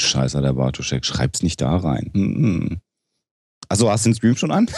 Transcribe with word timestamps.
Scheißer, 0.00 0.42
der 0.42 0.52
Bartoschek, 0.54 1.04
schreib's 1.04 1.42
nicht 1.42 1.60
da 1.60 1.76
rein. 1.76 2.10
Hm. 2.14 2.80
Also 3.68 3.90
hast 3.90 4.04
du 4.04 4.10
den 4.10 4.16
Stream 4.16 4.36
schon 4.36 4.50
an? 4.50 4.68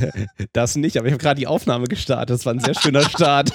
das 0.52 0.76
nicht, 0.76 0.96
aber 0.96 1.06
ich 1.06 1.12
habe 1.12 1.22
gerade 1.22 1.38
die 1.38 1.46
Aufnahme 1.46 1.86
gestartet. 1.86 2.30
Das 2.30 2.46
war 2.46 2.54
ein 2.54 2.60
sehr 2.60 2.74
schöner 2.74 3.02
Start. 3.02 3.52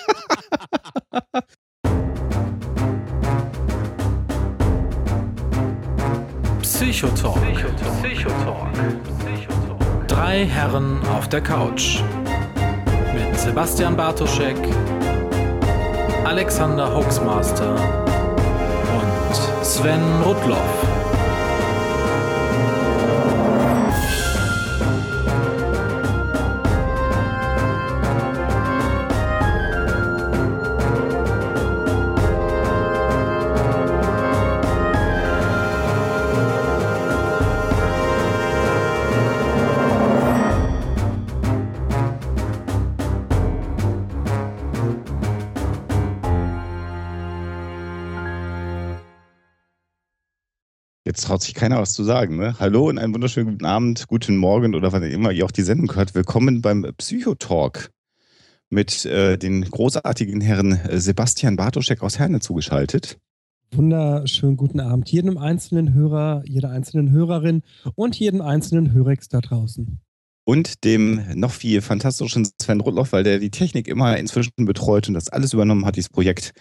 Psychotalk. 6.61 7.65
Psychotalk. 8.03 8.73
Drei 10.07 10.45
Herren 10.45 11.01
auf 11.07 11.27
der 11.27 11.41
Couch. 11.41 12.01
Mit 13.13 13.39
Sebastian 13.39 13.97
Bartoschek, 13.97 14.57
Alexander 16.23 16.93
Hoaxmaster 16.93 17.75
und 18.93 19.65
Sven 19.65 20.21
Rudloff. 20.23 20.92
Traut 51.23 51.41
sich 51.41 51.53
keiner 51.53 51.79
was 51.79 51.93
zu 51.93 52.03
sagen. 52.03 52.37
Ne? 52.37 52.55
Hallo 52.59 52.89
und 52.89 52.97
einen 52.97 53.13
wunderschönen 53.13 53.51
guten 53.51 53.65
Abend, 53.65 54.07
guten 54.07 54.37
Morgen 54.37 54.75
oder 54.75 54.91
wann 54.91 55.03
immer 55.03 55.31
ihr 55.31 55.45
auch 55.45 55.51
die 55.51 55.61
Sendung 55.61 55.95
hört. 55.95 56.15
Willkommen 56.15 56.61
beim 56.61 56.85
Psychotalk 56.97 57.91
mit 58.69 59.05
äh, 59.05 59.37
den 59.37 59.63
großartigen 59.63 60.41
Herren 60.41 60.79
Sebastian 60.91 61.55
Bartoschek 61.55 62.01
aus 62.01 62.19
Herne 62.19 62.41
zugeschaltet. 62.41 63.17
Wunderschönen 63.71 64.57
guten 64.57 64.81
Abend 64.81 65.09
jedem 65.09 65.37
einzelnen 65.37 65.93
Hörer, 65.93 66.43
jeder 66.45 66.71
einzelnen 66.71 67.11
Hörerin 67.11 67.63
und 67.95 68.15
jedem 68.15 68.41
einzelnen 68.41 68.91
Hörex 68.91 69.29
da 69.29 69.39
draußen. 69.39 69.99
Und 70.45 70.83
dem 70.83 71.21
noch 71.35 71.51
viel 71.51 71.81
fantastischen 71.81 72.49
Sven 72.61 72.81
Rudloff, 72.81 73.13
weil 73.13 73.23
der 73.23 73.39
die 73.39 73.49
Technik 73.49 73.87
immer 73.87 74.17
inzwischen 74.17 74.51
betreut 74.57 75.07
und 75.07 75.13
das 75.13 75.29
alles 75.29 75.53
übernommen 75.53 75.85
hat, 75.85 75.95
dieses 75.95 76.09
Projekt 76.09 76.51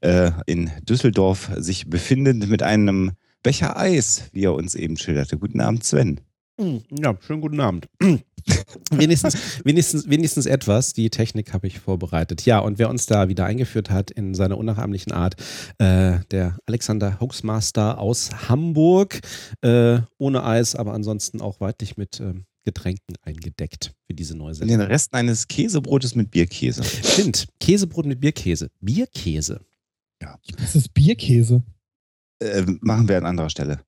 äh, 0.00 0.30
in 0.46 0.70
Düsseldorf 0.88 1.50
sich 1.56 1.90
befindet 1.90 2.48
mit 2.48 2.62
einem 2.62 3.12
Becher 3.42 3.76
Eis, 3.76 4.30
wie 4.32 4.44
er 4.44 4.54
uns 4.54 4.74
eben 4.74 4.96
schilderte. 4.96 5.36
Guten 5.36 5.60
Abend, 5.60 5.84
Sven. 5.84 6.20
Hm, 6.60 6.82
ja, 6.90 7.16
schönen 7.20 7.40
guten 7.40 7.60
Abend. 7.60 7.88
wenigstens, 8.90 9.64
wenigstens, 9.64 10.08
wenigstens 10.08 10.46
etwas. 10.46 10.92
Die 10.92 11.10
Technik 11.10 11.52
habe 11.52 11.66
ich 11.66 11.80
vorbereitet. 11.80 12.44
Ja, 12.44 12.60
und 12.60 12.78
wer 12.78 12.88
uns 12.88 13.06
da 13.06 13.28
wieder 13.28 13.44
eingeführt 13.44 13.90
hat 13.90 14.10
in 14.10 14.34
seiner 14.34 14.58
unnachahmlichen 14.58 15.12
Art, 15.12 15.34
äh, 15.78 16.20
der 16.30 16.56
Alexander 16.66 17.20
Hoaxmaster 17.20 17.98
aus 17.98 18.48
Hamburg. 18.48 19.20
Äh, 19.62 20.00
ohne 20.18 20.44
Eis, 20.44 20.76
aber 20.76 20.92
ansonsten 20.92 21.40
auch 21.40 21.60
weitlich 21.60 21.96
mit 21.96 22.20
äh, 22.20 22.34
Getränken 22.64 23.16
eingedeckt 23.22 23.92
für 24.06 24.14
diese 24.14 24.36
neue 24.36 24.54
Sendung. 24.54 24.78
Den 24.78 24.86
Rest 24.86 25.14
eines 25.14 25.48
Käsebrotes 25.48 26.14
mit 26.14 26.30
Bierkäse. 26.30 26.84
Stimmt, 26.84 27.48
Käsebrot 27.58 28.06
mit 28.06 28.20
Bierkäse. 28.20 28.70
Bierkäse. 28.80 29.62
Ja. 30.20 30.38
Das 30.58 30.76
ist 30.76 30.94
Bierkäse. 30.94 31.64
Äh, 32.42 32.64
machen 32.80 33.08
wir 33.08 33.18
an 33.18 33.26
anderer 33.26 33.50
Stelle. 33.50 33.80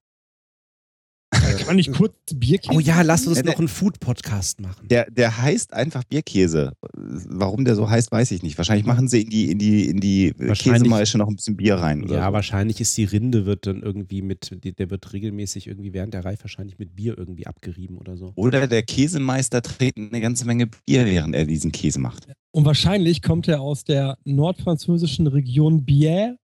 Kann 1.65 1.67
man 1.67 1.75
nicht 1.77 1.93
kurz 1.93 2.15
Bierkäse? 2.33 2.73
Oh 2.75 2.79
ja, 2.79 3.01
lass 3.01 3.27
uns 3.27 3.43
noch 3.43 3.57
einen 3.57 3.67
Food-Podcast 3.67 4.61
machen. 4.61 4.87
Der, 4.87 5.09
der 5.09 5.41
heißt 5.41 5.73
einfach 5.73 6.03
Bierkäse. 6.03 6.73
Warum 6.93 7.65
der 7.65 7.75
so 7.75 7.89
heißt, 7.89 8.11
weiß 8.11 8.31
ich 8.31 8.43
nicht. 8.43 8.57
Wahrscheinlich 8.57 8.85
machen 8.85 9.07
sie 9.07 9.21
in 9.21 9.29
die, 9.29 9.51
in 9.51 9.57
die, 9.57 9.85
in 9.87 9.99
die 9.99 10.33
Käsemaische 10.33 11.17
noch 11.17 11.27
ein 11.27 11.35
bisschen 11.35 11.57
Bier 11.57 11.75
rein. 11.75 12.05
ja, 12.07 12.27
so. 12.27 12.33
wahrscheinlich 12.33 12.81
ist 12.81 12.95
die 12.97 13.05
Rinde 13.05 13.45
wird 13.45 13.67
dann 13.67 13.81
irgendwie 13.81 14.21
mit, 14.21 14.51
der 14.63 14.89
wird 14.89 15.13
regelmäßig 15.13 15.67
irgendwie 15.67 15.93
während 15.93 16.13
der 16.13 16.23
Reife 16.23 16.43
wahrscheinlich 16.43 16.77
mit 16.77 16.95
Bier 16.95 17.17
irgendwie 17.17 17.47
abgerieben 17.47 17.97
oder 17.97 18.17
so. 18.17 18.31
Oder 18.35 18.67
der 18.67 18.83
Käsemeister 18.83 19.61
trägt 19.61 19.97
eine 19.97 20.21
ganze 20.21 20.45
Menge 20.45 20.67
Bier, 20.67 21.05
während 21.05 21.35
er 21.35 21.45
diesen 21.45 21.71
Käse 21.71 21.99
macht. 21.99 22.27
Und 22.51 22.65
wahrscheinlich 22.65 23.21
kommt 23.21 23.47
er 23.47 23.61
aus 23.61 23.83
der 23.83 24.17
nordfranzösischen 24.23 25.27
Region 25.27 25.85
Bière 25.85 26.35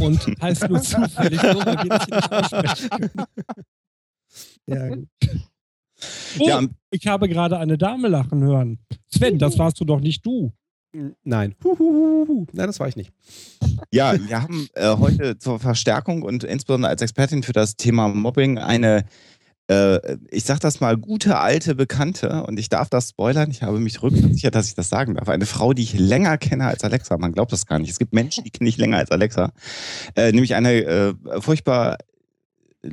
und 0.00 0.20
heißt 0.40 0.68
nur 0.68 0.82
zufällig 0.82 1.40
so, 1.40 1.46
weil 1.46 1.76
wir 1.76 1.88
das 1.88 2.04
hier 2.06 2.16
nicht 2.16 2.32
aussprechen 2.32 2.90
können. 2.90 3.10
Ja, 4.66 4.88
gut. 4.88 5.08
Oh, 6.38 6.48
ja, 6.48 6.62
ich 6.90 7.06
habe 7.06 7.28
gerade 7.28 7.58
eine 7.58 7.78
Dame 7.78 8.08
lachen 8.08 8.42
hören. 8.42 8.78
Sven, 9.08 9.38
das 9.38 9.58
warst 9.58 9.80
du 9.80 9.84
doch 9.84 10.00
nicht 10.00 10.24
du. 10.24 10.52
Nein. 11.22 11.54
Huhuhuhu. 11.62 12.46
Nein, 12.52 12.66
das 12.66 12.80
war 12.80 12.88
ich 12.88 12.96
nicht. 12.96 13.12
Ja, 13.92 14.14
wir 14.18 14.42
haben 14.42 14.68
äh, 14.74 14.96
heute 14.96 15.38
zur 15.38 15.58
Verstärkung 15.58 16.22
und 16.22 16.44
insbesondere 16.44 16.90
als 16.90 17.02
Expertin 17.02 17.42
für 17.42 17.52
das 17.52 17.76
Thema 17.76 18.08
Mobbing 18.08 18.58
eine 18.58 19.04
äh, 19.68 20.16
ich 20.30 20.44
sag 20.44 20.60
das 20.60 20.80
mal, 20.80 20.96
gute 20.96 21.38
alte 21.38 21.74
Bekannte, 21.74 22.44
und 22.44 22.58
ich 22.58 22.68
darf 22.68 22.88
das 22.88 23.10
spoilern, 23.10 23.50
ich 23.50 23.62
habe 23.62 23.78
mich 23.78 24.02
rückversichert, 24.02 24.54
dass 24.54 24.68
ich 24.68 24.74
das 24.74 24.88
sagen 24.88 25.14
darf. 25.14 25.28
Eine 25.28 25.46
Frau, 25.46 25.72
die 25.72 25.82
ich 25.82 25.98
länger 25.98 26.38
kenne 26.38 26.66
als 26.66 26.84
Alexa. 26.84 27.16
Man 27.18 27.32
glaubt 27.32 27.52
das 27.52 27.66
gar 27.66 27.78
nicht. 27.78 27.90
Es 27.90 27.98
gibt 27.98 28.12
Menschen, 28.12 28.44
die 28.44 28.50
kenne 28.50 28.68
ich 28.68 28.78
länger 28.78 28.98
als 28.98 29.10
Alexa. 29.10 29.52
Äh, 30.16 30.32
nämlich 30.32 30.54
eine 30.54 30.72
äh, 30.84 31.14
furchtbar 31.40 31.98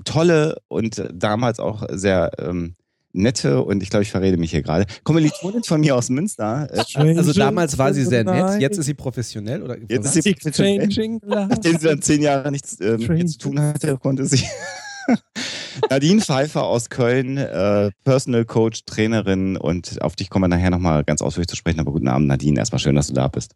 tolle 0.04 0.58
und 0.68 1.04
damals 1.14 1.60
auch 1.60 1.84
sehr 1.92 2.32
ähm, 2.40 2.76
nette 3.14 3.64
und 3.64 3.82
ich 3.82 3.90
glaube, 3.90 4.04
ich 4.04 4.12
verrede 4.12 4.38
mich 4.38 4.52
hier 4.52 4.62
gerade. 4.62 4.86
Kommilitonin 5.04 5.64
von 5.64 5.80
mir 5.80 5.96
aus 5.96 6.10
Münster. 6.10 6.68
Äh, 6.72 7.18
also 7.18 7.34
damals 7.34 7.78
war 7.78 7.94
sie 7.94 8.04
sehr 8.04 8.24
nett, 8.24 8.60
jetzt 8.60 8.78
ist 8.78 8.86
sie 8.86 8.94
professionell 8.94 9.64
oder 9.64 9.78
Jetzt 9.88 10.16
ist 10.16 10.24
sie 10.24 10.34
professionell. 10.34 11.20
Nachdem 11.26 11.78
sie 11.78 11.88
dann 11.88 12.02
zehn 12.02 12.22
Jahre 12.22 12.52
nichts 12.52 12.80
äh, 12.82 12.98
mit 12.98 13.30
zu 13.30 13.38
tun 13.38 13.60
hatte, 13.60 13.98
konnte 13.98 14.26
sie 14.26 14.44
Nadine 15.90 16.22
Pfeiffer 16.22 16.64
aus 16.64 16.90
Köln, 16.90 17.38
äh, 17.38 17.92
Personal 18.04 18.46
Coach, 18.46 18.86
Trainerin 18.86 19.58
und 19.58 20.02
auf 20.02 20.16
dich 20.16 20.30
kommen 20.30 20.44
wir 20.44 20.56
nachher 20.56 20.70
nochmal 20.70 21.04
ganz 21.04 21.22
ausführlich 21.22 21.48
zu 21.48 21.56
sprechen. 21.56 21.80
Aber 21.80 21.92
guten 21.92 22.08
Abend, 22.08 22.28
Nadine. 22.28 22.60
Erstmal 22.60 22.80
schön, 22.80 22.96
dass 22.96 23.08
du 23.08 23.14
da 23.14 23.28
bist. 23.28 23.56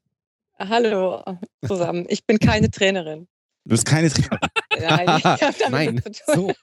Hallo 0.60 1.24
zusammen. 1.66 2.06
Ich 2.10 2.26
bin 2.26 2.38
keine 2.38 2.70
Trainerin. 2.70 3.28
Du 3.64 3.72
bist 3.72 3.86
keine 3.86 4.10
Trainerin. 4.10 4.40
Nein, 4.80 5.18
ich 5.18 5.26
habe 5.26 5.56
damit 5.60 5.72
Nein. 5.72 6.02
zu 6.04 6.34
tun. 6.34 6.54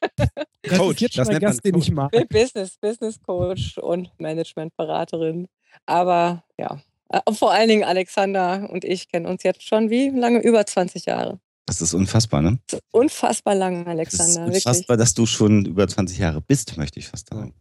So. 0.66 0.76
Coach, 0.76 1.00
jetzt 1.00 1.18
das 1.18 1.28
nennt 1.28 1.40
Gast, 1.40 1.64
den 1.64 1.78
ich 1.78 1.90
mag. 1.90 2.10
Business, 2.28 2.76
Business 2.78 3.20
Coach 3.20 3.78
und 3.78 4.10
Managementberaterin. 4.18 5.48
Aber 5.86 6.44
ja, 6.58 6.80
äh, 7.10 7.20
vor 7.32 7.52
allen 7.52 7.68
Dingen 7.68 7.84
Alexander 7.84 8.68
und 8.70 8.84
ich 8.84 9.08
kennen 9.08 9.26
uns 9.26 9.42
jetzt 9.42 9.62
schon 9.62 9.90
wie 9.90 10.10
lange? 10.10 10.40
Über 10.40 10.66
20 10.66 11.06
Jahre. 11.06 11.38
Das 11.66 11.82
ist 11.82 11.94
unfassbar, 11.94 12.42
ne? 12.42 12.58
Das 12.68 12.78
ist 12.78 12.86
unfassbar 12.92 13.54
lang, 13.56 13.86
Alexander. 13.86 14.46
Das 14.46 14.56
ist 14.56 14.66
unfassbar, 14.66 14.96
wirklich. 14.96 15.04
dass 15.04 15.14
du 15.14 15.26
schon 15.26 15.66
über 15.66 15.86
20 15.86 16.16
Jahre 16.18 16.40
bist, 16.40 16.76
möchte 16.76 17.00
ich 17.00 17.08
fast 17.08 17.28
sagen. 17.28 17.54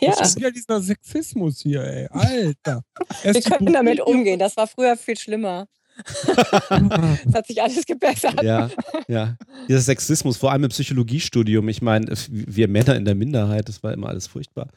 ja. 0.00 0.14
Das 0.18 0.30
ist 0.30 0.40
ja 0.40 0.50
dieser 0.50 0.80
Sexismus 0.80 1.60
hier, 1.60 1.84
ey. 1.84 2.08
Alter. 2.10 2.82
Wir 3.22 3.40
können 3.42 3.72
damit 3.72 4.00
umgehen. 4.00 4.38
Das 4.38 4.56
war 4.56 4.66
früher 4.66 4.96
viel 4.96 5.16
schlimmer. 5.16 5.66
Es 7.26 7.34
hat 7.34 7.46
sich 7.46 7.60
alles 7.60 7.84
gebessert. 7.84 8.42
Ja, 8.42 8.70
ja. 9.08 9.36
Dieser 9.68 9.80
Sexismus, 9.80 10.36
vor 10.36 10.52
allem 10.52 10.64
im 10.64 10.70
Psychologiestudium. 10.70 11.68
Ich 11.68 11.82
meine, 11.82 12.06
wir 12.30 12.68
Männer 12.68 12.94
in 12.96 13.04
der 13.04 13.14
Minderheit, 13.14 13.68
das 13.68 13.82
war 13.82 13.92
immer 13.92 14.08
alles 14.08 14.26
furchtbar. 14.26 14.68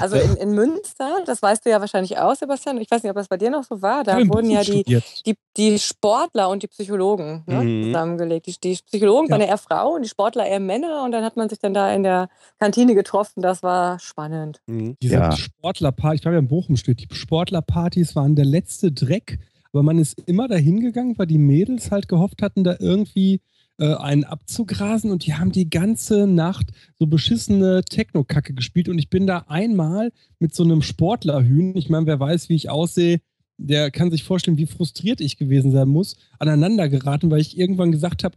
Also 0.00 0.16
in, 0.16 0.36
in 0.36 0.52
Münster, 0.52 1.18
das 1.24 1.40
weißt 1.42 1.64
du 1.64 1.70
ja 1.70 1.80
wahrscheinlich 1.80 2.18
auch, 2.18 2.34
Sebastian, 2.34 2.78
ich 2.78 2.90
weiß 2.90 3.02
nicht, 3.02 3.10
ob 3.10 3.16
das 3.16 3.28
bei 3.28 3.36
dir 3.36 3.50
noch 3.50 3.64
so 3.64 3.80
war, 3.82 4.02
da 4.04 4.18
Ja, 4.18 4.28
wurden 4.28 4.50
ja 4.50 4.62
die, 4.62 4.82
die, 5.24 5.34
die 5.56 5.78
Sportler 5.78 6.48
und 6.48 6.62
die 6.62 6.66
Psychologen 6.66 7.44
ne, 7.46 7.62
Mhm. 7.64 7.84
zusammengelegt. 7.84 8.46
Die, 8.46 8.56
die 8.62 8.78
Psychologen 8.86 9.26
Ja. 9.28 9.32
waren 9.32 9.40
ja 9.40 9.46
eher 9.48 9.58
Frauen, 9.58 10.02
die 10.02 10.08
Sportler 10.08 10.46
eher 10.46 10.60
Männer 10.60 11.02
und 11.04 11.12
dann 11.12 11.24
hat 11.24 11.36
man 11.36 11.48
sich 11.48 11.58
dann 11.58 11.74
da 11.74 11.92
in 11.92 12.02
der 12.02 12.28
Kantine 12.58 12.94
getroffen. 12.94 13.40
Das 13.42 13.62
war 13.62 13.98
spannend. 14.00 14.60
Mhm. 14.66 14.96
Diese 15.00 15.14
Ja. 15.14 15.32
Sportlerparty, 15.36 16.16
ich 16.16 16.24
war 16.24 16.32
ja 16.32 16.38
in 16.38 16.48
Bochum 16.48 16.76
steht, 16.76 17.00
die 17.00 17.14
Sportlerpartys 17.14 18.16
waren 18.16 18.34
der 18.34 18.44
letzte 18.46 18.90
Dreck, 18.92 19.38
aber 19.72 19.82
man 19.82 19.98
ist 19.98 20.20
immer 20.26 20.48
dahin 20.48 20.80
gegangen, 20.80 21.16
weil 21.18 21.26
die 21.26 21.38
Mädels 21.38 21.90
halt 21.90 22.08
gehofft 22.08 22.42
hatten, 22.42 22.64
da 22.64 22.76
irgendwie 22.80 23.40
äh, 23.78 23.94
einen 23.94 24.24
abzugrasen 24.24 25.10
und 25.10 25.26
die 25.26 25.34
haben 25.34 25.52
die 25.52 25.68
ganze 25.68 26.26
Nacht 26.26 26.72
so 26.98 27.06
beschissene 27.06 27.82
Techno-Kacke 27.82 28.54
gespielt 28.54 28.88
und 28.88 28.98
ich 28.98 29.10
bin 29.10 29.26
da 29.26 29.46
einmal 29.48 30.12
mit 30.38 30.54
so 30.54 30.62
einem 30.62 30.82
Sportlerhühn, 30.82 31.76
ich 31.76 31.88
meine, 31.88 32.06
wer 32.06 32.20
weiß, 32.20 32.48
wie 32.48 32.54
ich 32.54 32.70
aussehe, 32.70 33.20
der 33.56 33.90
kann 33.90 34.10
sich 34.10 34.24
vorstellen, 34.24 34.58
wie 34.58 34.66
frustriert 34.66 35.20
ich 35.20 35.36
gewesen 35.36 35.72
sein 35.72 35.88
muss, 35.88 36.16
aneinander 36.38 36.88
geraten, 36.88 37.30
weil 37.30 37.40
ich 37.40 37.58
irgendwann 37.58 37.92
gesagt 37.92 38.24
habe, 38.24 38.36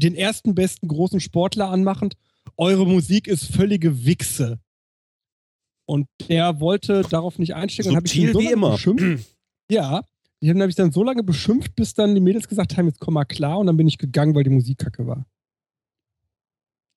den 0.00 0.14
ersten 0.14 0.54
besten 0.54 0.88
großen 0.88 1.20
Sportler 1.20 1.70
anmachend, 1.70 2.14
eure 2.56 2.86
Musik 2.86 3.26
ist 3.26 3.44
völlige 3.44 4.04
Wichse. 4.04 4.60
Und 5.86 6.06
der 6.28 6.60
wollte 6.60 7.02
darauf 7.02 7.38
nicht 7.38 7.54
einsteigen. 7.54 7.90
und 7.90 7.96
hab 7.96 8.06
ich 8.06 8.16
ihn 8.16 8.32
Subtil 8.32 8.42
so 8.42 8.48
wie 8.48 8.52
immer. 8.52 8.72
Beschimpft. 8.72 9.36
Ja, 9.70 10.02
die 10.40 10.50
haben 10.50 10.60
habe 10.60 10.70
ich 10.70 10.76
dann 10.76 10.92
so 10.92 11.02
lange 11.02 11.22
beschimpft, 11.22 11.74
bis 11.74 11.94
dann 11.94 12.14
die 12.14 12.20
Mädels 12.20 12.48
gesagt 12.48 12.76
haben, 12.76 12.86
jetzt 12.86 13.00
komm 13.00 13.14
mal 13.14 13.24
klar. 13.24 13.58
Und 13.58 13.66
dann 13.66 13.76
bin 13.76 13.88
ich 13.88 13.98
gegangen, 13.98 14.34
weil 14.34 14.44
die 14.44 14.50
Musik 14.50 14.78
kacke 14.78 15.06
war. 15.06 15.26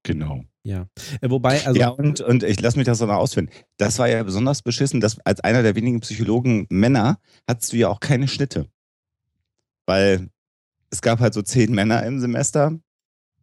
Genau. 0.04 0.44
Ja. 0.64 0.88
Äh, 1.22 1.30
wobei, 1.30 1.66
also. 1.66 1.80
ja, 1.80 1.90
und, 1.90 2.22
und 2.22 2.44
ich 2.44 2.60
lasse 2.62 2.78
mich 2.78 2.86
das 2.86 3.02
auch 3.02 3.08
noch 3.08 3.16
ausführen. 3.16 3.50
Das 3.78 3.98
war 4.00 4.10
ja 4.10 4.22
besonders 4.24 4.62
beschissen, 4.62 5.02
dass 5.02 5.20
als 5.26 5.40
einer 5.42 5.64
der 5.64 5.76
wenigen 5.76 6.00
Psychologen 6.02 6.68
Männer 6.70 7.20
hattest 7.48 7.74
du 7.74 7.78
ja 7.78 7.90
auch 7.90 8.00
keine 8.00 8.28
Schnitte. 8.28 8.68
Weil 9.88 10.30
es 10.92 11.02
gab 11.02 11.20
halt 11.20 11.34
so 11.34 11.42
zehn 11.42 11.74
Männer 11.74 12.06
im 12.06 12.20
Semester, 12.20 12.80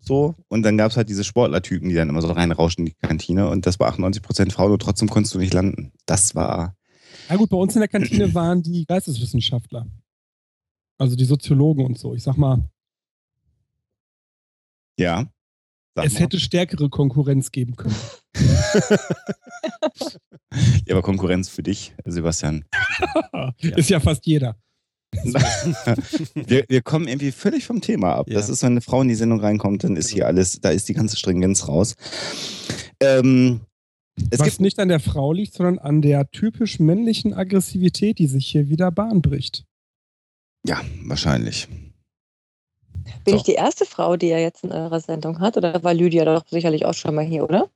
so, 0.01 0.37
und 0.49 0.63
dann 0.63 0.77
gab 0.77 0.91
es 0.91 0.97
halt 0.97 1.09
diese 1.09 1.25
Sportlertypen, 1.25 1.89
die 1.89 1.95
dann 1.95 2.09
immer 2.09 2.23
so 2.23 2.31
reinrauschen 2.31 2.87
in 2.87 2.93
die 2.93 3.07
Kantine 3.07 3.49
und 3.49 3.67
das 3.67 3.81
war 3.81 3.93
98% 3.93 4.53
Frauen 4.53 4.73
und 4.73 4.83
trotzdem 4.83 5.09
konntest 5.09 5.35
du 5.35 5.39
nicht 5.39 5.53
landen. 5.53 5.93
Das 6.07 6.35
war. 6.35 6.77
Ja 7.29 7.37
gut, 7.37 7.51
bei 7.51 7.57
uns 7.57 7.75
in 7.75 7.81
der 7.81 7.89
Kantine 7.89 8.31
waren 8.35 8.63
die 8.63 8.85
Geisteswissenschaftler. 8.87 9.87
Also 10.99 11.17
die 11.17 11.25
Soziologen 11.25 11.85
und 11.85 11.99
so. 11.99 12.15
Ich 12.15 12.23
sag 12.23 12.37
mal, 12.37 12.69
Ja. 14.99 15.27
Sag 15.95 16.07
es 16.07 16.15
mal. 16.15 16.21
hätte 16.21 16.41
stärkere 16.41 16.89
Konkurrenz 16.89 17.51
geben 17.51 17.77
können. 17.77 17.97
Ja, 20.87 20.95
aber 20.95 21.03
Konkurrenz 21.03 21.49
für 21.49 21.63
dich, 21.63 21.95
Sebastian. 22.05 22.65
Ist 23.61 23.91
ja 23.91 24.01
fast 24.01 24.27
jeder. 24.27 24.57
wir, 26.35 26.65
wir 26.69 26.83
kommen 26.83 27.09
irgendwie 27.09 27.33
völlig 27.33 27.67
vom 27.67 27.81
Thema 27.81 28.15
ab. 28.15 28.29
Ja. 28.29 28.35
Das 28.35 28.49
ist, 28.49 28.63
wenn 28.63 28.73
eine 28.73 28.81
Frau 28.81 29.03
in 29.03 29.09
die 29.09 29.15
Sendung 29.15 29.41
reinkommt, 29.41 29.85
dann 29.85 29.97
ist 29.97 30.11
hier 30.11 30.27
alles, 30.27 30.61
da 30.61 30.71
ist 30.71 30.89
die 30.89 30.95
ganze 30.95 31.17
Stringenz 31.17 31.69
raus. 31.69 31.95
Ähm, 33.01 33.61
es 34.31 34.39
Was 34.41 34.47
gibt 34.49 34.61
nicht 34.61 34.79
an 34.79 34.89
der 34.89 35.01
Frau 35.01 35.33
liegt, 35.33 35.55
sondern 35.55 35.79
an 35.79 36.03
der 36.03 36.31
typisch 36.31 36.79
männlichen 36.81 37.35
Aggressivität, 37.35 38.19
die 38.19 38.27
sich 38.27 38.47
hier 38.47 38.69
wieder 38.69 38.91
Bahn 38.91 39.23
bricht. 39.23 39.65
ja 40.67 40.81
wahrscheinlich. 41.05 41.69
Bin 43.25 43.33
So. 43.33 43.37
ich 43.37 43.43
die 43.43 43.55
erste 43.55 43.85
Frau, 43.87 44.17
die 44.17 44.29
er 44.29 44.41
jetzt 44.41 44.65
in 44.65 44.73
eurer 44.73 45.01
Sendung 45.01 45.41
hat? 45.41 45.57
Oder 45.57 45.83
war 45.83 45.95
Lydia 45.95 46.25
doch 46.25 46.47
sicherlich 46.49 46.85
auch 46.85 46.95
schon 46.95 47.15
mal 47.15 47.25
hier, 47.25 47.45
oder? 47.45 47.69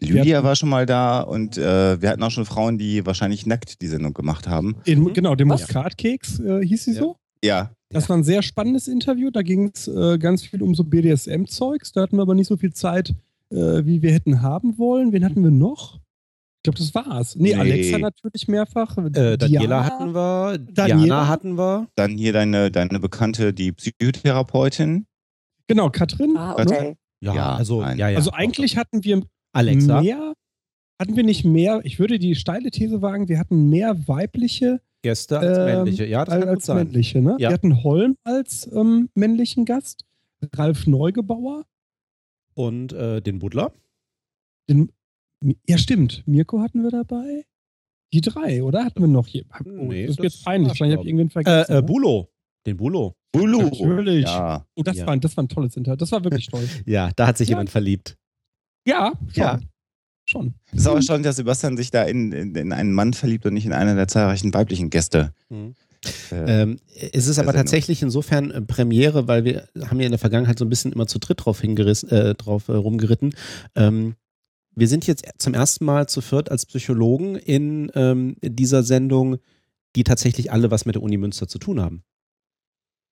Lydia 0.00 0.42
war 0.44 0.54
schon 0.56 0.68
mal 0.68 0.84
da 0.84 1.20
und 1.22 1.56
äh, 1.56 2.02
wir 2.02 2.10
hatten 2.10 2.22
auch 2.22 2.30
schon 2.30 2.44
Frauen, 2.44 2.76
die 2.76 3.06
wahrscheinlich 3.06 3.46
nackt 3.46 3.80
die 3.80 3.86
Sendung 3.86 4.12
gemacht 4.12 4.46
haben. 4.48 4.76
In, 4.84 5.00
Mhm. 5.00 5.12
Genau, 5.14 5.34
den 5.34 5.48
Was? 5.48 5.62
Muskatkeks 5.62 6.40
äh, 6.40 6.60
hieß 6.66 6.84
sie 6.84 6.92
Ja. 6.94 7.00
so. 7.00 7.16
Ja, 7.42 7.70
Das 7.90 8.08
war 8.08 8.16
ein 8.16 8.24
sehr 8.24 8.42
spannendes 8.42 8.88
Interview. 8.88 9.30
Da 9.30 9.42
ging 9.42 9.70
es 9.72 9.86
äh, 9.86 10.18
ganz 10.18 10.42
viel 10.44 10.62
um 10.62 10.74
so 10.74 10.82
BDSM-Zeugs. 10.84 11.92
Da 11.92 12.02
hatten 12.02 12.16
wir 12.16 12.22
aber 12.22 12.34
nicht 12.34 12.48
so 12.48 12.56
viel 12.56 12.72
Zeit, 12.72 13.14
äh, 13.54 13.86
wie 13.86 14.02
wir 14.02 14.12
hätten 14.12 14.42
haben 14.42 14.76
wollen. 14.78 15.12
Wen 15.12 15.24
hatten 15.24 15.42
wir 15.42 15.50
noch? 15.50 16.00
Ich 16.58 16.62
glaube, 16.64 16.78
das 16.78 16.94
war's. 16.94 17.36
Nee, 17.36 17.50
Nee. 17.52 17.54
Alexa 17.60 17.98
natürlich 17.98 18.48
mehrfach. 18.48 18.96
Äh, 18.96 19.36
Daniela 19.36 19.38
Diana. 19.46 19.84
hatten 19.84 20.14
wir, 20.14 20.58
Daniela? 20.58 20.98
Diana 21.04 21.28
hatten 21.28 21.58
wir. 21.58 21.86
dann 21.94 22.12
hier 22.16 22.32
deine, 22.32 22.70
deine 22.70 22.98
Bekannte, 23.00 23.52
die 23.52 23.72
Psychotherapeutin. 23.72 25.06
Genau, 25.66 25.90
Katrin. 25.90 26.36
Ah, 26.36 26.54
Was? 26.56 26.66
okay. 26.66 26.96
Ja, 27.20 27.34
Ja, 27.34 27.54
also, 27.56 27.82
ja, 27.82 28.08
ja. 28.08 28.16
Also 28.16 28.32
eigentlich 28.32 28.76
hatten 28.76 29.04
wir 29.04 29.22
Alexa. 29.52 30.00
mehr, 30.02 30.34
hatten 31.00 31.16
wir 31.16 31.24
nicht 31.24 31.44
mehr, 31.44 31.80
ich 31.84 31.98
würde 31.98 32.18
die 32.18 32.34
steile 32.34 32.70
These 32.70 33.02
wagen, 33.02 33.28
wir 33.28 33.38
hatten 33.38 33.68
mehr 33.70 33.96
weibliche 34.08 34.80
Gäste 35.02 35.38
als 35.38 35.58
ähm, 35.58 35.64
männliche. 35.64 36.06
Ja, 36.06 36.24
das 36.24 36.34
als, 36.34 36.40
kann 36.40 36.48
gut 36.48 36.56
als 36.56 36.66
sein. 36.66 36.76
männliche. 36.76 37.20
Ne? 37.20 37.36
Ja. 37.38 37.48
Wir 37.50 37.54
hatten 37.54 37.82
Holm 37.82 38.16
als 38.24 38.70
ähm, 38.72 39.08
männlichen 39.14 39.64
Gast, 39.64 40.04
Ralf 40.54 40.86
Neugebauer, 40.86 41.64
Und 42.54 42.92
äh, 42.92 43.20
den 43.20 43.38
Butler. 43.38 43.72
den, 44.68 44.90
ja 45.68 45.76
stimmt, 45.78 46.22
Mirko 46.26 46.60
hatten 46.60 46.82
wir 46.82 46.90
dabei. 46.90 47.44
Die 48.12 48.20
drei, 48.20 48.62
oder? 48.62 48.84
Hatten 48.84 49.00
wir 49.00 49.08
noch 49.08 49.26
hier? 49.26 49.44
Oh, 49.64 49.68
Nee, 49.88 50.02
das 50.06 50.10
ist 50.12 50.18
das 50.20 50.24
jetzt 50.34 50.44
peinlich, 50.44 50.68
wahrscheinlich 50.68 50.96
habe 50.98 51.08
ich 51.08 51.14
glaub 51.14 51.20
irgendwen 51.20 51.28
Äh, 51.28 51.44
vergessen. 51.44 51.72
äh, 51.72 51.74
ne? 51.76 51.82
Bulo. 51.82 52.30
Den 52.66 52.76
Bulo. 52.76 53.16
Bulu. 53.32 53.62
Natürlich. 53.62 54.24
Ja. 54.24 54.64
oh, 54.76 54.82
das, 54.82 54.96
Ja. 54.98 55.06
war, 55.06 55.16
das 55.16 55.36
war 55.36 55.44
ein 55.44 55.48
tolles 55.48 55.76
Interview. 55.76 55.96
Das 55.96 56.12
war 56.12 56.22
wirklich 56.22 56.46
toll. 56.46 56.66
Ja, 56.86 57.10
da 57.16 57.26
hat 57.26 57.36
sich 57.36 57.48
Ja. 57.48 57.52
jemand 57.54 57.70
verliebt. 57.70 58.16
Ja, 58.86 59.12
schon. 59.32 59.42
Ja. 59.42 59.60
Schon. 60.26 60.54
Ist 60.72 60.86
auch 60.86 60.94
erstaunlich, 60.94 61.24
dass 61.24 61.36
Sebastian 61.36 61.76
sich 61.76 61.90
da 61.90 62.04
in, 62.04 62.32
in, 62.32 62.54
in 62.54 62.72
einen 62.72 62.92
Mann 62.94 63.12
verliebt 63.12 63.44
und 63.44 63.52
nicht 63.54 63.66
in 63.66 63.72
einer 63.74 63.94
der 63.94 64.08
zahlreichen 64.08 64.54
weiblichen 64.54 64.88
Gäste. 64.88 65.34
Mhm. 65.50 65.74
Äh, 66.32 66.62
Ähm, 66.62 66.78
es 67.12 67.26
ist 67.26 67.38
aber 67.38 67.46
Sendung. 67.46 67.54
tatsächlich 67.54 68.02
insofern 68.02 68.50
äh, 68.50 68.60
Premiere, 68.62 69.26
weil 69.28 69.44
wir 69.44 69.68
haben 69.88 69.98
ja 70.00 70.06
in 70.06 70.12
der 70.12 70.18
Vergangenheit 70.18 70.58
so 70.58 70.64
ein 70.64 70.68
bisschen 70.68 70.92
immer 70.92 71.06
zu 71.06 71.18
dritt 71.18 71.44
drauf 71.44 71.60
hingerissen, 71.60 72.08
äh, 72.10 72.34
drauf 72.34 72.68
äh, 72.68 72.72
rumgeritten. 72.72 73.34
Ähm, 73.74 74.14
wir 74.76 74.88
sind 74.88 75.06
jetzt 75.06 75.24
zum 75.38 75.54
ersten 75.54 75.84
Mal 75.84 76.08
zu 76.08 76.20
viert 76.20 76.50
als 76.50 76.66
Psychologen 76.66 77.36
in 77.36 77.90
ähm, 77.94 78.36
dieser 78.42 78.82
Sendung, 78.82 79.36
die 79.94 80.02
tatsächlich 80.04 80.50
alle 80.50 80.70
was 80.70 80.84
mit 80.84 80.96
der 80.96 81.02
Uni 81.02 81.16
Münster 81.16 81.46
zu 81.46 81.58
tun 81.58 81.80
haben. 81.80 82.02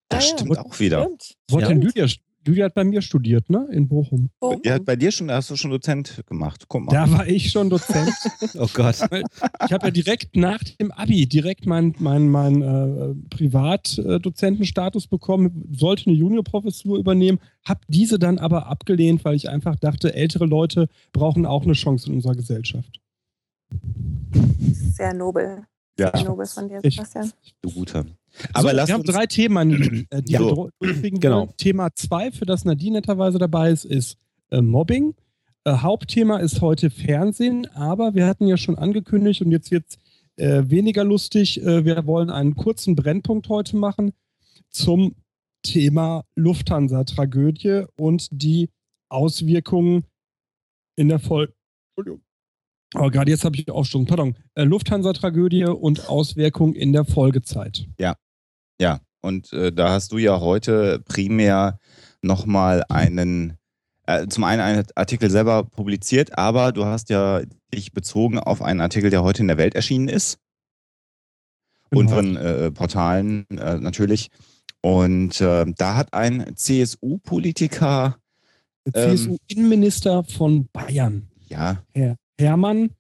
das 0.08 0.24
Ah 0.24 0.28
ja, 0.28 0.36
stimmt 0.38 0.58
auch 0.58 0.80
wieder. 0.80 1.02
Stimmt. 1.04 1.34
Wo 1.50 1.56
hat 1.62 1.68
Ja. 1.70 1.74
Lydia, 1.76 2.06
Lydia 2.44 2.64
hat 2.64 2.74
bei 2.74 2.82
mir 2.84 3.02
studiert, 3.02 3.48
ne? 3.50 3.68
In 3.70 3.86
Bochum. 3.88 4.30
Oh, 4.40 4.56
Die 4.64 4.70
hat 4.72 4.84
bei 4.84 4.96
dir 4.96 5.12
schon, 5.12 5.28
da 5.28 5.36
hast 5.36 5.50
du 5.50 5.56
schon 5.56 5.70
Dozent 5.70 6.22
gemacht. 6.26 6.64
Guck 6.68 6.84
mal. 6.86 6.92
Da 6.92 7.10
war 7.10 7.26
ich 7.26 7.50
schon 7.50 7.70
Dozent. 7.70 8.10
Oh 8.58 8.66
Gott. 8.74 8.96
Ich 8.96 9.72
habe 9.72 9.86
ja 9.86 9.90
direkt 9.90 10.36
nach 10.36 10.62
dem 10.62 10.90
Abi 10.92 11.26
direkt 11.26 11.66
meinen 11.66 11.94
mein, 11.98 12.28
mein, 12.28 12.60
äh, 12.62 13.14
Privatdozentenstatus 13.30 15.06
bekommen, 15.06 15.68
sollte 15.72 16.06
eine 16.10 16.16
Juniorprofessur 16.16 16.98
übernehmen, 16.98 17.38
habe 17.64 17.80
diese 17.88 18.18
dann 18.18 18.38
aber 18.38 18.66
abgelehnt, 18.66 19.24
weil 19.24 19.36
ich 19.36 19.48
einfach 19.48 19.76
dachte, 19.76 20.14
ältere 20.14 20.46
Leute 20.46 20.88
brauchen 21.12 21.46
auch 21.46 21.62
eine 21.62 21.72
Chance 21.74 22.08
in 22.08 22.14
unserer 22.16 22.34
Gesellschaft. 22.34 23.00
Sehr 24.94 25.14
nobel. 25.14 25.64
ja, 25.98 26.10
Sehr 26.14 26.24
nobel 26.28 26.46
von 26.46 26.68
dir, 26.68 26.80
Ich- 26.82 26.94
Sebastian. 26.96 27.32
du 27.62 27.70
Guter. 27.70 28.04
Aber 28.52 28.70
so, 28.70 28.76
lass 28.76 28.88
wir 28.88 28.94
haben 28.94 29.02
drei 29.04 29.26
Themen, 29.26 29.70
Lieben, 29.70 30.06
äh, 30.10 30.22
die 30.22 30.36
dro- 30.36 30.70
durchkriegen 30.80 31.20
Genau. 31.20 31.46
Thema 31.56 31.94
zwei, 31.94 32.30
für 32.32 32.46
das 32.46 32.64
Nadine 32.64 32.98
netterweise 32.98 33.38
dabei 33.38 33.70
ist, 33.70 33.84
ist 33.84 34.16
äh, 34.50 34.60
Mobbing. 34.60 35.14
Äh, 35.64 35.72
Hauptthema 35.78 36.38
ist 36.38 36.60
heute 36.60 36.90
Fernsehen, 36.90 37.66
aber 37.74 38.14
wir 38.14 38.26
hatten 38.26 38.46
ja 38.46 38.56
schon 38.56 38.76
angekündigt 38.76 39.42
und 39.42 39.50
jetzt 39.52 39.70
wird 39.70 39.84
es 39.88 39.98
äh, 40.44 40.68
weniger 40.70 41.04
lustig. 41.04 41.62
Äh, 41.62 41.84
wir 41.84 42.06
wollen 42.06 42.30
einen 42.30 42.54
kurzen 42.56 42.96
Brennpunkt 42.96 43.48
heute 43.48 43.76
machen 43.76 44.12
zum 44.70 45.14
Thema 45.62 46.24
Lufthansa-Tragödie 46.34 47.84
und 47.96 48.28
die 48.32 48.70
Auswirkungen 49.08 50.04
in 50.96 51.08
der 51.08 51.18
Folge. 51.18 51.52
Entschuldigung. 51.90 52.22
Aber 52.94 53.10
gerade 53.10 53.30
jetzt 53.30 53.44
habe 53.44 53.56
ich 53.56 53.70
aufstoßen. 53.70 54.06
Pardon. 54.06 54.36
Äh, 54.54 54.64
Lufthansa-Tragödie 54.64 55.64
und 55.64 56.08
Auswirkungen 56.08 56.74
in 56.74 56.92
der 56.92 57.04
Folgezeit. 57.04 57.86
ja, 57.98 58.16
und 59.20 59.52
äh, 59.52 59.72
da 59.72 59.90
hast 59.90 60.12
du 60.12 60.18
ja 60.18 60.40
heute 60.40 61.00
primär 61.06 61.78
nochmal 62.22 62.84
einen, 62.88 63.56
äh, 64.06 64.26
zum 64.28 64.44
einen 64.44 64.60
einen 64.60 64.84
Artikel 64.94 65.30
selber 65.30 65.64
publiziert, 65.64 66.36
aber 66.36 66.72
du 66.72 66.84
hast 66.84 67.08
ja 67.08 67.42
dich 67.72 67.92
bezogen 67.92 68.38
auf 68.38 68.62
einen 68.62 68.80
Artikel, 68.80 69.10
der 69.10 69.22
heute 69.22 69.42
in 69.42 69.48
der 69.48 69.58
Welt 69.58 69.74
erschienen 69.74 70.08
ist. 70.08 70.38
Und 71.90 72.06
Genau. 72.06 72.16
von 72.16 72.36
äh, 72.36 72.70
Portalen 72.70 73.46
äh, 73.50 73.78
natürlich. 73.78 74.30
Und 74.80 75.40
äh, 75.40 75.64
da 75.76 75.96
hat 75.96 76.12
ein 76.12 76.56
CSU-Politiker, 76.56 78.16
Ähm, 78.94 79.16
CSU-Innenminister 79.16 80.24
von 80.24 80.68
Bayern, 80.72 81.28
ja, 81.48 81.82
Herr 81.94 82.16
Hermann, 82.40 82.90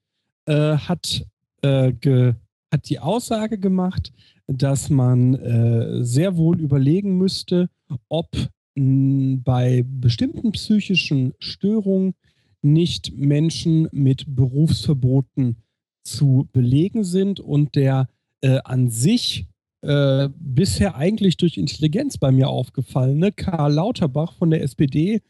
äh, 0.46 0.76
hat, 0.76 1.24
äh, 1.62 1.92
ge, 1.92 2.34
hat 2.70 2.88
die 2.88 3.00
Aussage 3.00 3.58
gemacht, 3.58 4.12
dass 4.46 4.90
man 4.90 5.34
äh, 5.34 6.04
sehr 6.04 6.36
wohl 6.36 6.60
überlegen 6.60 7.16
müsste, 7.16 7.68
ob 8.08 8.28
bei 8.74 9.84
bestimmten 9.86 10.52
psychischen 10.52 11.34
Störungen 11.38 12.14
nicht 12.62 13.16
Menschen 13.16 13.88
mit 13.92 14.34
Berufsverboten 14.34 15.56
zu 16.04 16.48
belegen 16.52 17.04
sind 17.04 17.38
und 17.38 17.74
der 17.74 18.08
äh, 18.40 18.60
an 18.64 18.88
sich 18.88 19.46
äh, 19.82 20.28
bisher 20.38 20.96
eigentlich 20.96 21.36
durch 21.36 21.56
Intelligenz 21.56 22.16
bei 22.16 22.30
mir 22.30 22.48
aufgefallene 22.48 23.32
Karl 23.32 23.74
Lauterbach 23.74 24.32
von 24.34 24.50
der 24.50 24.62
SPD 24.62 25.20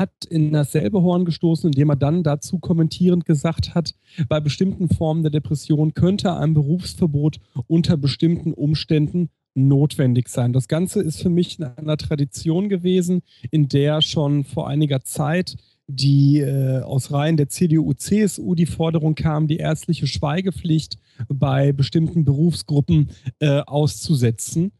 hat 0.00 0.24
in 0.24 0.52
dasselbe 0.52 1.02
Horn 1.02 1.26
gestoßen, 1.26 1.70
indem 1.70 1.90
er 1.90 1.96
dann 1.96 2.22
dazu 2.22 2.58
kommentierend 2.58 3.26
gesagt 3.26 3.74
hat, 3.74 3.94
bei 4.28 4.40
bestimmten 4.40 4.88
Formen 4.88 5.22
der 5.22 5.30
Depression 5.30 5.92
könnte 5.92 6.34
ein 6.34 6.54
Berufsverbot 6.54 7.38
unter 7.66 7.98
bestimmten 7.98 8.54
Umständen 8.54 9.28
notwendig 9.54 10.28
sein. 10.28 10.52
Das 10.52 10.68
Ganze 10.68 11.02
ist 11.02 11.20
für 11.20 11.28
mich 11.28 11.58
in 11.58 11.66
einer 11.66 11.98
Tradition 11.98 12.68
gewesen, 12.70 13.22
in 13.50 13.68
der 13.68 14.00
schon 14.00 14.44
vor 14.44 14.68
einiger 14.68 15.02
Zeit 15.02 15.56
die 15.86 16.38
äh, 16.38 16.80
aus 16.80 17.12
Reihen 17.12 17.36
der 17.36 17.48
CDU, 17.48 17.92
CSU 17.92 18.54
die 18.54 18.66
Forderung 18.66 19.14
kam, 19.14 19.48
die 19.48 19.56
ärztliche 19.56 20.06
Schweigepflicht 20.06 20.98
bei 21.28 21.72
bestimmten 21.72 22.24
Berufsgruppen 22.24 23.10
äh, 23.40 23.60
auszusetzen. 23.66 24.72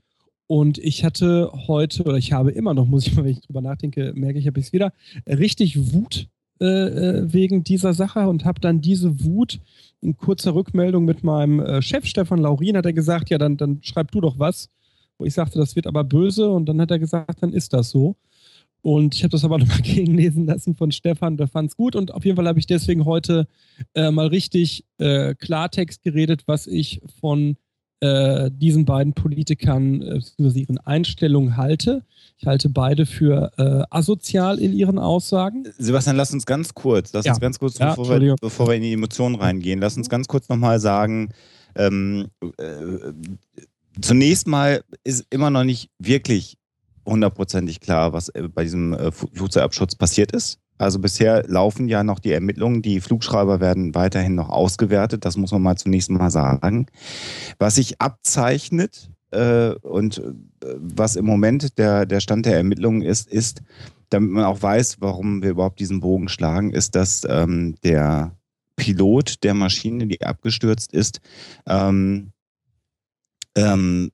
Und 0.50 0.78
ich 0.78 1.04
hatte 1.04 1.52
heute, 1.69 2.02
oder 2.02 2.16
ich 2.16 2.33
habe 2.33 2.50
immer 2.50 2.75
noch, 2.75 2.85
muss 2.85 3.07
ich 3.07 3.14
mal, 3.14 3.23
wenn 3.23 3.30
ich 3.30 3.40
drüber 3.40 3.61
nachdenke, 3.61 4.12
merke 4.16 4.40
ich, 4.40 4.49
habe 4.49 4.59
ich 4.59 4.66
es 4.66 4.73
wieder, 4.73 4.92
richtig 5.25 5.92
Wut 5.92 6.26
äh, 6.61 6.64
äh, 6.64 7.33
wegen 7.33 7.62
dieser 7.62 7.95
Sache 7.95 8.28
und 8.28 8.45
habe 8.45 8.61
dann 8.61 8.80
diese 8.80 9.23
Wut 9.25 9.61
in 10.00 10.16
kurzer 10.16 10.52
Rückmeldung 10.57 11.04
mit 11.04 11.23
meinem 11.23 11.61
äh, 11.61 11.80
Chef 11.83 12.04
Stefan 12.04 12.40
Laurin 12.40 12.76
hat 12.76 12.85
er 12.85 12.92
gesagt, 12.92 13.30
ja, 13.30 13.38
dann, 13.38 13.59
dann 13.59 13.78
schreib 13.83 14.11
du 14.11 14.21
doch 14.21 14.40
was. 14.40 14.71
Wo 15.19 15.25
ich 15.25 15.35
sagte, 15.35 15.57
das 15.57 15.76
wird 15.76 15.87
aber 15.87 16.02
böse 16.02 16.50
und 16.50 16.66
dann 16.66 16.80
hat 16.80 16.90
er 16.90 16.99
gesagt, 16.99 17.45
dann 17.45 17.52
ist 17.52 17.73
das 17.73 17.90
so. 17.90 18.16
Und 18.83 19.14
ich 19.14 19.23
habe 19.23 19.30
das 19.30 19.45
aber 19.45 19.57
nochmal 19.61 19.83
gegenlesen 19.83 20.47
lassen 20.47 20.75
von 20.75 20.90
Stefan, 20.90 21.37
der 21.37 21.47
fand 21.47 21.71
es 21.71 21.76
gut. 21.76 21.95
Und 21.95 22.12
auf 22.12 22.25
jeden 22.25 22.35
Fall 22.35 22.49
habe 22.49 22.59
ich 22.59 22.66
deswegen 22.66 23.04
heute 23.04 23.47
äh, 23.95 24.11
mal 24.11 24.26
richtig 24.26 24.85
äh, 24.99 25.37
Klartext 25.37 26.02
geredet, 26.02 26.42
was 26.47 26.66
ich 26.66 27.02
von 27.21 27.57
äh, 28.00 28.50
diesen 28.50 28.85
beiden 28.85 29.12
Politikern 29.12 30.02
äh, 30.02 30.21
ihren 30.38 30.78
Einstellungen 30.78 31.57
halte. 31.57 32.02
Ich 32.38 32.47
halte 32.47 32.71
beide 32.71 33.04
für 33.04 33.52
äh, 33.59 33.85
asozial 33.90 34.59
in 34.59 34.73
ihren 34.73 34.99
Aussagen. 34.99 35.64
Sebastian, 35.78 36.16
lass 36.16 36.33
uns 36.33 36.47
ganz 36.47 36.73
kurz, 36.75 37.12
lass 37.12 37.26
Ja. 37.26 37.33
uns 37.33 37.40
ganz 37.40 37.59
kurz, 37.59 37.78
Ja, 37.78 37.95
bevor, 37.95 38.21
wir, 38.21 38.37
bevor 38.40 38.69
wir 38.69 38.75
in 38.76 38.83
die 38.83 38.92
Emotionen 38.95 39.35
reingehen, 39.35 39.80
lass 39.80 39.97
uns 39.97 40.09
ganz 40.09 40.26
kurz 40.28 40.49
nochmal 40.49 40.80
sagen, 40.80 41.28
ähm, 41.76 42.28
äh, 42.59 43.12
zunächst 44.00 44.47
mal 44.47 44.83
ist 45.04 45.26
immer 45.30 45.50
noch 45.50 45.64
nicht 45.64 45.90
wirklich 45.99 46.57
hundertprozentig 47.07 47.80
klar, 47.80 48.12
was 48.12 48.30
äh, 48.30 48.49
bei 48.49 48.62
diesem 48.64 48.97
Flugzeugabschutz 49.12 49.95
passiert 49.95 50.33
ist. 50.33 50.59
Also 50.80 50.99
bisher 50.99 51.44
laufen 51.46 51.88
ja 51.88 52.02
noch 52.02 52.20
die 52.20 52.32
Ermittlungen, 52.32 52.80
die 52.80 53.02
Flugschreiber 53.02 53.60
werden 53.60 53.94
weiterhin 53.94 54.34
noch 54.34 54.49
ausgewertet, 54.49 55.26
das 55.26 55.37
muss 55.37 55.52
man 55.52 55.60
mal 55.60 55.76
zunächst 55.76 56.10
mal 56.10 56.30
sagen. 56.30 56.87
Was 57.58 57.75
sich 57.75 58.00
abzeichnet 58.00 59.10
äh, 59.30 59.72
und 59.82 60.18
äh, 60.18 60.32
was 60.78 61.16
im 61.16 61.26
Moment 61.26 61.76
der, 61.76 62.06
der 62.06 62.20
Stand 62.20 62.46
der 62.46 62.56
Ermittlungen 62.56 63.02
ist, 63.02 63.28
ist, 63.28 63.60
damit 64.08 64.30
man 64.30 64.44
auch 64.44 64.62
weiß, 64.62 64.96
warum 65.00 65.42
wir 65.42 65.50
überhaupt 65.50 65.80
diesen 65.80 66.00
Bogen 66.00 66.30
schlagen, 66.30 66.72
ist, 66.72 66.94
dass 66.94 67.26
ähm, 67.28 67.75
der 67.84 68.34
Pilot 68.76 69.44
der 69.44 69.52
Maschine, 69.52 70.06
die 70.06 70.22
abgestürzt 70.22 70.94
ist, 70.94 71.20
ähm, 71.66 72.32
ähm, 73.54 74.12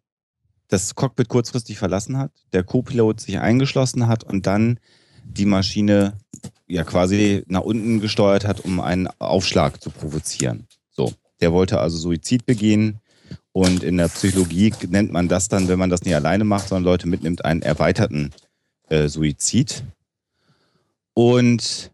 das 0.66 0.96
Cockpit 0.96 1.28
kurzfristig 1.28 1.78
verlassen 1.78 2.18
hat, 2.18 2.32
der 2.52 2.64
Co-Pilot 2.64 3.20
sich 3.20 3.38
eingeschlossen 3.38 4.08
hat 4.08 4.24
und 4.24 4.48
dann 4.48 4.80
die 5.28 5.46
Maschine 5.46 6.18
ja 6.66 6.84
quasi 6.84 7.44
nach 7.46 7.60
unten 7.60 8.00
gesteuert 8.00 8.46
hat, 8.46 8.60
um 8.60 8.80
einen 8.80 9.08
Aufschlag 9.18 9.80
zu 9.82 9.90
provozieren. 9.90 10.66
So, 10.90 11.12
der 11.40 11.52
wollte 11.52 11.80
also 11.80 11.96
Suizid 11.96 12.46
begehen 12.46 13.00
und 13.52 13.82
in 13.82 13.96
der 13.96 14.08
Psychologie 14.08 14.72
nennt 14.88 15.12
man 15.12 15.28
das 15.28 15.48
dann, 15.48 15.68
wenn 15.68 15.78
man 15.78 15.90
das 15.90 16.02
nicht 16.02 16.14
alleine 16.14 16.44
macht, 16.44 16.68
sondern 16.68 16.84
Leute 16.84 17.08
mitnimmt, 17.08 17.44
einen 17.44 17.62
erweiterten 17.62 18.32
äh, 18.88 19.08
Suizid. 19.08 19.84
Und 21.14 21.90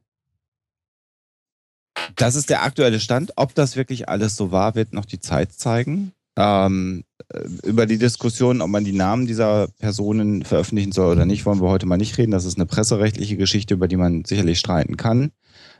das 2.16 2.34
ist 2.34 2.50
der 2.50 2.62
aktuelle 2.64 3.00
Stand. 3.00 3.32
Ob 3.36 3.54
das 3.54 3.76
wirklich 3.76 4.08
alles 4.08 4.36
so 4.36 4.50
war, 4.50 4.74
wird 4.74 4.92
noch 4.92 5.04
die 5.04 5.20
Zeit 5.20 5.52
zeigen. 5.52 6.12
Ähm, 6.36 7.04
äh, 7.32 7.40
über 7.66 7.86
die 7.86 7.98
Diskussion, 7.98 8.60
ob 8.62 8.70
man 8.70 8.84
die 8.84 8.92
Namen 8.92 9.26
dieser 9.26 9.68
Personen 9.78 10.44
veröffentlichen 10.44 10.92
soll 10.92 11.12
oder 11.12 11.26
nicht, 11.26 11.44
wollen 11.44 11.60
wir 11.60 11.68
heute 11.68 11.86
mal 11.86 11.98
nicht 11.98 12.16
reden. 12.18 12.30
Das 12.32 12.44
ist 12.44 12.56
eine 12.56 12.66
presserechtliche 12.66 13.36
Geschichte, 13.36 13.74
über 13.74 13.88
die 13.88 13.96
man 13.96 14.24
sicherlich 14.24 14.58
streiten 14.58 14.96
kann. 14.96 15.30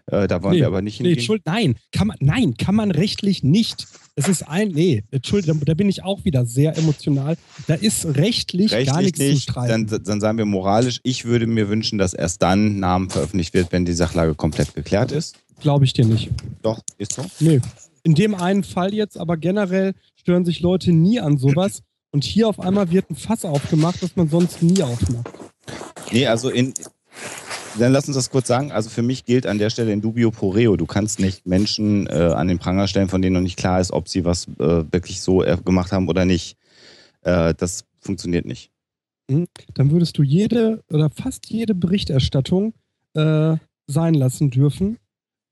Äh, 0.07 0.27
da 0.27 0.43
wollen 0.43 0.55
Nee, 0.55 0.61
wir 0.61 0.67
aber 0.67 0.83
nicht 0.83 1.01
Nee, 1.01 1.05
hingehen. 1.09 1.19
Entschuld, 1.21 1.43
nein, 1.47 1.77
kann 1.93 2.09
man, 2.09 2.17
nein, 2.21 2.55
kann 2.57 2.75
man 2.75 2.91
rechtlich 2.91 3.43
nicht. 3.43 3.87
Es 4.15 4.29
ist 4.29 4.43
ein, 4.47 4.69
nee, 4.69 5.05
Entschuldigung, 5.11 5.61
da, 5.65 5.73
bin 5.75 5.89
ich 5.89 6.03
auch 6.05 6.25
wieder 6.25 6.45
sehr 6.45 6.77
emotional. 6.77 7.37
Da 7.67 7.75
ist 7.75 8.05
rechtlich, 8.05 8.73
gar 8.73 8.81
Rechtlich 8.81 9.05
nichts 9.05 9.19
zu 9.19 9.25
nicht, 9.25 9.43
streiten. 9.45 9.87
dann, 9.87 10.03
dann 10.05 10.21
sagen 10.21 10.37
wir 10.39 10.45
moralisch, 10.45 11.01
ich 11.03 11.25
würde 11.25 11.47
mir 11.47 11.69
wünschen, 11.71 11.99
dass 11.99 12.13
erst 12.13 12.43
dann 12.43 12.79
Namen 12.79 13.09
veröffentlicht 13.11 13.55
wird, 13.55 13.73
wenn 13.73 13.85
die 13.87 13.93
Sachlage 13.95 14.35
komplett 14.35 14.75
geklärt 14.75 15.13
ist. 15.13 15.37
Glaube 15.61 15.85
ich 15.85 15.93
dir 15.95 16.05
nicht. 16.05 16.31
Doch, 16.63 16.81
ist 16.99 17.15
so. 17.15 17.25
Nee. 17.41 17.61
In 18.03 18.15
dem 18.17 18.35
einen 18.35 18.65
Fall 18.65 18.93
jetzt, 18.93 19.17
aber 19.17 19.37
generell 19.37 19.95
stören 20.23 20.45
sich 20.45 20.61
Leute 20.61 20.93
nie 20.93 21.21
an 21.21 21.37
sowas. 21.37 21.83
Und 22.13 22.25
hier 22.25 22.49
auf 22.49 22.61
einmal 22.61 22.91
wird 22.91 23.11
ein 23.11 23.17
Fass 23.17 23.45
aufgemacht, 23.45 24.03
das 24.03 24.17
man 24.17 24.29
sonst 24.29 24.63
nie 24.63 24.83
aufmacht. 24.83 25.31
Nee, 26.11 26.27
also 26.27 26.51
in. 26.51 26.75
Dann 27.79 27.93
lass 27.93 28.07
uns 28.07 28.17
das 28.17 28.29
kurz 28.29 28.49
sagen. 28.49 28.71
Also 28.71 28.91
für 28.91 29.01
mich 29.01 29.25
gilt 29.25 29.47
an 29.47 29.57
der 29.57 29.71
Stelle 29.71 29.93
in 29.95 30.03
dubio 30.03 30.31
pro 30.31 30.51
reo. 30.51 30.77
Du 30.77 30.85
kannst 30.85 31.21
nicht 31.21 31.47
Menschen 31.47 32.07
äh, 32.07 32.13
an 32.13 32.49
den 32.49 32.59
Pranger 32.59 32.87
stellen, 32.87 33.09
von 33.09 33.23
denen 33.23 33.33
noch 33.33 33.41
nicht 33.41 33.57
klar 33.59 33.81
ist, 33.81 33.93
ob 33.93 34.09
sie 34.09 34.27
was 34.27 34.47
äh, 34.59 34.85
wirklich 34.93 35.23
so 35.23 35.43
äh, 35.43 35.57
gemacht 35.65 35.91
haben 35.91 36.07
oder 36.07 36.27
nicht. 36.27 36.59
Äh, 37.23 37.55
das 37.55 37.87
funktioniert 37.99 38.45
nicht. 38.45 38.71
Dann 39.27 39.91
würdest 39.91 40.19
du 40.19 40.23
jede 40.23 40.85
oder 40.91 41.09
fast 41.09 41.49
jede 41.49 41.75
Berichterstattung 41.75 42.75
äh, 43.15 43.57
sein 43.87 44.15
lassen 44.15 44.51
dürfen, 44.51 44.99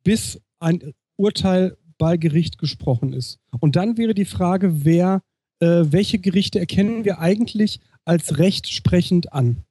bis 0.04 0.40
ein 0.58 0.92
Urteil 1.16 1.76
bei 2.00 2.16
Gericht 2.16 2.58
gesprochen 2.58 3.12
ist. 3.12 3.38
Und 3.60 3.76
dann 3.76 3.96
wäre 3.96 4.14
die 4.14 4.24
Frage, 4.24 4.84
wer, 4.84 5.20
äh, 5.60 5.84
welche 5.84 6.18
Gerichte 6.18 6.58
erkennen 6.58 7.04
wir 7.04 7.20
eigentlich 7.20 7.78
als 8.04 8.38
rechtsprechend 8.38 9.32
an? 9.32 9.64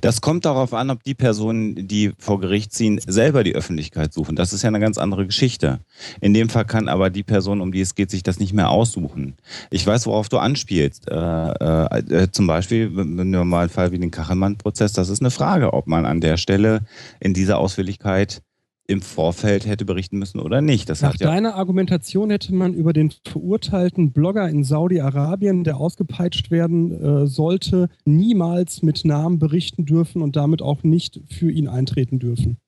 Das 0.00 0.20
kommt 0.20 0.44
darauf 0.44 0.72
an, 0.74 0.90
ob 0.90 1.02
die 1.02 1.14
Personen, 1.14 1.88
die 1.88 2.12
vor 2.18 2.38
Gericht 2.38 2.72
ziehen, 2.72 3.00
selber 3.04 3.42
die 3.42 3.56
Öffentlichkeit 3.56 4.12
suchen. 4.12 4.36
Das 4.36 4.52
ist 4.52 4.62
ja 4.62 4.68
eine 4.68 4.78
ganz 4.78 4.96
andere 4.96 5.26
Geschichte. 5.26 5.80
In 6.20 6.34
dem 6.34 6.48
Fall 6.48 6.64
kann 6.64 6.86
aber 6.86 7.10
die 7.10 7.24
Person, 7.24 7.60
um 7.60 7.72
die 7.72 7.80
es 7.80 7.96
geht, 7.96 8.12
sich 8.12 8.22
das 8.22 8.38
nicht 8.38 8.52
mehr 8.52 8.70
aussuchen. 8.70 9.34
Ich 9.70 9.84
weiß, 9.84 10.06
worauf 10.06 10.28
du 10.28 10.38
anspielst. 10.38 11.10
Äh, 11.10 11.14
äh, 11.16 11.98
äh, 11.98 12.30
zum 12.30 12.46
Beispiel, 12.46 12.94
wenn 12.94 13.32
wir 13.32 13.44
mal 13.44 13.62
einen 13.62 13.70
Fall 13.70 13.90
wie 13.90 13.98
den 13.98 14.12
Kachelmann-Prozess, 14.12 14.92
das 14.92 15.08
ist 15.08 15.20
eine 15.20 15.32
Frage, 15.32 15.72
ob 15.72 15.88
man 15.88 16.06
an 16.06 16.20
der 16.20 16.36
Stelle 16.36 16.82
in 17.18 17.34
dieser 17.34 17.58
Ausführlichkeit 17.58 18.42
im 18.86 19.02
Vorfeld 19.02 19.66
hätte 19.66 19.84
berichten 19.84 20.18
müssen 20.18 20.40
oder 20.40 20.60
nicht. 20.60 20.88
Das 20.88 21.02
Nach 21.02 21.16
ja 21.16 21.26
deiner 21.26 21.54
Argumentation 21.54 22.30
hätte 22.30 22.54
man 22.54 22.74
über 22.74 22.92
den 22.92 23.12
verurteilten 23.26 24.12
Blogger 24.12 24.48
in 24.48 24.64
Saudi-Arabien, 24.64 25.64
der 25.64 25.78
ausgepeitscht 25.78 26.50
werden 26.50 26.92
äh, 26.92 27.26
sollte, 27.26 27.88
niemals 28.04 28.82
mit 28.82 29.04
Namen 29.04 29.38
berichten 29.38 29.84
dürfen 29.84 30.22
und 30.22 30.36
damit 30.36 30.62
auch 30.62 30.82
nicht 30.82 31.20
für 31.28 31.50
ihn 31.50 31.68
eintreten 31.68 32.18
dürfen. 32.18 32.58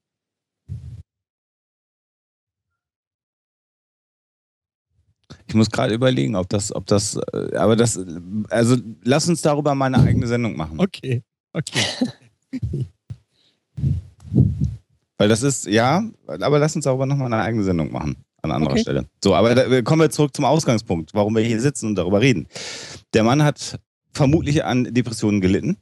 Ich 5.47 5.55
muss 5.55 5.71
gerade 5.71 5.95
überlegen, 5.95 6.37
ob 6.37 6.49
das, 6.49 6.75
ob 6.75 6.87
das, 6.87 7.19
äh, 7.33 7.57
aber 7.57 7.77
das, 7.77 7.99
also 8.51 8.77
lass 9.05 9.29
uns 9.29 9.43
darüber 9.43 9.75
mal 9.75 9.87
eine 9.87 10.03
eigene 10.03 10.27
Sendung 10.27 10.57
machen. 10.57 10.81
Okay, 10.81 11.23
okay. 11.53 11.85
Weil 15.19 15.29
das 15.29 15.43
ist, 15.43 15.67
ja, 15.67 16.05
aber 16.27 16.59
lass 16.61 16.77
uns 16.77 16.85
darüber 16.85 17.05
nochmal 17.05 17.33
eine 17.33 17.43
eigene 17.43 17.65
Sendung 17.65 17.93
machen. 17.93 18.25
An 18.41 18.53
anderer 18.53 18.73
Okay. 18.73 18.83
Stelle. 18.83 19.07
So, 19.23 19.35
aber 19.35 19.55
da, 19.55 19.83
kommen 19.83 20.01
wir 20.01 20.11
zurück 20.11 20.35
zum 20.35 20.45
Ausgangspunkt, 20.45 21.13
warum 21.13 21.35
wir 21.35 21.43
hier 21.43 21.61
sitzen 21.61 21.87
und 21.87 21.97
darüber 21.97 22.21
reden. 22.21 22.47
Der 23.13 23.25
Mann 23.25 23.43
hat 23.43 23.81
vermutlich 24.13 24.65
an 24.65 24.85
Depressionen 24.85 25.41
gelitten 25.41 25.77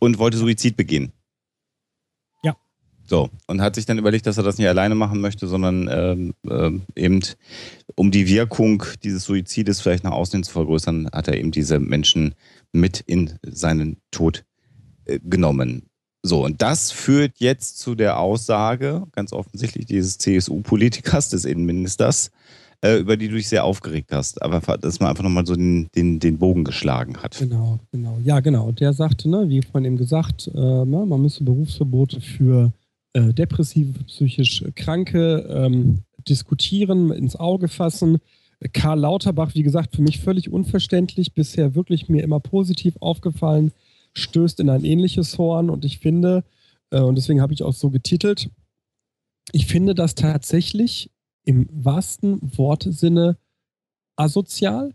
und 0.00 0.18
wollte 0.18 0.38
Suizid 0.38 0.76
begehen. 0.78 1.12
Ja. 2.42 2.56
So, 3.06 3.28
und 3.46 3.60
hat 3.60 3.74
sich 3.74 3.84
dann 3.84 3.98
überlegt, 3.98 4.26
dass 4.26 4.38
er 4.38 4.44
das 4.44 4.56
nicht 4.56 4.68
alleine 4.68 4.94
machen 4.94 5.20
möchte, 5.20 5.46
sondern 5.46 5.88
ähm, 5.90 6.34
ähm, 6.48 6.82
eben, 6.96 7.20
um 7.94 8.10
die 8.10 8.26
Wirkung 8.28 8.82
dieses 9.02 9.24
Suizides 9.24 9.82
vielleicht 9.82 10.04
nach 10.04 10.12
außen 10.12 10.38
hin 10.38 10.44
zu 10.44 10.52
vergrößern, 10.52 11.10
hat 11.12 11.28
er 11.28 11.36
eben 11.36 11.50
diese 11.50 11.78
Menschen 11.80 12.34
mit 12.72 13.00
in 13.00 13.38
seinen 13.42 14.00
Tod 14.10 14.44
äh, 15.04 15.18
genommen. 15.22 15.87
So, 16.22 16.44
und 16.44 16.62
das 16.62 16.90
führt 16.90 17.38
jetzt 17.38 17.78
zu 17.78 17.94
der 17.94 18.18
Aussage, 18.18 19.04
ganz 19.12 19.32
offensichtlich 19.32 19.86
dieses 19.86 20.18
CSU-Politikers, 20.18 21.28
des 21.30 21.44
Innenministers, 21.44 22.30
äh, 22.80 22.96
über 22.98 23.16
die 23.16 23.28
du 23.28 23.36
dich 23.36 23.48
sehr 23.48 23.64
aufgeregt 23.64 24.10
hast. 24.12 24.42
Aber 24.42 24.60
dass 24.78 25.00
man 25.00 25.10
einfach 25.10 25.22
nochmal 25.22 25.46
so 25.46 25.54
den, 25.54 25.88
den, 25.94 26.18
den 26.18 26.38
Bogen 26.38 26.64
geschlagen 26.64 27.18
hat. 27.18 27.38
Genau, 27.38 27.78
genau. 27.92 28.18
Ja, 28.24 28.40
genau. 28.40 28.72
Der 28.72 28.92
sagte, 28.92 29.28
ne, 29.28 29.48
wie 29.48 29.62
von 29.62 29.84
ihm 29.84 29.96
gesagt, 29.96 30.50
äh, 30.54 30.58
ne, 30.58 31.06
man 31.06 31.22
müsse 31.22 31.44
Berufsverbote 31.44 32.20
für 32.20 32.72
äh, 33.12 33.32
depressive, 33.32 34.04
psychisch 34.04 34.64
Kranke 34.74 35.46
ähm, 35.48 36.00
diskutieren, 36.28 37.10
ins 37.10 37.36
Auge 37.36 37.68
fassen. 37.68 38.18
Karl 38.72 39.00
Lauterbach, 39.00 39.54
wie 39.54 39.62
gesagt, 39.62 39.94
für 39.94 40.02
mich 40.02 40.18
völlig 40.18 40.50
unverständlich, 40.50 41.32
bisher 41.32 41.76
wirklich 41.76 42.08
mir 42.08 42.24
immer 42.24 42.40
positiv 42.40 42.96
aufgefallen, 43.00 43.70
stößt 44.18 44.60
in 44.60 44.70
ein 44.70 44.84
ähnliches 44.84 45.38
Horn 45.38 45.70
und 45.70 45.84
ich 45.84 45.98
finde, 45.98 46.44
äh, 46.90 47.00
und 47.00 47.16
deswegen 47.16 47.40
habe 47.40 47.52
ich 47.52 47.62
auch 47.62 47.72
so 47.72 47.90
getitelt, 47.90 48.50
ich 49.52 49.66
finde 49.66 49.94
das 49.94 50.14
tatsächlich 50.14 51.10
im 51.44 51.66
wahrsten 51.72 52.38
Wortsinne 52.56 53.38
asozial, 54.16 54.94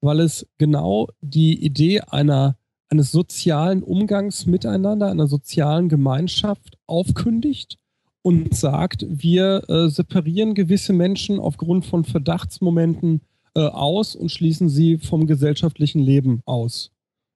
weil 0.00 0.20
es 0.20 0.46
genau 0.58 1.08
die 1.20 1.64
Idee 1.64 2.00
einer, 2.00 2.56
eines 2.88 3.12
sozialen 3.12 3.82
Umgangs 3.82 4.46
miteinander, 4.46 5.08
einer 5.08 5.28
sozialen 5.28 5.88
Gemeinschaft 5.88 6.78
aufkündigt 6.86 7.78
und 8.22 8.54
sagt, 8.54 9.06
wir 9.08 9.68
äh, 9.68 9.88
separieren 9.88 10.54
gewisse 10.54 10.92
Menschen 10.92 11.38
aufgrund 11.38 11.86
von 11.86 12.04
Verdachtsmomenten 12.04 13.20
äh, 13.54 13.60
aus 13.60 14.16
und 14.16 14.30
schließen 14.30 14.68
sie 14.68 14.98
vom 14.98 15.26
gesellschaftlichen 15.26 16.00
Leben 16.00 16.40
aus. 16.46 16.90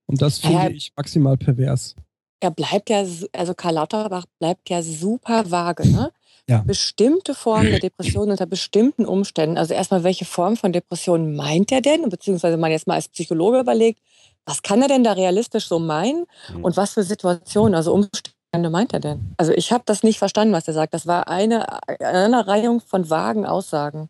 Und 0.07 0.23
das 0.23 0.39
finde 0.39 0.55
Ja. 0.65 0.69
ich 0.71 0.93
maximal 0.97 1.37
pervers. 1.37 1.97
Er 2.41 2.51
bleibt 2.51 2.91
ja, 2.91 3.05
also 3.33 3.55
Karl 3.55 3.75
Lauterbach 3.75 4.27
bleibt 4.39 4.69
ja 4.69 4.83
super 4.83 5.51
vage, 5.51 5.89
ne? 5.89 6.13
Ja. 6.49 6.63
Bestimmte 6.65 7.35
Formen 7.35 7.71
der 7.71 7.81
Depression 7.81 8.31
unter 8.31 8.47
bestimmten 8.47 9.05
Umständen. 9.05 9.59
Also 9.59 9.75
erstmal, 9.75 10.05
welche 10.05 10.25
Form 10.25 10.57
von 10.57 10.73
Depression 10.73 11.35
meint 11.35 11.73
er 11.73 11.81
denn? 11.81 12.09
Beziehungsweise 12.09 12.57
man 12.57 12.71
jetzt 12.71 12.87
mal 12.87 12.95
als 12.95 13.09
Psychologe 13.09 13.59
überlegt, 13.59 14.01
was 14.45 14.63
kann 14.63 14.81
er 14.81 14.87
denn 14.87 15.03
da 15.03 15.13
realistisch 15.13 15.67
so 15.67 15.81
meinen 15.81 16.27
Mhm. 16.53 16.63
und 16.65 16.77
was 16.77 16.93
für 16.93 17.03
Situationen, 17.03 17.75
also 17.75 17.93
Umstände 17.93 18.71
meint 18.71 18.93
er 18.93 19.01
denn? 19.01 19.35
Also 19.39 19.51
ich 19.53 19.73
habe 19.73 19.83
das 19.87 20.05
nicht 20.05 20.19
verstanden, 20.19 20.55
was 20.55 20.69
er 20.69 20.75
sagt. 20.75 20.95
Das 20.95 21.09
war 21.09 21.27
eine 21.27 21.67
Aneinanderreihung 21.89 22.81
von 22.81 23.11
vagen 23.11 23.45
Aussagen. 23.45 24.09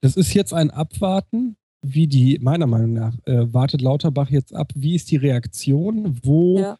Das 0.00 0.16
ist 0.16 0.32
jetzt 0.34 0.52
ein 0.54 0.70
Abwarten, 0.70 1.56
wie 1.84 2.06
die, 2.06 2.38
meiner 2.40 2.66
Meinung 2.66 2.92
nach, 2.94 3.14
äh, 3.26 3.52
wartet 3.52 3.82
Lauterbach 3.82 4.30
jetzt 4.30 4.54
ab, 4.54 4.72
wie 4.74 4.94
ist 4.94 5.10
die 5.10 5.16
Reaktion, 5.16 6.18
wo, 6.22 6.58
Ja. 6.58 6.78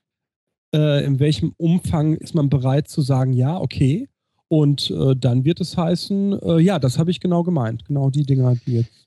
äh, 0.74 1.04
in 1.04 1.18
welchem 1.20 1.52
Umfang 1.56 2.14
ist 2.14 2.34
man 2.34 2.48
bereit 2.48 2.88
zu 2.88 3.02
sagen, 3.02 3.32
ja, 3.32 3.58
okay. 3.58 4.08
Und 4.48 4.90
äh, 4.90 5.14
dann 5.16 5.44
wird 5.44 5.60
es 5.60 5.76
heißen, 5.76 6.38
äh, 6.42 6.58
ja, 6.60 6.78
das 6.78 6.98
habe 6.98 7.10
ich 7.10 7.20
genau 7.20 7.42
gemeint. 7.42 7.84
Genau 7.86 8.10
die 8.10 8.22
Dinger, 8.24 8.56
die 8.66 8.74
jetzt. 8.76 9.06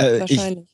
Äh, 0.00 0.24
ich, 0.24 0.38
Wahrscheinlich. 0.38 0.68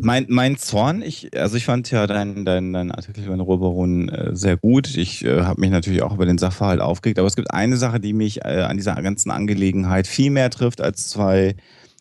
mein, 0.00 0.26
mein 0.28 0.56
Zorn, 0.56 1.00
ich, 1.02 1.30
also 1.38 1.56
ich 1.56 1.64
fand 1.64 1.90
ja 1.90 2.06
deinen 2.06 2.44
dein, 2.44 2.72
dein 2.72 2.90
Artikel 2.90 3.24
über 3.24 3.34
den 3.36 3.40
Ruhrbaron 3.40 4.08
äh, 4.08 4.34
sehr 4.36 4.56
gut. 4.56 4.96
Ich 4.96 5.24
äh, 5.24 5.42
habe 5.42 5.60
mich 5.60 5.70
natürlich 5.70 6.02
auch 6.02 6.12
über 6.12 6.26
den 6.26 6.38
Sachverhalt 6.38 6.80
aufgeregt, 6.80 7.18
aber 7.18 7.28
es 7.28 7.36
gibt 7.36 7.52
eine 7.52 7.76
Sache, 7.76 8.00
die 8.00 8.12
mich 8.12 8.44
äh, 8.44 8.62
an 8.68 8.76
dieser 8.76 8.94
ganzen 9.00 9.30
Angelegenheit 9.30 10.06
viel 10.08 10.30
mehr 10.30 10.50
trifft 10.50 10.80
als 10.80 11.08
zwei 11.08 11.54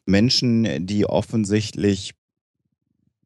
Menschen, 0.06 0.86
die 0.86 1.06
offensichtlich 1.06 2.14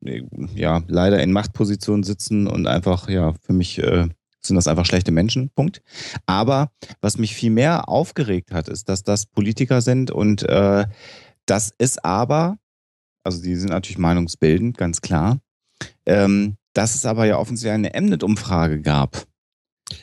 ja 0.02 0.84
leider 0.88 1.22
in 1.22 1.32
Machtpositionen 1.32 2.04
sitzen 2.04 2.48
und 2.48 2.68
einfach, 2.68 3.10
ja, 3.10 3.34
für 3.42 3.54
mich 3.54 3.80
äh, 3.80 4.08
sind 4.42 4.56
das 4.56 4.68
einfach 4.68 4.86
schlechte 4.86 5.12
Menschen, 5.12 5.50
Punkt. 5.50 5.82
Aber 6.26 6.72
was 7.02 7.18
mich 7.18 7.36
viel 7.36 7.50
mehr 7.50 7.90
aufgeregt 7.90 8.52
hat, 8.52 8.70
ist, 8.70 8.90
dass 8.90 9.04
das 9.04 9.26
Politiker 9.26 9.82
sind 9.82 10.12
und 10.12 10.44
äh, 10.44 10.86
das 11.46 11.74
ist 11.78 12.04
aber, 12.04 12.58
also 13.24 13.42
die 13.42 13.56
sind 13.56 13.70
natürlich 13.70 13.98
meinungsbildend, 13.98 14.78
ganz 14.78 15.02
klar, 15.02 15.40
ähm, 16.06 16.58
dass 16.74 16.96
es 16.96 17.06
aber 17.06 17.26
ja 17.26 17.38
offensichtlich 17.38 17.74
eine 17.74 18.02
Mnet-Umfrage 18.02 18.82
gab. 18.82 19.26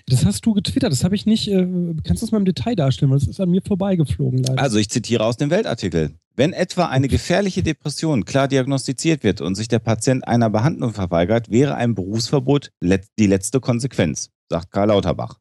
Das 0.06 0.24
hast 0.24 0.46
du 0.46 0.54
getwittert, 0.54 0.92
das 0.92 1.04
habe 1.04 1.14
ich 1.14 1.26
nicht. 1.26 1.48
Äh, 1.48 1.66
kannst 2.04 2.22
du 2.22 2.26
das 2.26 2.32
mal 2.32 2.38
im 2.38 2.44
Detail 2.44 2.74
darstellen? 2.74 3.10
Weil 3.10 3.18
das 3.18 3.28
ist 3.28 3.40
an 3.40 3.50
mir 3.50 3.62
vorbeigeflogen, 3.62 4.42
leider. 4.42 4.60
Also 4.60 4.78
ich 4.78 4.88
zitiere 4.88 5.24
aus 5.24 5.36
dem 5.36 5.50
Weltartikel. 5.50 6.14
Wenn 6.36 6.52
etwa 6.52 6.86
eine 6.86 7.08
gefährliche 7.08 7.62
Depression 7.62 8.24
klar 8.24 8.48
diagnostiziert 8.48 9.22
wird 9.22 9.40
und 9.40 9.54
sich 9.54 9.68
der 9.68 9.78
Patient 9.78 10.26
einer 10.26 10.50
Behandlung 10.50 10.92
verweigert, 10.92 11.50
wäre 11.50 11.76
ein 11.76 11.94
Berufsverbot 11.94 12.72
die 12.80 13.26
letzte 13.26 13.60
Konsequenz, 13.60 14.30
sagt 14.48 14.72
Karl 14.72 14.88
Lauterbach. 14.88 15.38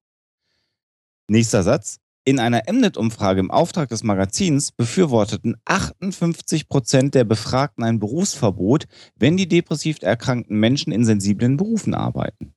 Nächster 1.27 1.63
Satz. 1.63 1.97
In 2.25 2.39
einer 2.39 2.61
Mnet-Umfrage 2.71 3.41
im 3.41 3.51
Auftrag 3.51 3.89
des 3.89 4.03
Magazins 4.03 4.71
befürworteten 4.71 5.55
58 5.65 6.69
Prozent 6.69 7.15
der 7.15 7.25
Befragten 7.25 7.83
ein 7.83 7.99
Berufsverbot, 7.99 8.85
wenn 9.17 9.35
die 9.35 9.49
depressiv 9.49 9.97
erkrankten 10.01 10.57
Menschen 10.57 10.93
in 10.93 11.03
sensiblen 11.03 11.57
Berufen 11.57 11.93
arbeiten. 11.93 12.53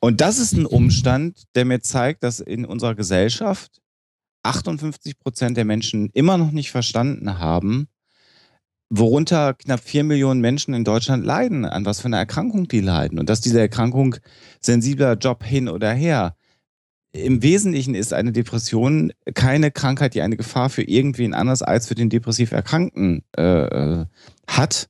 Und 0.00 0.20
das 0.20 0.38
ist 0.38 0.52
ein 0.52 0.66
Umstand, 0.66 1.44
der 1.54 1.64
mir 1.64 1.80
zeigt, 1.80 2.22
dass 2.22 2.40
in 2.40 2.64
unserer 2.64 2.94
Gesellschaft 2.94 3.80
58 4.42 5.18
Prozent 5.18 5.56
der 5.56 5.64
Menschen 5.64 6.10
immer 6.12 6.36
noch 6.36 6.50
nicht 6.50 6.70
verstanden 6.72 7.38
haben, 7.38 7.88
worunter 8.90 9.54
knapp 9.54 9.80
vier 9.80 10.04
Millionen 10.04 10.40
Menschen 10.40 10.74
in 10.74 10.84
Deutschland 10.84 11.24
leiden, 11.24 11.64
an 11.64 11.86
was 11.86 12.00
für 12.00 12.06
einer 12.06 12.18
Erkrankung 12.18 12.68
die 12.68 12.80
leiden. 12.80 13.18
Und 13.18 13.28
dass 13.28 13.40
diese 13.40 13.60
Erkrankung 13.60 14.16
sensibler 14.60 15.14
Job 15.14 15.44
hin 15.44 15.68
oder 15.68 15.92
her. 15.92 16.36
Im 17.12 17.42
Wesentlichen 17.42 17.94
ist 17.94 18.12
eine 18.12 18.32
Depression 18.32 19.12
keine 19.34 19.70
Krankheit, 19.70 20.14
die 20.14 20.22
eine 20.22 20.36
Gefahr 20.36 20.70
für 20.70 20.82
irgendwen 20.82 21.34
anders 21.34 21.62
als 21.62 21.86
für 21.86 21.94
den 21.94 22.08
depressiv 22.08 22.52
Erkrankten 22.52 23.22
äh, 23.36 23.42
äh, 23.42 24.06
hat. 24.46 24.88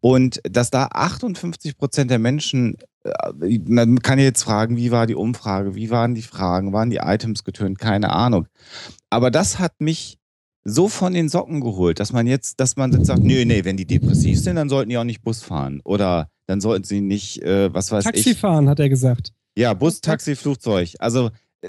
Und 0.00 0.40
dass 0.44 0.70
da 0.70 0.88
58 0.92 1.76
Prozent 1.76 2.10
der 2.10 2.18
Menschen, 2.18 2.76
äh, 3.04 3.58
man 3.66 4.00
kann 4.00 4.18
jetzt 4.18 4.42
fragen, 4.42 4.76
wie 4.76 4.90
war 4.90 5.06
die 5.06 5.14
Umfrage, 5.14 5.74
wie 5.74 5.90
waren 5.90 6.14
die 6.14 6.22
Fragen, 6.22 6.72
waren 6.72 6.90
die 6.90 6.98
Items 6.98 7.44
getönt, 7.44 7.78
keine 7.78 8.10
Ahnung. 8.10 8.46
Aber 9.10 9.30
das 9.30 9.58
hat 9.58 9.80
mich 9.80 10.18
so 10.64 10.88
von 10.88 11.14
den 11.14 11.28
Socken 11.28 11.60
geholt, 11.60 11.98
dass 11.98 12.12
man 12.12 12.26
jetzt, 12.26 12.60
dass 12.60 12.76
man 12.76 12.92
jetzt 12.92 13.06
sagt, 13.06 13.22
nee, 13.22 13.44
nee, 13.44 13.64
wenn 13.64 13.76
die 13.76 13.86
depressiv 13.86 14.38
sind, 14.38 14.56
dann 14.56 14.68
sollten 14.68 14.90
die 14.90 14.98
auch 14.98 15.04
nicht 15.04 15.22
Bus 15.22 15.42
fahren. 15.42 15.80
Oder 15.84 16.28
dann 16.46 16.60
sollten 16.60 16.84
sie 16.84 17.00
nicht, 17.00 17.42
äh, 17.42 17.72
was 17.72 17.90
weiß 17.90 18.04
Taxi 18.04 18.30
ich. 18.30 18.38
fahren, 18.38 18.68
hat 18.68 18.78
er 18.78 18.88
gesagt. 18.88 19.32
Ja, 19.56 19.74
Bus, 19.74 20.00
Taxi, 20.00 20.36
Flugzeug. 20.36 20.94
Also 20.98 21.30
äh, 21.62 21.68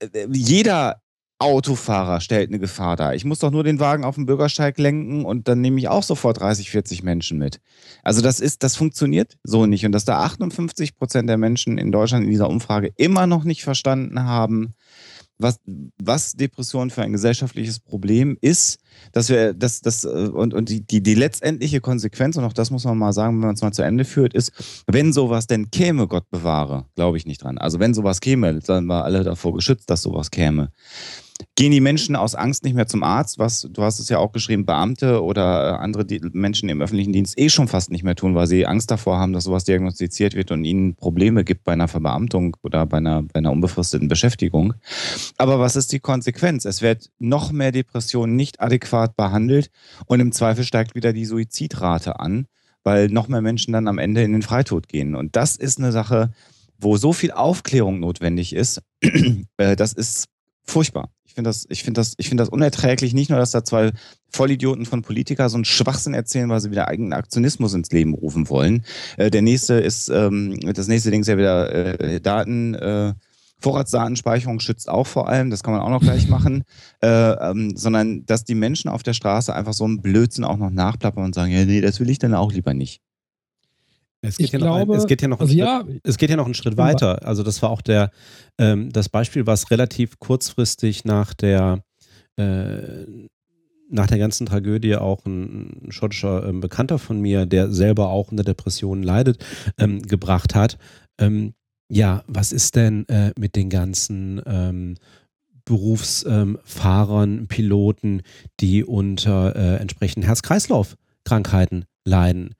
äh, 0.00 0.28
jeder 0.32 1.01
Autofahrer 1.42 2.20
stellt 2.20 2.50
eine 2.50 2.58
Gefahr 2.58 2.96
dar. 2.96 3.14
Ich 3.14 3.24
muss 3.24 3.40
doch 3.40 3.50
nur 3.50 3.64
den 3.64 3.80
Wagen 3.80 4.04
auf 4.04 4.14
den 4.14 4.26
Bürgersteig 4.26 4.78
lenken 4.78 5.24
und 5.24 5.48
dann 5.48 5.60
nehme 5.60 5.78
ich 5.78 5.88
auch 5.88 6.02
sofort 6.02 6.40
30, 6.40 6.70
40 6.70 7.02
Menschen 7.02 7.38
mit. 7.38 7.60
Also 8.02 8.22
das 8.22 8.40
ist, 8.40 8.62
das 8.62 8.76
funktioniert 8.76 9.36
so 9.42 9.66
nicht. 9.66 9.84
Und 9.84 9.92
dass 9.92 10.04
da 10.04 10.20
58 10.20 10.96
Prozent 10.96 11.28
der 11.28 11.38
Menschen 11.38 11.78
in 11.78 11.92
Deutschland 11.92 12.24
in 12.24 12.30
dieser 12.30 12.48
Umfrage 12.48 12.92
immer 12.96 13.26
noch 13.26 13.44
nicht 13.44 13.64
verstanden 13.64 14.22
haben, 14.22 14.74
was, 15.42 15.60
was 16.00 16.32
Depression 16.32 16.90
für 16.90 17.02
ein 17.02 17.12
gesellschaftliches 17.12 17.80
Problem 17.80 18.38
ist, 18.40 18.78
dass 19.12 19.28
wir, 19.28 19.52
das, 19.52 19.80
das, 19.80 20.04
äh, 20.04 20.08
und, 20.08 20.54
und 20.54 20.68
die, 20.68 20.86
die, 20.86 21.02
die 21.02 21.14
letztendliche 21.14 21.80
Konsequenz, 21.80 22.36
und 22.36 22.44
auch 22.44 22.52
das 22.52 22.70
muss 22.70 22.84
man 22.84 22.96
mal 22.96 23.12
sagen, 23.12 23.34
wenn 23.34 23.46
man 23.46 23.54
es 23.54 23.62
mal 23.62 23.72
zu 23.72 23.82
Ende 23.82 24.04
führt, 24.04 24.34
ist, 24.34 24.52
wenn 24.86 25.12
sowas 25.12 25.46
denn 25.46 25.70
käme, 25.70 26.06
Gott 26.06 26.30
bewahre, 26.30 26.86
glaube 26.94 27.16
ich 27.16 27.26
nicht 27.26 27.42
dran. 27.42 27.58
Also 27.58 27.80
wenn 27.80 27.94
sowas 27.94 28.20
käme, 28.20 28.60
dann 28.60 28.88
war 28.88 29.04
alle 29.04 29.24
davor 29.24 29.54
geschützt, 29.54 29.90
dass 29.90 30.02
sowas 30.02 30.30
käme. 30.30 30.70
Gehen 31.54 31.72
die 31.72 31.80
Menschen 31.80 32.16
aus 32.16 32.34
Angst 32.34 32.64
nicht 32.64 32.74
mehr 32.74 32.86
zum 32.86 33.02
Arzt, 33.02 33.38
was, 33.38 33.68
du 33.70 33.82
hast 33.82 33.98
es 33.98 34.08
ja 34.08 34.18
auch 34.18 34.32
geschrieben, 34.32 34.64
Beamte 34.64 35.22
oder 35.22 35.72
äh, 35.72 35.76
andere 35.76 36.06
Menschen 36.32 36.68
im 36.68 36.80
öffentlichen 36.80 37.12
Dienst 37.12 37.38
eh 37.38 37.48
schon 37.48 37.68
fast 37.68 37.90
nicht 37.90 38.04
mehr 38.04 38.14
tun, 38.14 38.34
weil 38.34 38.46
sie 38.46 38.66
Angst 38.66 38.90
davor 38.90 39.18
haben, 39.18 39.32
dass 39.32 39.44
sowas 39.44 39.64
diagnostiziert 39.64 40.34
wird 40.34 40.50
und 40.50 40.64
ihnen 40.64 40.94
Probleme 40.94 41.44
gibt 41.44 41.64
bei 41.64 41.72
einer 41.72 41.88
Verbeamtung 41.88 42.56
oder 42.62 42.86
bei 42.86 42.98
einer, 42.98 43.22
bei 43.22 43.38
einer 43.38 43.52
unbefristeten 43.52 44.08
Beschäftigung. 44.08 44.74
Aber 45.36 45.58
was 45.58 45.76
ist 45.76 45.92
die 45.92 46.00
Konsequenz? 46.00 46.64
Es 46.64 46.82
wird 46.82 47.10
noch 47.18 47.52
mehr 47.52 47.72
Depressionen 47.72 48.36
nicht 48.36 48.60
adäquat 48.60 49.16
behandelt 49.16 49.70
und 50.06 50.20
im 50.20 50.32
Zweifel 50.32 50.64
steigt 50.64 50.94
wieder 50.94 51.12
die 51.12 51.24
Suizidrate 51.24 52.20
an, 52.20 52.46
weil 52.84 53.08
noch 53.08 53.28
mehr 53.28 53.42
Menschen 53.42 53.72
dann 53.72 53.88
am 53.88 53.98
Ende 53.98 54.22
in 54.22 54.32
den 54.32 54.42
Freitod 54.42 54.88
gehen. 54.88 55.14
Und 55.14 55.36
das 55.36 55.56
ist 55.56 55.78
eine 55.78 55.92
Sache, 55.92 56.32
wo 56.78 56.96
so 56.96 57.12
viel 57.12 57.30
Aufklärung 57.30 58.00
notwendig 58.00 58.54
ist. 58.54 58.82
Äh, 59.58 59.76
das 59.76 59.92
ist 59.92 60.28
furchtbar. 60.64 61.10
Ich 61.32 61.34
finde 61.34 61.48
das, 61.48 61.64
ich 61.70 61.82
finde 61.82 61.98
das, 61.98 62.12
ich 62.18 62.28
finde 62.28 62.42
das 62.42 62.50
unerträglich. 62.50 63.14
Nicht 63.14 63.30
nur, 63.30 63.38
dass 63.38 63.52
da 63.52 63.64
zwei 63.64 63.92
Vollidioten 64.28 64.84
von 64.84 65.00
Politiker 65.00 65.48
so 65.48 65.56
einen 65.56 65.64
Schwachsinn 65.64 66.12
erzählen, 66.12 66.50
weil 66.50 66.60
sie 66.60 66.70
wieder 66.70 66.88
eigenen 66.88 67.14
Aktionismus 67.14 67.72
ins 67.72 67.90
Leben 67.90 68.12
rufen 68.12 68.50
wollen. 68.50 68.84
Äh, 69.16 69.30
der 69.30 69.40
nächste 69.40 69.74
ist, 69.74 70.10
ähm, 70.10 70.60
das 70.60 70.88
nächste 70.88 71.10
Ding 71.10 71.22
ist 71.22 71.28
ja 71.28 71.38
wieder 71.38 72.00
äh, 72.00 72.20
Daten, 72.20 72.74
äh, 72.74 73.14
Vorratsdatenspeicherung 73.60 74.60
schützt 74.60 74.90
auch 74.90 75.06
vor 75.06 75.26
allem, 75.26 75.48
das 75.48 75.62
kann 75.62 75.72
man 75.72 75.82
auch 75.82 75.88
noch 75.88 76.02
gleich 76.02 76.28
machen, 76.28 76.64
äh, 77.00 77.08
ähm, 77.08 77.74
sondern 77.76 78.26
dass 78.26 78.44
die 78.44 78.54
Menschen 78.54 78.90
auf 78.90 79.02
der 79.02 79.14
Straße 79.14 79.54
einfach 79.54 79.72
so 79.72 79.84
einen 79.84 80.02
Blödsinn 80.02 80.44
auch 80.44 80.58
noch 80.58 80.70
nachplappern 80.70 81.24
und 81.24 81.34
sagen, 81.34 81.50
ja, 81.50 81.64
nee, 81.64 81.80
das 81.80 81.98
will 81.98 82.10
ich 82.10 82.18
dann 82.18 82.34
auch 82.34 82.52
lieber 82.52 82.74
nicht. 82.74 83.00
Es 84.24 84.36
geht, 84.36 84.46
Ich 84.46 84.52
ja 84.52 84.58
noch 84.60 84.76
ein, 84.76 84.86
glaube, 84.86 84.98
es 84.98 85.06
geht 85.06 85.20
ja 85.20 85.28
noch 85.28 85.40
einen 85.40 85.50
also 85.50 85.52
Schritt, 85.52 85.94
ja, 85.94 86.00
es 86.04 86.16
geht 86.16 86.30
ja 86.30 86.36
noch 86.36 86.44
einen 86.44 86.54
Schritt 86.54 86.76
weiter. 86.76 87.26
Also 87.26 87.42
das 87.42 87.60
war 87.60 87.70
auch 87.70 87.82
der 87.82 88.10
ähm, 88.56 88.90
das 88.90 89.08
Beispiel, 89.08 89.46
was 89.46 89.70
relativ 89.72 90.20
kurzfristig 90.20 91.04
nach 91.04 91.34
der 91.34 91.82
äh, 92.36 93.04
nach 93.88 94.06
der 94.06 94.18
ganzen 94.18 94.46
Tragödie 94.46 94.96
auch 94.96 95.26
ein, 95.26 95.86
ein 95.86 95.92
schottischer 95.92 96.46
ähm, 96.46 96.60
Bekannter 96.60 96.98
von 96.98 97.20
mir, 97.20 97.46
der 97.46 97.70
selber 97.72 98.08
auch 98.08 98.30
unter 98.30 98.44
Depressionen 98.44 99.02
leidet, 99.02 99.44
ähm, 99.76 100.00
gebracht 100.02 100.54
hat. 100.54 100.78
Ähm, 101.18 101.54
ja, 101.90 102.24
was 102.26 102.52
ist 102.52 102.74
denn 102.76 103.06
äh, 103.08 103.32
mit 103.38 103.54
den 103.54 103.68
ganzen 103.68 104.40
ähm, 104.46 104.94
Berufsfahrern, 105.66 107.48
Piloten, 107.48 108.22
die 108.60 108.82
unter 108.82 109.54
äh, 109.54 109.76
entsprechenden 109.76 110.24
Herz-Kreislauf-Krankheiten 110.24 111.84
leiden? 112.04 112.54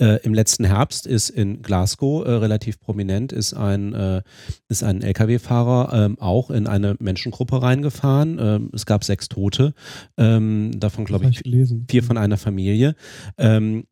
Äh, 0.00 0.20
Im 0.22 0.32
letzten 0.32 0.64
Herbst 0.64 1.06
ist 1.06 1.28
in 1.30 1.62
Glasgow 1.62 2.24
äh, 2.24 2.30
relativ 2.30 2.78
prominent 2.80 3.32
ist 3.32 3.54
ein, 3.54 3.94
äh, 3.94 4.22
ist 4.68 4.84
ein 4.84 5.02
LKW-Fahrer 5.02 6.04
ähm, 6.04 6.18
auch 6.20 6.50
in 6.50 6.66
eine 6.66 6.96
Menschengruppe 7.00 7.60
reingefahren. 7.60 8.38
Ähm, 8.40 8.70
es 8.72 8.86
gab 8.86 9.02
sechs 9.02 9.28
Tote, 9.28 9.74
ähm, 10.16 10.72
davon 10.78 11.04
glaube 11.04 11.28
ich 11.28 11.42
gelesen. 11.42 11.86
vier 11.90 12.04
von 12.04 12.16
einer 12.16 12.36
Familie. 12.36 12.94
Ähm, 13.38 13.86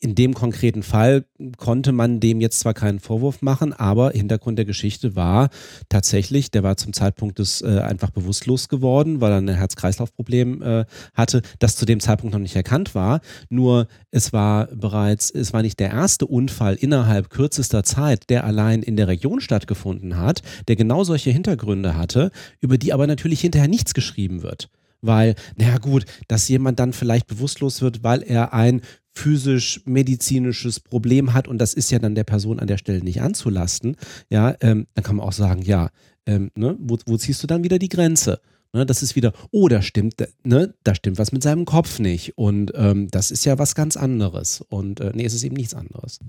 in 0.00 0.14
dem 0.14 0.34
konkreten 0.34 0.82
Fall 0.82 1.26
konnte 1.56 1.92
man 1.92 2.18
dem 2.18 2.40
jetzt 2.40 2.60
zwar 2.60 2.74
keinen 2.74 2.98
Vorwurf 2.98 3.42
machen, 3.42 3.72
aber 3.72 4.10
Hintergrund 4.10 4.58
der 4.58 4.64
Geschichte 4.64 5.14
war 5.14 5.50
tatsächlich, 5.88 6.50
der 6.50 6.62
war 6.62 6.76
zum 6.76 6.92
Zeitpunkt 6.92 7.38
des 7.38 7.62
äh, 7.62 7.78
einfach 7.80 8.10
bewusstlos 8.10 8.68
geworden, 8.68 9.20
weil 9.20 9.32
er 9.32 9.38
ein 9.38 9.48
Herz-Kreislauf-Problem 9.48 10.62
äh, 10.62 10.84
hatte, 11.14 11.42
das 11.60 11.76
zu 11.76 11.86
dem 11.86 12.00
Zeitpunkt 12.00 12.32
noch 12.32 12.40
nicht 12.40 12.56
erkannt 12.56 12.94
war. 12.94 13.20
Nur 13.48 13.86
es 14.10 14.32
war 14.32 14.66
bereits, 14.66 15.30
es 15.30 15.51
war 15.52 15.62
nicht 15.62 15.80
der 15.80 15.90
erste 15.90 16.26
Unfall 16.26 16.74
innerhalb 16.74 17.30
kürzester 17.30 17.82
Zeit, 17.82 18.30
der 18.30 18.44
allein 18.44 18.82
in 18.82 18.96
der 18.96 19.08
Region 19.08 19.40
stattgefunden 19.40 20.16
hat, 20.16 20.42
der 20.68 20.76
genau 20.76 21.04
solche 21.04 21.30
Hintergründe 21.30 21.96
hatte, 21.96 22.30
über 22.60 22.78
die 22.78 22.92
aber 22.92 23.06
natürlich 23.06 23.40
hinterher 23.40 23.68
nichts 23.68 23.94
geschrieben 23.94 24.42
wird 24.42 24.68
weil, 25.02 25.34
naja 25.56 25.78
gut, 25.78 26.06
dass 26.28 26.48
jemand 26.48 26.78
dann 26.78 26.92
vielleicht 26.92 27.26
bewusstlos 27.26 27.82
wird, 27.82 28.02
weil 28.02 28.22
er 28.22 28.54
ein 28.54 28.80
physisch-medizinisches 29.10 30.80
Problem 30.80 31.34
hat 31.34 31.46
und 31.46 31.58
das 31.58 31.74
ist 31.74 31.90
ja 31.90 31.98
dann 31.98 32.14
der 32.14 32.24
Person 32.24 32.60
an 32.60 32.66
der 32.66 32.78
Stelle 32.78 33.02
nicht 33.02 33.20
anzulasten, 33.20 33.96
ja, 34.30 34.54
ähm, 34.60 34.86
dann 34.94 35.04
kann 35.04 35.16
man 35.16 35.26
auch 35.26 35.32
sagen, 35.32 35.62
ja, 35.62 35.90
ähm, 36.24 36.50
ne, 36.54 36.76
wo, 36.78 36.98
wo 37.04 37.16
ziehst 37.16 37.42
du 37.42 37.46
dann 37.46 37.64
wieder 37.64 37.78
die 37.78 37.88
Grenze? 37.88 38.40
Ne, 38.74 38.86
das 38.86 39.02
ist 39.02 39.16
wieder, 39.16 39.34
oh, 39.50 39.68
da 39.68 39.82
stimmt, 39.82 40.14
ne, 40.44 40.74
da 40.82 40.94
stimmt 40.94 41.18
was 41.18 41.30
mit 41.30 41.42
seinem 41.42 41.66
Kopf 41.66 41.98
nicht. 41.98 42.38
Und 42.38 42.72
ähm, 42.74 43.08
das 43.10 43.30
ist 43.30 43.44
ja 43.44 43.58
was 43.58 43.74
ganz 43.74 43.98
anderes. 43.98 44.62
Und 44.62 45.00
äh, 45.00 45.12
nee, 45.14 45.26
es 45.26 45.34
ist 45.34 45.44
eben 45.44 45.56
nichts 45.56 45.74
anderes. 45.74 46.20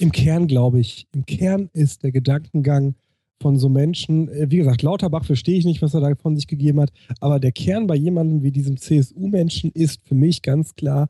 Im 0.00 0.10
Kern, 0.10 0.48
glaube 0.48 0.80
ich, 0.80 1.06
im 1.12 1.24
Kern 1.24 1.70
ist 1.72 2.02
der 2.02 2.10
Gedankengang 2.10 2.96
von 3.40 3.58
so 3.58 3.68
Menschen, 3.68 4.28
äh, 4.28 4.50
wie 4.50 4.56
gesagt, 4.56 4.82
Lauterbach 4.82 5.24
verstehe 5.24 5.56
ich 5.56 5.64
nicht, 5.64 5.82
was 5.82 5.94
er 5.94 6.00
da 6.00 6.14
von 6.16 6.34
sich 6.34 6.48
gegeben 6.48 6.80
hat, 6.80 6.92
aber 7.20 7.38
der 7.38 7.52
Kern 7.52 7.86
bei 7.86 7.94
jemandem 7.94 8.42
wie 8.42 8.50
diesem 8.50 8.76
CSU-Menschen 8.76 9.70
ist 9.70 10.02
für 10.02 10.16
mich 10.16 10.42
ganz 10.42 10.74
klar, 10.74 11.08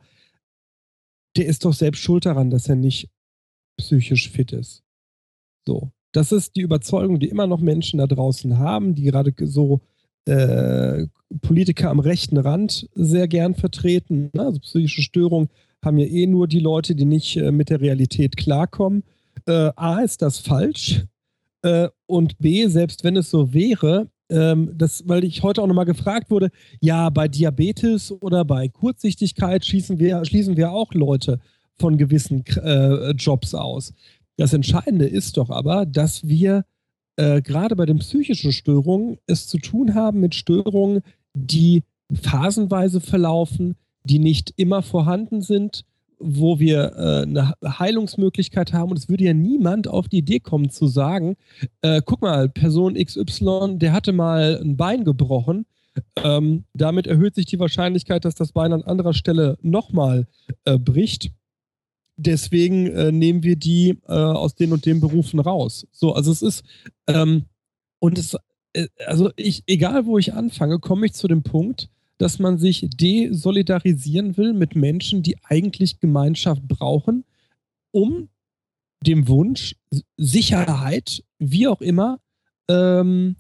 der 1.37 1.47
ist 1.47 1.65
doch 1.65 1.73
selbst 1.73 2.01
schuld 2.01 2.27
daran, 2.27 2.51
dass 2.51 2.69
er 2.69 2.77
nicht 2.77 3.09
psychisch 3.79 4.31
fit 4.31 4.53
ist. 4.53 4.83
So. 5.67 5.93
Das 6.13 6.31
ist 6.31 6.55
die 6.55 6.61
Überzeugung, 6.61 7.19
die 7.19 7.29
immer 7.29 7.47
noch 7.47 7.61
Menschen 7.61 7.99
da 7.99 8.07
draußen 8.07 8.59
haben, 8.59 8.95
die 8.95 9.03
gerade 9.03 9.35
so 9.47 9.81
äh, 10.27 11.07
Politiker 11.43 11.91
am 11.91 12.01
rechten 12.01 12.37
Rand 12.37 12.89
sehr 12.95 13.29
gern 13.29 13.55
vertreten. 13.55 14.31
Ne? 14.33 14.43
Also 14.43 14.61
psychische 14.61 15.03
Störungen 15.03 15.49
haben 15.85 15.99
ja 15.99 16.07
eh 16.07 16.27
nur 16.27 16.49
die 16.49 16.61
Leute, 16.61 16.95
die 16.95 17.05
nicht 17.05 17.37
äh, 17.37 17.51
mit 17.51 17.71
der 17.71 17.81
Realität 17.81 18.37
klarkommen. 18.37 19.05
Äh, 19.47 19.71
A, 19.77 20.01
ist 20.01 20.23
das 20.23 20.39
falsch? 20.39 21.05
Äh, 21.63 21.89
und 22.07 22.39
B, 22.39 22.67
selbst 22.69 23.05
wenn 23.05 23.17
es 23.17 23.31
so 23.31 23.53
wäre, 23.53 24.09
ähm, 24.31 24.73
das, 24.75 25.07
weil 25.07 25.25
ich 25.25 25.43
heute 25.43 25.63
auch 25.63 25.67
nochmal 25.67 25.85
gefragt 25.85 26.31
wurde, 26.31 26.51
ja, 26.81 27.11
bei 27.11 27.29
Diabetes 27.29 28.11
oder 28.11 28.45
bei 28.45 28.69
Kurzsichtigkeit 28.69 29.65
schließen 29.65 29.99
wir, 29.99 30.25
schließen 30.25 30.57
wir 30.57 30.73
auch 30.73 30.95
Leute 30.95 31.41
von 31.77 31.99
gewissen 31.99 32.45
äh, 32.63 33.11
Jobs 33.13 33.55
aus. 33.55 33.93
Das 34.37 34.53
Entscheidende 34.53 35.07
ist 35.07 35.37
doch 35.37 35.51
aber, 35.51 35.87
dass 35.87 36.27
wir 36.27 36.65
äh, 37.17 37.43
gerade 37.43 37.77
bei 37.77 37.87
den 37.87 37.99
psychischen 37.99 38.53
Störungen 38.53 39.19
es 39.27 39.47
zu 39.47 39.59
tun 39.59 39.95
haben 39.95 40.21
mit 40.21 40.35
Störungen, 40.35 41.03
die 41.35 41.85
phasenweise 42.13 43.01
verlaufen, 43.01 43.77
die 44.05 44.19
nicht 44.19 44.53
immer 44.57 44.83
vorhanden 44.83 45.41
sind, 45.41 45.85
wo 46.19 46.59
wir 46.59 46.93
äh, 46.97 47.23
eine 47.23 47.55
Heilungsmöglichkeit 47.65 48.73
haben. 48.73 48.91
Und 48.91 48.99
es 48.99 49.09
würde 49.09 49.25
ja 49.25 49.35
niemand 49.35 49.89
auf 49.89 50.09
die 50.09 50.19
Idee 50.19 50.41
kommen 50.41 50.71
zu 50.71 50.87
sagen, 50.87 51.37
äh, 51.83 52.03
guck 52.05 52.23
mal, 52.23 52.49
Person 52.49 52.95
XY, 52.95 53.79
der 53.79 53.93
hatte 53.93 54.13
mal 54.13 54.61
ein 54.63 54.77
Bein 54.77 55.05
gebrochen. 55.05 55.67
Ähm, 56.23 56.65
damit 56.73 57.07
erhöht 57.07 57.35
sich 57.35 57.47
die 57.47 57.59
Wahrscheinlichkeit, 57.59 58.25
dass 58.25 58.35
das 58.35 58.53
Bein 58.53 58.73
an 58.73 58.83
anderer 58.83 59.15
Stelle 59.15 59.59
nochmal 59.63 60.27
äh, 60.65 60.79
bricht. 60.79 61.31
Deswegen 62.17 62.87
äh, 62.87 63.11
nehmen 63.11 63.43
wir 63.43 63.57
die 63.57 63.99
äh, 64.07 64.13
aus 64.13 64.55
den 64.55 64.73
und 64.73 64.87
den 64.87 65.01
Berufen 65.01 65.41
raus. 65.41 65.87
So, 65.91 66.15
also 66.15 66.31
es 66.31 66.43
ist, 66.43 66.65
ähm, 67.09 67.45
und 67.99 68.19
es, 68.19 68.37
äh, 68.73 68.87
also 69.07 69.31
ich, 69.37 69.65
egal 69.67 70.07
wo 70.07 70.19
ich 70.19 70.33
anfange, 70.33 70.79
komme 70.79 71.07
ich 71.07 71.15
zu 71.15 71.27
dem 71.27 71.43
Punkt, 71.43 71.89
dass 72.19 72.39
man 72.39 72.59
sich 72.59 72.89
desolidarisieren 72.95 74.37
will 74.37 74.53
mit 74.53 74.77
Menschen, 74.77 75.23
die 75.23 75.37
eigentlich 75.43 75.99
Gemeinschaft 75.99 76.67
brauchen, 76.69 77.25
um 77.91 78.29
dem 79.01 79.27
Wunsch, 79.29 79.77
Sicherheit, 80.17 81.25
wie 81.39 81.67
auch 81.67 81.81
immer, 81.81 82.21
ähm, 82.69 83.37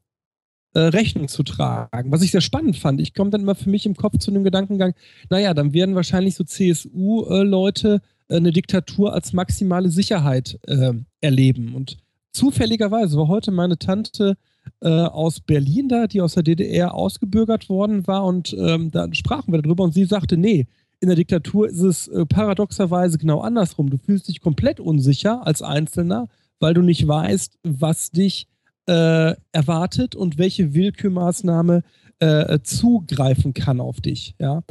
äh, 0.74 0.80
Rechnung 0.80 1.28
zu 1.28 1.42
tragen. 1.44 2.10
Was 2.10 2.22
ich 2.22 2.32
sehr 2.32 2.40
spannend 2.40 2.76
fand. 2.76 3.00
Ich 3.00 3.14
komme 3.14 3.30
dann 3.30 3.42
immer 3.42 3.54
für 3.54 3.70
mich 3.70 3.86
im 3.86 3.96
Kopf 3.96 4.18
zu 4.18 4.30
dem 4.30 4.44
Gedankengang, 4.44 4.94
naja, 5.30 5.54
dann 5.54 5.72
werden 5.72 5.94
wahrscheinlich 5.94 6.34
so 6.34 6.44
CSU-Leute 6.44 8.02
äh, 8.02 8.13
eine 8.28 8.52
Diktatur 8.52 9.12
als 9.12 9.32
maximale 9.32 9.90
Sicherheit 9.90 10.58
äh, 10.66 10.92
erleben. 11.20 11.74
Und 11.74 11.98
zufälligerweise 12.32 13.16
war 13.18 13.28
heute 13.28 13.50
meine 13.50 13.78
Tante 13.78 14.36
äh, 14.80 14.88
aus 14.88 15.40
Berlin 15.40 15.88
da, 15.88 16.06
die 16.06 16.20
aus 16.20 16.34
der 16.34 16.42
DDR 16.42 16.94
ausgebürgert 16.94 17.68
worden 17.68 18.06
war 18.06 18.24
und 18.24 18.54
ähm, 18.58 18.90
da 18.90 19.08
sprachen 19.12 19.52
wir 19.52 19.60
darüber 19.60 19.84
und 19.84 19.94
sie 19.94 20.04
sagte, 20.04 20.36
nee, 20.36 20.66
in 21.00 21.08
der 21.08 21.16
Diktatur 21.16 21.68
ist 21.68 21.80
es 21.80 22.08
äh, 22.08 22.24
paradoxerweise 22.24 23.18
genau 23.18 23.40
andersrum. 23.40 23.90
Du 23.90 23.98
fühlst 23.98 24.28
dich 24.28 24.40
komplett 24.40 24.80
unsicher 24.80 25.46
als 25.46 25.60
Einzelner, 25.60 26.28
weil 26.60 26.72
du 26.72 26.80
nicht 26.80 27.06
weißt, 27.06 27.58
was 27.62 28.10
dich 28.10 28.48
äh, 28.86 29.34
erwartet 29.52 30.14
und 30.14 30.38
welche 30.38 30.72
Willkürmaßnahme 30.72 31.82
äh, 32.20 32.58
zugreifen 32.62 33.52
kann 33.52 33.80
auf 33.80 34.00
dich. 34.00 34.34
Ja. 34.38 34.62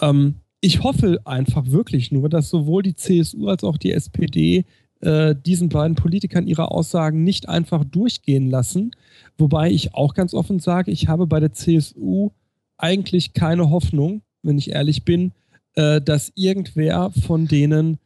Ähm, 0.00 0.36
ich 0.60 0.82
hoffe 0.82 1.20
einfach 1.24 1.66
wirklich 1.70 2.10
nur, 2.10 2.28
dass 2.28 2.50
sowohl 2.50 2.82
die 2.82 2.94
CSU 2.94 3.48
als 3.48 3.64
auch 3.64 3.76
die 3.76 3.92
SPD 3.92 4.64
äh, 5.00 5.34
diesen 5.34 5.68
beiden 5.68 5.94
Politikern 5.94 6.46
ihre 6.46 6.70
Aussagen 6.70 7.22
nicht 7.22 7.48
einfach 7.48 7.84
durchgehen 7.84 8.50
lassen. 8.50 8.90
Wobei 9.36 9.70
ich 9.70 9.94
auch 9.94 10.14
ganz 10.14 10.34
offen 10.34 10.58
sage, 10.58 10.90
ich 10.90 11.06
habe 11.08 11.26
bei 11.26 11.38
der 11.38 11.52
CSU 11.52 12.30
eigentlich 12.76 13.32
keine 13.32 13.70
Hoffnung, 13.70 14.22
wenn 14.42 14.58
ich 14.58 14.70
ehrlich 14.70 15.04
bin, 15.04 15.32
äh, 15.74 16.00
dass 16.00 16.32
irgendwer 16.34 17.12
von 17.12 17.46
denen 17.46 17.98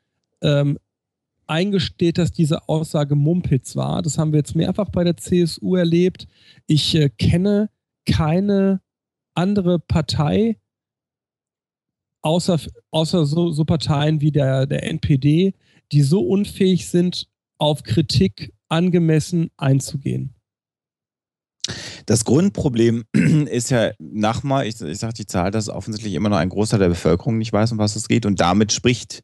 ähm, 0.43 0.79
eingesteht, 1.47 2.19
dass 2.19 2.33
diese 2.33 2.69
Aussage 2.69 3.15
Mumpitz 3.15 3.77
war. 3.77 4.03
Das 4.03 4.19
haben 4.19 4.33
wir 4.33 4.38
jetzt 4.38 4.55
mehrfach 4.55 4.91
bei 4.91 5.05
der 5.05 5.17
CSU 5.17 5.77
erlebt. 5.77 6.27
Ich 6.67 6.95
äh, 6.95 7.09
kenne 7.09 7.71
keine 8.05 8.81
andere 9.35 9.79
Partei, 9.79 10.59
außer, 12.23 12.59
außer 12.91 13.27
so, 13.27 13.51
so 13.51 13.65
Parteien 13.65 14.21
wie 14.21 14.33
der, 14.33 14.67
der 14.67 14.85
NPD, 14.85 15.55
die 15.93 16.03
so 16.03 16.21
unfähig 16.21 16.89
sind, 16.89 17.29
auf 17.59 17.83
Kritik 17.83 18.53
angemessen 18.69 19.51
einzugehen. 19.57 20.35
Das 22.07 22.25
Grundproblem 22.25 23.05
ist 23.13 23.71
ja 23.71 23.93
nochmal, 23.99 24.67
ich, 24.67 24.81
ich 24.81 24.99
sage 24.99 25.15
die 25.15 25.27
Zahl, 25.27 25.51
dass 25.51 25.69
offensichtlich 25.69 26.15
immer 26.15 26.29
noch 26.29 26.39
ein 26.39 26.49
Großteil 26.49 26.81
der 26.81 26.89
Bevölkerung 26.89 27.39
nicht 27.39 27.53
weiß, 27.53 27.73
um 27.73 27.79
was 27.79 27.97
es 27.97 28.09
geht. 28.09 28.27
Und 28.27 28.41
damit 28.41 28.73
spricht 28.73 29.23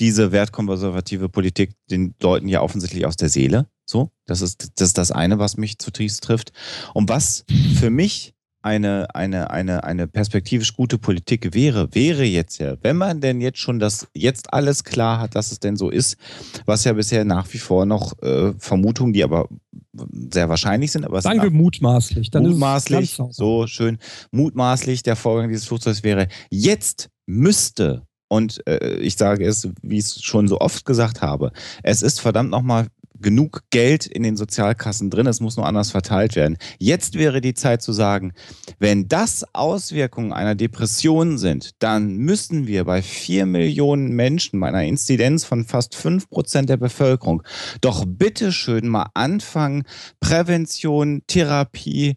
diese 0.00 0.32
wertkonservative 0.32 1.28
Politik 1.28 1.74
den 1.90 2.14
Leuten 2.20 2.48
ja 2.48 2.60
offensichtlich 2.60 3.06
aus 3.06 3.16
der 3.16 3.28
Seele. 3.28 3.68
So, 3.84 4.10
das 4.26 4.40
ist, 4.40 4.72
das 4.80 4.88
ist 4.88 4.98
das 4.98 5.12
eine, 5.12 5.38
was 5.38 5.56
mich 5.56 5.78
zutiefst 5.78 6.24
trifft. 6.24 6.52
Und 6.94 7.08
was 7.08 7.44
für 7.78 7.90
mich 7.90 8.34
eine, 8.62 9.14
eine, 9.14 9.50
eine, 9.50 9.84
eine 9.84 10.06
perspektivisch 10.06 10.74
gute 10.74 10.98
Politik 10.98 11.54
wäre, 11.54 11.94
wäre 11.94 12.24
jetzt 12.24 12.58
ja, 12.58 12.76
wenn 12.82 12.96
man 12.96 13.20
denn 13.20 13.40
jetzt 13.40 13.58
schon 13.58 13.78
das 13.78 14.08
jetzt 14.14 14.52
alles 14.52 14.84
klar 14.84 15.20
hat, 15.20 15.34
dass 15.34 15.52
es 15.52 15.60
denn 15.60 15.76
so 15.76 15.90
ist, 15.90 16.16
was 16.64 16.84
ja 16.84 16.92
bisher 16.92 17.24
nach 17.24 17.52
wie 17.52 17.58
vor 17.58 17.86
noch 17.86 18.20
äh, 18.22 18.52
Vermutungen, 18.58 19.12
die 19.12 19.24
aber 19.24 19.48
sehr 20.30 20.48
wahrscheinlich 20.48 20.92
sind, 20.92 21.04
aber 21.04 21.20
sagen 21.20 21.42
wir 21.42 21.50
mutmaßlich, 21.50 22.30
dann 22.30 22.44
mutmaßlich, 22.44 23.18
so 23.30 23.66
schön, 23.66 23.98
mutmaßlich 24.30 25.02
der 25.02 25.16
Vorgang 25.16 25.48
dieses 25.48 25.66
Flugzeugs 25.66 26.02
wäre, 26.02 26.28
jetzt 26.50 27.10
müsste 27.26 28.06
und 28.28 28.66
äh, 28.66 28.94
ich 28.96 29.16
sage 29.16 29.44
es, 29.44 29.68
wie 29.82 29.98
ich 29.98 30.06
es 30.06 30.22
schon 30.22 30.48
so 30.48 30.58
oft 30.60 30.86
gesagt 30.86 31.20
habe, 31.20 31.52
es 31.82 32.00
ist 32.00 32.20
verdammt 32.20 32.50
nochmal 32.50 32.86
genug 33.22 33.62
Geld 33.70 34.06
in 34.06 34.22
den 34.22 34.36
Sozialkassen 34.36 35.10
drin, 35.10 35.26
es 35.26 35.40
muss 35.40 35.56
nur 35.56 35.66
anders 35.66 35.90
verteilt 35.90 36.36
werden. 36.36 36.58
Jetzt 36.78 37.16
wäre 37.16 37.40
die 37.40 37.54
Zeit 37.54 37.82
zu 37.82 37.92
sagen, 37.92 38.32
wenn 38.78 39.08
das 39.08 39.44
Auswirkungen 39.54 40.32
einer 40.32 40.54
Depression 40.54 41.38
sind, 41.38 41.70
dann 41.78 42.16
müssen 42.16 42.66
wir 42.66 42.84
bei 42.84 43.00
vier 43.02 43.46
Millionen 43.46 44.12
Menschen, 44.14 44.60
bei 44.60 44.68
einer 44.68 44.84
Inzidenz 44.84 45.44
von 45.44 45.64
fast 45.64 45.94
fünf 45.94 46.28
Prozent 46.28 46.68
der 46.68 46.76
Bevölkerung, 46.76 47.42
doch 47.80 48.04
bitteschön 48.06 48.88
mal 48.88 49.06
anfangen, 49.14 49.84
Prävention, 50.20 51.22
Therapie, 51.26 52.16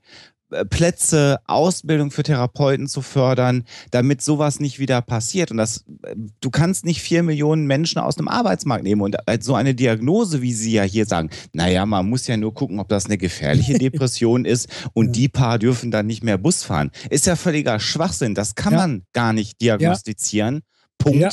Plätze, 0.64 1.40
Ausbildung 1.46 2.12
für 2.12 2.24
Therapeuten 2.24 2.88
zu 2.88 3.02
fördern, 3.02 3.66
damit 3.92 4.22
sowas 4.22 4.60
nicht 4.60 4.80
wieder 4.80 5.02
passiert. 5.02 5.52
Und 5.52 5.58
das, 5.58 5.84
äh, 6.04 6.16
du 6.40 6.50
kannst 6.50 6.86
nicht 6.86 7.02
vier 7.02 7.24
Millionen 7.24 7.66
Menschen 7.68 8.00
aus 8.00 8.16
dem 8.16 8.28
Arbeitsmarkt 8.28 8.84
nehmen 8.84 9.02
und 9.02 9.18
so 9.42 9.56
eine 9.56 9.76
Diagnose, 9.76 10.42
wie 10.42 10.54
Sie 10.54 10.72
ja 10.72 10.84
hier 10.84 11.06
sagen, 11.06 11.30
naja, 11.54 11.86
man 11.86 12.08
muss 12.10 12.28
ja 12.28 12.38
nur 12.38 12.54
gucken, 12.54 12.80
ob 12.80 12.88
das 12.88 13.06
eine 13.06 13.18
gefährliche 13.18 13.74
Depression 13.80 14.46
ist 14.46 14.70
und 14.94 15.16
die 15.16 15.28
paar 15.28 15.60
dürfen 15.60 15.92
dann 15.92 16.08
nicht 16.08 16.24
mehr 16.24 16.38
Bus 16.38 16.64
fahren. 16.64 16.92
Ist 17.10 17.26
ja 17.26 17.36
völliger 17.36 17.80
Schwachsinn. 17.80 18.36
Das 18.36 18.56
kann 18.56 18.74
ja. 18.74 18.80
man 18.80 19.04
gar 19.14 19.34
nicht 19.34 19.62
diagnostizieren. 19.62 20.56
Ja. 20.56 20.75
Punkt. 20.98 21.20
Ja. 21.20 21.30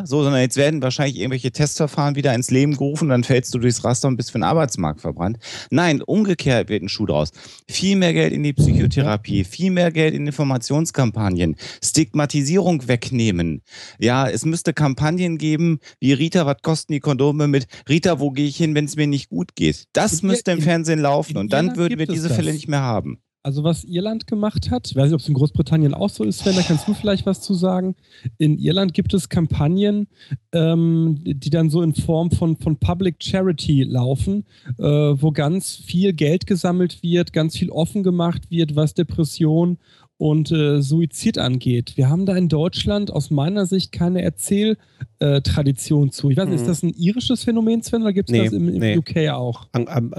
ja. 0.00 0.06
so, 0.06 0.22
sondern 0.22 0.40
jetzt 0.40 0.56
werden 0.56 0.82
wahrscheinlich 0.82 1.18
irgendwelche 1.18 1.52
Testverfahren 1.52 2.16
wieder 2.16 2.34
ins 2.34 2.50
Leben 2.50 2.72
gerufen 2.72 3.08
dann 3.08 3.24
fällst 3.24 3.54
du 3.54 3.58
durchs 3.58 3.84
Raster 3.84 4.08
und 4.08 4.16
bist 4.16 4.32
für 4.32 4.38
den 4.38 4.44
Arbeitsmarkt 4.44 5.00
verbrannt. 5.00 5.38
Nein, 5.70 6.02
umgekehrt 6.02 6.68
wird 6.68 6.82
ein 6.82 6.88
Schuh 6.88 7.06
draus. 7.06 7.30
Viel 7.68 7.96
mehr 7.96 8.12
Geld 8.12 8.32
in 8.32 8.42
die 8.42 8.52
Psychotherapie, 8.52 9.44
viel 9.44 9.70
mehr 9.70 9.90
Geld 9.90 10.14
in 10.14 10.26
Informationskampagnen, 10.26 11.56
Stigmatisierung 11.82 12.88
wegnehmen. 12.88 13.62
Ja, 13.98 14.28
es 14.28 14.44
müsste 14.44 14.72
Kampagnen 14.72 15.38
geben, 15.38 15.78
wie 16.00 16.12
Rita, 16.12 16.46
was 16.46 16.56
kosten 16.62 16.92
die 16.92 17.00
Kondome 17.00 17.46
mit 17.46 17.66
Rita, 17.88 18.20
wo 18.20 18.30
gehe 18.30 18.46
ich 18.46 18.56
hin, 18.56 18.74
wenn 18.74 18.86
es 18.86 18.96
mir 18.96 19.06
nicht 19.06 19.28
gut 19.28 19.54
geht? 19.54 19.84
Das 19.92 20.22
müsste 20.22 20.52
im 20.52 20.60
Fernsehen 20.60 20.98
laufen 20.98 21.36
und 21.36 21.52
dann 21.52 21.76
würden 21.76 21.98
wir 21.98 22.06
diese 22.06 22.30
Fälle 22.30 22.52
nicht 22.52 22.68
mehr 22.68 22.82
haben. 22.82 23.18
Also 23.46 23.62
was 23.62 23.84
Irland 23.84 24.26
gemacht 24.26 24.70
hat, 24.70 24.88
ich 24.88 24.96
weiß 24.96 25.04
nicht, 25.04 25.12
ob 25.12 25.20
es 25.20 25.28
in 25.28 25.34
Großbritannien 25.34 25.92
auch 25.92 26.08
so 26.08 26.24
ist, 26.24 26.38
Sven, 26.38 26.56
da 26.56 26.62
kannst 26.62 26.88
du 26.88 26.94
vielleicht 26.94 27.26
was 27.26 27.42
zu 27.42 27.52
sagen. 27.52 27.94
In 28.38 28.58
Irland 28.58 28.94
gibt 28.94 29.12
es 29.12 29.28
Kampagnen, 29.28 30.08
ähm, 30.52 31.18
die 31.22 31.50
dann 31.50 31.68
so 31.68 31.82
in 31.82 31.94
Form 31.94 32.30
von, 32.30 32.56
von 32.56 32.78
Public 32.78 33.16
Charity 33.22 33.82
laufen, 33.82 34.46
äh, 34.78 34.82
wo 34.82 35.30
ganz 35.30 35.76
viel 35.76 36.14
Geld 36.14 36.46
gesammelt 36.46 37.02
wird, 37.02 37.34
ganz 37.34 37.54
viel 37.54 37.68
offen 37.68 38.02
gemacht 38.02 38.50
wird, 38.50 38.76
was 38.76 38.94
Depression 38.94 39.76
und 40.24 40.50
äh, 40.52 40.80
Suizid 40.80 41.36
angeht. 41.36 41.98
Wir 41.98 42.08
haben 42.08 42.24
da 42.24 42.34
in 42.34 42.48
Deutschland 42.48 43.12
aus 43.12 43.30
meiner 43.30 43.66
Sicht 43.66 43.92
keine 43.92 44.22
Erzähltradition 44.22 46.08
äh, 46.08 46.10
zu. 46.12 46.30
Ich 46.30 46.38
weiß 46.38 46.48
nicht, 46.48 46.54
mhm. 46.54 46.62
ist 46.62 46.66
das 46.66 46.82
ein 46.82 46.94
irisches 46.94 47.44
Phänomen, 47.44 47.82
Sven, 47.82 48.00
oder 48.00 48.14
gibt 48.14 48.30
es 48.30 48.32
nee, 48.32 48.44
das 48.44 48.54
im, 48.54 48.70
im 48.70 48.78
nee. 48.78 48.96
UK 48.96 49.34
auch? 49.34 49.66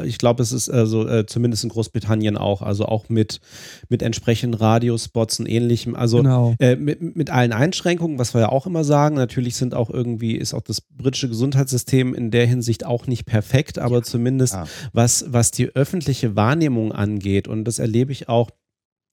Ich 0.04 0.20
glaube, 0.20 0.44
es 0.44 0.52
ist 0.52 0.70
also 0.70 1.08
äh, 1.08 1.26
zumindest 1.26 1.64
in 1.64 1.72
Großbritannien 1.72 2.38
auch, 2.38 2.62
also 2.62 2.86
auch 2.86 3.10
mit, 3.10 3.42
mit 3.90 4.04
entsprechenden 4.04 4.54
Radiospots 4.54 5.40
und 5.40 5.48
ähnlichem. 5.48 5.96
Also 5.96 6.18
genau. 6.18 6.54
Äh, 6.60 6.76
mit, 6.76 7.16
mit 7.16 7.32
allen 7.32 7.52
Einschränkungen, 7.52 8.20
was 8.20 8.36
wir 8.36 8.42
ja 8.42 8.50
auch 8.50 8.68
immer 8.68 8.84
sagen, 8.84 9.16
natürlich 9.16 9.56
sind 9.56 9.74
auch 9.74 9.90
irgendwie, 9.90 10.36
ist 10.36 10.54
auch 10.54 10.62
das 10.62 10.82
britische 10.82 11.30
Gesundheitssystem 11.30 12.14
in 12.14 12.30
der 12.30 12.46
Hinsicht 12.46 12.86
auch 12.86 13.08
nicht 13.08 13.26
perfekt, 13.26 13.80
aber 13.80 13.96
ja. 13.96 14.04
zumindest 14.04 14.54
ah. 14.54 14.68
was, 14.94 15.26
was 15.30 15.50
die 15.50 15.70
öffentliche 15.70 16.36
Wahrnehmung 16.36 16.92
angeht, 16.92 17.48
und 17.48 17.64
das 17.64 17.80
erlebe 17.80 18.12
ich 18.12 18.30
auch 18.30 18.52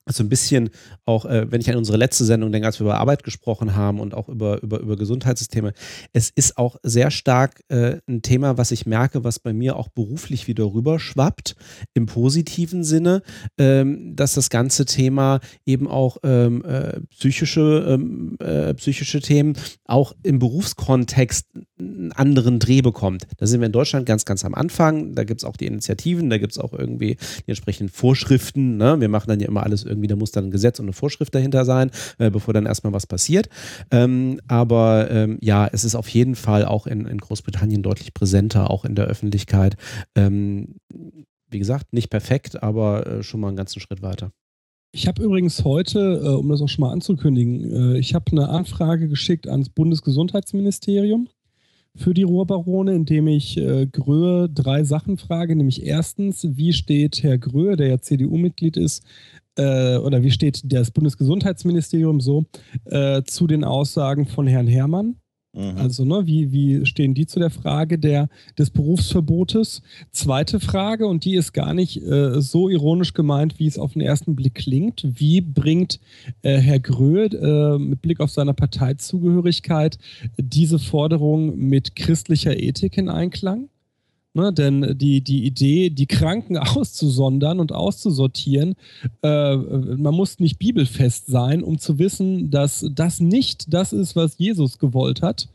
so 0.06 0.22
ein 0.22 0.28
bisschen 0.28 0.70
auch, 1.04 1.24
äh, 1.24 1.50
wenn 1.50 1.60
ich 1.60 1.70
an 1.70 1.76
unsere 1.76 1.96
letzte 1.96 2.24
Sendung 2.24 2.50
denke, 2.50 2.66
als 2.66 2.80
wir 2.80 2.84
über 2.84 2.98
Arbeit 2.98 3.22
gesprochen 3.22 3.76
haben 3.76 4.00
und 4.00 4.14
auch 4.14 4.28
über, 4.28 4.62
über, 4.62 4.80
über 4.80 4.96
Gesundheitssysteme, 4.96 5.72
es 6.12 6.30
ist 6.30 6.58
auch 6.58 6.76
sehr 6.82 7.10
stark 7.10 7.60
äh, 7.68 7.98
ein 8.08 8.22
Thema, 8.22 8.58
was 8.58 8.72
ich 8.72 8.86
merke, 8.86 9.24
was 9.24 9.38
bei 9.38 9.52
mir 9.52 9.76
auch 9.76 9.88
beruflich 9.88 10.48
wieder 10.48 10.64
rüberschwappt, 10.64 11.54
im 11.94 12.06
positiven 12.06 12.84
Sinne, 12.84 13.22
ähm, 13.58 14.16
dass 14.16 14.34
das 14.34 14.50
ganze 14.50 14.86
Thema 14.86 15.40
eben 15.66 15.86
auch 15.88 16.16
ähm, 16.24 16.64
äh, 16.64 17.00
psychische, 17.10 17.86
ähm, 17.88 18.36
äh, 18.40 18.74
psychische 18.74 19.20
Themen 19.20 19.56
auch 19.84 20.14
im 20.22 20.38
Berufskontext 20.38 21.46
einen 21.82 22.12
anderen 22.12 22.58
Dreh 22.58 22.82
bekommt. 22.82 23.26
Da 23.38 23.46
sind 23.46 23.60
wir 23.60 23.66
in 23.66 23.72
Deutschland 23.72 24.06
ganz, 24.06 24.24
ganz 24.24 24.44
am 24.44 24.54
Anfang, 24.54 25.14
da 25.14 25.24
gibt 25.24 25.40
es 25.40 25.44
auch 25.44 25.56
die 25.56 25.66
Initiativen, 25.66 26.30
da 26.30 26.38
gibt 26.38 26.52
es 26.52 26.58
auch 26.58 26.72
irgendwie 26.72 27.16
die 27.46 27.50
entsprechenden 27.50 27.92
Vorschriften, 27.92 28.76
ne? 28.76 29.00
wir 29.00 29.08
machen 29.08 29.28
dann 29.28 29.40
ja 29.40 29.48
immer 29.48 29.62
alles 29.62 29.84
irgendwie, 29.84 30.08
da 30.08 30.16
muss 30.16 30.30
dann 30.32 30.46
ein 30.46 30.50
Gesetz 30.50 30.78
und 30.78 30.86
eine 30.86 30.92
Vorschrift 30.92 31.34
dahinter 31.34 31.64
sein, 31.64 31.90
äh, 32.18 32.30
bevor 32.30 32.54
dann 32.54 32.66
erstmal 32.66 32.92
was 32.92 33.06
passiert. 33.06 33.48
Ähm, 33.90 34.40
aber 34.48 35.10
ähm, 35.10 35.38
ja, 35.40 35.68
es 35.70 35.84
ist 35.84 35.94
auf 35.94 36.08
jeden 36.08 36.34
Fall 36.34 36.64
auch 36.64 36.86
in, 36.86 37.06
in 37.06 37.18
Großbritannien 37.18 37.82
deutlich 37.82 38.14
präsenter, 38.14 38.70
auch 38.70 38.84
in 38.84 38.94
der 38.94 39.06
Öffentlichkeit. 39.06 39.76
Ähm, 40.14 40.76
wie 41.50 41.58
gesagt, 41.58 41.92
nicht 41.92 42.10
perfekt, 42.10 42.62
aber 42.62 43.06
äh, 43.06 43.22
schon 43.22 43.40
mal 43.40 43.48
einen 43.48 43.56
ganzen 43.56 43.80
Schritt 43.80 44.02
weiter. 44.02 44.32
Ich 44.94 45.06
habe 45.06 45.22
übrigens 45.22 45.64
heute, 45.64 46.20
äh, 46.22 46.28
um 46.28 46.48
das 46.50 46.60
auch 46.60 46.68
schon 46.68 46.82
mal 46.82 46.92
anzukündigen, 46.92 47.94
äh, 47.94 47.98
ich 47.98 48.14
habe 48.14 48.30
eine 48.30 48.48
Anfrage 48.50 49.08
geschickt 49.08 49.48
ans 49.48 49.70
Bundesgesundheitsministerium 49.70 51.28
für 51.96 52.14
die 52.14 52.22
Ruhrbarone, 52.22 52.94
indem 52.94 53.26
ich 53.28 53.56
äh, 53.56 53.86
Gröhe 53.86 54.48
drei 54.48 54.84
Sachen 54.84 55.18
frage, 55.18 55.56
nämlich 55.56 55.84
erstens, 55.84 56.46
wie 56.56 56.72
steht 56.72 57.22
Herr 57.22 57.38
Gröhe, 57.38 57.76
der 57.76 57.88
ja 57.88 57.98
CDU-Mitglied 57.98 58.76
ist, 58.76 59.04
äh, 59.56 59.96
oder 59.96 60.22
wie 60.22 60.30
steht 60.30 60.62
das 60.64 60.90
Bundesgesundheitsministerium 60.90 62.20
so 62.20 62.44
äh, 62.86 63.22
zu 63.24 63.46
den 63.46 63.64
Aussagen 63.64 64.26
von 64.26 64.46
Herrn 64.46 64.66
Herrmann? 64.66 65.16
Mhm. 65.54 65.76
Also, 65.76 66.04
ne, 66.04 66.26
wie, 66.26 66.50
wie 66.50 66.86
stehen 66.86 67.14
die 67.14 67.26
zu 67.26 67.38
der 67.38 67.50
Frage 67.50 67.98
der, 67.98 68.28
des 68.58 68.70
Berufsverbotes? 68.70 69.82
Zweite 70.10 70.60
Frage, 70.60 71.06
und 71.06 71.24
die 71.24 71.34
ist 71.34 71.52
gar 71.52 71.74
nicht 71.74 72.02
äh, 72.02 72.40
so 72.40 72.68
ironisch 72.70 73.12
gemeint, 73.12 73.58
wie 73.58 73.66
es 73.66 73.78
auf 73.78 73.92
den 73.92 74.00
ersten 74.00 74.34
Blick 74.34 74.54
klingt. 74.54 75.06
Wie 75.06 75.42
bringt 75.42 76.00
äh, 76.42 76.56
Herr 76.56 76.80
Gröhe 76.80 77.26
äh, 77.26 77.78
mit 77.78 78.00
Blick 78.00 78.20
auf 78.20 78.30
seine 78.30 78.54
Parteizugehörigkeit 78.54 79.98
diese 80.38 80.78
Forderung 80.78 81.56
mit 81.58 81.96
christlicher 81.96 82.58
Ethik 82.58 82.96
in 82.96 83.10
Einklang? 83.10 83.68
Ne, 84.34 84.50
denn 84.50 84.96
die, 84.96 85.20
die 85.20 85.44
Idee, 85.44 85.90
die 85.90 86.06
Kranken 86.06 86.56
auszusondern 86.58 87.60
und 87.60 87.72
auszusortieren, 87.72 88.76
äh, 89.22 89.56
man 89.56 90.14
muss 90.14 90.40
nicht 90.40 90.58
bibelfest 90.58 91.26
sein, 91.26 91.62
um 91.62 91.78
zu 91.78 91.98
wissen, 91.98 92.50
dass 92.50 92.86
das 92.92 93.20
nicht 93.20 93.72
das 93.74 93.92
ist, 93.92 94.16
was 94.16 94.38
Jesus 94.38 94.78
gewollt 94.78 95.20
hat. 95.20 95.48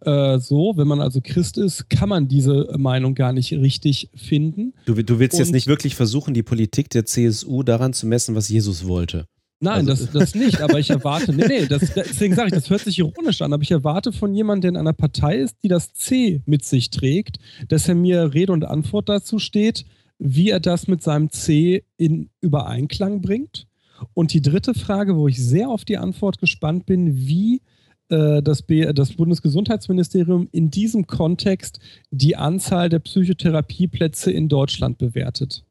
Äh, 0.00 0.38
so, 0.38 0.72
wenn 0.76 0.88
man 0.88 1.02
also 1.02 1.20
Christ 1.22 1.58
ist, 1.58 1.90
kann 1.90 2.08
man 2.08 2.26
diese 2.26 2.74
Meinung 2.78 3.14
gar 3.14 3.34
nicht 3.34 3.52
richtig 3.52 4.08
finden. 4.14 4.72
Du, 4.86 4.94
du 4.94 5.18
willst 5.18 5.34
und, 5.34 5.40
jetzt 5.40 5.52
nicht 5.52 5.66
wirklich 5.66 5.94
versuchen, 5.94 6.32
die 6.32 6.42
Politik 6.42 6.88
der 6.90 7.04
CSU 7.04 7.62
daran 7.62 7.92
zu 7.92 8.06
messen, 8.06 8.34
was 8.34 8.48
Jesus 8.48 8.86
wollte. 8.86 9.26
Nein, 9.60 9.88
also, 9.88 10.04
das, 10.04 10.12
das 10.12 10.34
nicht, 10.34 10.60
aber 10.60 10.78
ich 10.78 10.90
erwarte, 10.90 11.32
nee, 11.32 11.46
nee, 11.46 11.66
das, 11.66 11.92
deswegen 11.94 12.34
sage 12.34 12.48
ich, 12.48 12.54
das 12.54 12.68
hört 12.68 12.82
sich 12.82 12.98
ironisch 12.98 13.40
an, 13.40 13.52
aber 13.52 13.62
ich 13.62 13.70
erwarte 13.70 14.12
von 14.12 14.34
jemandem, 14.34 14.60
der 14.62 14.80
in 14.80 14.86
einer 14.86 14.92
Partei 14.92 15.38
ist, 15.38 15.56
die 15.62 15.68
das 15.68 15.94
C 15.94 16.42
mit 16.44 16.64
sich 16.64 16.90
trägt, 16.90 17.38
dass 17.68 17.88
er 17.88 17.94
mir 17.94 18.34
Rede 18.34 18.52
und 18.52 18.64
Antwort 18.64 19.08
dazu 19.08 19.38
steht, 19.38 19.84
wie 20.18 20.50
er 20.50 20.60
das 20.60 20.86
mit 20.86 21.02
seinem 21.02 21.30
C 21.30 21.84
in 21.96 22.30
Übereinklang 22.40 23.20
bringt. 23.20 23.66
Und 24.12 24.32
die 24.32 24.42
dritte 24.42 24.74
Frage, 24.74 25.16
wo 25.16 25.28
ich 25.28 25.42
sehr 25.42 25.68
auf 25.68 25.84
die 25.84 25.96
Antwort 25.96 26.38
gespannt 26.38 26.84
bin, 26.86 27.16
wie 27.16 27.62
äh, 28.08 28.42
das, 28.42 28.62
B, 28.62 28.92
das 28.92 29.12
Bundesgesundheitsministerium 29.12 30.48
in 30.52 30.70
diesem 30.70 31.06
Kontext 31.06 31.78
die 32.10 32.36
Anzahl 32.36 32.88
der 32.88 32.98
Psychotherapieplätze 32.98 34.30
in 34.30 34.48
Deutschland 34.48 34.98
bewertet. 34.98 35.64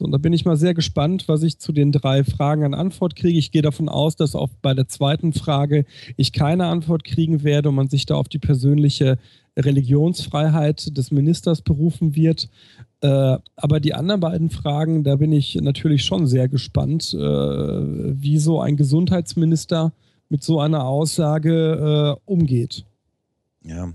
So, 0.00 0.06
und 0.06 0.12
da 0.12 0.18
bin 0.18 0.32
ich 0.32 0.46
mal 0.46 0.56
sehr 0.56 0.72
gespannt, 0.72 1.28
was 1.28 1.42
ich 1.42 1.58
zu 1.58 1.72
den 1.72 1.92
drei 1.92 2.24
Fragen 2.24 2.64
an 2.64 2.72
Antwort 2.72 3.16
kriege. 3.16 3.38
Ich 3.38 3.50
gehe 3.50 3.60
davon 3.60 3.90
aus, 3.90 4.16
dass 4.16 4.34
auch 4.34 4.48
bei 4.62 4.72
der 4.72 4.88
zweiten 4.88 5.34
Frage 5.34 5.84
ich 6.16 6.32
keine 6.32 6.66
Antwort 6.66 7.04
kriegen 7.04 7.44
werde 7.44 7.68
und 7.68 7.74
man 7.74 7.90
sich 7.90 8.06
da 8.06 8.14
auf 8.14 8.26
die 8.26 8.38
persönliche 8.38 9.18
Religionsfreiheit 9.58 10.96
des 10.96 11.10
Ministers 11.10 11.60
berufen 11.60 12.16
wird. 12.16 12.48
Äh, 13.02 13.36
aber 13.56 13.78
die 13.78 13.92
anderen 13.92 14.22
beiden 14.22 14.48
Fragen, 14.48 15.04
da 15.04 15.16
bin 15.16 15.32
ich 15.32 15.56
natürlich 15.56 16.02
schon 16.02 16.26
sehr 16.26 16.48
gespannt, 16.48 17.12
äh, 17.12 17.18
wie 17.18 18.38
so 18.38 18.58
ein 18.58 18.78
Gesundheitsminister 18.78 19.92
mit 20.30 20.42
so 20.42 20.60
einer 20.60 20.86
Aussage 20.86 22.16
äh, 22.16 22.20
umgeht. 22.24 22.86
Ja, 23.62 23.92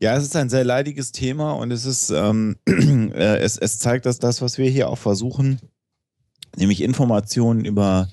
ja, 0.00 0.16
es 0.16 0.24
ist 0.24 0.36
ein 0.36 0.48
sehr 0.48 0.64
leidiges 0.64 1.12
Thema 1.12 1.52
und 1.52 1.70
es 1.70 1.84
ist, 1.84 2.10
ähm, 2.10 2.56
äh, 2.66 3.38
es, 3.38 3.58
es 3.58 3.78
zeigt, 3.78 4.06
dass 4.06 4.18
das, 4.18 4.40
was 4.40 4.56
wir 4.56 4.68
hier 4.68 4.88
auch 4.88 4.98
versuchen, 4.98 5.60
nämlich 6.56 6.80
Informationen 6.80 7.64
über 7.64 8.08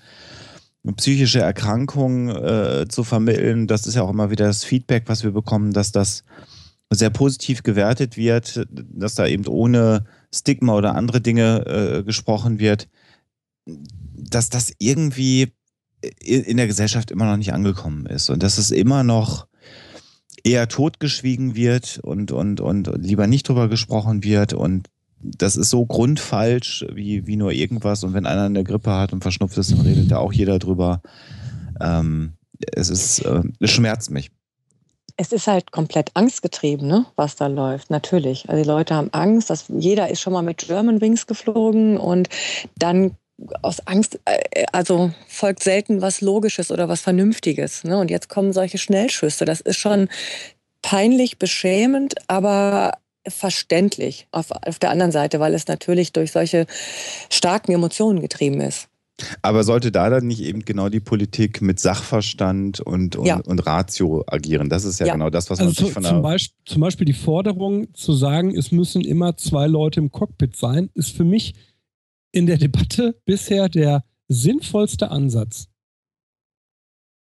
psychische 0.98 1.40
Erkrankungen 1.40 2.30
äh, 2.30 2.88
zu 2.88 3.04
vermitteln, 3.04 3.68
das 3.68 3.88
ist 3.88 3.96
ja 3.96 4.04
auch 4.04 4.10
immer 4.10 4.32
wieder 4.32 4.46
das 4.46 4.64
Feedback, 4.64 5.04
was 5.08 5.24
wir 5.24 5.32
bekommen, 5.32 5.74
dass 5.74 5.92
das 5.92 6.24
sehr 6.90 7.10
positiv 7.10 7.64
gewertet 7.64 8.16
wird, 8.16 8.66
dass 8.70 9.16
da 9.16 9.26
eben 9.26 9.48
ohne 9.48 10.06
Stigma 10.34 10.76
oder 10.76 10.96
andere 10.96 11.20
Dinge 11.20 11.66
äh, 11.66 12.04
gesprochen 12.04 12.60
wird, 12.60 12.88
dass 13.66 14.50
das 14.50 14.72
irgendwie 14.78 15.54
in 16.20 16.58
der 16.58 16.68
Gesellschaft 16.68 17.12
immer 17.12 17.26
noch 17.26 17.38
nicht 17.38 17.54
angekommen 17.54 18.06
ist. 18.06 18.30
Und 18.30 18.44
dass 18.44 18.58
es 18.58 18.72
immer 18.72 19.04
noch 19.04 19.48
eher 20.48 20.68
totgeschwiegen 20.68 21.56
wird 21.56 22.00
und, 22.02 22.32
und, 22.32 22.62
und 22.62 22.90
lieber 22.98 23.28
nicht 23.28 23.50
drüber 23.50 23.68
gesprochen 23.68 24.24
wird. 24.24 24.54
Und 24.54 24.88
das 25.20 25.58
ist 25.58 25.70
so 25.70 25.86
grundfalsch 25.86 26.86
wie, 26.94 27.28
wie 27.28 27.36
nur 27.36 27.52
irgendwas. 27.52 28.04
Und 28.04 28.14
wenn 28.14 28.26
einer 28.26 28.46
eine 28.46 28.64
Grippe 28.64 28.92
hat 28.92 29.14
und 29.14 29.22
verschnupft 29.22 29.58
ist, 29.58 29.72
dann 29.72 29.82
redet 29.82 30.12
da 30.12 30.18
auch 30.18 30.32
jeder 30.32 30.60
drüber. 30.60 31.02
Ähm, 31.82 32.34
es 32.72 32.90
ist, 32.90 33.20
äh, 33.20 33.44
es 33.60 33.72
schmerzt 33.72 34.10
mich. 34.10 34.32
Es 35.20 35.32
ist 35.32 35.48
halt 35.48 35.72
komplett 35.72 36.12
angstgetrieben, 36.14 36.88
ne, 36.88 37.06
was 37.16 37.36
da 37.36 37.48
läuft, 37.48 37.90
natürlich. 37.90 38.48
Also 38.48 38.62
die 38.62 38.70
Leute 38.70 38.94
haben 38.94 39.12
Angst, 39.14 39.50
dass 39.50 39.66
jeder 39.68 40.10
ist 40.10 40.22
schon 40.22 40.34
mal 40.34 40.44
mit 40.44 40.60
German 40.60 41.02
Wings 41.02 41.26
geflogen 41.26 41.98
und 41.98 42.30
dann 42.78 43.16
aus 43.62 43.86
Angst, 43.86 44.20
äh, 44.26 44.66
also 44.72 45.12
folgt 45.28 45.64
selten 45.64 46.02
was 46.02 46.22
Logisches 46.22 46.72
oder 46.72 46.90
was 46.90 47.02
Vernünftiges. 47.02 47.84
Ne? 47.84 47.98
Und 47.98 48.10
jetzt 48.10 48.30
kommen 48.30 48.54
solche 48.54 48.78
Schnellschüsse. 48.78 49.46
Das 49.46 49.62
ist 49.62 49.78
schon 49.78 50.10
peinlich, 50.82 51.38
beschämend, 51.38 52.16
aber 52.28 52.94
verständlich 53.28 54.28
auf, 54.32 54.52
auf 54.52 54.80
der 54.80 54.90
anderen 54.90 55.12
Seite, 55.12 55.40
weil 55.40 55.54
es 55.54 55.68
natürlich 55.68 56.14
durch 56.14 56.32
solche 56.32 56.66
starken 57.30 57.74
Emotionen 57.74 58.22
getrieben 58.22 58.62
ist. 58.62 58.88
Aber 59.42 59.64
sollte 59.64 59.92
da 59.92 60.10
dann 60.10 60.28
nicht 60.28 60.42
eben 60.42 60.64
genau 60.64 60.90
die 60.90 61.00
Politik 61.00 61.62
mit 61.62 61.80
Sachverstand 61.80 62.80
und, 62.82 63.16
und, 63.16 63.26
ja. 63.26 63.42
und 63.46 63.66
Ratio 63.66 64.24
agieren? 64.28 64.70
Das 64.70 64.86
ist 64.86 65.00
ja, 65.00 65.08
ja. 65.08 65.14
genau 65.14 65.32
das, 65.32 65.50
was 65.50 65.60
also 65.60 65.72
man 65.72 65.86
sich 65.86 65.94
von 65.94 66.04
zum 66.04 66.22
Beispiel, 66.22 66.56
zum 66.66 66.82
Beispiel 66.82 67.06
die 67.06 67.14
Forderung 67.14 67.94
zu 67.96 68.14
sagen, 68.14 68.56
es 68.56 68.72
müssen 68.72 69.02
immer 69.02 69.36
zwei 69.36 69.66
Leute 69.66 70.00
im 70.00 70.12
Cockpit 70.12 70.56
sein, 70.56 70.92
ist 70.94 71.16
für 71.16 71.24
mich 71.24 71.56
in 72.32 72.46
der 72.46 72.58
Debatte 72.58 73.20
bisher 73.26 73.70
der 73.70 74.04
sinnvollste 74.28 75.10
Ansatz. 75.10 75.68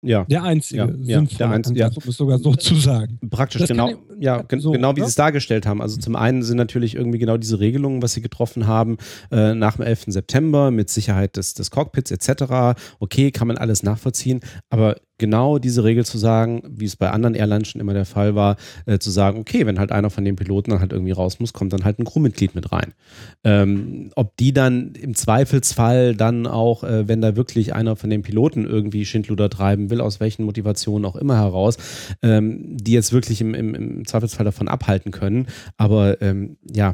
Ja. 0.04 0.26
Der 0.26 0.44
einzige 0.44 0.82
ja, 0.82 0.88
sinnvolle 0.88 1.28
ja, 1.30 1.38
der 1.38 1.50
Ansatz, 1.50 1.78
ja. 1.78 1.88
um 1.88 2.10
es 2.10 2.18
sogar 2.18 2.40
so 2.40 2.56
zu 2.56 2.76
sagen. 2.76 3.20
Praktisch, 3.30 3.60
das 3.62 3.70
genau. 3.70 3.88
Kann, 3.88 4.11
ja, 4.22 4.44
gen 4.44 4.60
so, 4.60 4.72
genau 4.72 4.96
wie 4.96 5.02
Sie 5.02 5.08
es 5.08 5.16
dargestellt 5.16 5.66
haben. 5.66 5.82
Also 5.82 5.98
zum 6.00 6.16
einen 6.16 6.44
sind 6.44 6.58
natürlich 6.58 6.96
irgendwie 6.96 7.18
genau 7.18 7.38
diese 7.38 7.60
Regelungen, 7.60 8.04
was 8.04 8.14
Sie 8.14 8.22
getroffen 8.22 8.68
haben, 8.68 8.98
äh, 9.32 9.56
nach 9.56 9.78
dem 9.78 9.86
11. 9.86 10.06
September 10.08 10.70
mit 10.70 10.92
Sicherheit 10.92 11.38
des, 11.38 11.56
des 11.56 11.72
Cockpits 11.72 12.12
etc. 12.12 12.80
Okay, 13.00 13.32
kann 13.32 13.48
man 13.48 13.58
alles 13.58 13.82
nachvollziehen, 13.82 14.42
aber 14.70 14.96
genau 15.22 15.60
diese 15.60 15.84
Regel 15.84 16.04
zu 16.04 16.18
sagen, 16.18 16.64
wie 16.68 16.86
es 16.86 16.96
bei 16.96 17.12
anderen 17.12 17.36
Airlines 17.36 17.68
schon 17.68 17.80
immer 17.80 17.94
der 17.94 18.06
Fall 18.06 18.34
war, 18.34 18.58
äh, 18.88 18.98
zu 18.98 19.12
sagen, 19.12 19.40
okay, 19.40 19.68
wenn 19.68 19.78
halt 19.78 19.92
einer 19.92 20.10
von 20.10 20.26
den 20.26 20.36
Piloten 20.36 20.72
dann 20.72 20.80
halt 20.80 20.92
irgendwie 20.92 21.12
raus 21.12 21.40
muss, 21.40 21.54
kommt 21.54 21.74
dann 21.74 21.86
halt 21.86 22.00
ein 22.00 22.06
Crewmitglied 22.06 22.56
mit 22.56 22.72
rein. 22.72 22.96
Ähm, 23.44 24.10
ob 24.16 24.36
die 24.38 24.52
dann 24.52 24.94
im 24.96 25.14
Zweifelsfall 25.14 26.16
dann 26.16 26.48
auch, 26.48 26.84
äh, 26.84 27.08
wenn 27.08 27.22
da 27.22 27.36
wirklich 27.36 27.76
einer 27.76 27.96
von 27.96 28.10
den 28.10 28.24
Piloten 28.24 28.66
irgendwie 28.66 29.06
Schindluder 29.06 29.48
treiben 29.52 29.92
will, 29.92 30.02
aus 30.02 30.20
welchen 30.20 30.44
Motivationen 30.44 31.06
auch 31.06 31.16
immer 31.16 31.38
heraus, 31.38 31.78
ähm, 32.24 32.76
die 32.78 32.94
jetzt 32.94 33.14
wirklich 33.14 33.42
im, 33.42 33.54
im, 33.54 33.76
im, 33.76 34.06
Zweifelsfall 34.12 34.46
davon 34.46 34.68
abhalten 34.68 35.12
können. 35.12 35.48
Aber 35.78 36.22
ähm, 36.22 36.58
ja, 36.72 36.90
äh, 36.90 36.94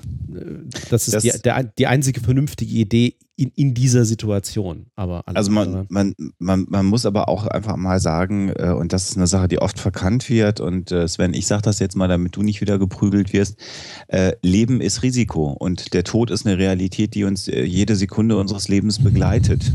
das 0.90 1.08
ist 1.08 1.14
das 1.14 1.24
die, 1.24 1.32
der, 1.44 1.64
die 1.64 1.88
einzige 1.88 2.22
vernünftige 2.22 2.74
Idee 2.74 3.16
in, 3.36 3.52
in 3.56 3.74
dieser 3.74 4.04
Situation. 4.04 4.88
Aber 4.96 5.22
also 5.28 5.52
man, 5.52 5.86
man, 5.90 6.16
man, 6.40 6.66
man 6.70 6.86
muss 6.86 7.06
aber 7.06 7.30
auch 7.30 7.46
einfach 7.46 7.76
mal 7.76 8.00
sagen, 8.00 8.50
äh, 8.50 8.72
und 8.72 8.94
das 8.94 9.10
ist 9.10 9.18
eine 9.18 9.28
Sache, 9.28 9.48
die 9.48 9.60
oft 9.60 9.80
verkannt 9.80 10.30
wird, 10.30 10.60
und 10.60 10.92
äh, 10.92 11.08
Sven, 11.08 11.34
ich 11.34 11.46
sage 11.46 11.62
das 11.62 11.80
jetzt 11.80 11.96
mal, 11.96 12.08
damit 12.08 12.36
du 12.36 12.42
nicht 12.42 12.62
wieder 12.62 12.80
geprügelt 12.80 13.34
wirst, 13.34 13.58
äh, 14.08 14.34
Leben 14.42 14.82
ist 14.82 15.04
Risiko 15.04 15.52
und 15.52 15.94
der 15.94 16.04
Tod 16.04 16.32
ist 16.32 16.48
eine 16.48 16.58
Realität, 16.58 17.14
die 17.14 17.26
uns 17.26 17.48
äh, 17.48 17.64
jede 17.64 17.96
Sekunde 17.96 18.38
unseres 18.38 18.68
Lebens 18.70 19.04
begleitet. 19.04 19.72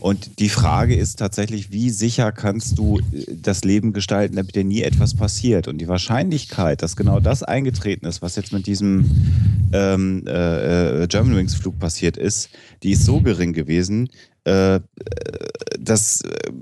Und 0.00 0.38
die 0.38 0.48
Frage 0.48 0.94
ist 0.94 1.18
tatsächlich, 1.18 1.72
wie 1.72 1.90
sicher 1.90 2.32
kannst 2.32 2.78
du 2.78 2.98
äh, 2.98 3.24
das 3.34 3.64
Leben 3.64 3.92
gestalten, 3.92 4.36
damit 4.36 4.54
dir 4.54 4.64
nie 4.64 4.82
etwas 4.82 5.14
passiert? 5.14 5.68
Und 5.68 5.78
die 5.78 5.88
Wahrscheinlichkeit, 5.88 6.82
dass 6.82 6.96
genau 6.96 7.20
das 7.20 7.42
eingetreten 7.42 8.06
ist, 8.06 8.22
was 8.22 8.36
jetzt 8.36 8.52
mit 8.52 8.66
diesem 8.66 9.04
ähm, 9.72 10.24
äh, 10.26 11.02
äh 11.02 11.06
Germanwings-Flug 11.06 11.78
passiert 11.78 12.16
ist, 12.16 12.50
die 12.82 12.92
ist 12.92 13.04
so 13.04 13.20
gering 13.20 13.52
gewesen, 13.52 14.08
äh, 14.44 14.80
dass 15.78 16.20
äh, 16.22 16.52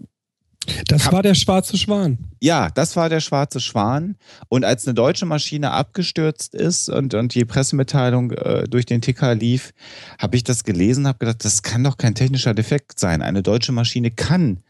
das 0.89 1.13
war 1.13 1.23
der 1.23 1.35
schwarze 1.35 1.77
Schwan. 1.77 2.19
Ja, 2.41 2.69
das 2.71 2.97
war 2.97 3.09
der 3.09 3.21
schwarze 3.21 3.61
Schwan. 3.61 4.17
Und 4.49 4.65
als 4.65 4.87
eine 4.87 4.95
deutsche 4.95 5.27
Maschine 5.27 5.71
abgestürzt 5.71 6.55
ist 6.55 6.89
und, 6.89 7.15
und 7.15 7.35
die 7.35 7.45
Pressemitteilung 7.45 8.33
äh, 8.33 8.65
durch 8.65 8.87
den 8.87 9.01
Ticker 9.01 9.35
lief, 9.35 9.73
habe 10.19 10.37
ich 10.37 10.45
das 10.45 10.65
gelesen, 10.65 11.07
habe 11.07 11.19
gedacht, 11.19 11.45
das 11.45 11.63
kann 11.63 11.85
doch 11.85 11.97
kein 11.97 12.15
technischer 12.15 12.55
Defekt 12.55 12.99
sein. 12.99 13.23
Eine 13.23 13.43
deutsche 13.43 13.73
Maschine 13.73 14.11
kann 14.11 14.61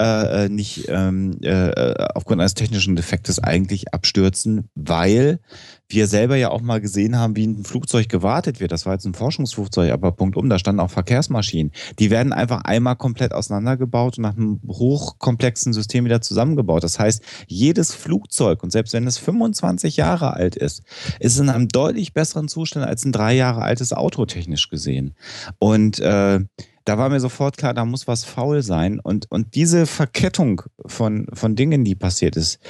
äh, 0.00 0.44
äh 0.44 0.48
nicht 0.48 0.86
ähm, 0.88 1.38
äh, 1.42 1.94
aufgrund 2.14 2.40
eines 2.40 2.54
technischen 2.54 2.96
Defektes 2.96 3.38
eigentlich 3.38 3.92
abstürzen, 3.92 4.68
weil 4.74 5.40
wir 5.88 6.06
selber 6.06 6.36
ja 6.36 6.50
auch 6.50 6.60
mal 6.60 6.80
gesehen 6.80 7.16
haben, 7.16 7.36
wie 7.36 7.46
ein 7.46 7.64
Flugzeug 7.64 8.08
gewartet 8.08 8.60
wird. 8.60 8.72
Das 8.72 8.86
war 8.86 8.94
jetzt 8.94 9.04
ein 9.04 9.14
Forschungsflugzeug, 9.14 9.92
aber 9.92 10.12
Punkt 10.12 10.36
um, 10.36 10.48
da 10.48 10.58
standen 10.58 10.80
auch 10.80 10.90
Verkehrsmaschinen. 10.90 11.72
Die 11.98 12.10
werden 12.10 12.32
einfach 12.32 12.62
einmal 12.62 12.96
komplett 12.96 13.32
auseinandergebaut 13.32 14.18
und 14.18 14.22
nach 14.22 14.36
einem 14.36 14.60
hochkomplexen 14.66 15.72
System 15.72 16.04
wieder 16.04 16.20
zusammengebaut. 16.20 16.82
Das 16.82 16.98
heißt, 16.98 17.22
jedes 17.46 17.94
Flugzeug, 17.94 18.62
und 18.62 18.70
selbst 18.70 18.94
wenn 18.94 19.06
es 19.06 19.18
25 19.18 19.96
Jahre 19.96 20.34
alt 20.34 20.56
ist, 20.56 20.82
ist 21.20 21.38
in 21.38 21.48
einem 21.48 21.68
deutlich 21.68 22.12
besseren 22.12 22.48
Zustand 22.48 22.86
als 22.86 23.04
ein 23.04 23.12
drei 23.12 23.34
Jahre 23.34 23.62
altes 23.62 23.92
Auto 23.92 24.26
technisch 24.26 24.68
gesehen. 24.68 25.14
Und 25.58 26.00
äh, 26.00 26.40
da 26.86 26.98
war 26.98 27.08
mir 27.10 27.20
sofort 27.20 27.56
klar, 27.58 27.74
da 27.74 27.84
muss 27.84 28.06
was 28.06 28.24
faul 28.24 28.62
sein. 28.62 29.00
Und, 29.00 29.30
und 29.30 29.54
diese 29.54 29.86
Verkettung 29.86 30.62
von, 30.86 31.26
von 31.32 31.56
Dingen, 31.56 31.84
die 31.84 31.96
passiert 31.96 32.36
ist, 32.36 32.60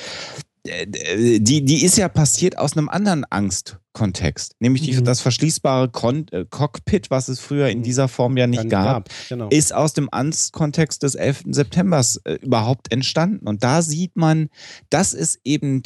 die, 0.87 1.65
die 1.65 1.85
ist 1.85 1.97
ja 1.97 2.09
passiert 2.09 2.59
aus 2.59 2.77
einem 2.77 2.89
anderen 2.89 3.25
Angstkontext, 3.25 4.55
nämlich 4.61 4.83
die, 4.83 4.93
mhm. 4.93 5.05
das 5.05 5.21
verschließbare 5.21 5.89
Kon 5.91 6.27
äh, 6.31 6.45
Cockpit, 6.49 7.11
was 7.11 7.29
es 7.29 7.41
früher 7.41 7.69
in 7.69 7.79
mhm. 7.79 7.83
dieser 7.83 8.09
Form 8.09 8.37
ja 8.37 8.47
nicht 8.47 8.69
gab, 8.69 9.09
gab. 9.09 9.11
Genau. 9.29 9.49
ist 9.49 9.75
aus 9.75 9.93
dem 9.93 10.09
Angstkontext 10.11 11.03
des 11.03 11.15
11. 11.15 11.45
September 11.51 12.05
äh, 12.25 12.35
überhaupt 12.35 12.93
entstanden. 12.93 13.47
Und 13.47 13.65
da 13.65 13.83
sieht 13.83 14.17
man, 14.17 14.49
das 14.91 15.13
ist 15.13 15.41
eben 15.45 15.83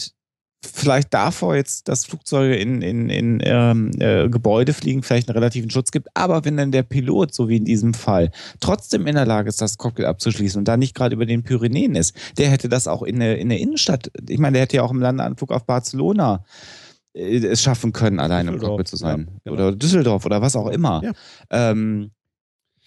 vielleicht 0.62 1.14
davor 1.14 1.56
jetzt, 1.56 1.88
dass 1.88 2.04
Flugzeuge 2.04 2.54
in, 2.56 2.82
in, 2.82 3.08
in 3.08 3.40
ähm, 3.42 3.90
äh, 3.98 4.28
Gebäude 4.28 4.72
fliegen, 4.72 5.02
vielleicht 5.02 5.28
einen 5.28 5.36
relativen 5.36 5.70
Schutz 5.70 5.90
gibt. 5.90 6.08
Aber 6.14 6.44
wenn 6.44 6.56
dann 6.56 6.70
der 6.70 6.82
Pilot, 6.82 7.34
so 7.34 7.48
wie 7.48 7.56
in 7.56 7.64
diesem 7.64 7.94
Fall, 7.94 8.30
trotzdem 8.60 9.06
in 9.06 9.14
der 9.14 9.26
Lage 9.26 9.48
ist, 9.48 9.60
das 9.60 9.78
Cockpit 9.78 10.04
abzuschließen 10.04 10.58
und 10.58 10.68
da 10.68 10.76
nicht 10.76 10.94
gerade 10.94 11.14
über 11.14 11.26
den 11.26 11.42
Pyrenäen 11.42 11.94
ist, 11.94 12.14
der 12.36 12.50
hätte 12.50 12.68
das 12.68 12.88
auch 12.88 13.02
in 13.02 13.20
der, 13.20 13.38
in 13.38 13.48
der 13.48 13.58
Innenstadt, 13.58 14.10
ich 14.28 14.38
meine, 14.38 14.54
der 14.54 14.62
hätte 14.62 14.76
ja 14.76 14.82
auch 14.82 14.92
im 14.92 15.00
Landeanflug 15.00 15.50
auf 15.50 15.64
Barcelona 15.64 16.44
äh, 17.14 17.38
es 17.38 17.62
schaffen 17.62 17.92
können, 17.92 18.20
allein 18.20 18.48
im 18.48 18.58
Cockpit 18.58 18.88
zu 18.88 18.96
sein. 18.96 19.30
Ja, 19.44 19.52
genau. 19.52 19.68
Oder 19.68 19.76
Düsseldorf 19.76 20.26
oder 20.26 20.42
was 20.42 20.56
auch 20.56 20.68
immer. 20.68 21.02
Ja. 21.02 21.12
Ähm, 21.50 22.10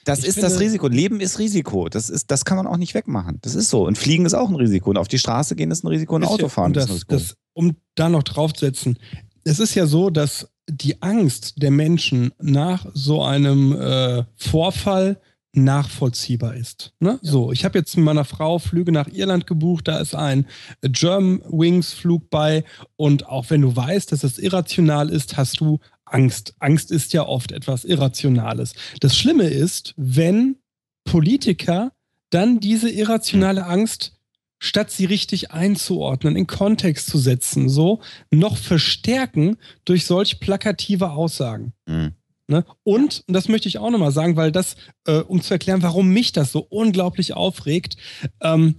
das 0.04 0.20
ich 0.20 0.28
ist 0.28 0.34
finde, 0.36 0.50
das 0.50 0.60
Risiko. 0.60 0.88
Leben 0.88 1.20
ist 1.22 1.40
Risiko. 1.40 1.90
Das, 1.90 2.10
ist, 2.10 2.32
das 2.32 2.46
kann 2.46 2.58
man 2.58 2.68
auch 2.68 2.78
nicht 2.78 2.94
wegmachen. 2.94 3.40
Das 3.42 3.56
ist 3.56 3.70
so. 3.70 3.86
Und 3.86 3.98
Fliegen 3.98 4.26
ist 4.26 4.34
auch 4.34 4.50
ein 4.50 4.56
Risiko. 4.56 4.90
Und 4.90 4.98
auf 4.98 5.08
die 5.08 5.20
Straße 5.20 5.56
gehen 5.56 5.72
ist 5.72 5.84
ein 5.84 5.88
Risiko. 5.88 6.16
Und 6.16 6.24
Autofahren 6.24 6.74
das, 6.74 6.86
ist 6.86 6.90
ein 6.90 6.94
Risiko. 6.94 7.14
Das, 7.14 7.36
um 7.54 7.76
da 7.96 8.10
noch 8.10 8.24
draufzusetzen. 8.24 8.98
Es 9.44 9.60
ist 9.60 9.76
ja 9.76 9.86
so, 9.86 10.10
dass 10.10 10.48
die 10.70 11.02
Angst 11.02 11.62
der 11.62 11.72
Menschen 11.72 12.32
nach 12.40 12.86
so 12.94 13.24
einem 13.24 13.74
äh, 13.74 14.24
Vorfall 14.36 15.20
nachvollziehbar 15.56 16.56
ist. 16.56 16.94
Ne? 17.00 17.20
Ja. 17.22 17.32
So, 17.32 17.52
ich 17.52 17.64
habe 17.64 17.78
jetzt 17.78 17.96
mit 17.96 18.06
meiner 18.06 18.26
Frau 18.26 18.58
Flüge 18.60 18.92
nach 18.92 19.08
Irland 19.08 19.46
gebucht, 19.46 19.88
da 19.88 20.00
ist 20.00 20.16
ein 20.16 20.48
German 20.82 21.42
Wings 21.48 21.94
Flug 21.94 22.30
bei 22.30 22.64
und 22.96 23.28
auch 23.28 23.50
wenn 23.50 23.62
du 23.62 23.76
weißt, 23.76 24.12
dass 24.12 24.24
es 24.24 24.40
irrational 24.40 25.10
ist, 25.10 25.38
hast 25.38 25.60
du 25.60 25.80
Angst. 26.14 26.56
Angst 26.60 26.92
ist 26.92 27.14
ja 27.14 27.26
oft 27.26 27.52
etwas 27.52 27.86
Irrationales. 27.86 28.74
Das 29.00 29.18
Schlimme 29.18 29.48
ist, 29.48 29.94
wenn 29.98 30.58
Politiker 31.06 31.92
dann 32.30 32.60
diese 32.60 32.90
irrationale 32.90 33.66
Angst 33.66 34.14
statt 34.60 34.92
sie 34.92 35.04
richtig 35.04 35.52
einzuordnen, 35.52 36.38
in 36.38 36.48
Kontext 36.48 37.08
zu 37.08 37.18
setzen, 37.18 37.68
so 37.68 38.02
noch 38.32 38.56
verstärken 38.56 39.58
durch 39.84 40.06
solch 40.06 40.40
plakative 40.40 41.12
Aussagen. 41.12 41.74
Mhm. 41.86 42.14
Ne? 42.48 42.66
Und, 42.84 43.24
und 43.28 43.34
das 43.36 43.50
möchte 43.50 43.68
ich 43.68 43.78
auch 43.78 43.90
nochmal 43.90 44.14
sagen, 44.14 44.38
weil 44.38 44.54
das, 44.54 44.78
äh, 45.06 45.18
um 45.18 45.42
zu 45.42 45.54
erklären, 45.54 45.82
warum 45.82 46.10
mich 46.10 46.32
das 46.32 46.54
so 46.54 46.60
unglaublich 46.70 47.34
aufregt, 47.34 47.98
ähm, 48.42 48.76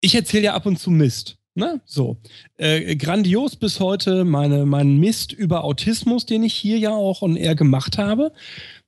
ich 0.00 0.14
erzähle 0.14 0.44
ja 0.44 0.54
ab 0.54 0.66
und 0.66 0.78
zu 0.78 0.90
Mist. 0.90 1.39
Ne? 1.60 1.80
So. 1.84 2.16
Äh, 2.56 2.96
grandios 2.96 3.56
bis 3.56 3.78
heute 3.78 4.24
meine, 4.24 4.64
mein 4.64 4.96
Mist 4.96 5.32
über 5.32 5.62
Autismus, 5.62 6.24
den 6.24 6.42
ich 6.42 6.54
hier 6.54 6.78
ja 6.78 6.90
auch 6.90 7.20
und 7.22 7.36
eher 7.36 7.54
gemacht 7.54 7.98
habe. 7.98 8.32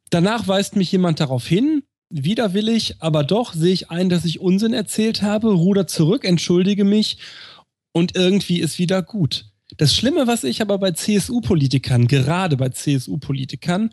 Danach 0.08 0.48
weist 0.48 0.74
mich 0.74 0.90
jemand 0.90 1.20
darauf 1.20 1.46
hin, 1.46 1.82
widerwillig, 2.08 2.96
aber 3.00 3.24
doch 3.24 3.52
sehe 3.52 3.74
ich 3.74 3.90
ein, 3.90 4.08
dass 4.08 4.24
ich 4.24 4.40
Unsinn 4.40 4.72
erzählt 4.72 5.20
habe, 5.20 5.52
ruder 5.52 5.86
zurück, 5.86 6.24
entschuldige 6.24 6.84
mich 6.84 7.18
und 7.92 8.16
irgendwie 8.16 8.60
ist 8.60 8.78
wieder 8.78 9.02
gut. 9.02 9.46
Das 9.76 9.94
Schlimme, 9.94 10.26
was 10.26 10.44
ich 10.44 10.62
aber 10.62 10.78
bei 10.78 10.92
CSU-Politikern, 10.92 12.06
gerade 12.08 12.56
bei 12.56 12.70
CSU-Politikern, 12.70 13.90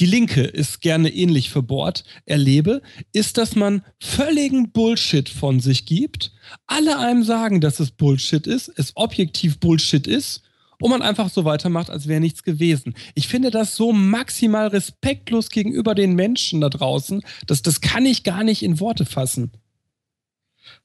die 0.00 0.06
Linke 0.06 0.42
ist 0.42 0.80
gerne 0.80 1.10
ähnlich 1.10 1.50
verbohrt, 1.50 2.04
erlebe, 2.24 2.80
ist, 3.12 3.36
dass 3.36 3.54
man 3.54 3.84
völligen 4.00 4.72
Bullshit 4.72 5.28
von 5.28 5.60
sich 5.60 5.84
gibt, 5.84 6.32
alle 6.66 6.98
einem 6.98 7.22
sagen, 7.22 7.60
dass 7.60 7.80
es 7.80 7.90
Bullshit 7.90 8.46
ist, 8.46 8.72
es 8.76 8.92
objektiv 8.96 9.60
Bullshit 9.60 10.06
ist 10.06 10.42
und 10.80 10.90
man 10.90 11.02
einfach 11.02 11.28
so 11.28 11.44
weitermacht, 11.44 11.90
als 11.90 12.08
wäre 12.08 12.20
nichts 12.20 12.42
gewesen. 12.42 12.94
Ich 13.14 13.28
finde 13.28 13.50
das 13.50 13.76
so 13.76 13.92
maximal 13.92 14.68
respektlos 14.68 15.50
gegenüber 15.50 15.94
den 15.94 16.14
Menschen 16.14 16.62
da 16.62 16.70
draußen, 16.70 17.22
dass 17.46 17.60
das 17.60 17.82
kann 17.82 18.06
ich 18.06 18.24
gar 18.24 18.42
nicht 18.42 18.62
in 18.62 18.80
Worte 18.80 19.04
fassen. 19.04 19.52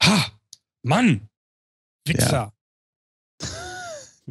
Ha, 0.02 0.26
Mann, 0.82 1.28
Wichser. 2.04 2.30
Ja. 2.30 2.55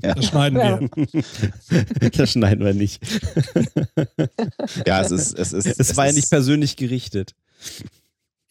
Ja. 0.02 0.14
Das 0.14 0.26
schneiden 0.26 0.58
wir. 0.58 2.10
das 2.12 2.32
schneiden 2.32 2.66
wir 2.66 2.74
nicht. 2.74 3.02
ja, 4.86 5.02
es 5.02 5.12
ist. 5.12 5.40
Es, 5.40 5.54
ist, 5.54 5.66
es, 5.66 5.80
es 5.80 5.98
war 5.98 6.08
ja 6.08 6.12
nicht 6.12 6.30
persönlich 6.30 6.76
gerichtet. 6.76 7.34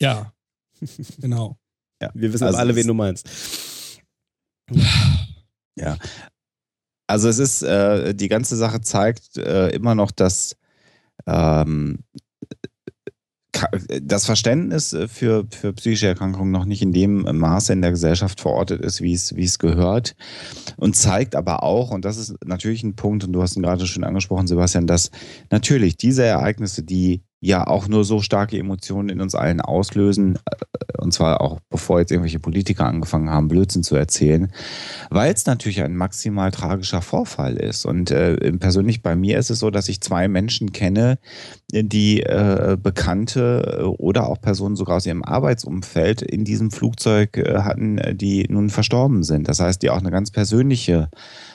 Ja, 0.00 0.32
genau. 1.18 1.58
Ja. 2.00 2.10
Wir 2.14 2.32
wissen 2.32 2.44
also 2.44 2.58
alle, 2.58 2.74
wen 2.74 2.86
du 2.86 2.94
meinst. 2.94 3.28
Ja, 5.76 5.98
also 7.06 7.28
es 7.28 7.38
ist, 7.38 7.62
äh, 7.62 8.14
die 8.14 8.28
ganze 8.28 8.56
Sache 8.56 8.80
zeigt 8.80 9.36
äh, 9.36 9.68
immer 9.70 9.94
noch, 9.94 10.10
dass 10.10 10.56
ähm, 11.26 12.00
das 14.02 14.26
Verständnis 14.26 14.92
äh, 14.92 15.08
für, 15.08 15.46
für 15.50 15.72
psychische 15.72 16.06
Erkrankungen 16.06 16.50
noch 16.50 16.64
nicht 16.64 16.82
in 16.82 16.92
dem 16.92 17.22
Maße 17.22 17.72
in 17.72 17.82
der 17.82 17.90
Gesellschaft 17.90 18.40
verortet 18.40 18.80
ist, 18.80 19.00
wie 19.00 19.12
es, 19.12 19.34
wie 19.36 19.44
es 19.44 19.58
gehört. 19.58 20.14
Und 20.76 20.96
zeigt 20.96 21.36
aber 21.36 21.62
auch, 21.62 21.90
und 21.90 22.04
das 22.04 22.16
ist 22.16 22.34
natürlich 22.44 22.82
ein 22.82 22.96
Punkt, 22.96 23.24
und 23.24 23.32
du 23.32 23.42
hast 23.42 23.56
ihn 23.56 23.62
gerade 23.62 23.86
schon 23.86 24.04
angesprochen, 24.04 24.46
Sebastian, 24.46 24.86
dass 24.86 25.10
natürlich 25.50 25.96
diese 25.96 26.24
Ereignisse, 26.24 26.82
die 26.82 27.22
ja 27.44 27.66
auch 27.66 27.88
nur 27.88 28.04
so 28.04 28.20
starke 28.20 28.58
Emotionen 28.58 29.10
in 29.10 29.20
uns 29.20 29.34
allen 29.34 29.60
auslösen, 29.60 30.36
äh, 30.36 30.98
und 30.98 31.12
zwar 31.12 31.42
auch 31.42 31.60
bevor 31.68 32.00
jetzt 32.00 32.10
irgendwelche 32.10 32.40
Politiker 32.40 32.86
angefangen 32.86 33.28
haben, 33.28 33.48
Blödsinn 33.48 33.82
zu 33.82 33.94
erzählen, 33.96 34.50
weil 35.10 35.32
es 35.34 35.44
natürlich 35.44 35.82
ein 35.82 35.94
maximal 35.94 36.50
tragischer 36.50 37.02
Vorfall 37.02 37.56
ist. 37.56 37.84
Und 37.84 38.10
äh, 38.10 38.52
persönlich 38.52 39.02
bei 39.02 39.14
mir 39.14 39.38
ist 39.38 39.50
es 39.50 39.58
so, 39.58 39.70
dass 39.70 39.90
ich 39.90 40.00
zwei 40.00 40.28
Menschen 40.28 40.72
kenne, 40.72 41.18
die 41.72 42.22
äh, 42.22 42.76
Bekannte 42.80 43.78
äh, 43.80 43.82
oder 43.82 44.28
auch 44.28 44.40
Personen 44.40 44.76
sogar 44.76 44.96
aus 44.96 45.06
ihrem 45.06 45.24
Arbeitsumfeld 45.24 46.22
in 46.22 46.44
diesem 46.44 46.70
Flugzeug 46.70 47.36
äh, 47.36 47.60
hatten, 47.60 48.00
die 48.14 48.46
nun 48.48 48.70
verstorben 48.70 49.22
sind. 49.22 49.48
Das 49.48 49.60
heißt, 49.60 49.82
die 49.82 49.90
auch 49.90 49.98
eine 49.98 50.10
ganz 50.10 50.30
persönliche 50.30 51.08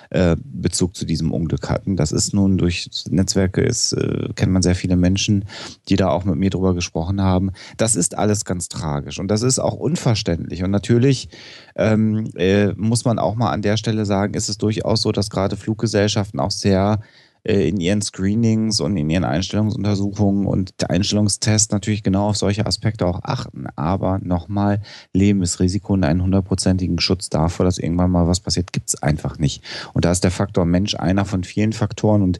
äh, 0.10 0.36
Bezug 0.43 0.95
zu 0.95 1.05
diesem 1.05 1.32
Unglück 1.32 1.70
hatten. 1.70 1.95
Das 1.95 2.12
ist 2.12 2.34
nun 2.34 2.57
durch 2.57 2.89
Netzwerke, 3.10 3.62
ist, 3.62 3.93
äh, 3.93 4.30
kennt 4.36 4.51
man 4.51 4.64
sehr 4.64 4.76
viele 4.76 4.95
Menschen, 4.95 5.45
die 5.88 5.95
da 5.95 6.10
auch 6.10 6.26
mit 6.26 6.36
mir 6.36 6.49
drüber 6.49 6.74
gesprochen 6.74 7.22
haben. 7.22 7.51
Das 7.78 7.95
ist 7.95 8.18
alles 8.18 8.43
ganz 8.43 8.68
tragisch 8.70 9.20
und 9.20 9.30
das 9.30 9.43
ist 9.43 9.60
auch 9.60 9.76
unverständlich. 9.76 10.64
Und 10.64 10.72
natürlich 10.72 11.30
ähm, 11.76 12.32
äh, 12.36 12.74
muss 12.74 13.05
man 13.05 13.20
auch 13.20 13.36
mal 13.36 13.51
an 13.51 13.62
der 13.62 13.78
Stelle 13.78 14.05
sagen, 14.05 14.34
ist 14.34 14.49
es 14.49 14.57
durchaus 14.57 15.03
so, 15.03 15.12
dass 15.12 15.30
gerade 15.30 15.55
Fluggesellschaften 15.55 16.39
auch 16.39 16.51
sehr 16.51 17.01
äh, 17.01 17.18
in 17.43 17.79
ihren 17.79 18.01
Screenings 18.01 18.81
und 18.81 18.97
in 18.97 19.09
ihren 19.09 19.23
Einstellungsuntersuchungen 19.23 20.45
und 20.45 20.73
Einstellungstests 20.89 21.71
natürlich 21.71 22.03
genau 22.03 22.29
auf 22.29 22.37
solche 22.37 22.65
Aspekte 22.65 23.07
auch 23.07 23.21
achten. 23.23 23.67
Aber 23.75 24.19
nochmal, 24.21 24.81
Lebensrisiko 25.13 25.93
und 25.93 26.03
einen 26.03 26.21
hundertprozentigen 26.21 26.99
Schutz 26.99 27.29
davor, 27.29 27.65
dass 27.65 27.77
irgendwann 27.77 28.11
mal 28.11 28.27
was 28.27 28.41
passiert, 28.41 28.73
gibt 28.73 28.89
es 28.89 29.01
einfach 29.01 29.39
nicht. 29.39 29.63
Und 29.93 30.05
da 30.05 30.11
ist 30.11 30.23
der 30.23 30.31
Faktor 30.31 30.65
Mensch 30.65 30.95
einer 30.95 31.25
von 31.25 31.43
vielen 31.43 31.73
Faktoren 31.73 32.21
und 32.21 32.39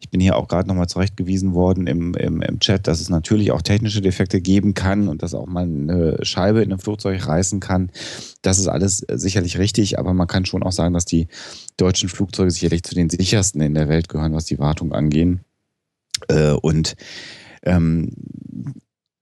ich 0.00 0.10
bin 0.10 0.20
hier 0.20 0.36
auch 0.36 0.48
gerade 0.48 0.68
nochmal 0.68 0.88
zurechtgewiesen 0.88 1.54
worden 1.54 1.86
im, 1.86 2.14
im, 2.14 2.40
im 2.40 2.60
Chat, 2.60 2.86
dass 2.86 3.00
es 3.00 3.10
natürlich 3.10 3.50
auch 3.50 3.62
technische 3.62 4.00
Defekte 4.00 4.40
geben 4.40 4.74
kann 4.74 5.08
und 5.08 5.22
dass 5.22 5.34
auch 5.34 5.46
mal 5.46 5.64
eine 5.64 6.18
Scheibe 6.22 6.62
in 6.62 6.70
einem 6.70 6.78
Flugzeug 6.78 7.26
reißen 7.26 7.60
kann. 7.60 7.90
Das 8.42 8.58
ist 8.58 8.68
alles 8.68 9.04
sicherlich 9.08 9.58
richtig, 9.58 9.98
aber 9.98 10.14
man 10.14 10.28
kann 10.28 10.46
schon 10.46 10.62
auch 10.62 10.72
sagen, 10.72 10.94
dass 10.94 11.04
die 11.04 11.26
deutschen 11.78 12.08
Flugzeuge 12.08 12.50
sicherlich 12.50 12.82
zu 12.82 12.94
den 12.94 13.08
sichersten 13.08 13.60
in 13.62 13.74
der 13.74 13.88
Welt 13.88 14.08
gehören, 14.08 14.34
was 14.34 14.44
die 14.44 14.58
Wartung 14.58 14.92
angehen. 14.92 15.40
Äh, 16.28 16.50
und 16.52 16.96
ähm, 17.62 18.10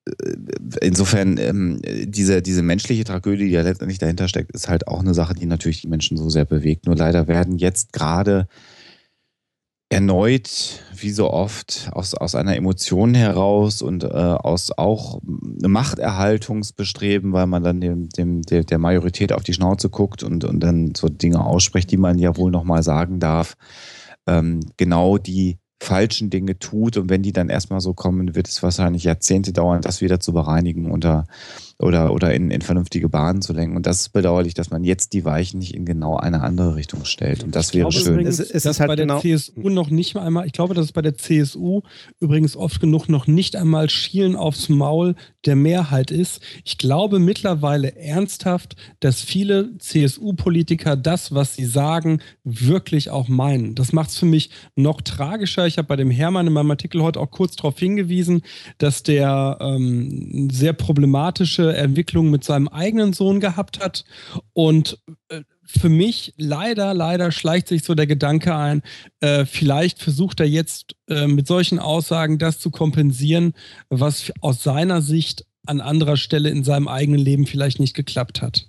äh, 0.07 0.33
insofern, 0.81 1.39
ähm, 1.39 1.81
diese, 1.85 2.43
diese 2.43 2.63
menschliche 2.63 3.05
Tragödie, 3.05 3.47
die 3.47 3.53
ja 3.53 3.63
letztendlich 3.63 3.99
dahinter 3.99 4.29
steckt, 4.29 4.53
ist 4.53 4.69
halt 4.69 4.89
auch 4.89 5.01
eine 5.01 5.15
Sache, 5.15 5.35
die 5.35 5.47
natürlich 5.47 5.83
die 5.83 5.89
Menschen 5.89 6.17
so 6.17 6.29
sehr 6.29 6.45
bewegt. 6.45 6.87
Nur 6.87 6.97
leider 6.97 7.29
werden 7.29 7.59
jetzt 7.59 7.93
gerade 7.93 8.49
erneut, 9.89 10.83
wie 10.97 11.11
so 11.11 11.31
oft, 11.31 11.91
aus, 11.93 12.15
aus 12.15 12.35
einer 12.35 12.57
Emotion 12.57 13.15
heraus 13.15 13.83
und 13.83 14.03
äh, 14.03 14.09
aus 14.09 14.77
auch 14.77 15.21
Machterhaltungsbestreben, 15.23 17.33
weil 17.33 17.47
man 17.47 17.63
dann 17.63 17.81
dem, 17.81 18.09
dem, 18.09 18.43
der, 18.43 18.65
der 18.65 18.79
Majorität 18.79 19.33
auf 19.33 19.45
die 19.45 19.55
Schnauze 19.55 19.89
guckt 19.89 20.25
und, 20.25 20.45
und 20.45 20.61
dann 20.61 20.95
so 20.97 21.09
Dinge 21.09 21.45
ausspricht, 21.45 21.91
die 21.91 21.99
man 21.99 22.19
ja 22.19 22.37
wohl 22.37 22.51
nochmal 22.51 22.83
sagen 22.83 23.21
darf, 23.21 23.57
ähm, 24.27 24.61
genau 24.77 25.19
die 25.19 25.59
falschen 25.81 26.31
Dinge 26.31 26.59
tut. 26.59 26.97
Und 26.97 27.09
wenn 27.09 27.23
die 27.23 27.33
dann 27.33 27.49
erstmal 27.49 27.81
so 27.81 27.95
kommen, 27.95 28.35
wird 28.35 28.49
es 28.49 28.63
wahrscheinlich 28.63 29.05
Jahrzehnte 29.05 29.53
dauern, 29.53 29.83
das 29.83 30.01
wieder 30.01 30.19
zu 30.19 30.33
bereinigen 30.33 30.91
unter 30.91 31.27
oder, 31.79 32.13
oder 32.13 32.33
in, 32.33 32.51
in 32.51 32.63
vernünftige 32.63 33.09
Bahnen 33.09 33.43
zu 33.43 33.53
lenken. 33.53 33.77
Und 33.77 33.87
das 33.87 34.01
ist 34.01 34.09
bedauerlich, 34.11 34.55
dass 34.55 34.71
man 34.71 34.83
jetzt 34.83 35.13
die 35.13 35.25
Weichen 35.25 35.59
nicht 35.59 35.75
in 35.75 35.85
genau 35.85 36.17
eine 36.17 36.41
andere 36.41 36.75
Richtung 36.75 37.05
stellt. 37.05 37.45
Und 37.45 37.55
das 37.55 37.69
ich 37.69 37.75
wäre 37.75 37.93
schön. 37.93 38.15
Übrigens, 38.15 38.39
es, 38.39 38.51
es 38.51 38.65
ist 38.65 38.81
halt 38.81 38.89
bei 38.89 38.97
genau 38.97 39.21
der 39.21 39.37
CSU 39.37 39.69
noch 39.69 39.91
nicht 39.91 40.17
einmal, 40.17 40.47
ich 40.47 40.53
glaube, 40.53 40.75
dass 40.75 40.87
es 40.87 40.93
bei 40.93 41.03
der 41.03 41.17
CSU 41.17 41.83
übrigens 42.19 42.57
oft 42.57 42.81
genug 42.81 43.09
noch 43.09 43.27
nicht 43.27 43.57
einmal 43.57 43.91
Schielen 43.91 44.37
aufs 44.37 44.71
Maul 44.71 45.17
der 45.45 45.57
Mehrheit 45.57 46.11
ist. 46.11 46.41
Ich 46.65 46.79
glaube 46.79 47.19
mittlerweile 47.19 47.95
ernsthaft, 47.95 48.77
dass 49.01 49.21
viele 49.21 49.77
CSU-Politiker 49.79 50.97
das, 50.97 51.35
was 51.35 51.55
sie 51.55 51.67
sagen, 51.67 52.21
wirklich 52.43 53.11
auch 53.11 53.29
meinen. 53.29 53.75
Das 53.75 53.93
macht 53.93 54.11
es 54.11 54.17
für 54.17 54.27
mich 54.27 54.51
noch 54.77 55.03
tragischer. 55.03 55.67
Ich 55.67 55.77
habe 55.77 55.89
bei 55.89 55.97
dem 55.97 56.11
Hermann 56.11 56.47
in 56.47 56.53
meinem 56.55 56.71
Artikel 56.71 57.03
heute 57.03 57.21
auch 57.21 57.31
kurz 57.31 57.55
darauf 57.57 57.79
hingewiesen, 57.79 58.43
dass 58.79 59.03
der 59.03 59.59
ähm, 59.61 60.49
sehr 60.51 60.73
problematische 60.73 61.66
Entwicklung 61.75 62.31
mit 62.31 62.45
seinem 62.45 62.69
eigenen 62.69 63.13
Sohn 63.13 63.41
gehabt 63.41 63.81
hat. 63.81 64.05
Und 64.53 64.99
äh, 65.29 65.43
für 65.65 65.89
mich 65.89 66.35
leider, 66.37 66.95
leider 66.95 67.33
schleicht 67.33 67.69
sich 67.69 67.83
so 67.83 67.95
der 67.95 68.07
Gedanke 68.07 68.55
ein, 68.55 68.83
äh, 69.21 69.45
vielleicht 69.45 69.99
versucht 70.01 70.41
er 70.41 70.47
jetzt 70.47 70.95
äh, 71.09 71.27
mit 71.27 71.47
solchen 71.47 71.79
Aussagen 71.79 72.39
das 72.39 72.59
zu 72.59 72.71
kompensieren, 72.71 73.55
was 73.89 74.33
aus 74.41 74.63
seiner 74.63 75.03
Sicht 75.03 75.45
an 75.67 75.81
anderer 75.81 76.17
Stelle 76.17 76.51
in 76.51 76.63
seinem 76.63 76.89
eigenen 76.89 77.21
Leben 77.21 77.47
vielleicht 77.47 77.81
nicht 77.81 77.95
geklappt 77.95 78.41
hat. 78.43 78.69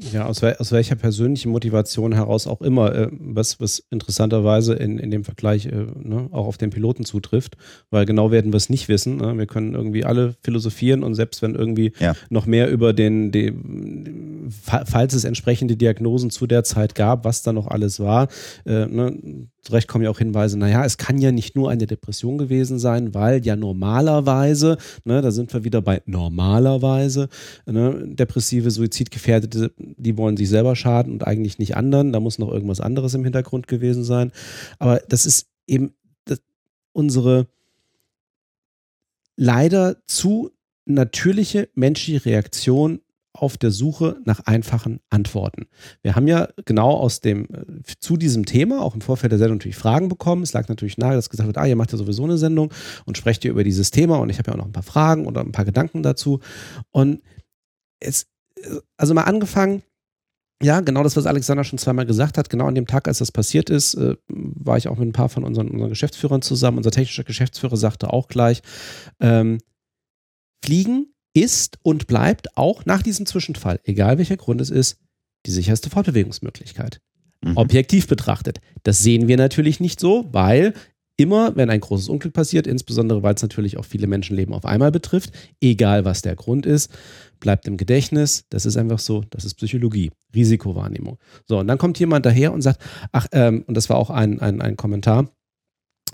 Ja, 0.00 0.26
aus, 0.26 0.42
aus, 0.42 0.72
welcher 0.72 0.96
persönlichen 0.96 1.52
Motivation 1.52 2.12
heraus 2.12 2.48
auch 2.48 2.62
immer, 2.62 2.92
äh, 2.92 3.08
was, 3.12 3.60
was 3.60 3.78
interessanterweise 3.90 4.74
in, 4.74 4.98
in 4.98 5.12
dem 5.12 5.22
Vergleich 5.22 5.66
äh, 5.66 5.86
ne, 5.94 6.28
auch 6.32 6.46
auf 6.46 6.58
den 6.58 6.70
Piloten 6.70 7.04
zutrifft, 7.04 7.56
weil 7.90 8.04
genau 8.04 8.32
werden 8.32 8.52
wir 8.52 8.56
es 8.56 8.68
nicht 8.68 8.88
wissen. 8.88 9.18
Ne? 9.18 9.38
Wir 9.38 9.46
können 9.46 9.74
irgendwie 9.74 10.04
alle 10.04 10.34
philosophieren 10.42 11.04
und 11.04 11.14
selbst 11.14 11.42
wenn 11.42 11.54
irgendwie 11.54 11.92
ja. 12.00 12.14
noch 12.28 12.46
mehr 12.46 12.72
über 12.72 12.92
den, 12.92 13.30
den, 13.30 14.48
falls 14.50 15.14
es 15.14 15.22
entsprechende 15.22 15.76
Diagnosen 15.76 16.30
zu 16.30 16.48
der 16.48 16.64
Zeit 16.64 16.96
gab, 16.96 17.24
was 17.24 17.42
da 17.42 17.52
noch 17.52 17.68
alles 17.68 18.00
war, 18.00 18.26
äh, 18.66 18.86
ne, 18.86 19.46
Zurecht 19.64 19.88
kommen 19.88 20.04
ja 20.04 20.10
auch 20.10 20.18
Hinweise, 20.18 20.58
naja, 20.58 20.84
es 20.84 20.98
kann 20.98 21.16
ja 21.16 21.32
nicht 21.32 21.56
nur 21.56 21.70
eine 21.70 21.86
Depression 21.86 22.36
gewesen 22.36 22.78
sein, 22.78 23.14
weil 23.14 23.44
ja 23.46 23.56
normalerweise, 23.56 24.76
ne, 25.04 25.22
da 25.22 25.30
sind 25.30 25.52
wir 25.54 25.64
wieder 25.64 25.80
bei 25.80 26.02
normalerweise, 26.04 27.28
ne, 27.64 28.02
depressive, 28.04 28.70
Suizidgefährdete, 28.70 29.72
die 29.96 30.16
wollen 30.16 30.36
sich 30.36 30.48
selber 30.48 30.76
schaden 30.76 31.12
und 31.12 31.26
eigentlich 31.26 31.58
nicht 31.58 31.76
anderen. 31.76 32.12
Da 32.12 32.20
muss 32.20 32.38
noch 32.38 32.50
irgendwas 32.50 32.80
anderes 32.80 33.14
im 33.14 33.24
Hintergrund 33.24 33.66
gewesen 33.68 34.04
sein. 34.04 34.32
Aber 34.78 35.00
das 35.08 35.26
ist 35.26 35.48
eben 35.66 35.94
das, 36.24 36.40
unsere 36.92 37.46
leider 39.36 39.96
zu 40.06 40.50
natürliche 40.86 41.68
menschliche 41.74 42.24
Reaktion 42.24 43.00
auf 43.34 43.58
der 43.58 43.72
Suche 43.72 44.16
nach 44.24 44.40
einfachen 44.46 45.00
Antworten. 45.10 45.66
Wir 46.02 46.14
haben 46.14 46.28
ja 46.28 46.48
genau 46.64 46.92
aus 46.92 47.20
dem, 47.20 47.46
äh, 47.46 47.82
zu 47.98 48.16
diesem 48.16 48.46
Thema 48.46 48.80
auch 48.80 48.94
im 48.94 49.00
Vorfeld 49.00 49.32
der 49.32 49.40
Sendung 49.40 49.58
natürlich 49.58 49.76
Fragen 49.76 50.08
bekommen. 50.08 50.44
Es 50.44 50.52
lag 50.52 50.68
natürlich 50.68 50.98
nahe, 50.98 51.14
dass 51.14 51.30
gesagt 51.30 51.48
wird, 51.48 51.58
ah, 51.58 51.66
ihr 51.66 51.74
macht 51.74 51.90
ja 51.90 51.98
sowieso 51.98 52.22
eine 52.24 52.38
Sendung 52.38 52.72
und 53.06 53.18
sprecht 53.18 53.44
ihr 53.44 53.50
über 53.50 53.64
dieses 53.64 53.90
Thema 53.90 54.18
und 54.18 54.30
ich 54.30 54.38
habe 54.38 54.50
ja 54.50 54.54
auch 54.54 54.58
noch 54.58 54.66
ein 54.66 54.72
paar 54.72 54.84
Fragen 54.84 55.26
oder 55.26 55.40
ein 55.40 55.50
paar 55.50 55.64
Gedanken 55.64 56.04
dazu. 56.04 56.38
Und 56.92 57.22
es, 57.98 58.28
also 58.96 59.14
mal 59.14 59.22
angefangen, 59.22 59.82
ja, 60.62 60.80
genau 60.80 61.02
das, 61.02 61.16
was 61.16 61.26
Alexander 61.26 61.64
schon 61.64 61.78
zweimal 61.78 62.06
gesagt 62.06 62.38
hat. 62.38 62.48
Genau 62.48 62.66
an 62.66 62.74
dem 62.74 62.86
Tag, 62.86 63.08
als 63.08 63.18
das 63.18 63.32
passiert 63.32 63.70
ist, 63.70 63.94
äh, 63.94 64.16
war 64.28 64.78
ich 64.78 64.88
auch 64.88 64.96
mit 64.96 65.08
ein 65.08 65.12
paar 65.12 65.28
von 65.28 65.44
unseren, 65.44 65.68
unseren 65.68 65.90
Geschäftsführern 65.90 66.42
zusammen. 66.42 66.78
Unser 66.78 66.90
technischer 66.90 67.24
Geschäftsführer 67.24 67.76
sagte 67.76 68.12
auch 68.12 68.28
gleich, 68.28 68.62
ähm, 69.20 69.58
Fliegen 70.64 71.12
ist 71.34 71.78
und 71.82 72.06
bleibt 72.06 72.56
auch 72.56 72.86
nach 72.86 73.02
diesem 73.02 73.26
Zwischenfall, 73.26 73.80
egal 73.84 74.18
welcher 74.18 74.36
Grund 74.36 74.60
es 74.60 74.70
ist, 74.70 74.98
die 75.46 75.50
sicherste 75.50 75.90
Fortbewegungsmöglichkeit. 75.90 77.00
Mhm. 77.42 77.56
Objektiv 77.56 78.06
betrachtet. 78.06 78.60
Das 78.84 79.00
sehen 79.00 79.28
wir 79.28 79.36
natürlich 79.36 79.80
nicht 79.80 80.00
so, 80.00 80.26
weil 80.32 80.72
immer, 81.16 81.54
wenn 81.56 81.70
ein 81.70 81.80
großes 81.80 82.08
Unglück 82.08 82.32
passiert, 82.32 82.66
insbesondere 82.66 83.22
weil 83.22 83.34
es 83.34 83.42
natürlich 83.42 83.76
auch 83.76 83.84
viele 83.84 84.06
Menschenleben 84.06 84.54
auf 84.54 84.64
einmal 84.64 84.90
betrifft, 84.90 85.32
egal 85.60 86.04
was 86.04 86.22
der 86.22 86.36
Grund 86.36 86.66
ist, 86.66 86.90
bleibt 87.40 87.66
im 87.66 87.76
Gedächtnis. 87.76 88.44
Das 88.50 88.66
ist 88.66 88.76
einfach 88.76 88.98
so, 88.98 89.22
das 89.30 89.44
ist 89.44 89.54
Psychologie, 89.54 90.10
Risikowahrnehmung. 90.34 91.18
So, 91.46 91.58
und 91.58 91.68
dann 91.68 91.78
kommt 91.78 91.98
jemand 91.98 92.26
daher 92.26 92.52
und 92.52 92.62
sagt, 92.62 92.80
ach, 93.12 93.26
ähm, 93.32 93.64
und 93.66 93.76
das 93.76 93.88
war 93.90 93.96
auch 93.96 94.10
ein, 94.10 94.40
ein, 94.40 94.60
ein 94.60 94.76
Kommentar, 94.76 95.28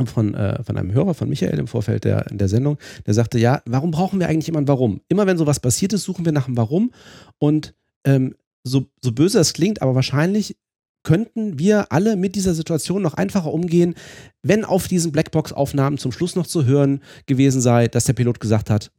von, 0.07 0.35
äh, 0.35 0.63
von 0.63 0.77
einem 0.77 0.93
Hörer, 0.93 1.15
von 1.15 1.29
Michael 1.29 1.59
im 1.59 1.67
Vorfeld 1.67 2.05
der, 2.05 2.25
der 2.31 2.49
Sendung, 2.49 2.79
der 3.07 3.15
sagte, 3.15 3.39
ja, 3.39 3.63
warum 3.67 3.91
brauchen 3.91 4.21
wir 4.21 4.29
eigentlich 4.29 4.49
immer 4.49 4.61
ein 4.61 4.69
Warum? 4.69 5.01
Immer 5.09 5.27
wenn 5.27 5.39
sowas 5.39 5.61
passiert 5.61 5.93
ist, 5.93 6.05
suchen 6.05 6.25
wir 6.25 6.33
nach 6.33 6.47
einem 6.47 6.57
Warum. 6.57 6.93
Und 7.39 7.75
ähm, 8.05 8.35
so, 8.65 8.87
so 9.03 9.13
böse 9.13 9.39
es 9.39 9.53
klingt, 9.53 9.83
aber 9.83 9.95
wahrscheinlich 9.95 10.57
könnten 11.03 11.59
wir 11.59 11.93
alle 11.93 12.17
mit 12.17 12.35
dieser 12.35 12.55
Situation 12.55 13.03
noch 13.03 13.15
einfacher 13.15 13.53
umgehen, 13.53 13.95
wenn 14.43 14.65
auf 14.65 14.87
diesen 14.87 15.13
Blackbox-Aufnahmen 15.13 15.99
zum 15.99 16.13
Schluss 16.13 16.37
noch 16.37 16.47
zu 16.47 16.67
hören 16.67 17.03
gewesen 17.27 17.61
sei, 17.61 17.89
dass 17.89 18.05
der 18.05 18.13
Pilot 18.13 18.39
gesagt 18.39 18.69
hat, 18.69 18.93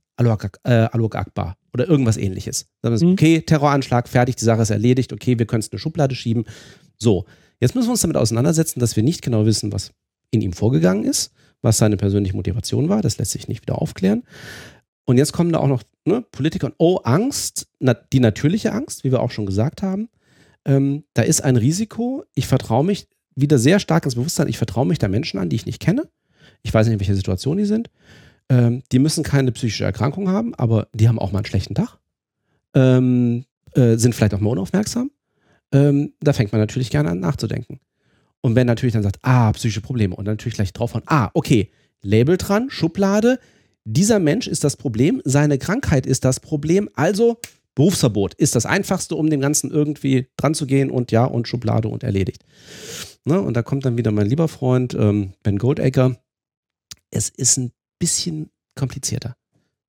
Äh, 0.63 0.89
Akbar 0.91 1.57
oder 1.73 1.87
irgendwas 1.87 2.17
ähnliches. 2.17 2.67
Dann 2.81 2.93
ist, 2.93 3.03
mhm. 3.03 3.13
okay, 3.13 3.41
Terroranschlag, 3.41 4.07
fertig, 4.07 4.35
die 4.35 4.45
Sache 4.45 4.61
ist 4.61 4.69
erledigt, 4.69 5.13
okay, 5.13 5.39
wir 5.39 5.45
können 5.45 5.61
es 5.61 5.67
in 5.67 5.73
eine 5.73 5.79
Schublade 5.79 6.15
schieben. 6.15 6.45
So, 6.97 7.25
jetzt 7.59 7.75
müssen 7.75 7.87
wir 7.87 7.91
uns 7.91 8.01
damit 8.01 8.17
auseinandersetzen, 8.17 8.79
dass 8.79 8.95
wir 8.95 9.03
nicht 9.03 9.21
genau 9.21 9.45
wissen, 9.45 9.71
was 9.71 9.91
in 10.31 10.41
ihm 10.41 10.53
vorgegangen 10.53 11.03
ist, 11.03 11.31
was 11.61 11.77
seine 11.77 11.97
persönliche 11.97 12.35
Motivation 12.35 12.89
war. 12.89 13.01
Das 13.01 13.17
lässt 13.17 13.31
sich 13.31 13.47
nicht 13.47 13.61
wieder 13.61 13.81
aufklären. 13.81 14.23
Und 15.05 15.17
jetzt 15.17 15.33
kommen 15.33 15.51
da 15.51 15.59
auch 15.59 15.67
noch 15.67 15.83
ne, 16.05 16.23
Politiker 16.31 16.67
und 16.67 16.75
oh, 16.77 16.97
Angst, 17.03 17.67
na, 17.79 17.93
die 17.93 18.19
natürliche 18.19 18.71
Angst, 18.71 19.03
wie 19.03 19.11
wir 19.11 19.21
auch 19.21 19.31
schon 19.31 19.45
gesagt 19.45 19.81
haben. 19.81 20.09
Ähm, 20.65 21.03
da 21.13 21.23
ist 21.23 21.43
ein 21.43 21.57
Risiko. 21.57 22.23
Ich 22.35 22.47
vertraue 22.47 22.85
mich 22.85 23.07
wieder 23.35 23.57
sehr 23.57 23.79
stark 23.79 24.05
ins 24.05 24.15
Bewusstsein, 24.15 24.47
ich 24.47 24.57
vertraue 24.57 24.85
mich 24.85 24.99
da 24.99 25.07
Menschen 25.07 25.39
an, 25.39 25.49
die 25.49 25.55
ich 25.55 25.65
nicht 25.65 25.79
kenne. 25.79 26.09
ich 26.63 26.73
weiß 26.73 26.85
nicht, 26.85 26.93
in 26.93 26.99
welcher 26.99 27.15
Situation 27.15 27.57
die 27.57 27.65
sind. 27.65 27.89
Ähm, 28.49 28.83
die 28.91 28.99
müssen 28.99 29.23
keine 29.23 29.51
psychische 29.51 29.83
Erkrankung 29.83 30.29
haben, 30.29 30.53
aber 30.55 30.87
die 30.93 31.07
haben 31.07 31.19
auch 31.19 31.31
mal 31.31 31.39
einen 31.39 31.45
schlechten 31.45 31.75
Tag. 31.75 31.97
Ähm, 32.73 33.45
äh, 33.73 33.97
sind 33.97 34.15
vielleicht 34.15 34.33
auch 34.33 34.39
mal 34.39 34.51
unaufmerksam. 34.51 35.11
Ähm, 35.71 36.13
da 36.19 36.33
fängt 36.33 36.51
man 36.51 36.61
natürlich 36.61 36.89
gerne 36.89 37.09
an 37.09 37.19
nachzudenken. 37.19 37.79
Und 38.41 38.55
wenn 38.55 38.67
natürlich 38.67 38.93
dann 38.93 39.03
sagt, 39.03 39.19
ah, 39.21 39.51
psychische 39.53 39.81
Probleme 39.81 40.15
und 40.15 40.25
dann 40.25 40.33
natürlich 40.33 40.55
gleich 40.55 40.73
draufhauen, 40.73 41.03
ah, 41.05 41.29
okay, 41.33 41.71
Label 42.01 42.37
dran, 42.37 42.69
Schublade, 42.69 43.39
dieser 43.83 44.19
Mensch 44.19 44.47
ist 44.47 44.63
das 44.63 44.77
Problem, 44.77 45.21
seine 45.23 45.57
Krankheit 45.57 46.05
ist 46.05 46.25
das 46.25 46.39
Problem, 46.39 46.89
also 46.93 47.37
Berufsverbot 47.75 48.33
ist 48.33 48.55
das 48.55 48.65
Einfachste, 48.65 49.15
um 49.15 49.29
dem 49.29 49.39
Ganzen 49.39 49.71
irgendwie 49.71 50.27
dran 50.37 50.53
zu 50.53 50.65
gehen 50.65 50.91
und 50.91 51.11
ja, 51.11 51.25
und 51.25 51.47
Schublade 51.47 51.87
und 51.87 52.03
erledigt. 52.03 52.43
Ne? 53.23 53.39
Und 53.39 53.55
da 53.55 53.63
kommt 53.63 53.85
dann 53.85 53.97
wieder 53.97 54.11
mein 54.11 54.27
lieber 54.27 54.47
Freund 54.47 54.93
ähm, 54.93 55.33
Ben 55.43 55.57
Goldacre. 55.57 56.17
Es 57.11 57.29
ist 57.29 57.57
ein 57.57 57.71
bisschen 58.01 58.49
komplizierter 58.75 59.35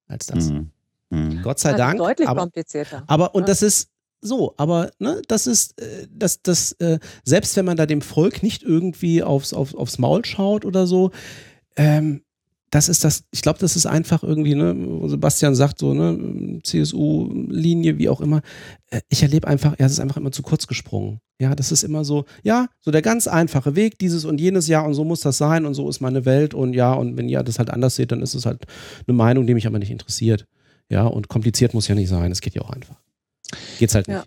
als 0.07 0.27
das. 0.27 0.51
Mhm. 0.51 0.71
Mhm. 1.11 1.43
Gott 1.43 1.59
sei 1.59 1.71
also 1.71 1.79
Dank. 1.79 1.99
Deutlich 1.99 2.29
aber, 2.29 2.43
komplizierter. 2.43 3.03
Aber, 3.07 3.35
und 3.35 3.43
ja. 3.43 3.47
das 3.47 3.63
ist 3.63 3.89
so, 4.21 4.55
aber 4.57 4.91
ne, 4.99 5.21
das 5.27 5.49
ist, 5.49 5.81
äh, 5.81 6.07
das, 6.11 6.43
das, 6.43 6.73
äh, 6.73 7.01
selbst 7.25 7.57
wenn 7.57 7.65
man 7.65 7.77
da 7.77 7.87
dem 7.87 8.03
Volk 8.03 8.43
nicht 8.43 8.63
irgendwie 8.63 9.23
aufs, 9.23 9.53
auf, 9.53 9.75
aufs 9.75 9.99
Maul 9.99 10.25
schaut 10.25 10.65
oder 10.65 10.87
so, 10.87 11.11
ähm, 11.77 12.23
das 12.73 12.89
ist 12.89 13.05
das, 13.05 13.25
ich 13.31 13.43
glaube, 13.43 13.59
das 13.59 13.77
ist 13.77 13.85
einfach 13.85 14.23
irgendwie, 14.23 14.55
ne, 14.55 14.75
Sebastian 15.07 15.55
sagt 15.55 15.79
so, 15.79 15.93
ne, 15.93 16.59
CSU-Linie, 16.63 17.99
wie 17.99 18.09
auch 18.09 18.23
immer. 18.23 18.41
Äh, 18.89 19.03
ich 19.11 19.23
erlebe 19.23 19.47
einfach, 19.47 19.79
ja, 19.79 19.85
es 19.85 19.93
ist 19.93 20.01
einfach 20.01 20.17
immer 20.17 20.33
zu 20.33 20.43
kurz 20.43 20.67
gesprungen. 20.67 21.21
Ja, 21.39 21.55
das 21.55 21.71
ist 21.71 21.83
immer 21.83 22.03
so, 22.03 22.25
ja, 22.43 22.69
so 22.81 22.91
der 22.91 23.03
ganz 23.03 23.29
einfache 23.29 23.77
Weg, 23.77 23.99
dieses 23.99 24.25
und 24.25 24.41
jenes 24.41 24.69
Jahr 24.69 24.87
und 24.87 24.95
so 24.95 25.05
muss 25.05 25.21
das 25.21 25.37
sein 25.37 25.67
und 25.67 25.75
so 25.75 25.87
ist 25.91 26.01
meine 26.01 26.25
Welt 26.25 26.55
und 26.55 26.73
ja, 26.73 26.95
und 26.95 27.19
wenn 27.19 27.29
ihr 27.29 27.43
das 27.43 27.59
halt 27.59 27.69
anders 27.69 27.95
seht, 27.97 28.11
dann 28.11 28.23
ist 28.23 28.35
es 28.35 28.47
halt 28.47 28.65
eine 29.07 29.15
Meinung, 29.15 29.47
die 29.47 29.53
mich 29.53 29.67
aber 29.67 29.79
nicht 29.79 29.91
interessiert. 29.91 30.47
Ja, 30.89 31.05
und 31.05 31.29
kompliziert 31.29 31.75
muss 31.75 31.89
ja 31.89 31.95
nicht 31.95 32.09
sein, 32.09 32.33
es 32.33 32.41
geht 32.41 32.55
ja 32.55 32.63
auch 32.63 32.71
einfach. 32.71 32.97
Geht's 33.79 33.95
halt 33.95 34.09
nicht. 34.09 34.17
Ja. 34.17 34.25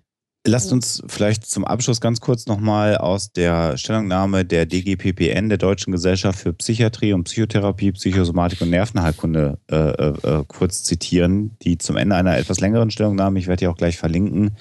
Lasst 0.47 0.71
uns 0.71 1.01
vielleicht 1.07 1.47
zum 1.47 1.65
Abschluss 1.65 1.99
ganz 1.99 2.21
kurz 2.21 2.45
nochmal 2.45 2.97
aus 2.97 3.31
der 3.31 3.77
Stellungnahme 3.77 4.45
der 4.45 4.67
DGPPN, 4.67 5.49
der 5.49 5.57
Deutschen 5.57 5.91
Gesellschaft 5.91 6.39
für 6.39 6.53
Psychiatrie 6.53 7.13
und 7.13 7.23
Psychotherapie, 7.23 7.91
Psychosomatik 7.93 8.61
und 8.61 8.69
Nervenheilkunde, 8.69 9.57
äh, 9.71 9.75
äh, 9.75 10.13
äh, 10.21 10.43
kurz 10.47 10.83
zitieren, 10.83 11.57
die 11.63 11.79
zum 11.79 11.97
Ende 11.97 12.15
einer 12.15 12.37
etwas 12.37 12.59
längeren 12.59 12.91
Stellungnahme, 12.91 13.39
ich 13.39 13.47
werde 13.47 13.61
die 13.61 13.67
auch 13.67 13.75
gleich 13.75 13.97
verlinken, 13.97 14.55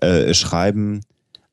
äh, 0.00 0.32
schreiben, 0.32 1.00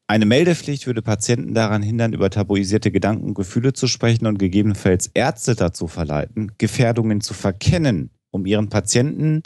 eine 0.05 0.27
Meldepflicht 0.27 0.85
würde 0.85 1.01
Patienten 1.01 1.55
daran 1.55 1.81
hindern, 1.81 2.13
über 2.13 2.29
tabuisierte 2.29 2.91
Gedanken 2.91 3.25
und 3.25 3.33
Gefühle 3.33 3.73
zu 3.73 3.87
sprechen 3.87 4.27
und 4.27 4.37
gegebenenfalls 4.37 5.07
Ärzte 5.15 5.55
dazu 5.55 5.87
verleiten, 5.87 6.51
Gefährdungen 6.59 7.21
zu 7.21 7.33
verkennen, 7.33 8.11
um 8.29 8.45
ihren 8.45 8.69
Patienten 8.69 9.41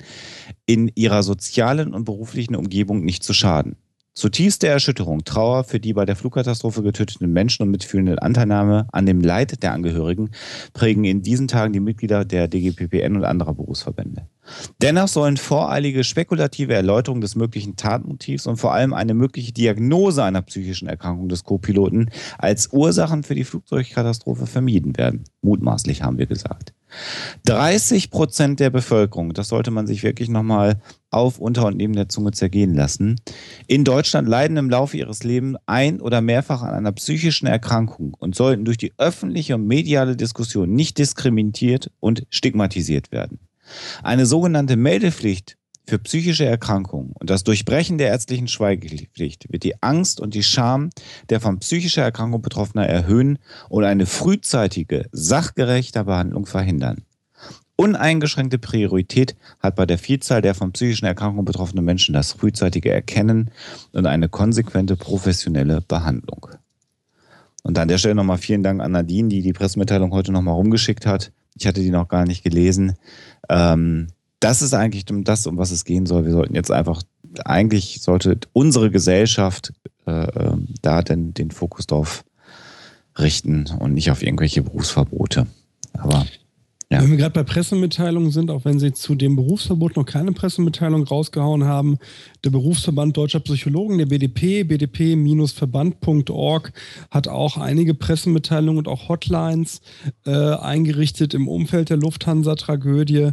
in 0.65 0.91
ihrer 0.95 1.23
sozialen 1.23 1.93
und 1.93 2.03
beruflichen 2.03 2.55
Umgebung 2.55 3.05
nicht 3.05 3.23
zu 3.23 3.33
schaden. 3.33 3.77
Zutiefste 4.13 4.67
Erschütterung, 4.67 5.23
Trauer 5.23 5.63
für 5.63 5.79
die 5.79 5.93
bei 5.93 6.03
der 6.03 6.17
Flugkatastrophe 6.17 6.83
getöteten 6.83 7.31
Menschen 7.31 7.63
und 7.63 7.71
mitfühlende 7.71 8.21
Anteilnahme 8.21 8.87
an 8.91 9.05
dem 9.05 9.21
Leid 9.21 9.63
der 9.63 9.71
Angehörigen 9.71 10.31
prägen 10.73 11.05
in 11.05 11.21
diesen 11.21 11.47
Tagen 11.47 11.71
die 11.71 11.79
Mitglieder 11.79 12.25
der 12.25 12.49
DGPPN 12.49 13.15
und 13.15 13.23
anderer 13.23 13.53
Berufsverbände. 13.53 14.27
Dennoch 14.81 15.07
sollen 15.07 15.37
voreilige 15.37 16.03
spekulative 16.03 16.73
Erläuterungen 16.73 17.21
des 17.21 17.37
möglichen 17.37 17.77
Tatmotivs 17.77 18.47
und 18.47 18.57
vor 18.57 18.73
allem 18.73 18.93
eine 18.93 19.13
mögliche 19.13 19.53
Diagnose 19.53 20.25
einer 20.25 20.41
psychischen 20.41 20.89
Erkrankung 20.89 21.29
des 21.29 21.45
Co-Piloten 21.45 22.09
als 22.37 22.73
Ursachen 22.73 23.23
für 23.23 23.35
die 23.35 23.45
Flugzeugkatastrophe 23.45 24.45
vermieden 24.45 24.97
werden. 24.97 25.23
Mutmaßlich 25.41 26.01
haben 26.01 26.17
wir 26.17 26.25
gesagt. 26.25 26.73
30 27.45 28.11
Prozent 28.11 28.59
der 28.59 28.69
Bevölkerung, 28.69 29.33
das 29.33 29.49
sollte 29.49 29.71
man 29.71 29.87
sich 29.87 30.03
wirklich 30.03 30.29
nochmal 30.29 30.81
auf, 31.09 31.39
unter 31.39 31.65
und 31.65 31.77
neben 31.77 31.93
der 31.93 32.09
Zunge 32.09 32.31
zergehen 32.31 32.73
lassen, 32.73 33.19
in 33.67 33.83
Deutschland 33.83 34.27
leiden 34.27 34.57
im 34.57 34.69
Laufe 34.69 34.97
ihres 34.97 35.23
Lebens 35.23 35.57
ein- 35.65 36.01
oder 36.01 36.21
mehrfach 36.21 36.61
an 36.61 36.73
einer 36.73 36.91
psychischen 36.93 37.47
Erkrankung 37.47 38.13
und 38.17 38.35
sollten 38.35 38.65
durch 38.65 38.77
die 38.77 38.93
öffentliche 38.97 39.55
und 39.55 39.67
mediale 39.67 40.15
Diskussion 40.15 40.73
nicht 40.73 40.97
diskriminiert 40.97 41.91
und 41.99 42.25
stigmatisiert 42.29 43.11
werden. 43.11 43.39
Eine 44.03 44.25
sogenannte 44.25 44.75
Meldepflicht 44.75 45.57
für 45.91 45.99
psychische 45.99 46.45
Erkrankungen 46.45 47.11
und 47.19 47.29
das 47.29 47.43
Durchbrechen 47.43 47.97
der 47.97 48.07
ärztlichen 48.07 48.47
Schweigepflicht 48.47 49.51
wird 49.51 49.63
die 49.65 49.83
Angst 49.83 50.21
und 50.21 50.33
die 50.33 50.41
Scham 50.41 50.89
der 51.29 51.41
von 51.41 51.59
psychischer 51.59 52.01
Erkrankung 52.01 52.41
Betroffener 52.41 52.87
erhöhen 52.87 53.39
und 53.67 53.83
eine 53.83 54.05
frühzeitige, 54.05 55.09
sachgerechte 55.11 56.05
Behandlung 56.05 56.45
verhindern. 56.45 57.03
Uneingeschränkte 57.75 58.57
Priorität 58.57 59.35
hat 59.59 59.75
bei 59.75 59.85
der 59.85 59.97
Vielzahl 59.97 60.41
der 60.41 60.55
von 60.55 60.71
psychischen 60.71 61.07
Erkrankungen 61.07 61.43
betroffenen 61.43 61.83
Menschen 61.83 62.13
das 62.13 62.31
frühzeitige 62.31 62.89
Erkennen 62.89 63.51
und 63.91 64.05
eine 64.05 64.29
konsequente 64.29 64.95
professionelle 64.95 65.81
Behandlung. 65.81 66.47
Und 67.63 67.77
an 67.77 67.89
der 67.89 67.97
Stelle 67.97 68.15
nochmal 68.15 68.37
vielen 68.37 68.63
Dank 68.63 68.79
an 68.79 68.93
Nadine, 68.93 69.27
die 69.27 69.41
die 69.41 69.51
Pressemitteilung 69.51 70.13
heute 70.13 70.31
nochmal 70.31 70.55
rumgeschickt 70.55 71.05
hat. 71.05 71.33
Ich 71.53 71.67
hatte 71.67 71.81
die 71.81 71.91
noch 71.91 72.07
gar 72.07 72.23
nicht 72.23 72.45
gelesen. 72.45 72.95
Ähm, 73.49 74.07
das 74.41 74.61
ist 74.61 74.73
eigentlich 74.73 75.05
das, 75.05 75.47
um 75.47 75.57
was 75.57 75.71
es 75.71 75.85
gehen 75.85 76.05
soll. 76.05 76.25
Wir 76.25 76.31
sollten 76.33 76.55
jetzt 76.55 76.71
einfach, 76.71 77.01
eigentlich 77.45 78.01
sollte 78.01 78.37
unsere 78.51 78.91
Gesellschaft 78.91 79.71
äh, 80.05 80.11
ähm, 80.11 80.67
da 80.81 81.01
denn 81.01 81.33
den 81.33 81.51
Fokus 81.51 81.87
drauf 81.87 82.25
richten 83.17 83.67
und 83.79 83.93
nicht 83.93 84.11
auf 84.11 84.23
irgendwelche 84.23 84.63
Berufsverbote. 84.63 85.47
Aber 85.93 86.25
ja. 86.91 87.01
Wenn 87.01 87.11
wir 87.11 87.17
gerade 87.17 87.33
bei 87.33 87.43
Pressemitteilungen 87.43 88.31
sind, 88.31 88.51
auch 88.51 88.65
wenn 88.65 88.77
Sie 88.77 88.91
zu 88.91 89.15
dem 89.15 89.37
Berufsverbot 89.37 89.95
noch 89.95 90.05
keine 90.05 90.33
Pressemitteilung 90.33 91.03
rausgehauen 91.03 91.63
haben, 91.63 91.97
der 92.43 92.49
Berufsverband 92.49 93.15
Deutscher 93.15 93.39
Psychologen, 93.39 93.97
der 93.97 94.07
BDP, 94.07 94.63
bdp-verband.org, 94.63 96.73
hat 97.09 97.27
auch 97.29 97.57
einige 97.57 97.93
Pressemitteilungen 97.93 98.79
und 98.79 98.87
auch 98.89 99.07
Hotlines 99.07 99.79
äh, 100.25 100.31
eingerichtet 100.31 101.33
im 101.33 101.47
Umfeld 101.47 101.89
der 101.89 101.97
Lufthansa-Tragödie. 101.97 103.29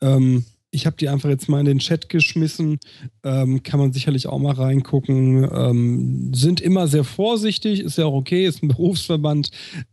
Ähm, 0.00 0.46
ich 0.70 0.86
habe 0.86 0.96
die 0.96 1.10
einfach 1.10 1.28
jetzt 1.28 1.50
mal 1.50 1.60
in 1.60 1.66
den 1.66 1.80
Chat 1.80 2.08
geschmissen. 2.08 2.78
Ähm, 3.22 3.62
kann 3.62 3.78
man 3.78 3.92
sicherlich 3.92 4.26
auch 4.26 4.38
mal 4.38 4.54
reingucken. 4.54 5.46
Ähm, 5.52 6.32
sind 6.32 6.62
immer 6.62 6.88
sehr 6.88 7.04
vorsichtig, 7.04 7.80
ist 7.80 7.98
ja 7.98 8.06
auch 8.06 8.14
okay, 8.14 8.46
ist 8.46 8.62
ein 8.62 8.68
Berufsverband. 8.68 9.50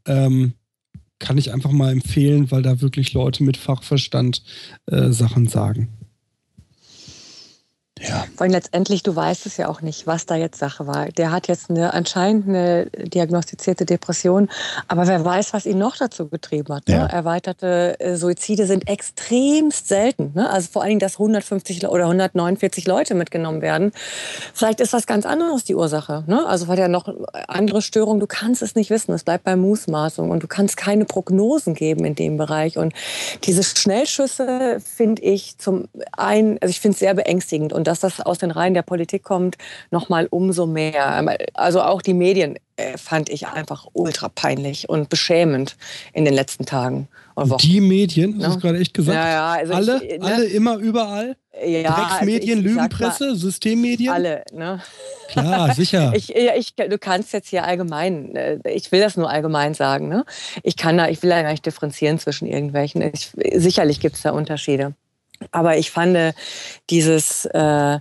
Ähm, 0.08 0.54
kann 1.20 1.38
ich 1.38 1.54
einfach 1.54 1.72
mal 1.72 1.92
empfehlen, 1.92 2.50
weil 2.52 2.62
da 2.62 2.82
wirklich 2.82 3.14
Leute 3.14 3.44
mit 3.44 3.58
Fachverstand 3.58 4.42
äh, 4.88 5.12
Sachen 5.12 5.48
sagen. 5.48 5.90
Ja. 8.00 8.26
Vor 8.36 8.46
allem 8.46 8.54
letztendlich, 8.54 9.04
du 9.04 9.16
weißt 9.16 9.46
es 9.46 9.58
ja 9.58 9.68
auch 9.68 9.82
nicht, 9.82 10.08
was 10.08 10.26
da 10.26 10.36
jetzt 10.36 10.60
Sache 10.60 10.88
war. 10.88 11.08
Der 11.10 11.32
hat 11.32 11.48
jetzt 11.48 11.70
eine 11.70 11.94
anscheinend 11.94 12.48
eine 12.48 12.86
diagnostizierte 12.86 13.86
Depression, 13.86 14.50
aber 14.88 15.08
wer 15.08 15.24
weiß, 15.24 15.54
was 15.54 15.66
ihn 15.66 15.78
noch 15.78 15.98
dazu 15.98 16.30
getrieben 16.30 16.74
hat. 16.74 16.88
Ne? 16.88 16.96
Ja. 16.96 17.06
Erweiterte 17.08 18.00
äh, 18.00 18.16
Suizide 18.16 18.66
sind 18.66 18.88
extremst 18.88 19.88
selten. 19.88 20.32
Ne? 20.34 20.50
Also 20.50 20.70
vor 20.72 20.82
allen 20.82 20.90
Dingen, 20.90 21.00
dass 21.00 21.14
150 21.14 21.88
oder 21.88 22.06
149 22.06 22.88
Leute 22.88 23.16
mitgenommen 23.16 23.62
werden. 23.62 23.92
Vielleicht 24.54 24.80
ist 24.80 24.94
was 24.94 25.06
ganz 25.06 25.26
anderes 25.26 25.66
die 25.66 25.76
Ursache. 25.76 26.24
Ne? 26.28 26.46
Also 26.46 26.68
weil 26.68 26.80
ja 26.80 26.88
noch 26.88 27.14
andere 27.48 27.82
Störungen, 27.82 28.20
du 28.20 28.28
kannst 28.28 28.62
es 28.62 28.76
nicht 28.76 28.90
wissen. 28.90 29.14
Es 29.14 29.24
bleibt 29.24 29.44
bei 29.44 29.56
Mußmaßung 29.56 30.30
und 30.30 30.44
du 30.44 30.48
kannst 30.48 30.78
keine 30.78 31.06
Prognosen 31.06 31.74
geben 31.74 32.06
in 32.06 32.16
dem 32.16 32.38
Bereich. 32.38 32.78
Und 32.78 32.94
diese 33.44 33.64
Schnellschüsse 33.64 34.80
finde 34.80 35.22
ich 35.22 35.58
zum 35.58 35.90
einen, 36.14 36.58
also 36.62 36.70
ich 36.70 36.80
finde 36.80 36.94
es 36.94 37.00
sehr 37.00 37.14
beängstigend 37.14 37.74
und 37.74 37.89
dass 37.90 38.00
das 38.02 38.22
aus 38.22 38.38
den 38.38 38.52
Reihen 38.52 38.74
der 38.74 38.84
Politik 38.84 39.24
kommt, 39.24 39.58
noch 39.92 40.10
mal 40.10 40.28
umso 40.30 40.68
mehr. 40.68 41.26
Also 41.56 41.82
auch 41.82 42.02
die 42.02 42.14
Medien 42.14 42.58
äh, 42.78 42.98
fand 42.98 43.30
ich 43.30 43.48
einfach 43.48 43.88
ultra 43.94 44.30
peinlich 44.30 44.88
und 44.88 45.10
beschämend 45.10 45.76
in 46.14 46.24
den 46.24 46.34
letzten 46.34 46.66
Tagen. 46.66 47.08
Die 47.62 47.82
Medien, 47.82 48.36
hast 48.38 48.44
ja. 48.44 48.54
du 48.54 48.60
gerade 48.60 48.80
echt 48.80 48.94
gesagt? 48.94 49.16
Ja, 49.16 49.30
ja, 49.30 49.52
also 49.54 49.74
alle, 49.74 50.04
ich, 50.04 50.20
ne? 50.20 50.26
alle 50.26 50.46
immer 50.46 50.78
überall? 50.78 51.36
Ja, 51.66 51.92
Drecksmedien, 51.92 52.60
also 52.60 52.70
Lügenpresse, 52.70 53.26
mal, 53.28 53.36
Systemmedien? 53.36 54.14
Alle, 54.14 54.44
ne? 54.54 54.82
Klar, 55.30 55.74
sicher. 55.74 56.12
ich, 56.16 56.36
ich, 56.36 56.76
du 56.76 56.98
kannst 56.98 57.34
jetzt 57.34 57.50
hier 57.50 57.64
allgemein, 57.64 58.36
äh, 58.36 58.60
ich 58.72 58.92
will 58.92 59.02
das 59.02 59.18
nur 59.18 59.30
allgemein 59.30 59.74
sagen, 59.74 60.08
ne? 60.08 60.26
Ich 60.64 60.78
kann 60.78 60.98
da, 60.98 61.10
ich 61.10 61.24
will 61.24 61.30
da 61.30 61.42
gar 61.42 61.52
nicht 61.52 61.66
differenzieren 61.66 62.20
zwischen 62.20 62.46
irgendwelchen. 62.46 63.02
Ich, 63.02 63.32
sicherlich 63.56 64.00
gibt 64.00 64.16
es 64.16 64.22
da 64.22 64.32
Unterschiede. 64.32 64.94
Aber 65.52 65.78
ich 65.78 65.92
fand 65.92 66.36
dieses 66.90 67.46
äh, 67.46 68.00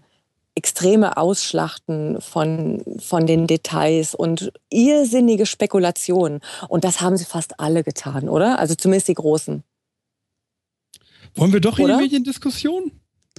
extreme 0.59 1.17
Ausschlachten 1.17 2.21
von, 2.21 2.83
von 2.99 3.27
den 3.27 3.47
Details 3.47 4.15
und 4.15 4.53
irrsinnige 4.71 5.47
Spekulationen. 5.47 6.41
Und 6.69 6.83
das 6.83 7.01
haben 7.01 7.17
sie 7.17 7.25
fast 7.25 7.61
alle 7.61 7.85
getan, 7.85 8.29
oder? 8.29 8.59
Also 8.59 8.75
zumindest 8.75 9.07
die 9.07 9.15
Großen. 9.15 9.63
Wollen 11.37 11.53
wir 11.53 11.61
doch 11.61 11.79
in 11.79 11.87
die 11.87 11.95
Mediendiskussion? 11.95 12.91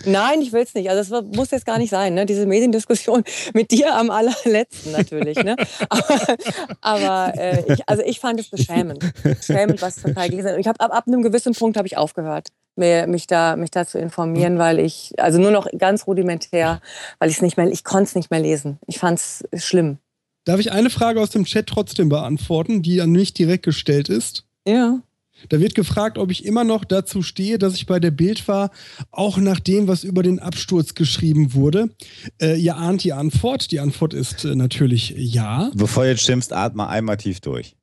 Nein, 0.05 0.41
ich 0.41 0.53
will 0.53 0.63
es 0.63 0.73
nicht. 0.73 0.89
Also 0.89 1.21
das 1.21 1.35
muss 1.35 1.51
jetzt 1.51 1.65
gar 1.65 1.77
nicht 1.77 1.89
sein, 1.89 2.13
ne? 2.13 2.25
diese 2.25 2.45
Mediendiskussion 2.45 3.23
mit 3.53 3.71
dir 3.71 3.95
am 3.95 4.09
allerletzten 4.11 4.93
natürlich. 4.93 5.43
Ne? 5.43 5.55
Aber, 5.89 6.37
aber 6.81 7.37
äh, 7.37 7.73
ich, 7.73 7.89
also 7.89 8.03
ich 8.03 8.19
fand 8.19 8.39
es 8.39 8.49
beschämend. 8.49 9.03
Beschämend, 9.23 9.81
was 9.81 9.95
Teil 9.95 10.29
gelesen 10.29 10.57
Ich 10.59 10.67
habe 10.67 10.79
ab, 10.79 10.93
ab 10.93 11.07
einem 11.07 11.21
gewissen 11.21 11.53
Punkt 11.53 11.77
habe 11.77 11.87
ich 11.87 11.97
aufgehört, 11.97 12.49
mir, 12.75 13.07
mich, 13.07 13.27
da, 13.27 13.55
mich 13.55 13.71
da 13.71 13.85
zu 13.85 13.99
informieren, 13.99 14.57
weil 14.57 14.79
ich, 14.79 15.13
also 15.17 15.39
nur 15.39 15.51
noch 15.51 15.67
ganz 15.77 16.07
rudimentär, 16.07 16.81
weil 17.19 17.29
ich 17.29 17.37
es 17.37 17.41
nicht 17.41 17.57
mehr, 17.57 17.69
ich 17.71 17.83
konnte 17.83 18.03
es 18.05 18.15
nicht 18.15 18.31
mehr 18.31 18.39
lesen. 18.39 18.79
Ich 18.87 18.99
fand 18.99 19.19
es 19.19 19.65
schlimm. 19.65 19.97
Darf 20.45 20.59
ich 20.59 20.71
eine 20.71 20.89
Frage 20.89 21.21
aus 21.21 21.29
dem 21.29 21.45
Chat 21.45 21.67
trotzdem 21.67 22.09
beantworten, 22.09 22.81
die 22.81 23.01
an 23.01 23.11
mich 23.11 23.33
direkt 23.33 23.65
gestellt 23.65 24.09
ist? 24.09 24.45
Ja. 24.67 25.01
Da 25.47 25.59
wird 25.59 25.75
gefragt, 25.75 26.17
ob 26.17 26.31
ich 26.31 26.45
immer 26.45 26.63
noch 26.63 26.83
dazu 26.83 27.21
stehe, 27.21 27.57
dass 27.57 27.75
ich 27.75 27.85
bei 27.85 27.99
der 27.99 28.11
Bild 28.11 28.47
war, 28.47 28.71
auch 29.11 29.37
nach 29.37 29.59
dem, 29.59 29.87
was 29.87 30.03
über 30.03 30.21
den 30.21 30.39
Absturz 30.39 30.95
geschrieben 30.95 31.53
wurde. 31.53 31.89
Äh, 32.41 32.59
ihr 32.59 32.75
ahnt 32.75 33.03
die 33.03 33.13
Antwort. 33.13 33.71
Die 33.71 33.79
Antwort 33.79 34.13
ist 34.13 34.43
äh, 34.43 34.55
natürlich 34.55 35.13
ja. 35.15 35.71
Bevor 35.75 36.03
du 36.03 36.09
jetzt 36.09 36.23
stimmst, 36.23 36.51
atme 36.51 36.87
einmal 36.87 37.17
tief 37.17 37.39
durch. 37.39 37.75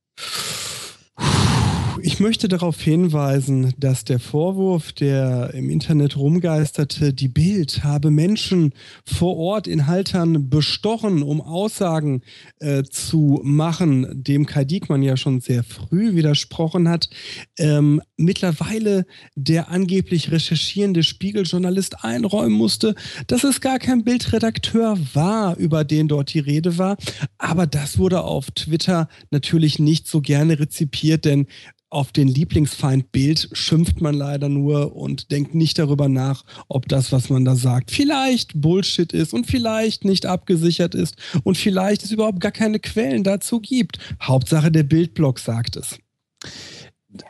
Ich 2.16 2.20
möchte 2.20 2.48
darauf 2.48 2.80
hinweisen, 2.80 3.74
dass 3.76 4.04
der 4.04 4.18
Vorwurf, 4.18 4.94
der 4.94 5.52
im 5.52 5.68
Internet 5.68 6.16
rumgeisterte, 6.16 7.12
die 7.12 7.28
Bild 7.28 7.84
habe 7.84 8.10
Menschen 8.10 8.72
vor 9.04 9.36
Ort 9.36 9.66
in 9.66 9.86
Haltern 9.86 10.48
bestochen, 10.48 11.22
um 11.22 11.42
Aussagen 11.42 12.22
äh, 12.58 12.84
zu 12.84 13.42
machen, 13.44 14.06
dem 14.14 14.46
Kai 14.46 14.64
Diekmann 14.64 15.02
ja 15.02 15.18
schon 15.18 15.42
sehr 15.42 15.62
früh 15.62 16.14
widersprochen 16.14 16.88
hat, 16.88 17.10
ähm, 17.58 18.00
mittlerweile 18.16 19.04
der 19.34 19.68
angeblich 19.70 20.32
recherchierende 20.32 21.02
Spiegeljournalist 21.02 22.02
einräumen 22.02 22.56
musste, 22.56 22.94
dass 23.26 23.44
es 23.44 23.60
gar 23.60 23.78
kein 23.78 24.04
Bildredakteur 24.04 24.98
war, 25.12 25.58
über 25.58 25.84
den 25.84 26.08
dort 26.08 26.32
die 26.32 26.38
Rede 26.38 26.78
war. 26.78 26.96
Aber 27.36 27.66
das 27.66 27.98
wurde 27.98 28.22
auf 28.22 28.50
Twitter 28.52 29.10
natürlich 29.30 29.78
nicht 29.78 30.08
so 30.08 30.22
gerne 30.22 30.58
rezipiert, 30.58 31.26
denn 31.26 31.46
auf 31.91 32.12
den 32.12 32.28
Lieblingsfeind 32.28 33.12
Bild 33.12 33.49
schimpft 33.53 34.01
man 34.01 34.14
leider 34.14 34.49
nur 34.49 34.97
und 34.97 35.30
denkt 35.30 35.55
nicht 35.55 35.78
darüber 35.78 36.09
nach, 36.09 36.45
ob 36.68 36.89
das, 36.89 37.12
was 37.12 37.30
man 37.30 37.45
da 37.45 37.55
sagt, 37.55 37.91
vielleicht 37.91 38.61
Bullshit 38.61 39.12
ist 39.12 39.32
und 39.32 39.47
vielleicht 39.47 40.05
nicht 40.05 40.26
abgesichert 40.26 40.95
ist 40.95 41.16
und 41.45 41.57
vielleicht 41.57 42.03
es 42.03 42.11
überhaupt 42.11 42.41
gar 42.41 42.53
keine 42.53 42.80
Quellen 42.80 43.24
dazu 43.24 43.61
gibt. 43.61 43.99
Hauptsache 44.20 44.72
der 44.72 44.82
Bildblog 44.82 45.39
sagt 45.39 45.76
es. 45.76 45.99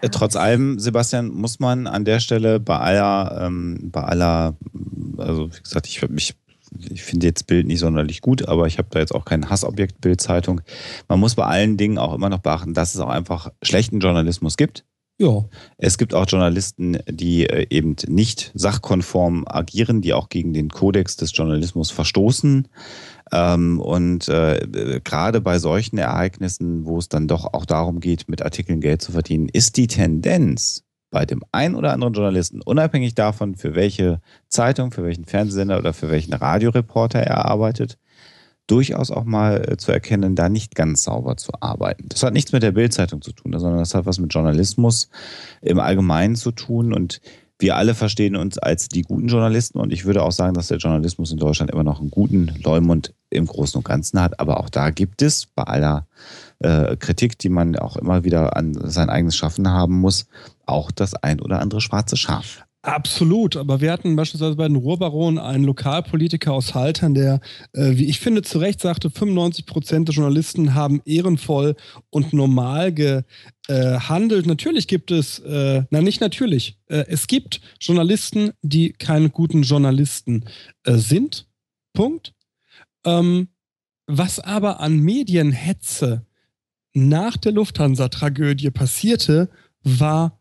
Äh, 0.01 0.09
trotz 0.11 0.37
allem, 0.37 0.79
Sebastian, 0.79 1.29
muss 1.29 1.61
man 1.61 1.87
an 1.87 2.05
der 2.05 2.21
Stelle 2.21 2.59
bei 2.59 2.79
aller, 2.79 3.47
ähm, 3.47 3.91
bei 3.93 4.03
aller, 4.03 4.57
also 5.19 5.49
wie 5.53 5.63
gesagt, 5.63 5.87
ich, 5.87 6.03
ich 6.03 6.35
ich 6.91 7.03
finde 7.03 7.27
jetzt 7.27 7.47
Bild 7.47 7.67
nicht 7.67 7.81
sonderlich 7.81 8.21
gut, 8.21 8.49
aber 8.49 8.67
ich 8.67 8.79
habe 8.79 8.89
da 8.91 8.99
jetzt 8.99 9.15
auch 9.15 9.25
kein 9.25 9.49
Hassobjekt 9.51 10.01
Bild-Zeitung. 10.01 10.61
Man 11.09 11.21
muss 11.21 11.35
bei 11.35 11.45
allen 11.45 11.77
Dingen 11.77 11.99
auch 11.99 12.15
immer 12.15 12.29
noch 12.29 12.39
beachten, 12.39 12.75
dass 12.75 12.95
es 12.95 13.01
auch 13.01 13.09
einfach 13.09 13.51
schlechten 13.63 14.01
Journalismus 14.01 14.57
gibt. 14.57 14.85
Ja. 15.19 15.47
Es 15.79 15.97
gibt 15.97 16.13
auch 16.13 16.27
Journalisten, 16.29 16.99
die 17.09 17.47
äh, 17.47 17.67
eben 17.71 17.97
nicht 18.07 18.53
sachkonform 18.55 19.45
agieren, 19.49 20.03
die 20.03 20.13
auch 20.13 20.29
gegen 20.29 20.53
den 20.53 20.69
Kodex 20.69 21.17
des 21.17 21.35
Journalismus 21.35 21.91
verstoßen. 21.91 22.69
Ähm, 23.33 23.81
und 23.81 24.29
äh, 24.29 25.01
gerade 25.03 25.41
bei 25.41 25.59
solchen 25.59 25.97
Ereignissen, 25.97 26.85
wo 26.85 26.99
es 26.99 27.09
dann 27.09 27.29
doch 27.29 27.55
auch 27.55 27.65
darum 27.65 28.01
geht, 28.01 28.29
mit 28.29 28.43
Artikeln 28.43 28.81
Geld 28.81 29.01
zu 29.01 29.13
verdienen, 29.13 29.49
ist 29.49 29.79
die 29.79 29.87
Tendenz 29.87 30.86
bei 31.11 31.25
dem 31.25 31.43
einen 31.53 31.75
oder 31.75 31.93
anderen 31.93 32.15
Journalisten, 32.15 32.61
unabhängig 32.63 33.15
davon, 33.15 33.55
für 33.55 33.75
welche 33.75 34.21
Zeitung, 34.49 34.91
für 34.91 35.05
welchen 35.05 35.25
Fernsehsender 35.25 35.79
oder 35.79 35.93
für 35.93 36.11
welchen 36.11 36.33
Radioreporter 36.33 37.21
er 37.21 37.45
arbeitet, 37.45 37.99
durchaus 38.67 39.11
auch 39.11 39.25
mal 39.25 39.73
äh, 39.73 39.77
zu 39.77 39.93
erkennen, 39.93 40.35
da 40.35 40.49
nicht 40.49 40.75
ganz 40.75 41.05
sauber 41.05 41.37
zu 41.37 41.53
arbeiten. 41.61 42.09
Das 42.09 42.23
hat 42.23 42.33
nichts 42.33 42.53
mit 42.53 42.63
der 42.63 42.73
Bildzeitung 42.73 43.23
zu 43.23 43.33
tun, 43.33 43.53
sondern 43.57 43.79
das 43.79 43.95
hat 43.95 44.07
was 44.07 44.19
mit 44.19 44.35
Journalismus 44.35 45.09
im 45.63 45.79
Allgemeinen 45.79 46.35
zu 46.35 46.51
tun 46.51 46.93
und 46.93 47.21
wir 47.59 47.77
alle 47.77 47.95
verstehen 47.95 48.37
uns 48.37 48.59
als 48.59 48.89
die 48.89 49.01
guten 49.01 49.29
Journalisten 49.29 49.79
und 49.79 49.91
ich 49.91 50.05
würde 50.05 50.23
auch 50.23 50.33
sagen, 50.33 50.53
dass 50.53 50.69
der 50.69 50.77
Journalismus 50.77 51.33
in 51.33 51.39
Deutschland 51.39 51.71
immer 51.71 51.85
noch 51.85 52.01
einen 52.01 52.11
guten 52.11 52.53
Leumund 52.63 53.15
im 53.31 53.47
Großen 53.47 53.79
und 53.79 53.85
Ganzen 53.85 54.21
hat. 54.21 54.39
Aber 54.41 54.61
auch 54.61 54.69
da 54.69 54.91
gibt 54.91 55.23
es 55.23 55.47
bei 55.47 55.63
aller 55.63 56.07
äh, 56.59 56.97
Kritik, 56.97 57.39
die 57.39 57.49
man 57.49 57.77
auch 57.77 57.97
immer 57.97 58.25
wieder 58.25 58.57
an 58.57 58.77
sein 58.85 59.09
eigenes 59.09 59.37
Schaffen 59.37 59.71
haben 59.71 59.99
muss, 60.01 60.27
auch 60.67 60.91
das 60.91 61.15
ein 61.15 61.41
oder 61.41 61.61
andere 61.61 61.81
schwarze 61.81 62.17
Schaf. 62.17 62.67
Absolut, 62.87 63.57
aber 63.57 63.81
wir 63.81 63.91
hatten 63.91 64.15
beispielsweise 64.15 64.55
bei 64.55 64.69
den 64.69 64.77
Ruhrbaronen 64.77 65.41
einen 65.41 65.65
Lokalpolitiker 65.65 66.53
aus 66.53 66.73
Haltern, 66.73 67.15
der, 67.15 67.41
äh, 67.73 67.97
wie 67.97 68.05
ich 68.05 68.21
finde, 68.21 68.43
zu 68.43 68.59
Recht 68.59 68.81
sagte, 68.81 69.11
95 69.11 69.67
Prozent 69.67 70.07
der 70.07 70.15
Journalisten 70.15 70.73
haben 70.75 71.03
ehrenvoll 71.05 71.75
und 72.11 72.33
normal 72.33 72.95
gehandelt. 72.95 74.47
Natürlich 74.47 74.87
gibt 74.87 75.11
es, 75.11 75.41
äh, 75.41 75.83
na 75.91 76.01
nicht 76.01 76.21
natürlich, 76.21 76.79
äh, 76.87 77.07
es 77.09 77.27
gibt 77.27 77.61
Journalisten, 77.81 78.53
die 78.63 78.93
keine 78.93 79.31
guten 79.31 79.63
Journalisten 79.63 80.45
äh, 80.85 80.95
sind. 80.95 81.49
Punkt. 81.93 82.35
Ähm, 83.05 83.49
was 84.07 84.39
aber 84.39 84.79
an 84.79 85.01
Medienhetze 85.01 86.25
nach 86.95 87.37
der 87.37 87.51
Lufthansa-Tragödie 87.51 88.71
passierte, 88.71 89.51
war 89.83 90.39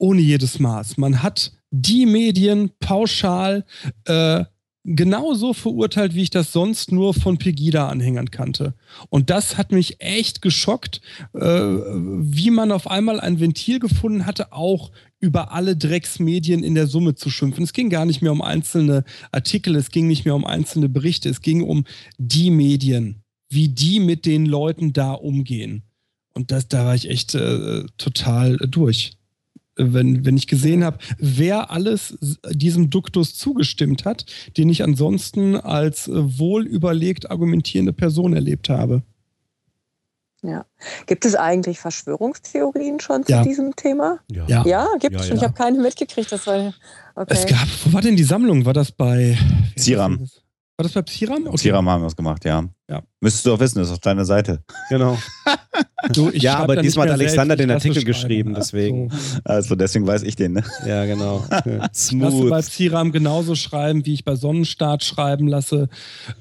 ohne 0.00 0.20
jedes 0.20 0.58
Maß. 0.58 0.96
Man 0.96 1.22
hat 1.22 1.52
die 1.70 2.06
Medien 2.06 2.70
pauschal 2.80 3.64
äh, 4.06 4.44
genauso 4.84 5.52
verurteilt, 5.52 6.14
wie 6.14 6.22
ich 6.22 6.30
das 6.30 6.52
sonst 6.52 6.90
nur 6.90 7.12
von 7.12 7.36
Pegida-Anhängern 7.36 8.30
kannte. 8.30 8.74
Und 9.10 9.30
das 9.30 9.58
hat 9.58 9.72
mich 9.72 10.00
echt 10.00 10.40
geschockt, 10.40 11.00
äh, 11.34 11.40
wie 11.40 12.50
man 12.50 12.72
auf 12.72 12.90
einmal 12.90 13.20
ein 13.20 13.40
Ventil 13.40 13.78
gefunden 13.78 14.26
hatte, 14.26 14.52
auch 14.52 14.90
über 15.20 15.52
alle 15.52 15.76
Drecksmedien 15.76 16.64
in 16.64 16.74
der 16.74 16.86
Summe 16.86 17.14
zu 17.14 17.28
schimpfen. 17.28 17.62
Es 17.62 17.74
ging 17.74 17.90
gar 17.90 18.06
nicht 18.06 18.22
mehr 18.22 18.32
um 18.32 18.40
einzelne 18.40 19.04
Artikel, 19.32 19.76
es 19.76 19.90
ging 19.90 20.06
nicht 20.06 20.24
mehr 20.24 20.34
um 20.34 20.46
einzelne 20.46 20.88
Berichte, 20.88 21.28
es 21.28 21.42
ging 21.42 21.62
um 21.62 21.84
die 22.16 22.50
Medien, 22.50 23.22
wie 23.50 23.68
die 23.68 24.00
mit 24.00 24.24
den 24.24 24.46
Leuten 24.46 24.94
da 24.94 25.12
umgehen. 25.12 25.82
Und 26.32 26.52
das, 26.52 26.68
da 26.68 26.86
war 26.86 26.94
ich 26.94 27.10
echt 27.10 27.34
äh, 27.34 27.84
total 27.98 28.56
durch 28.56 29.19
wenn, 29.80 30.24
wenn 30.24 30.36
ich 30.36 30.46
gesehen 30.46 30.84
habe, 30.84 30.98
wer 31.18 31.70
alles 31.70 32.18
diesem 32.50 32.90
Duktus 32.90 33.34
zugestimmt 33.34 34.04
hat, 34.04 34.26
den 34.56 34.68
ich 34.68 34.82
ansonsten 34.82 35.56
als 35.56 36.08
äh, 36.08 36.38
wohl 36.38 36.66
überlegt 36.66 37.30
argumentierende 37.30 37.92
Person 37.92 38.34
erlebt 38.34 38.68
habe. 38.68 39.02
Ja. 40.42 40.64
Gibt 41.06 41.24
es 41.26 41.34
eigentlich 41.34 41.78
Verschwörungstheorien 41.78 42.98
schon 43.00 43.24
zu 43.24 43.32
ja. 43.32 43.42
diesem 43.42 43.76
Thema? 43.76 44.20
Ja. 44.30 44.64
Ja, 44.64 44.86
gibt 44.98 45.16
es 45.16 45.22
ja, 45.22 45.28
schon. 45.28 45.36
Ich 45.36 45.42
habe 45.42 45.52
keine 45.52 45.78
mitgekriegt. 45.78 46.32
Das 46.32 46.46
war, 46.46 46.72
okay. 47.14 47.34
Es 47.34 47.46
gab, 47.46 47.68
wo 47.84 47.92
war 47.92 48.00
denn 48.00 48.16
die 48.16 48.24
Sammlung? 48.24 48.64
War 48.64 48.72
das 48.72 48.90
bei 48.90 49.36
Siram? 49.76 50.26
War 50.80 50.84
das 50.84 50.94
bei 50.94 51.02
Psiram? 51.02 51.46
Okay. 51.46 51.56
Psiram 51.56 51.86
haben 51.90 52.02
wir 52.02 52.06
es 52.06 52.16
gemacht, 52.16 52.42
ja. 52.46 52.64
ja. 52.88 53.02
Müsstest 53.20 53.44
du 53.44 53.52
auch 53.52 53.60
wissen, 53.60 53.80
das 53.80 53.88
ist 53.88 53.92
auf 53.92 53.98
deiner 53.98 54.24
Seite. 54.24 54.64
Genau. 54.88 55.18
du, 56.14 56.30
ja, 56.30 56.56
aber 56.56 56.76
diesmal 56.76 57.06
hat 57.06 57.12
Alexander 57.12 57.54
den 57.54 57.70
Artikel 57.70 58.02
geschrieben, 58.02 58.54
deswegen. 58.54 59.12
Also 59.44 59.74
deswegen 59.74 60.06
weiß 60.06 60.22
ich 60.22 60.36
den, 60.36 60.54
ne? 60.54 60.64
Ja, 60.86 61.04
genau. 61.04 61.44
Smooth. 61.92 62.22
Lass 62.22 62.34
du 62.34 62.48
bei 62.48 62.62
Psiram 62.62 63.12
genauso 63.12 63.56
schreiben, 63.56 64.06
wie 64.06 64.14
ich 64.14 64.24
bei 64.24 64.36
Sonnenstaat 64.36 65.04
schreiben 65.04 65.48
lasse, 65.48 65.90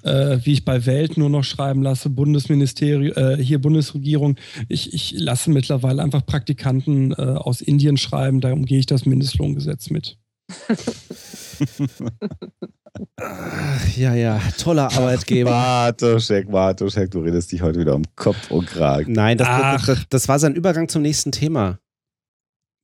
äh, 0.03 0.37
wie 0.41 0.53
ich 0.53 0.63
bei 0.63 0.85
Welt 0.85 1.17
nur 1.17 1.29
noch 1.29 1.43
schreiben 1.43 1.83
lasse, 1.83 2.09
Bundesministerium, 2.09 3.17
äh, 3.17 3.43
hier 3.43 3.59
Bundesregierung. 3.59 4.37
Ich, 4.69 4.93
ich 4.93 5.15
lasse 5.17 5.49
mittlerweile 5.49 6.01
einfach 6.01 6.25
Praktikanten 6.25 7.11
äh, 7.11 7.15
aus 7.15 7.59
Indien 7.59 7.97
schreiben, 7.97 8.39
darum 8.39 8.63
gehe 8.63 8.79
ich 8.79 8.85
das 8.85 9.05
Mindestlohngesetz 9.05 9.89
mit. 9.89 10.17
Ach, 13.17 13.97
ja, 13.97 14.13
ja, 14.15 14.41
toller 14.57 14.91
Arbeitgeber. 14.91 15.51
Bartoschek, 15.51 16.49
Bartoschek, 16.51 17.11
du 17.11 17.19
redest 17.19 17.51
dich 17.51 17.61
heute 17.61 17.79
wieder 17.79 17.95
um 17.95 18.03
Kopf 18.15 18.51
und 18.51 18.67
Kragen. 18.67 19.13
Nein, 19.13 19.37
das, 19.37 19.47
das, 19.47 19.85
das, 19.85 20.05
das, 20.09 20.27
war 20.27 20.39
sein 20.39 20.55
Übergang 20.55 20.87
zum 20.89 21.01
nächsten 21.01 21.31
Thema. 21.31 21.79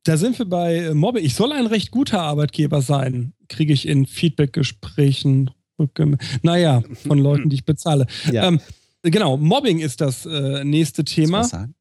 Da 0.04 0.18
sind 0.18 0.38
wir 0.38 0.46
bei 0.46 0.94
Mobbe. 0.94 1.20
Ich 1.20 1.36
soll 1.36 1.52
ein 1.52 1.66
recht 1.66 1.92
guter 1.92 2.22
Arbeitgeber 2.22 2.82
sein, 2.82 3.34
kriege 3.50 3.74
ich 3.74 3.88
in 3.88 4.06
Feedbackgesprächen. 4.06 5.52
Naja, 6.42 6.84
von 7.08 7.20
Leuten, 7.20 7.50
die 7.50 7.58
ich 7.58 7.66
bezahle. 7.66 8.06
Ja. 8.32 8.48
Ähm, 8.48 8.62
genau, 9.02 9.36
Mobbing 9.36 9.80
ist 9.80 10.00
das 10.00 10.26
äh, 10.26 10.64
nächste 10.64 11.04
Thema. 11.04 11.40
Was 11.40 11.50
sagen? 11.50 11.76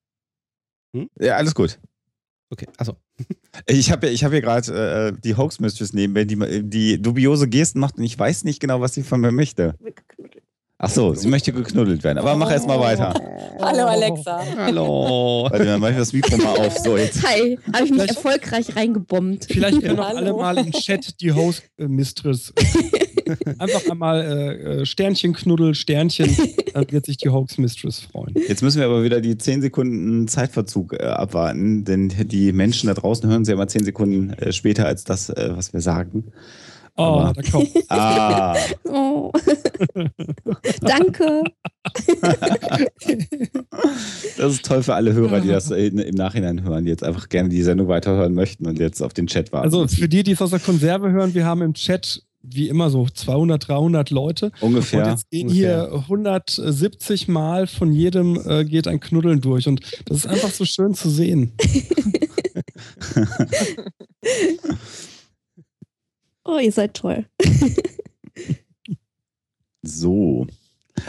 Hm? 0.97 1.09
Ja, 1.21 1.37
alles 1.37 1.55
gut. 1.55 1.79
Okay, 2.51 2.67
also. 2.77 2.97
Ich 3.67 3.91
habe 3.91 4.09
ich 4.09 4.23
hab 4.25 4.33
hier 4.33 4.41
gerade 4.43 5.13
äh, 5.17 5.21
die 5.25 5.37
Hoax 5.37 5.61
Mistress 5.61 5.93
neben 5.93 6.13
mir, 6.13 6.27
die, 6.27 6.63
die 6.63 7.01
dubiose 7.01 7.49
Gesten 7.49 7.81
macht 7.81 7.97
und 7.99 8.05
ich 8.05 8.19
weiß 8.19 8.45
nicht 8.45 8.61
genau, 8.61 8.81
was 8.81 8.95
sie 8.95 9.03
von 9.03 9.21
mir 9.21 9.33
möchte. 9.33 9.75
Ach 10.77 10.91
so, 10.91 11.15
sie 11.15 11.29
möchte 11.29 11.53
geknuddelt 11.53 12.03
werden. 12.05 12.19
Aber 12.19 12.37
mach 12.37 12.51
erst 12.51 12.67
mal 12.67 12.79
weiter. 12.81 13.15
Hallo 13.61 13.87
Alexa. 13.87 14.43
Hallo. 14.57 15.47
Warte, 15.49 15.65
dann 15.65 15.81
mach 15.81 15.91
ich 15.91 15.97
das 15.97 16.13
Mikro 16.13 16.37
mal 16.37 16.59
auf. 16.59 16.77
So, 16.79 16.97
jetzt. 16.97 17.23
Hi, 17.27 17.59
habe 17.73 17.85
ich 17.85 17.91
mich 17.91 18.01
Vielleicht- 18.03 18.17
erfolgreich 18.17 18.77
reingebombt. 18.77 19.47
Vielleicht 19.49 19.81
können 19.81 19.97
noch 19.97 20.07
Hallo. 20.09 20.19
alle 20.19 20.33
mal 20.35 20.59
im 20.59 20.73
Chat 20.73 21.21
die 21.21 21.33
Host-Mistress. 21.33 22.53
Einfach 23.59 23.91
einmal 23.91 24.21
äh, 24.23 24.81
äh, 24.83 24.87
Sternchen, 24.87 25.33
Knuddel, 25.33 25.75
Sternchen. 25.75 26.29
Dann 26.75 26.87
wird 26.91 27.07
sich 27.07 27.17
die 27.17 27.29
Hoax-Mistress 27.29 28.01
freuen. 28.01 28.35
Jetzt 28.49 28.63
müssen 28.63 28.79
wir 28.81 28.87
aber 28.87 29.03
wieder 29.05 29.21
die 29.21 29.37
10 29.39 29.63
Sekunden 29.63 30.27
Zeitverzug 30.29 30.95
äh, 30.95 31.05
abwarten, 31.05 31.85
denn 31.85 32.09
die 32.09 32.53
Menschen 32.53 32.89
da 32.89 32.95
draußen 32.95 33.29
hören 33.29 33.45
sie 33.45 33.53
ja 33.53 33.57
immer 33.57 33.69
10 33.69 33.85
Sekunden 33.85 34.31
äh, 34.35 34.53
später 34.53 34.87
als 34.87 35.05
das, 35.05 35.31
äh, 35.31 35.51
was 35.55 35.73
wir 35.73 35.81
sagen. 35.81 36.25
Oh, 36.97 37.03
Aber- 37.03 37.33
da 37.33 37.51
kommt. 37.51 37.69
Ah, 37.89 38.57
Oh. 38.89 39.33
Danke. 40.81 41.43
das 44.39 44.53
ist 44.53 44.65
toll 44.65 44.83
für 44.83 44.95
alle 44.95 45.13
Hörer, 45.13 45.41
die 45.41 45.49
das 45.49 45.71
im 45.71 45.97
Nachhinein 46.15 46.63
hören, 46.65 46.85
die 46.85 46.91
jetzt 46.91 47.03
einfach 47.05 47.29
gerne 47.29 47.49
die 47.49 47.63
Sendung 47.63 47.89
weiterhören 47.89 48.35
möchten 48.35 48.67
und 48.67 48.79
jetzt 48.79 49.03
auf 49.03 49.13
den 49.13 49.27
Chat 49.27 49.53
warten. 49.53 49.65
Also 49.65 49.87
für 49.89 50.09
die, 50.09 50.23
die 50.23 50.33
es 50.33 50.43
aus 50.43 50.51
der 50.51 50.61
Konserve 50.61 51.11
hören, 51.11 51.35
wir 51.35 51.45
haben 51.45 51.63
im 51.63 51.75
Chat 51.75 52.23
wie 52.47 52.69
immer 52.69 52.91
so 52.91 53.07
200, 53.09 53.69
300 53.69 54.11
Leute. 54.11 54.53
ungefähr. 54.61 55.05
Und 55.05 55.11
jetzt 55.11 55.31
gehen 55.31 55.49
ungefähr. 55.49 55.89
hier 55.91 56.01
170 56.03 57.29
Mal 57.29 57.67
von 57.67 57.93
jedem 57.93 58.41
äh, 58.49 58.65
geht 58.65 58.87
ein 58.89 59.01
Knuddeln 59.01 59.41
durch. 59.41 59.67
Und 59.69 59.81
das 60.07 60.19
ist 60.19 60.27
einfach 60.27 60.51
so 60.51 60.65
schön 60.65 60.95
zu 60.95 61.09
sehen. 61.11 61.53
Oh, 66.47 66.59
ihr 66.59 66.73
seid 66.73 66.95
toll. 66.95 67.27
So. 69.87 70.47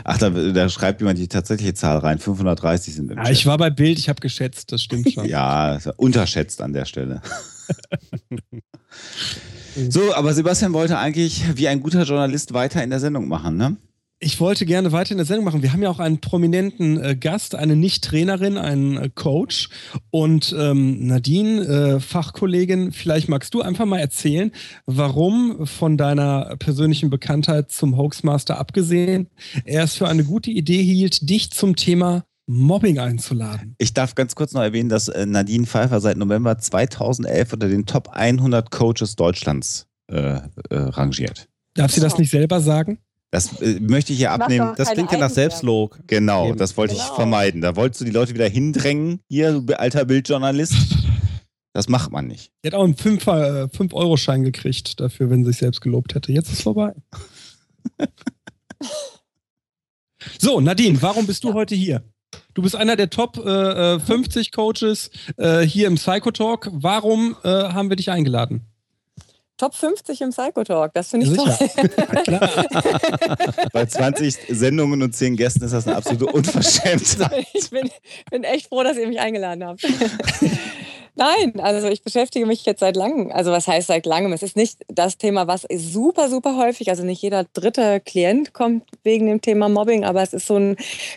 Ach, 0.03 0.17
da, 0.17 0.29
da 0.29 0.67
schreibt 0.67 0.99
jemand 0.99 1.17
die 1.17 1.29
tatsächliche 1.29 1.73
Zahl 1.73 1.99
rein. 1.99 2.19
530 2.19 2.93
sind 2.93 3.09
im 3.09 3.17
Ja, 3.17 3.23
Chat. 3.23 3.31
ich 3.33 3.45
war 3.45 3.57
bei 3.57 3.69
Bild, 3.69 3.97
ich 3.97 4.09
habe 4.09 4.19
geschätzt, 4.19 4.73
das 4.73 4.81
stimmt 4.81 5.13
schon. 5.13 5.23
Ja, 5.29 5.79
unterschätzt 5.95 6.61
an 6.61 6.73
der 6.73 6.83
Stelle. 6.83 7.21
so, 9.89 10.13
aber 10.13 10.33
Sebastian 10.33 10.73
wollte 10.73 10.97
eigentlich 10.97 11.43
wie 11.55 11.67
ein 11.67 11.81
guter 11.81 12.03
Journalist 12.03 12.53
weiter 12.53 12.83
in 12.83 12.89
der 12.89 12.99
Sendung 12.99 13.27
machen, 13.27 13.57
ne? 13.57 13.77
Ich 14.19 14.39
wollte 14.39 14.65
gerne 14.65 14.93
weiter 14.93 15.11
in 15.11 15.17
der 15.17 15.25
Sendung 15.25 15.43
machen. 15.43 15.61
Wir 15.61 15.73
haben 15.73 15.83
ja 15.83 15.89
auch 15.89 15.99
einen 15.99 16.21
prominenten 16.21 17.03
äh, 17.03 17.17
Gast, 17.17 17.53
eine 17.53 17.75
Nicht-Trainerin, 17.75 18.57
einen 18.57 18.97
äh, 18.97 19.09
Coach. 19.13 19.69
Und 20.09 20.55
ähm, 20.57 21.05
Nadine, 21.05 21.61
äh, 21.61 21.99
Fachkollegin, 21.99 22.93
vielleicht 22.93 23.27
magst 23.27 23.53
du 23.53 23.61
einfach 23.61 23.85
mal 23.85 23.99
erzählen, 23.99 24.51
warum 24.85 25.67
von 25.67 25.97
deiner 25.97 26.55
persönlichen 26.57 27.09
Bekanntheit 27.09 27.71
zum 27.71 27.97
Hoaxmaster 27.97 28.57
abgesehen 28.57 29.27
er 29.65 29.83
es 29.83 29.95
für 29.95 30.07
eine 30.07 30.23
gute 30.23 30.49
Idee 30.49 30.81
hielt, 30.81 31.29
dich 31.29 31.51
zum 31.51 31.75
Thema 31.75 32.25
Mobbing 32.47 32.99
einzuladen. 32.99 33.75
Ich 33.79 33.93
darf 33.93 34.13
ganz 34.15 34.35
kurz 34.35 34.53
noch 34.53 34.61
erwähnen, 34.61 34.89
dass 34.89 35.07
äh, 35.07 35.25
Nadine 35.25 35.65
Pfeiffer 35.65 35.99
seit 35.99 36.17
November 36.17 36.57
2011 36.57 37.53
unter 37.53 37.67
den 37.67 37.85
Top 37.85 38.09
100 38.09 38.69
Coaches 38.71 39.15
Deutschlands 39.15 39.87
äh, 40.07 40.17
äh, 40.17 40.41
rangiert. 40.71 41.47
Darf 41.73 41.91
sie 41.91 42.01
das 42.01 42.17
nicht 42.17 42.29
selber 42.29 42.61
sagen? 42.61 42.99
Das 43.31 43.59
äh, 43.61 43.79
möchte 43.81 44.13
ich 44.13 44.19
hier 44.19 44.31
abnehmen. 44.31 44.73
Das 44.77 44.91
klingt 44.91 45.11
ja 45.11 45.17
nach. 45.17 45.29
Selbstlob. 45.29 45.97
Genau, 46.07 46.49
Eben. 46.49 46.57
das 46.57 46.77
wollte 46.77 46.93
ich 46.93 47.01
Genau. 47.01 47.15
vermeiden. 47.15 47.61
Da 47.61 47.75
wolltest 47.75 48.01
du 48.01 48.05
die 48.05 48.11
Leute 48.11 48.33
wieder 48.33 48.47
hindrängen. 48.47 49.19
Hier, 49.27 49.59
du 49.59 49.79
alter 49.79 50.05
Bildjournalist. 50.05 50.75
Das 51.73 51.89
macht 51.89 52.11
man 52.11 52.27
nicht. 52.27 52.51
Sie 52.63 52.69
hat 52.69 52.75
auch 52.75 52.85
einen 52.85 52.95
5-Euro-Schein 52.95 54.43
gekriegt 54.43 55.01
dafür, 55.01 55.29
wenn 55.29 55.43
sie 55.43 55.51
sich 55.51 55.57
selbst 55.59 55.81
gelobt 55.81 56.15
hätte. 56.15 56.31
Jetzt 56.31 56.49
ist 56.49 56.61
vorbei. 56.61 56.93
so, 60.39 60.61
Nadine, 60.61 61.01
warum 61.01 61.27
bist 61.27 61.43
du 61.43 61.53
heute 61.53 61.75
hier? 61.75 62.03
Du 62.55 62.61
bist 62.61 62.75
einer 62.75 62.95
der 62.95 63.09
Top 63.09 63.37
äh, 63.45 63.95
äh, 63.95 63.99
50 63.99 64.53
Coaches 64.53 65.11
äh, 65.35 65.59
hier 65.59 65.87
im 65.87 65.95
Psychotalk. 65.95 66.69
Warum 66.71 67.35
äh, 67.43 67.49
haben 67.49 67.89
wir 67.89 67.97
dich 67.97 68.09
eingeladen? 68.09 68.61
Top 69.57 69.73
50 69.73 70.21
im 70.21 70.29
Psychotalk, 70.31 70.93
das 70.93 71.09
finde 71.09 71.27
ich 71.27 71.31
Sicher. 71.31 71.57
toll. 72.25 72.39
Bei 73.73 73.85
20 73.85 74.37
Sendungen 74.49 75.01
und 75.01 75.13
10 75.13 75.35
Gästen 75.35 75.63
ist 75.63 75.71
das 75.71 75.85
eine 75.85 75.97
absolute 75.97 76.25
Unverschämtheit. 76.27 77.45
ich 77.53 77.69
bin, 77.69 77.89
bin 78.31 78.43
echt 78.43 78.67
froh, 78.67 78.83
dass 78.83 78.97
ihr 78.97 79.07
mich 79.07 79.19
eingeladen 79.19 79.65
habt. 79.65 79.85
Nein, 81.17 81.61
also 81.61 81.87
ich 81.87 82.03
beschäftige 82.03 82.45
mich 82.45 82.65
jetzt 82.65 82.81
seit 82.81 82.97
langem. 82.97 83.31
Also 83.31 83.49
was 83.51 83.67
heißt 83.69 83.87
seit 83.87 84.05
langem? 84.05 84.33
Es 84.33 84.43
ist 84.43 84.57
nicht 84.57 84.81
das 84.89 85.17
Thema, 85.17 85.47
was 85.47 85.65
super, 85.73 86.27
super 86.27 86.57
häufig, 86.57 86.89
also 86.89 87.05
nicht 87.05 87.21
jeder 87.21 87.45
dritte 87.53 88.01
Klient 88.01 88.51
kommt 88.51 88.83
wegen 89.03 89.27
dem 89.27 89.39
Thema 89.39 89.69
Mobbing, 89.69 90.03
aber 90.03 90.21
es 90.21 90.33
ist 90.33 90.45
so 90.45 90.57
ein 90.57 90.75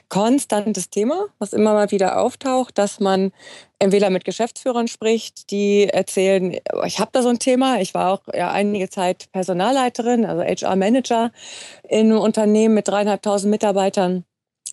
konstantes 0.09 0.91
Thema, 0.91 1.27
was 1.41 1.53
immer 1.53 1.73
mal 1.75 1.91
wieder 1.91 2.21
auftaucht, 2.23 2.79
dass 2.79 3.01
man 3.01 3.33
entweder 3.81 4.11
mit 4.11 4.25
Geschäftsführern 4.25 4.87
spricht, 4.87 5.51
die 5.51 5.89
erzählen, 5.89 6.57
"Oh, 6.73 6.85
ich 6.87 7.01
habe 7.01 7.11
da 7.13 7.21
so 7.23 7.29
ein 7.31 7.41
Thema. 7.41 7.81
Ich 7.81 7.93
war 7.93 8.13
auch 8.13 8.23
ja, 8.33 8.53
einige 8.53 8.89
Zeit 8.91 9.27
Personalleiterin, 9.33 10.25
also 10.25 10.43
HR-Manager 10.43 11.33
in 11.89 12.11
einem 12.13 12.19
Unternehmen 12.21 12.75
mit 12.75 12.87
dreieinhalbtausend 12.89 13.51
Mitarbeitern 13.51 14.25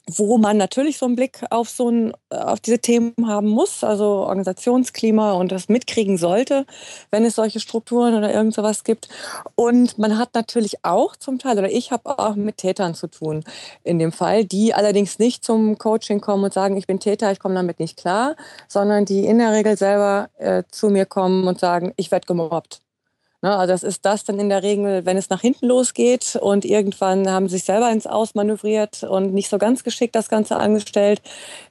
wo 0.10 0.38
man 0.38 0.58
natürlich 0.58 0.98
so 0.98 1.06
einen 1.08 1.16
Blick 1.16 1.42
auf 1.50 1.70
so 1.70 1.90
ein, 1.90 2.14
auf 2.30 2.60
diese 2.60 2.80
Themen 2.80 3.14
haben 3.26 3.48
muss, 3.48 3.84
also 3.84 4.06
Organisationsklima 4.06 5.34
und 5.34 5.52
das 5.52 5.68
mitkriegen 5.68 6.18
sollte, 6.18 6.66
wenn 7.10 7.26
es 7.26 7.36
solche 7.36 7.60
Strukturen 7.60 8.14
oder 8.16 8.32
irgend 8.32 8.54
sowas 8.54 8.84
gibt. 8.84 9.10
Und 9.56 9.98
man 9.98 10.18
hat 10.18 10.36
natürlich 10.36 10.84
auch 10.84 11.16
zum 11.16 11.40
Teil, 11.40 11.58
oder 11.58 11.72
ich 11.72 11.92
habe 11.92 12.20
auch 12.20 12.36
mit 12.36 12.58
Tätern 12.58 12.94
zu 12.94 13.08
tun 13.08 13.44
in 13.84 13.98
dem 13.98 14.12
Fall, 14.12 14.46
die 14.46 14.74
allerdings 14.74 15.18
nicht 15.18 15.44
zum 15.44 15.78
Coaching 15.78 16.22
kommen 16.22 16.44
und 16.44 16.54
sagen, 16.54 16.78
ich 16.78 16.88
bin 16.88 17.00
Täter, 17.00 17.32
ich 17.32 17.40
komme 17.40 17.56
damit 17.56 17.80
nicht 17.80 17.98
klar, 17.98 18.36
sondern 18.68 19.06
die 19.06 19.26
in 19.26 19.40
der 19.40 19.54
Regel 19.54 19.78
selber 19.78 20.30
äh, 20.38 20.64
zu 20.70 20.90
mir 20.90 21.06
kommen 21.06 21.48
und 21.48 21.60
sagen, 21.60 21.94
ich 21.98 22.12
werde 22.12 22.28
gemobbt. 22.28 22.85
Ne, 23.46 23.56
also 23.56 23.72
das 23.74 23.84
ist 23.84 24.04
das 24.08 24.24
dann 24.24 24.40
in 24.40 24.50
der 24.50 24.64
Regel, 24.64 25.06
wenn 25.06 25.18
es 25.18 25.30
nach 25.30 25.42
hinten 25.42 25.68
losgeht 25.68 26.36
und 26.42 26.66
irgendwann 26.66 27.30
haben 27.30 27.48
sie 27.48 27.58
sich 27.58 27.66
selber 27.66 27.92
ins 27.92 28.08
Aus 28.08 28.34
manövriert 28.34 29.04
und 29.04 29.36
nicht 29.36 29.50
so 29.50 29.60
ganz 29.60 29.84
geschickt 29.84 30.16
das 30.16 30.30
Ganze 30.30 30.56
angestellt, 30.58 31.22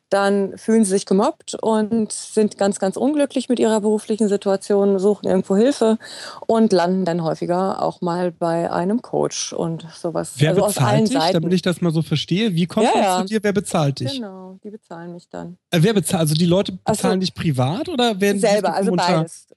dann 0.09 0.57
fühlen 0.57 0.85
sie 0.85 0.93
sich 0.93 1.05
gemobbt 1.05 1.57
und 1.61 2.12
sind 2.12 2.59
ganz, 2.59 2.79
ganz 2.79 2.97
unglücklich 2.97 3.49
mit 3.49 3.59
ihrer 3.59 3.81
beruflichen 3.81 4.29
Situation, 4.29 5.01
suchen 5.01 5.27
irgendwo 5.27 5.57
Hilfe 5.57 5.99
und 6.47 6.72
landen 6.72 7.05
dann 7.05 7.25
häufiger 7.25 7.83
auch 7.83 8.01
mal 8.01 8.31
bei 8.31 8.70
einem 8.70 9.03
Coach 9.03 9.53
und 9.53 9.85
sowas. 10.01 10.35
Wer 10.37 10.51
also 10.51 10.66
bezahlt 10.66 11.09
dich, 11.09 11.18
Seiten. 11.18 11.33
damit 11.33 11.55
ich 11.55 11.62
das 11.62 11.81
mal 11.81 11.93
so 11.93 12.03
verstehe? 12.03 12.55
Wie 12.55 12.66
kommst 12.66 12.95
Ja, 12.95 13.01
du 13.01 13.05
ja. 13.05 13.18
zu 13.18 13.25
dir? 13.25 13.41
Wer 13.43 13.53
bezahlt 13.53 13.99
dich? 13.99 14.12
Genau, 14.12 14.61
die 14.62 14.70
bezahlen 14.70 15.12
mich 15.12 15.29
dann. 15.29 15.59
Äh, 15.72 15.79
wer 15.81 15.93
bezahlt? 15.93 16.20
Also 16.20 16.35
die 16.35 16.47
Leute 16.47 16.79
Ach 16.85 16.95
so. 16.95 16.99
bezahlen 16.99 17.18
dich 17.18 17.35
privat 17.35 17.89
oder 17.89 18.20
werden 18.20 18.39
Selber, 18.39 18.75
also 18.75 18.93
beides. 18.93 19.49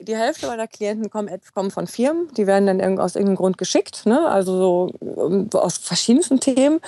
Die 0.00 0.16
Hälfte 0.16 0.46
meiner 0.46 0.66
Klienten 0.66 1.10
kommen, 1.10 1.30
kommen 1.54 1.70
von 1.70 1.86
Firmen, 1.86 2.28
die 2.34 2.46
werden 2.46 2.78
dann 2.78 2.98
aus 2.98 3.16
irgendeinem 3.16 3.36
Grund 3.36 3.58
geschickt, 3.58 4.06
ne? 4.06 4.26
also 4.28 4.56
so 4.56 4.92
ähm, 5.02 5.50
aus 5.52 5.76
verschiedensten 5.76 6.40
Themen. 6.40 6.80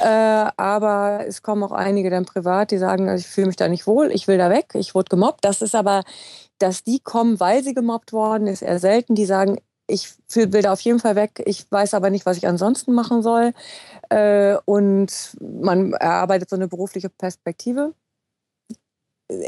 Äh, 0.00 0.04
aber 0.56 1.24
es 1.26 1.42
kommen 1.42 1.62
auch 1.62 1.70
einige 1.72 2.10
dann 2.10 2.24
privat, 2.24 2.72
die 2.72 2.78
sagen, 2.78 3.14
ich 3.14 3.28
fühle 3.28 3.46
mich 3.46 3.56
da 3.56 3.68
nicht 3.68 3.86
wohl, 3.86 4.10
ich 4.10 4.26
will 4.26 4.38
da 4.38 4.50
weg, 4.50 4.72
ich 4.74 4.94
wurde 4.94 5.08
gemobbt. 5.08 5.44
Das 5.44 5.62
ist 5.62 5.76
aber, 5.76 6.02
dass 6.58 6.82
die 6.82 6.98
kommen, 6.98 7.38
weil 7.38 7.62
sie 7.62 7.74
gemobbt 7.74 8.12
worden, 8.12 8.48
ist 8.48 8.62
eher 8.62 8.80
selten. 8.80 9.14
Die 9.14 9.26
sagen, 9.26 9.58
ich 9.86 10.14
will 10.34 10.62
da 10.62 10.72
auf 10.72 10.80
jeden 10.80 10.98
Fall 10.98 11.16
weg, 11.16 11.42
ich 11.46 11.70
weiß 11.70 11.94
aber 11.94 12.10
nicht, 12.10 12.26
was 12.26 12.36
ich 12.36 12.46
ansonsten 12.46 12.92
machen 12.92 13.22
soll. 13.22 13.54
Äh, 14.10 14.56
und 14.64 15.36
man 15.40 15.92
erarbeitet 15.92 16.50
so 16.50 16.56
eine 16.56 16.68
berufliche 16.68 17.08
Perspektive 17.08 17.94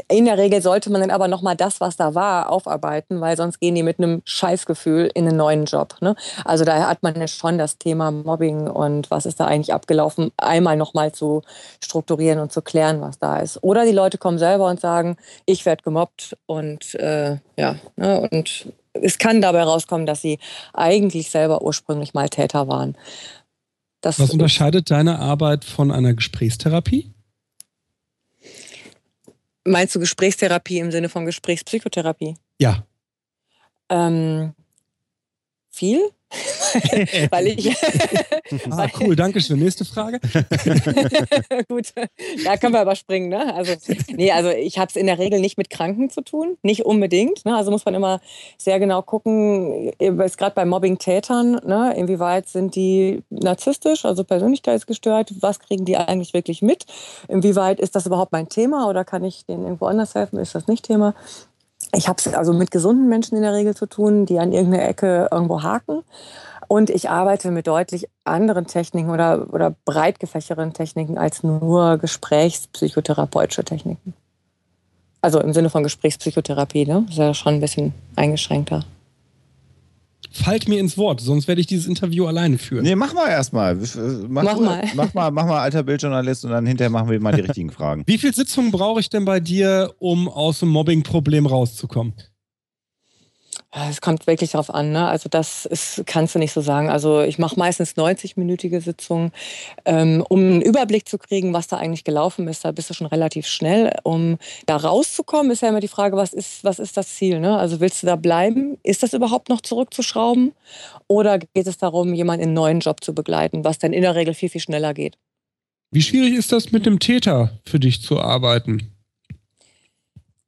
in 0.07 0.25
der 0.25 0.37
Regel 0.37 0.61
sollte 0.61 0.91
man 0.91 1.01
dann 1.01 1.09
aber 1.09 1.27
nochmal 1.27 1.55
das, 1.55 1.81
was 1.81 1.95
da 1.95 2.13
war, 2.13 2.51
aufarbeiten, 2.51 3.19
weil 3.19 3.35
sonst 3.35 3.59
gehen 3.59 3.73
die 3.73 3.81
mit 3.81 3.97
einem 3.97 4.21
Scheißgefühl 4.25 5.09
in 5.13 5.27
einen 5.27 5.37
neuen 5.37 5.65
Job. 5.65 5.95
Ne? 6.01 6.15
Also 6.45 6.65
da 6.65 6.87
hat 6.87 7.01
man 7.01 7.15
ja 7.19 7.27
schon 7.27 7.57
das 7.57 7.77
Thema 7.79 8.11
Mobbing 8.11 8.67
und 8.67 9.09
was 9.09 9.25
ist 9.25 9.39
da 9.39 9.45
eigentlich 9.45 9.73
abgelaufen, 9.73 10.31
einmal 10.37 10.77
nochmal 10.77 11.11
zu 11.11 11.41
strukturieren 11.83 12.39
und 12.39 12.51
zu 12.51 12.61
klären, 12.61 13.01
was 13.01 13.17
da 13.17 13.39
ist. 13.39 13.63
Oder 13.63 13.85
die 13.85 13.91
Leute 13.91 14.19
kommen 14.19 14.37
selber 14.37 14.69
und 14.69 14.79
sagen, 14.79 15.17
ich 15.45 15.65
werde 15.65 15.83
gemobbt 15.83 16.37
und 16.45 16.93
äh, 16.95 17.37
ja, 17.57 17.75
ne? 17.95 18.29
und 18.31 18.67
es 18.93 19.17
kann 19.17 19.41
dabei 19.41 19.63
rauskommen, 19.63 20.05
dass 20.05 20.21
sie 20.21 20.37
eigentlich 20.73 21.31
selber 21.31 21.63
ursprünglich 21.63 22.13
mal 22.13 22.29
Täter 22.29 22.67
waren. 22.67 22.95
Das 24.01 24.19
Was 24.19 24.31
unterscheidet 24.31 24.91
deine 24.91 25.19
Arbeit 25.19 25.63
von 25.63 25.91
einer 25.91 26.13
Gesprächstherapie? 26.13 27.11
Meinst 29.65 29.95
du 29.95 29.99
Gesprächstherapie 29.99 30.79
im 30.79 30.91
Sinne 30.91 31.09
von 31.09 31.25
Gesprächspsychotherapie? 31.25 32.35
Ja. 32.59 32.85
Ähm, 33.89 34.53
viel, 35.69 36.11
weil 37.29 37.47
ich. 37.47 37.75
Ah, 38.69 38.87
cool, 38.99 39.15
danke 39.15 39.39
schön. 39.41 39.59
Nächste 39.59 39.85
Frage. 39.85 40.19
Gut, 41.67 41.93
da 42.43 42.57
können 42.57 42.73
wir 42.73 42.81
überspringen. 42.81 43.29
Ne? 43.29 43.53
Also, 43.53 43.73
nee, 44.09 44.31
also 44.31 44.49
ich 44.49 44.77
habe 44.77 44.89
es 44.89 44.95
in 44.95 45.05
der 45.05 45.19
Regel 45.19 45.39
nicht 45.39 45.57
mit 45.57 45.69
Kranken 45.69 46.09
zu 46.09 46.21
tun, 46.21 46.57
nicht 46.61 46.85
unbedingt. 46.85 47.45
Ne? 47.45 47.55
Also 47.55 47.71
muss 47.71 47.85
man 47.85 47.95
immer 47.95 48.19
sehr 48.57 48.79
genau 48.79 49.01
gucken, 49.01 49.91
gerade 49.97 50.55
bei 50.55 50.65
Mobbing-Tätern, 50.65 51.61
ne? 51.65 51.93
inwieweit 51.95 52.47
sind 52.49 52.75
die 52.75 53.23
narzisstisch, 53.29 54.05
also 54.05 54.23
persönlichkeitsgestört, 54.23 55.33
was 55.41 55.59
kriegen 55.59 55.85
die 55.85 55.97
eigentlich 55.97 56.33
wirklich 56.33 56.61
mit? 56.61 56.85
Inwieweit 57.27 57.79
ist 57.79 57.95
das 57.95 58.05
überhaupt 58.05 58.31
mein 58.31 58.49
Thema 58.49 58.89
oder 58.89 59.05
kann 59.05 59.23
ich 59.23 59.45
denen 59.45 59.63
irgendwo 59.63 59.85
anders 59.85 60.15
helfen? 60.15 60.39
Ist 60.39 60.55
das 60.55 60.67
nicht 60.67 60.85
Thema? 60.85 61.13
Ich 61.93 62.07
habe 62.07 62.17
es 62.19 62.33
also 62.33 62.53
mit 62.53 62.71
gesunden 62.71 63.09
Menschen 63.09 63.35
in 63.35 63.41
der 63.41 63.53
Regel 63.53 63.75
zu 63.75 63.85
tun, 63.85 64.25
die 64.25 64.39
an 64.39 64.53
irgendeiner 64.53 64.87
Ecke 64.87 65.27
irgendwo 65.31 65.61
haken. 65.61 66.03
Und 66.67 66.89
ich 66.89 67.09
arbeite 67.09 67.51
mit 67.51 67.67
deutlich 67.67 68.07
anderen 68.23 68.65
Techniken 68.65 69.09
oder, 69.09 69.53
oder 69.53 69.75
breit 69.83 70.19
gefächerten 70.21 70.71
Techniken 70.71 71.17
als 71.17 71.43
nur 71.43 71.97
gesprächspsychotherapeutische 71.97 73.65
Techniken. 73.65 74.13
Also 75.19 75.41
im 75.41 75.53
Sinne 75.53 75.69
von 75.69 75.83
Gesprächspsychotherapie, 75.83 76.85
ne? 76.85 77.05
Ist 77.09 77.17
ja 77.17 77.33
schon 77.33 77.55
ein 77.55 77.59
bisschen 77.59 77.93
eingeschränkter. 78.15 78.85
Fallt 80.33 80.69
mir 80.69 80.79
ins 80.79 80.97
Wort, 80.97 81.19
sonst 81.19 81.47
werde 81.49 81.59
ich 81.59 81.67
dieses 81.67 81.87
Interview 81.87 82.25
alleine 82.25 82.57
führen. 82.57 82.83
Nee, 82.83 82.95
mach 82.95 83.13
mal 83.13 83.27
erstmal. 83.29 83.75
Mach, 83.75 84.43
Mach 84.43 84.59
mal. 84.59 84.83
Mach 84.95 85.13
mal, 85.13 85.31
mach 85.31 85.45
mal 85.45 85.59
alter 85.59 85.83
Bildjournalist 85.83 86.45
und 86.45 86.51
dann 86.51 86.65
hinterher 86.65 86.89
machen 86.89 87.09
wir 87.09 87.19
mal 87.19 87.33
die 87.33 87.41
richtigen 87.41 87.69
Fragen. 87.69 88.03
Wie 88.05 88.17
viele 88.17 88.33
Sitzungen 88.33 88.71
brauche 88.71 89.01
ich 89.01 89.09
denn 89.09 89.25
bei 89.25 89.41
dir, 89.41 89.93
um 89.99 90.29
aus 90.29 90.59
dem 90.59 90.69
Mobbing-Problem 90.69 91.45
rauszukommen? 91.45 92.13
Ja, 93.73 93.89
Es 93.89 94.01
kommt 94.01 94.27
wirklich 94.27 94.51
darauf 94.51 94.73
an. 94.73 94.91
Ne? 94.91 95.07
Also 95.07 95.29
das 95.29 95.65
ist, 95.65 96.03
kannst 96.05 96.35
du 96.35 96.39
nicht 96.39 96.51
so 96.51 96.59
sagen. 96.59 96.89
Also 96.89 97.21
ich 97.21 97.39
mache 97.39 97.57
meistens 97.57 97.95
90-minütige 97.95 98.81
Sitzungen, 98.81 99.31
ähm, 99.85 100.25
um 100.27 100.39
einen 100.39 100.61
Überblick 100.61 101.07
zu 101.07 101.17
kriegen, 101.17 101.53
was 101.53 101.67
da 101.67 101.77
eigentlich 101.77 102.03
gelaufen 102.03 102.49
ist. 102.49 102.65
Da 102.65 102.73
bist 102.73 102.89
du 102.89 102.93
schon 102.93 103.07
relativ 103.07 103.47
schnell. 103.47 103.93
Um 104.03 104.37
da 104.65 104.75
rauszukommen, 104.75 105.51
ist 105.51 105.61
ja 105.61 105.69
immer 105.69 105.79
die 105.79 105.87
Frage, 105.87 106.17
was 106.17 106.33
ist, 106.33 106.65
was 106.65 106.79
ist 106.79 106.97
das 106.97 107.15
Ziel? 107.15 107.39
Ne? 107.39 107.57
Also 107.57 107.79
willst 107.79 108.03
du 108.03 108.07
da 108.07 108.17
bleiben? 108.17 108.77
Ist 108.83 109.03
das 109.03 109.13
überhaupt 109.13 109.47
noch 109.47 109.61
zurückzuschrauben? 109.61 110.51
Oder 111.07 111.39
geht 111.39 111.67
es 111.67 111.77
darum, 111.77 112.13
jemanden 112.13 112.41
in 112.43 112.49
einen 112.49 112.55
neuen 112.55 112.79
Job 112.81 113.01
zu 113.01 113.15
begleiten, 113.15 113.63
was 113.63 113.79
dann 113.79 113.93
in 113.93 114.01
der 114.01 114.15
Regel 114.15 114.33
viel, 114.33 114.49
viel 114.49 114.61
schneller 114.61 114.93
geht? 114.93 115.17
Wie 115.91 116.01
schwierig 116.01 116.33
ist 116.33 116.51
das 116.51 116.73
mit 116.73 116.85
dem 116.85 116.99
Täter 116.99 117.59
für 117.65 117.79
dich 117.79 118.01
zu 118.01 118.19
arbeiten? 118.19 118.90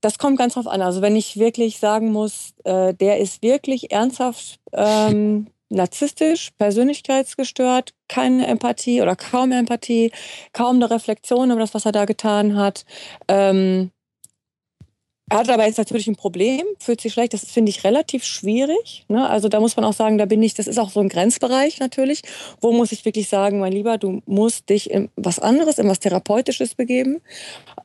Das 0.03 0.17
kommt 0.17 0.37
ganz 0.37 0.55
drauf 0.55 0.67
an. 0.67 0.81
Also 0.81 1.01
wenn 1.01 1.15
ich 1.15 1.39
wirklich 1.39 1.79
sagen 1.79 2.11
muss, 2.11 2.53
äh, 2.65 2.93
der 2.93 3.19
ist 3.19 3.41
wirklich 3.41 3.93
ernsthaft 3.93 4.59
ähm, 4.73 5.47
narzisstisch, 5.69 6.51
persönlichkeitsgestört, 6.57 7.93
keine 8.09 8.45
Empathie 8.47 9.01
oder 9.01 9.15
kaum 9.15 9.53
Empathie, 9.53 10.11
kaum 10.51 10.75
eine 10.75 10.91
Reflexion 10.91 11.51
über 11.51 11.61
das, 11.61 11.73
was 11.73 11.85
er 11.85 11.93
da 11.93 12.03
getan 12.03 12.57
hat. 12.57 12.83
Ähm, 13.29 13.91
er 15.29 15.37
hat 15.39 15.49
aber 15.49 15.65
jetzt 15.65 15.77
natürlich 15.77 16.07
ein 16.07 16.17
Problem, 16.17 16.63
fühlt 16.79 16.99
sich 16.99 17.13
schlecht. 17.13 17.33
Das 17.33 17.45
finde 17.45 17.69
ich 17.69 17.85
relativ 17.85 18.25
schwierig. 18.25 19.05
Ne? 19.07 19.27
Also 19.27 19.47
da 19.47 19.61
muss 19.61 19.77
man 19.77 19.85
auch 19.85 19.93
sagen, 19.93 20.17
da 20.17 20.25
bin 20.25 20.43
ich, 20.43 20.53
das 20.53 20.67
ist 20.67 20.77
auch 20.77 20.89
so 20.89 20.99
ein 20.99 21.07
Grenzbereich 21.07 21.79
natürlich. 21.79 22.23
Wo 22.59 22.73
muss 22.73 22.91
ich 22.91 23.05
wirklich 23.05 23.29
sagen, 23.29 23.59
mein 23.59 23.71
Lieber, 23.71 23.97
du 23.97 24.21
musst 24.25 24.69
dich 24.69 24.91
in 24.91 25.09
was 25.15 25.39
anderes, 25.39 25.77
in 25.77 25.87
was 25.87 25.99
Therapeutisches 25.99 26.75
begeben. 26.75 27.21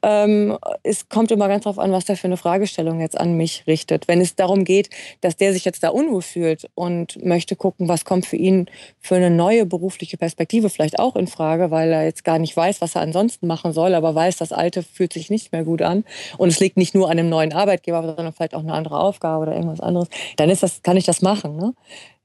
Ähm, 0.02 0.58
es 0.82 1.08
kommt 1.08 1.30
immer 1.30 1.46
ganz 1.46 1.62
darauf 1.64 1.78
an, 1.78 1.92
was 1.92 2.06
der 2.06 2.16
für 2.16 2.26
eine 2.26 2.36
Fragestellung 2.36 3.00
jetzt 3.00 3.18
an 3.18 3.36
mich 3.36 3.64
richtet. 3.68 4.08
Wenn 4.08 4.20
es 4.20 4.34
darum 4.34 4.64
geht, 4.64 4.90
dass 5.20 5.36
der 5.36 5.52
sich 5.52 5.64
jetzt 5.64 5.84
da 5.84 5.90
unwohl 5.90 6.22
fühlt 6.22 6.68
und 6.74 7.24
möchte 7.24 7.54
gucken, 7.54 7.88
was 7.88 8.04
kommt 8.04 8.26
für 8.26 8.36
ihn 8.36 8.66
für 9.00 9.14
eine 9.14 9.30
neue 9.30 9.64
berufliche 9.64 10.16
Perspektive 10.16 10.70
vielleicht 10.70 10.98
auch 10.98 11.14
in 11.14 11.28
Frage, 11.28 11.70
weil 11.70 11.92
er 11.92 12.04
jetzt 12.04 12.24
gar 12.24 12.40
nicht 12.40 12.56
weiß, 12.56 12.80
was 12.80 12.96
er 12.96 13.02
ansonsten 13.02 13.46
machen 13.46 13.72
soll, 13.72 13.94
aber 13.94 14.14
weiß, 14.14 14.36
das 14.38 14.52
Alte 14.52 14.82
fühlt 14.82 15.12
sich 15.12 15.30
nicht 15.30 15.52
mehr 15.52 15.62
gut 15.62 15.82
an 15.82 16.04
und 16.36 16.48
es 16.48 16.58
liegt 16.58 16.76
nicht 16.76 16.96
nur 16.96 17.08
an 17.08 17.27
einem 17.28 17.30
neuen 17.30 17.52
Arbeitgeber, 17.52 18.02
sondern 18.02 18.32
vielleicht 18.32 18.54
auch 18.54 18.60
eine 18.60 18.72
andere 18.72 18.98
Aufgabe 18.98 19.42
oder 19.42 19.54
irgendwas 19.54 19.80
anderes, 19.80 20.08
dann 20.36 20.50
ist 20.50 20.62
das, 20.62 20.82
kann 20.82 20.96
ich 20.96 21.04
das 21.04 21.22
machen. 21.22 21.56
Ne? 21.56 21.74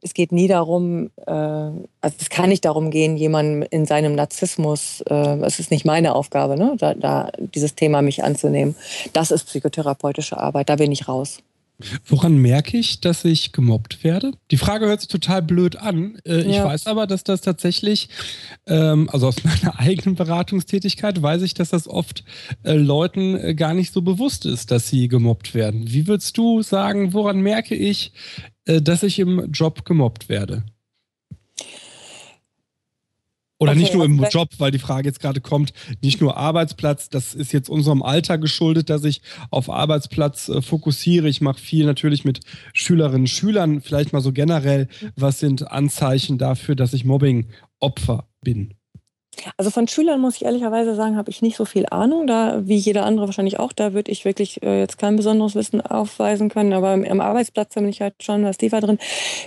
Es 0.01 0.14
geht 0.14 0.32
nie 0.32 0.47
darum, 0.47 1.12
äh, 1.26 1.32
also 1.32 2.16
es 2.20 2.30
kann 2.30 2.49
nicht 2.49 2.66
darum 2.66 2.89
gehen, 2.91 3.16
jemanden 3.16 3.64
in 3.64 3.86
seinem 3.86 4.16
Narzissmus, 4.16 5.01
äh, 5.10 5.38
es 5.41 5.60
ist 5.60 5.72
nicht 5.72 5.86
meine 5.86 6.16
Aufgabe, 6.16 6.58
ne? 6.58 6.76
da, 6.78 6.93
da 6.93 7.32
dieses 7.38 7.76
Thema 7.76 8.01
mich 8.01 8.24
anzunehmen. 8.24 8.76
Das 9.14 9.32
ist 9.32 9.45
psychotherapeutische 9.45 10.38
Arbeit, 10.38 10.70
da 10.70 10.76
bin 10.76 10.91
ich 10.91 11.08
raus. 11.08 11.39
Woran 12.05 12.38
merke 12.38 12.78
ich, 12.78 13.01
dass 13.01 13.26
ich 13.26 13.51
gemobbt 13.51 14.03
werde? 14.03 14.32
Die 14.51 14.57
Frage 14.57 14.86
hört 14.86 15.01
sich 15.01 15.09
total 15.09 15.41
blöd 15.41 15.76
an. 15.76 16.17
Äh, 16.26 16.41
Ich 16.41 16.55
Ja. 16.57 16.65
weiß 16.65 16.88
aber, 16.88 17.07
dass 17.07 17.24
das 17.24 17.41
tatsächlich, 17.41 18.09
ähm, 18.67 19.09
also 19.11 19.28
aus 19.28 19.36
meiner 19.43 19.80
eigenen 19.80 20.15
Beratungstätigkeit, 20.15 21.21
weiß 21.21 21.41
ich, 21.41 21.53
dass 21.53 21.69
das 21.69 21.88
oft 21.88 22.24
äh, 22.63 22.74
Leuten 22.74 23.36
äh, 23.36 23.55
gar 23.55 23.74
nicht 23.74 23.91
so 23.93 24.01
bewusst 24.01 24.45
ist, 24.45 24.71
dass 24.71 24.88
sie 24.89 25.07
gemobbt 25.07 25.53
werden. 25.55 25.91
Wie 25.91 26.07
würdest 26.07 26.38
du 26.38 26.61
sagen, 26.61 27.13
woran 27.13 27.41
merke 27.41 27.76
ich, 27.76 28.11
äh, 28.65 28.82
dass 28.82 29.03
ich 29.03 29.19
im 29.19 29.51
Job 29.51 29.84
gemobbt 29.86 30.30
werde? 30.30 30.63
Oder 33.64 33.72
Okay, 33.72 33.80
nicht 33.82 33.93
nur 33.93 34.05
im 34.05 34.11
also 34.14 34.24
wenn- 34.24 34.30
Job, 34.30 34.49
weil 34.57 34.72
die 34.72 34.80
Frage 34.80 35.07
jetzt 35.07 35.20
gerade 35.20 35.41
kommt, 35.41 35.74
nicht 36.01 36.22
nur 36.22 36.38
Arbeitsplatz, 36.38 37.09
das 37.09 37.34
ist 37.34 37.53
jetzt 37.53 37.70
unserem 37.70 38.03
Alter 38.03 38.38
geschuldet, 38.38 38.89
dass 38.89 39.03
ich 39.03 39.22
auf 39.51 39.70
Arbeitsplatz 39.70 40.49
äh, 40.49 40.61
fokussiere. 40.61 41.28
Ich 41.30 41.41
mache 41.41 41.59
viel 41.59 41.86
natürlich 41.86 42.26
mit 42.26 42.41
Schülerinnen 42.74 43.22
und 43.22 43.28
Schülern, 43.28 43.82
vielleicht 43.82 44.14
mal 44.14 44.22
so 44.22 44.32
generell, 44.34 44.88
was 45.16 45.39
sind 45.39 45.72
Anzeichen 45.72 46.38
dafür, 46.38 46.76
dass 46.76 46.93
ich 46.93 47.05
Mobbing-Opfer 47.05 48.28
bin? 48.41 48.74
Also 49.57 49.71
von 49.71 49.88
Schülern 49.88 50.19
muss 50.19 50.36
ich 50.36 50.45
ehrlicherweise 50.45 50.95
sagen, 50.95 51.17
habe 51.17 51.29
ich 51.29 51.41
nicht 51.41 51.57
so 51.57 51.65
viel 51.65 51.86
Ahnung. 51.89 52.27
Da, 52.27 52.61
wie 52.65 52.75
jeder 52.75 53.05
andere 53.05 53.27
wahrscheinlich 53.27 53.59
auch, 53.59 53.73
da 53.73 53.93
würde 53.93 54.11
ich 54.11 54.25
wirklich 54.25 54.61
äh, 54.63 54.79
jetzt 54.79 54.97
kein 54.97 55.15
besonderes 55.15 55.55
Wissen 55.55 55.81
aufweisen 55.81 56.49
können. 56.49 56.73
Aber 56.73 56.93
im, 56.93 57.03
im 57.03 57.21
Arbeitsplatz 57.21 57.73
bin 57.73 57.88
ich 57.88 58.01
halt 58.01 58.15
schon 58.21 58.43
was 58.43 58.57
tiefer 58.57 58.81
drin. 58.81 58.99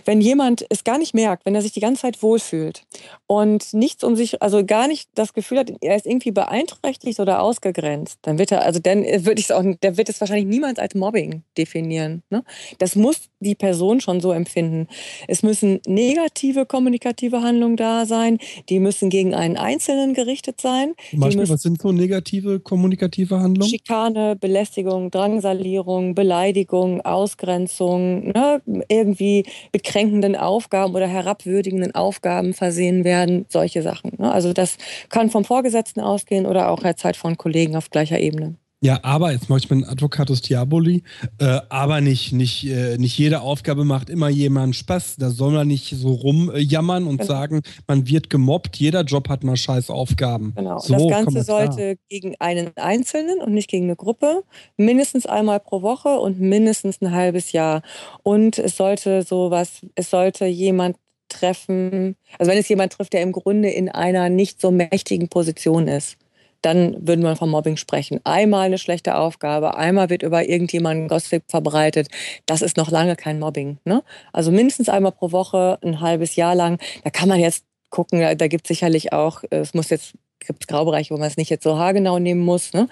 Wenn 0.05 0.21
jemand 0.21 0.67
es 0.71 0.85
gar 0.85 0.99
nicht 0.99 1.15
merkt, 1.15 1.47
wenn 1.47 1.55
er 1.55 1.63
sich 1.63 1.73
die 1.73 1.81
ganze 1.81 2.03
Zeit 2.03 2.23
wohlfühlt 2.23 2.83
und 3.27 3.73
nichts 3.73 4.05
um 4.05 4.17
sich, 4.17 4.43
also 4.43 4.65
gar 4.65 4.89
nicht 4.89 5.09
das 5.15 5.33
Gefühl 5.33 5.59
hat, 5.59 5.73
er 5.81 5.97
ist 5.97 6.07
irgendwie 6.07 6.31
beeinträchtigt 6.31 7.21
oder 7.21 7.41
ausgegrenzt, 7.41 8.19
dann 8.23 8.39
wird 8.39 8.53
er, 8.53 8.63
also 8.63 8.81
dann 8.81 9.05
würde 9.05 9.41
ich 9.41 9.47
es 9.47 9.51
auch, 9.51 9.63
der 9.83 9.97
wird 9.97 10.09
es 10.09 10.21
wahrscheinlich 10.21 10.47
niemals 10.47 10.79
als 10.79 10.95
Mobbing 10.95 11.43
definieren. 11.57 12.23
Ne? 12.31 12.43
Das 12.79 12.97
muss 12.97 13.29
die 13.41 13.55
Person 13.55 14.01
schon 14.01 14.21
so 14.21 14.33
empfinden. 14.33 14.89
Es 15.29 15.43
müssen 15.43 15.81
negative 15.87 16.67
kommunikative 16.67 17.43
Handlungen 17.43 17.77
da 17.77 18.07
sein, 18.07 18.39
die 18.69 18.81
müssen 18.81 19.11
gegen 19.11 19.35
einen 19.35 19.57
Einzelnen 19.77 20.15
gerichtet 20.15 20.61
sein. 20.61 20.95
Beispiel, 21.13 21.49
was 21.51 21.61
sind 21.63 21.83
so 21.83 21.93
negative 21.93 22.61
kommunikative 22.61 23.41
Handlungen? 23.41 23.69
Schikane, 23.69 24.35
Belästigung, 24.35 25.11
Drangsalierung, 25.11 26.15
Beleidigung, 26.15 27.03
Ausgrenzung, 27.03 28.29
ne, 28.29 28.63
irgendwie 28.89 29.45
bekränkenden 29.73 30.35
Aufgaben 30.35 30.95
oder 30.95 31.07
herabwürdigenden 31.07 31.95
Aufgaben 31.95 32.55
versehen 32.55 33.05
werden, 33.05 33.45
solche 33.51 33.83
Sachen. 33.83 34.13
Ne? 34.17 34.33
Also 34.33 34.55
das 34.55 34.79
kann 35.11 35.29
vom 35.29 35.45
Vorgesetzten 35.45 36.01
ausgehen 36.01 36.47
oder 36.47 36.71
auch 36.71 36.83
halt 36.83 37.17
von 37.17 37.37
Kollegen 37.37 37.77
auf 37.77 37.91
gleicher 37.91 38.19
Ebene. 38.19 38.57
Ja, 38.83 38.99
aber, 39.03 39.33
jetzt 39.33 39.49
mache 39.49 39.61
ich 39.61 39.71
meinen 39.71 39.85
Advocatus 39.85 40.43
Diaboli, 40.43 41.03
äh, 41.39 41.61
aber 41.71 42.03
nicht, 42.03 42.33
nicht, 42.33 42.65
äh, 42.67 42.99
nicht 42.99 43.17
jede 43.19 43.41
Aufgabe 43.41 43.85
macht 43.87 44.11
immer 44.11 44.29
jemand 44.29 44.77
Spaß. 44.77 45.17
Da 45.17 45.31
soll 45.31 45.53
man 45.53 45.67
nicht 45.67 45.89
so 45.97 46.13
rumjammern 46.13 47.07
und 47.07 47.17
Genau. 47.19 47.27
sagen, 47.27 47.63
man 47.87 48.07
wird 48.07 48.29
gemobbt, 48.29 48.77
jeder 48.77 49.03
Job 49.03 49.31
hat 49.31 49.45
mal 49.45 49.57
scheiß 49.57 49.89
Aufgaben. 49.89 50.53
Genau. 50.57 50.79
So, 50.79 50.93
das 50.93 51.09
Ganze 51.09 51.39
mal 51.39 51.45
sollte 51.45 51.97
gegen 52.11 52.35
einen 52.39 52.77
Einzelnen 52.77 53.39
und 53.41 53.55
nicht 53.55 53.71
gegen 53.71 53.85
eine 53.87 53.97
Gruppe, 53.97 54.43
mindestens 54.77 55.25
einmal 55.25 55.59
pro 55.61 55.81
Woche 55.81 56.21
und 56.21 56.39
mindestens 56.39 57.01
ein 57.01 57.13
halbes 57.13 57.53
Jahr. 57.53 57.81
Und 58.25 58.59
es 58.59 58.77
sollte 58.77 59.23
sowas, 59.23 59.87
es 59.95 60.11
sollte 60.11 60.45
jemand 60.45 60.97
treffen, 61.31 62.15
also 62.39 62.53
wenn 62.53 62.59
es 62.59 62.69
jemand 62.69 62.93
trifft, 62.93 63.15
der 63.15 63.23
im 63.23 63.33
Grunde 63.33 63.71
in 63.71 63.89
einer 63.89 64.29
nicht 64.29 64.61
so 64.61 64.71
mächtigen 64.71 65.29
Position 65.29 65.89
ist, 65.89 66.19
dann 66.63 67.07
würden 67.07 67.23
wir 67.23 67.37
von 67.37 67.51
Mobbing 67.51 67.77
sprechen. 67.77 68.21
Einmal 68.25 68.67
eine 68.67 68.79
schlechte 68.79 69.17
Aufgabe, 69.17 69.77
einmal 69.77 70.11
wird 70.11 70.23
über 70.23 70.49
irgendjemanden 70.49 71.09
Gossip 71.09 71.45
verbreitet. 71.49 72.09
Das 72.47 72.63
ist 72.63 72.77
noch 72.77 72.91
lange 72.91 73.17
kein 73.17 73.39
Mobbing. 73.39 73.79
Ne? 73.85 74.03
Also 74.33 74.51
mindestens 74.51 74.89
einmal 74.89 75.13
pro 75.13 75.33
Woche, 75.33 75.79
ein 75.83 76.01
halbes 76.01 76.37
Jahr 76.37 76.55
lang. 76.55 76.79
Da 77.05 77.11
kann 77.11 77.29
man 77.29 77.41
jetzt 77.41 77.65
gucken, 77.91 78.21
da, 78.21 78.47
gibt 78.49 78.67
es 78.67 78.69
sicherlich 78.69 79.13
auch, 79.13 79.43
es 79.51 79.75
muss 79.75 79.91
jetzt, 79.91 80.15
gibt 80.41 80.69
Graubereiche, 80.69 81.15
wo 81.15 81.19
man 81.19 81.29
es 81.29 81.37
nicht 81.37 81.51
jetzt 81.51 81.65
so 81.65 81.79
haargenau 81.79 82.19
nehmen 82.19 82.41
muss. 82.41 82.73
Ne? 82.73 82.89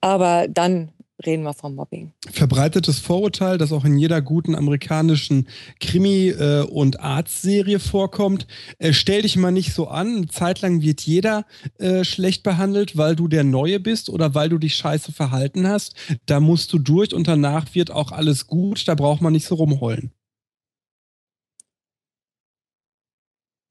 Aber 0.00 0.46
dann 0.48 0.90
reden 1.26 1.42
wir 1.42 1.54
vom 1.54 1.74
Mobbing. 1.74 2.12
Verbreitetes 2.30 2.98
Vorurteil, 2.98 3.58
das 3.58 3.72
auch 3.72 3.84
in 3.84 3.98
jeder 3.98 4.22
guten 4.22 4.54
amerikanischen 4.54 5.48
Krimi- 5.80 6.30
äh, 6.30 6.62
und 6.62 7.00
Arztserie 7.00 7.78
vorkommt. 7.78 8.46
Äh, 8.78 8.92
stell 8.92 9.22
dich 9.22 9.36
mal 9.36 9.52
nicht 9.52 9.72
so 9.72 9.88
an. 9.88 10.16
Eine 10.16 10.28
Zeit 10.28 10.60
lang 10.60 10.82
wird 10.82 11.00
jeder 11.02 11.44
äh, 11.78 12.04
schlecht 12.04 12.42
behandelt, 12.42 12.96
weil 12.96 13.16
du 13.16 13.28
der 13.28 13.44
Neue 13.44 13.80
bist 13.80 14.08
oder 14.08 14.34
weil 14.34 14.48
du 14.48 14.58
dich 14.58 14.74
scheiße 14.74 15.12
verhalten 15.12 15.66
hast. 15.66 15.94
Da 16.26 16.40
musst 16.40 16.72
du 16.72 16.78
durch 16.78 17.14
und 17.14 17.28
danach 17.28 17.74
wird 17.74 17.90
auch 17.90 18.12
alles 18.12 18.46
gut. 18.46 18.86
Da 18.88 18.94
braucht 18.94 19.22
man 19.22 19.32
nicht 19.32 19.46
so 19.46 19.56
rumheulen. 19.56 20.12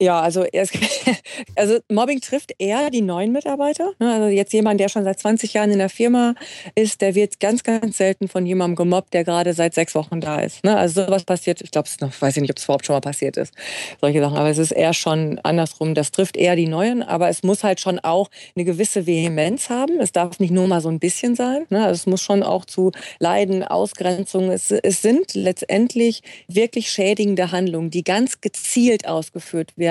Ja, 0.02 0.20
also, 0.20 0.44
es, 0.52 0.72
also 1.56 1.78
Mobbing 1.88 2.22
trifft 2.22 2.54
eher 2.58 2.90
die 2.90 3.02
neuen 3.02 3.32
Mitarbeiter. 3.32 3.92
ne? 4.00 4.12
Also 4.12 4.28
jetzt 4.30 4.52
jemand, 4.52 4.80
der 4.80 4.90
schon 4.90 5.04
seit 5.04 5.20
20 5.20 5.54
Jahren 5.54 5.70
in 5.70 5.78
der 5.78 5.90
Firma 5.90 6.34
ist, 6.74 7.02
der 7.02 7.14
wird 7.14 7.40
ganz, 7.40 7.62
ganz 7.62 7.98
selten 7.98 8.28
von 8.28 8.48
jemandem 8.48 8.78
gemobbt, 8.78 9.14
der 9.14 9.24
gerade 9.24 9.54
seit 9.54 9.76
sechs 9.76 9.94
Wochen 9.94 10.20
da 10.20 10.40
ist. 10.40 10.64
ne? 10.64 10.76
Also 10.76 11.06
sowas 11.06 11.24
passiert, 11.24 11.62
ich 11.62 11.70
glaube, 11.70 11.88
noch, 12.00 12.20
weiß 12.20 12.36
ich 12.36 12.42
nicht, 12.42 12.50
ob 12.50 12.58
es 12.58 12.64
überhaupt 12.64 12.88
schon 12.88 12.96
mal 12.96 13.02
passiert 13.02 13.38
ist, 13.38 13.54
solche 14.00 14.22
Sachen. 14.22 14.38
Aber 14.38 14.50
es 14.50 14.58
ist 14.58 14.72
eher 14.72 14.96
schon 14.96 15.38
andersrum. 15.44 15.94
Das 15.94 16.10
trifft 16.10 16.36
eher 16.36 16.56
die 16.56 16.68
Neuen, 16.68 17.04
aber 17.04 17.30
es 17.30 17.44
muss 17.44 17.64
halt 17.64 17.80
schon 17.80 18.00
auch 18.00 18.32
eine 18.56 18.66
gewisse 18.66 19.06
Vehemenz 19.06 19.70
haben. 19.70 20.00
Es 20.00 20.12
darf 20.12 20.40
nicht 20.40 20.52
nur 20.52 20.66
mal 20.68 20.82
so 20.82 20.90
ein 20.90 20.98
bisschen 20.98 21.36
sein. 21.36 21.68
Ne? 21.70 21.86
Also 21.86 21.94
es 21.94 22.08
muss 22.08 22.24
schon 22.24 22.42
auch 22.42 22.66
zu 22.66 22.92
Leiden, 23.20 23.64
Ausgrenzung. 23.64 24.50
Es, 24.50 24.72
es 24.72 25.04
sind 25.04 25.36
letztendlich 25.36 26.24
wirklich 26.48 26.90
schädigende 26.90 27.52
Handlungen, 27.52 27.92
die 27.92 28.04
ganz 28.04 28.42
gezielt 28.42 29.08
ausgeführt 29.08 29.74
werden, 29.76 29.91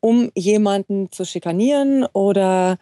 um 0.00 0.30
jemanden 0.34 1.10
zu 1.12 1.24
schikanieren 1.24 2.04
oder 2.12 2.78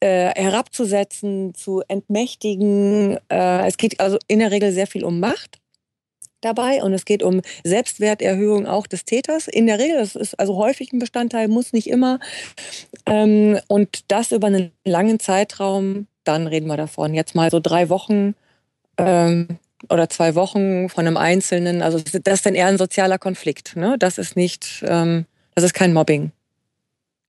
äh, 0.00 0.30
herabzusetzen, 0.34 1.54
zu 1.54 1.82
entmächtigen. 1.88 3.18
Äh, 3.28 3.66
es 3.66 3.76
geht 3.76 4.00
also 4.00 4.18
in 4.26 4.40
der 4.40 4.50
Regel 4.50 4.72
sehr 4.72 4.86
viel 4.86 5.04
um 5.04 5.20
Macht 5.20 5.60
dabei 6.40 6.82
und 6.82 6.92
es 6.92 7.04
geht 7.04 7.22
um 7.22 7.40
Selbstwerterhöhung 7.64 8.66
auch 8.66 8.86
des 8.86 9.04
Täters. 9.04 9.48
In 9.48 9.66
der 9.66 9.78
Regel, 9.78 9.98
das 9.98 10.16
ist 10.16 10.38
also 10.38 10.56
häufig 10.56 10.92
ein 10.92 10.98
Bestandteil, 10.98 11.48
muss 11.48 11.72
nicht 11.72 11.88
immer. 11.88 12.18
Ähm, 13.06 13.58
und 13.68 14.10
das 14.10 14.32
über 14.32 14.48
einen 14.48 14.72
langen 14.84 15.18
Zeitraum, 15.20 16.06
dann 16.24 16.46
reden 16.46 16.66
wir 16.66 16.76
davon. 16.76 17.14
Jetzt 17.14 17.34
mal 17.34 17.50
so 17.50 17.60
drei 17.60 17.88
Wochen 17.88 18.34
ähm, 18.98 19.58
oder 19.88 20.08
zwei 20.08 20.34
Wochen 20.34 20.88
von 20.88 21.06
einem 21.06 21.16
Einzelnen. 21.16 21.82
Also 21.82 21.98
das 22.00 22.34
ist 22.34 22.46
dann 22.46 22.54
eher 22.54 22.66
ein 22.66 22.78
sozialer 22.78 23.18
Konflikt. 23.18 23.76
Ne? 23.76 23.96
Das 23.98 24.18
ist 24.18 24.36
nicht, 24.36 24.84
ähm, 24.86 25.26
das 25.54 25.64
ist 25.64 25.74
kein 25.74 25.92
Mobbing. 25.92 26.32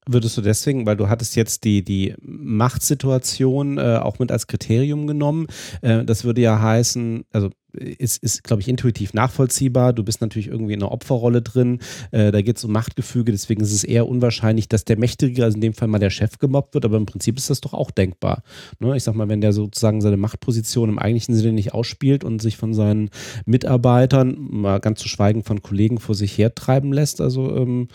Würdest 0.05 0.37
du 0.37 0.41
deswegen, 0.41 0.85
weil 0.85 0.97
du 0.97 1.07
hattest 1.07 1.35
jetzt 1.35 1.63
die, 1.63 1.81
die 1.81 2.13
Machtsituation 2.21 3.77
äh, 3.77 3.99
auch 4.01 4.19
mit 4.19 4.31
als 4.31 4.47
Kriterium 4.47 5.07
genommen, 5.07 5.47
äh, 5.81 6.03
das 6.03 6.25
würde 6.25 6.41
ja 6.41 6.61
heißen, 6.61 7.23
also 7.31 7.49
ist, 7.73 8.23
ist 8.23 8.43
glaube 8.43 8.61
ich, 8.61 8.67
intuitiv 8.67 9.13
nachvollziehbar. 9.13 9.93
Du 9.93 10.03
bist 10.03 10.21
natürlich 10.21 10.47
irgendwie 10.47 10.73
in 10.73 10.81
einer 10.81 10.91
Opferrolle 10.91 11.41
drin. 11.41 11.79
Äh, 12.11 12.31
da 12.31 12.41
geht 12.41 12.57
es 12.57 12.63
um 12.63 12.71
Machtgefüge, 12.71 13.31
deswegen 13.31 13.61
ist 13.61 13.73
es 13.73 13.83
eher 13.83 14.07
unwahrscheinlich, 14.07 14.69
dass 14.69 14.85
der 14.85 14.97
Mächtige, 14.97 15.43
also 15.43 15.55
in 15.55 15.61
dem 15.61 15.73
Fall 15.73 15.87
mal 15.87 15.99
der 15.99 16.09
Chef, 16.09 16.37
gemobbt 16.39 16.73
wird, 16.73 16.85
aber 16.85 16.97
im 16.97 17.05
Prinzip 17.05 17.37
ist 17.37 17.49
das 17.49 17.61
doch 17.61 17.73
auch 17.73 17.91
denkbar. 17.91 18.43
Ne? 18.79 18.95
Ich 18.95 19.03
sag 19.03 19.15
mal, 19.15 19.29
wenn 19.29 19.41
der 19.41 19.53
sozusagen 19.53 20.01
seine 20.01 20.17
Machtposition 20.17 20.89
im 20.89 20.99
eigentlichen 20.99 21.35
Sinne 21.35 21.53
nicht 21.53 21.73
ausspielt 21.73 22.23
und 22.23 22.41
sich 22.41 22.57
von 22.57 22.73
seinen 22.73 23.09
Mitarbeitern, 23.45 24.37
mal 24.39 24.79
ganz 24.79 24.99
zu 24.99 25.07
schweigen 25.07 25.43
von 25.43 25.61
Kollegen, 25.61 25.99
vor 25.99 26.15
sich 26.15 26.37
hertreiben 26.37 26.93
lässt, 26.93 27.21
also 27.21 27.55
ähm, 27.55 27.87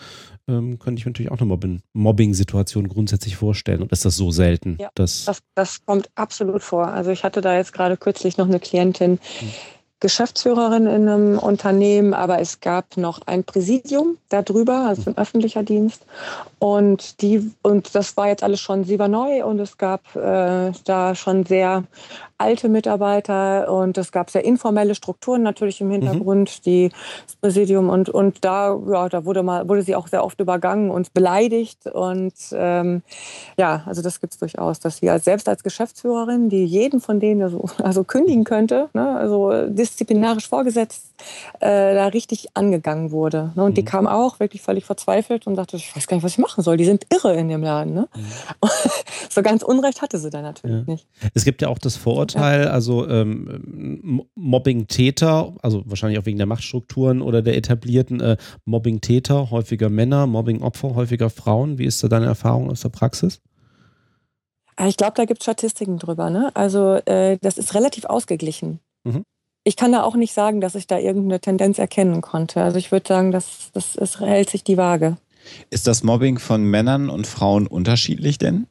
ähm, 0.49 0.79
könnte 0.79 0.99
ich 0.99 1.05
mir 1.05 1.11
natürlich 1.11 1.31
auch 1.31 1.39
eine 1.39 1.47
Mobbing- 1.49 1.81
Mobbing-Situation 1.93 2.89
grundsätzlich 2.89 3.35
vorstellen. 3.37 3.81
Und 3.81 3.91
ist 3.91 4.03
das 4.05 4.15
so 4.15 4.31
selten? 4.31 4.77
Ja, 4.79 4.89
dass, 4.95 5.25
Das, 5.25 5.39
das 5.55 5.85
kommt 5.85 6.09
absolut 6.15 6.63
vor. 6.63 6.87
Also 6.87 7.11
ich 7.11 7.23
hatte 7.23 7.41
da 7.41 7.55
jetzt 7.55 7.73
gerade 7.73 7.95
kürzlich 7.95 8.37
noch 8.37 8.47
eine 8.47 8.59
Klientin, 8.59 9.19
Geschäftsführerin 10.01 10.87
in 10.87 11.09
einem 11.09 11.39
Unternehmen, 11.39 12.13
aber 12.13 12.39
es 12.39 12.61
gab 12.61 12.95
noch 12.95 13.19
ein 13.27 13.43
Präsidium 13.43 14.17
darüber, 14.29 14.87
also 14.87 15.09
ein 15.09 15.17
öffentlicher 15.17 15.63
Dienst. 15.63 16.05
Und 16.57 17.21
die, 17.21 17.51
und 17.61 17.93
das 17.95 18.15
war 18.15 18.29
jetzt 18.29 18.43
alles 18.43 18.61
schon, 18.61 18.85
sie 18.85 18.97
war 18.97 19.09
neu 19.09 19.43
und 19.43 19.59
es 19.59 19.77
gab 19.77 20.15
äh, 20.15 20.71
da 20.85 21.15
schon 21.15 21.45
sehr 21.45 21.83
alte 22.39 22.69
Mitarbeiter 22.69 23.71
und 23.71 23.97
es 23.97 24.11
gab 24.11 24.29
sehr 24.29 24.43
informelle 24.45 24.95
Strukturen 24.95 25.43
natürlich 25.43 25.81
im 25.81 25.91
Hintergrund, 25.91 26.65
die 26.65 26.89
das 27.25 27.35
Präsidium 27.35 27.89
und, 27.89 28.09
und 28.09 28.43
da, 28.45 28.77
ja, 28.89 29.09
da 29.09 29.25
wurde 29.25 29.43
mal, 29.43 29.67
wurde 29.69 29.81
sie 29.83 29.95
auch 29.95 30.07
sehr 30.07 30.23
oft 30.23 30.39
übergangen 30.39 30.89
und 30.89 31.13
beleidigt. 31.13 31.85
Und 31.85 32.33
ähm, 32.53 33.03
ja, 33.57 33.83
also 33.85 34.01
das 34.01 34.21
gibt 34.21 34.33
es 34.33 34.39
durchaus, 34.39 34.79
dass 34.79 34.97
sie 34.97 35.09
als, 35.09 35.25
selbst 35.25 35.49
als 35.49 35.63
Geschäftsführerin, 35.63 36.49
die 36.49 36.63
jeden 36.65 37.01
von 37.01 37.19
denen 37.19 37.41
also, 37.43 37.65
also 37.83 38.03
kündigen 38.03 38.45
könnte, 38.45 38.89
ne, 38.93 39.15
also 39.17 39.67
disziplinarisch 39.67 40.47
vorgesetzt, 40.47 41.13
äh, 41.59 41.93
da 41.93 42.07
richtig 42.07 42.47
angegangen 42.55 43.11
wurde. 43.11 43.51
Ne? 43.55 43.63
Und 43.65 43.75
die 43.77 43.81
Mhm. 43.81 43.85
kam 43.85 44.07
auch 44.07 44.39
wirklich 44.39 44.61
völlig 44.61 44.85
verzweifelt 44.85 45.45
und 45.47 45.55
sagte, 45.55 45.75
ich 45.77 45.95
weiß 45.95 46.07
gar 46.07 46.15
nicht, 46.15 46.23
was 46.23 46.31
ich 46.31 46.37
machen 46.37 46.63
soll. 46.63 46.77
Die 46.77 46.85
sind 46.85 47.05
irre 47.11 47.35
in 47.35 47.49
dem 47.49 47.61
Laden. 47.63 47.93
Ne? 47.93 48.07
so 49.29 49.41
ganz 49.41 49.63
Unrecht 49.63 50.01
hatte 50.01 50.17
sie 50.17 50.29
da 50.29 50.41
natürlich 50.41 50.77
Ja. 50.77 50.83
nicht. 50.93 51.07
Es 51.33 51.43
gibt 51.43 51.61
ja 51.61 51.67
auch 51.67 51.77
das 51.77 51.95
Vorurteil, 51.97 52.28
also 52.35 53.07
ähm, 53.07 54.23
Mobbing-Täter, 54.35 55.55
also 55.61 55.83
wahrscheinlich 55.85 56.19
auch 56.19 56.25
wegen 56.25 56.37
der 56.37 56.47
Machtstrukturen 56.47 57.21
oder 57.21 57.41
der 57.41 57.57
etablierten 57.57 58.19
äh, 58.21 58.37
Mobbing-Täter, 58.65 59.51
häufiger 59.51 59.89
Männer, 59.89 60.27
Mobbing-Opfer, 60.27 60.95
häufiger 60.95 61.29
Frauen. 61.29 61.77
Wie 61.77 61.85
ist 61.85 62.03
da 62.03 62.07
deine 62.07 62.25
Erfahrung 62.25 62.69
aus 62.69 62.81
der 62.81 62.89
Praxis? 62.89 63.41
Ah, 64.75 64.87
Ich 64.87 64.97
glaube, 64.97 65.13
da 65.15 65.25
gibt 65.25 65.41
es 65.41 65.45
Statistiken 65.45 65.97
drüber. 65.97 66.29
Ne? 66.29 66.51
Also 66.53 66.95
äh, 67.05 67.37
das 67.41 67.57
ist 67.57 67.75
relativ 67.75 68.05
ausgeglichen. 68.05 68.79
Mhm. 69.03 69.23
Ich 69.65 69.75
kann 69.75 69.91
da 69.91 70.03
auch 70.03 70.15
nicht 70.15 70.33
sagen, 70.33 70.61
dass 70.61 70.75
ich 70.75 70.87
da 70.87 70.97
irgendeine 70.97 71.41
Tendenz 71.41 71.79
erkennen 71.79 72.21
konnte. 72.21 72.61
Also 72.61 72.77
ich 72.77 72.91
würde 72.91 73.07
sagen, 73.07 73.31
das, 73.31 73.71
das, 73.73 73.95
es 73.97 74.19
hält 74.19 74.49
sich 74.49 74.63
die 74.63 74.77
Waage. 74.77 75.17
Ist 75.69 75.85
das 75.85 76.03
Mobbing 76.03 76.39
von 76.39 76.63
Männern 76.63 77.09
und 77.09 77.27
Frauen 77.27 77.67
unterschiedlich 77.67 78.37
denn? 78.37 78.67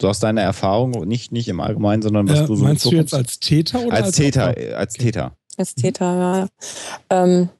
So 0.00 0.08
aus 0.08 0.20
deiner 0.20 0.42
Erfahrung, 0.42 0.92
nicht, 1.06 1.30
nicht 1.32 1.48
im 1.48 1.60
Allgemeinen, 1.60 2.02
sondern 2.02 2.28
was 2.28 2.40
Äh, 2.40 2.46
du 2.46 2.56
so 2.56 2.64
meinst 2.64 2.84
du 2.86 2.90
jetzt 2.90 3.14
als 3.14 3.38
Täter 3.40 3.80
oder 3.84 3.96
als, 3.96 4.06
als 4.06 4.16
Täter, 4.16 4.48
Opfer? 4.50 4.58
äh, 4.60 4.72
als 4.74 4.94
Okay. 4.94 5.04
Täter. 5.04 5.32
Als 5.58 5.74
Täter, 5.74 6.48
ja. 7.10 7.24
Ähm, 7.24 7.50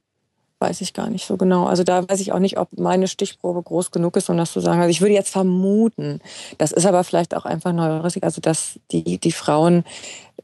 weiß 0.58 0.80
ich 0.82 0.92
gar 0.94 1.08
nicht 1.10 1.26
so 1.26 1.36
genau. 1.36 1.66
Also 1.66 1.84
da 1.84 2.08
weiß 2.08 2.20
ich 2.20 2.32
auch 2.32 2.38
nicht, 2.38 2.58
ob 2.58 2.68
meine 2.78 3.08
Stichprobe 3.08 3.62
groß 3.62 3.90
genug 3.90 4.16
ist, 4.16 4.28
um 4.30 4.36
das 4.36 4.52
zu 4.52 4.60
sagen. 4.60 4.80
Also 4.80 4.90
ich 4.90 5.00
würde 5.00 5.14
jetzt 5.14 5.30
vermuten, 5.30 6.20
das 6.58 6.72
ist 6.72 6.86
aber 6.86 7.02
vielleicht 7.04 7.34
auch 7.34 7.44
einfach 7.46 7.72
Neurotik, 7.72 8.24
also 8.24 8.40
dass 8.40 8.78
die, 8.90 9.18
die 9.18 9.32
Frauen, 9.32 9.84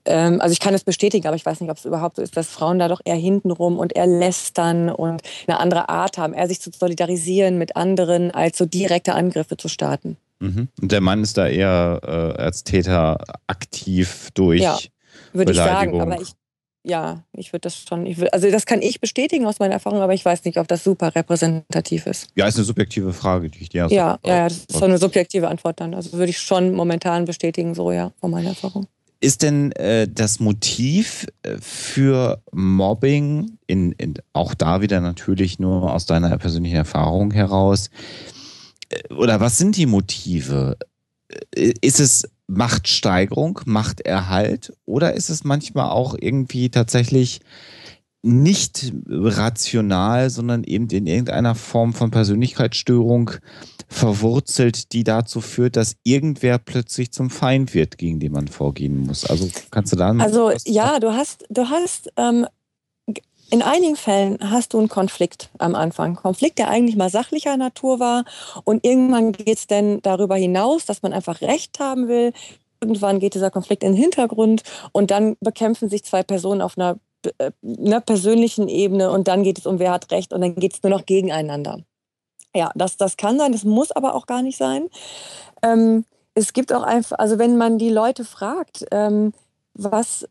ähm, 0.07 0.41
also 0.41 0.53
ich 0.53 0.61
kann 0.61 0.75
es 0.75 0.85
bestätigen, 0.85 1.27
aber 1.27 1.37
ich 1.37 1.45
weiß 1.47 1.61
nicht, 1.61 1.71
ob 1.71 1.77
es 1.79 1.85
überhaupt 1.85 2.17
so 2.17 2.23
ist, 2.23 2.37
dass 2.37 2.49
Frauen 2.49 2.79
da 2.79 2.89
doch 2.89 3.01
eher 3.05 3.15
hintenrum 3.17 3.79
und 3.79 3.95
eher 3.95 4.07
lästern 4.07 4.89
und 4.91 5.23
eine 5.47 5.61
andere 5.61 5.89
Art 5.91 6.17
haben, 6.19 6.33
eher 6.35 6.49
sich 6.49 6.61
zu 6.61 6.71
solidarisieren 6.79 7.59
mit 7.59 7.77
anderen, 7.77 8.31
als 8.31 8.59
so 8.59 8.67
direkte 8.67 9.15
Angriffe 9.15 9.57
zu 9.59 9.69
starten. 9.69 10.17
Mhm. 10.41 10.69
Und 10.81 10.93
der 10.93 11.01
Mann 11.01 11.23
ist 11.23 11.39
da 11.39 11.49
eher 11.49 12.01
äh, 12.03 12.43
als 12.43 12.65
Täter 12.65 13.19
aktiv 13.47 14.31
durch. 14.35 14.63
Ja. 14.63 14.79
Würde 15.33 15.53
ich 15.53 15.59
sagen, 15.59 16.01
aber 16.01 16.21
ich, 16.21 16.33
ja, 16.87 17.25
ich 17.33 17.53
würde 17.53 17.63
das 17.63 17.77
schon, 17.77 18.07
ich 18.07 18.19
würd, 18.19 18.33
also 18.33 18.49
das 18.51 18.65
kann 18.65 18.81
ich 18.81 19.01
bestätigen 19.01 19.45
aus 19.47 19.59
meiner 19.59 19.75
Erfahrung, 19.75 20.01
aber 20.01 20.15
ich 20.15 20.25
weiß 20.25 20.45
nicht, 20.45 20.57
ob 20.57 20.69
das 20.69 20.85
super 20.85 21.15
repräsentativ 21.15 22.07
ist. 22.07 22.29
Ja, 22.37 22.47
ist 22.47 22.57
eine 22.57 22.65
subjektive 22.65 23.13
Frage, 23.13 23.51
die 23.51 23.61
ich 23.61 23.71
dir 23.71 23.89
Ja, 23.91 24.19
ja, 24.25 24.37
ja, 24.37 24.45
das 24.45 24.59
ist 24.59 24.73
so 24.73 24.85
eine 24.85 24.99
subjektive 24.99 25.49
Antwort 25.49 25.81
dann. 25.81 25.95
Also 25.95 26.13
würde 26.13 26.31
ich 26.31 26.39
schon 26.39 26.75
momentan 26.75 27.25
bestätigen, 27.25 27.75
so 27.75 27.91
ja, 27.91 28.13
von 28.21 28.31
meiner 28.31 28.51
Erfahrung. 28.51 28.87
Ist 29.19 29.43
denn 29.43 29.73
äh, 29.73 30.07
das 30.07 30.39
Motiv 30.39 31.27
äh, 31.43 31.57
für 31.61 32.41
Mobbing, 32.53 33.59
in, 33.67 33.93
in, 33.93 34.15
auch 34.33 34.55
da 34.55 34.81
wieder 34.81 35.01
natürlich 35.01 35.59
nur 35.59 35.93
aus 35.93 36.07
deiner 36.07 36.37
persönlichen 36.39 36.77
Erfahrung 36.77 37.33
heraus, 37.33 37.91
oder 39.11 39.41
was 39.41 39.59
sind 39.59 39.77
die 39.77 39.87
Motive? 39.87 40.77
Äh, 41.55 41.75
Ist 41.81 42.01
es 42.01 42.29
Machtsteigerung, 42.49 43.61
Machterhalt 43.65 44.73
oder 44.85 45.15
ist 45.15 45.31
es 45.31 45.43
manchmal 45.43 45.91
auch 45.91 46.15
irgendwie 46.19 46.71
tatsächlich 46.71 47.41
nicht 48.23 48.93
rational, 49.09 50.31
sondern 50.31 50.65
eben 50.65 50.89
in 50.91 51.07
irgendeiner 51.07 51.55
Form 51.55 51.93
von 51.93 52.11
Persönlichkeitsstörung 52.11 53.31
verwurzelt, 53.89 54.93
die 54.93 55.05
dazu 55.05 55.41
führt, 55.41 55.77
dass 55.77 55.97
irgendwer 56.03 56.59
plötzlich 56.59 57.13
zum 57.13 57.31
Feind 57.31 57.73
wird, 57.73 57.99
gegen 57.99 58.19
den 58.19 58.33
man 58.33 58.49
vorgehen 58.49 59.07
muss. 59.07 59.25
Also 59.25 59.49
kannst 59.71 59.93
du 59.93 59.97
da 59.97 60.11
Also 60.11 60.51
ja, 60.65 60.99
du 60.99 61.13
hast, 61.13 61.45
du 61.51 61.69
hast 61.69 62.11
ähm, 62.17 62.47
in 63.51 63.63
einigen 63.63 63.97
Fällen 63.97 64.39
hast 64.51 64.75
du 64.75 64.79
einen 64.79 64.89
Konflikt 64.89 65.51
am 65.59 65.75
Anfang. 65.75 66.17
Konflikt, 66.17 66.59
der 66.59 66.69
eigentlich 66.69 66.97
mal 66.97 67.11
sachlicher 67.11 67.57
Natur 67.57 68.01
war. 68.01 68.25
Und 68.65 68.85
irgendwann 68.85 69.33
geht 69.33 69.59
es 69.59 69.67
dann 69.67 70.03
darüber 70.03 70.37
hinaus, 70.37 70.85
dass 70.85 71.03
man 71.03 71.13
einfach 71.13 71.41
Recht 71.41 71.79
haben 71.79 72.09
will. 72.09 72.33
Irgendwann 72.81 73.21
geht 73.21 73.35
dieser 73.35 73.51
Konflikt 73.51 73.83
in 73.83 73.93
den 73.93 74.01
Hintergrund 74.01 74.63
und 74.93 75.11
dann 75.11 75.37
bekämpfen 75.41 75.89
sich 75.89 76.05
zwei 76.05 76.23
Personen 76.23 76.61
auf 76.61 76.77
einer, 76.77 76.99
äh, 77.39 77.53
einer 77.63 78.01
persönlichen 78.01 78.69
Ebene 78.69 79.11
und 79.11 79.29
dann 79.29 79.43
geht 79.43 79.59
es 79.59 79.67
um, 79.67 79.79
wer 79.79 79.93
hat 79.93 80.11
Recht 80.11 80.33
und 80.33 80.41
dann 80.41 80.57
geht 80.57 80.75
es 80.75 80.83
nur 80.83 80.91
noch 80.91 81.07
gegeneinander. 81.07 81.81
Ja, 82.55 82.71
das, 82.75 82.97
das 82.97 83.17
kann 83.17 83.39
sein, 83.39 83.53
das 83.53 83.65
muss 83.65 83.93
aber 83.93 84.15
auch 84.15 84.27
gar 84.27 84.43
nicht 84.43 84.59
sein. 84.59 84.89
Ähm, 85.63 86.05
es 86.35 86.53
gibt 86.53 86.73
auch 86.73 86.83
einfach, 86.83 87.19
also 87.19 87.39
wenn 87.39 87.57
man 87.57 87.79
die 87.79 87.91
Leute 87.91 88.25
fragt, 88.25 88.85
ähm, 88.91 89.33
was, 89.73 90.27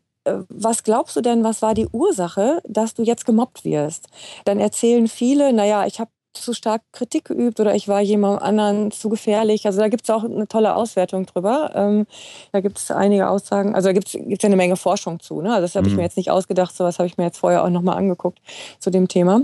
was 0.48 0.82
glaubst 0.82 1.16
du 1.16 1.20
denn, 1.20 1.44
was 1.44 1.62
war 1.62 1.74
die 1.74 1.86
Ursache, 1.92 2.60
dass 2.68 2.94
du 2.94 3.02
jetzt 3.02 3.26
gemobbt 3.26 3.64
wirst? 3.64 4.08
Dann 4.44 4.58
erzählen 4.60 5.08
viele, 5.08 5.52
naja, 5.52 5.86
ich 5.86 6.00
habe 6.00 6.10
zu 6.34 6.52
stark 6.52 6.82
Kritik 6.92 7.24
geübt 7.24 7.60
oder 7.60 7.74
ich 7.74 7.88
war 7.88 8.00
jemand 8.00 8.42
anderen 8.42 8.90
zu 8.90 9.08
gefährlich. 9.08 9.64
Also 9.66 9.80
da 9.80 9.88
gibt 9.88 10.04
es 10.04 10.10
auch 10.10 10.22
eine 10.24 10.46
tolle 10.46 10.74
Auswertung 10.76 11.24
drüber. 11.26 11.70
Ähm, 11.74 12.06
da 12.52 12.60
gibt 12.60 12.78
es 12.78 12.90
einige 12.90 13.28
Aussagen, 13.30 13.74
also 13.74 13.88
da 13.88 13.92
gibt 13.94 14.08
es 14.08 14.12
ja 14.12 14.20
eine 14.42 14.56
Menge 14.56 14.76
Forschung 14.76 15.18
zu. 15.20 15.40
Ne? 15.40 15.50
Also 15.50 15.62
das 15.62 15.74
habe 15.76 15.86
ich 15.88 15.94
Mhm. 15.94 15.98
mir 15.98 16.02
jetzt 16.04 16.16
nicht 16.18 16.30
ausgedacht, 16.30 16.76
sowas 16.76 16.98
habe 16.98 17.06
ich 17.06 17.16
mir 17.16 17.24
jetzt 17.24 17.38
vorher 17.38 17.64
auch 17.64 17.70
nochmal 17.70 17.96
angeguckt 17.96 18.38
zu 18.78 18.90
dem 18.90 19.08
Thema. 19.08 19.40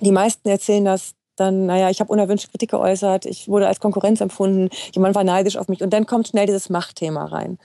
Die 0.00 0.12
meisten 0.12 0.48
erzählen 0.48 0.84
das 0.84 1.14
dann, 1.38 1.66
naja, 1.66 1.90
ich 1.90 2.00
habe 2.00 2.12
unerwünschte 2.12 2.50
Kritik 2.50 2.70
geäußert, 2.70 3.24
ich 3.26 3.48
wurde 3.48 3.66
als 3.68 3.80
Konkurrenz 3.80 4.20
empfunden, 4.20 4.68
jemand 4.94 5.14
war 5.14 5.24
neidisch 5.24 5.56
auf 5.56 5.68
mich 5.68 5.82
und 5.82 5.92
dann 5.92 6.06
kommt 6.06 6.28
schnell 6.28 6.46
dieses 6.46 6.68
Machtthema 6.70 7.26
rein. 7.26 7.58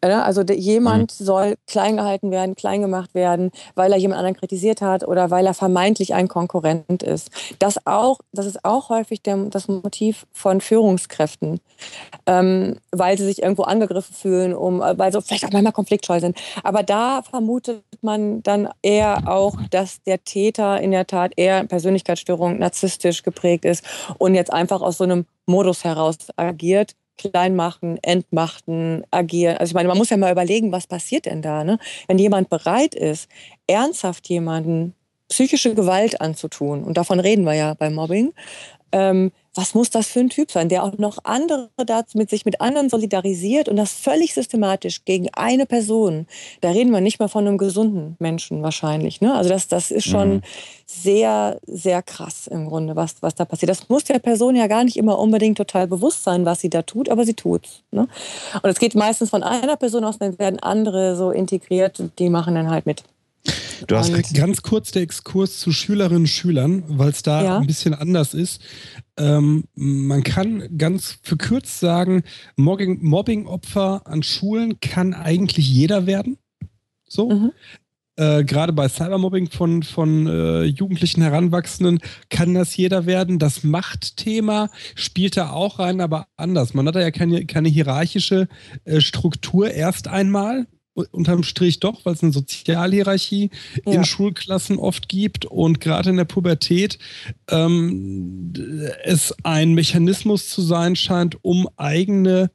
Äh, 0.00 0.08
Also 0.12 0.42
de- 0.44 0.56
jemand 0.58 1.18
Mhm. 1.20 1.24
soll 1.24 1.54
klein 1.66 1.96
gehalten 1.96 2.30
werden, 2.30 2.54
klein 2.56 2.80
gemacht 2.80 3.14
werden, 3.14 3.50
weil 3.74 3.92
er 3.92 3.98
jemand 3.98 4.18
anderen 4.18 4.36
kritisiert 4.36 4.80
hat 4.82 5.06
oder 5.06 5.30
weil 5.30 5.46
er 5.46 5.54
vermeintlich 5.54 6.14
ein 6.14 6.28
Konkurrent 6.28 7.02
ist. 7.02 7.30
Das 7.58 7.86
auch, 7.86 8.18
das 8.32 8.46
ist 8.46 8.64
auch 8.64 8.88
häufig 8.90 9.22
der, 9.22 9.36
das 9.46 9.68
Motiv 9.68 10.26
von 10.32 10.60
Führungskräften, 10.60 11.60
ähm, 12.26 12.76
weil 12.90 13.18
sie 13.18 13.24
sich 13.24 13.42
irgendwo 13.42 13.62
angegriffen 13.64 14.14
fühlen, 14.14 14.54
um, 14.54 14.80
äh, 14.82 14.98
weil 14.98 15.12
sie 15.12 15.20
vielleicht 15.22 15.44
auch 15.44 15.52
manchmal 15.52 15.72
konfliktscheu 15.72 16.20
sind. 16.20 16.36
Aber 16.62 16.82
da 16.82 17.22
vermutet 17.22 17.82
man 18.02 18.42
dann 18.42 18.68
eher 18.82 19.28
auch, 19.28 19.56
dass 19.70 20.02
der 20.02 20.22
Täter 20.24 20.80
in 20.80 20.90
der 20.90 21.06
Tat 21.06 21.32
eher 21.36 21.64
Persönlichkeitsstörung, 21.64 22.58
narzisstisch 23.04 23.22
geprägt 23.22 23.64
ist 23.64 23.84
und 24.18 24.34
jetzt 24.34 24.52
einfach 24.52 24.80
aus 24.80 24.98
so 24.98 25.04
einem 25.04 25.26
Modus 25.46 25.84
heraus 25.84 26.16
agiert. 26.36 26.94
Klein 27.16 27.54
machen, 27.54 27.96
entmachten, 28.02 29.04
agieren. 29.12 29.56
Also 29.58 29.70
ich 29.70 29.74
meine, 29.74 29.86
man 29.86 29.98
muss 29.98 30.10
ja 30.10 30.16
mal 30.16 30.32
überlegen, 30.32 30.72
was 30.72 30.88
passiert 30.88 31.26
denn 31.26 31.42
da, 31.42 31.62
ne? 31.62 31.78
Wenn 32.08 32.18
jemand 32.18 32.48
bereit 32.48 32.96
ist, 32.96 33.28
ernsthaft 33.68 34.28
jemanden 34.28 34.94
psychische 35.28 35.76
Gewalt 35.76 36.20
anzutun, 36.20 36.82
und 36.82 36.96
davon 36.96 37.20
reden 37.20 37.44
wir 37.44 37.54
ja 37.54 37.74
beim 37.74 37.94
Mobbing, 37.94 38.32
ähm, 38.90 39.30
was 39.54 39.74
muss 39.74 39.90
das 39.90 40.08
für 40.08 40.20
ein 40.20 40.30
Typ 40.30 40.50
sein, 40.50 40.68
der 40.68 40.82
auch 40.82 40.98
noch 40.98 41.18
andere 41.24 41.70
dazu 41.76 42.18
mit 42.18 42.30
sich 42.30 42.44
mit 42.44 42.60
anderen 42.60 42.88
solidarisiert 42.88 43.68
und 43.68 43.76
das 43.76 43.92
völlig 43.92 44.34
systematisch 44.34 45.04
gegen 45.04 45.28
eine 45.34 45.66
Person. 45.66 46.26
Da 46.60 46.70
reden 46.70 46.90
wir 46.90 47.00
nicht 47.00 47.20
mal 47.20 47.28
von 47.28 47.46
einem 47.46 47.58
gesunden 47.58 48.16
Menschen 48.18 48.62
wahrscheinlich. 48.62 49.20
Ne? 49.20 49.34
Also 49.34 49.50
das, 49.50 49.68
das 49.68 49.90
ist 49.90 50.06
schon 50.06 50.34
Mhm. 50.34 50.42
sehr, 50.86 51.58
sehr 51.66 52.02
krass 52.02 52.46
im 52.46 52.66
Grunde, 52.66 52.96
was, 52.96 53.16
was 53.22 53.34
da 53.34 53.44
passiert. 53.44 53.70
Das 53.70 53.88
muss 53.88 54.04
der 54.04 54.18
Person 54.18 54.56
ja 54.56 54.66
gar 54.66 54.84
nicht 54.84 54.96
immer 54.96 55.18
unbedingt 55.18 55.56
total 55.56 55.86
bewusst 55.86 56.24
sein, 56.24 56.44
was 56.44 56.60
sie 56.60 56.70
da 56.70 56.82
tut, 56.82 57.08
aber 57.08 57.24
sie 57.24 57.34
tut's. 57.34 57.82
Ne? 57.90 58.08
Und 58.62 58.70
es 58.70 58.78
geht 58.78 58.94
meistens 58.94 59.30
von 59.30 59.42
einer 59.42 59.76
Person 59.76 60.04
aus, 60.04 60.18
dann 60.18 60.38
werden 60.38 60.58
andere 60.58 61.16
so 61.16 61.30
integriert, 61.30 62.02
die 62.18 62.28
machen 62.28 62.54
dann 62.54 62.70
halt 62.70 62.86
mit. 62.86 63.04
Du 63.86 63.96
hast 63.96 64.10
Und- 64.12 64.34
Ganz 64.34 64.62
kurz 64.62 64.90
der 64.92 65.02
Exkurs 65.02 65.58
zu 65.60 65.72
Schülerinnen 65.72 66.22
und 66.22 66.26
Schülern, 66.28 66.84
weil 66.86 67.10
es 67.10 67.22
da 67.22 67.42
Ja. 67.44 67.58
ein 67.58 67.66
bisschen 67.66 67.94
anders 67.94 68.34
ist. 68.34 68.60
Ähm, 69.18 69.64
man 69.74 70.22
kann 70.22 70.76
ganz 70.78 71.18
verkürzt 71.22 71.80
sagen, 71.80 72.22
Mobbing- 72.56 73.02
Mobbing-Opfer 73.02 74.02
an 74.06 74.22
Schulen 74.22 74.80
kann 74.80 75.14
eigentlich 75.14 75.68
jeder 75.68 76.06
werden. 76.06 76.38
So. 77.08 77.30
Mhm. 77.30 77.52
Äh, 78.16 78.44
Gerade 78.44 78.72
bei 78.72 78.88
Cybermobbing 78.88 79.50
von, 79.50 79.82
von 79.82 80.28
äh, 80.28 80.62
jugendlichen 80.64 81.20
Heranwachsenden 81.20 81.98
kann 82.30 82.54
das 82.54 82.76
jeder 82.76 83.06
werden. 83.06 83.40
Das 83.40 83.64
Machtthema 83.64 84.70
spielt 84.94 85.36
da 85.36 85.50
auch 85.50 85.80
rein, 85.80 86.00
aber 86.00 86.28
anders. 86.36 86.74
Man 86.74 86.86
hat 86.86 86.94
da 86.94 87.00
ja 87.00 87.10
keine, 87.10 87.44
keine 87.46 87.68
hierarchische 87.68 88.46
äh, 88.84 89.00
Struktur 89.00 89.70
erst 89.72 90.06
einmal. 90.06 90.66
Unterm 90.94 91.42
Strich 91.42 91.80
doch, 91.80 92.04
weil 92.04 92.14
es 92.14 92.22
eine 92.22 92.32
Sozialhierarchie 92.32 93.50
Ja. 93.84 93.92
in 93.92 94.04
Schulklassen 94.04 94.78
oft 94.78 95.08
gibt 95.08 95.44
und 95.44 95.80
gerade 95.80 96.10
in 96.10 96.16
der 96.16 96.24
Pubertät 96.24 96.98
ähm, 97.50 98.52
es 99.02 99.34
ein 99.42 99.74
Mechanismus 99.74 100.48
zu 100.50 100.62
sein 100.62 100.94
scheint, 100.96 101.36
um 101.42 101.68
eigene 101.76 102.50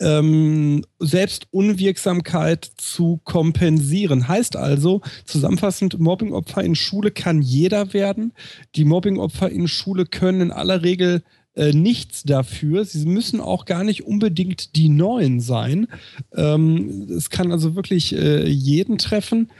ähm, 0.00 0.82
Selbstunwirksamkeit 0.98 2.70
zu 2.76 3.20
kompensieren. 3.24 4.28
Heißt 4.28 4.56
also, 4.56 5.02
zusammenfassend, 5.24 5.98
Mobbingopfer 5.98 6.62
in 6.62 6.74
Schule 6.74 7.10
kann 7.10 7.42
jeder 7.42 7.92
werden. 7.92 8.32
Die 8.76 8.84
Mobbingopfer 8.84 9.50
in 9.50 9.68
Schule 9.68 10.06
können 10.06 10.40
in 10.40 10.50
aller 10.52 10.82
Regel 10.82 11.22
äh, 11.54 11.72
nichts 11.72 12.22
dafür. 12.22 12.84
Sie 12.84 13.06
müssen 13.06 13.40
auch 13.40 13.64
gar 13.64 13.84
nicht 13.84 14.06
unbedingt 14.06 14.76
die 14.76 14.88
Neuen 14.88 15.40
sein. 15.40 15.88
Ähm, 16.34 17.08
es 17.10 17.30
kann 17.30 17.52
also 17.52 17.74
wirklich 17.74 18.14
äh, 18.14 18.46
jeden 18.48 18.98
treffen. 18.98 19.50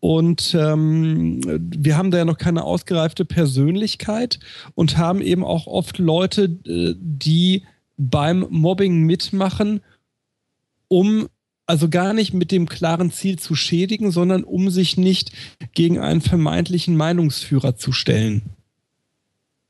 Und 0.00 0.54
ähm, 0.58 1.40
wir 1.44 1.96
haben 1.96 2.10
da 2.10 2.18
ja 2.18 2.24
noch 2.24 2.38
keine 2.38 2.64
ausgereifte 2.64 3.24
Persönlichkeit 3.24 4.38
und 4.74 4.98
haben 4.98 5.20
eben 5.20 5.44
auch 5.44 5.66
oft 5.66 5.98
Leute, 5.98 6.44
äh, 6.66 6.94
die 6.98 7.62
beim 7.96 8.46
Mobbing 8.50 9.02
mitmachen, 9.02 9.80
um 10.88 11.28
also 11.66 11.88
gar 11.88 12.12
nicht 12.12 12.32
mit 12.32 12.52
dem 12.52 12.68
klaren 12.68 13.10
Ziel 13.10 13.38
zu 13.38 13.54
schädigen, 13.54 14.10
sondern 14.10 14.44
um 14.44 14.70
sich 14.70 14.96
nicht 14.96 15.32
gegen 15.74 15.98
einen 15.98 16.20
vermeintlichen 16.20 16.96
Meinungsführer 16.96 17.76
zu 17.76 17.92
stellen. 17.92 18.42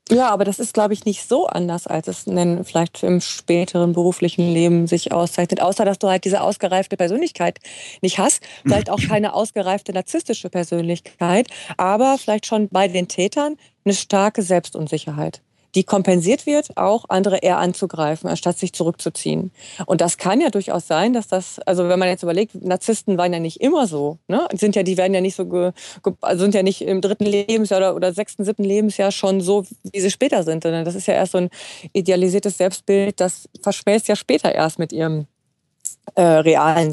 Ja, 0.08 0.30
aber 0.30 0.44
das 0.44 0.60
ist, 0.60 0.72
glaube 0.72 0.94
ich, 0.94 1.04
nicht 1.04 1.28
so 1.28 1.48
anders, 1.48 1.88
als 1.88 2.06
es 2.06 2.28
nennen, 2.28 2.64
vielleicht 2.64 3.02
im 3.02 3.20
späteren 3.20 3.92
beruflichen 3.92 4.52
Leben 4.52 4.86
sich 4.86 5.10
auszeichnet. 5.10 5.60
Außer, 5.60 5.84
dass 5.84 5.98
du 5.98 6.08
halt 6.08 6.24
diese 6.24 6.42
ausgereifte 6.42 6.96
Persönlichkeit 6.96 7.58
nicht 8.02 8.18
hast. 8.18 8.40
Vielleicht 8.62 8.88
auch 8.88 9.00
keine 9.00 9.34
ausgereifte 9.34 9.92
narzisstische 9.92 10.48
Persönlichkeit, 10.48 11.48
aber 11.76 12.18
vielleicht 12.18 12.46
schon 12.46 12.68
bei 12.68 12.86
den 12.86 13.08
Tätern 13.08 13.56
eine 13.84 13.94
starke 13.94 14.42
Selbstunsicherheit, 14.42 15.42
die 15.76 15.84
kompensiert 15.84 16.46
wird, 16.46 16.76
auch 16.76 17.04
andere 17.10 17.36
eher 17.38 17.58
anzugreifen, 17.58 18.28
anstatt 18.28 18.58
sich 18.58 18.72
zurückzuziehen. 18.72 19.52
Und 19.84 20.00
das 20.00 20.16
kann 20.16 20.40
ja 20.40 20.48
durchaus 20.48 20.86
sein, 20.86 21.12
dass 21.12 21.28
das, 21.28 21.58
also 21.60 21.88
wenn 21.88 21.98
man 21.98 22.08
jetzt 22.08 22.22
überlegt, 22.22 22.54
Narzissten 22.54 23.18
waren 23.18 23.32
ja 23.32 23.40
nicht 23.40 23.60
immer 23.60 23.86
so, 23.86 24.18
ne? 24.26 24.48
Sind 24.54 24.74
ja, 24.74 24.82
die 24.82 24.96
werden 24.96 25.12
ja 25.12 25.20
nicht 25.20 25.36
so, 25.36 25.44
ge, 25.44 25.72
ge, 26.02 26.14
also 26.22 26.44
sind 26.44 26.54
ja 26.54 26.62
nicht 26.62 26.80
im 26.80 27.02
dritten 27.02 27.26
Lebensjahr 27.26 27.78
oder, 27.78 27.94
oder 27.94 28.12
sechsten, 28.14 28.44
siebten 28.44 28.64
Lebensjahr 28.64 29.12
schon 29.12 29.42
so, 29.42 29.64
wie 29.92 30.00
sie 30.00 30.10
später 30.10 30.42
sind, 30.42 30.62
sondern 30.62 30.86
das 30.86 30.94
ist 30.94 31.06
ja 31.06 31.14
erst 31.14 31.32
so 31.32 31.38
ein 31.38 31.50
idealisiertes 31.92 32.56
Selbstbild, 32.56 33.20
das 33.20 33.46
verschmilzt 33.62 34.08
ja 34.08 34.16
später 34.16 34.54
erst 34.54 34.78
mit 34.78 34.92
ihrem 34.92 35.26
äh, 36.14 36.22
realen 36.22 36.92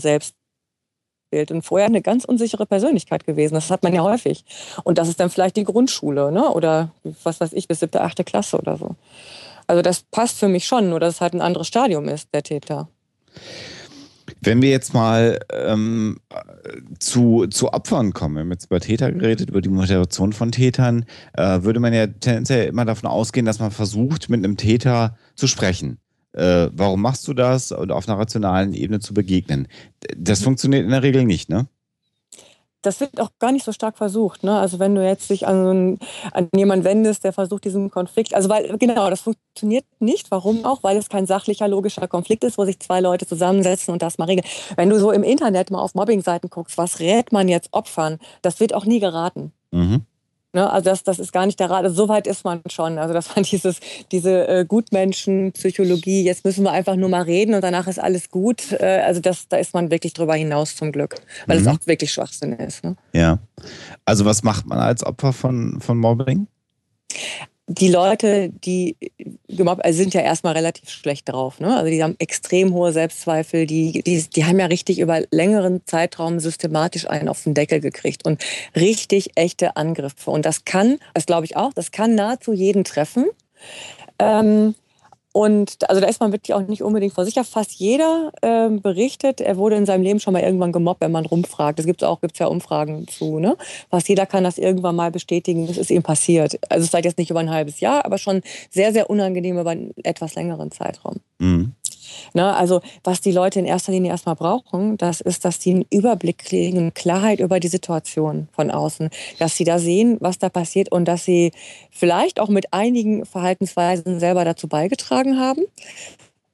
Selbstbild. 1.33 1.51
Und 1.51 1.61
vorher 1.63 1.87
eine 1.87 2.01
ganz 2.01 2.25
unsichere 2.25 2.65
Persönlichkeit 2.65 3.25
gewesen. 3.25 3.55
Das 3.55 3.69
hat 3.69 3.83
man 3.83 3.93
ja 3.93 4.03
häufig. 4.03 4.45
Und 4.83 4.97
das 4.97 5.09
ist 5.09 5.19
dann 5.19 5.29
vielleicht 5.29 5.57
die 5.57 5.63
Grundschule, 5.63 6.31
ne? 6.31 6.49
Oder 6.49 6.91
was 7.23 7.41
weiß 7.41 7.53
ich, 7.53 7.67
bis 7.67 7.79
siebte, 7.79 8.01
achte 8.01 8.23
Klasse 8.23 8.57
oder 8.57 8.77
so. 8.77 8.95
Also 9.67 9.81
das 9.81 10.03
passt 10.03 10.39
für 10.39 10.47
mich 10.47 10.65
schon, 10.65 10.89
nur 10.89 10.99
dass 10.99 11.15
es 11.15 11.21
halt 11.21 11.33
ein 11.33 11.41
anderes 11.41 11.67
Stadium 11.67 12.07
ist, 12.07 12.29
der 12.33 12.43
Täter. 12.43 12.89
Wenn 14.41 14.61
wir 14.61 14.69
jetzt 14.69 14.93
mal 14.93 15.39
ähm, 15.51 16.17
zu, 16.99 17.47
zu 17.47 17.71
Opfern 17.71 18.11
kommen, 18.11 18.35
wir 18.35 18.41
haben 18.41 18.51
jetzt 18.51 18.65
über 18.65 18.81
Täter 18.81 19.11
geredet, 19.11 19.49
über 19.49 19.61
die 19.61 19.69
Motivation 19.69 20.33
von 20.33 20.51
Tätern, 20.51 21.05
äh, 21.33 21.63
würde 21.63 21.79
man 21.79 21.93
ja 21.93 22.07
tendenziell 22.07 22.67
immer 22.67 22.83
davon 22.83 23.09
ausgehen, 23.09 23.45
dass 23.45 23.59
man 23.59 23.71
versucht, 23.71 24.29
mit 24.29 24.43
einem 24.43 24.57
Täter 24.57 25.17
zu 25.35 25.47
sprechen. 25.47 25.97
Äh, 26.33 26.69
warum 26.73 27.01
machst 27.01 27.27
du 27.27 27.33
das? 27.33 27.71
Oder 27.71 27.95
auf 27.95 28.07
einer 28.07 28.17
rationalen 28.17 28.73
Ebene 28.73 28.99
zu 28.99 29.13
begegnen. 29.13 29.67
Das 30.17 30.43
funktioniert 30.43 30.83
in 30.83 30.91
der 30.91 31.03
Regel 31.03 31.25
nicht, 31.25 31.49
ne? 31.49 31.67
das 32.83 32.99
wird 32.99 33.19
auch 33.19 33.29
gar 33.39 33.51
nicht 33.51 33.65
so 33.65 33.71
stark 33.71 33.97
versucht. 33.97 34.43
Ne? 34.43 34.59
Also 34.59 34.77
wenn 34.77 34.93
du 34.93 35.03
jetzt 35.03 35.29
dich 35.29 35.47
an, 35.47 35.63
so 35.63 35.69
einen, 35.69 35.99
an 36.31 36.49
jemanden 36.55 36.85
wendest, 36.85 37.23
der 37.23 37.33
versucht, 37.33 37.63
diesen 37.63 37.89
Konflikt, 37.89 38.35
also 38.35 38.49
weil, 38.49 38.77
genau, 38.77 39.09
das 39.09 39.21
funktioniert 39.21 39.85
nicht. 39.99 40.29
Warum 40.29 40.65
auch? 40.65 40.83
Weil 40.83 40.97
es 40.97 41.09
kein 41.09 41.25
sachlicher, 41.25 41.67
logischer 41.67 42.07
Konflikt 42.07 42.43
ist, 42.43 42.57
wo 42.57 42.65
sich 42.65 42.79
zwei 42.79 42.99
Leute 42.99 43.25
zusammensetzen 43.25 43.93
und 43.93 44.01
das 44.01 44.17
mal 44.17 44.25
regeln. 44.25 44.45
Wenn 44.75 44.89
du 44.89 44.99
so 44.99 45.11
im 45.11 45.23
Internet 45.23 45.71
mal 45.71 45.81
auf 45.81 45.95
Mobbing-Seiten 45.95 46.49
guckst, 46.49 46.77
was 46.77 46.99
rät 46.99 47.31
man 47.31 47.47
jetzt 47.47 47.69
Opfern? 47.71 48.19
Das 48.41 48.59
wird 48.59 48.75
auch 48.75 48.85
nie 48.85 48.99
geraten. 48.99 49.53
Mhm. 49.71 50.01
Ne, 50.55 50.69
also 50.71 50.91
das, 50.91 51.01
das 51.03 51.17
ist 51.17 51.33
gar 51.33 51.47
nicht 51.47 51.59
der 51.59 51.71
Rat. 51.71 51.83
Also 51.83 51.95
so 51.95 52.09
weit 52.09 52.27
ist 52.27 52.43
man 52.45 52.61
schon. 52.69 52.99
Also 52.99 53.11
das 53.13 53.35
war 53.35 53.41
dieses, 53.43 53.79
diese 54.11 54.47
äh, 54.47 54.65
Gutmenschen-Psychologie. 54.65 56.23
Jetzt 56.23 56.45
müssen 56.45 56.63
wir 56.63 56.71
einfach 56.71 56.95
nur 56.95 57.09
mal 57.09 57.23
reden 57.23 57.55
und 57.55 57.61
danach 57.63 57.87
ist 57.87 57.99
alles 57.99 58.29
gut. 58.29 58.71
Äh, 58.73 59.01
also 59.05 59.19
das, 59.19 59.47
da 59.47 59.57
ist 59.57 59.73
man 59.73 59.89
wirklich 59.89 60.13
drüber 60.13 60.35
hinaus 60.35 60.75
zum 60.75 60.91
Glück, 60.91 61.15
weil 61.47 61.59
Mhm. 61.59 61.67
es 61.67 61.73
auch 61.73 61.87
wirklich 61.87 62.11
Schwachsinn 62.13 62.53
ist. 62.53 62.83
Ne? 62.83 62.95
Ja. 63.13 63.39
Also 64.05 64.25
was 64.25 64.43
macht 64.43 64.67
man 64.67 64.77
als 64.79 65.03
Opfer 65.03 65.33
von, 65.33 65.79
von 65.81 65.97
Mobbing? 65.97 66.47
Die 67.67 67.87
Leute, 67.87 68.49
die 68.49 68.97
gemobbt 69.47 69.85
also 69.85 69.97
sind 69.97 70.13
ja 70.13 70.21
erstmal 70.21 70.53
relativ 70.53 70.89
schlecht 70.89 71.29
drauf. 71.29 71.59
Ne? 71.59 71.75
Also 71.75 71.89
die 71.89 72.03
haben 72.03 72.15
extrem 72.19 72.73
hohe 72.73 72.91
Selbstzweifel, 72.91 73.65
die, 73.65 74.03
die, 74.03 74.21
die 74.23 74.45
haben 74.45 74.59
ja 74.59 74.65
richtig 74.65 74.99
über 74.99 75.21
längeren 75.31 75.81
Zeitraum 75.85 76.39
systematisch 76.39 77.09
einen 77.09 77.29
auf 77.29 77.43
den 77.43 77.53
Deckel 77.53 77.79
gekriegt 77.79 78.25
und 78.25 78.43
richtig 78.75 79.31
echte 79.35 79.77
Angriffe. 79.77 80.29
Und 80.29 80.45
das 80.45 80.65
kann, 80.65 80.99
das 81.13 81.25
glaube 81.25 81.45
ich 81.45 81.55
auch, 81.55 81.73
das 81.73 81.91
kann 81.91 82.15
nahezu 82.15 82.51
jeden 82.51 82.83
treffen. 82.83 83.27
Ähm, 84.19 84.75
und 85.33 85.89
also 85.89 85.99
da 85.99 86.07
ist 86.07 86.19
man 86.19 86.31
wirklich 86.31 86.53
auch 86.53 86.61
nicht 86.61 86.83
unbedingt 86.83 87.13
vor 87.15 87.25
sicher. 87.25 87.43
Fast 87.43 87.73
jeder 87.73 88.31
ähm, 88.43 88.81
berichtet, 88.81 89.41
er 89.41 89.57
wurde 89.57 89.75
in 89.75 89.87
seinem 89.87 90.03
Leben 90.03 90.19
schon 90.19 90.33
mal 90.33 90.43
irgendwann 90.43 90.71
gemobbt, 90.71 91.01
wenn 91.01 91.11
man 91.11 91.25
rumfragt. 91.25 91.79
Das 91.79 91.87
gibt 91.87 92.03
es 92.03 92.07
auch, 92.07 92.21
gibt's 92.21 92.37
ja 92.37 92.45
Umfragen 92.45 93.07
zu. 93.07 93.39
Ne? 93.39 93.57
Fast 93.89 94.07
jeder 94.07 94.27
kann 94.27 94.43
das 94.43 94.59
irgendwann 94.59 94.95
mal 94.95 95.09
bestätigen, 95.09 95.65
das 95.65 95.77
ist 95.77 95.89
ihm 95.89 96.03
passiert. 96.03 96.59
Also 96.69 96.85
es 96.85 96.91
sei 96.91 97.01
jetzt 97.01 97.17
nicht 97.17 97.31
über 97.31 97.39
ein 97.39 97.49
halbes 97.49 97.79
Jahr, 97.79 98.05
aber 98.05 98.19
schon 98.19 98.43
sehr, 98.69 98.93
sehr 98.93 99.09
unangenehm 99.09 99.57
über 99.57 99.71
einen 99.71 99.91
etwas 100.03 100.35
längeren 100.35 100.69
Zeitraum. 100.69 101.15
Mhm. 101.39 101.73
Ne, 102.33 102.55
also 102.55 102.81
was 103.03 103.21
die 103.21 103.31
Leute 103.31 103.59
in 103.59 103.65
erster 103.65 103.91
Linie 103.91 104.11
erstmal 104.11 104.35
brauchen, 104.35 104.97
das 104.97 105.21
ist, 105.21 105.45
dass 105.45 105.59
die 105.59 105.71
einen 105.71 105.85
Überblick 105.89 106.39
kriegen, 106.39 106.93
Klarheit 106.93 107.39
über 107.39 107.59
die 107.59 107.67
Situation 107.67 108.47
von 108.51 108.71
außen, 108.71 109.09
dass 109.39 109.55
sie 109.55 109.63
da 109.63 109.79
sehen, 109.79 110.17
was 110.19 110.39
da 110.39 110.49
passiert 110.49 110.91
und 110.91 111.05
dass 111.05 111.25
sie 111.25 111.51
vielleicht 111.91 112.39
auch 112.39 112.49
mit 112.49 112.73
einigen 112.73 113.25
Verhaltensweisen 113.25 114.19
selber 114.19 114.45
dazu 114.45 114.67
beigetragen 114.67 115.39
haben. 115.39 115.61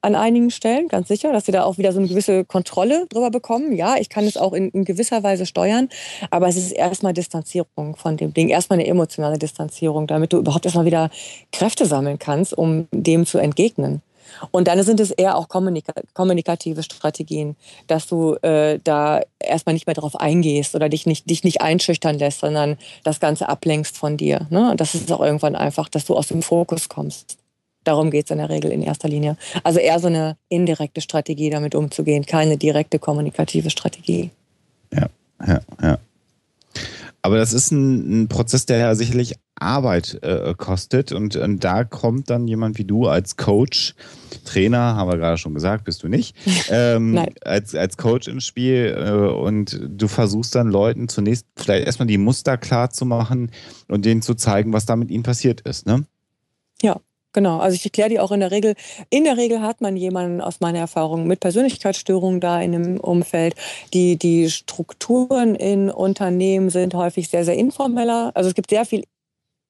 An 0.02 0.14
einigen 0.14 0.50
Stellen, 0.50 0.88
ganz 0.88 1.08
sicher, 1.08 1.30
dass 1.30 1.44
sie 1.44 1.52
da 1.52 1.64
auch 1.64 1.76
wieder 1.76 1.92
so 1.92 1.98
eine 1.98 2.08
gewisse 2.08 2.46
Kontrolle 2.46 3.06
drüber 3.10 3.30
bekommen. 3.30 3.76
Ja, 3.76 3.96
ich 3.98 4.08
kann 4.08 4.24
es 4.24 4.38
auch 4.38 4.54
in, 4.54 4.70
in 4.70 4.86
gewisser 4.86 5.22
Weise 5.22 5.44
steuern, 5.44 5.90
aber 6.30 6.48
es 6.48 6.56
ist 6.56 6.72
erstmal 6.72 7.12
Distanzierung 7.12 7.96
von 7.96 8.16
dem 8.16 8.32
Ding, 8.32 8.48
erstmal 8.48 8.78
eine 8.78 8.88
emotionale 8.88 9.38
Distanzierung, 9.38 10.06
damit 10.06 10.32
du 10.32 10.38
überhaupt 10.38 10.64
erstmal 10.64 10.86
wieder 10.86 11.10
Kräfte 11.52 11.84
sammeln 11.84 12.18
kannst, 12.18 12.56
um 12.56 12.88
dem 12.92 13.26
zu 13.26 13.36
entgegnen. 13.36 14.00
Und 14.50 14.68
dann 14.68 14.82
sind 14.82 15.00
es 15.00 15.10
eher 15.10 15.36
auch 15.36 15.48
kommunika 15.48 15.92
kommunikative 16.14 16.82
Strategien, 16.82 17.56
dass 17.86 18.06
du 18.06 18.34
äh, 18.42 18.78
da 18.82 19.20
erstmal 19.38 19.74
nicht 19.74 19.86
mehr 19.86 19.94
darauf 19.94 20.16
eingehst 20.16 20.74
oder 20.74 20.88
dich 20.88 21.06
nicht, 21.06 21.28
dich 21.28 21.44
nicht 21.44 21.60
einschüchtern 21.60 22.18
lässt, 22.18 22.40
sondern 22.40 22.78
das 23.04 23.20
Ganze 23.20 23.48
ablenkst 23.48 23.96
von 23.96 24.16
dir. 24.16 24.46
Ne? 24.50 24.70
Und 24.70 24.80
das 24.80 24.94
ist 24.94 25.10
auch 25.12 25.20
irgendwann 25.20 25.56
einfach, 25.56 25.88
dass 25.88 26.04
du 26.04 26.16
aus 26.16 26.28
dem 26.28 26.42
Fokus 26.42 26.88
kommst. 26.88 27.38
Darum 27.84 28.10
geht 28.10 28.26
es 28.26 28.30
in 28.30 28.38
der 28.38 28.50
Regel 28.50 28.72
in 28.72 28.82
erster 28.82 29.08
Linie. 29.08 29.36
Also 29.64 29.78
eher 29.78 29.98
so 30.00 30.08
eine 30.08 30.36
indirekte 30.48 31.00
Strategie, 31.00 31.48
damit 31.48 31.74
umzugehen, 31.74 32.26
keine 32.26 32.58
direkte 32.58 32.98
kommunikative 32.98 33.70
Strategie. 33.70 34.30
Ja, 34.92 35.06
ja, 35.46 35.60
ja. 35.82 35.98
Aber 37.22 37.36
das 37.36 37.52
ist 37.52 37.70
ein, 37.70 38.22
ein 38.22 38.28
Prozess, 38.28 38.66
der 38.66 38.78
ja 38.78 38.94
sicherlich 38.94 39.34
Arbeit 39.56 40.18
äh, 40.22 40.54
kostet. 40.56 41.12
Und, 41.12 41.36
und, 41.36 41.62
da 41.62 41.84
kommt 41.84 42.30
dann 42.30 42.48
jemand 42.48 42.78
wie 42.78 42.84
du 42.84 43.08
als 43.08 43.36
Coach, 43.36 43.94
Trainer, 44.44 44.96
haben 44.96 45.10
wir 45.10 45.18
gerade 45.18 45.36
schon 45.36 45.52
gesagt, 45.52 45.84
bist 45.84 46.02
du 46.02 46.08
nicht, 46.08 46.34
ähm, 46.70 47.26
als, 47.44 47.74
als 47.74 47.96
Coach 47.96 48.26
ins 48.28 48.46
Spiel. 48.46 48.94
Äh, 48.96 49.10
und 49.12 49.80
du 49.86 50.08
versuchst 50.08 50.54
dann 50.54 50.68
Leuten 50.68 51.08
zunächst 51.08 51.46
vielleicht 51.56 51.86
erstmal 51.86 52.08
die 52.08 52.18
Muster 52.18 52.56
klar 52.56 52.90
zu 52.90 53.04
machen 53.04 53.50
und 53.88 54.04
denen 54.04 54.22
zu 54.22 54.34
zeigen, 54.34 54.72
was 54.72 54.86
da 54.86 54.96
mit 54.96 55.10
ihnen 55.10 55.22
passiert 55.22 55.60
ist. 55.62 55.86
Ne? 55.86 56.06
Ja, 56.80 57.00
Genau, 57.32 57.58
also 57.58 57.76
ich 57.76 57.84
erkläre 57.84 58.08
die 58.08 58.18
auch 58.18 58.32
in 58.32 58.40
der 58.40 58.50
Regel. 58.50 58.74
In 59.08 59.24
der 59.24 59.36
Regel 59.36 59.60
hat 59.62 59.80
man 59.80 59.96
jemanden 59.96 60.40
aus 60.40 60.60
meiner 60.60 60.80
Erfahrung 60.80 61.26
mit 61.26 61.40
Persönlichkeitsstörungen 61.40 62.40
da 62.40 62.60
in 62.60 62.72
dem 62.72 63.00
Umfeld. 63.00 63.54
Die, 63.94 64.16
die 64.16 64.50
Strukturen 64.50 65.54
in 65.54 65.90
Unternehmen 65.90 66.70
sind 66.70 66.94
häufig 66.94 67.28
sehr, 67.28 67.44
sehr 67.44 67.56
informeller. 67.56 68.32
Also 68.34 68.48
es 68.48 68.54
gibt 68.54 68.70
sehr 68.70 68.84
viele 68.84 69.04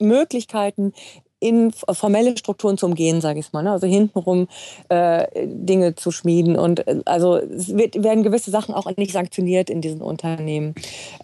Möglichkeiten, 0.01 0.95
in 1.41 1.73
formelle 1.73 2.37
Strukturen 2.37 2.77
zu 2.77 2.87
umgehen, 2.87 3.21
sage 3.21 3.41
ich 3.41 3.53
mal. 3.53 3.63
Ne? 3.63 3.73
Also 3.73 3.87
hintenrum 3.87 4.47
äh, 4.91 5.27
Dinge 5.47 5.95
zu 5.95 6.11
schmieden. 6.11 6.57
Und 6.57 6.87
äh, 6.87 7.01
also 7.07 7.37
es 7.37 7.77
wird, 7.77 8.03
werden 8.03 8.23
gewisse 8.23 8.51
Sachen 8.51 8.75
auch 8.75 8.95
nicht 8.97 9.13
sanktioniert 9.13 9.71
in 9.71 9.81
diesen 9.81 10.03
Unternehmen. 10.03 10.75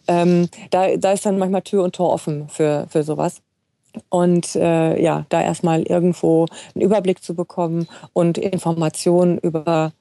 Ähm, 0.09 0.49
da, 0.71 0.97
da 0.97 1.13
ist 1.13 1.27
dann 1.27 1.39
manchmal 1.39 1.63
Tür 1.63 1.85
und 1.85 1.95
Tor 1.95 2.13
offen 2.13 2.49
für, 2.49 2.87
für 2.89 3.03
sowas. 3.03 3.43
Und 4.09 4.55
äh, 4.57 5.01
ja, 5.01 5.27
da 5.29 5.43
erstmal 5.43 5.83
irgendwo 5.83 6.47
einen 6.75 6.85
Überblick 6.85 7.23
zu 7.23 7.35
bekommen 7.35 7.89
und 8.13 8.39
Informationen 8.39 9.39
über 9.39 9.93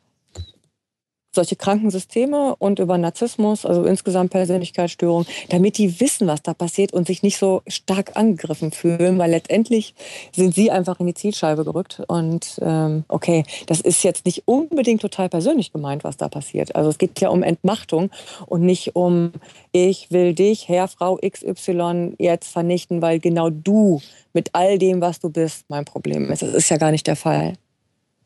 solche 1.36 1.56
Krankensysteme 1.56 2.56
und 2.58 2.80
über 2.80 2.98
Narzissmus, 2.98 3.66
also 3.66 3.84
insgesamt 3.84 4.32
Persönlichkeitsstörung, 4.32 5.26
damit 5.50 5.78
die 5.78 6.00
wissen, 6.00 6.28
was 6.28 6.42
da 6.42 6.54
passiert 6.54 6.94
und 6.94 7.08
sich 7.08 7.24
nicht 7.24 7.38
so 7.38 7.62
stark 7.68 8.16
angegriffen 8.16 8.72
fühlen, 8.72 9.18
weil 9.18 9.32
letztendlich 9.32 9.94
sind 10.34 10.56
sie 10.56 10.72
einfach 10.72 11.00
in 11.00 11.08
die 11.08 11.14
Zielscheibe 11.14 11.64
gerückt. 11.64 12.02
Und 12.08 12.60
ähm, 12.62 13.04
okay, 13.08 13.44
das 13.68 13.82
ist 13.82 14.04
jetzt 14.04 14.26
nicht 14.26 14.44
unbedingt 14.46 15.02
total 15.02 15.30
persönlich 15.30 15.72
gemeint, 15.72 16.04
was 16.04 16.18
da 16.18 16.30
passiert. 16.30 16.76
Also 16.76 16.90
es 16.90 16.98
geht 16.98 17.20
ja 17.22 17.30
um 17.30 17.44
Entmachtung 17.44 18.10
und 18.48 18.62
nicht 18.62 18.96
um, 18.96 19.32
ich 19.72 20.12
will 20.12 20.34
dich, 20.34 20.68
Herr, 20.68 20.88
Frau 20.88 21.18
XY, 21.18 22.16
jetzt 22.18 22.52
vernichten, 22.52 23.02
weil 23.02 23.20
genau 23.20 23.50
du 23.50 24.02
mit 24.34 24.50
all 24.54 24.78
dem, 24.78 25.02
was 25.02 25.20
du 25.20 25.30
bist, 25.30 25.66
mein 25.70 25.86
Problem 25.86 26.32
ist. 26.32 26.42
Das 26.42 26.54
ist 26.54 26.70
ja 26.70 26.78
gar 26.78 26.92
nicht 26.92 27.08
der 27.08 27.16
Fall. 27.16 27.54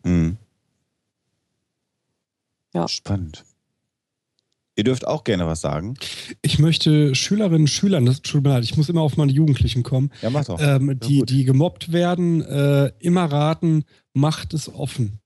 Mhm. 0.04 0.38
Ja. 2.74 2.88
Spannend. 2.88 3.44
Ihr 4.80 4.86
dürft 4.86 5.06
auch 5.06 5.26
gerne 5.26 5.46
was 5.46 5.60
sagen. 5.60 5.96
Ich 6.42 6.58
möchte 6.58 7.14
Schülerinnen 7.14 7.64
und 7.64 7.68
Schülern, 7.68 8.06
das 8.06 8.22
tut 8.22 8.44
mir 8.44 8.50
leid, 8.52 8.64
ich 8.64 8.78
muss 8.78 8.88
immer 8.88 9.02
auf 9.02 9.18
meine 9.18 9.32
Jugendlichen 9.32 9.84
kommen, 9.84 10.10
ja, 10.22 10.30
mach 10.30 10.46
doch. 10.46 10.58
Ähm, 10.62 10.98
die, 11.02 11.24
die 11.26 11.44
gemobbt 11.44 11.92
werden, 11.92 12.42
äh, 12.42 12.94
immer 13.00 13.26
raten, 13.26 13.84
macht 14.14 14.54
es 14.54 14.74
offen. 14.74 15.20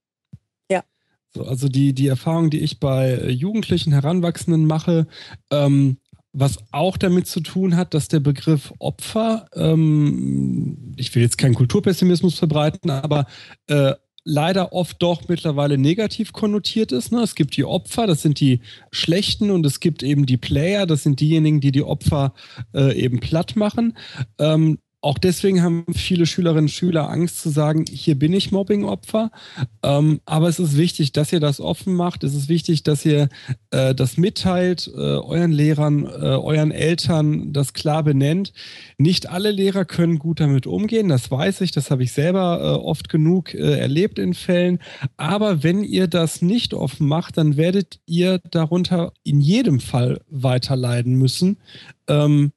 Ja. 0.72 0.84
So, 1.36 1.46
also 1.46 1.70
die, 1.70 1.94
die 1.94 2.08
Erfahrung, 2.08 2.50
die 2.50 2.62
ich 2.62 2.80
bei 2.80 3.30
Jugendlichen, 3.30 3.94
Heranwachsenden 3.94 4.66
mache, 4.66 5.06
ähm, 5.52 5.98
was 6.32 6.58
auch 6.72 6.98
damit 6.98 7.28
zu 7.28 7.42
tun 7.42 7.76
hat, 7.76 7.94
dass 7.94 8.08
der 8.08 8.22
Begriff 8.22 8.74
Opfer, 8.80 9.46
ähm, 9.54 10.96
ich 10.98 11.14
will 11.14 11.22
jetzt 11.22 11.38
keinen 11.38 11.54
Kulturpessimismus 11.54 12.40
verbreiten, 12.40 12.90
aber 12.90 13.28
äh, 13.68 13.94
leider 14.26 14.74
oft 14.74 15.02
doch 15.02 15.28
mittlerweile 15.28 15.78
negativ 15.78 16.34
konnotiert 16.34 16.92
ist. 16.92 17.12
Ne? 17.12 17.22
Es 17.22 17.36
gibt 17.36 17.58
die 17.58 17.66
Opfer, 17.66 18.08
das 18.08 18.22
sind 18.22 18.40
die 18.40 18.62
Schlechten, 18.92 19.52
und 19.52 19.66
es 19.66 19.80
gibt 19.80 20.04
eben 20.04 20.26
die 20.26 20.38
Player, 20.38 20.86
das 20.86 21.04
sind 21.04 21.20
diejenigen, 21.20 21.60
die 21.60 21.72
die 21.72 21.84
Opfer 21.84 22.34
äh, 22.74 22.98
eben 22.98 23.20
platt 23.20 23.56
machen. 23.56 23.98
Ähm, 24.40 24.80
auch 25.04 25.18
deswegen 25.18 25.62
haben 25.62 25.84
viele 25.94 26.26
Schülerinnen 26.26 26.64
und 26.64 26.70
Schüler 26.70 27.10
Angst 27.10 27.42
zu 27.42 27.50
sagen, 27.50 27.84
hier 27.92 28.18
bin 28.18 28.32
ich 28.32 28.54
Mobbing-Opfer. 28.54 29.32
Ähm, 29.84 30.22
aber 30.24 30.48
es 30.48 30.60
ist 30.60 30.78
wichtig, 30.78 31.12
dass 31.12 31.34
ihr 31.34 31.42
das 31.42 31.60
offen 31.60 31.94
macht. 31.94 32.24
Es 32.24 32.34
ist 32.34 32.48
wichtig, 32.48 32.84
dass 32.84 33.06
ihr 33.06 33.28
äh, 33.72 33.94
das 33.94 34.16
mitteilt, 34.16 34.90
äh, 34.96 35.00
euren 35.00 35.52
Lehrern, 35.52 36.06
äh, 36.06 36.38
euren 36.38 36.72
Eltern 36.72 37.52
das 37.52 37.74
klar 37.74 38.04
benennt. 38.04 38.54
Nicht 38.98 39.30
alle 39.30 39.52
Lehrer 39.52 39.84
können 39.84 40.20
gut 40.20 40.40
damit 40.40 40.68
umgehen, 40.68 41.10
das 41.10 41.30
weiß 41.30 41.60
ich, 41.62 41.72
das 41.72 41.92
habe 41.92 42.04
ich 42.04 42.14
selber 42.14 42.60
äh, 42.62 42.86
oft 42.86 43.10
genug 43.10 43.54
äh, 43.54 43.78
erlebt 43.78 44.20
in 44.20 44.34
Fällen. 44.34 44.80
Aber 45.18 45.64
wenn 45.64 45.84
ihr 45.84 46.08
das 46.08 46.42
nicht 46.42 46.74
offen 46.74 47.08
macht, 47.08 47.38
dann 47.38 47.58
werdet 47.58 48.00
ihr 48.06 48.40
darunter 48.52 49.12
in 49.24 49.42
jedem 49.42 49.82
Fall 49.82 50.22
weiter 50.30 50.78
leiden 50.78 51.16
müssen. 51.16 51.58
Ähm, 52.08 52.54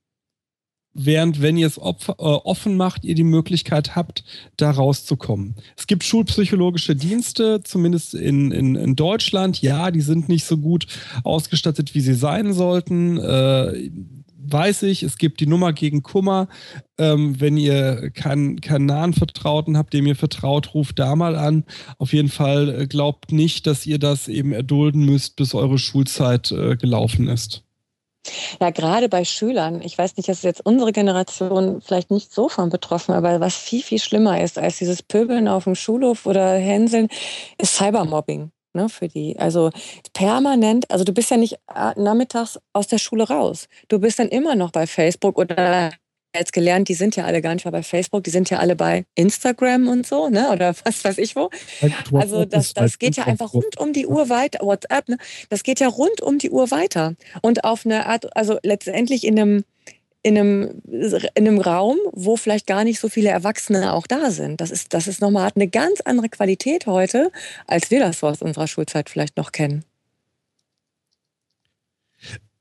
während 0.96 1.42
wenn 1.42 1.56
ihr 1.56 1.66
es 1.66 1.78
äh, 1.78 1.80
offen 1.80 2.76
macht, 2.76 3.04
ihr 3.04 3.14
die 3.14 3.24
Möglichkeit 3.24 3.94
habt, 3.94 4.24
da 4.56 4.70
rauszukommen. 4.70 5.54
Es 5.76 5.86
gibt 5.86 6.04
schulpsychologische 6.04 6.96
Dienste, 6.96 7.60
zumindest 7.62 8.14
in, 8.14 8.50
in, 8.50 8.74
in 8.74 8.96
Deutschland. 8.96 9.60
Ja, 9.62 9.90
die 9.90 10.00
sind 10.00 10.28
nicht 10.28 10.44
so 10.44 10.56
gut 10.58 10.86
ausgestattet, 11.24 11.94
wie 11.94 12.00
sie 12.00 12.14
sein 12.14 12.52
sollten. 12.52 13.18
Äh, 13.18 13.90
weiß 14.48 14.84
ich, 14.84 15.02
es 15.02 15.18
gibt 15.18 15.40
die 15.40 15.46
Nummer 15.46 15.72
gegen 15.72 16.02
Kummer. 16.02 16.48
Ähm, 16.98 17.40
wenn 17.40 17.56
ihr 17.56 18.10
keinen, 18.10 18.60
keinen 18.60 18.86
nahen 18.86 19.12
Vertrauten 19.12 19.76
habt, 19.76 19.92
dem 19.92 20.06
ihr 20.06 20.16
vertraut, 20.16 20.74
ruft 20.74 20.98
da 20.98 21.14
mal 21.16 21.36
an. 21.36 21.64
Auf 21.98 22.12
jeden 22.12 22.28
Fall 22.28 22.82
äh, 22.82 22.86
glaubt 22.86 23.32
nicht, 23.32 23.66
dass 23.66 23.86
ihr 23.86 23.98
das 23.98 24.28
eben 24.28 24.52
erdulden 24.52 25.04
müsst, 25.04 25.36
bis 25.36 25.54
eure 25.54 25.78
Schulzeit 25.78 26.50
äh, 26.52 26.76
gelaufen 26.76 27.28
ist. 27.28 27.65
Ja, 28.60 28.70
gerade 28.70 29.08
bei 29.08 29.24
Schülern, 29.24 29.82
ich 29.82 29.96
weiß 29.96 30.16
nicht, 30.16 30.28
das 30.28 30.38
ist 30.38 30.44
jetzt 30.44 30.64
unsere 30.64 30.92
Generation 30.92 31.80
vielleicht 31.80 32.10
nicht 32.10 32.32
so 32.32 32.48
von 32.48 32.70
betroffen, 32.70 33.14
aber 33.14 33.40
was 33.40 33.56
viel, 33.56 33.82
viel 33.82 33.98
schlimmer 33.98 34.40
ist 34.40 34.58
als 34.58 34.78
dieses 34.78 35.02
Pöbeln 35.02 35.48
auf 35.48 35.64
dem 35.64 35.74
Schulhof 35.74 36.26
oder 36.26 36.54
Hänseln, 36.54 37.08
ist 37.58 37.76
Cybermobbing. 37.76 38.50
Ne, 38.72 38.90
für 38.90 39.08
die. 39.08 39.38
Also 39.38 39.70
permanent, 40.12 40.90
also 40.90 41.02
du 41.02 41.14
bist 41.14 41.30
ja 41.30 41.38
nicht 41.38 41.54
äh, 41.74 41.98
nachmittags 41.98 42.58
aus 42.74 42.86
der 42.86 42.98
Schule 42.98 43.26
raus. 43.26 43.68
Du 43.88 43.98
bist 43.98 44.18
dann 44.18 44.28
immer 44.28 44.54
noch 44.54 44.70
bei 44.70 44.86
Facebook 44.86 45.38
oder 45.38 45.92
jetzt 46.38 46.52
gelernt, 46.52 46.88
die 46.88 46.94
sind 46.94 47.16
ja 47.16 47.24
alle 47.24 47.42
gar 47.42 47.54
nicht 47.54 47.64
mehr 47.64 47.72
bei 47.72 47.82
Facebook, 47.82 48.24
die 48.24 48.30
sind 48.30 48.50
ja 48.50 48.58
alle 48.58 48.76
bei 48.76 49.04
Instagram 49.14 49.88
und 49.88 50.06
so, 50.06 50.28
ne? 50.28 50.50
Oder 50.50 50.74
was 50.84 51.04
weiß 51.04 51.18
ich 51.18 51.36
wo. 51.36 51.50
Also 52.12 52.44
das, 52.44 52.74
das 52.74 52.98
geht 52.98 53.16
ja 53.16 53.26
einfach 53.26 53.52
rund 53.52 53.78
um 53.78 53.92
die 53.92 54.06
Uhr 54.06 54.28
weiter, 54.28 54.60
WhatsApp, 54.64 55.08
ne? 55.08 55.18
Das 55.48 55.62
geht 55.62 55.80
ja 55.80 55.88
rund 55.88 56.20
um 56.20 56.38
die 56.38 56.50
Uhr 56.50 56.70
weiter. 56.70 57.14
Und 57.42 57.64
auf 57.64 57.84
eine 57.84 58.06
Art, 58.06 58.36
also 58.36 58.58
letztendlich 58.62 59.24
in 59.24 59.38
einem 59.38 59.64
in 60.22 60.36
einem, 60.36 60.82
in 60.88 61.46
einem 61.46 61.60
Raum, 61.60 61.98
wo 62.10 62.36
vielleicht 62.36 62.66
gar 62.66 62.82
nicht 62.82 62.98
so 62.98 63.08
viele 63.08 63.28
Erwachsene 63.28 63.92
auch 63.92 64.08
da 64.08 64.32
sind. 64.32 64.60
Das 64.60 64.72
ist, 64.72 64.92
das 64.92 65.06
ist 65.06 65.20
nochmal, 65.20 65.44
hat 65.44 65.54
eine 65.54 65.68
ganz 65.68 66.00
andere 66.00 66.28
Qualität 66.28 66.86
heute, 66.86 67.30
als 67.68 67.92
wir 67.92 68.00
das 68.00 68.24
aus 68.24 68.42
unserer 68.42 68.66
Schulzeit 68.66 69.08
vielleicht 69.08 69.36
noch 69.36 69.52
kennen. 69.52 69.84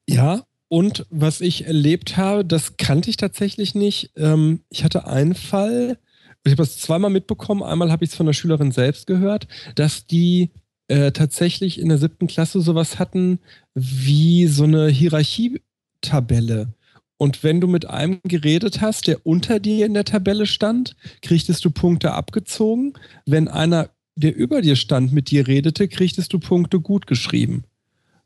Ja, 0.07 0.43
und 0.75 1.05
was 1.09 1.39
ich 1.39 1.67
erlebt 1.67 2.17
habe, 2.17 2.43
das 2.43 2.75
kannte 2.75 3.09
ich 3.09 3.15
tatsächlich 3.15 3.75
nicht. 3.75 4.11
Ähm, 4.17 4.59
ich 4.69 4.83
hatte 4.83 5.07
einen 5.07 5.33
Fall, 5.33 5.97
ich 6.43 6.51
habe 6.51 6.63
es 6.63 6.79
zweimal 6.79 7.11
mitbekommen. 7.11 7.63
Einmal 7.63 7.93
habe 7.93 8.03
ich 8.03 8.11
es 8.11 8.17
von 8.17 8.25
der 8.25 8.33
Schülerin 8.33 8.73
selbst 8.73 9.07
gehört, 9.07 9.47
dass 9.75 10.05
die 10.05 10.49
äh, 10.89 11.13
tatsächlich 11.13 11.79
in 11.79 11.87
der 11.87 11.97
siebten 11.97 12.27
Klasse 12.27 12.59
sowas 12.59 12.99
hatten 12.99 13.39
wie 13.73 14.47
so 14.47 14.65
eine 14.65 14.89
Hierarchietabelle. 14.89 16.73
Und 17.15 17.41
wenn 17.45 17.61
du 17.61 17.67
mit 17.67 17.85
einem 17.85 18.19
geredet 18.25 18.81
hast, 18.81 19.07
der 19.07 19.25
unter 19.25 19.61
dir 19.61 19.85
in 19.85 19.93
der 19.93 20.03
Tabelle 20.03 20.45
stand, 20.45 20.97
kriegtest 21.21 21.63
du 21.63 21.71
Punkte 21.71 22.11
abgezogen. 22.11 22.95
Wenn 23.25 23.47
einer 23.47 23.91
der 24.17 24.35
über 24.35 24.61
dir 24.61 24.75
stand, 24.75 25.13
mit 25.13 25.31
dir 25.31 25.47
redete, 25.47 25.87
kriegtest 25.87 26.33
du 26.33 26.39
Punkte 26.39 26.81
gut 26.81 27.07
geschrieben. 27.07 27.63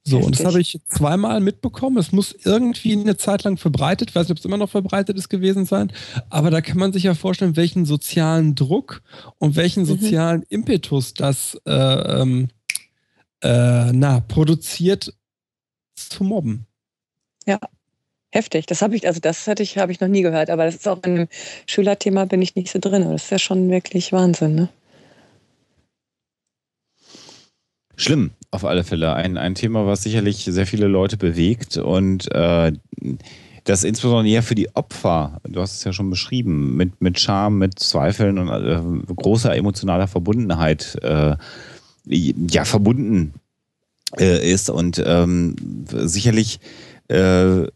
So, 0.05 0.17
und 0.17 0.39
das 0.39 0.39
Heftig. 0.39 0.45
habe 0.45 0.61
ich 0.61 0.79
zweimal 0.87 1.39
mitbekommen. 1.41 1.97
Es 1.97 2.11
muss 2.11 2.35
irgendwie 2.43 2.93
eine 2.93 3.17
Zeit 3.17 3.43
lang 3.43 3.57
verbreitet, 3.57 4.09
ich 4.09 4.15
weiß 4.15 4.23
nicht, 4.23 4.31
ob 4.31 4.37
es 4.39 4.45
immer 4.45 4.57
noch 4.57 4.69
verbreitet 4.69 5.17
ist 5.17 5.29
gewesen 5.29 5.65
sein, 5.65 5.91
aber 6.29 6.49
da 6.51 6.61
kann 6.61 6.77
man 6.77 6.93
sich 6.93 7.03
ja 7.03 7.13
vorstellen, 7.15 7.55
welchen 7.55 7.85
sozialen 7.85 8.55
Druck 8.55 9.01
und 9.37 9.55
welchen 9.55 9.83
Mhm. 9.83 9.87
sozialen 9.87 10.43
Impetus 10.49 11.13
das 11.13 11.59
äh, 11.65 11.71
ähm, 11.73 12.47
äh, 13.43 13.91
na, 13.93 14.21
produziert 14.21 15.13
zu 15.95 16.23
mobben. 16.23 16.65
Heftig. 18.31 18.67
Das 18.67 18.81
habe 18.83 18.95
ich, 18.95 19.07
also 19.07 19.19
das 19.19 19.47
hatte 19.47 19.63
ich, 19.63 19.77
habe 19.79 19.91
ich 19.91 19.99
noch 20.01 20.07
nie 20.07 20.21
gehört, 20.21 20.51
aber 20.51 20.65
das 20.65 20.75
ist 20.75 20.87
auch 20.87 21.01
in 21.03 21.15
dem 21.15 21.27
Schülerthema 21.65 22.25
bin 22.25 22.41
ich 22.43 22.55
nicht 22.55 22.71
so 22.71 22.79
drin. 22.79 23.03
Aber 23.03 23.13
das 23.13 23.23
ist 23.23 23.31
ja 23.31 23.39
schon 23.39 23.69
wirklich 23.69 24.11
Wahnsinn, 24.13 24.55
ne? 24.55 24.69
Schlimm, 27.95 28.31
auf 28.51 28.65
alle 28.65 28.83
Fälle. 28.83 29.13
Ein, 29.13 29.37
ein 29.37 29.55
Thema, 29.55 29.85
was 29.85 30.03
sicherlich 30.03 30.45
sehr 30.45 30.65
viele 30.65 30.87
Leute 30.87 31.17
bewegt 31.17 31.77
und 31.77 32.31
äh, 32.33 32.71
das 33.63 33.83
insbesondere 33.83 34.33
ja 34.33 34.41
für 34.41 34.55
die 34.55 34.75
Opfer, 34.75 35.39
du 35.47 35.61
hast 35.61 35.75
es 35.75 35.83
ja 35.83 35.93
schon 35.93 36.09
beschrieben, 36.09 36.75
mit, 36.75 37.01
mit 37.01 37.19
Scham, 37.19 37.59
mit 37.59 37.77
Zweifeln 37.79 38.39
und 38.39 38.49
äh, 38.49 39.13
großer 39.13 39.55
emotionaler 39.55 40.07
Verbundenheit 40.07 40.97
äh, 41.03 41.35
ja 42.05 42.65
verbunden 42.65 43.33
äh, 44.17 44.51
ist 44.51 44.69
und 44.71 45.01
ähm, 45.05 45.55
sicherlich 45.87 46.59
äh, 47.09 47.67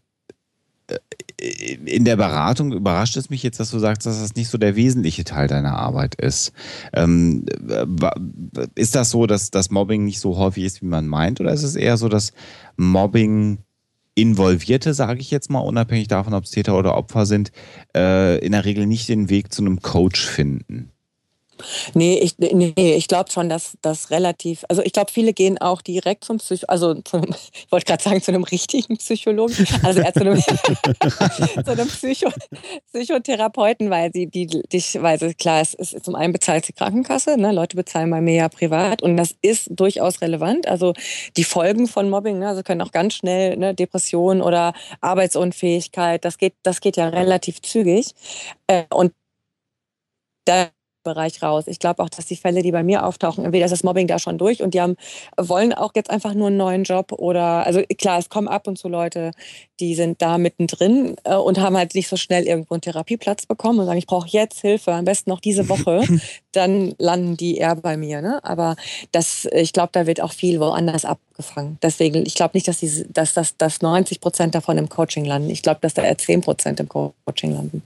in 1.43 2.05
der 2.05 2.15
Beratung 2.15 2.71
überrascht 2.71 3.17
es 3.17 3.29
mich 3.29 3.43
jetzt, 3.43 3.59
dass 3.59 3.71
du 3.71 3.79
sagst, 3.79 4.05
dass 4.05 4.21
das 4.21 4.35
nicht 4.35 4.49
so 4.49 4.57
der 4.57 4.75
wesentliche 4.75 5.25
Teil 5.25 5.47
deiner 5.47 5.77
Arbeit 5.77 6.15
ist. 6.15 6.53
Ähm, 6.93 7.45
ist 8.75 8.95
das 8.95 9.09
so, 9.09 9.27
dass 9.27 9.51
das 9.51 9.69
Mobbing 9.69 10.05
nicht 10.05 10.19
so 10.19 10.37
häufig 10.37 10.63
ist, 10.63 10.81
wie 10.81 10.87
man 10.87 11.07
meint? 11.07 11.41
Oder 11.41 11.51
ist 11.51 11.63
es 11.63 11.75
eher 11.75 11.97
so, 11.97 12.07
dass 12.07 12.31
Mobbing 12.77 13.59
Involvierte, 14.15 14.93
sage 14.93 15.19
ich 15.19 15.31
jetzt 15.31 15.49
mal, 15.49 15.59
unabhängig 15.59 16.07
davon, 16.07 16.35
ob 16.35 16.43
es 16.43 16.51
Täter 16.51 16.77
oder 16.77 16.95
Opfer 16.95 17.25
sind, 17.25 17.51
äh, 17.95 18.37
in 18.45 18.51
der 18.51 18.63
Regel 18.63 18.85
nicht 18.85 19.09
den 19.09 19.29
Weg 19.29 19.51
zu 19.51 19.63
einem 19.63 19.81
Coach 19.81 20.25
finden? 20.25 20.92
Nee, 21.93 22.19
ich, 22.19 22.37
nee, 22.37 22.73
ich 22.95 23.07
glaube 23.07 23.31
schon, 23.31 23.49
dass 23.49 23.77
das 23.81 24.11
relativ, 24.11 24.65
also 24.69 24.81
ich 24.81 24.93
glaube, 24.93 25.11
viele 25.11 25.33
gehen 25.33 25.57
auch 25.59 25.81
direkt 25.81 26.23
zum 26.23 26.37
Psycho, 26.37 26.65
also 26.67 26.93
zum, 26.95 27.23
ich 27.23 27.67
wollte 27.71 27.85
gerade 27.85 28.03
sagen, 28.03 28.21
zu 28.21 28.31
einem 28.31 28.43
richtigen 28.43 28.97
Psychologen, 28.97 29.67
also 29.83 30.01
eher 30.01 30.13
zu 30.13 30.21
einem, 30.21 30.41
zu 31.65 31.71
einem 31.71 31.87
Psycho, 31.87 32.29
Psychotherapeuten, 32.93 33.89
weil 33.89 34.11
sie, 34.13 34.27
die, 34.27 34.47
dich, 34.47 35.01
weil 35.01 35.19
sie, 35.19 35.33
klar, 35.33 35.61
es 35.61 35.73
ist 35.73 36.03
zum 36.03 36.15
einen 36.15 36.33
bezahlt 36.33 36.67
die 36.67 36.73
Krankenkasse, 36.73 37.37
ne, 37.37 37.51
Leute 37.51 37.75
bezahlen 37.75 38.09
bei 38.09 38.21
mir 38.21 38.35
ja 38.35 38.49
privat 38.49 39.01
und 39.01 39.17
das 39.17 39.35
ist 39.41 39.69
durchaus 39.71 40.21
relevant, 40.21 40.67
also 40.67 40.93
die 41.37 41.43
Folgen 41.43 41.87
von 41.87 42.09
Mobbing, 42.09 42.39
ne, 42.39 42.49
also 42.49 42.63
können 42.63 42.81
auch 42.81 42.91
ganz 42.91 43.15
schnell, 43.15 43.57
ne, 43.57 43.73
Depression 43.73 44.41
oder 44.41 44.73
Arbeitsunfähigkeit, 45.01 46.23
das 46.25 46.37
geht, 46.37 46.53
das 46.63 46.81
geht 46.81 46.97
ja 46.97 47.09
relativ 47.09 47.61
zügig. 47.61 48.13
Äh, 48.67 48.83
und 48.93 49.13
da 50.45 50.69
Bereich 51.03 51.41
raus. 51.41 51.65
Ich 51.67 51.79
glaube 51.79 52.01
auch, 52.03 52.09
dass 52.09 52.25
die 52.25 52.35
Fälle, 52.35 52.61
die 52.61 52.71
bei 52.71 52.83
mir 52.83 53.05
auftauchen, 53.05 53.45
entweder 53.45 53.65
ist 53.65 53.71
das 53.71 53.83
Mobbing 53.83 54.07
da 54.07 54.19
schon 54.19 54.37
durch 54.37 54.63
und 54.63 54.73
die 54.73 54.81
haben, 54.81 54.95
wollen 55.37 55.73
auch 55.73 55.91
jetzt 55.95 56.09
einfach 56.09 56.33
nur 56.33 56.47
einen 56.47 56.57
neuen 56.57 56.83
Job 56.83 57.11
oder, 57.11 57.65
also 57.65 57.81
klar, 57.97 58.19
es 58.19 58.29
kommen 58.29 58.47
ab 58.47 58.67
und 58.67 58.77
zu 58.77 58.87
Leute, 58.87 59.31
die 59.79 59.95
sind 59.95 60.21
da 60.21 60.37
mittendrin 60.37 61.15
äh, 61.23 61.35
und 61.35 61.59
haben 61.59 61.77
halt 61.77 61.93
nicht 61.95 62.07
so 62.07 62.17
schnell 62.17 62.43
irgendwo 62.43 62.73
einen 62.73 62.81
Therapieplatz 62.81 63.45
bekommen 63.45 63.79
und 63.79 63.85
sagen, 63.85 63.97
ich 63.97 64.07
brauche 64.07 64.27
jetzt 64.27 64.61
Hilfe, 64.61 64.93
am 64.93 65.05
besten 65.05 65.29
noch 65.29 65.39
diese 65.39 65.69
Woche, 65.69 66.03
dann 66.51 66.95
landen 66.97 67.37
die 67.37 67.57
eher 67.57 67.75
bei 67.75 67.97
mir. 67.97 68.21
Ne? 68.21 68.43
Aber 68.43 68.75
das, 69.11 69.47
ich 69.51 69.73
glaube, 69.73 69.89
da 69.91 70.07
wird 70.07 70.21
auch 70.21 70.31
viel 70.31 70.59
woanders 70.59 71.05
abgefangen. 71.05 71.77
Deswegen, 71.81 72.25
ich 72.25 72.35
glaube 72.35 72.51
nicht, 72.55 72.67
dass, 72.67 72.79
diese, 72.79 73.05
dass, 73.05 73.33
das, 73.33 73.57
dass 73.57 73.81
90 73.81 74.21
Prozent 74.21 74.55
davon 74.55 74.77
im 74.77 74.89
Coaching 74.89 75.25
landen. 75.25 75.49
Ich 75.49 75.61
glaube, 75.61 75.79
dass 75.81 75.93
da 75.93 76.03
eher 76.03 76.17
10 76.17 76.41
Prozent 76.41 76.79
im 76.79 76.89
Coaching 76.89 77.53
landen 77.53 77.83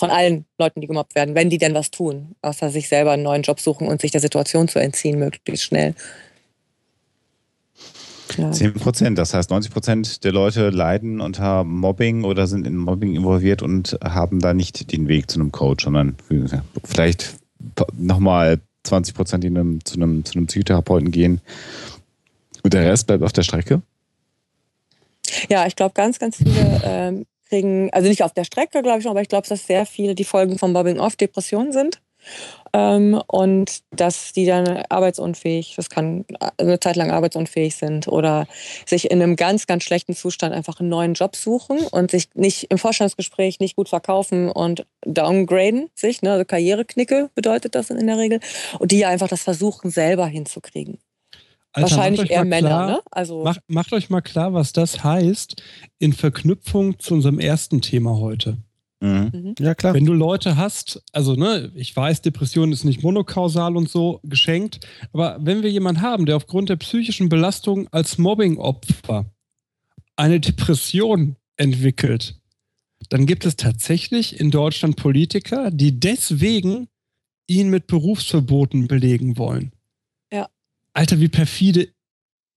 von 0.00 0.10
allen 0.10 0.46
Leuten, 0.58 0.80
die 0.80 0.86
gemobbt 0.86 1.14
werden, 1.14 1.34
wenn 1.34 1.50
die 1.50 1.58
denn 1.58 1.74
was 1.74 1.90
tun, 1.90 2.34
außer 2.40 2.70
sich 2.70 2.88
selber 2.88 3.12
einen 3.12 3.22
neuen 3.22 3.42
Job 3.42 3.60
suchen 3.60 3.86
und 3.86 4.00
sich 4.00 4.10
der 4.10 4.22
Situation 4.22 4.66
zu 4.66 4.80
entziehen, 4.80 5.18
möglichst 5.18 5.66
schnell. 5.66 5.94
Ja. 8.38 8.50
10 8.50 8.74
Prozent, 8.74 9.18
das 9.18 9.34
heißt 9.34 9.50
90 9.50 9.70
Prozent 9.70 10.24
der 10.24 10.32
Leute 10.32 10.70
leiden 10.70 11.20
unter 11.20 11.64
Mobbing 11.64 12.24
oder 12.24 12.46
sind 12.46 12.66
in 12.66 12.76
Mobbing 12.76 13.14
involviert 13.14 13.60
und 13.60 13.98
haben 14.02 14.40
da 14.40 14.54
nicht 14.54 14.90
den 14.90 15.06
Weg 15.06 15.30
zu 15.30 15.38
einem 15.38 15.52
Coach, 15.52 15.84
sondern 15.84 16.16
vielleicht 16.84 17.34
nochmal 17.98 18.60
20 18.84 19.14
Prozent, 19.14 19.44
die 19.44 19.48
einem, 19.48 19.84
zu, 19.84 19.96
einem, 19.96 20.24
zu 20.24 20.38
einem 20.38 20.46
Psychotherapeuten 20.46 21.10
gehen 21.10 21.42
und 22.62 22.72
der 22.72 22.86
Rest 22.86 23.06
bleibt 23.06 23.22
auf 23.22 23.32
der 23.34 23.42
Strecke. 23.42 23.82
Ja, 25.50 25.66
ich 25.66 25.76
glaube, 25.76 25.92
ganz, 25.94 26.18
ganz 26.18 26.36
viele 26.36 26.80
ähm, 26.84 27.26
kriegen, 27.50 27.90
also 27.92 28.08
nicht 28.08 28.22
auf 28.22 28.32
der 28.32 28.44
Strecke, 28.44 28.82
glaube 28.82 29.00
ich 29.00 29.06
aber 29.06 29.20
ich 29.20 29.28
glaube, 29.28 29.46
dass 29.46 29.66
sehr 29.66 29.84
viele 29.84 30.14
die 30.14 30.24
Folgen 30.24 30.58
von 30.58 30.72
Mobbing 30.72 30.98
oft 30.98 31.20
Depressionen 31.20 31.72
sind. 31.72 32.00
Ähm, 32.72 33.20
und 33.26 33.80
dass 33.90 34.32
die 34.32 34.44
dann 34.44 34.84
arbeitsunfähig, 34.88 35.74
das 35.76 35.90
kann 35.90 36.24
eine 36.58 36.78
Zeit 36.78 36.96
lang 36.96 37.10
arbeitsunfähig 37.10 37.74
sind 37.74 38.06
oder 38.08 38.46
sich 38.86 39.10
in 39.10 39.20
einem 39.20 39.36
ganz, 39.36 39.66
ganz 39.66 39.84
schlechten 39.84 40.14
Zustand 40.14 40.54
einfach 40.54 40.78
einen 40.78 40.90
neuen 40.90 41.14
Job 41.14 41.34
suchen 41.34 41.78
und 41.78 42.10
sich 42.10 42.28
nicht 42.34 42.70
im 42.70 42.78
Vorstandsgespräch 42.78 43.58
nicht 43.58 43.74
gut 43.74 43.88
verkaufen 43.88 44.50
und 44.50 44.86
downgraden 45.04 45.88
sich, 45.94 46.22
ne, 46.22 46.32
also 46.32 46.44
Karriereknicke 46.44 47.30
bedeutet 47.34 47.74
das 47.74 47.90
in 47.90 48.06
der 48.06 48.18
Regel 48.18 48.40
und 48.78 48.92
die 48.92 48.98
ja 48.98 49.08
einfach 49.08 49.28
das 49.28 49.42
versuchen 49.42 49.90
selber 49.90 50.26
hinzukriegen. 50.26 50.98
Alter, 51.72 51.82
macht 51.82 51.96
Wahrscheinlich 51.96 52.20
euch 52.22 52.30
eher 52.30 52.38
mal 52.38 52.48
Männer, 52.48 52.68
klar, 52.68 52.86
ne? 52.86 53.00
Also 53.10 53.44
Macht, 53.44 53.60
macht 53.68 53.92
euch 53.92 54.10
mal 54.10 54.20
klar, 54.20 54.52
was 54.52 54.72
das 54.72 55.04
heißt 55.04 55.62
in 55.98 56.12
Verknüpfung 56.12 56.98
zu 56.98 57.14
unserem 57.14 57.38
ersten 57.38 57.80
Thema 57.80 58.16
heute. 58.16 58.58
Mhm. 59.00 59.54
Ja, 59.58 59.74
klar. 59.74 59.94
Wenn 59.94 60.04
du 60.04 60.12
Leute 60.12 60.56
hast, 60.56 61.02
also 61.12 61.34
ne, 61.34 61.72
ich 61.74 61.94
weiß, 61.94 62.22
Depression 62.22 62.72
ist 62.72 62.84
nicht 62.84 63.02
monokausal 63.02 63.76
und 63.76 63.88
so 63.88 64.20
geschenkt, 64.24 64.80
aber 65.12 65.38
wenn 65.40 65.62
wir 65.62 65.70
jemanden 65.70 66.02
haben, 66.02 66.26
der 66.26 66.36
aufgrund 66.36 66.68
der 66.68 66.76
psychischen 66.76 67.28
Belastung 67.28 67.88
als 67.92 68.18
Mobbing-Opfer 68.18 69.26
eine 70.16 70.40
Depression 70.40 71.36
entwickelt, 71.56 72.36
dann 73.08 73.26
gibt 73.26 73.46
es 73.46 73.56
tatsächlich 73.56 74.38
in 74.38 74.50
Deutschland 74.50 74.96
Politiker, 74.96 75.70
die 75.70 75.98
deswegen 75.98 76.88
ihn 77.46 77.70
mit 77.70 77.86
Berufsverboten 77.86 78.86
belegen 78.86 79.38
wollen. 79.38 79.72
Alter, 80.92 81.20
wie 81.20 81.28
perfide, 81.28 81.88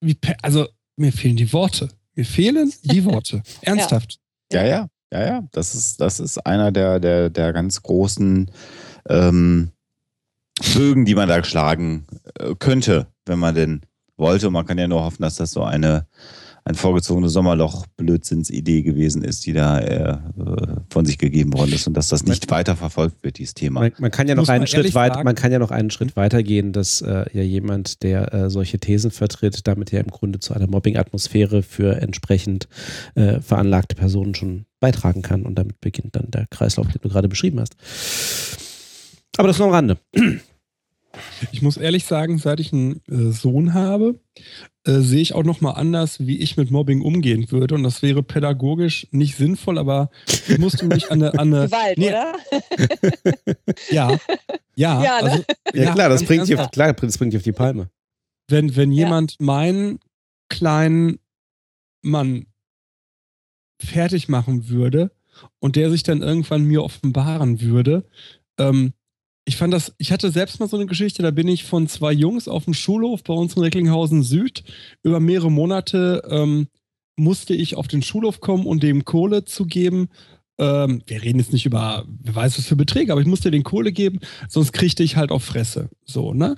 wie 0.01 0.15
per, 0.15 0.35
also 0.41 0.67
mir 0.95 1.11
fehlen 1.11 1.35
die 1.35 1.51
Worte. 1.53 1.89
Mir 2.15 2.25
fehlen 2.25 2.71
die 2.83 3.05
Worte. 3.05 3.43
Ernsthaft. 3.61 4.19
Ja, 4.51 4.65
ja, 4.65 4.87
ja, 5.11 5.25
ja. 5.25 5.47
Das 5.51 5.75
ist, 5.75 5.99
das 6.01 6.19
ist 6.19 6.45
einer 6.45 6.71
der, 6.71 6.99
der, 6.99 7.29
der 7.29 7.53
ganz 7.53 7.81
großen 7.81 8.51
ähm, 9.09 9.71
Bögen, 10.73 11.05
die 11.05 11.15
man 11.15 11.29
da 11.29 11.43
schlagen 11.43 12.05
äh, 12.39 12.55
könnte, 12.55 13.07
wenn 13.25 13.39
man 13.39 13.55
denn 13.55 13.81
wollte. 14.17 14.47
Und 14.47 14.53
man 14.53 14.65
kann 14.65 14.77
ja 14.77 14.87
nur 14.87 15.03
hoffen, 15.03 15.23
dass 15.23 15.35
das 15.35 15.51
so 15.51 15.63
eine 15.63 16.07
ein 16.65 16.75
vorgezogene 16.75 17.29
Sommerloch-Blödsinnsidee 17.29 18.83
gewesen 18.83 19.23
ist, 19.23 19.45
die 19.45 19.53
da 19.53 19.79
äh, 19.79 20.17
von 20.89 21.05
sich 21.05 21.17
gegeben 21.17 21.53
worden 21.53 21.73
ist 21.73 21.87
und 21.87 21.95
dass 21.95 22.07
das 22.07 22.23
nicht 22.23 22.49
weiter 22.51 22.75
verfolgt 22.75 23.23
wird, 23.23 23.37
dieses 23.37 23.53
Thema. 23.53 23.81
Man, 23.81 23.91
man 23.97 24.11
kann 24.11 24.27
ja 24.27 24.35
noch 24.35 24.43
Muss 24.43 24.49
einen 24.49 24.67
Schritt 24.67 24.95
weit, 24.95 25.21
man 25.23 25.35
kann 25.35 25.51
ja 25.51 25.59
noch 25.59 25.71
einen 25.71 25.91
Schritt 25.91 26.15
weiter 26.15 26.41
gehen, 26.41 26.71
dass 26.71 27.01
äh, 27.01 27.25
ja 27.33 27.43
jemand, 27.43 28.03
der 28.03 28.33
äh, 28.33 28.49
solche 28.49 28.79
Thesen 28.79 29.11
vertritt, 29.11 29.67
damit 29.67 29.91
ja 29.91 29.99
im 29.99 30.07
Grunde 30.07 30.39
zu 30.39 30.53
einer 30.53 30.67
Mobbing-Atmosphäre 30.67 31.63
für 31.63 32.01
entsprechend 32.01 32.67
äh, 33.15 33.41
veranlagte 33.41 33.95
Personen 33.95 34.33
schon 34.33 34.65
beitragen 34.79 35.21
kann 35.21 35.43
und 35.43 35.55
damit 35.55 35.81
beginnt 35.81 36.15
dann 36.15 36.31
der 36.31 36.47
Kreislauf, 36.47 36.87
den 36.87 37.01
du 37.01 37.09
gerade 37.09 37.27
beschrieben 37.27 37.59
hast. 37.59 37.75
Aber 39.37 39.47
das 39.47 39.57
nur 39.57 39.67
am 39.67 39.73
Rande. 39.73 39.97
Ich 41.51 41.61
muss 41.61 41.77
ehrlich 41.77 42.05
sagen, 42.05 42.37
seit 42.37 42.59
ich 42.59 42.73
einen 42.73 43.01
äh, 43.09 43.31
Sohn 43.31 43.73
habe, 43.73 44.19
äh, 44.85 44.99
sehe 44.99 45.21
ich 45.21 45.33
auch 45.33 45.43
noch 45.43 45.61
mal 45.61 45.71
anders, 45.71 46.19
wie 46.25 46.39
ich 46.39 46.57
mit 46.57 46.69
Mobbing 46.71 47.01
umgehen 47.01 47.49
würde. 47.51 47.75
Und 47.75 47.83
das 47.83 48.01
wäre 48.01 48.21
pädagogisch 48.23 49.07
nicht 49.11 49.35
sinnvoll, 49.37 49.77
aber 49.77 50.09
ich 50.49 50.57
musste 50.57 50.85
mich 50.85 51.09
an 51.11 51.23
eine... 51.23 51.39
An 51.39 51.53
eine 51.53 51.65
Gewalt, 51.67 51.97
nee, 51.97 52.09
oder? 52.09 52.33
Ja, 53.91 54.19
ja. 54.75 55.03
Ja, 55.03 55.21
ne? 55.21 55.31
also, 55.31 55.43
Ja, 55.73 55.93
klar, 55.93 56.09
das 56.09 56.23
bringt, 56.25 56.47
dich 56.47 56.57
auf, 56.57 56.71
klar, 56.71 56.93
das 56.93 57.17
bringt 57.17 57.33
dich 57.33 57.37
auf 57.39 57.43
die 57.43 57.51
Palme. 57.53 57.89
Wenn, 58.49 58.75
wenn 58.75 58.91
Ja. 58.91 59.05
jemand 59.05 59.39
meinen 59.39 59.99
kleinen 60.49 61.19
Mann 62.01 62.47
fertig 63.81 64.29
machen 64.29 64.69
würde 64.69 65.11
und 65.59 65.75
der 65.75 65.89
sich 65.91 66.03
dann 66.03 66.21
irgendwann 66.21 66.65
mir 66.65 66.83
offenbaren 66.83 67.61
würde, 67.61 68.05
ähm, 68.57 68.93
ich 69.45 69.57
fand 69.57 69.73
das, 69.73 69.93
ich 69.97 70.11
hatte 70.11 70.31
selbst 70.31 70.59
mal 70.59 70.69
so 70.69 70.77
eine 70.77 70.85
Geschichte, 70.85 71.21
da 71.21 71.31
bin 71.31 71.47
ich 71.47 71.63
von 71.63 71.87
zwei 71.87 72.13
Jungs 72.13 72.47
auf 72.47 72.65
dem 72.65 72.73
Schulhof 72.73 73.23
bei 73.23 73.33
uns 73.33 73.55
in 73.55 73.61
Recklinghausen 73.61 74.23
Süd 74.23 74.63
über 75.03 75.19
mehrere 75.19 75.51
Monate 75.51 76.23
ähm, 76.29 76.67
musste 77.15 77.53
ich 77.53 77.75
auf 77.75 77.87
den 77.87 78.01
Schulhof 78.01 78.39
kommen 78.39 78.65
und 78.65 78.83
dem 78.83 79.05
Kohle 79.05 79.45
zu 79.45 79.65
geben, 79.65 80.09
ähm, 80.57 81.01
wir 81.07 81.21
reden 81.21 81.39
jetzt 81.39 81.53
nicht 81.53 81.65
über, 81.65 82.05
wer 82.07 82.35
weiß 82.35 82.57
was 82.57 82.65
für 82.65 82.75
Beträge, 82.75 83.11
aber 83.11 83.21
ich 83.21 83.27
muss 83.27 83.41
dir 83.41 83.51
den 83.51 83.63
Kohle 83.63 83.91
geben, 83.91 84.19
sonst 84.47 84.71
kriegte 84.71 85.03
ich 85.03 85.15
halt 85.15 85.31
auf 85.31 85.43
Fresse. 85.43 85.89
So, 86.05 86.33
ne? 86.33 86.55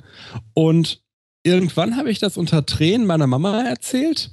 Und 0.54 1.02
irgendwann 1.44 1.98
habe 1.98 2.12
ich 2.12 2.20
das 2.20 2.38
unter 2.38 2.66
Tränen 2.66 3.08
meiner 3.08 3.28
Mama 3.28 3.62
erzählt 3.62 4.32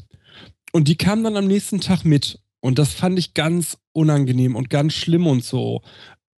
und 0.73 0.89
die 0.89 0.97
kam 0.97 1.23
dann 1.25 1.37
am 1.37 1.47
nächsten 1.47 1.81
Tag 1.81 2.05
mit. 2.05 2.39
Und 2.61 2.79
das 2.79 2.93
fand 2.93 3.19
ich 3.19 3.35
ganz 3.35 3.79
unangenehm 3.93 4.55
und 4.55 4.71
ganz 4.71 4.93
schlimm 4.93 5.27
und 5.27 5.45
so. 5.45 5.83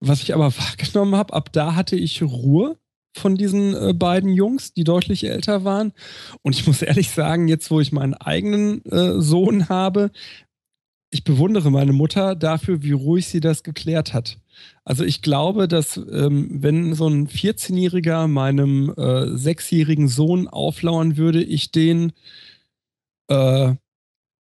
Was 0.06 0.22
ich 0.22 0.34
aber 0.34 0.54
wahrgenommen 0.58 1.16
habe, 1.16 1.34
ab 1.34 1.52
da 1.52 1.76
hatte 1.76 1.96
ich 1.96 2.22
Ruhe 2.22 2.78
von 3.16 3.36
diesen 3.36 3.76
äh, 3.76 3.94
beiden 3.94 4.34
Jungs, 4.34 4.74
die 4.74 4.84
deutlich 4.84 5.26
älter 5.26 5.64
waren. 5.64 5.94
Und 6.42 6.56
ich 6.56 6.66
muss 6.68 6.82
ehrlich 6.82 7.12
sagen, 7.12 7.48
jetzt 7.48 7.70
wo 7.72 7.80
ich 7.80 7.92
meinen 7.92 8.16
eigenen 8.16 8.84
äh, 8.86 9.22
Sohn 9.22 9.70
habe, 9.70 10.12
ich 11.12 11.24
bewundere 11.24 11.70
meine 11.70 11.94
Mutter 11.94 12.36
dafür, 12.36 12.82
wie 12.82 12.92
ruhig 12.92 13.28
sie 13.28 13.40
das 13.40 13.62
geklärt 13.62 14.14
hat. 14.14 14.40
Also 14.84 15.04
ich 15.04 15.22
glaube, 15.22 15.68
dass 15.68 15.96
ähm, 15.98 16.50
wenn 16.62 16.96
so 16.96 17.08
ein 17.08 17.28
14-Jähriger 17.28 18.28
meinem 18.28 18.92
äh, 18.98 19.38
sechsjährigen 19.38 20.08
Sohn 20.08 20.48
auflauern 20.48 21.16
würde, 21.16 21.44
ich 21.44 21.72
den, 21.72 22.14
äh, 23.28 23.76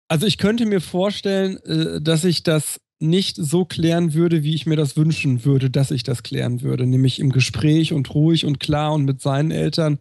also 0.07 0.26
ich 0.26 0.40
könnte 0.40 0.65
mir 0.65 0.81
vorstellen, 0.81 1.57
äh, 1.57 2.02
dass 2.02 2.26
ich 2.26 2.41
das 2.41 2.81
nicht 3.04 3.36
so 3.38 3.66
klären 3.66 4.14
würde, 4.14 4.44
wie 4.44 4.56
ich 4.56 4.66
mir 4.66 4.76
das 4.76 4.98
wünschen 4.98 5.46
würde, 5.46 5.70
dass 5.70 5.92
ich 5.92 6.04
das 6.04 6.24
klären 6.24 6.62
würde, 6.62 6.86
nämlich 6.86 7.20
im 7.20 7.32
Gespräch 7.32 7.94
und 7.94 8.14
ruhig 8.14 8.46
und 8.46 8.60
klar 8.60 8.94
und 8.94 9.06
mit 9.06 9.22
seinen 9.22 9.52
Eltern, 9.52 10.00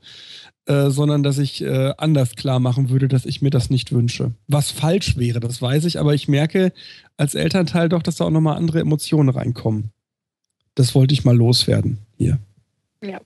äh, 0.67 0.91
sondern 0.91 1.23
dass 1.23 1.39
ich 1.39 1.63
äh, 1.63 1.93
anders 1.99 2.37
klar 2.37 2.61
machen 2.61 2.89
würde, 2.89 3.09
dass 3.09 3.27
ich 3.27 3.43
mir 3.43 3.51
das 3.51 3.69
nicht 3.69 3.93
wünsche. 3.93 4.33
Was 4.47 4.71
falsch 4.71 5.17
wäre, 5.17 5.41
das 5.41 5.61
weiß 5.61 5.85
ich, 5.85 5.99
aber 5.99 6.15
ich 6.15 6.29
merke 6.29 6.73
als 7.17 7.35
Elternteil 7.35 7.89
doch, 7.89 8.03
dass 8.03 8.17
da 8.17 8.25
auch 8.25 8.31
nochmal 8.31 8.57
andere 8.57 8.81
Emotionen 8.81 9.29
reinkommen. 9.29 9.91
Das 10.75 10.95
wollte 10.95 11.15
ich 11.15 11.25
mal 11.25 11.37
loswerden 11.37 11.99
hier. 12.17 12.39
Ja, 13.03 13.21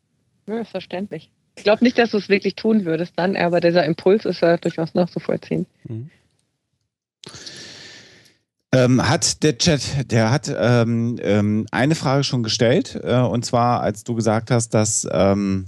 ja 0.49 0.65
verständlich. 0.65 1.31
Ich 1.57 1.65
glaube 1.65 1.85
nicht, 1.85 1.99
dass 1.99 2.11
du 2.11 2.19
es 2.19 2.29
wirklich 2.29 2.55
tun 2.55 2.85
würdest 2.85 3.13
dann, 3.17 3.37
aber 3.37 3.61
dieser 3.61 3.85
Impuls 3.85 4.25
ist 4.25 4.41
ja 4.41 4.57
durchaus 4.57 4.95
nachzuvollziehen. 4.95 5.67
Mhm. 5.89 6.11
Ähm, 8.73 9.09
hat 9.09 9.43
der 9.43 9.59
Chat, 9.59 10.11
der 10.11 10.31
hat 10.31 10.53
ähm, 10.55 11.19
ähm, 11.23 11.67
eine 11.71 11.95
Frage 11.95 12.25
schon 12.25 12.43
gestellt, 12.43 13.01
äh, 13.03 13.21
und 13.21 13.45
zwar, 13.45 13.81
als 13.81 14.05
du 14.05 14.15
gesagt 14.15 14.51
hast, 14.51 14.75
dass 14.75 15.07
ähm, 15.11 15.67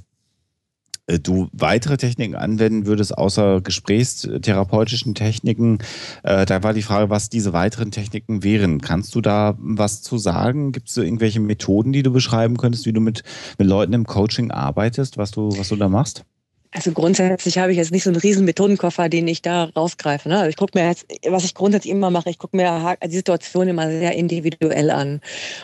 äh, 1.09 1.19
du 1.19 1.49
weitere 1.53 1.97
Techniken 1.97 2.37
anwenden 2.37 2.87
würdest, 2.87 3.17
außer 3.17 3.61
gesprächstherapeutischen 3.61 5.15
Techniken. 5.15 5.79
Äh, 6.23 6.47
da 6.47 6.63
war 6.63 6.75
die 6.75 6.83
Frage, 6.83 7.11
was 7.11 7.29
diese 7.29 7.53
weiteren 7.53 7.91
Techniken 7.91 8.45
wären. 8.45 8.81
Kannst 8.81 9.15
du 9.15 9.21
da 9.21 9.57
was 9.59 10.03
zu 10.03 10.19
sagen? 10.19 10.73
Gibt 10.73 10.91
es 10.91 10.97
irgendwelche 10.97 11.41
Methoden, 11.41 11.93
die 11.93 12.03
du 12.03 12.13
beschreiben 12.13 12.57
könntest, 12.57 12.87
wie 12.87 12.93
du 12.93 13.01
mit, 13.01 13.25
mit 13.59 13.67
Leuten 13.67 13.95
im 13.95 14.05
Coaching 14.05 14.51
arbeitest, 14.51 15.19
was 15.19 15.31
du, 15.31 15.51
was 15.59 15.69
du 15.69 15.77
da 15.77 15.89
machst? 15.89 16.25
Also 16.71 16.93
grundsätzlich 16.93 17.57
habe 17.57 17.73
ich 17.73 17.79
jetzt 17.79 17.93
nicht 17.93 18.05
so 18.05 18.11
einen 18.11 18.19
riesen 18.19 18.45
Methodenkoffer, 18.45 19.09
den 19.09 19.27
ich 19.27 19.41
da 19.41 19.71
rausgreife. 19.75 20.29
Ne? 20.29 20.37
Also 20.37 20.51
ich 20.51 20.57
gucke 20.57 20.79
mir 20.79 20.87
jetzt, 20.87 21.07
was 21.27 21.45
ich 21.45 21.55
grundsätzlich 21.55 21.91
immer 21.91 22.11
mache, 22.11 22.29
ich 22.29 22.39
gucke 22.39 22.57
mir 22.57 22.97
die 23.03 23.17
Situation 23.17 23.69
immer 23.69 23.89
sehr 23.89 24.15
individuell 24.15 24.91
an. 24.91 25.23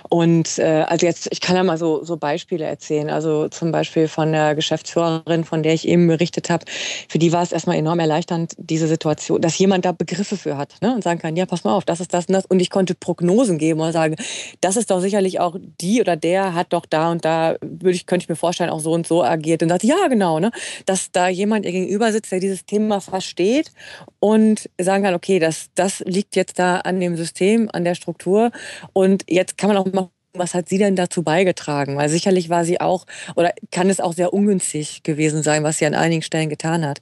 Und 0.08 0.58
äh, 0.58 0.84
also 0.88 1.04
jetzt, 1.04 1.28
ich 1.30 1.42
kann 1.42 1.56
ja 1.56 1.62
mal 1.62 1.76
so, 1.76 2.02
so 2.02 2.16
Beispiele 2.16 2.64
erzählen. 2.64 3.10
Also 3.10 3.48
zum 3.48 3.70
Beispiel 3.70 4.08
von 4.08 4.32
der 4.32 4.54
Geschäftsführerin, 4.54 5.44
von 5.44 5.62
der 5.62 5.74
ich 5.74 5.86
eben 5.86 6.06
berichtet 6.06 6.48
habe, 6.48 6.64
für 7.08 7.18
die 7.18 7.32
war 7.32 7.42
es 7.42 7.52
erstmal 7.52 7.76
enorm 7.76 7.98
erleichternd, 7.98 8.54
diese 8.56 8.88
Situation, 8.88 9.42
dass 9.42 9.58
jemand 9.58 9.84
da 9.84 9.92
Begriffe 9.92 10.38
für 10.38 10.56
hat 10.56 10.76
ne? 10.80 10.94
und 10.94 11.04
sagen 11.04 11.20
kann, 11.20 11.36
ja, 11.36 11.44
pass 11.44 11.64
mal 11.64 11.74
auf, 11.74 11.84
das 11.84 12.00
ist 12.00 12.14
das 12.14 12.26
und 12.26 12.32
das. 12.32 12.46
Und 12.46 12.60
ich 12.60 12.70
konnte 12.70 12.94
Prognosen 12.94 13.58
geben 13.58 13.80
und 13.80 13.92
sagen, 13.92 14.16
das 14.62 14.78
ist 14.78 14.90
doch 14.90 15.00
sicherlich 15.00 15.38
auch 15.38 15.56
die 15.82 16.00
oder 16.00 16.16
der 16.16 16.54
hat 16.54 16.72
doch 16.72 16.86
da 16.86 17.10
und 17.10 17.26
da, 17.26 17.56
würde 17.60 17.90
ich, 17.90 18.06
könnte 18.06 18.24
ich 18.24 18.28
mir 18.30 18.36
vorstellen, 18.36 18.70
auch 18.70 18.80
so 18.80 18.92
und 18.92 19.06
so 19.06 19.22
agiert. 19.22 19.62
Und 19.62 19.68
sagt, 19.68 19.84
ja, 19.84 20.08
genau, 20.08 20.40
ne? 20.40 20.50
Das 20.86 20.93
dass 20.94 21.10
da 21.10 21.26
jemand 21.26 21.66
ihr 21.66 21.72
gegenüber 21.72 22.12
sitzt, 22.12 22.30
der 22.30 22.38
dieses 22.38 22.66
Thema 22.66 23.00
versteht 23.00 23.72
und 24.20 24.70
sagen 24.80 25.02
kann, 25.02 25.14
okay, 25.14 25.40
das, 25.40 25.70
das 25.74 25.98
liegt 26.06 26.36
jetzt 26.36 26.56
da 26.60 26.76
an 26.76 27.00
dem 27.00 27.16
System, 27.16 27.68
an 27.72 27.82
der 27.82 27.96
Struktur 27.96 28.52
und 28.92 29.24
jetzt 29.28 29.58
kann 29.58 29.68
man 29.68 29.76
auch 29.76 29.92
mal 29.92 30.10
was 30.36 30.52
hat 30.52 30.68
sie 30.68 30.78
denn 30.78 30.96
dazu 30.96 31.22
beigetragen? 31.22 31.96
Weil 31.96 32.08
sicherlich 32.08 32.48
war 32.48 32.64
sie 32.64 32.80
auch, 32.80 33.06
oder 33.36 33.54
kann 33.70 33.88
es 33.88 34.00
auch 34.00 34.12
sehr 34.12 34.32
ungünstig 34.32 35.04
gewesen 35.04 35.44
sein, 35.44 35.62
was 35.62 35.78
sie 35.78 35.86
an 35.86 35.94
einigen 35.94 36.22
Stellen 36.22 36.48
getan 36.48 36.84
hat. 36.84 36.98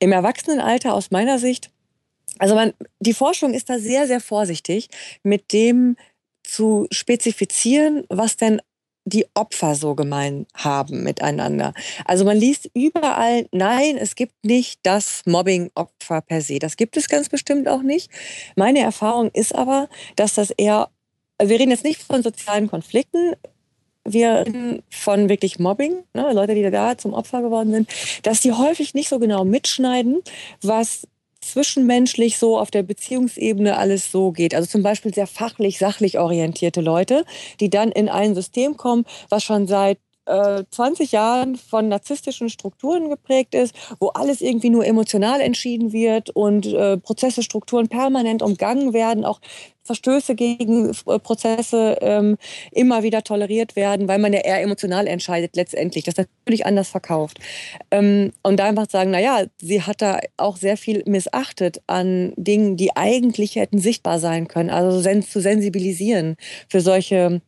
Im 0.00 0.12
Erwachsenenalter 0.12 0.92
aus 0.92 1.10
meiner 1.10 1.38
Sicht, 1.38 1.70
also 2.38 2.54
man, 2.54 2.74
die 3.00 3.14
Forschung 3.14 3.54
ist 3.54 3.70
da 3.70 3.78
sehr, 3.78 4.06
sehr 4.06 4.20
vorsichtig 4.20 4.88
mit 5.22 5.54
dem 5.54 5.96
zu 6.42 6.86
spezifizieren, 6.90 8.04
was 8.10 8.36
denn 8.36 8.60
die 9.08 9.26
Opfer 9.34 9.74
so 9.74 9.94
gemein 9.94 10.46
haben 10.54 11.02
miteinander. 11.02 11.74
Also 12.04 12.24
man 12.24 12.36
liest 12.36 12.70
überall, 12.74 13.46
nein, 13.52 13.96
es 13.96 14.14
gibt 14.14 14.44
nicht 14.44 14.80
das 14.82 15.22
Mobbing-Opfer 15.26 16.20
per 16.22 16.40
se. 16.40 16.58
Das 16.58 16.76
gibt 16.76 16.96
es 16.96 17.08
ganz 17.08 17.28
bestimmt 17.28 17.68
auch 17.68 17.82
nicht. 17.82 18.10
Meine 18.56 18.80
Erfahrung 18.80 19.30
ist 19.32 19.54
aber, 19.54 19.88
dass 20.16 20.34
das 20.34 20.50
eher, 20.50 20.88
wir 21.40 21.58
reden 21.58 21.70
jetzt 21.70 21.84
nicht 21.84 22.02
von 22.02 22.22
sozialen 22.22 22.68
Konflikten, 22.68 23.34
wir 24.04 24.46
reden 24.46 24.82
von 24.90 25.28
wirklich 25.28 25.58
Mobbing, 25.58 26.04
ne, 26.14 26.32
Leute, 26.32 26.54
die 26.54 26.68
da 26.70 26.96
zum 26.96 27.12
Opfer 27.12 27.42
geworden 27.42 27.72
sind, 27.72 27.90
dass 28.22 28.40
die 28.40 28.52
häufig 28.52 28.94
nicht 28.94 29.08
so 29.08 29.18
genau 29.18 29.44
mitschneiden, 29.44 30.22
was 30.62 31.06
zwischenmenschlich 31.52 32.38
so 32.38 32.58
auf 32.58 32.70
der 32.70 32.82
Beziehungsebene 32.82 33.76
alles 33.76 34.10
so 34.10 34.32
geht. 34.32 34.54
Also 34.54 34.68
zum 34.68 34.82
Beispiel 34.82 35.14
sehr 35.14 35.26
fachlich, 35.26 35.78
sachlich 35.78 36.18
orientierte 36.18 36.80
Leute, 36.80 37.24
die 37.60 37.70
dann 37.70 37.90
in 37.92 38.08
ein 38.08 38.34
System 38.34 38.76
kommen, 38.76 39.04
was 39.28 39.44
schon 39.44 39.66
seit 39.66 39.98
20 40.28 41.12
äh, 41.12 41.16
Jahren 41.16 41.56
von 41.56 41.88
narzisstischen 41.88 42.50
Strukturen 42.50 43.08
geprägt 43.08 43.54
ist, 43.54 43.74
wo 43.98 44.08
alles 44.08 44.40
irgendwie 44.40 44.70
nur 44.70 44.84
emotional 44.84 45.40
entschieden 45.40 45.92
wird 45.92 46.30
und 46.30 46.66
äh, 46.66 46.98
Prozesse, 46.98 47.42
Strukturen 47.42 47.88
permanent 47.88 48.42
umgangen 48.42 48.92
werden, 48.92 49.24
auch 49.24 49.40
Verstöße 49.88 50.34
gegen 50.34 50.90
äh, 51.06 51.18
Prozesse 51.18 51.96
ähm, 52.02 52.36
immer 52.72 53.02
wieder 53.02 53.24
toleriert 53.24 53.74
werden, 53.74 54.06
weil 54.06 54.18
man 54.18 54.34
ja 54.34 54.40
eher 54.40 54.60
emotional 54.60 55.06
entscheidet 55.06 55.56
letztendlich. 55.56 56.04
Das 56.04 56.16
natürlich 56.16 56.66
anders 56.66 56.90
verkauft. 56.90 57.38
Ähm, 57.90 58.32
und 58.42 58.58
da 58.58 58.66
einfach 58.66 58.88
sagen, 58.90 59.10
naja, 59.10 59.44
sie 59.60 59.82
hat 59.82 60.02
da 60.02 60.20
auch 60.36 60.58
sehr 60.58 60.76
viel 60.76 61.02
missachtet 61.06 61.80
an 61.86 62.34
Dingen, 62.36 62.76
die 62.76 62.94
eigentlich 62.96 63.56
hätten 63.56 63.78
sichtbar 63.78 64.18
sein 64.18 64.46
können. 64.46 64.70
Also 64.70 65.00
zu 65.22 65.40
sensibilisieren 65.40 66.36
für 66.68 66.82
solche 66.82 67.40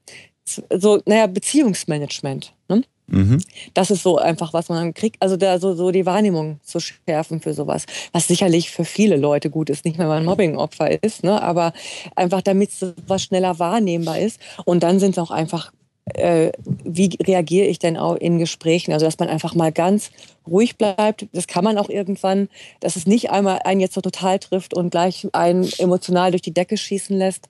so, 0.73 1.01
naja, 1.07 1.27
Beziehungsmanagement. 1.27 2.55
Ne? 2.69 2.83
Mhm. 3.11 3.43
Das 3.75 3.91
ist 3.91 4.03
so 4.03 4.19
einfach, 4.19 4.53
was 4.53 4.69
man 4.69 4.95
kriegt. 4.95 5.21
Also 5.21 5.37
da 5.37 5.59
so, 5.59 5.75
so 5.75 5.91
die 5.91 6.07
Wahrnehmung 6.07 6.61
zu 6.63 6.81
schärfen 6.81 7.41
für 7.41 7.55
sowas. 7.55 7.87
Was 8.13 8.29
sicherlich 8.29 8.71
für 8.71 8.85
viele 8.85 9.17
Leute 9.17 9.51
gut 9.51 9.69
ist, 9.69 9.85
nicht 9.85 9.99
wenn 9.99 10.07
man 10.07 10.25
Mobbing-Opfer 10.25 11.03
ist, 11.03 11.25
ne? 11.25 11.43
aber 11.43 11.73
einfach 12.15 12.41
damit 12.41 12.71
was 13.07 13.23
schneller 13.23 13.59
wahrnehmbar 13.59 14.19
ist. 14.19 14.41
Und 14.65 14.83
dann 14.83 15.01
sind 15.01 15.13
es 15.13 15.19
auch 15.19 15.33
einfach, 15.33 15.73
äh, 16.15 16.53
wie 16.85 17.11
reagiere 17.21 17.67
ich 17.67 17.81
denn 17.81 17.97
auch 17.97 18.15
in 18.15 18.39
Gesprächen? 18.39 18.93
Also 18.93 19.07
dass 19.07 19.19
man 19.19 19.29
einfach 19.29 19.55
mal 19.55 19.73
ganz 19.73 20.13
ruhig 20.47 20.79
bleibt. 20.79 21.27
Das 21.33 21.49
kann 21.49 21.65
man 21.65 21.79
auch 21.79 21.89
irgendwann, 21.89 22.49
dass 22.79 22.95
es 22.95 23.07
nicht 23.07 23.31
einmal 23.31 23.61
einen 23.65 23.81
jetzt 23.81 23.95
so 23.95 24.01
total 24.01 24.39
trifft 24.39 24.73
und 24.73 24.91
gleich 24.91 25.27
einen 25.33 25.69
emotional 25.79 26.31
durch 26.31 26.43
die 26.43 26.55
Decke 26.55 26.77
schießen 26.77 27.17
lässt 27.17 27.49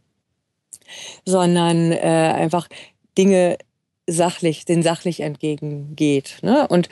sondern 1.24 1.92
äh, 1.92 1.98
einfach 1.98 2.68
Dinge 3.16 3.58
sachlich, 4.06 4.64
den 4.64 4.82
sachlich 4.82 5.20
entgegengeht. 5.20 6.38
Ne? 6.42 6.66
Und 6.68 6.88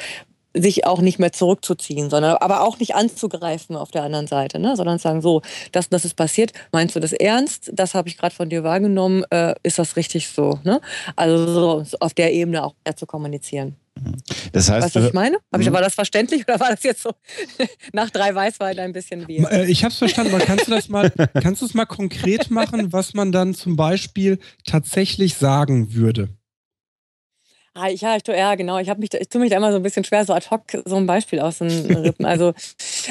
sich 0.54 0.86
auch 0.86 1.00
nicht 1.00 1.18
mehr 1.18 1.32
zurückzuziehen, 1.32 2.10
sondern 2.10 2.36
aber 2.36 2.62
auch 2.62 2.78
nicht 2.78 2.94
anzugreifen 2.94 3.76
auf 3.76 3.90
der 3.90 4.02
anderen 4.02 4.26
Seite, 4.26 4.58
ne? 4.58 4.76
sondern 4.76 4.98
sagen, 4.98 5.20
so, 5.20 5.42
das, 5.72 5.88
das 5.88 6.04
ist 6.04 6.14
passiert, 6.14 6.52
meinst 6.72 6.96
du 6.96 7.00
das 7.00 7.12
ernst? 7.12 7.70
Das 7.72 7.94
habe 7.94 8.08
ich 8.08 8.16
gerade 8.16 8.34
von 8.34 8.48
dir 8.48 8.64
wahrgenommen, 8.64 9.24
äh, 9.30 9.54
ist 9.62 9.78
das 9.78 9.96
richtig 9.96 10.28
so? 10.28 10.58
Ne? 10.64 10.80
Also 11.16 11.82
so 11.82 11.96
auf 12.00 12.14
der 12.14 12.32
Ebene 12.32 12.64
auch 12.64 12.74
mehr 12.84 12.96
zu 12.96 13.06
kommunizieren. 13.06 13.76
Das 14.52 14.70
heißt, 14.70 14.84
weißt 14.84 14.96
du, 14.96 15.00
was 15.00 15.06
ich 15.08 15.12
meine? 15.12 15.38
Hab 15.52 15.60
ich, 15.60 15.72
war 15.72 15.80
das 15.80 15.94
verständlich 15.94 16.42
oder 16.46 16.60
war 16.60 16.70
das 16.70 16.82
jetzt 16.82 17.02
so 17.02 17.10
nach 17.92 18.10
drei 18.10 18.34
Weißwein 18.34 18.78
ein 18.78 18.92
bisschen 18.92 19.26
wie? 19.28 19.38
Äh, 19.38 19.66
ich 19.66 19.84
habe 19.84 19.92
es 19.92 19.98
verstanden, 19.98 20.34
aber 20.34 20.44
kannst 20.44 20.66
du 20.66 20.70
das 20.70 20.88
mal, 20.88 21.10
kannst 21.42 21.62
du 21.62 21.66
es 21.66 21.74
mal 21.74 21.86
konkret 21.86 22.50
machen, 22.50 22.92
was 22.92 23.14
man 23.14 23.32
dann 23.32 23.54
zum 23.54 23.76
Beispiel 23.76 24.38
tatsächlich 24.64 25.34
sagen 25.34 25.94
würde? 25.94 26.28
Ah, 27.74 27.88
ja, 27.88 28.16
ich, 28.16 28.26
ja, 28.26 28.54
genau. 28.54 28.78
Ich, 28.78 28.88
mich, 28.96 29.14
ich 29.14 29.28
tue 29.28 29.40
mich 29.40 29.50
da 29.50 29.56
immer 29.56 29.70
so 29.70 29.76
ein 29.76 29.82
bisschen 29.82 30.04
schwer, 30.04 30.24
so 30.24 30.32
ad 30.32 30.46
hoc 30.50 30.62
so 30.84 30.96
ein 30.96 31.06
Beispiel 31.06 31.38
aus 31.40 31.58
den 31.58 31.68
Rippen. 31.96 32.24
Also, 32.24 32.52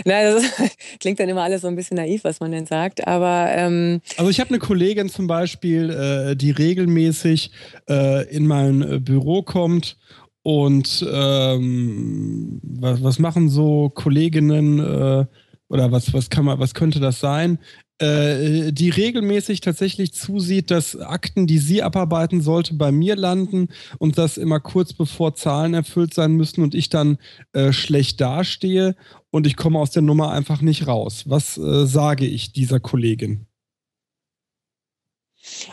na, 0.04 0.24
das 0.24 0.44
klingt 1.00 1.20
dann 1.20 1.30
immer 1.30 1.44
alles 1.44 1.62
so 1.62 1.68
ein 1.68 1.76
bisschen 1.76 1.98
naiv, 1.98 2.24
was 2.24 2.40
man 2.40 2.52
denn 2.52 2.66
sagt. 2.66 3.08
Aber 3.08 3.48
ähm, 3.52 4.02
also 4.18 4.30
ich 4.30 4.40
habe 4.40 4.50
eine 4.50 4.60
Kollegin 4.60 5.10
zum 5.10 5.28
Beispiel, 5.28 5.90
äh, 5.90 6.36
die 6.36 6.52
regelmäßig 6.52 7.52
äh, 7.90 8.28
in 8.30 8.46
mein 8.48 8.82
äh, 8.82 9.00
Büro 9.00 9.42
kommt 9.42 9.98
und 10.44 11.06
ähm, 11.12 12.60
was, 12.64 13.04
was 13.04 13.20
machen 13.20 13.50
so 13.50 13.90
Kolleginnen 13.90 14.80
äh, 14.80 15.26
oder 15.70 15.92
was, 15.92 16.14
was 16.14 16.30
kann 16.30 16.46
man, 16.46 16.60
was 16.60 16.74
könnte 16.74 17.00
das 17.00 17.20
sein? 17.20 17.60
Äh, 17.99 18.72
die 18.72 18.90
regelmäßig 18.90 19.61
tatsächlich 19.61 20.14
zusieht, 20.14 20.69
dass 20.69 20.95
Akten, 20.95 21.48
die 21.48 21.57
sie 21.57 21.82
abarbeiten 21.82 22.41
sollte, 22.41 22.76
bei 22.76 22.91
mir 22.91 23.15
landen 23.15 23.69
und 23.98 24.18
das 24.18 24.38
immer 24.38 24.60
kurz 24.60 24.94
bevor 24.94 25.36
Zahlen 25.36 25.74
erfüllt 25.74 26.14
sein 26.14 26.34
müssen 26.34 26.61
und 26.61 26.76
ich 26.76 26.90
dann 26.90 27.18
äh, 27.53 27.72
schlecht 27.72 28.22
dastehe 28.22 28.95
und 29.32 29.48
ich 29.48 29.56
komme 29.56 29.80
aus 29.80 29.91
der 29.91 30.03
Nummer 30.03 30.32
einfach 30.32 30.61
nicht 30.61 30.88
raus. 30.88 31.24
Was 31.28 31.57
äh, 31.57 31.86
sage 31.86 32.26
ich 32.26 32.52
dieser 32.52 32.80
Kollegin? 32.80 33.48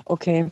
Okay. 0.04 0.50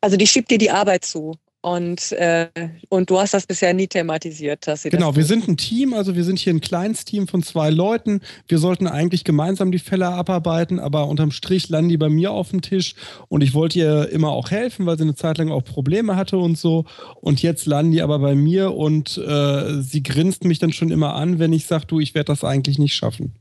Also 0.00 0.16
die 0.16 0.26
schiebt 0.26 0.50
dir 0.50 0.58
die 0.58 0.70
Arbeit 0.70 1.04
zu. 1.04 1.36
Und, 1.62 2.12
äh, 2.12 2.48
und 2.88 3.10
du 3.10 3.18
hast 3.18 3.34
das 3.34 3.46
bisher 3.46 3.74
nie 3.74 3.86
thematisiert, 3.86 4.66
dass 4.66 4.82
sie 4.82 4.88
Genau, 4.88 5.14
wir 5.14 5.24
sind 5.24 5.46
ein 5.46 5.58
Team, 5.58 5.92
also 5.92 6.16
wir 6.16 6.24
sind 6.24 6.38
hier 6.38 6.54
ein 6.54 6.62
kleines 6.62 7.04
Team 7.04 7.28
von 7.28 7.42
zwei 7.42 7.68
Leuten. 7.68 8.22
Wir 8.48 8.56
sollten 8.56 8.86
eigentlich 8.86 9.24
gemeinsam 9.24 9.70
die 9.70 9.78
Fälle 9.78 10.08
abarbeiten, 10.08 10.78
aber 10.78 11.06
unterm 11.06 11.32
Strich 11.32 11.68
landen 11.68 11.90
die 11.90 11.98
bei 11.98 12.08
mir 12.08 12.30
auf 12.30 12.50
dem 12.50 12.62
Tisch 12.62 12.94
und 13.28 13.42
ich 13.42 13.52
wollte 13.52 13.78
ihr 13.78 14.08
immer 14.08 14.30
auch 14.30 14.50
helfen, 14.50 14.86
weil 14.86 14.96
sie 14.96 15.02
eine 15.02 15.14
Zeit 15.14 15.36
lang 15.36 15.50
auch 15.50 15.62
Probleme 15.62 16.16
hatte 16.16 16.38
und 16.38 16.56
so. 16.56 16.86
Und 17.20 17.42
jetzt 17.42 17.66
landen 17.66 17.92
die 17.92 18.00
aber 18.00 18.20
bei 18.20 18.34
mir 18.34 18.74
und 18.74 19.18
äh, 19.18 19.82
sie 19.82 20.02
grinst 20.02 20.44
mich 20.44 20.60
dann 20.60 20.72
schon 20.72 20.90
immer 20.90 21.14
an, 21.14 21.38
wenn 21.38 21.52
ich 21.52 21.66
sage, 21.66 21.84
du, 21.86 22.00
ich 22.00 22.14
werde 22.14 22.32
das 22.32 22.42
eigentlich 22.42 22.78
nicht 22.78 22.94
schaffen. 22.94 23.34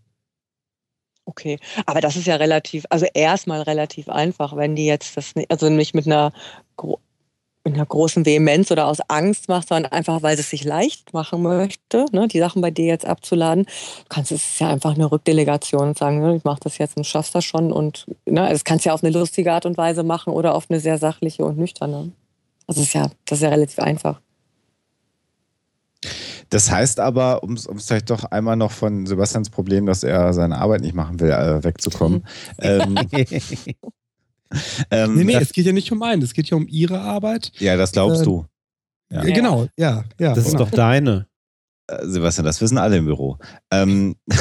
Okay, 1.23 1.59
aber 1.85 2.01
das 2.01 2.15
ist 2.15 2.25
ja 2.27 2.35
relativ, 2.35 2.85
also 2.89 3.05
erstmal 3.13 3.61
relativ 3.61 4.09
einfach, 4.09 4.55
wenn 4.57 4.75
die 4.75 4.87
jetzt 4.87 5.15
das 5.15 5.35
nicht, 5.35 5.51
also 5.51 5.69
nicht 5.69 5.93
mit 5.93 6.07
einer, 6.07 6.33
mit 7.65 7.73
einer 7.73 7.85
großen 7.85 8.25
Vehemenz 8.25 8.71
oder 8.71 8.87
aus 8.87 8.99
Angst 9.07 9.49
macht, 9.49 9.67
sondern 9.67 9.91
einfach, 9.91 10.23
weil 10.23 10.35
sie 10.37 10.41
es 10.41 10.49
sich 10.49 10.63
leicht 10.63 11.13
machen 11.13 11.41
möchte, 11.41 12.05
ne, 12.11 12.27
die 12.27 12.39
Sachen 12.39 12.61
bei 12.61 12.71
dir 12.71 12.85
jetzt 12.85 13.05
abzuladen, 13.05 13.65
kannst 14.07 14.31
du 14.31 14.35
es 14.35 14.43
ist 14.43 14.59
ja 14.59 14.69
einfach 14.69 14.95
eine 14.95 15.11
Rückdelegation 15.11 15.89
und 15.89 15.97
sagen, 15.97 16.21
ne, 16.21 16.35
ich 16.35 16.43
mache 16.43 16.61
das 16.63 16.77
jetzt 16.77 16.97
und 16.97 17.05
schaffst 17.05 17.35
das 17.35 17.43
schon 17.43 17.71
und 17.71 18.07
ne, 18.25 18.47
das 18.49 18.63
kannst 18.63 18.85
du 18.85 18.89
ja 18.89 18.93
auf 18.93 19.03
eine 19.03 19.11
lustige 19.11 19.51
Art 19.51 19.65
und 19.65 19.77
Weise 19.77 20.03
machen 20.03 20.33
oder 20.33 20.55
auf 20.55 20.67
eine 20.69 20.79
sehr 20.79 20.97
sachliche 20.97 21.43
und 21.45 21.57
nüchterne. 21.57 22.11
Also 22.67 22.81
ist 22.81 22.93
ja, 22.93 23.09
das 23.25 23.39
ist 23.39 23.43
ja 23.43 23.49
relativ 23.49 23.79
einfach. 23.79 24.21
Das 26.49 26.71
heißt 26.71 26.99
aber, 26.99 27.43
um 27.43 27.53
es 27.53 27.67
vielleicht 27.85 28.09
doch 28.09 28.23
einmal 28.25 28.55
noch 28.55 28.71
von 28.71 29.05
Sebastians 29.05 29.49
Problem, 29.49 29.85
dass 29.85 30.03
er 30.03 30.33
seine 30.33 30.57
Arbeit 30.57 30.81
nicht 30.81 30.95
machen 30.95 31.19
will, 31.19 31.29
äh, 31.29 31.63
wegzukommen. 31.63 32.25
ähm, 32.59 32.95
ähm, 34.91 35.15
Nee, 35.15 35.23
nee, 35.23 35.35
es 35.35 35.53
geht 35.53 35.65
ja 35.65 35.73
nicht 35.73 35.91
um 35.91 36.01
einen, 36.01 36.21
es 36.21 36.33
geht 36.33 36.49
ja 36.49 36.57
um 36.57 36.67
ihre 36.67 36.99
Arbeit. 37.01 37.51
Ja, 37.59 37.77
das 37.77 37.91
glaubst 37.91 38.21
äh, 38.21 38.25
du. 38.25 38.45
Ja. 39.11 39.23
Ja. 39.23 39.33
Genau, 39.35 39.67
ja, 39.77 40.03
ja. 40.19 40.33
Das 40.33 40.45
ist 40.45 40.51
genau. 40.51 40.65
doch 40.65 40.71
deine. 40.71 41.27
Äh, 41.87 42.05
Sebastian, 42.05 42.45
das 42.45 42.61
wissen 42.61 42.77
alle 42.77 42.97
im 42.97 43.05
Büro. 43.05 43.37
Ähm, 43.71 44.15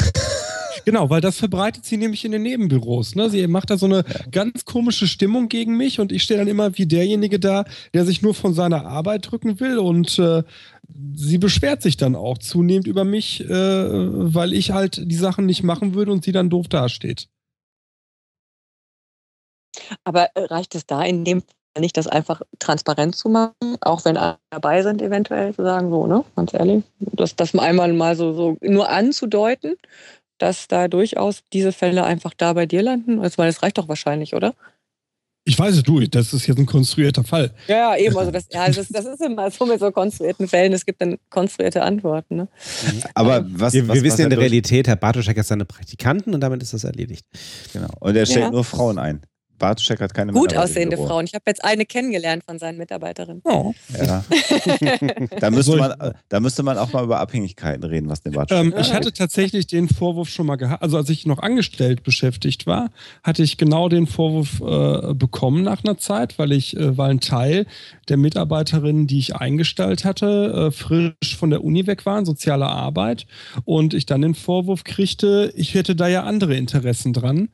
Genau, 0.85 1.09
weil 1.09 1.21
das 1.21 1.37
verbreitet 1.37 1.85
sie 1.85 1.97
nämlich 1.97 2.25
in 2.25 2.31
den 2.31 2.41
Nebenbüros. 2.41 3.15
Ne? 3.15 3.29
Sie 3.29 3.45
macht 3.47 3.69
da 3.69 3.77
so 3.77 3.85
eine 3.85 4.03
ganz 4.31 4.65
komische 4.65 5.07
Stimmung 5.07 5.49
gegen 5.49 5.77
mich 5.77 5.99
und 5.99 6.11
ich 6.11 6.23
stehe 6.23 6.39
dann 6.39 6.47
immer 6.47 6.77
wie 6.77 6.85
derjenige 6.85 7.39
da, 7.39 7.65
der 7.93 8.05
sich 8.05 8.21
nur 8.21 8.33
von 8.33 8.53
seiner 8.53 8.85
Arbeit 8.85 9.29
drücken 9.29 9.59
will 9.59 9.77
und 9.77 10.17
äh, 10.17 10.43
sie 11.13 11.37
beschwert 11.37 11.81
sich 11.81 11.97
dann 11.97 12.15
auch 12.15 12.37
zunehmend 12.39 12.87
über 12.87 13.03
mich, 13.03 13.47
äh, 13.47 13.53
weil 13.53 14.53
ich 14.53 14.71
halt 14.71 15.01
die 15.05 15.15
Sachen 15.15 15.45
nicht 15.45 15.63
machen 15.63 15.93
würde 15.93 16.11
und 16.11 16.23
sie 16.23 16.31
dann 16.31 16.49
doof 16.49 16.67
dasteht. 16.67 17.27
Aber 20.03 20.29
äh, 20.35 20.43
reicht 20.45 20.75
es 20.75 20.85
da 20.85 21.01
in 21.03 21.23
dem 21.25 21.41
Fall 21.41 21.81
nicht, 21.81 21.97
das 21.97 22.07
einfach 22.07 22.41
transparent 22.59 23.15
zu 23.15 23.29
machen, 23.29 23.77
auch 23.81 24.03
wenn 24.05 24.17
alle 24.17 24.37
dabei 24.49 24.81
sind, 24.81 25.01
eventuell 25.01 25.53
zu 25.53 25.63
sagen, 25.63 25.89
so, 25.91 26.07
ne, 26.07 26.25
ganz 26.35 26.53
ehrlich, 26.53 26.83
das, 26.99 27.35
das 27.35 27.53
mal 27.53 27.63
einmal 27.63 27.93
mal 27.93 28.15
so, 28.15 28.33
so 28.33 28.57
nur 28.61 28.89
anzudeuten, 28.89 29.75
dass 30.39 30.67
da 30.67 30.87
durchaus 30.87 31.41
diese 31.53 31.71
Fälle 31.71 32.03
einfach 32.03 32.33
da 32.35 32.53
bei 32.53 32.65
dir 32.65 32.81
landen? 32.81 33.19
Also, 33.19 33.37
weil 33.37 33.47
das 33.47 33.61
reicht 33.61 33.77
doch 33.77 33.87
wahrscheinlich, 33.87 34.33
oder? 34.33 34.55
Ich 35.45 35.57
weiß 35.57 35.77
es, 35.77 35.83
du, 35.83 35.99
das 36.01 36.31
ist 36.33 36.45
jetzt 36.47 36.59
ein 36.59 36.65
konstruierter 36.65 37.23
Fall. 37.23 37.51
Ja, 37.67 37.95
eben, 37.97 38.15
also 38.17 38.29
das, 38.39 38.45
ja, 38.51 38.69
das, 38.69 38.87
das 38.89 39.05
ist 39.05 39.21
immer 39.21 39.49
so 39.49 39.65
mit 39.65 39.79
so 39.79 39.91
konstruierten 39.91 40.47
Fällen, 40.47 40.73
es 40.73 40.85
gibt 40.85 41.01
dann 41.01 41.17
konstruierte 41.29 41.81
Antworten. 41.81 42.35
Ne? 42.35 42.47
aber 43.15 43.45
was, 43.49 43.73
Wir, 43.73 43.87
was, 43.87 43.95
wir 43.95 44.03
wissen 44.03 44.13
was 44.13 44.19
ja 44.19 44.25
in 44.25 44.31
er 44.31 44.35
der 44.35 44.39
Realität, 44.39 44.87
Herr 44.87 44.95
Bartoschek 44.95 45.37
hat 45.37 45.45
seine 45.45 45.65
Praktikanten 45.65 46.33
und 46.33 46.41
damit 46.41 46.61
ist 46.61 46.73
das 46.73 46.83
erledigt. 46.83 47.25
Genau. 47.73 47.89
Und 47.99 48.15
er 48.15 48.25
stellt 48.25 48.45
Ja. 48.45 48.51
nur 48.51 48.63
Frauen 48.63 48.99
ein. 48.99 49.21
Bartoschek 49.59 49.99
hat 50.01 50.13
keine 50.13 50.31
Gut 50.31 50.55
aussehende. 50.55 50.97
Frauen. 50.97 51.25
Ich 51.25 51.33
habe 51.33 51.43
jetzt 51.47 51.63
eine 51.63 51.85
kennengelernt 51.85 52.43
von 52.43 52.57
seinen 52.57 52.77
Mitarbeiterinnen. 52.77 53.41
Oh. 53.43 53.73
Ja. 53.97 54.23
Da, 55.39 55.49
müsste 55.51 55.75
man, 55.77 55.93
da 56.29 56.39
müsste 56.39 56.63
man 56.63 56.77
auch 56.77 56.91
mal 56.91 57.03
über 57.03 57.19
Abhängigkeiten 57.19 57.83
reden, 57.83 58.09
was 58.09 58.21
den 58.21 58.33
Bartoschek 58.33 58.65
Ähm, 58.65 58.73
ich 58.79 58.93
hatte 58.93 59.13
tatsächlich 59.13 59.67
den 59.67 59.87
Vorwurf 59.87 60.29
schon 60.29 60.47
mal 60.47 60.55
gehabt, 60.55 60.81
also 60.81 60.97
als 60.97 61.09
ich 61.09 61.25
noch 61.25 61.39
angestellt 61.39 62.03
beschäftigt 62.03 62.65
war, 62.65 62.89
hatte 63.23 63.43
ich 63.43 63.57
genau 63.57 63.89
den 63.89 64.07
Vorwurf 64.07 64.61
äh, 64.61 65.13
bekommen 65.13 65.63
nach 65.63 65.83
einer 65.83 65.97
Zeit, 65.97 66.39
weil 66.39 66.51
ich, 66.51 66.75
äh, 66.75 66.97
weil 66.97 67.11
ein 67.11 67.19
Teil 67.19 67.65
der 68.07 68.17
Mitarbeiterinnen, 68.17 69.07
die 69.07 69.19
ich 69.19 69.35
eingestellt 69.35 70.05
hatte, 70.05 70.69
äh, 70.69 70.71
frisch 70.71 71.37
von 71.37 71.49
der 71.49 71.63
Uni 71.63 71.85
weg 71.87 72.05
waren, 72.05 72.25
soziale 72.25 72.67
Arbeit, 72.67 73.27
und 73.65 73.93
ich 73.93 74.05
dann 74.05 74.21
den 74.21 74.35
Vorwurf 74.35 74.83
kriegte, 74.83 75.51
ich 75.55 75.73
hätte 75.73 75.95
da 75.95 76.07
ja 76.07 76.23
andere 76.23 76.55
Interessen 76.55 77.13
dran. 77.13 77.49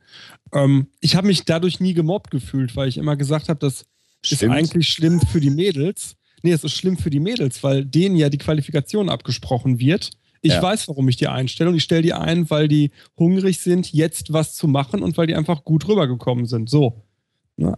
Ähm, 0.52 0.88
ich 1.00 1.16
habe 1.16 1.26
mich 1.26 1.44
dadurch 1.44 1.80
nie 1.80 1.94
gemobbt 1.94 2.30
gefühlt, 2.30 2.76
weil 2.76 2.88
ich 2.88 2.98
immer 2.98 3.16
gesagt 3.16 3.48
habe, 3.48 3.58
das 3.60 3.86
ist 4.22 4.36
Stimmt. 4.36 4.52
eigentlich 4.54 4.88
schlimm 4.88 5.20
für 5.20 5.40
die 5.40 5.50
Mädels. 5.50 6.16
Nee, 6.42 6.52
es 6.52 6.64
ist 6.64 6.74
schlimm 6.74 6.96
für 6.96 7.10
die 7.10 7.20
Mädels, 7.20 7.62
weil 7.62 7.84
denen 7.84 8.16
ja 8.16 8.28
die 8.28 8.38
Qualifikation 8.38 9.08
abgesprochen 9.08 9.78
wird. 9.80 10.10
Ich 10.42 10.52
Ja. 10.52 10.62
weiß, 10.62 10.86
warum 10.88 11.08
ich 11.08 11.16
die 11.16 11.26
einstelle 11.28 11.70
und 11.70 11.76
ich 11.76 11.82
stelle 11.82 12.02
die 12.02 12.12
ein, 12.12 12.48
weil 12.50 12.68
die 12.68 12.90
hungrig 13.18 13.58
sind, 13.58 13.92
jetzt 13.92 14.32
was 14.32 14.54
zu 14.54 14.68
machen 14.68 15.02
und 15.02 15.16
weil 15.16 15.26
die 15.26 15.34
einfach 15.34 15.64
gut 15.64 15.88
rübergekommen 15.88 16.46
sind. 16.46 16.70
So. 16.70 17.02
Ne? 17.56 17.74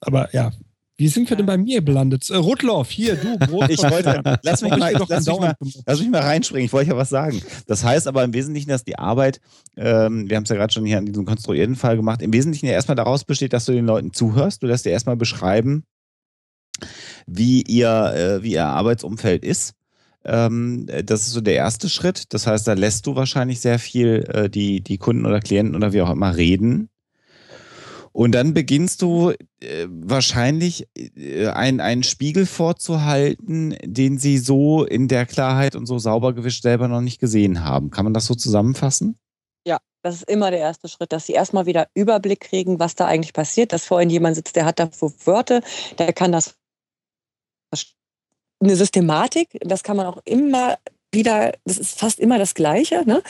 Aber 0.00 0.34
ja, 0.34 0.52
wie 0.96 1.08
sind 1.08 1.28
wir 1.30 1.36
denn 1.36 1.46
bei 1.46 1.56
mir 1.56 1.82
gelandet? 1.82 2.28
Äh, 2.30 2.36
Rudloff, 2.36 2.90
hier, 2.90 3.16
du, 3.16 3.38
Groß. 3.46 3.70
Ich 3.70 3.82
wollte, 3.82 4.22
lass 4.42 4.62
mich, 4.62 4.76
mal, 4.76 4.92
lass, 4.92 5.26
mich 5.26 5.38
mal, 5.38 5.54
lass 5.86 6.00
mich 6.00 6.10
mal 6.10 6.20
reinspringen, 6.20 6.66
ich 6.66 6.72
wollte 6.72 6.90
ja 6.90 6.96
was 6.96 7.08
sagen. 7.08 7.42
Das 7.66 7.84
heißt 7.84 8.06
aber 8.06 8.24
im 8.24 8.34
Wesentlichen, 8.34 8.68
dass 8.68 8.84
die 8.84 8.98
Arbeit, 8.98 9.40
ähm, 9.76 10.28
wir 10.28 10.36
haben 10.36 10.44
es 10.44 10.50
ja 10.50 10.56
gerade 10.56 10.72
schon 10.72 10.84
hier 10.84 10.98
an 10.98 11.06
diesem 11.06 11.24
konstruierten 11.24 11.76
Fall 11.76 11.96
gemacht, 11.96 12.22
im 12.22 12.32
Wesentlichen 12.32 12.66
ja 12.66 12.72
erstmal 12.72 12.96
daraus 12.96 13.24
besteht, 13.24 13.52
dass 13.52 13.64
du 13.64 13.72
den 13.72 13.86
Leuten 13.86 14.12
zuhörst, 14.12 14.62
du 14.62 14.66
lässt 14.66 14.84
dir 14.84 14.90
erstmal 14.90 15.16
beschreiben, 15.16 15.84
wie 17.26 17.62
ihr, 17.62 18.12
äh, 18.14 18.42
wie 18.42 18.52
ihr 18.52 18.66
Arbeitsumfeld 18.66 19.44
ist. 19.44 19.74
Ähm, 20.24 20.86
das 21.04 21.26
ist 21.26 21.32
so 21.32 21.40
der 21.40 21.54
erste 21.54 21.88
Schritt. 21.88 22.32
Das 22.32 22.46
heißt, 22.46 22.66
da 22.68 22.74
lässt 22.74 23.06
du 23.06 23.16
wahrscheinlich 23.16 23.60
sehr 23.60 23.78
viel 23.78 24.24
äh, 24.32 24.48
die, 24.48 24.80
die 24.80 24.98
Kunden 24.98 25.26
oder 25.26 25.40
Klienten 25.40 25.74
oder 25.74 25.92
wie 25.92 26.02
auch 26.02 26.10
immer 26.10 26.36
reden. 26.36 26.88
Und 28.12 28.32
dann 28.32 28.52
beginnst 28.54 29.02
du 29.02 29.32
äh, 29.60 29.86
wahrscheinlich 29.88 30.86
äh, 30.96 31.48
ein, 31.48 31.80
einen 31.80 32.02
Spiegel 32.02 32.46
vorzuhalten, 32.46 33.76
den 33.82 34.18
sie 34.18 34.38
so 34.38 34.84
in 34.84 35.08
der 35.08 35.26
Klarheit 35.26 35.74
und 35.76 35.86
so 35.86 35.98
sauber 35.98 36.34
gewischt 36.34 36.62
selber 36.62 36.88
noch 36.88 37.00
nicht 37.00 37.20
gesehen 37.20 37.64
haben. 37.64 37.90
Kann 37.90 38.04
man 38.04 38.14
das 38.14 38.26
so 38.26 38.34
zusammenfassen? 38.34 39.18
Ja, 39.66 39.78
das 40.02 40.16
ist 40.16 40.30
immer 40.30 40.50
der 40.50 40.60
erste 40.60 40.88
Schritt, 40.88 41.12
dass 41.12 41.26
sie 41.26 41.32
erstmal 41.32 41.66
wieder 41.66 41.88
Überblick 41.94 42.40
kriegen, 42.40 42.78
was 42.78 42.94
da 42.94 43.06
eigentlich 43.06 43.32
passiert, 43.32 43.72
dass 43.72 43.86
vorhin 43.86 44.10
jemand 44.10 44.36
sitzt, 44.36 44.56
der 44.56 44.66
hat 44.66 44.78
dafür 44.78 45.12
Wörter, 45.24 45.62
der 45.98 46.12
kann 46.12 46.32
das 46.32 46.54
eine 48.62 48.76
Systematik, 48.76 49.58
das 49.60 49.82
kann 49.82 49.96
man 49.96 50.06
auch 50.06 50.20
immer 50.24 50.78
wieder, 51.10 51.52
das 51.64 51.78
ist 51.78 51.98
fast 51.98 52.20
immer 52.20 52.38
das 52.38 52.54
Gleiche, 52.54 53.02
ne? 53.04 53.22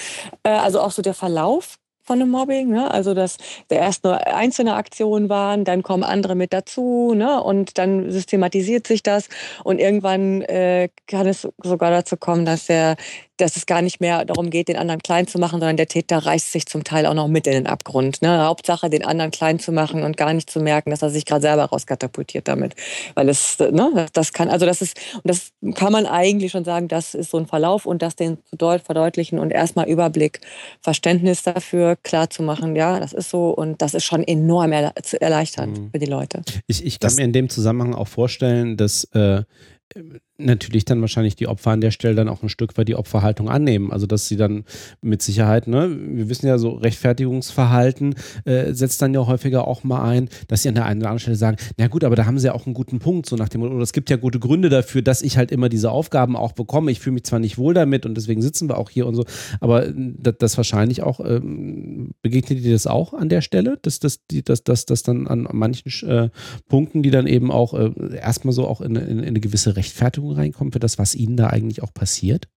Äh, 0.43 0.51
Also 0.51 0.81
auch 0.81 0.93
so 0.93 1.03
der 1.03 1.15
Verlauf 1.15 1.79
von 2.03 2.21
einem 2.21 2.31
Mobbing, 2.31 2.69
ne? 2.69 2.91
Also 2.91 3.15
dass 3.15 3.37
da 3.69 3.77
erst 3.77 4.05
nur 4.05 4.27
einzelne 4.27 4.75
Aktionen 4.75 5.29
waren, 5.29 5.65
dann 5.65 5.83
kommen 5.83 6.03
andere 6.03 6.35
mit 6.35 6.53
dazu, 6.53 7.15
ne? 7.15 7.43
Und 7.43 7.79
dann 7.79 8.11
systematisiert 8.11 8.87
sich 8.87 9.03
das 9.03 9.29
und 9.65 9.79
irgendwann 9.79 10.43
äh, 10.43 10.89
kann 11.07 11.27
es 11.27 11.49
sogar 11.63 11.91
dazu 11.91 12.17
kommen, 12.17 12.45
dass 12.45 12.67
der 12.67 12.97
dass 13.43 13.57
es 13.57 13.67
gar 13.67 13.83
nicht 13.83 14.01
mehr 14.01 14.25
darum 14.25 14.49
geht, 14.51 14.69
den 14.69 14.77
anderen 14.77 15.03
klein 15.03 15.27
zu 15.27 15.39
machen, 15.39 15.61
sondern 15.61 15.77
der 15.77 15.89
Täter 15.89 16.19
reißt 16.19 16.53
sich 16.53 16.67
zum 16.67 16.85
Teil 16.85 17.07
auch 17.07 17.15
noch 17.15 17.29
mit 17.29 17.47
in 17.47 17.53
den 17.53 17.67
Abgrund. 17.67 18.23
Ne? 18.23 18.45
Hauptsache, 18.45 18.89
den 18.89 19.05
anderen 19.05 19.31
klein 19.31 19.59
zu 19.59 19.73
machen 19.73 20.03
und 20.03 20.17
gar 20.17 20.33
nicht 20.33 20.49
zu 20.49 20.61
merken, 20.61 20.91
dass 20.91 21.03
er 21.03 21.11
sich 21.11 21.25
gerade 21.27 21.43
selber 21.43 21.65
rauskatapultiert 21.67 22.49
damit. 22.49 22.75
Weil 23.15 23.29
es, 23.29 23.59
ne, 23.59 24.07
das 24.13 24.33
kann, 24.33 24.49
also 24.49 24.65
das 24.67 24.81
ist, 24.81 24.97
und 25.17 25.29
das 25.29 25.51
kann 25.75 25.93
man 25.93 26.07
eigentlich 26.07 26.53
schon 26.53 26.65
sagen, 26.65 26.89
das 26.89 27.15
ist 27.15 27.31
so 27.31 27.37
ein 27.39 27.47
Verlauf 27.47 27.85
und 27.85 28.01
das 28.03 28.17
den 28.17 28.39
zu 28.49 28.57
deut 28.57 28.83
verdeutlichen 28.83 29.39
und 29.39 29.51
erstmal 29.51 29.89
Überblick, 29.89 30.41
Verständnis 30.81 31.43
dafür 31.43 31.97
klar 32.03 32.31
zu 32.31 32.43
machen, 32.43 32.77
ja, 32.77 32.99
das 33.01 33.13
ist 33.13 33.31
so 33.31 33.51
und 33.51 33.83
das 33.83 33.95
ist 33.95 34.05
schon 34.05 34.23
enorm 34.25 34.73
erle 34.73 34.93
erleichternd 35.21 35.79
Mhm. 35.79 35.91
für 35.93 35.99
die 35.99 36.07
Leute. 36.07 36.43
Ich, 36.67 36.85
ich 36.85 36.99
kann 37.01 37.09
Das- 37.09 37.17
mir 37.17 37.25
in 37.25 37.33
dem 37.33 37.49
Zusammenhang 37.49 37.95
auch 37.95 38.09
vorstellen, 38.09 38.77
dass 38.77 39.05
äh, 39.15 39.43
natürlich 40.39 40.85
dann 40.85 41.01
wahrscheinlich 41.01 41.37
die 41.37 41.47
Opfer 41.47 41.71
an 41.71 41.81
der 41.81 41.91
Stelle 41.91 42.15
dann 42.15 42.29
auch 42.29 42.43
ein 42.43 42.49
Stück 42.49 42.77
weit 42.77 42.89
die 42.89 42.95
Opferhaltung 42.95 43.49
annehmen. 43.49 43.93
Also 43.93 44.07
dass 44.07 44.27
sie 44.29 44.37
dann 44.37 44.65
mit 45.01 45.23
Sicherheit, 45.23 45.69
ne, 45.69 45.91
wir 45.91 46.29
wissen 46.29 46.47
ja 46.47 46.59
so, 46.59 46.73
Rechtfertigungsverhalten 46.73 48.15
äh, 48.45 48.73
setzt 48.73 49.03
dann 49.03 49.15
ja 49.15 49.27
häufiger 49.27 49.67
auch 49.67 49.85
mal 49.85 50.03
ein, 50.03 50.29
dass 50.49 50.63
sie 50.63 50.69
an 50.69 50.75
der 50.75 50.87
einen 50.87 51.01
oder 51.01 51.11
anderen 51.11 51.21
Stelle 51.21 51.37
sagen, 51.37 51.57
na 51.77 51.89
gut, 51.89 52.05
aber 52.05 52.17
da 52.17 52.27
haben 52.27 52.39
sie 52.39 52.47
ja 52.47 52.55
auch 52.55 52.67
einen 52.67 52.75
guten 52.75 52.99
Punkt, 52.99 53.27
so 53.29 53.37
nach 53.37 53.49
dem 53.49 53.61
Motto, 53.61 53.75
oder 53.75 53.83
es 53.83 53.93
gibt 53.93 54.11
ja 54.11 54.17
gute 54.17 54.39
Gründe 54.39 54.69
dafür, 54.69 55.03
dass 55.03 55.23
ich 55.23 55.37
halt 55.37 55.53
immer 55.53 55.69
diese 55.69 55.91
Aufgaben 55.91 56.37
auch 56.37 56.53
bekomme. 56.53 56.91
Ich 56.91 57.01
fühle 57.01 57.15
mich 57.15 57.25
zwar 57.25 57.39
nicht 57.39 57.59
wohl 57.59 57.75
damit 57.75 58.07
und 58.07 58.17
deswegen 58.17 58.43
sitzen 58.43 58.69
wir 58.69 58.79
auch 58.79 58.91
hier 58.91 59.07
und 59.07 59.15
so, 59.15 59.25
aber 59.61 59.87
das, 59.93 60.35
das 60.39 60.57
wahrscheinlich 60.57 61.03
auch, 61.03 61.21
ähm, 61.21 62.13
begegnet 62.23 62.65
dir 62.65 62.73
das 62.73 62.87
auch 62.87 63.15
an 63.15 63.29
der 63.29 63.41
Stelle, 63.41 63.79
dass 63.83 63.99
das 63.99 64.21
dass, 64.45 64.65
dass, 64.65 64.87
dass 64.87 65.03
dann 65.03 65.27
an 65.27 65.49
manchen 65.53 66.09
äh, 66.09 66.31
Punkten, 66.69 67.03
die 67.03 67.11
dann 67.11 67.27
eben 67.27 67.51
auch 67.51 67.75
äh, 67.75 67.91
erstmal 68.17 68.53
so 68.53 68.67
auch 68.67 68.81
in, 68.81 68.97
in, 68.97 69.19
in 69.19 69.25
eine 69.25 69.41
gewisse 69.41 69.77
Rechtfertigung 69.77 69.82
reinkommen 70.33 70.73
für 70.73 70.79
das, 70.81 70.99
was 70.99 71.15
ihnen 71.15 71.37
da 71.37 71.49
eigentlich 71.49 71.83
auch 71.83 71.93
passiert? 71.95 72.49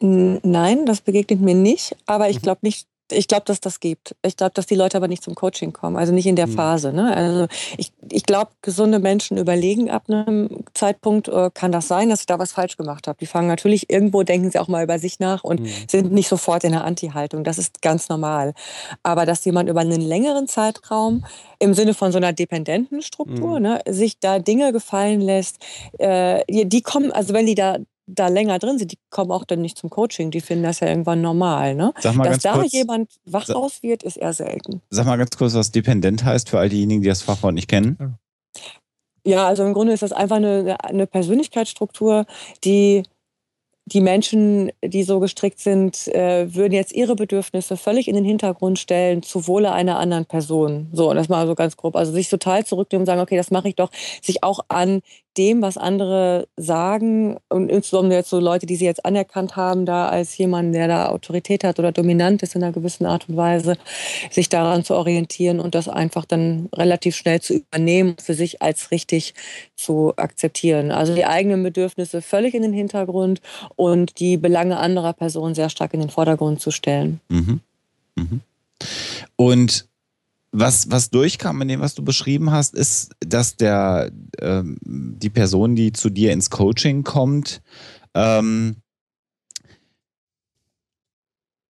Nein, 0.00 0.84
das 0.84 1.00
begegnet 1.00 1.40
mir 1.40 1.54
nicht, 1.54 1.96
aber 2.06 2.28
ich 2.28 2.38
Mhm. 2.38 2.42
glaube 2.42 2.60
nicht, 2.62 2.88
ich 3.12 3.28
glaube, 3.28 3.44
dass 3.46 3.60
das 3.60 3.80
gibt. 3.80 4.16
Ich 4.22 4.36
glaube, 4.36 4.52
dass 4.54 4.66
die 4.66 4.74
Leute 4.74 4.96
aber 4.96 5.08
nicht 5.08 5.22
zum 5.22 5.34
Coaching 5.34 5.72
kommen, 5.72 5.96
also 5.96 6.12
nicht 6.12 6.26
in 6.26 6.36
der 6.36 6.46
Mhm. 6.46 6.52
Phase. 6.52 6.92
Ne? 6.92 7.14
Also 7.14 7.46
ich, 7.78 7.92
ich 8.10 8.24
glaube, 8.24 8.50
gesunde 8.62 8.98
Menschen 8.98 9.38
überlegen 9.38 9.90
ab 9.90 10.04
einem 10.08 10.64
Zeitpunkt, 10.74 11.28
äh, 11.28 11.50
kann 11.54 11.72
das 11.72 11.88
sein, 11.88 12.08
dass 12.08 12.20
ich 12.20 12.26
da 12.26 12.38
was 12.38 12.52
falsch 12.52 12.76
gemacht 12.76 13.06
habe. 13.08 13.18
Die 13.20 13.26
fangen 13.26 13.48
natürlich 13.48 13.90
irgendwo, 13.90 14.22
denken 14.22 14.50
sie 14.50 14.58
auch 14.58 14.68
mal 14.68 14.82
über 14.84 14.98
sich 14.98 15.20
nach 15.20 15.44
und 15.44 15.60
Mhm. 15.60 15.68
sind 15.88 16.12
nicht 16.12 16.28
sofort 16.28 16.64
in 16.64 16.72
der 16.72 16.84
Anti-Haltung. 16.84 17.44
Das 17.44 17.58
ist 17.58 17.82
ganz 17.82 18.08
normal. 18.08 18.54
Aber 19.02 19.26
dass 19.26 19.44
jemand 19.44 19.68
über 19.68 19.80
einen 19.80 20.00
längeren 20.00 20.48
Zeitraum 20.48 21.24
im 21.58 21.74
Sinne 21.74 21.94
von 21.94 22.10
so 22.12 22.18
einer 22.18 22.32
dependenten 22.32 23.02
Struktur 23.02 23.56
Mhm. 23.56 23.62
ne, 23.62 23.80
sich 23.88 24.18
da 24.18 24.38
Dinge 24.38 24.72
gefallen 24.72 25.20
lässt, 25.20 25.58
äh, 25.98 26.42
die 26.50 26.68
die 26.68 26.82
kommen, 26.82 27.12
also 27.12 27.34
wenn 27.34 27.46
die 27.46 27.54
da 27.54 27.76
da 28.14 28.28
länger 28.28 28.58
drin 28.58 28.78
sind, 28.78 28.92
die 28.92 28.98
kommen 29.10 29.30
auch 29.30 29.44
dann 29.44 29.60
nicht 29.60 29.78
zum 29.78 29.90
Coaching, 29.90 30.30
die 30.30 30.40
finden 30.40 30.64
das 30.64 30.80
ja 30.80 30.88
irgendwann 30.88 31.20
normal. 31.20 31.74
Ne? 31.74 31.92
Sag 32.00 32.14
mal 32.14 32.24
Dass 32.24 32.32
ganz 32.32 32.42
da 32.42 32.52
kurz, 32.54 32.72
jemand 32.72 33.10
wach 33.24 33.48
aus 33.50 33.82
wird, 33.82 34.02
ist 34.02 34.16
eher 34.16 34.32
selten. 34.32 34.82
sag 34.90 35.06
mal 35.06 35.16
ganz 35.16 35.36
kurz, 35.36 35.54
was 35.54 35.72
dependent 35.72 36.24
heißt 36.24 36.48
für 36.48 36.58
all 36.58 36.68
diejenigen, 36.68 37.02
die 37.02 37.08
das 37.08 37.22
Fachwort 37.22 37.54
nicht 37.54 37.68
kennen. 37.68 38.18
Ja, 39.24 39.46
also 39.46 39.64
im 39.64 39.72
Grunde 39.72 39.92
ist 39.92 40.02
das 40.02 40.12
einfach 40.12 40.36
eine, 40.36 40.76
eine 40.84 41.06
Persönlichkeitsstruktur, 41.06 42.26
die 42.64 43.04
die 43.86 44.00
Menschen, 44.00 44.70
die 44.84 45.02
so 45.02 45.18
gestrickt 45.18 45.58
sind, 45.58 46.06
äh, 46.08 46.54
würden 46.54 46.72
jetzt 46.72 46.92
ihre 46.92 47.16
Bedürfnisse 47.16 47.76
völlig 47.76 48.06
in 48.06 48.14
den 48.14 48.24
Hintergrund 48.24 48.78
stellen, 48.78 49.22
zu 49.22 49.46
Wohle 49.48 49.72
einer 49.72 49.98
anderen 49.98 50.24
Person. 50.24 50.88
So, 50.92 51.10
und 51.10 51.16
das 51.16 51.28
mal 51.28 51.46
so 51.46 51.54
ganz 51.54 51.76
grob. 51.76 51.96
Also 51.96 52.12
sich 52.12 52.28
total 52.28 52.64
zurücknehmen 52.64 53.02
und 53.02 53.06
sagen, 53.06 53.20
okay, 53.20 53.36
das 53.36 53.50
mache 53.50 53.68
ich 53.68 53.74
doch, 53.74 53.90
sich 54.22 54.44
auch 54.44 54.60
an 54.68 55.02
dem, 55.38 55.62
was 55.62 55.76
andere 55.76 56.46
sagen 56.56 57.38
und 57.48 57.70
insbesondere 57.70 58.18
jetzt 58.18 58.30
so 58.30 58.38
Leute, 58.38 58.66
die 58.66 58.76
sie 58.76 58.84
jetzt 58.84 59.04
anerkannt 59.04 59.56
haben, 59.56 59.86
da 59.86 60.08
als 60.08 60.36
jemand, 60.36 60.74
der 60.74 60.88
da 60.88 61.08
Autorität 61.08 61.64
hat 61.64 61.78
oder 61.78 61.92
dominant 61.92 62.42
ist 62.42 62.54
in 62.54 62.62
einer 62.62 62.72
gewissen 62.72 63.06
Art 63.06 63.28
und 63.28 63.36
Weise, 63.36 63.76
sich 64.30 64.48
daran 64.48 64.84
zu 64.84 64.94
orientieren 64.94 65.60
und 65.60 65.74
das 65.74 65.88
einfach 65.88 66.24
dann 66.24 66.68
relativ 66.74 67.16
schnell 67.16 67.40
zu 67.40 67.54
übernehmen, 67.54 68.16
für 68.22 68.34
sich 68.34 68.60
als 68.60 68.90
richtig 68.90 69.34
zu 69.74 70.12
akzeptieren. 70.16 70.90
Also 70.90 71.14
die 71.14 71.24
eigenen 71.24 71.62
Bedürfnisse 71.62 72.22
völlig 72.22 72.54
in 72.54 72.62
den 72.62 72.72
Hintergrund 72.72 73.40
und 73.76 74.18
die 74.20 74.36
Belange 74.36 74.76
anderer 74.78 75.14
Personen 75.14 75.54
sehr 75.54 75.70
stark 75.70 75.94
in 75.94 76.00
den 76.00 76.10
Vordergrund 76.10 76.60
zu 76.60 76.70
stellen. 76.70 77.20
Mhm. 77.28 77.60
Mhm. 78.16 78.40
Und 79.36 79.86
was, 80.52 80.90
was 80.90 81.10
durchkam 81.10 81.62
in 81.62 81.68
dem, 81.68 81.80
was 81.80 81.94
du 81.94 82.04
beschrieben 82.04 82.50
hast, 82.50 82.74
ist, 82.74 83.12
dass 83.20 83.56
der, 83.56 84.12
ähm, 84.40 84.76
die 84.82 85.30
Person, 85.30 85.74
die 85.74 85.92
zu 85.92 86.10
dir 86.10 86.32
ins 86.32 86.50
Coaching 86.50 87.04
kommt, 87.04 87.62
ähm, 88.14 88.76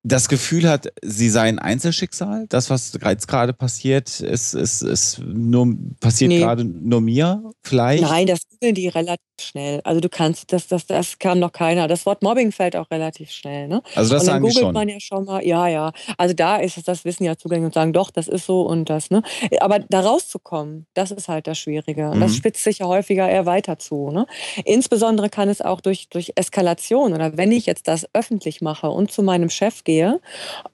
das 0.04 0.28
Gefühl 0.28 0.68
hat, 0.68 0.88
sie 1.02 1.30
sei 1.30 1.42
ein 1.48 1.58
Einzelschicksal. 1.60 2.46
Das, 2.48 2.70
was 2.70 2.92
jetzt 3.04 3.28
gerade 3.28 3.52
passiert, 3.52 4.20
ist, 4.20 4.52
ist, 4.54 4.82
ist 4.82 5.20
nur, 5.24 5.76
passiert 6.00 6.30
Nee. 6.30 6.40
gerade 6.40 6.64
nur 6.64 7.00
mir 7.00 7.42
vielleicht. 7.62 8.02
Nein, 8.02 8.26
das 8.26 8.40
googeln 8.48 8.74
die 8.74 8.88
relativ 8.88 9.20
schnell. 9.40 9.80
Also 9.84 10.00
du 10.00 10.08
kannst, 10.08 10.52
das, 10.52 10.66
das, 10.66 10.86
das 10.86 11.18
kam 11.20 11.38
noch 11.38 11.52
keiner. 11.52 11.86
Das 11.86 12.04
Wort 12.04 12.22
Mobbing 12.22 12.50
fällt 12.50 12.74
auch 12.74 12.90
relativ 12.90 13.30
schnell. 13.30 13.68
Ne? 13.68 13.80
Also 13.94 14.14
das 14.14 14.22
und 14.22 14.26
dann 14.28 14.42
sagen 14.42 14.44
googelt 14.54 14.72
man 14.74 14.88
ja 14.88 14.98
schon 14.98 15.24
mal, 15.24 15.44
ja, 15.46 15.68
ja. 15.68 15.92
Also 16.18 16.34
da 16.34 16.56
ist 16.56 16.78
es 16.78 16.82
das 16.84 17.04
Wissen 17.04 17.22
ja 17.24 17.36
zugänglich 17.36 17.66
und 17.66 17.74
sagen, 17.74 17.92
doch, 17.92 18.10
das 18.10 18.26
ist 18.26 18.44
so 18.46 18.62
und 18.62 18.90
das. 18.90 19.10
Ne? 19.10 19.22
Aber 19.60 19.78
da 19.78 20.00
rauszukommen, 20.00 20.86
das 20.94 21.12
ist 21.12 21.28
halt 21.28 21.46
das 21.46 21.58
Schwierige. 21.58 22.10
Und 22.10 22.20
das 22.20 22.32
Mhm. 22.32 22.36
spitzt 22.36 22.64
sich 22.64 22.78
ja 22.78 22.86
häufiger 22.86 23.28
eher 23.28 23.46
weiter 23.46 23.78
zu. 23.78 24.10
Ne? 24.10 24.26
Insbesondere 24.64 25.28
kann 25.30 25.48
es 25.48 25.60
auch 25.60 25.80
durch, 25.80 26.08
durch 26.08 26.32
Eskalation 26.34 27.12
oder 27.12 27.36
wenn 27.36 27.52
ich 27.52 27.66
jetzt 27.66 27.86
das 27.86 28.06
öffentlich 28.14 28.60
mache 28.62 28.90
und 28.90 29.12
zu 29.12 29.22
meinem 29.22 29.48
Chef 29.50 29.84
gehe 29.84 29.91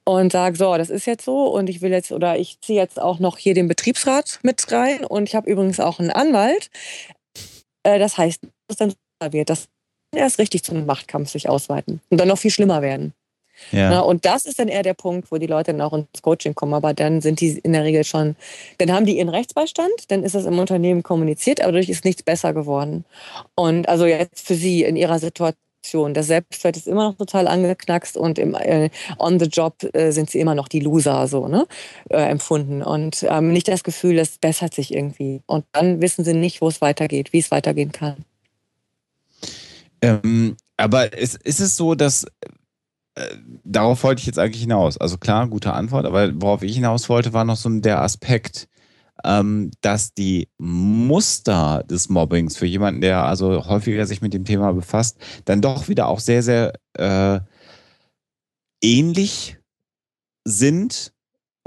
und 0.04 0.32
sage, 0.32 0.56
so, 0.56 0.76
das 0.76 0.90
ist 0.90 1.06
jetzt 1.06 1.24
so 1.24 1.46
und 1.46 1.68
ich 1.68 1.80
will 1.80 1.90
jetzt 1.90 2.12
oder 2.12 2.38
ich 2.38 2.60
ziehe 2.60 2.80
jetzt 2.80 3.00
auch 3.00 3.18
noch 3.18 3.38
hier 3.38 3.54
den 3.54 3.68
Betriebsrat 3.68 4.40
mit 4.42 4.70
rein 4.72 5.04
und 5.04 5.28
ich 5.28 5.34
habe 5.34 5.50
übrigens 5.50 5.80
auch 5.80 5.98
einen 5.98 6.10
Anwalt. 6.10 6.70
Äh, 7.82 7.98
das 7.98 8.18
heißt, 8.18 8.42
dass 8.42 8.50
es 8.68 8.76
dann 8.76 8.90
so 8.90 9.32
wird, 9.32 9.50
dass 9.50 9.68
erst 10.14 10.38
richtig 10.38 10.62
zu 10.64 10.72
einem 10.72 10.86
Machtkampf 10.86 11.30
sich 11.30 11.48
ausweiten 11.48 12.00
und 12.10 12.18
dann 12.18 12.28
noch 12.28 12.38
viel 12.38 12.50
schlimmer 12.50 12.82
werden. 12.82 13.12
Ja. 13.72 13.92
Ja, 13.92 14.00
und 14.00 14.24
das 14.24 14.46
ist 14.46 14.58
dann 14.58 14.68
eher 14.68 14.82
der 14.82 14.94
Punkt, 14.94 15.30
wo 15.30 15.36
die 15.36 15.46
Leute 15.46 15.72
dann 15.72 15.80
auch 15.80 15.92
ins 15.92 16.22
Coaching 16.22 16.54
kommen. 16.54 16.74
Aber 16.74 16.94
dann 16.94 17.20
sind 17.20 17.40
die 17.40 17.58
in 17.58 17.72
der 17.72 17.84
Regel 17.84 18.04
schon, 18.04 18.36
dann 18.78 18.92
haben 18.92 19.04
die 19.04 19.18
ihren 19.18 19.28
Rechtsbeistand, 19.28 19.90
dann 20.08 20.22
ist 20.22 20.34
das 20.34 20.46
im 20.46 20.58
Unternehmen 20.58 21.02
kommuniziert, 21.02 21.60
aber 21.60 21.72
dadurch 21.72 21.88
ist 21.88 22.04
nichts 22.04 22.22
besser 22.22 22.52
geworden. 22.52 23.04
Und 23.54 23.88
also 23.88 24.06
jetzt 24.06 24.46
für 24.46 24.54
sie 24.54 24.84
in 24.84 24.96
ihrer 24.96 25.18
Situation. 25.18 25.58
Das 26.12 26.26
Selbstwert 26.26 26.76
ist 26.76 26.86
immer 26.86 27.05
noch 27.09 27.16
total 27.16 27.46
angeknackst 27.46 28.16
und 28.16 28.38
im, 28.38 28.55
äh, 28.55 28.90
on 29.18 29.38
the 29.38 29.46
job 29.46 29.74
äh, 29.94 30.10
sind 30.10 30.28
sie 30.28 30.40
immer 30.40 30.55
noch 30.55 30.68
die 30.68 30.80
Loser 30.80 31.26
so 31.28 31.48
ne, 31.48 31.66
äh, 32.10 32.22
empfunden 32.22 32.82
und 32.82 33.24
ähm, 33.28 33.52
nicht 33.52 33.68
das 33.68 33.84
Gefühl, 33.84 34.18
es 34.18 34.38
bessert 34.38 34.74
sich 34.74 34.92
irgendwie. 34.92 35.40
Und 35.46 35.64
dann 35.72 36.02
wissen 36.02 36.24
sie 36.24 36.34
nicht, 36.34 36.60
wo 36.60 36.68
es 36.68 36.80
weitergeht, 36.80 37.32
wie 37.32 37.38
es 37.38 37.50
weitergehen 37.50 37.92
kann. 37.92 38.24
Ähm, 40.02 40.56
aber 40.76 41.16
ist, 41.16 41.42
ist 41.42 41.60
es 41.60 41.76
so, 41.76 41.94
dass 41.94 42.24
äh, 43.14 43.36
darauf 43.64 44.02
wollte 44.05 44.20
ich 44.20 44.26
jetzt 44.26 44.38
eigentlich 44.38 44.62
hinaus. 44.62 44.98
Also 44.98 45.18
klar, 45.18 45.48
gute 45.48 45.72
Antwort, 45.72 46.06
aber 46.06 46.30
worauf 46.40 46.62
ich 46.62 46.74
hinaus 46.74 47.09
wollte, 47.09 47.32
war 47.32 47.44
noch 47.44 47.56
so 47.56 47.68
der 47.68 48.02
Aspekt, 48.02 48.67
ähm, 49.24 49.70
dass 49.80 50.14
die 50.14 50.48
Muster 50.58 51.84
des 51.88 52.08
Mobbings 52.08 52.56
für 52.56 52.66
jemanden, 52.66 53.00
der 53.00 53.24
also 53.24 53.66
häufiger 53.66 54.06
sich 54.06 54.22
mit 54.22 54.34
dem 54.34 54.44
Thema 54.44 54.72
befasst, 54.72 55.18
dann 55.44 55.60
doch 55.60 55.88
wieder 55.88 56.08
auch 56.08 56.20
sehr, 56.20 56.42
sehr 56.42 56.72
äh, 56.94 57.40
ähnlich 58.82 59.58
sind 60.44 61.12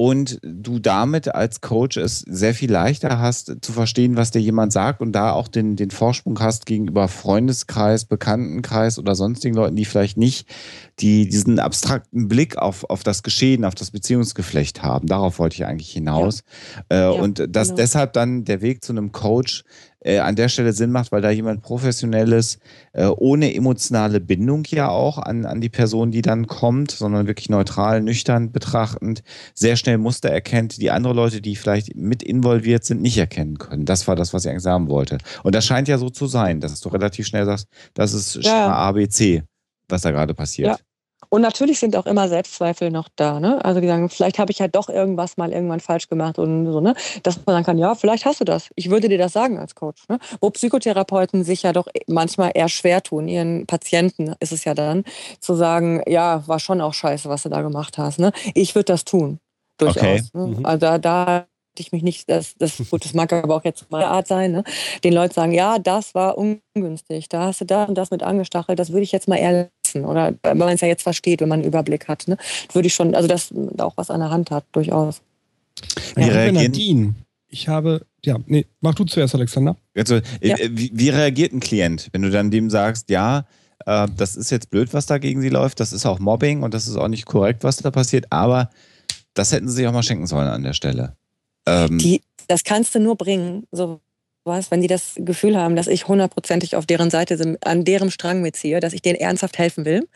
und 0.01 0.39
du 0.41 0.79
damit 0.79 1.35
als 1.35 1.61
Coach 1.61 1.97
es 1.97 2.21
sehr 2.21 2.55
viel 2.55 2.71
leichter 2.71 3.19
hast 3.19 3.57
zu 3.61 3.71
verstehen, 3.71 4.17
was 4.17 4.31
dir 4.31 4.41
jemand 4.41 4.73
sagt 4.73 4.99
und 4.99 5.11
da 5.11 5.31
auch 5.31 5.47
den, 5.47 5.75
den 5.75 5.91
Vorsprung 5.91 6.39
hast 6.39 6.65
gegenüber 6.65 7.07
Freundeskreis, 7.07 8.05
Bekanntenkreis 8.05 8.97
oder 8.97 9.13
sonstigen 9.13 9.53
Leuten, 9.53 9.75
die 9.75 9.85
vielleicht 9.85 10.17
nicht 10.17 10.47
die, 11.01 11.29
diesen 11.29 11.59
abstrakten 11.59 12.27
Blick 12.27 12.57
auf, 12.57 12.89
auf 12.89 13.03
das 13.03 13.21
Geschehen, 13.21 13.63
auf 13.63 13.75
das 13.75 13.91
Beziehungsgeflecht 13.91 14.81
haben. 14.81 15.05
Darauf 15.05 15.37
wollte 15.37 15.57
ich 15.57 15.65
eigentlich 15.67 15.91
hinaus. 15.91 16.41
Äh, 16.89 17.05
und 17.05 17.45
dass 17.55 17.67
genau. 17.67 17.77
deshalb 17.77 18.13
dann 18.13 18.43
der 18.43 18.61
Weg 18.61 18.83
zu 18.83 18.93
einem 18.93 19.11
Coach 19.11 19.63
äh, 20.03 20.19
an 20.19 20.35
der 20.35 20.49
Stelle 20.49 20.73
Sinn 20.73 20.91
macht, 20.91 21.11
weil 21.11 21.21
da 21.21 21.29
jemand 21.29 21.61
Professionelles, 21.61 22.59
äh, 22.93 23.05
ohne 23.05 23.53
emotionale 23.53 24.19
Bindung 24.19 24.63
ja 24.67 24.89
auch 24.89 25.17
an, 25.17 25.45
an 25.45 25.61
die 25.61 25.69
Person, 25.69 26.11
die 26.11 26.21
dann 26.21 26.47
kommt, 26.47 26.91
sondern 26.91 27.27
wirklich 27.27 27.49
neutral, 27.49 28.01
nüchtern 28.01 28.51
betrachtend, 28.51 29.23
sehr 29.53 29.75
schnell 29.75 29.97
Muster 29.97 30.29
erkennt, 30.29 30.81
die 30.81 30.91
andere 30.91 31.13
Leute, 31.13 31.41
die 31.41 31.55
vielleicht 31.55 31.95
mit 31.95 32.23
involviert 32.23 32.83
sind, 32.83 33.01
nicht 33.01 33.17
erkennen 33.17 33.57
können. 33.57 33.85
Das 33.85 34.07
war 34.07 34.15
das, 34.15 34.33
was 34.33 34.45
ich 34.45 34.51
eigentlich 34.51 34.63
sagen 34.63 34.89
wollte. 34.89 35.17
Und 35.43 35.55
das 35.55 35.65
scheint 35.65 35.87
ja 35.87 35.97
so 35.97 36.09
zu 36.09 36.27
sein, 36.27 36.59
dass 36.59 36.79
du 36.81 36.89
relativ 36.89 37.27
schnell 37.27 37.45
sagst, 37.45 37.67
das 37.93 38.13
ist 38.13 38.35
Ja. 38.43 38.71
ABC, 38.71 39.43
was 39.87 40.01
da 40.01 40.11
gerade 40.11 40.33
passiert. 40.33 40.69
Ja. 40.69 40.77
Und 41.33 41.41
natürlich 41.41 41.79
sind 41.79 41.95
auch 41.95 42.05
immer 42.05 42.27
Selbstzweifel 42.27 42.91
noch 42.91 43.07
da. 43.15 43.39
Ne? 43.39 43.63
Also 43.63 43.79
die 43.79 43.87
sagen, 43.87 44.09
vielleicht 44.09 44.37
habe 44.37 44.51
ich 44.51 44.59
ja 44.59 44.67
doch 44.67 44.89
irgendwas 44.89 45.37
mal 45.37 45.53
irgendwann 45.53 45.79
falsch 45.79 46.09
gemacht 46.09 46.37
und 46.37 46.69
so, 46.69 46.81
ne? 46.81 46.93
Dass 47.23 47.37
man 47.45 47.55
dann 47.55 47.63
kann, 47.63 47.77
ja, 47.77 47.95
vielleicht 47.95 48.25
hast 48.25 48.41
du 48.41 48.43
das. 48.43 48.69
Ich 48.75 48.89
würde 48.89 49.07
dir 49.07 49.17
das 49.17 49.31
sagen 49.31 49.57
als 49.57 49.73
Coach. 49.73 50.03
Ne? 50.09 50.19
Wo 50.41 50.49
Psychotherapeuten 50.49 51.45
sich 51.45 51.63
ja 51.63 51.71
doch 51.71 51.87
manchmal 52.07 52.51
eher 52.53 52.67
schwer 52.67 53.01
tun, 53.01 53.29
ihren 53.29 53.65
Patienten 53.65 54.35
ist 54.41 54.51
es 54.51 54.65
ja 54.65 54.73
dann, 54.73 55.05
zu 55.39 55.55
sagen, 55.55 56.03
ja, 56.05 56.45
war 56.47 56.59
schon 56.59 56.81
auch 56.81 56.93
scheiße, 56.93 57.29
was 57.29 57.43
du 57.43 57.49
da 57.49 57.61
gemacht 57.61 57.97
hast. 57.97 58.19
Ne? 58.19 58.33
Ich 58.53 58.75
würde 58.75 58.85
das 58.91 59.05
tun. 59.05 59.39
Durchaus. 59.77 60.03
Okay. 60.03 60.21
Ne? 60.33 60.47
Mhm. 60.47 60.65
Also 60.65 60.79
da, 60.79 60.97
da 60.97 61.45
ich 61.77 61.93
mich 61.93 62.03
nicht, 62.03 62.29
das, 62.29 62.55
das, 62.57 62.77
gut, 62.89 63.05
das 63.05 63.13
mag 63.13 63.31
aber 63.31 63.55
auch 63.55 63.63
jetzt 63.63 63.89
meine 63.89 64.07
Art 64.07 64.27
sein, 64.27 64.51
ne? 64.51 64.63
den 65.05 65.13
Leuten 65.13 65.33
sagen, 65.33 65.53
ja, 65.53 65.79
das 65.79 66.13
war 66.13 66.37
ungünstig, 66.37 67.29
da 67.29 67.45
hast 67.45 67.61
du 67.61 67.65
da 67.65 67.85
und 67.85 67.97
das 67.97 68.11
mit 68.11 68.21
angestachelt, 68.21 68.77
das 68.77 68.91
würde 68.91 69.03
ich 69.03 69.13
jetzt 69.13 69.29
mal 69.29 69.37
eher 69.37 69.69
lassen. 69.93 70.05
Oder 70.05 70.33
wenn 70.43 70.57
man 70.57 70.69
es 70.69 70.81
ja 70.81 70.87
jetzt 70.87 71.03
versteht, 71.03 71.41
wenn 71.41 71.49
man 71.49 71.59
einen 71.59 71.67
Überblick 71.67 72.07
hat, 72.07 72.27
ne? 72.27 72.37
würde 72.73 72.87
ich 72.87 72.93
schon, 72.93 73.15
also 73.15 73.27
das 73.27 73.49
da 73.51 73.85
auch 73.85 73.97
was 73.97 74.09
an 74.09 74.19
der 74.19 74.29
Hand 74.29 74.51
hat, 74.51 74.65
durchaus. 74.71 75.21
Wie 76.15 76.21
Ja, 76.21 76.27
reagieren- 76.27 76.55
Nadine, 76.71 77.13
ich 77.47 77.67
habe 77.67 78.05
ja, 78.23 78.37
nee, 78.45 78.65
mach 78.81 78.93
du 78.93 79.03
zuerst, 79.05 79.33
Alexander. 79.33 79.75
Also, 79.97 80.19
Ja. 80.41 80.55
wie, 80.69 80.91
wie 80.93 81.09
reagiert 81.09 81.53
ein 81.53 81.59
Klient, 81.59 82.09
wenn 82.11 82.21
du 82.21 82.29
dann 82.29 82.51
dem 82.51 82.69
sagst, 82.69 83.09
ja, 83.09 83.45
äh, 83.87 84.07
das 84.15 84.35
ist 84.35 84.51
jetzt 84.51 84.69
blöd, 84.69 84.93
was 84.93 85.07
da 85.07 85.17
gegen 85.17 85.41
sie 85.41 85.49
läuft, 85.49 85.79
das 85.79 85.91
ist 85.91 86.05
auch 86.05 86.19
Mobbing 86.19 86.61
und 86.61 86.73
das 86.75 86.87
ist 86.87 86.97
auch 86.97 87.07
nicht 87.07 87.25
korrekt, 87.25 87.63
was 87.63 87.77
da 87.77 87.89
passiert, 87.89 88.27
aber 88.29 88.69
das 89.33 89.51
hätten 89.51 89.67
sie 89.67 89.75
sich 89.77 89.87
auch 89.87 89.91
mal 89.91 90.03
schenken 90.03 90.27
sollen 90.27 90.47
an 90.47 90.61
der 90.61 90.73
Stelle. 90.73 91.15
Ähm, 91.65 91.97
Die, 91.97 92.21
das 92.47 92.63
kannst 92.63 92.93
du 92.93 92.99
nur 92.99 93.15
bringen, 93.15 93.65
so 93.71 94.01
was, 94.43 94.71
wenn 94.71 94.81
die 94.81 94.87
das 94.87 95.13
Gefühl 95.17 95.55
haben, 95.57 95.75
dass 95.75 95.87
ich 95.87 96.07
hundertprozentig 96.07 96.75
auf 96.75 96.85
deren 96.85 97.09
Seite 97.09 97.37
sind, 97.37 97.65
an 97.65 97.85
deren 97.85 98.09
Strang 98.11 98.41
mitziehe, 98.41 98.79
dass 98.79 98.93
ich 98.93 99.01
denen 99.01 99.19
ernsthaft 99.19 99.57
helfen 99.57 99.85
will, 99.85 100.07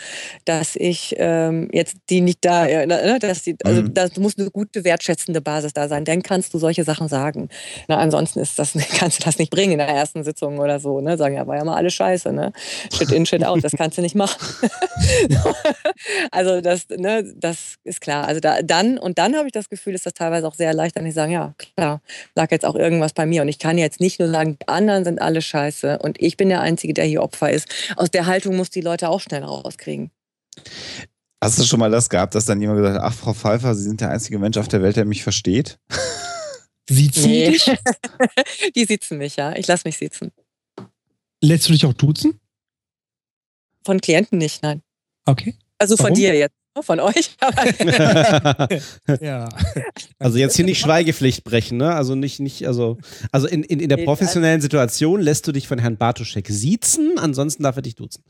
dass 0.45 0.75
ich 0.75 1.15
ähm, 1.17 1.69
jetzt 1.71 1.97
die 2.09 2.21
nicht 2.21 2.39
da, 2.43 2.65
äh, 2.65 2.87
ne, 2.87 3.19
dass 3.19 3.43
die, 3.43 3.55
also 3.63 3.81
Mhm. 3.83 3.93
das 3.93 4.17
muss 4.17 4.37
eine 4.37 4.49
gute 4.49 4.83
wertschätzende 4.83 5.41
Basis 5.41 5.73
da 5.73 5.87
sein. 5.87 6.05
Dann 6.05 6.23
kannst 6.23 6.53
du 6.53 6.57
solche 6.57 6.83
Sachen 6.83 7.07
sagen. 7.07 7.49
Na, 7.87 7.97
ansonsten 7.97 8.39
ist 8.39 8.57
das, 8.57 8.73
kannst 8.97 9.19
du 9.19 9.23
das 9.25 9.37
nicht 9.37 9.51
bringen 9.51 9.73
in 9.73 9.77
der 9.79 9.87
ersten 9.89 10.23
Sitzung 10.23 10.59
oder 10.59 10.79
so. 10.79 11.01
Ne? 11.01 11.17
Sagen 11.17 11.35
ja, 11.35 11.45
war 11.45 11.57
ja 11.57 11.63
mal 11.63 11.75
alles 11.75 11.93
scheiße, 11.93 12.31
ne? 12.33 12.51
Shit 12.93 13.11
in, 13.11 13.25
shit 13.25 13.43
out, 13.45 13.63
das 13.63 13.73
kannst 13.73 13.97
du 13.97 14.01
nicht 14.01 14.15
machen. 14.15 14.39
also 16.31 16.61
das, 16.61 16.87
ne, 16.89 17.23
das 17.35 17.75
ist 17.83 18.01
klar. 18.01 18.27
Also 18.27 18.39
da, 18.39 18.61
dann 18.61 18.97
und 18.97 19.17
dann 19.17 19.35
habe 19.35 19.47
ich 19.47 19.51
das 19.51 19.69
Gefühl, 19.69 19.93
ist 19.93 20.05
das 20.05 20.13
teilweise 20.13 20.47
auch 20.47 20.53
sehr 20.55 20.73
leicht, 20.73 20.95
dann 20.97 21.05
ich 21.05 21.13
sagen, 21.13 21.31
ja 21.31 21.53
klar, 21.57 22.01
lag 22.35 22.51
jetzt 22.51 22.65
auch 22.65 22.75
irgendwas 22.75 23.13
bei 23.13 23.25
mir 23.25 23.41
und 23.41 23.47
ich 23.47 23.59
kann 23.59 23.77
jetzt 23.77 23.99
nicht 23.99 24.14
nur 24.19 24.29
sagen, 24.29 24.57
die 24.61 24.67
anderen 24.67 25.03
sind 25.03 25.21
alle 25.21 25.41
scheiße 25.41 25.99
und 25.99 26.21
ich 26.21 26.37
bin 26.37 26.49
der 26.49 26.61
Einzige, 26.61 26.93
der 26.93 27.05
hier 27.05 27.21
Opfer 27.23 27.51
ist. 27.51 27.67
Aus 27.95 28.11
der 28.11 28.25
Haltung 28.25 28.55
muss 28.55 28.69
die 28.69 28.81
Leute 28.81 29.09
auch 29.09 29.21
schnell 29.21 29.43
rauskriegen. 29.43 30.11
hast 31.43 31.59
du 31.59 31.63
schon 31.63 31.79
mal 31.79 31.91
das 31.91 32.09
gehabt, 32.09 32.35
dass 32.35 32.45
dann 32.45 32.59
jemand 32.61 32.79
gesagt 32.79 32.97
hat, 32.97 33.03
ach 33.03 33.13
Frau 33.13 33.33
Pfeiffer, 33.33 33.75
Sie 33.75 33.83
sind 33.83 34.01
der 34.01 34.09
einzige 34.09 34.39
Mensch 34.39 34.57
auf 34.57 34.67
der 34.67 34.81
Welt, 34.81 34.95
der 34.95 35.05
mich 35.05 35.23
versteht? 35.23 35.77
Sieht 36.89 37.13
sie 37.15 37.27
Nee. 37.27 37.49
dich? 37.51 37.65
die 38.75 38.85
sitzen 38.85 39.17
mich, 39.17 39.35
ja. 39.35 39.55
Ich 39.55 39.67
lasse 39.67 39.83
mich 39.87 39.97
sitzen. 39.97 40.31
Lässt 41.41 41.67
du 41.67 41.73
dich 41.73 41.85
auch 41.85 41.93
duzen? 41.93 42.39
Von 43.85 44.01
Klienten 44.01 44.37
nicht, 44.39 44.63
nein. 44.63 44.81
Okay. 45.25 45.55
Also 45.77 45.95
von 45.97 46.05
Warum? 46.05 46.15
dir 46.15 46.33
jetzt? 46.35 46.55
Von 46.81 46.99
euch. 46.99 47.35
Aber 47.39 48.67
Ja. 49.21 49.49
Also 50.19 50.37
jetzt 50.37 50.55
hier 50.55 50.65
nicht 50.65 50.79
Schweigepflicht 50.79 51.43
brechen, 51.43 51.77
ne? 51.77 51.93
Also 51.93 52.15
nicht, 52.15 52.39
nicht, 52.39 52.67
also, 52.67 52.97
also 53.31 53.47
in, 53.47 53.63
in, 53.63 53.79
in 53.79 53.89
der 53.89 53.97
professionellen 53.97 54.61
Situation 54.61 55.21
lässt 55.21 55.47
du 55.47 55.51
dich 55.51 55.67
von 55.67 55.79
Herrn 55.79 55.97
Bartoschek 55.97 56.47
siezen, 56.49 57.17
ansonsten 57.17 57.63
darf 57.63 57.75
er 57.75 57.81
dich 57.81 57.95
duzen. 57.95 58.23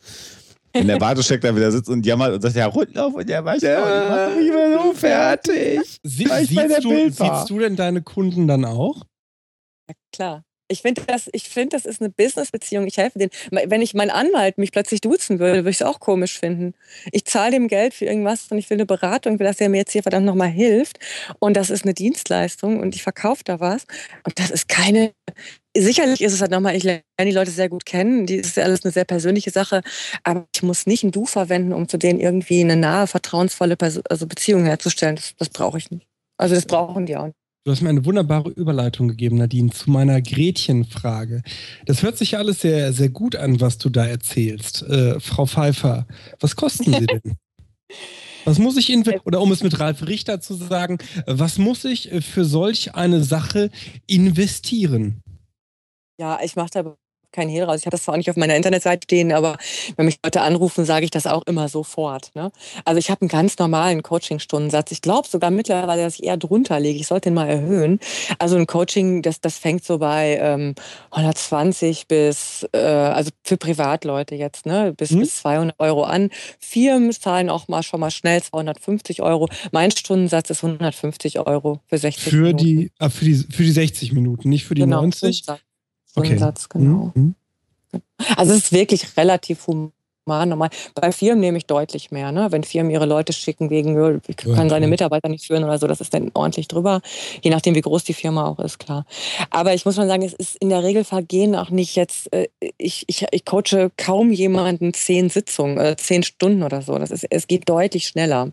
Wenn 0.74 0.88
der 0.88 0.98
Bartoschek 0.98 1.40
da 1.42 1.56
wieder 1.56 1.72
sitzt 1.72 1.90
und 1.90 2.06
jammert 2.06 2.34
und 2.34 2.42
sagt, 2.42 2.56
ja, 2.56 2.66
Rundlauf 2.66 3.14
und 3.14 3.30
der 3.30 3.46
weiß 3.46 3.62
ja, 3.62 4.30
mich 4.36 4.50
immer 4.50 4.84
so 4.84 4.94
fertig. 4.94 6.00
Sie, 6.04 6.26
ich 6.26 6.50
siehst, 6.50 6.84
du, 6.84 7.20
war. 7.20 7.40
siehst 7.40 7.50
du 7.50 7.60
denn 7.60 7.76
deine 7.78 8.02
Kunden 8.02 8.48
dann 8.48 8.66
auch? 8.66 9.04
klar. 10.12 10.44
Ich 10.68 10.82
finde 10.82 11.04
das, 11.06 11.30
ich 11.32 11.48
finde, 11.50 11.76
das 11.76 11.86
ist 11.86 12.02
eine 12.02 12.10
Business-Beziehung. 12.10 12.88
Ich 12.88 12.98
helfe 12.98 13.20
denen. 13.20 13.30
Wenn 13.52 13.84
ich 13.84 13.94
meinen 13.94 14.10
Anwalt 14.10 14.58
mich 14.58 14.72
plötzlich 14.72 15.00
duzen 15.00 15.38
würde, 15.38 15.60
würde 15.60 15.70
ich 15.70 15.78
es 15.78 15.82
auch 15.84 16.00
komisch 16.00 16.40
finden. 16.40 16.74
Ich 17.12 17.26
zahle 17.26 17.52
dem 17.52 17.68
Geld 17.68 17.94
für 17.94 18.06
irgendwas 18.06 18.48
und 18.50 18.58
ich 18.58 18.70
will 18.72 18.78
eine 18.78 18.88
Beratung, 18.88 19.38
will, 19.38 19.46
dass 19.46 19.62
er 19.62 19.70
mir 19.70 19.78
jetzt 19.78 19.92
hier 19.92 20.02
verdammt 20.02 20.26
nochmal 20.26 20.50
hilft. 20.50 20.98
Und 21.38 21.56
das 21.56 21.70
ist 21.70 21.84
eine 21.84 21.94
Dienstleistung 21.94 22.80
und 22.80 22.96
ich 22.96 23.04
verkaufe 23.04 23.44
da 23.46 23.60
was. 23.60 23.86
Und 24.24 24.40
das 24.40 24.50
ist 24.50 24.68
keine. 24.68 25.14
Sicherlich 25.78 26.22
ist 26.22 26.34
es 26.34 26.42
halt 26.42 26.52
nochmal, 26.52 26.76
ich 26.76 26.84
lerne 26.84 27.04
die 27.20 27.32
Leute 27.32 27.52
sehr 27.52 27.70
gut 27.70 27.86
kennen. 27.86 28.26
Die 28.26 28.38
ist 28.38 28.58
ja 28.58 28.64
alles 28.64 28.84
eine 28.86 28.92
sehr 28.92 29.06
persönliche 29.06 29.52
Sache. 29.52 29.82
Aber 30.24 30.48
ich 30.56 30.64
muss 30.64 30.88
nicht 30.88 31.04
ein 31.04 31.12
Du 31.12 31.26
verwenden, 31.26 31.74
um 31.74 31.88
zu 31.88 31.98
denen 31.98 32.20
irgendwie 32.20 32.62
eine 32.62 32.76
nahe, 32.76 33.06
vertrauensvolle 33.06 33.76
Perso 33.76 34.02
also 34.10 34.26
Beziehung 34.26 34.66
herzustellen. 34.66 35.18
Das, 35.18 35.36
das 35.38 35.50
brauche 35.50 35.78
ich 35.78 35.92
nicht. 35.92 36.08
Also 36.38 36.56
das 36.56 36.66
brauchen 36.66 37.06
die 37.06 37.18
auch 37.18 37.28
nicht. 37.28 37.45
Du 37.66 37.72
hast 37.72 37.82
mir 37.82 37.90
eine 37.90 38.06
wunderbare 38.06 38.52
Überleitung 38.52 39.08
gegeben, 39.08 39.38
Nadine, 39.38 39.72
zu 39.72 39.90
meiner 39.90 40.22
Gretchenfrage. 40.22 41.42
Das 41.88 42.04
hört 42.04 42.16
sich 42.16 42.32
ja 42.32 42.40
alles 42.40 42.62
sehr, 42.62 42.94
sehr 42.94 43.10
gut 43.10 43.36
an, 43.36 43.60
was 43.60 43.80
du 43.80 43.90
da 43.90 44.06
erzählst. 44.06 44.84
Äh, 44.84 45.20
Frau 45.20 45.48
Pfeiffer, 45.48 46.06
was 46.40 46.56
kosten 46.56 46.94
sie 46.94 47.08
denn? 47.08 47.22
Was 48.46 48.60
muss 48.60 48.78
ich 48.78 48.92
inve- 48.92 49.22
oder 49.26 49.42
um 49.42 49.52
es 49.52 49.64
mit 49.64 49.80
Ralf 49.80 50.06
Richter 50.06 50.40
zu 50.40 50.54
sagen, 50.54 51.00
was 51.26 51.58
muss 51.58 51.84
ich 51.84 52.12
für 52.24 52.46
solch 52.46 52.94
eine 52.94 53.24
Sache 53.24 53.72
investieren? 54.06 55.24
Ja, 56.20 56.40
ich 56.44 56.56
mache 56.56 56.70
da 56.72 56.96
keinen 57.36 57.50
Hehl 57.50 57.64
raus. 57.64 57.80
Ich 57.80 57.86
habe 57.86 57.92
das 57.96 58.04
zwar 58.04 58.14
auch 58.14 58.18
nicht 58.18 58.30
auf 58.30 58.36
meiner 58.38 58.56
Internetseite 58.56 59.02
stehen, 59.04 59.32
aber 59.32 59.58
wenn 59.98 60.06
mich 60.06 60.18
Leute 60.24 60.42
anrufen, 60.42 60.86
sage 60.86 61.06
ich 61.06 61.12
das 61.12 61.28
auch 61.28 61.44
immer 61.46 61.70
sofort. 61.70 62.32
Ne? 62.36 62.52
Also 62.86 62.98
ich 63.00 63.10
habe 63.10 63.22
einen 63.22 63.30
ganz 63.30 63.58
normalen 63.60 64.02
Coaching-Stundensatz. 64.04 64.92
Ich 64.92 65.02
glaube 65.02 65.28
sogar 65.28 65.52
mittlerweile, 65.52 66.04
dass 66.04 66.16
ich 66.16 66.24
eher 66.24 66.38
drunter 66.38 66.80
liege. 66.80 67.00
Ich 67.00 67.08
sollte 67.08 67.30
den 67.30 67.34
mal 67.36 67.48
erhöhen. 67.48 68.00
Also 68.40 68.56
ein 68.58 68.68
Coaching, 68.68 69.22
das, 69.22 69.42
das 69.42 69.58
fängt 69.58 69.84
so 69.84 69.98
bei 70.00 70.38
ähm, 70.42 70.76
120 71.12 72.08
bis, 72.08 72.66
äh, 72.74 72.78
also 72.78 73.32
für 73.44 73.58
Privatleute 73.58 74.36
jetzt, 74.36 74.66
ne, 74.66 74.94
bis, 74.96 75.12
Mhm. 75.12 75.20
bis 75.22 75.38
200 75.38 75.80
Euro 75.80 76.04
an. 76.04 76.30
Firmen 76.60 77.12
zahlen 77.12 77.50
auch 77.50 77.68
mal 77.68 77.84
schon 77.84 78.00
mal 78.00 78.12
schnell 78.12 78.42
250 78.42 79.22
Euro. 79.22 79.50
Mein 79.72 79.92
Stundensatz 79.92 80.50
ist 80.50 80.64
150 80.64 81.40
Euro 81.40 81.82
für 81.88 81.98
60 81.98 82.24
Für 82.32 82.36
Minuten. 82.38 82.58
die, 82.58 82.92
ah, 83.00 83.10
für, 83.10 83.26
die, 83.26 83.36
für 83.36 83.64
die 83.64 83.72
60 83.72 84.14
Minuten, 84.14 84.50
nicht 84.50 84.66
für 84.66 84.76
die 84.76 84.82
genau, 84.82 85.02
90? 85.02 85.44
Stundensatz. 86.16 86.66
Okay. 86.66 86.66
Stundensatz, 86.66 86.70
genau. 86.70 87.12
Mhm. 87.16 87.36
Also 88.36 88.54
es 88.54 88.66
ist 88.66 88.72
wirklich 88.72 89.18
relativ 89.18 89.68
human. 89.68 89.92
Normal. 90.28 90.70
Bei 90.96 91.12
Firmen 91.12 91.40
nehme 91.40 91.60
ich 91.60 91.68
deutlich 91.68 92.10
mehr. 92.10 92.32
Ne? 92.32 92.52
Wenn 92.52 92.64
Firmen 92.64 92.92
ihre 92.92 93.06
Leute 93.06 93.32
schicken 93.32 93.70
wegen, 93.70 94.22
ich 94.28 94.38
kann 94.38 94.70
seine. 94.70 94.88
Mitarbeiter 94.88 95.30
nicht 95.30 95.46
führen 95.46 95.64
oder 95.64 95.78
so, 95.78 95.88
das 95.88 96.00
ist 96.00 96.14
dann 96.14 96.32
ordentlich 96.34 96.68
drüber. 96.68 97.02
Je 97.42 97.50
nachdem, 97.52 97.76
wie 97.76 97.82
groß 97.82 98.04
die 98.04 98.14
Firma 98.14 98.48
auch 98.48 98.60
ist, 98.60 98.80
klar. 98.80 99.06
Aber 99.50 99.74
ich 99.74 99.86
muss 99.86 99.98
mal 99.98 100.08
sagen, 100.08 100.24
es 100.24 100.34
ist 100.34 100.56
in 100.58 100.70
der 100.70 100.84
Regel 100.84 101.04
vergehen 101.04 101.56
auch 101.56 101.70
nicht 101.70 101.96
jetzt, 101.96 102.32
äh, 102.34 102.48
ich, 102.78 103.04
ich, 103.08 103.26
ich 103.32 103.46
coache 103.46 103.92
kaum 103.98 104.32
jemanden 104.32 104.94
zehn 104.94 105.30
Sitzungen, 105.30 105.78
äh, 105.78 105.96
zehn 105.96 106.24
Stunden 106.24 106.64
oder 106.64 106.82
so. 106.82 106.98
Das 106.98 107.12
ist, 107.12 107.26
es 107.30 107.48
geht 107.48 107.68
deutlich 107.68 108.08
schneller. 108.08 108.52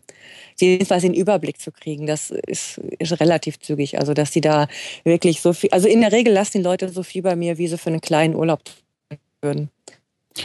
Jedenfalls 0.58 1.02
den 1.02 1.14
Überblick 1.14 1.60
zu 1.60 1.70
kriegen, 1.72 2.06
das 2.06 2.30
ist, 2.30 2.78
ist 2.98 3.18
relativ 3.20 3.58
zügig. 3.60 3.98
Also, 3.98 4.14
dass 4.14 4.30
die 4.30 4.40
da 4.40 4.68
wirklich 5.04 5.40
so 5.40 5.52
viel, 5.52 5.70
also 5.70 5.88
in 5.88 6.00
der 6.00 6.12
Regel 6.12 6.32
lassen 6.32 6.58
die 6.58 6.64
Leute 6.64 6.88
so 6.88 7.02
viel 7.02 7.22
bei 7.22 7.36
mir, 7.36 7.58
wie 7.58 7.68
sie 7.68 7.78
für 7.78 7.90
einen 7.90 8.00
kleinen 8.00 8.34
Urlaub 8.34 8.64
tun 8.64 9.18
würden. 9.40 9.70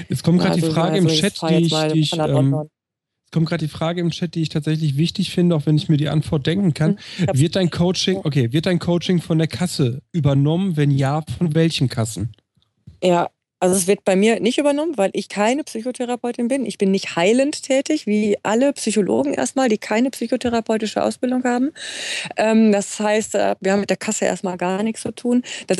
Jetzt 0.09 0.23
kommt 0.23 0.39
gerade 0.39 0.55
die 0.55 0.63
Also, 0.63 0.73
Frage 0.73 0.93
also 0.95 1.07
im 1.07 1.13
Chat, 1.13 1.41
die 1.49 1.55
ich, 1.55 1.73
die 1.93 1.99
ich 1.99 2.13
ähm, 2.17 2.55
es 3.25 3.31
kommt 3.31 3.49
gerade 3.49 3.65
die 3.65 3.71
Frage 3.71 3.99
im 3.99 4.11
Chat, 4.11 4.35
die 4.35 4.41
ich 4.41 4.49
tatsächlich 4.49 4.95
wichtig 4.95 5.31
finde, 5.31 5.55
auch 5.55 5.65
wenn 5.65 5.75
ich 5.75 5.89
mir 5.89 5.97
die 5.97 6.07
Antwort 6.07 6.47
denken 6.47 6.73
kann. 6.73 6.97
Hab's- 7.25 7.39
Wird 7.39 7.57
dein 7.57 7.69
Coaching, 7.69 8.21
okay, 8.23 8.53
wird 8.53 8.65
dein 8.65 8.79
Coaching 8.79 9.21
von 9.21 9.37
der 9.37 9.47
Kasse 9.47 10.01
übernommen? 10.13 10.77
Wenn 10.77 10.91
ja, 10.91 11.21
von 11.37 11.53
welchen 11.53 11.89
Kassen? 11.89 12.31
Ja, 13.03 13.29
also 13.59 13.75
es 13.75 13.87
wird 13.87 14.05
bei 14.05 14.15
mir 14.15 14.39
nicht 14.39 14.59
übernommen, 14.59 14.93
weil 14.97 15.09
ich 15.13 15.27
keine 15.29 15.63
Psychotherapeutin 15.63 16.47
bin. 16.47 16.65
Ich 16.65 16.77
bin 16.77 16.91
nicht 16.91 17.15
heilend 17.15 17.63
tätig, 17.63 18.05
wie 18.05 18.37
alle 18.43 18.71
Psychologen 18.73 19.33
erstmal, 19.33 19.67
die 19.67 19.77
keine 19.79 20.09
psychotherapeutische 20.11 21.03
Ausbildung 21.03 21.43
haben. 21.43 21.71
Ähm, 22.37 22.71
das 22.71 22.97
heißt, 22.99 23.35
äh, 23.35 23.55
wir 23.59 23.73
haben 23.73 23.81
mit 23.81 23.89
der 23.89 23.97
Kasse 23.97 24.25
erstmal 24.25 24.57
gar 24.57 24.83
nichts 24.83 25.01
zu 25.01 25.11
tun. 25.11 25.41
Das 25.65 25.79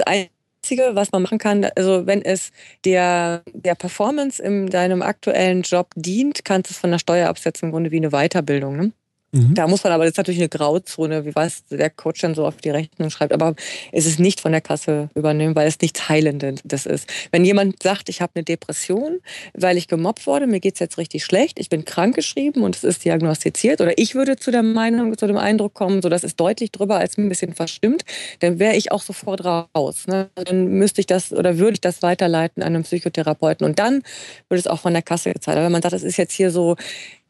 Einzige, 0.68 0.95
was 0.95 1.14
man 1.14 1.22
machen 1.22 1.38
kann, 1.38 1.65
also 1.77 2.06
wenn 2.07 2.22
es 2.22 2.52
der, 2.84 3.41
der 3.53 3.76
Performance 3.76 4.44
in 4.44 4.68
deinem 4.68 5.02
aktuellen 5.02 5.61
Job 5.61 5.94
dient, 5.95 6.44
kannst 6.44 6.69
du 6.69 6.73
es 6.73 6.77
von 6.77 6.91
der 6.91 6.99
Steuer 6.99 7.30
absetzen, 7.30 7.68
im 7.68 7.72
Grunde 7.72 7.91
wie 7.91 7.98
eine 7.98 8.10
Weiterbildung. 8.10 8.76
Ne? 8.76 8.91
Mhm. 9.38 9.53
Da 9.53 9.68
muss 9.68 9.84
man 9.84 9.93
aber, 9.93 10.03
das 10.03 10.11
ist 10.11 10.18
natürlich 10.18 10.39
eine 10.39 10.49
Grauzone, 10.49 11.26
wie 11.26 11.35
was 11.35 11.64
der 11.69 11.89
Coach 11.89 12.22
dann 12.22 12.35
so 12.35 12.45
auf 12.45 12.57
die 12.57 12.69
Rechnung 12.69 13.09
schreibt. 13.09 13.34
Aber 13.34 13.55
es 13.91 14.05
ist 14.05 14.19
nicht 14.19 14.39
von 14.39 14.51
der 14.51 14.61
Kasse 14.61 15.09
übernehmen, 15.15 15.55
weil 15.55 15.68
es 15.68 15.80
nichts 15.80 16.09
Heilendes 16.09 16.85
ist. 16.85 17.09
Wenn 17.31 17.45
jemand 17.45 17.81
sagt, 17.84 18.09
ich 18.09 18.22
habe 18.22 18.34
eine 18.35 18.43
Depression, 18.43 19.19
weil 19.53 19.77
ich 19.77 19.88
gemobbt 19.88 20.27
wurde, 20.27 20.47
mir 20.47 20.59
geht's 20.59 20.80
jetzt 20.80 20.97
richtig 20.97 21.23
schlecht, 21.23 21.59
ich 21.59 21.69
bin 21.69 21.85
krankgeschrieben 21.85 22.64
und 22.64 22.76
es 22.76 22.84
ist 22.84 23.05
diagnostiziert, 23.05 23.81
oder 23.81 23.97
ich 23.97 24.15
würde 24.15 24.38
zu 24.38 24.51
der 24.51 24.64
Meinung, 24.64 25.18
zu 25.18 25.27
dem 25.27 25.38
Eindruck 25.38 25.73
kommen, 25.73 26.01
so 26.01 26.09
das 26.09 26.23
ist 26.23 26.39
deutlich 26.39 26.72
drüber 26.72 26.97
als 26.97 27.18
ein 27.18 27.30
bisschen 27.30 27.53
verstimmt, 27.53 28.03
dann 28.39 28.59
wäre 28.59 28.76
ich 28.76 28.91
auch 28.91 29.01
sofort 29.01 29.45
raus. 29.45 30.07
Ne? 30.07 30.30
Dann 30.35 30.68
müsste 30.68 31.01
ich 31.01 31.07
das 31.07 31.31
oder 31.31 31.57
würde 31.57 31.73
ich 31.73 31.81
das 31.81 32.01
weiterleiten 32.01 32.64
an 32.64 32.76
einen 32.76 32.84
Psychotherapeuten. 32.84 33.65
Und 33.65 33.80
dann 33.80 34.03
würde 34.49 34.59
es 34.59 34.68
auch 34.68 34.80
von 34.80 34.93
der 34.93 35.01
Kasse 35.01 35.31
gezahlt. 35.34 35.57
Aber 35.57 35.65
wenn 35.65 35.72
man 35.72 35.81
sagt, 35.81 35.93
das 35.93 36.03
ist 36.03 36.18
jetzt 36.18 36.34
hier 36.34 36.51
so 36.51 36.76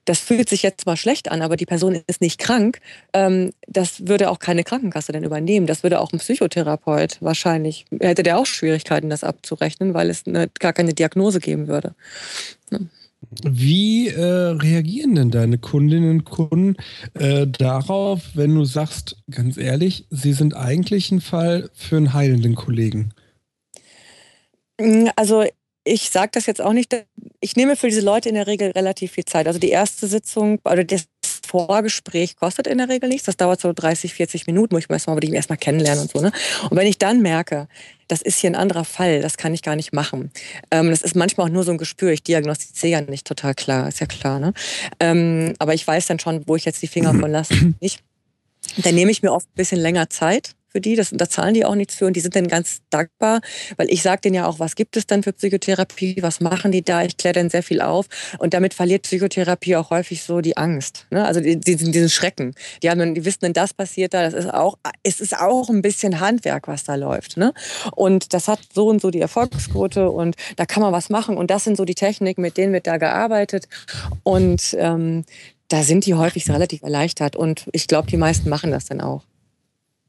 das 0.08 0.20
fühlt 0.20 0.48
sich 0.48 0.64
jetzt 0.64 0.86
mal 0.86 0.96
schlecht 0.96 1.30
an, 1.30 1.42
aber 1.42 1.58
die 1.58 1.66
Person 1.66 2.02
ist 2.08 2.22
nicht 2.22 2.40
krank, 2.40 2.80
ähm, 3.14 3.52
das 3.68 4.08
würde 4.08 4.32
auch 4.32 4.40
keine 4.40 4.64
Krankenkasse 4.64 5.12
dann 5.12 5.24
übernehmen. 5.24 5.68
Das 5.68 5.84
würde 5.84 6.00
auch 6.00 6.14
ein 6.14 6.20
Psychotherapeut 6.20 7.18
wahrscheinlich, 7.22 7.86
hätte 8.00 8.24
der 8.24 8.38
auch 8.38 8.46
Schwierigkeiten, 8.46 9.10
das 9.10 9.24
abzurechnen, 9.24 9.94
weil 9.94 10.10
es 10.10 10.26
eine, 10.26 10.48
gar 10.60 10.72
keine 10.72 10.94
Diagnose 10.94 11.40
geben 11.40 11.68
würde. 11.68 11.94
Wie 13.44 14.08
äh, 14.08 14.22
reagieren 14.22 15.16
denn 15.16 15.32
deine 15.32 15.58
Kundinnen 15.58 16.10
und 16.10 16.24
Kunden 16.24 16.78
äh, 17.16 17.46
darauf, 17.46 18.22
wenn 18.36 18.56
du 18.56 18.64
sagst, 18.64 19.18
ganz 19.30 19.58
ehrlich, 19.58 20.06
sie 20.10 20.34
sind 20.34 20.56
eigentlich 20.56 21.12
ein 21.12 21.20
Fall 21.20 21.70
für 21.74 21.98
einen 21.98 22.14
heilenden 22.14 22.56
Kollegen? 22.56 23.14
Also 25.16 25.44
ich 25.88 26.10
sage 26.10 26.32
das 26.34 26.46
jetzt 26.46 26.62
auch 26.62 26.74
nicht. 26.74 26.96
Ich 27.40 27.56
nehme 27.56 27.76
für 27.76 27.88
diese 27.88 28.02
Leute 28.02 28.30
in 28.30 28.36
der 28.36 28.48
Regel 28.48 28.72
relativ 28.72 29.14
viel 29.14 29.26
Zeit. 29.26 29.48
Also 29.48 29.60
die 29.60 29.70
erste 29.70 30.08
Sitzung 30.08 30.60
oder 30.64 30.84
das 30.84 31.06
Vorgespräch 31.48 32.36
kostet 32.36 32.68
in 32.68 32.78
der 32.78 32.90
Regel 32.90 33.08
nichts. 33.10 33.26
Das 33.26 33.38
dauert 33.38 33.62
so 33.62 33.72
30, 33.72 34.14
40 34.14 34.48
Minuten, 34.48 34.76
wo 34.76 34.78
ich 34.78 34.90
erstmal 34.90 35.20
die 35.20 35.32
erstmal 35.32 35.58
kennenlernen 35.58 36.04
und 36.04 36.12
so. 36.12 36.20
Ne? 36.20 36.32
Und 36.70 36.78
wenn 36.78 36.88
ich 36.88 36.98
dann 36.98 37.22
merke, 37.22 37.68
das 38.08 38.22
ist 38.22 38.40
hier 38.40 38.50
ein 38.50 38.56
anderer 38.56 38.86
Fall, 38.86 39.22
das 39.22 39.38
kann 39.38 39.54
ich 39.54 39.62
gar 39.62 39.76
nicht 39.76 39.94
machen. 39.94 40.32
Ähm, 40.72 40.90
das 40.90 41.02
ist 41.02 41.16
manchmal 41.16 41.48
auch 41.48 41.52
nur 41.52 41.64
so 41.64 41.72
ein 41.72 41.78
Gespür. 41.78 42.12
Ich 42.12 42.24
diagnostiziere 42.24 42.92
ja 42.92 43.02
nicht 43.02 43.26
total 43.26 43.56
klar, 43.56 43.88
ist 43.88 44.00
ja 44.00 44.08
klar. 44.08 44.40
Ne? 44.40 44.54
Ähm, 45.00 45.54
aber 45.60 45.74
ich 45.74 45.88
weiß 45.88 46.08
dann 46.08 46.20
schon, 46.20 46.44
wo 46.48 46.56
ich 46.56 46.66
jetzt 46.66 46.82
die 46.82 46.88
Finger 46.88 47.14
von 47.20 47.32
lasse. 47.32 47.74
Nicht. 47.80 48.04
Dann 48.78 48.96
nehme 48.96 49.12
ich 49.12 49.24
mir 49.24 49.32
oft 49.32 49.48
ein 49.48 49.56
bisschen 49.56 49.80
länger 49.80 50.10
Zeit 50.10 50.57
für 50.68 50.82
die, 50.82 50.96
das, 50.96 51.12
da 51.12 51.30
zahlen 51.30 51.54
die 51.54 51.66
auch 51.66 51.76
nichts 51.76 51.96
für. 51.96 52.06
Und 52.06 52.16
die 52.16 52.20
sind 52.20 52.36
dann 52.36 52.48
ganz 52.48 52.82
dankbar, 52.90 53.42
weil 53.78 53.90
ich 53.90 54.02
sage 54.02 54.22
denen 54.22 54.36
ja 54.36 54.48
auch, 54.48 54.60
was 54.60 54.76
gibt 54.76 54.98
es 54.98 55.08
denn 55.08 55.24
für 55.24 55.34
Psychotherapie, 55.34 56.18
was 56.22 56.40
machen 56.40 56.72
die 56.72 56.84
da, 56.84 57.04
ich 57.04 57.18
kläre 57.18 57.34
dann 57.34 57.50
sehr 57.50 57.64
viel 57.64 57.82
auf. 57.82 58.08
Und 58.40 58.54
damit 58.54 58.74
verliert 58.74 59.04
Psychotherapie 59.04 59.76
auch 59.76 59.90
häufig 59.90 60.24
so 60.24 60.42
die 60.42 60.58
Angst, 60.58 61.08
ne? 61.10 61.26
also 61.26 61.40
diesen, 61.40 61.92
diesen 61.92 62.10
Schrecken. 62.10 62.54
Die, 62.84 62.90
haben, 62.90 63.16
die 63.16 63.26
wissen, 63.26 63.42
wenn 63.42 63.54
das 63.54 63.74
passiert 63.74 64.14
da, 64.14 64.24
das 64.24 64.34
ist 64.34 64.54
auch, 64.54 64.78
es 65.04 65.20
ist 65.20 65.38
auch 65.38 65.70
ein 65.70 65.82
bisschen 65.82 66.20
Handwerk, 66.20 66.68
was 66.68 66.84
da 66.84 66.96
läuft. 66.96 67.38
Ne? 67.38 67.54
Und 67.96 68.34
das 68.34 68.48
hat 68.48 68.60
so 68.74 68.88
und 68.88 69.02
so 69.02 69.12
die 69.12 69.22
Erfolgsquote. 69.22 70.10
Und 70.10 70.36
da 70.56 70.66
kann 70.66 70.82
man 70.82 70.92
was 70.92 71.10
machen. 71.10 71.38
Und 71.38 71.52
das 71.52 71.64
sind 71.64 71.78
so 71.78 71.86
die 71.86 71.96
Techniken, 71.96 72.42
mit 72.42 72.58
denen 72.58 72.74
wird 72.74 72.88
da 72.88 72.98
gearbeitet. 72.98 73.68
Und 74.24 74.76
ähm, 74.80 75.26
da 75.68 75.84
sind 75.84 76.06
die 76.06 76.14
häufig 76.14 76.50
relativ 76.50 76.84
erleichtert. 76.84 77.36
Und 77.36 77.68
ich 77.72 77.88
glaube, 77.88 78.10
die 78.10 78.18
meisten 78.18 78.50
machen 78.50 78.72
das 78.72 78.86
dann 78.86 79.02
auch 79.02 79.24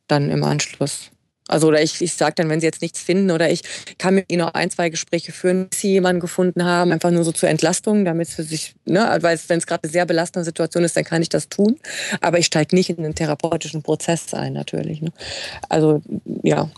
dann 0.08 0.30
im 0.30 0.42
Anschluss. 0.44 1.10
Also 1.48 1.68
oder 1.68 1.82
ich, 1.82 2.00
ich 2.02 2.12
sage 2.12 2.34
dann, 2.36 2.50
wenn 2.50 2.60
sie 2.60 2.66
jetzt 2.66 2.82
nichts 2.82 3.00
finden 3.00 3.30
oder 3.30 3.50
ich 3.50 3.62
kann 3.96 4.14
mit 4.14 4.30
ihnen 4.30 4.40
noch 4.40 4.52
ein, 4.52 4.70
zwei 4.70 4.90
Gespräche 4.90 5.32
führen, 5.32 5.70
bis 5.70 5.80
sie 5.80 5.92
jemanden 5.92 6.20
gefunden 6.20 6.62
haben, 6.62 6.92
einfach 6.92 7.10
nur 7.10 7.24
so 7.24 7.32
zur 7.32 7.48
Entlastung, 7.48 8.04
damit 8.04 8.28
sie 8.28 8.42
sich, 8.42 8.74
ne, 8.84 9.16
weil 9.22 9.38
wenn 9.48 9.58
es 9.58 9.66
gerade 9.66 9.84
eine 9.84 9.92
sehr 9.92 10.04
belastende 10.04 10.44
Situation 10.44 10.84
ist, 10.84 10.94
dann 10.96 11.04
kann 11.04 11.22
ich 11.22 11.30
das 11.30 11.48
tun. 11.48 11.76
Aber 12.20 12.38
ich 12.38 12.46
steige 12.46 12.76
nicht 12.76 12.90
in 12.90 13.02
den 13.02 13.14
therapeutischen 13.14 13.82
Prozess 13.82 14.34
ein, 14.34 14.52
natürlich. 14.52 15.00
Ne? 15.00 15.10
Also 15.70 16.02
ja. 16.42 16.70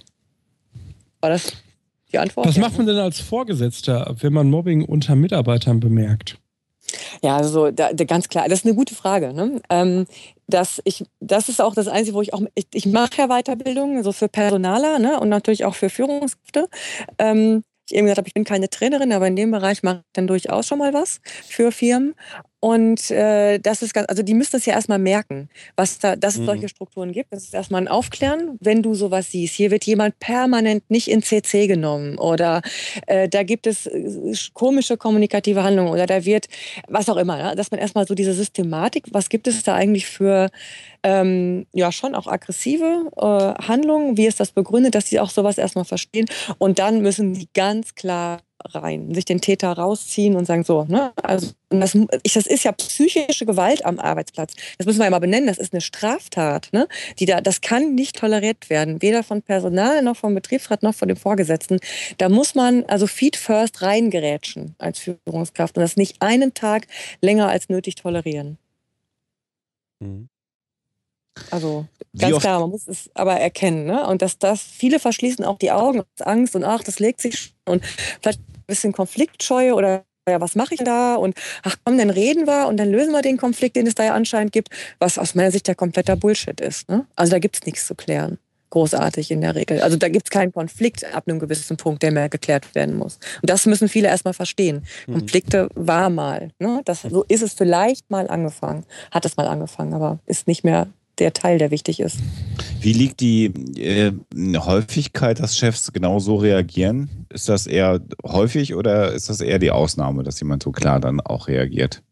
War 1.21 1.31
das 1.31 1.53
die 2.13 2.19
Antwort? 2.19 2.47
Was 2.47 2.57
macht 2.57 2.79
man 2.79 2.87
denn 2.87 2.97
als 2.97 3.21
Vorgesetzter, 3.21 4.15
wenn 4.21 4.33
man 4.33 4.49
Mobbing 4.49 4.85
unter 4.85 5.17
Mitarbeitern 5.17 5.81
bemerkt? 5.81 6.39
Ja, 7.23 7.37
also 7.37 7.71
da, 7.71 7.93
da 7.93 8.05
ganz 8.05 8.29
klar, 8.29 8.49
das 8.49 8.61
ist 8.61 8.67
eine 8.67 8.75
gute 8.75 8.95
Frage. 8.95 9.33
Ne? 9.33 9.61
Ähm, 9.71 10.07
dass 10.47 10.81
ich, 10.85 11.05
das 11.21 11.49
ist 11.49 11.61
auch 11.61 11.75
das 11.75 11.89
Einzige, 11.89 12.17
wo 12.17 12.23
ich 12.23 12.35
auch, 12.35 12.43
ich, 12.55 12.67
ich 12.73 12.87
mache 12.87 13.17
ja 13.19 13.29
Weiterbildung, 13.29 14.03
so 14.03 14.13
für 14.13 14.29
Personaler 14.29 14.99
ne? 14.99 15.21
und 15.21 15.29
natürlich 15.29 15.65
auch 15.65 15.75
für 15.75 15.91
Führungskräfte. 15.91 16.69
Ähm, 17.19 17.63
ich 17.91 17.97
eben 17.97 18.07
gesagt 18.07 18.19
habe, 18.19 18.29
ich 18.29 18.35
bin 18.35 18.45
keine 18.45 18.71
Trainerin, 18.71 19.13
aber 19.13 19.27
in 19.27 19.37
dem 19.37 19.51
Bereich 19.51 19.83
mache 19.83 19.99
ich 19.99 20.13
dann 20.13 20.27
durchaus 20.27 20.67
schon 20.67 20.79
mal 20.79 20.95
was 20.95 21.21
für 21.47 21.73
Firmen. 21.73 22.15
Und 22.61 23.11
äh, 23.11 23.59
das 23.59 23.81
ist 23.81 23.95
ganz, 23.95 24.07
also 24.11 24.23
die 24.23 24.35
müssen 24.35 24.53
das 24.53 24.67
ja 24.67 24.75
erstmal 24.75 24.99
merken, 24.99 25.49
was 25.77 25.99
da, 25.99 26.15
dass 26.15 26.35
es 26.35 26.41
mhm. 26.41 26.47
solche 26.47 26.69
Strukturen 26.69 27.13
gibt. 27.13 27.33
Das 27.33 27.45
ist 27.45 27.55
erstmal 27.55 27.81
ein 27.81 27.89
Aufklären, 27.89 28.59
wenn 28.61 28.83
du 28.83 28.95
sowas 28.95 29.31
siehst. 29.31 29.55
Hier 29.55 29.71
wird 29.71 29.85
jemand 29.85 30.19
permanent 30.19 30.91
nicht 30.91 31.09
in 31.09 31.23
CC 31.23 31.67
genommen 31.67 32.19
oder 32.19 32.61
äh, 33.07 33.31
da 33.31 33.45
gibt 33.45 33.67
es 33.67 33.87
äh, 33.87 34.35
komische 34.53 34.99
kommunikative 34.99 35.63
Handlungen 35.63 35.91
oder 35.91 36.07
da 36.07 36.27
wird, 36.27 36.49
was 36.87 37.09
auch 37.09 37.17
immer, 37.17 37.43
ne? 37.43 37.57
dass 37.57 37.71
man 37.71 37.81
erstmal 37.81 38.07
so 38.07 38.15
diese 38.15 38.35
Systematik, 38.35 39.07
was 39.11 39.31
gibt 39.31 39.47
es 39.47 39.63
da 39.63 39.75
eigentlich 39.75 40.07
für 40.07 40.51
ähm, 41.03 41.67
ja 41.73 41.91
schon 41.93 42.15
auch 42.15 42.27
aggressive 42.27 43.11
äh, 43.17 43.65
Handlungen, 43.65 44.19
wie 44.19 44.27
ist 44.27 44.39
das 44.39 44.53
begründet, 44.53 44.95
dass 44.95 45.09
sie 45.09 45.19
auch 45.19 45.31
sowas 45.31 45.57
erstmal 45.57 45.87
verstehen 45.87 46.27
und 46.59 46.79
dann 46.79 47.01
müssen 47.01 47.33
die 47.33 47.49
ganz 47.55 47.95
klar 47.95 48.43
rein, 48.65 49.15
sich 49.15 49.25
den 49.25 49.41
Täter 49.41 49.73
rausziehen 49.73 50.37
und 50.37 50.47
sagen 50.47 50.65
so, 50.65 50.85
ne, 50.85 51.13
also 51.23 51.53
das, 51.71 51.97
ich, 52.23 52.35
das 52.35 52.47
ist 52.47 52.65
ja 52.65 52.73
psychische 52.73 53.47
Gewalt 53.47 53.85
am 53.85 53.99
Arbeitsplatz. 53.99 54.55
Das 54.79 54.87
müssen 54.87 54.99
wir 54.99 55.05
ja 55.05 55.11
mal 55.11 55.19
benennen. 55.19 55.47
Das 55.47 55.59
ist 55.59 55.73
eine 55.73 55.81
Straftat, 55.81 56.69
ne, 56.73 56.89
die 57.19 57.27
da, 57.27 57.41
das 57.41 57.61
kann 57.61 57.95
nicht 57.95 58.17
toleriert 58.17 58.71
werden, 58.71 59.03
weder 59.03 59.23
von 59.23 59.43
Personal 59.43 60.03
noch 60.03 60.17
vom 60.17 60.35
Betriebsrat 60.35 60.83
noch 60.83 60.95
von 60.95 61.09
dem 61.09 61.17
Vorgesetzten. 61.17 61.79
Da 62.19 62.29
muss 62.29 62.55
man 62.55 62.85
also 62.87 63.07
feed 63.07 63.37
first 63.37 63.83
reingerätschen 63.83 64.75
als 64.79 64.99
Führungskraft 64.99 65.77
und 65.77 65.83
das 65.83 65.97
nicht 65.97 66.21
einen 66.21 66.55
Tag 66.55 66.87
länger 67.21 67.49
als 67.49 67.69
nötig 67.69 67.95
tolerieren. 67.95 68.59
Mhm. 70.01 70.29
Also 71.51 71.87
ganz 72.19 72.39
klar, 72.39 72.61
man 72.61 72.71
muss 72.71 72.89
es 72.89 73.11
aber 73.15 73.35
erkennen. 73.35 73.87
Ne? 73.87 74.07
Und 74.07 74.23
dass 74.23 74.39
das, 74.39 74.63
viele 74.63 74.99
verschließen 74.99 75.45
auch 75.45 75.59
die 75.59 75.71
Augen 75.71 76.01
aus 76.01 76.27
Angst 76.27 76.57
und 76.57 76.65
ach, 76.65 76.83
das 76.83 76.99
legt 76.99 77.21
sich 77.21 77.55
und 77.65 77.85
vielleicht 78.21 78.41
bisschen 78.71 78.93
Konfliktscheue 78.93 79.75
oder 79.75 80.05
ja, 80.29 80.41
was 80.41 80.55
mache 80.55 80.75
ich 80.75 80.81
da? 80.81 81.17
Und 81.17 81.35
ach 81.63 81.77
komm, 81.85 81.99
dann 81.99 82.11
reden 82.11 82.47
wir 82.47 82.69
und 82.69 82.77
dann 82.77 82.91
lösen 82.91 83.13
wir 83.13 83.23
den 83.23 83.37
Konflikt, 83.37 83.77
den 83.77 83.87
es 83.87 83.95
da 83.95 84.05
ja 84.05 84.15
anscheinend 84.15 84.53
gibt, 84.53 84.69
was 84.99 85.19
aus 85.19 85.35
meiner 85.35 85.51
Sicht 85.51 85.69
ja 85.69 85.75
kompletter 85.75 86.17
Bullshit 86.17 86.61
ist. 86.61 86.89
Ne? 86.89 87.07
Also 87.17 87.33
da 87.33 87.39
gibt 87.39 87.57
es 87.57 87.67
nichts 87.67 87.87
zu 87.87 87.95
klären. 87.95 88.39
Großartig 88.71 89.33
in 89.33 89.41
der 89.41 89.57
Regel. 89.57 89.83
Also 89.83 89.97
da 89.97 90.09
gibt 90.09 90.27
es 90.27 90.31
keinen 90.31 90.53
Konflikt 90.53 91.05
ab 91.13 91.25
einem 91.27 91.41
gewissen 91.41 91.77
Punkt, 91.77 92.05
der 92.05 92.13
mehr 92.13 92.29
geklärt 92.29 92.73
werden 92.77 92.97
muss. 92.97 93.19
Und 93.43 93.51
das 93.51 93.67
müssen 93.67 93.89
viele 93.89 94.07
erstmal 94.07 94.35
verstehen. 94.35 94.85
Mhm. 95.09 95.15
Konflikte 95.15 95.69
war 95.75 96.09
mal. 96.09 96.53
Ne? 96.61 96.81
Das, 96.85 97.03
so 97.03 97.25
ist 97.27 97.43
es 97.43 97.55
vielleicht 97.55 98.09
mal 98.11 98.29
angefangen. 98.29 98.85
Hat 99.11 99.25
es 99.25 99.37
mal 99.37 99.49
angefangen, 99.49 99.93
aber 99.93 100.21
ist 100.27 100.47
nicht 100.47 100.63
mehr 100.63 100.87
der 101.21 101.33
Teil, 101.33 101.59
der 101.59 101.71
wichtig 101.71 102.01
ist. 102.01 102.19
Wie 102.81 102.93
liegt 102.93 103.21
die 103.21 103.47
äh, 103.77 104.13
Häufigkeit, 104.57 105.39
dass 105.39 105.57
Chefs 105.57 105.93
genau 105.93 106.19
so 106.19 106.37
reagieren? 106.37 107.27
Ist 107.29 107.49
das 107.49 107.67
eher 107.67 108.01
häufig 108.25 108.75
oder 108.75 109.13
ist 109.13 109.29
das 109.29 109.41
eher 109.41 109.59
die 109.59 109.71
Ausnahme, 109.71 110.23
dass 110.23 110.41
jemand 110.41 110.63
so 110.63 110.73
klar 110.73 110.99
dann 110.99 111.21
auch 111.21 111.49
reagiert? 111.49 112.03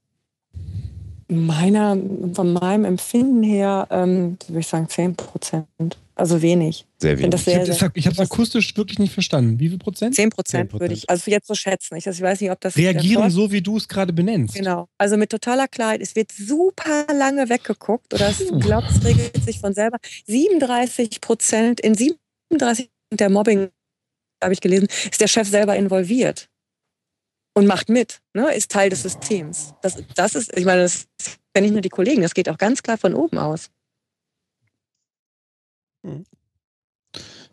Meiner, 1.29 1.97
von 2.33 2.53
meinem 2.53 2.85
Empfinden 2.85 3.43
her, 3.43 3.87
ähm, 3.91 4.39
würde 4.49 4.61
ich 4.61 4.67
sagen 4.67 4.89
10 4.89 5.17
Prozent. 5.17 5.67
Also 6.19 6.43
wenig. 6.43 6.85
Sehr 6.99 7.17
wenig. 7.17 7.41
Sehr, 7.41 7.65
ich 7.65 7.81
habe 7.81 7.97
es 7.97 8.19
akustisch 8.19 8.77
wirklich 8.77 8.99
nicht 8.99 9.15
verstanden. 9.15 9.61
Wie 9.61 9.69
viel 9.69 9.79
Prozent? 9.79 10.17
10 10.17 10.31
Prozent 10.31 10.73
würde 10.73 10.93
ich, 10.93 11.09
also 11.09 11.31
jetzt 11.31 11.47
so 11.47 11.55
schätzen. 11.55 11.95
Ich, 11.95 12.09
ich 12.09 12.21
weiß 12.21 12.41
nicht, 12.41 12.51
ob 12.51 12.61
das. 12.61 12.77
Reagieren 12.77 13.31
so, 13.31 13.53
wie 13.53 13.63
du 13.63 13.77
es 13.77 13.87
gerade 13.87 14.13
benennst. 14.13 14.57
Genau. 14.57 14.89
Also 14.99 15.17
mit 15.17 15.31
totaler 15.31 15.69
Klarheit. 15.69 16.03
Es 16.03 16.17
wird 16.17 16.33
super 16.33 17.07
lange 17.15 17.49
weggeguckt 17.49 18.13
oder 18.13 18.31
es 18.31 18.43
glaubt, 18.59 18.91
es 18.91 19.05
regelt 19.05 19.45
sich 19.45 19.61
von 19.61 19.75
selber. 19.75 19.99
37 20.27 21.21
Prozent, 21.21 21.81
in 21.81 21.95
37% 21.95 22.89
der 23.13 23.31
Mobbing, 23.31 23.69
habe 24.43 24.53
ich 24.53 24.61
gelesen, 24.61 24.89
ist 25.09 25.21
der 25.21 25.29
Chef 25.29 25.49
selber 25.49 25.77
involviert 25.77 26.49
und 27.55 27.67
macht 27.67 27.91
mit, 27.91 28.21
ne, 28.35 28.53
ist 28.55 28.73
Teil 28.73 28.91
des 28.91 29.03
Systems. 29.03 29.73
Das, 29.83 30.03
das 30.17 30.35
ist, 30.35 30.57
ich 30.57 30.65
meine, 30.65 30.83
das 30.83 31.07
ist 31.21 31.39
ja 31.55 31.63
nicht 31.63 31.73
nur 31.73 31.81
die 31.81 31.89
Kollegen, 31.89 32.23
das 32.23 32.35
geht 32.35 32.49
auch 32.49 32.59
ganz 32.59 32.83
klar 32.83 32.99
von 32.99 33.15
oben 33.15 33.39
aus. 33.39 33.71
Hm. 36.03 36.25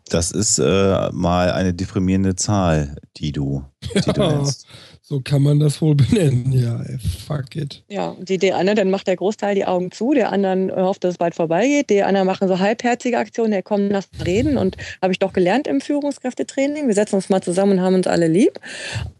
Das 0.08 0.30
ist 0.30 0.58
äh, 0.58 1.10
mal 1.12 1.50
eine 1.50 1.74
deprimierende 1.74 2.36
Zahl, 2.36 2.96
die 3.16 3.32
du, 3.32 3.64
die 3.94 4.12
du 4.12 4.20
nennst. 4.20 4.66
So 5.08 5.20
kann 5.20 5.42
man 5.42 5.60
das 5.60 5.80
wohl 5.80 5.94
benennen, 5.94 6.50
ja. 6.50 6.82
Ey, 6.82 6.98
fuck 6.98 7.54
it. 7.54 7.84
Ja, 7.88 8.16
die, 8.18 8.38
der 8.38 8.56
eine, 8.56 8.74
dann 8.74 8.90
macht 8.90 9.06
der 9.06 9.14
Großteil 9.14 9.54
die 9.54 9.64
Augen 9.64 9.92
zu, 9.92 10.14
der 10.14 10.32
anderen 10.32 10.70
hofft, 10.74 11.04
dass 11.04 11.12
es 11.12 11.18
bald 11.18 11.36
vorbeigeht. 11.36 11.90
Die 11.90 12.02
anderen 12.02 12.26
machen 12.26 12.48
so 12.48 12.58
halbherzige 12.58 13.18
Aktionen, 13.18 13.52
der 13.52 13.62
kommt 13.62 13.90
lass 13.90 14.08
reden 14.24 14.56
und 14.58 14.76
habe 15.00 15.12
ich 15.12 15.20
doch 15.20 15.32
gelernt 15.32 15.68
im 15.68 15.80
Führungskräftetraining. 15.80 16.88
Wir 16.88 16.94
setzen 16.94 17.16
uns 17.16 17.28
mal 17.28 17.40
zusammen 17.40 17.78
und 17.78 17.80
haben 17.82 17.94
uns 17.94 18.08
alle 18.08 18.26
lieb. 18.26 18.58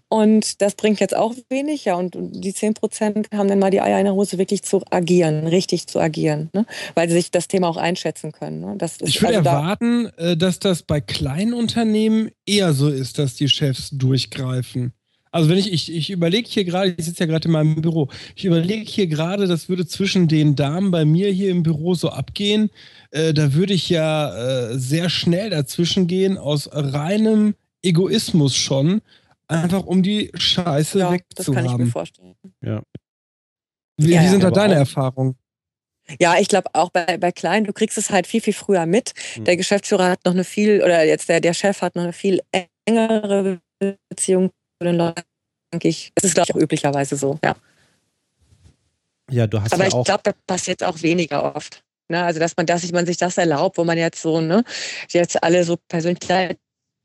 Und 0.08 0.62
das 0.62 0.76
bringt 0.76 1.00
jetzt 1.00 1.16
auch 1.16 1.34
wenig, 1.48 1.84
ja. 1.84 1.96
Und 1.96 2.16
die 2.16 2.54
10 2.54 2.74
Prozent 2.74 3.28
haben 3.34 3.48
dann 3.48 3.58
mal 3.58 3.70
die 3.70 3.80
Eier 3.80 3.98
in 3.98 4.04
der 4.04 4.14
Hose, 4.14 4.38
wirklich 4.38 4.62
zu 4.62 4.82
agieren, 4.90 5.48
richtig 5.48 5.88
zu 5.88 5.98
agieren, 5.98 6.48
ne? 6.52 6.64
weil 6.94 7.08
sie 7.08 7.16
sich 7.16 7.32
das 7.32 7.48
Thema 7.48 7.68
auch 7.68 7.76
einschätzen 7.76 8.30
können. 8.30 8.60
Ne? 8.60 8.78
Ich 9.00 9.20
würde 9.20 9.38
also 9.38 9.48
erwarten, 9.48 10.08
da 10.16 10.30
äh, 10.30 10.36
dass 10.36 10.60
das 10.60 10.82
bei 10.82 11.00
kleinen 11.00 11.54
Unternehmen 11.54 12.30
eher 12.46 12.72
so 12.72 12.88
ist, 12.88 13.18
dass 13.18 13.34
die 13.34 13.48
Chefs 13.48 13.90
durchgreifen. 13.90 14.92
Also 15.32 15.50
wenn 15.50 15.58
ich, 15.58 15.72
ich, 15.72 15.92
ich 15.92 16.10
überlege 16.10 16.48
hier 16.48 16.64
gerade, 16.64 16.94
ich 16.96 17.04
sitze 17.04 17.24
ja 17.24 17.26
gerade 17.26 17.46
in 17.48 17.52
meinem 17.52 17.82
Büro, 17.82 18.08
ich 18.36 18.44
überlege 18.44 18.84
hier 18.84 19.08
gerade, 19.08 19.46
das 19.46 19.68
würde 19.68 19.86
zwischen 19.86 20.28
den 20.28 20.54
Damen 20.54 20.92
bei 20.92 21.04
mir 21.04 21.30
hier 21.30 21.50
im 21.50 21.64
Büro 21.64 21.94
so 21.94 22.10
abgehen. 22.10 22.70
Äh, 23.10 23.34
da 23.34 23.54
würde 23.54 23.74
ich 23.74 23.90
ja 23.90 24.70
äh, 24.70 24.78
sehr 24.78 25.10
schnell 25.10 25.50
dazwischen 25.50 26.06
gehen, 26.06 26.38
aus 26.38 26.70
reinem 26.72 27.54
Egoismus 27.82 28.56
schon 28.56 29.02
Einfach 29.48 29.84
um 29.84 30.02
die 30.02 30.30
Scheiße 30.34 30.98
ja, 30.98 31.12
wegzuhaben. 31.12 31.34
Das 31.36 31.46
kann 31.46 31.64
ich 31.64 31.76
mir 31.76 31.90
vorstellen. 31.90 32.34
Ja. 32.62 32.82
Wie, 33.96 34.12
ja, 34.12 34.22
wie 34.22 34.28
sind 34.28 34.42
da 34.42 34.50
deine 34.50 34.74
Erfahrungen? 34.74 35.36
Ja, 36.20 36.38
ich 36.38 36.48
glaube 36.48 36.68
auch 36.72 36.90
bei, 36.90 37.18
bei 37.18 37.32
Kleinen, 37.32 37.66
du 37.66 37.72
kriegst 37.72 37.98
es 37.98 38.10
halt 38.10 38.26
viel, 38.26 38.40
viel 38.40 38.52
früher 38.52 38.86
mit. 38.86 39.12
Mhm. 39.36 39.44
Der 39.44 39.56
Geschäftsführer 39.56 40.10
hat 40.10 40.24
noch 40.24 40.32
eine 40.32 40.44
viel, 40.44 40.82
oder 40.82 41.04
jetzt 41.04 41.28
der, 41.28 41.40
der 41.40 41.54
Chef 41.54 41.82
hat 41.82 41.96
noch 41.96 42.04
eine 42.04 42.12
viel 42.12 42.40
engere 42.86 43.60
Beziehung 44.08 44.50
zu 44.78 44.84
den 44.84 44.96
Leuten, 44.96 45.22
denke 45.72 45.88
ich. 45.88 46.12
Das 46.14 46.24
ist, 46.24 46.34
glaube 46.34 46.46
ich, 46.50 46.54
auch 46.54 46.60
üblicherweise 46.60 47.16
so, 47.16 47.38
ja. 47.44 47.56
Ja, 49.30 49.46
du 49.46 49.60
hast 49.60 49.72
Aber 49.72 49.82
ja 49.82 49.88
ich 49.88 50.04
glaube, 50.04 50.22
das 50.22 50.34
passiert 50.46 50.84
auch 50.84 51.02
weniger 51.02 51.56
oft. 51.56 51.82
Ne? 52.08 52.22
Also, 52.22 52.38
dass 52.38 52.56
man, 52.56 52.66
dass 52.66 52.90
man 52.92 53.06
sich 53.06 53.16
das 53.16 53.36
erlaubt, 53.38 53.76
wo 53.76 53.82
man 53.82 53.98
jetzt 53.98 54.22
so, 54.22 54.40
ne, 54.40 54.62
jetzt 55.10 55.42
alle 55.42 55.64
so 55.64 55.76
persönlich 55.88 56.20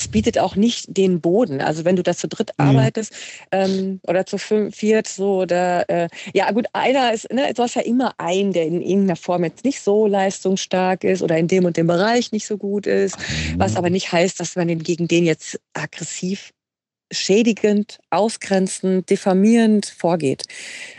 bietet 0.08 0.38
auch 0.40 0.56
nicht 0.56 0.86
den 0.98 1.22
Boden. 1.22 1.62
Also 1.62 1.86
wenn 1.86 1.96
du 1.96 2.04
da 2.04 2.16
zu 2.16 2.28
dritt 2.28 2.52
Mhm. 2.58 2.66
arbeitest 2.66 3.14
ähm, 3.52 4.00
oder 4.08 4.26
zu 4.26 4.38
fünf, 4.38 4.76
viert, 4.76 5.08
so 5.08 5.42
oder 5.42 5.90
äh, 5.90 6.08
ja 6.34 6.52
gut, 6.52 6.68
einer 6.74 7.14
ist, 7.14 7.32
ne, 7.32 7.54
du 7.54 7.64
hast 7.64 7.76
ja 7.76 7.82
immer 7.82 8.14
einen, 8.18 8.54
der 8.54 8.66
in 8.66 8.82
irgendeiner 8.82 9.16
Form 9.16 9.44
jetzt 9.44 9.64
nicht 9.66 9.82
so 9.82 10.08
leistungsstark 10.08 11.04
ist 11.04 11.22
oder 11.22 11.38
in 11.38 11.48
dem 11.48 11.66
und 11.66 11.78
dem 11.78 11.88
Bereich 11.88 12.32
nicht 12.32 12.48
so 12.48 12.58
gut 12.58 12.88
ist, 12.88 13.18
was 13.58 13.76
aber 13.76 13.90
nicht 13.90 14.12
heißt, 14.12 14.40
dass 14.40 14.56
man 14.56 14.68
den, 14.68 14.84
gegen 14.84 15.08
den 15.08 15.26
jetzt 15.26 15.60
aggressiv 15.74 16.52
schädigend, 17.14 18.00
ausgrenzend, 18.10 19.10
diffamierend 19.10 19.86
vorgeht. 19.86 20.44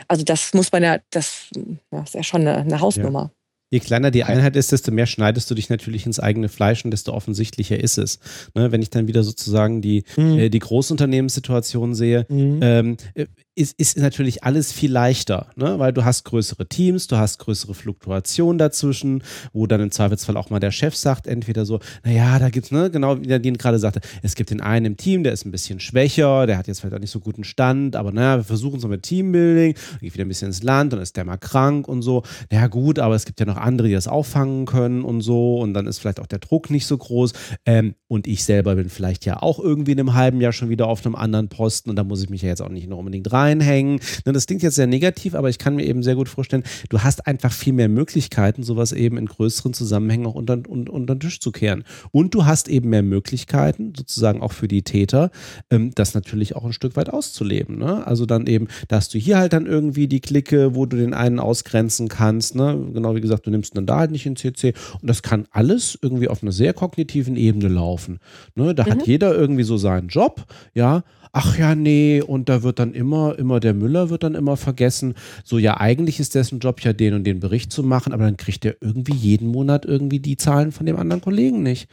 Also 0.07 0.23
das 0.23 0.53
muss 0.53 0.71
man 0.71 0.83
ja, 0.83 0.99
das, 1.09 1.49
ja, 1.91 2.03
ist 2.03 2.13
ja 2.13 2.23
schon 2.23 2.41
eine, 2.41 2.57
eine 2.57 2.79
Hausnummer. 2.79 3.31
Je 3.73 3.79
kleiner 3.79 4.11
die 4.11 4.23
Einheit 4.23 4.55
ist, 4.55 4.71
desto 4.71 4.91
mehr 4.91 5.07
schneidest 5.07 5.49
du 5.49 5.55
dich 5.55 5.67
natürlich 5.67 6.05
ins 6.05 6.19
eigene 6.19 6.47
Fleisch 6.47 6.85
und 6.85 6.91
desto 6.91 7.11
offensichtlicher 7.11 7.79
ist 7.79 7.97
es. 7.97 8.19
Ne, 8.53 8.71
wenn 8.71 8.83
ich 8.83 8.91
dann 8.91 9.07
wieder 9.07 9.23
sozusagen 9.23 9.81
die, 9.81 10.03
Mhm. 10.15 10.37
äh, 10.37 10.49
die 10.49 10.59
Großunternehmenssituation 10.59 11.95
sehe, 11.95 12.27
Mhm. 12.29 12.59
ähm, 12.61 12.97
äh, 13.15 13.25
ist, 13.55 13.79
ist 13.79 13.97
natürlich 13.97 14.43
alles 14.43 14.71
viel 14.71 14.91
leichter, 14.91 15.47
ne? 15.55 15.77
weil 15.77 15.93
du 15.93 16.03
hast 16.03 16.23
größere 16.23 16.67
Teams, 16.67 17.07
du 17.07 17.17
hast 17.17 17.37
größere 17.39 17.73
Fluktuationen 17.73 18.57
dazwischen, 18.57 19.23
wo 19.53 19.67
dann 19.67 19.81
im 19.81 19.91
Zweifelsfall 19.91 20.37
auch 20.37 20.49
mal 20.49 20.59
der 20.59 20.71
Chef 20.71 20.95
sagt, 20.95 21.27
entweder 21.27 21.65
so, 21.65 21.79
naja, 22.03 22.39
da 22.39 22.49
gibt's, 22.49 22.71
ne, 22.71 22.89
genau 22.89 23.21
wie 23.21 23.27
Nadine 23.27 23.57
gerade 23.57 23.77
sagte, 23.77 24.01
es 24.23 24.35
gibt 24.35 24.49
den 24.49 24.61
einen 24.61 24.85
im 24.87 24.97
Team, 24.97 25.23
der 25.23 25.33
ist 25.33 25.45
ein 25.45 25.51
bisschen 25.51 25.79
schwächer, 25.79 26.47
der 26.47 26.57
hat 26.57 26.67
jetzt 26.67 26.79
vielleicht 26.79 26.95
auch 26.95 26.99
nicht 26.99 27.11
so 27.11 27.19
guten 27.19 27.43
Stand, 27.43 27.95
aber 27.95 28.11
naja, 28.11 28.37
wir 28.37 28.43
versuchen 28.43 28.79
es 28.79 28.87
mit 28.87 29.03
Teambuilding, 29.03 29.75
geht 30.01 30.13
wieder 30.13 30.25
ein 30.25 30.29
bisschen 30.29 30.47
ins 30.47 30.63
Land, 30.63 30.93
dann 30.93 31.01
ist 31.01 31.15
der 31.15 31.25
mal 31.25 31.37
krank 31.37 31.87
und 31.87 32.01
so. 32.01 32.23
Ja 32.51 32.67
gut, 32.67 32.97
aber 32.97 33.15
es 33.15 33.25
gibt 33.25 33.39
ja 33.39 33.45
noch 33.45 33.57
andere, 33.57 33.87
die 33.87 33.93
das 33.93 34.07
auffangen 34.07 34.65
können 34.65 35.03
und 35.03 35.21
so 35.21 35.59
und 35.59 35.73
dann 35.73 35.85
ist 35.85 35.99
vielleicht 35.99 36.19
auch 36.19 36.27
der 36.27 36.39
Druck 36.39 36.71
nicht 36.71 36.87
so 36.87 36.97
groß 36.97 37.33
ähm, 37.65 37.93
und 38.07 38.25
ich 38.25 38.43
selber 38.43 38.75
bin 38.75 38.89
vielleicht 38.89 39.25
ja 39.25 39.41
auch 39.41 39.59
irgendwie 39.59 39.91
in 39.91 39.99
einem 39.99 40.15
halben 40.15 40.41
Jahr 40.41 40.53
schon 40.53 40.69
wieder 40.69 40.87
auf 40.87 41.05
einem 41.05 41.15
anderen 41.15 41.49
Posten 41.49 41.91
und 41.91 41.97
da 41.97 42.03
muss 42.03 42.23
ich 42.23 42.29
mich 42.29 42.41
ja 42.41 42.49
jetzt 42.49 42.61
auch 42.61 42.69
nicht 42.69 42.87
noch 42.87 42.97
unbedingt 42.97 43.31
reinhängen. 43.43 43.99
Ne, 44.25 44.33
Das 44.33 44.47
klingt 44.47 44.63
jetzt 44.63 44.75
sehr 44.75 44.87
negativ, 44.87 45.35
aber 45.35 45.49
ich 45.49 45.59
kann 45.59 45.75
mir 45.75 45.85
eben 45.85 46.03
sehr 46.03 46.15
gut 46.15 46.29
vorstellen, 46.29 46.63
du 46.89 46.99
hast 46.99 47.27
einfach 47.27 47.51
viel 47.51 47.73
mehr 47.73 47.89
Möglichkeiten, 47.89 48.63
sowas 48.63 48.91
eben 48.91 49.17
in 49.17 49.25
größeren 49.25 49.73
Zusammenhängen 49.73 50.25
auch 50.25 50.35
unter, 50.35 50.57
un, 50.67 50.87
unter 50.87 51.15
den 51.15 51.19
Tisch 51.19 51.39
zu 51.39 51.51
kehren. 51.51 51.83
Und 52.11 52.33
du 52.33 52.45
hast 52.45 52.67
eben 52.67 52.89
mehr 52.89 53.03
Möglichkeiten, 53.03 53.93
sozusagen 53.95 54.41
auch 54.41 54.53
für 54.53 54.67
die 54.67 54.83
Täter, 54.83 55.31
ähm, 55.69 55.91
das 55.95 56.13
natürlich 56.13 56.55
auch 56.55 56.65
ein 56.65 56.73
Stück 56.73 56.95
weit 56.95 57.09
auszuleben. 57.09 57.77
Ne? 57.77 58.05
Also 58.05 58.25
dann 58.25 58.47
eben, 58.47 58.67
da 58.87 58.97
hast 58.97 59.13
du 59.13 59.17
hier 59.17 59.37
halt 59.37 59.53
dann 59.53 59.65
irgendwie 59.65 60.07
die 60.07 60.21
Clique, 60.21 60.75
wo 60.75 60.85
du 60.85 60.97
den 60.97 61.13
einen 61.13 61.39
ausgrenzen 61.39 62.07
kannst. 62.07 62.55
Ne? 62.55 62.79
Genau 62.93 63.15
wie 63.15 63.21
gesagt, 63.21 63.45
du 63.45 63.51
nimmst 63.51 63.75
dann 63.77 63.85
da 63.85 63.99
halt 63.99 64.11
nicht 64.11 64.25
in 64.25 64.35
CC. 64.35 64.73
Und 65.01 65.09
das 65.09 65.21
kann 65.21 65.47
alles 65.51 65.97
irgendwie 66.01 66.27
auf 66.27 66.41
einer 66.41 66.51
sehr 66.51 66.73
kognitiven 66.73 67.35
Ebene 67.35 67.67
laufen. 67.67 68.19
Ne? 68.55 68.73
Da 68.73 68.85
hat 68.85 69.05
jeder 69.07 69.35
irgendwie 69.35 69.63
so 69.63 69.77
seinen 69.77 70.07
Job, 70.07 70.45
ja. 70.73 71.03
Ach 71.35 71.57
ja, 71.57 71.73
nee, 71.73 72.21
und 72.21 72.47
da 72.47 72.61
wird 72.61 72.77
dann 72.77 72.93
immer, 72.93 73.37
immer 73.39 73.59
der 73.59 73.73
Müller 73.73 74.11
wird 74.11 74.21
dann 74.21 74.35
immer 74.35 74.55
vergessen. 74.55 75.15
So, 75.43 75.57
ja, 75.57 75.79
eigentlich 75.79 76.19
ist 76.19 76.35
dessen 76.35 76.59
Job 76.59 76.81
ja 76.81 76.93
den 76.93 77.15
und 77.15 77.23
den 77.23 77.39
Bericht 77.39 77.71
zu 77.71 77.81
machen, 77.81 78.13
aber 78.13 78.25
dann 78.25 78.37
kriegt 78.37 78.63
er 78.65 78.75
irgendwie 78.81 79.15
jeden 79.15 79.47
Monat 79.47 79.83
irgendwie 79.83 80.19
die 80.19 80.37
Zahlen 80.37 80.71
von 80.71 80.85
dem 80.85 80.95
anderen 80.95 81.21
Kollegen 81.21 81.63
nicht. 81.63 81.89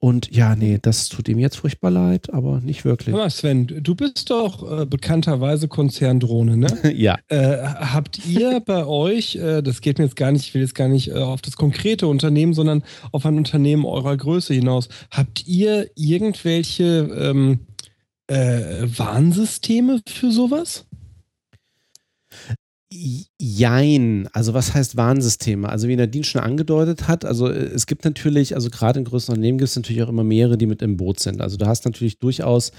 Und 0.00 0.34
ja, 0.34 0.56
nee, 0.56 0.80
das 0.82 1.08
tut 1.08 1.28
ihm 1.28 1.38
jetzt 1.38 1.58
furchtbar 1.58 1.92
leid, 1.92 2.34
aber 2.34 2.60
nicht 2.60 2.84
wirklich. 2.84 3.14
Mal, 3.14 3.30
Sven, 3.30 3.68
du 3.68 3.94
bist 3.94 4.28
doch 4.28 4.80
äh, 4.80 4.86
bekannterweise 4.86 5.68
Konzerndrohne, 5.68 6.56
ne? 6.56 6.66
Ja. 7.00 7.16
Äh, 7.28 7.58
habt 7.58 8.26
ihr 8.26 8.58
bei 8.58 8.84
euch, 8.84 9.36
äh, 9.36 9.62
das 9.62 9.82
geht 9.82 9.98
mir 9.98 10.06
jetzt 10.06 10.16
gar 10.16 10.32
nicht, 10.32 10.46
ich 10.46 10.54
will 10.54 10.62
jetzt 10.62 10.74
gar 10.74 10.88
nicht 10.88 11.10
äh, 11.10 11.14
auf 11.14 11.42
das 11.42 11.54
konkrete 11.54 12.08
Unternehmen, 12.08 12.54
sondern 12.54 12.82
auf 13.12 13.24
ein 13.24 13.36
Unternehmen 13.36 13.84
eurer 13.84 14.16
Größe 14.16 14.52
hinaus, 14.52 14.88
habt 15.12 15.46
ihr 15.46 15.88
irgendwelche 15.94 17.08
ähm, 17.16 17.60
äh, 18.30 18.86
Warnsysteme 18.96 20.00
für 20.06 20.30
sowas? 20.30 20.86
Jein. 23.38 24.28
Also 24.32 24.52
was 24.52 24.74
heißt 24.74 24.96
Warnsysteme? 24.96 25.68
Also 25.68 25.86
wie 25.86 25.94
Nadine 25.94 26.24
schon 26.24 26.40
angedeutet 26.40 27.06
hat, 27.06 27.24
also 27.24 27.48
äh, 27.48 27.66
es 27.66 27.86
gibt 27.86 28.04
natürlich, 28.04 28.54
also 28.54 28.68
gerade 28.68 28.98
in 28.98 29.04
größeren 29.04 29.36
Unternehmen 29.36 29.58
gibt 29.58 29.68
es 29.68 29.76
natürlich 29.76 30.02
auch 30.02 30.08
immer 30.08 30.24
mehrere, 30.24 30.58
die 30.58 30.66
mit 30.66 30.82
im 30.82 30.96
Boot 30.96 31.20
sind. 31.20 31.40
Also 31.40 31.56
du 31.56 31.66
hast 31.66 31.84
natürlich 31.84 32.18
durchaus, 32.18 32.72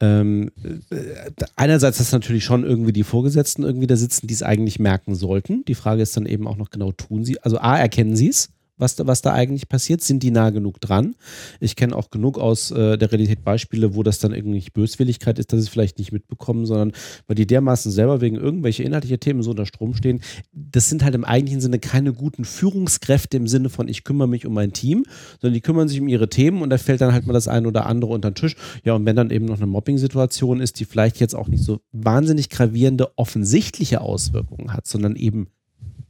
ähm, 0.00 0.50
äh, 0.90 1.30
einerseits 1.56 2.00
hast 2.00 2.12
du 2.12 2.16
natürlich 2.16 2.44
schon 2.44 2.64
irgendwie 2.64 2.92
die 2.92 3.02
Vorgesetzten 3.02 3.62
irgendwie 3.62 3.86
da 3.86 3.96
sitzen, 3.96 4.26
die 4.26 4.34
es 4.34 4.42
eigentlich 4.42 4.78
merken 4.78 5.14
sollten. 5.14 5.64
Die 5.66 5.74
Frage 5.74 6.02
ist 6.02 6.16
dann 6.16 6.26
eben 6.26 6.46
auch 6.48 6.56
noch 6.56 6.70
genau, 6.70 6.92
tun 6.92 7.24
sie, 7.24 7.38
also 7.42 7.58
A, 7.58 7.78
erkennen 7.78 8.16
sie 8.16 8.28
es? 8.28 8.50
Was 8.78 8.96
da, 8.96 9.06
was 9.06 9.22
da 9.22 9.32
eigentlich 9.32 9.68
passiert, 9.68 10.00
sind 10.00 10.22
die 10.22 10.30
nah 10.30 10.50
genug 10.50 10.80
dran? 10.80 11.14
Ich 11.60 11.76
kenne 11.76 11.94
auch 11.96 12.10
genug 12.10 12.38
aus 12.38 12.70
äh, 12.70 12.96
der 12.96 13.10
Realität 13.12 13.44
Beispiele, 13.44 13.94
wo 13.94 14.02
das 14.02 14.18
dann 14.18 14.32
irgendwie 14.32 14.64
Böswilligkeit 14.72 15.38
ist, 15.38 15.52
dass 15.52 15.60
sie 15.60 15.64
es 15.64 15.68
vielleicht 15.68 15.98
nicht 15.98 16.12
mitbekommen, 16.12 16.66
sondern 16.66 16.92
weil 17.26 17.34
die 17.34 17.46
dermaßen 17.46 17.90
selber 17.90 18.20
wegen 18.20 18.36
irgendwelcher 18.36 18.84
inhaltlicher 18.84 19.18
Themen 19.18 19.42
so 19.42 19.50
unter 19.50 19.66
Strom 19.66 19.94
stehen. 19.94 20.20
Das 20.52 20.88
sind 20.88 21.04
halt 21.04 21.14
im 21.14 21.24
eigentlichen 21.24 21.60
Sinne 21.60 21.78
keine 21.78 22.12
guten 22.12 22.44
Führungskräfte 22.44 23.36
im 23.36 23.48
Sinne 23.48 23.68
von, 23.68 23.88
ich 23.88 24.04
kümmere 24.04 24.28
mich 24.28 24.46
um 24.46 24.54
mein 24.54 24.72
Team, 24.72 25.04
sondern 25.40 25.54
die 25.54 25.60
kümmern 25.60 25.88
sich 25.88 26.00
um 26.00 26.08
ihre 26.08 26.28
Themen 26.28 26.62
und 26.62 26.70
da 26.70 26.78
fällt 26.78 27.00
dann 27.00 27.12
halt 27.12 27.26
mal 27.26 27.32
das 27.32 27.48
eine 27.48 27.68
oder 27.68 27.86
andere 27.86 28.12
unter 28.12 28.30
den 28.30 28.34
Tisch. 28.34 28.56
Ja, 28.84 28.94
und 28.94 29.04
wenn 29.04 29.16
dann 29.16 29.30
eben 29.30 29.46
noch 29.46 29.56
eine 29.56 29.66
Mobbing-Situation 29.66 30.60
ist, 30.60 30.78
die 30.80 30.84
vielleicht 30.84 31.18
jetzt 31.20 31.34
auch 31.34 31.48
nicht 31.48 31.62
so 31.62 31.80
wahnsinnig 31.92 32.48
gravierende, 32.50 33.16
offensichtliche 33.16 34.00
Auswirkungen 34.00 34.72
hat, 34.72 34.86
sondern 34.86 35.16
eben, 35.16 35.48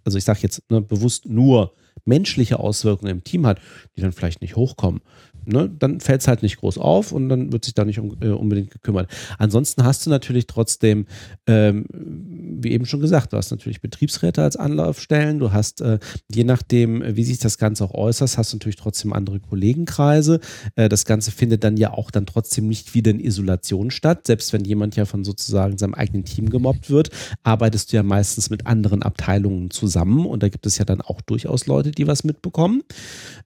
also 0.05 0.19
ich 0.19 0.25
sage 0.25 0.41
jetzt 0.43 0.63
ne, 0.71 0.81
bewusst 0.81 1.27
nur 1.27 1.73
menschliche 2.05 2.59
Auswirkungen 2.59 3.11
im 3.11 3.25
Team 3.25 3.47
hat, 3.47 3.61
die 3.97 4.01
dann 4.01 4.13
vielleicht 4.13 4.41
nicht 4.41 4.57
hochkommen, 4.57 5.01
ne, 5.49 5.71
dann 5.79 6.01
fällt 6.01 6.21
es 6.21 6.29
halt 6.29 6.43
nicht 6.43 6.59
groß 6.59 6.79
auf 6.79 7.13
und 7.13 7.29
dann 7.29 7.53
wird 7.53 7.65
sich 7.65 7.75
da 7.75 7.85
nicht 7.85 7.99
um, 7.99 8.17
äh, 8.21 8.29
unbedingt 8.29 8.71
gekümmert. 8.71 9.11
Ansonsten 9.39 9.85
hast 9.85 10.05
du 10.07 10.11
natürlich 10.11 10.47
trotzdem, 10.47 11.07
ähm, 11.47 11.87
wie 11.91 12.73
eben 12.73 12.87
schon 12.87 13.01
gesagt, 13.01 13.33
du 13.33 13.37
hast 13.37 13.51
natürlich 13.51 13.81
Betriebsräte 13.81 14.43
als 14.43 14.57
Anlaufstellen, 14.57 15.39
du 15.39 15.53
hast, 15.53 15.81
äh, 15.81 15.99
je 16.31 16.45
nachdem, 16.45 17.03
wie 17.17 17.25
sich 17.25 17.39
das 17.39 17.59
Ganze 17.59 17.85
auch 17.85 17.95
äußert, 17.95 18.37
hast 18.37 18.53
du 18.53 18.57
natürlich 18.57 18.77
trotzdem 18.77 19.13
andere 19.13 19.41
Kollegenkreise. 19.41 20.41
Äh, 20.77 20.89
das 20.89 21.05
Ganze 21.05 21.31
findet 21.31 21.65
dann 21.65 21.77
ja 21.77 21.93
auch 21.93 22.11
dann 22.11 22.27
trotzdem 22.27 22.69
nicht 22.69 22.95
wieder 22.95 23.11
in 23.11 23.21
Isolation 23.21 23.91
statt. 23.91 24.27
Selbst 24.27 24.53
wenn 24.53 24.65
jemand 24.65 24.97
ja 24.97 25.07
von 25.07 25.25
sozusagen 25.25 25.79
seinem 25.79 25.95
eigenen 25.95 26.25
Team 26.25 26.51
gemobbt 26.51 26.91
wird, 26.91 27.11
arbeitest 27.43 27.93
du 27.93 27.97
ja 27.97 28.03
meistens 28.03 28.51
mit 28.51 28.67
anderen 28.67 29.03
Abteilungen 29.03 29.71
zusammen 29.71 30.27
und 30.27 30.43
da 30.43 30.49
gibt 30.49 30.67
es 30.67 30.79
ja 30.79 30.85
dann 30.85 31.01
auch 31.01 31.21
durchaus 31.23 31.67
Leute, 31.67 31.91
die 31.91 32.07
was 32.07 32.25
mitbekommen. 32.25 32.83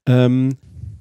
Ähm, 0.05 0.57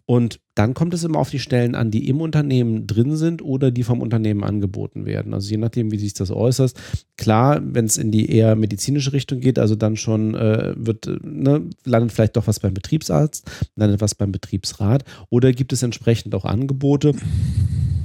und 0.07 0.41
dann 0.55 0.75
kommt 0.75 0.93
es 0.93 1.05
immer 1.05 1.19
auf 1.19 1.31
die 1.31 1.39
Stellen 1.39 1.75
an, 1.75 1.91
die 1.91 2.09
im 2.09 2.21
Unternehmen 2.21 2.87
drin 2.87 3.17
sind 3.17 3.43
oder 3.43 3.71
die 3.71 3.85
vom 3.85 4.01
Unternehmen 4.01 4.45
angeboten 4.45 5.07
werden. 5.07 5.33
Also 5.33 5.51
je 5.51 5.57
nachdem, 5.57 5.91
wie 5.91 5.99
sich 5.99 6.13
das 6.15 6.31
äußert. 6.31 6.75
Klar, 7.17 7.61
wenn 7.63 7.87
es 7.87 7.97
in 7.97 8.11
die 8.11 8.31
eher 8.31 8.55
medizinische 8.57 9.13
Richtung 9.13 9.41
geht, 9.41 9.59
also 9.59 9.77
dann 9.77 9.97
schon 9.97 10.35
äh, 10.35 10.75
wird, 10.77 11.07
äh, 11.07 11.19
ne, 11.23 11.71
landet 11.85 12.13
vielleicht 12.13 12.37
doch 12.37 12.47
was 12.47 12.61
beim 12.61 12.75
Betriebsarzt, 12.75 13.51
landet 13.77 14.01
was 14.01 14.15
beim 14.15 14.33
Betriebsrat 14.33 15.05
oder 15.31 15.53
gibt 15.53 15.73
es 15.73 15.83
entsprechend 15.83 16.35
auch 16.35 16.45
Angebote, 16.45 17.15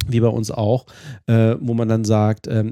wie 0.07 0.19
bei 0.19 0.29
uns 0.29 0.51
auch, 0.51 0.85
äh, 1.25 1.55
wo 1.59 1.73
man 1.73 1.89
dann 1.89 2.05
sagt, 2.05 2.47
ähm, 2.47 2.71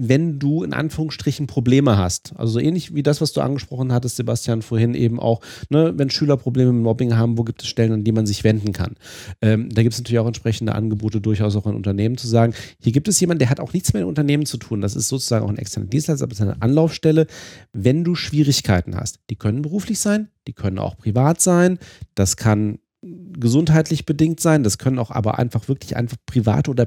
wenn 0.00 0.38
du 0.38 0.62
in 0.62 0.72
Anführungsstrichen 0.72 1.48
Probleme 1.48 1.98
hast, 1.98 2.32
also 2.36 2.52
so 2.54 2.60
ähnlich 2.60 2.94
wie 2.94 3.02
das, 3.02 3.20
was 3.20 3.32
du 3.32 3.40
angesprochen 3.40 3.92
hattest, 3.92 4.16
Sebastian, 4.16 4.62
vorhin 4.62 4.94
eben 4.94 5.18
auch, 5.18 5.40
ne, 5.70 5.92
wenn 5.96 6.08
Schüler 6.08 6.36
Probleme 6.36 6.72
mit 6.72 6.84
Mobbing 6.84 7.16
haben, 7.16 7.36
wo 7.36 7.42
gibt 7.42 7.62
es 7.62 7.68
Stellen, 7.68 7.92
an 7.92 8.04
die 8.04 8.12
man 8.12 8.24
sich 8.24 8.44
wenden 8.44 8.72
kann? 8.72 8.94
Ähm, 9.42 9.68
da 9.70 9.82
gibt 9.82 9.94
es 9.94 9.98
natürlich 9.98 10.20
auch 10.20 10.26
entsprechende 10.26 10.74
Angebote, 10.76 11.20
durchaus 11.20 11.56
auch 11.56 11.66
an 11.66 11.74
Unternehmen 11.74 12.16
zu 12.16 12.28
sagen, 12.28 12.54
hier 12.80 12.92
gibt 12.92 13.08
es 13.08 13.18
jemanden, 13.18 13.40
der 13.40 13.50
hat 13.50 13.58
auch 13.58 13.72
nichts 13.72 13.92
mit 13.92 14.04
Unternehmen 14.04 14.46
zu 14.46 14.56
tun. 14.56 14.80
Das 14.80 14.94
ist 14.94 15.08
sozusagen 15.08 15.44
auch 15.44 15.50
ein 15.50 15.58
externer 15.58 15.88
Dienstleister, 15.88 16.24
aber 16.24 16.32
es 16.32 16.38
ist 16.38 16.46
eine 16.46 16.62
Anlaufstelle, 16.62 17.26
wenn 17.72 18.04
du 18.04 18.14
Schwierigkeiten 18.14 18.94
hast. 18.94 19.18
Die 19.30 19.36
können 19.36 19.62
beruflich 19.62 19.98
sein, 19.98 20.28
die 20.46 20.52
können 20.52 20.78
auch 20.78 20.96
privat 20.96 21.40
sein, 21.40 21.78
das 22.14 22.36
kann 22.36 22.78
gesundheitlich 23.02 24.06
bedingt 24.06 24.40
sein, 24.40 24.62
das 24.62 24.78
können 24.78 24.98
auch 24.98 25.10
aber 25.10 25.38
einfach 25.38 25.68
wirklich 25.68 25.96
einfach 25.96 26.16
private 26.26 26.70
oder 26.70 26.86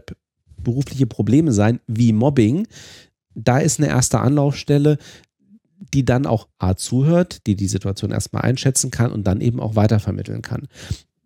berufliche 0.64 1.08
Probleme 1.08 1.52
sein, 1.52 1.80
wie 1.88 2.14
Mobbing, 2.14 2.68
da 3.36 3.60
ist 3.60 3.80
eine 3.80 3.90
erste 3.90 4.20
Anlaufstelle, 4.20 4.98
die 5.94 6.06
dann 6.06 6.26
auch 6.26 6.48
A 6.60 6.76
zuhört, 6.76 7.46
die 7.48 7.56
die 7.56 7.68
Situation 7.68 8.12
erstmal 8.12 8.44
einschätzen 8.44 8.92
kann 8.92 9.12
und 9.12 9.26
dann 9.26 9.42
eben 9.42 9.60
auch 9.60 9.76
weitervermitteln 9.76 10.42
kann. 10.42 10.68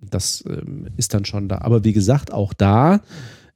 Das 0.01 0.43
ähm, 0.47 0.87
ist 0.97 1.13
dann 1.13 1.25
schon 1.25 1.49
da. 1.49 1.59
Aber 1.59 1.83
wie 1.83 1.93
gesagt, 1.93 2.31
auch 2.31 2.53
da 2.53 3.01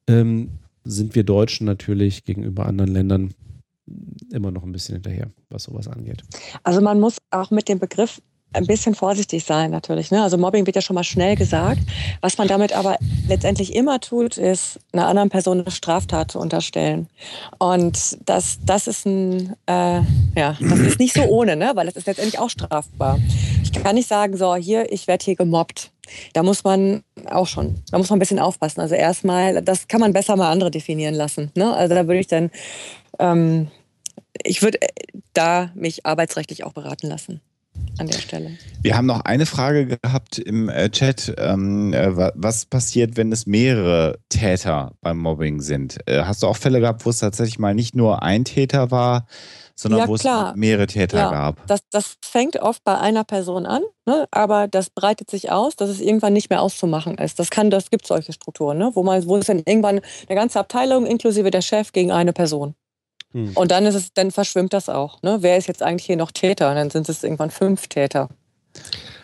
ähm, 0.08 0.50
sind 0.84 1.16
wir 1.16 1.24
Deutschen 1.24 1.66
natürlich 1.66 2.24
gegenüber 2.26 2.66
anderen 2.66 2.92
Ländern 2.92 3.34
immer 4.32 4.52
noch 4.52 4.64
ein 4.64 4.72
bisschen 4.72 4.96
hinterher, 4.96 5.32
was 5.50 5.64
sowas 5.64 5.88
angeht. 5.88 6.24
Also 6.64 6.82
man 6.82 7.00
muss 7.00 7.18
auch 7.32 7.52
mit 7.52 7.70
dem 7.70 7.80
Begriff 7.80 8.22
ein 8.54 8.66
bisschen 8.66 8.96
vorsichtig 8.96 9.44
sein 9.46 9.70
natürlich. 9.72 10.12
Ne? 10.12 10.24
Also 10.24 10.38
Mobbing 10.38 10.66
wird 10.66 10.76
ja 10.76 10.82
schon 10.82 10.96
mal 10.96 11.04
schnell 11.04 11.36
gesagt. 11.36 11.82
Was 12.22 12.38
man 12.38 12.48
damit 12.48 12.74
aber 12.74 12.98
letztendlich 13.28 13.76
immer 13.76 14.00
tut, 14.00 14.38
ist 14.38 14.80
einer 14.92 15.08
anderen 15.08 15.30
Person 15.30 15.62
eine 15.62 15.72
Straftat 15.72 16.32
zu 16.32 16.40
unterstellen. 16.40 17.08
Und 17.60 18.18
das, 18.26 18.60
das 18.66 18.88
ist 18.88 19.06
ein, 19.06 19.56
äh, 19.68 20.02
ja, 20.36 20.58
das 20.60 20.80
ist 20.80 21.00
nicht 21.00 21.14
so 21.14 21.24
ohne, 21.24 21.56
ne? 21.56 21.72
weil 21.76 21.86
das 21.86 21.96
ist 21.96 22.08
letztendlich 22.08 22.40
auch 22.40 22.50
strafbar. 22.50 23.20
Ich 23.64 23.72
kann 23.72 23.96
nicht 23.96 24.08
sagen, 24.08 24.36
so 24.36 24.56
hier, 24.56 24.92
ich 24.92 25.08
werde 25.08 25.24
hier 25.24 25.36
gemobbt. 25.36 25.92
Da 26.34 26.42
muss 26.42 26.64
man 26.64 27.04
auch 27.30 27.46
schon, 27.46 27.84
da 27.92 28.00
muss 28.00 28.10
man 28.10 28.18
ein 28.18 28.20
bisschen 28.20 28.40
aufpassen. 28.40 28.82
Also 28.82 28.96
erstmal, 28.96 29.62
das 29.62 29.88
kann 29.88 30.00
man 30.00 30.12
besser 30.12 30.36
mal 30.36 30.52
andere 30.52 30.72
definieren 30.72 31.14
lassen. 31.14 31.52
Ne? 31.56 31.72
Also 31.72 31.94
da 31.94 32.08
würde 32.08 32.20
ich 32.20 32.28
dann, 32.28 32.50
ähm, 33.20 33.70
ich 34.44 34.64
würde 34.64 34.80
da 35.34 35.70
mich 35.76 36.08
arbeitsrechtlich 36.08 36.64
auch 36.64 36.74
beraten 36.74 37.08
lassen 37.08 37.42
an 38.00 38.08
der 38.08 38.20
Stelle. 38.20 38.52
Wir 38.82 38.96
haben 38.96 39.06
noch 39.06 39.22
eine 39.22 39.46
Frage 39.46 39.98
gehabt 40.02 40.38
im 40.40 40.70
äh, 40.70 40.90
Chat. 40.90 41.34
Ähm, 41.38 41.94
äh, 41.94 42.16
was 42.36 42.66
passiert, 42.66 43.18
wenn 43.18 43.32
es 43.32 43.46
mehrere 43.46 44.20
Täter 44.30 44.94
beim 45.02 45.18
Mobbing 45.18 45.62
sind? 45.62 45.98
Äh, 46.08 46.24
hast 46.24 46.44
du 46.44 46.48
auch 46.48 46.58
Fälle 46.58 46.80
gehabt, 46.80 47.06
wo 47.06 47.10
es 47.10 47.20
tatsächlich 47.20 47.60
mal 47.60 47.76
nicht 47.76 47.96
nur 47.96 48.24
ein 48.24 48.46
Täter 48.46 48.92
war, 48.92 49.28
sondern 49.76 50.02
Ja, 50.02 50.08
wo 50.08 50.16
klar. 50.16 50.52
es 50.52 50.56
mehrere 50.56 50.88
Täter 50.88 51.18
Ja, 51.18 51.30
gab? 51.32 51.68
Das, 51.68 51.82
das 51.90 52.18
fängt 52.24 52.58
oft 52.58 52.84
bei 52.84 52.98
einer 52.98 53.24
Person 53.24 53.66
an, 53.66 53.82
ne? 54.06 54.28
aber 54.32 54.68
das 54.68 54.90
breitet 54.90 55.30
sich 55.30 55.52
aus, 55.52 55.76
dass 55.76 55.90
es 55.90 56.02
irgendwann 56.02 56.34
nicht 56.34 56.50
mehr 56.50 56.62
auszumachen 56.62 57.18
ist. 57.18 57.40
Das 57.40 57.50
kann, 57.50 57.70
das 57.70 57.90
gibt 57.90 58.06
solche 58.06 58.34
Strukturen, 58.34 58.78
ne? 58.78 58.92
wo 58.94 59.04
man, 59.04 59.26
wo 59.26 59.38
es 59.38 59.46
dann 59.48 59.60
irgendwann 59.66 60.02
eine 60.28 60.36
ganze 60.36 60.60
Abteilung 60.60 61.06
inklusive 61.06 61.50
der 61.52 61.62
Chef 61.62 61.92
gegen 61.94 62.12
eine 62.12 62.34
Person. 62.34 62.76
Hm. 63.34 63.52
Und 63.56 63.72
dann 63.72 63.86
ist 63.86 63.96
es, 63.96 64.14
dann 64.14 64.32
verschwimmt 64.32 64.74
das 64.74 64.90
auch. 64.90 65.22
Ne? 65.22 65.38
Wer 65.42 65.58
ist 65.58 65.68
jetzt 65.68 65.84
eigentlich 65.84 66.06
hier 66.06 66.18
noch 66.18 66.32
Täter? 66.32 66.70
Und 66.70 66.76
dann 66.76 66.90
sind 66.90 67.08
es 67.10 67.24
irgendwann 67.24 67.52
fünf 67.52 67.88
Täter. 67.88 68.30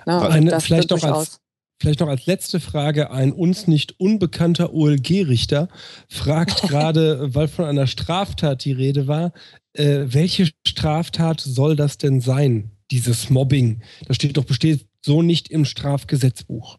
Und 0.06 0.14
Eine- 0.14 0.60
vielleicht 0.61 0.91
noch 0.91 1.03
als-. 1.03 1.40
Vielleicht 1.82 1.99
noch 1.99 2.07
als 2.07 2.26
letzte 2.26 2.61
Frage, 2.61 3.11
ein 3.11 3.34
uns 3.34 3.68
nicht 3.68 3.99
unbekannter 3.99 4.73
OLG-Richter 4.73 5.68
fragt 6.07 6.61
gerade, 6.69 7.36
weil 7.36 7.49
von 7.49 7.65
einer 7.65 7.86
Straftat 7.86 8.64
die 8.64 8.72
Rede 8.72 9.07
war, 9.07 9.34
äh, 9.73 10.06
welche 10.06 10.49
Straftat 10.65 11.41
soll 11.41 11.76
das 11.76 11.98
denn 11.98 12.22
sein, 12.22 12.72
dieses 12.91 13.30
Mobbing? 13.30 13.82
Das 14.07 14.15
steht 14.15 14.38
doch 14.38 14.45
besteht 14.45 14.86
so 15.06 15.22
nicht 15.22 15.49
im 15.49 15.65
Strafgesetzbuch. 15.65 16.77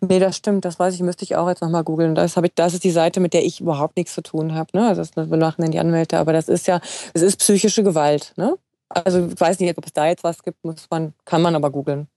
Nee, 0.00 0.18
das 0.18 0.36
stimmt, 0.36 0.64
das 0.64 0.78
weiß 0.78 0.94
ich, 0.94 1.00
müsste 1.00 1.24
ich 1.24 1.36
auch 1.36 1.48
jetzt 1.48 1.62
nochmal 1.62 1.84
googeln. 1.84 2.14
Das, 2.14 2.36
ich, 2.36 2.52
das 2.54 2.74
ist 2.74 2.84
die 2.84 2.90
Seite, 2.90 3.20
mit 3.20 3.34
der 3.34 3.44
ich 3.44 3.60
überhaupt 3.60 3.96
nichts 3.96 4.14
zu 4.14 4.22
tun 4.22 4.54
habe. 4.54 4.76
Ne? 4.76 4.94
Das 4.94 5.10
das 5.10 5.28
machen 5.28 5.62
dann 5.62 5.70
die 5.70 5.78
Anwälte, 5.78 6.18
aber 6.18 6.32
das 6.32 6.48
ist 6.48 6.66
ja, 6.66 6.80
es 7.14 7.22
ist 7.22 7.38
psychische 7.38 7.82
Gewalt. 7.82 8.32
Ne? 8.36 8.56
Also 8.88 9.26
ich 9.26 9.40
weiß 9.40 9.60
nicht, 9.60 9.76
ob 9.76 9.84
es 9.84 9.92
da 9.92 10.06
jetzt 10.06 10.24
was 10.24 10.42
gibt, 10.42 10.64
muss 10.64 10.86
man, 10.90 11.12
kann 11.24 11.42
man 11.42 11.54
aber 11.54 11.70
googeln. 11.70 12.08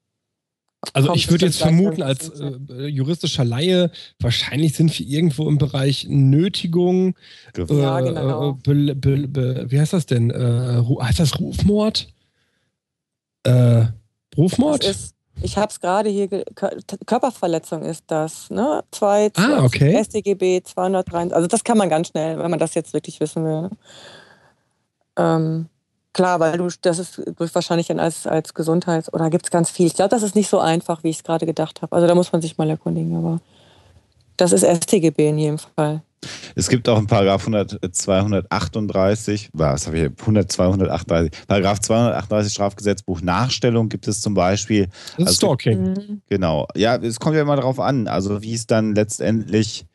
Also 0.94 1.08
Kommt 1.08 1.20
ich 1.20 1.30
würde 1.30 1.46
jetzt 1.46 1.62
vermuten, 1.62 2.02
als 2.02 2.30
äh, 2.40 2.86
juristischer 2.86 3.44
Laie, 3.44 3.92
wahrscheinlich 4.20 4.76
sind 4.76 4.98
wir 4.98 5.06
irgendwo 5.06 5.50
im 5.50 5.58
Bereich 5.58 6.08
Nötigung, 6.08 7.16
äh, 7.58 7.66
Ja, 7.76 8.00
genau. 8.00 8.52
äh, 8.52 8.54
be, 8.64 8.96
be, 8.96 9.28
be, 9.28 9.66
wie 9.68 9.80
heißt 9.80 9.92
das 9.92 10.06
denn? 10.06 10.30
Äh, 10.30 10.82
heißt 11.02 11.20
das 11.20 11.38
Rufmord? 11.38 12.08
Äh, 13.44 13.88
Rufmord? 14.38 14.84
Das 14.84 14.96
ist, 14.96 15.16
ich 15.42 15.58
habe 15.58 15.72
es 15.72 15.80
gerade 15.80 16.10
hier, 16.10 16.28
Körperverletzung 17.06 17.84
ist 17.84 18.04
das, 18.08 18.50
ne? 18.50 18.84
Zwei, 18.92 19.32
Ah, 19.36 19.64
okay. 19.64 20.02
StGB 20.04 20.62
203, 20.64 21.34
also 21.34 21.48
das 21.48 21.64
kann 21.64 21.78
man 21.78 21.90
ganz 21.90 22.10
schnell, 22.10 22.38
wenn 22.40 22.50
man 22.52 22.60
das 22.60 22.74
jetzt 22.76 22.94
wirklich 22.94 23.20
wissen 23.20 23.44
will. 23.46 23.62
ne? 23.64 23.70
Ähm, 25.18 25.68
klar, 26.14 26.40
weil 26.40 26.58
du, 26.58 26.68
das 26.82 27.00
ist 27.00 27.22
wahrscheinlich 27.54 27.88
dann 27.88 28.00
als, 28.00 28.26
als 28.28 28.54
Gesundheits- 28.54 29.12
oder 29.14 29.30
gibt 29.30 29.46
es 29.46 29.52
ganz 29.52 29.70
viel. 29.70 29.88
Ich 29.88 29.96
glaube, 29.96 30.10
das 30.10 30.24
ist 30.24 30.36
nicht 30.36 30.50
so 30.50 30.60
einfach, 30.60 31.04
wie 31.04 31.10
ich 31.10 31.18
es 31.18 31.24
gerade 31.24 31.46
gedacht 31.46 31.82
habe. 31.82 31.96
Also 31.96 32.08
da 32.08 32.16
muss 32.16 32.32
man 32.32 32.42
sich 32.42 32.58
mal 32.58 32.70
erkundigen, 32.70 33.16
aber 33.18 33.40
das 34.38 34.52
ist 34.52 34.64
StGB 34.66 35.30
in 35.30 35.38
jedem 35.38 35.58
Fall. 35.60 36.02
Es 36.56 36.68
gibt 36.68 36.90
auch 36.90 37.00
in 37.00 37.08
Paragraph 37.08 37.42
100, 37.42 37.84
äh, 37.84 37.92
238, 37.92 39.50
was 39.54 39.88
habe 39.88 39.98
ich, 39.98 40.10
100, 40.20 40.52
238, 40.52 41.32
Paragraph 41.48 41.80
238 41.80 42.54
Strafgesetzbuch 42.54 43.22
Nachstellung 43.22 43.90
gibt 43.90 44.08
es 44.08 44.22
zum 44.22 44.34
Beispiel, 44.34 44.88
das 45.18 45.28
also- 45.28 45.48
Stalking. 45.48 45.94
Mhm. 45.94 46.22
genau. 46.30 46.68
Ja, 46.76 46.96
es 46.98 47.20
kommt 47.20 47.36
ja 47.36 47.42
immer 47.42 47.56
darauf 47.56 47.80
an, 47.80 48.08
also 48.08 48.42
wie 48.42 48.54
es 48.54 48.68
dann 48.68 48.96
letztendlich 48.96 49.86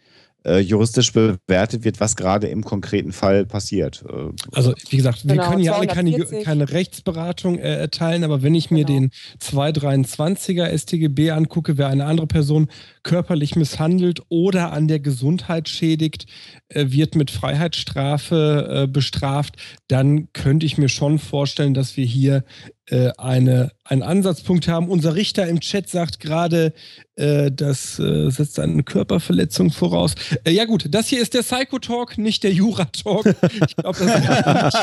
äh, 0.46 0.58
juristisch 0.58 1.12
bewertet 1.12 1.84
wird, 1.84 2.00
was 2.00 2.16
gerade 2.16 2.48
im 2.48 2.62
konkreten 2.64 3.12
Fall 3.12 3.46
passiert. 3.46 4.04
Äh, 4.08 4.30
Also, 4.52 4.74
wie 4.90 4.96
gesagt, 4.96 5.24
wir 5.26 5.32
Genau, 5.36 5.50
können 5.50 5.62
ja 5.62 5.72
alle 5.74 5.86
keine, 5.86 6.10
240. 6.10 6.44
keine 6.44 6.70
Rechtsberatung 6.70 7.58
äh, 7.58 7.76
erteilen, 7.76 8.24
aber 8.24 8.42
wenn 8.42 8.54
ich 8.54 8.70
mir 8.70 8.84
Genau. 8.84 9.00
den 9.00 9.10
223er 9.40 10.76
StGB 10.76 11.30
angucke, 11.30 11.78
wer 11.78 11.88
eine 11.88 12.04
andere 12.06 12.26
Person 12.26 12.68
körperlich 13.02 13.56
misshandelt 13.56 14.20
oder 14.28 14.72
an 14.72 14.88
der 14.88 15.00
Gesundheit 15.00 15.68
schädigt, 15.68 16.26
äh, 16.68 16.86
wird 16.88 17.14
mit 17.14 17.30
Freiheitsstrafe 17.30 18.82
äh, 18.84 18.86
bestraft, 18.86 19.56
dann 19.88 20.28
könnte 20.32 20.66
ich 20.66 20.78
mir 20.78 20.88
schon 20.88 21.18
vorstellen, 21.18 21.74
dass 21.74 21.96
wir 21.96 22.04
hier 22.04 22.44
eine, 22.90 23.72
einen 23.84 24.02
Ansatzpunkt 24.02 24.68
haben. 24.68 24.88
Unser 24.88 25.14
Richter 25.14 25.46
im 25.46 25.60
Chat 25.60 25.88
sagt 25.88 26.20
gerade, 26.20 26.72
äh, 27.16 27.52
das 27.52 27.98
äh, 28.00 28.30
setzt 28.30 28.58
eine 28.58 28.82
Körperverletzung 28.82 29.70
voraus. 29.70 30.14
Äh, 30.42 30.50
ja 30.50 30.64
gut, 30.64 30.86
das 30.90 31.06
hier 31.06 31.22
ist 31.22 31.34
der 31.34 31.42
Psycho-Talk, 31.42 32.18
nicht 32.18 32.42
der 32.42 32.52
Jura-Talk. 32.52 33.26
Ich 33.66 33.76
glaube, 33.76 33.98
das 33.98 34.74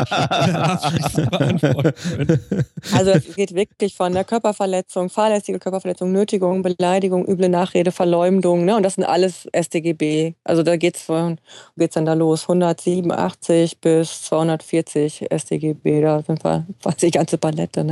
ist 0.94 1.16
nicht 1.18 1.30
beantworten 1.30 1.94
können. 2.16 2.40
Also 2.94 3.12
es 3.12 3.36
geht 3.36 3.54
wirklich 3.54 3.96
von 3.96 4.14
der 4.14 4.24
Körperverletzung, 4.24 5.10
fahrlässige 5.10 5.60
Körperverletzung, 5.60 6.12
Nötigung, 6.12 6.62
Beleidigung, 6.62 7.28
üble 7.28 7.50
Nachrede, 7.50 7.92
Verleumdung, 7.92 8.64
ne? 8.64 8.78
Und 8.78 8.84
das 8.84 8.96
sind 8.96 9.04
alles 9.04 9.48
StGB. 9.54 10.34
Also 10.44 10.64
da 10.64 10.78
von 10.78 11.38
geht's 11.78 11.96
dann 11.96 12.06
da 12.06 12.14
los, 12.14 12.44
187 12.44 13.80
bis 13.80 14.24
240 14.24 15.28
StGB. 15.36 16.02
Da 16.02 16.24
sind 16.24 16.44
wir 16.46 16.66
fast 16.80 17.02
die 17.02 17.12
ganze 17.12 17.38
Palette, 17.38 17.84
ne? 17.84 17.91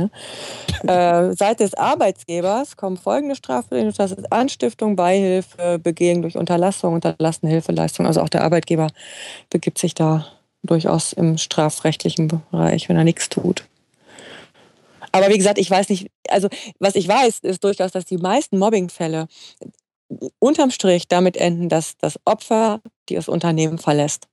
Äh, 0.86 1.32
Seite 1.34 1.64
des 1.64 1.74
Arbeitgebers 1.74 2.76
kommen 2.76 2.96
folgende 2.96 3.34
Strafregeln. 3.34 3.92
Das 3.96 4.12
ist 4.12 4.32
Anstiftung, 4.32 4.96
Beihilfe, 4.96 5.78
Begehung 5.78 6.22
durch 6.22 6.36
Unterlassung, 6.36 6.94
unterlassene 6.94 7.50
Hilfeleistung. 7.50 8.06
Also 8.06 8.20
auch 8.20 8.28
der 8.28 8.42
Arbeitgeber 8.42 8.88
begibt 9.50 9.78
sich 9.78 9.94
da 9.94 10.26
durchaus 10.62 11.12
im 11.12 11.38
strafrechtlichen 11.38 12.28
Bereich, 12.28 12.88
wenn 12.88 12.96
er 12.96 13.04
nichts 13.04 13.28
tut. 13.28 13.64
Aber 15.12 15.28
wie 15.28 15.38
gesagt, 15.38 15.58
ich 15.58 15.70
weiß 15.70 15.88
nicht, 15.88 16.10
also 16.28 16.48
was 16.78 16.94
ich 16.94 17.08
weiß, 17.08 17.40
ist 17.40 17.64
durchaus, 17.64 17.92
dass 17.92 18.04
die 18.04 18.18
meisten 18.18 18.58
Mobbingfälle 18.58 19.26
unterm 20.38 20.70
Strich 20.70 21.08
damit 21.08 21.36
enden, 21.36 21.68
dass 21.68 21.96
das 21.98 22.18
Opfer 22.24 22.80
das 23.08 23.28
Unternehmen 23.28 23.78
verlässt. 23.78 24.28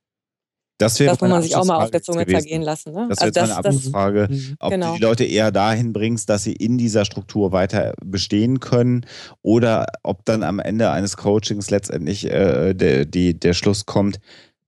Das 0.78 0.98
wäre 1.00 1.10
Das 1.10 1.16
muss 1.20 1.22
meine 1.22 1.34
man 1.34 1.42
sich 1.42 1.56
auch 1.56 1.64
mal 1.64 1.82
auf 1.84 1.90
der 1.90 2.02
Zunge 2.02 2.24
gewesen. 2.24 2.40
zergehen 2.40 2.62
lassen. 2.62 2.92
Ne? 2.92 3.06
Das 3.08 3.18
Also 3.18 3.20
wäre 3.20 3.26
jetzt 3.26 3.36
meine 3.36 3.48
das, 3.48 3.56
das, 3.56 3.66
Abschlussfrage. 3.66 4.28
Ob 4.60 4.70
Genau. 4.70 4.92
du 4.92 4.96
die 4.96 5.02
Leute 5.02 5.24
eher 5.24 5.50
dahin 5.52 5.92
bringst, 5.92 6.28
dass 6.30 6.44
sie 6.44 6.52
in 6.52 6.78
dieser 6.78 7.04
Struktur 7.04 7.52
weiter 7.52 7.94
bestehen 8.04 8.60
können 8.60 9.04
oder 9.42 9.86
ob 10.02 10.24
dann 10.24 10.42
am 10.42 10.58
Ende 10.60 10.90
eines 10.90 11.16
Coachings 11.16 11.70
letztendlich 11.70 12.24
äh, 12.30 12.74
der, 12.74 13.04
die, 13.04 13.38
der 13.38 13.52
Schluss 13.54 13.86
kommt, 13.86 14.20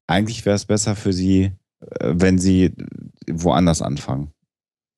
eigentlich 0.06 0.44
wäre 0.44 0.56
es 0.56 0.64
besser 0.66 0.96
für 0.96 1.12
sie, 1.12 1.52
äh, 1.80 2.12
wenn 2.12 2.38
sie 2.38 2.72
woanders 3.30 3.80
anfangen. 3.82 4.32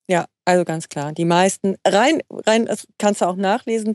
ja, 0.09 0.25
also 0.45 0.65
ganz 0.65 0.89
klar. 0.89 1.13
Die 1.13 1.23
meisten, 1.25 1.75
rein, 1.87 2.21
rein, 2.29 2.65
das 2.65 2.85
kannst 2.97 3.21
du 3.21 3.25
auch 3.25 3.37
nachlesen, 3.37 3.93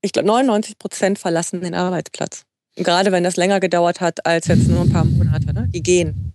ich 0.00 0.12
glaube 0.12 0.26
99 0.28 0.78
Prozent 0.78 1.18
verlassen 1.18 1.60
den 1.60 1.74
Arbeitsplatz. 1.74 2.44
Gerade 2.76 3.12
wenn 3.12 3.22
das 3.24 3.36
länger 3.36 3.60
gedauert 3.60 4.00
hat 4.00 4.24
als 4.24 4.46
jetzt 4.46 4.66
nur 4.68 4.80
ein 4.80 4.90
paar 4.90 5.04
Monate. 5.04 5.52
Ne? 5.52 5.68
Die 5.68 5.82
gehen. 5.82 6.31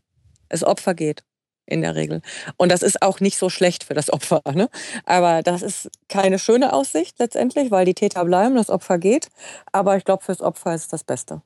Das 0.50 0.64
Opfer 0.64 0.94
geht 0.94 1.24
in 1.68 1.82
der 1.82 1.96
Regel. 1.96 2.22
Und 2.56 2.72
das 2.72 2.82
ist 2.82 3.02
auch 3.02 3.20
nicht 3.20 3.38
so 3.38 3.50
schlecht 3.50 3.84
für 3.84 3.94
das 3.94 4.12
Opfer. 4.12 4.42
Ne? 4.54 4.70
Aber 5.06 5.44
das 5.44 5.62
ist 5.62 5.90
keine 6.08 6.40
schöne 6.40 6.74
Aussicht 6.74 7.20
letztendlich, 7.20 7.70
weil 7.72 7.86
die 7.86 7.94
Täter 7.94 8.26
bleiben, 8.26 8.56
das 8.56 8.70
Opfer 8.70 8.98
geht. 8.98 9.28
Aber 9.72 9.98
ich 9.98 10.06
glaube, 10.06 10.24
fürs 10.24 10.42
Opfer 10.42 10.74
ist 10.74 10.84
es 10.84 10.88
das 10.88 11.04
Beste. 11.04 11.42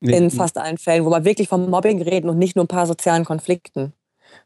Nee, 0.00 0.16
In 0.16 0.30
fast 0.30 0.56
allen 0.58 0.78
Fällen, 0.78 1.04
wo 1.04 1.10
wir 1.10 1.24
wirklich 1.24 1.48
vom 1.48 1.68
Mobbing 1.68 2.00
reden 2.00 2.30
und 2.30 2.38
nicht 2.38 2.56
nur 2.56 2.64
ein 2.64 2.68
paar 2.68 2.86
sozialen 2.86 3.24
Konflikten. 3.24 3.92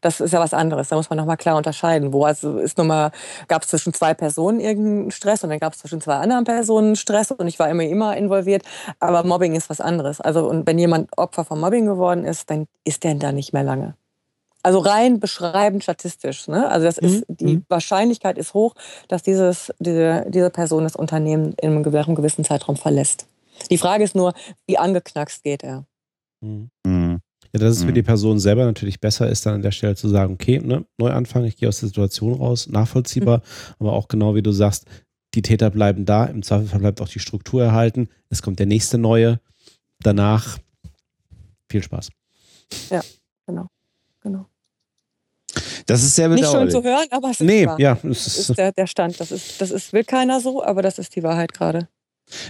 Das 0.01 0.19
ist 0.21 0.31
ja 0.31 0.39
was 0.39 0.53
anderes. 0.53 0.89
Da 0.89 0.95
muss 0.95 1.09
man 1.09 1.17
nochmal 1.17 1.37
klar 1.37 1.57
unterscheiden. 1.57 2.13
Wo 2.13 2.23
also 2.23 2.59
ist 2.59 2.77
nun 2.77 2.87
mal, 2.87 3.11
gab 3.47 3.63
es 3.63 3.69
zwischen 3.69 3.93
zwei 3.93 4.13
Personen 4.13 4.59
irgendeinen 4.59 5.11
Stress 5.11 5.43
und 5.43 5.49
dann 5.49 5.59
gab 5.59 5.73
es 5.73 5.79
zwischen 5.79 6.01
zwei 6.01 6.15
anderen 6.15 6.43
Personen 6.43 6.95
Stress 6.95 7.31
und 7.31 7.47
ich 7.47 7.59
war 7.59 7.69
immer, 7.69 7.83
immer 7.83 8.15
involviert. 8.15 8.63
Aber 8.99 9.23
Mobbing 9.23 9.55
ist 9.55 9.69
was 9.69 9.81
anderes. 9.81 10.21
Also, 10.21 10.47
und 10.47 10.67
wenn 10.67 10.79
jemand 10.79 11.09
Opfer 11.17 11.43
von 11.43 11.59
Mobbing 11.59 11.85
geworden 11.85 12.23
ist, 12.23 12.49
dann 12.49 12.65
ist 12.83 13.03
der 13.03 13.15
da 13.15 13.31
nicht 13.31 13.53
mehr 13.53 13.63
lange. 13.63 13.95
Also 14.61 14.79
rein 14.79 15.19
beschreibend 15.19 15.83
statistisch. 15.83 16.47
Ne? 16.47 16.67
Also 16.69 16.85
das 16.85 16.97
ist, 16.97 17.29
Mhm. 17.29 17.37
die 17.37 17.45
Mhm. 17.57 17.65
Wahrscheinlichkeit 17.69 18.37
ist 18.37 18.53
hoch, 18.53 18.75
dass 19.07 19.23
dieses, 19.23 19.73
diese, 19.79 20.25
diese 20.29 20.49
Person 20.49 20.83
das 20.83 20.95
Unternehmen 20.95 21.53
in 21.61 21.71
einem 21.71 21.83
gew- 21.83 22.15
gewissen 22.15 22.43
Zeitraum 22.43 22.75
verlässt. 22.75 23.27
Die 23.71 23.77
Frage 23.77 24.03
ist 24.03 24.15
nur, 24.15 24.33
wie 24.67 24.77
angeknackst 24.77 25.43
geht 25.43 25.63
er? 25.63 25.85
Mhm. 26.41 26.69
Mhm. 26.85 27.19
Ja, 27.53 27.59
dass 27.61 27.77
es 27.77 27.83
für 27.83 27.89
Mhm. 27.91 27.95
die 27.95 28.03
Person 28.03 28.39
selber 28.39 28.65
natürlich 28.65 28.99
besser 28.99 29.27
ist, 29.29 29.45
dann 29.45 29.55
an 29.55 29.61
der 29.61 29.71
Stelle 29.71 29.95
zu 29.95 30.07
sagen, 30.07 30.33
okay, 30.33 30.59
ne, 30.59 30.85
Neuanfang, 30.97 31.45
ich 31.45 31.57
gehe 31.57 31.67
aus 31.67 31.79
der 31.79 31.87
Situation 31.87 32.33
raus, 32.33 32.67
nachvollziehbar, 32.67 33.41
aber 33.79 33.93
auch 33.93 34.07
genau 34.07 34.35
wie 34.35 34.41
du 34.43 34.51
sagst, 34.51 34.85
die 35.35 35.41
Täter 35.41 35.69
bleiben 35.69 36.05
da, 36.05 36.25
im 36.25 36.43
Zweifelsfall 36.43 36.79
bleibt 36.79 37.01
auch 37.01 37.07
die 37.09 37.19
Struktur 37.19 37.63
erhalten, 37.63 38.09
es 38.29 38.41
kommt 38.41 38.59
der 38.59 38.65
nächste 38.65 38.97
neue, 38.97 39.39
danach 40.01 40.57
viel 41.69 41.81
Spaß. 41.83 42.09
Genau. 44.21 44.48
Das 45.89 46.03
ist 46.03 46.15
sehr 46.15 46.29
Nicht 46.29 46.39
schön 46.43 46.67
bedauerlich. 46.67 46.73
zu 46.75 46.83
hören, 46.83 47.05
aber 47.11 47.31
es 47.31 47.39
ist 47.41 47.47
Nee, 47.47 47.65
wahr. 47.65 47.79
ja, 47.79 47.93
es 48.03 48.23
Das 48.25 48.27
ist, 48.37 48.49
ist 48.51 48.57
der, 48.57 48.71
der 48.71 48.87
Stand. 48.87 49.19
Das 49.19 49.31
ist, 49.31 49.59
das 49.61 49.71
ist, 49.71 49.91
will 49.93 50.03
keiner 50.03 50.39
so, 50.39 50.63
aber 50.63 50.81
das 50.81 50.99
ist 50.99 51.15
die 51.15 51.23
Wahrheit 51.23 51.53
gerade. 51.53 51.87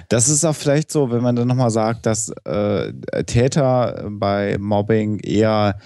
Das 0.10 0.28
ist 0.28 0.44
auch 0.44 0.56
vielleicht 0.56 0.92
so, 0.92 1.10
wenn 1.10 1.22
man 1.24 1.36
dann 1.38 1.48
nochmal 1.48 1.70
sagt, 1.72 2.06
dass 2.06 2.30
äh, 2.44 2.92
Täter 3.26 4.06
bei 4.10 4.58
Mobbing 4.60 5.20
eher, 5.20 5.80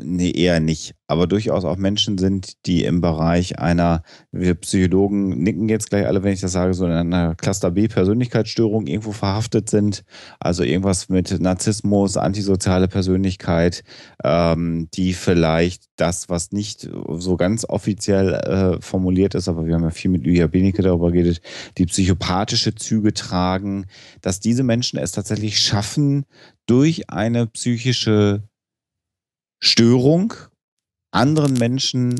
nee, 0.00 0.32
eher 0.32 0.60
nicht, 0.60 0.94
aber 1.06 1.26
durchaus 1.26 1.64
auch 1.64 1.76
Menschen 1.76 2.18
sind, 2.18 2.66
die 2.66 2.84
im 2.84 3.00
Bereich 3.00 3.58
einer, 3.58 4.02
wir 4.32 4.54
Psychologen 4.56 5.28
nicken 5.42 5.68
jetzt 5.68 5.90
gleich 5.90 6.06
alle, 6.06 6.22
wenn 6.22 6.32
ich 6.32 6.40
das 6.40 6.52
sage, 6.52 6.74
so 6.74 6.84
in 6.86 6.92
einer 6.92 7.34
Cluster 7.36 7.70
B 7.70 7.86
Persönlichkeitsstörung 7.86 8.86
irgendwo 8.86 9.12
verhaftet 9.12 9.70
sind. 9.70 10.04
Also 10.40 10.64
irgendwas 10.64 11.08
mit 11.08 11.40
Narzissmus, 11.40 12.16
antisoziale 12.16 12.88
Persönlichkeit, 12.88 13.84
ähm, 14.24 14.88
die 14.94 15.12
vielleicht 15.12 15.84
das, 15.96 16.28
was 16.28 16.50
nicht 16.50 16.88
so 17.18 17.36
ganz 17.36 17.64
offiziell 17.68 18.34
äh, 18.34 18.80
formuliert 18.80 19.34
ist, 19.34 19.48
aber 19.48 19.66
wir 19.66 19.74
haben 19.74 19.84
ja 19.84 19.90
viel 19.90 20.10
mit 20.10 20.24
Lydia 20.24 20.48
Benecke 20.48 20.82
darüber 20.82 21.12
geredet, 21.12 21.40
die 21.78 21.86
psychopathische 21.86 22.74
Züge 22.74 23.14
tragen, 23.14 23.86
dass 24.22 24.40
diese 24.40 24.64
Menschen 24.64 24.98
es 24.98 25.12
tatsächlich 25.12 25.60
schaffen, 25.60 26.24
durch 26.66 27.10
eine 27.10 27.46
psychische 27.46 28.42
Störung 29.64 30.34
anderen 31.10 31.54
Menschen 31.54 32.16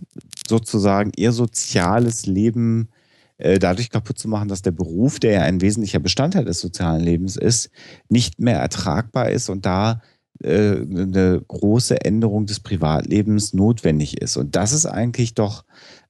sozusagen 0.49 1.13
ihr 1.17 1.33
soziales 1.33 2.27
Leben 2.27 2.89
äh, 3.37 3.59
dadurch 3.59 3.91
kaputt 3.91 4.19
zu 4.19 4.29
machen, 4.29 4.49
dass 4.49 4.63
der 4.63 4.71
Beruf, 4.71 5.21
der 5.21 5.33
ja 5.33 5.41
ein 5.43 5.61
wesentlicher 5.61 5.99
Bestandteil 5.99 6.45
des 6.47 6.61
sozialen 6.61 7.03
Lebens 7.03 7.37
ist, 7.37 7.71
nicht 8.09 8.41
mehr 8.41 8.59
ertragbar 8.59 9.29
ist 9.29 9.51
und 9.51 9.67
da 9.67 10.01
äh, 10.43 10.77
eine 10.77 11.43
große 11.47 12.03
Änderung 12.03 12.47
des 12.47 12.61
Privatlebens 12.61 13.53
notwendig 13.53 14.23
ist. 14.23 14.37
Und 14.37 14.57
das 14.57 14.73
ist 14.73 14.87
eigentlich 14.87 15.35
doch 15.35 15.65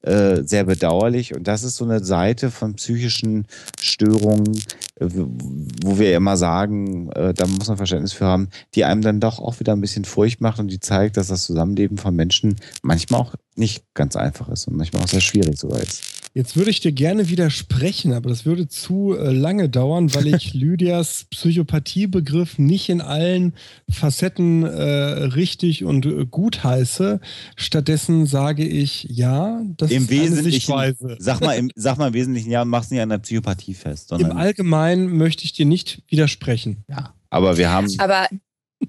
äh, 0.05 0.43
sehr 0.45 0.65
bedauerlich. 0.65 1.35
Und 1.35 1.49
das 1.49 1.65
ist 1.65 1.77
so 1.77 1.85
eine 1.85 2.05
Seite 2.05 2.51
von 2.51 2.75
psychischen 2.75 3.47
Störungen, 3.81 4.57
äh, 5.01 5.07
wo 5.09 5.99
wir 5.99 6.15
immer 6.15 6.37
sagen, 6.37 7.11
äh, 7.13 7.33
da 7.33 7.47
muss 7.47 7.69
man 7.69 7.77
Verständnis 7.77 8.13
für 8.13 8.27
haben, 8.27 8.49
die 8.75 8.85
einem 8.85 9.01
dann 9.01 9.21
doch 9.21 9.39
auch 9.39 9.61
wieder 9.61 9.73
ein 9.73 9.81
bisschen 9.81 10.05
Furcht 10.05 10.41
macht 10.41 10.59
und 10.59 10.69
die 10.69 10.81
zeigt, 10.81 11.17
dass 11.17 11.29
das 11.29 11.45
Zusammenleben 11.45 11.97
von 11.97 12.15
Menschen 12.15 12.57
manchmal 12.83 13.21
auch 13.21 13.35
nicht 13.57 13.85
ganz 13.95 14.17
einfach 14.17 14.49
ist 14.51 14.69
und 14.69 14.77
manchmal 14.77 15.03
auch 15.03 15.09
sehr 15.09 15.21
schwierig 15.21 15.59
sogar 15.59 15.81
ist. 15.81 16.14
Jetzt 16.37 16.57
würde 16.57 16.71
ich 16.71 16.81
dir 16.81 16.91
gerne 16.91 17.29
widersprechen, 17.29 18.13
aber 18.13 18.29
das 18.29 18.45
würde 18.45 18.67
zu 18.67 19.17
äh, 19.17 19.31
lange 19.31 19.69
dauern, 19.69 20.13
weil 20.15 20.35
ich 20.35 20.53
Lydias 20.55 21.27
Psychopathiebegriff 21.31 22.59
nicht 22.59 22.89
in 22.89 23.01
allen 23.01 23.55
Facetten 23.89 24.65
äh, 24.65 24.83
richtig 24.83 25.85
und 25.85 26.07
äh, 26.07 26.27
gut 26.29 26.65
heiße. 26.65 27.21
Stattdessen 27.55 28.27
sage 28.27 28.65
ich, 28.67 29.05
ja, 29.05 29.63
das 29.77 29.93
Im 29.93 30.03
ist 30.03 30.11
eine 30.11 30.21
Wesentlichen, 30.21 30.51
Sichtweise. 30.53 31.17
sag 31.21 31.41
mal, 31.41 31.53
im, 31.53 31.71
sag 31.77 31.99
mal 31.99 32.09
im 32.09 32.15
Wesentlichen, 32.15 32.51
ja, 32.51 32.65
mach's 32.65 32.91
nicht 32.91 33.01
an 33.01 33.11
der 33.11 33.19
Psychopathie 33.19 33.75
fest, 33.75 34.11
Im 34.11 34.33
Allgemeinen 34.33 35.17
möchte 35.17 35.45
ich 35.45 35.53
dir 35.53 35.67
nicht 35.67 36.03
widersprechen. 36.09 36.85
ja. 36.89 37.15
Aber 37.31 37.57
wir 37.57 37.69
haben, 37.73 37.93
Aber 37.99 38.29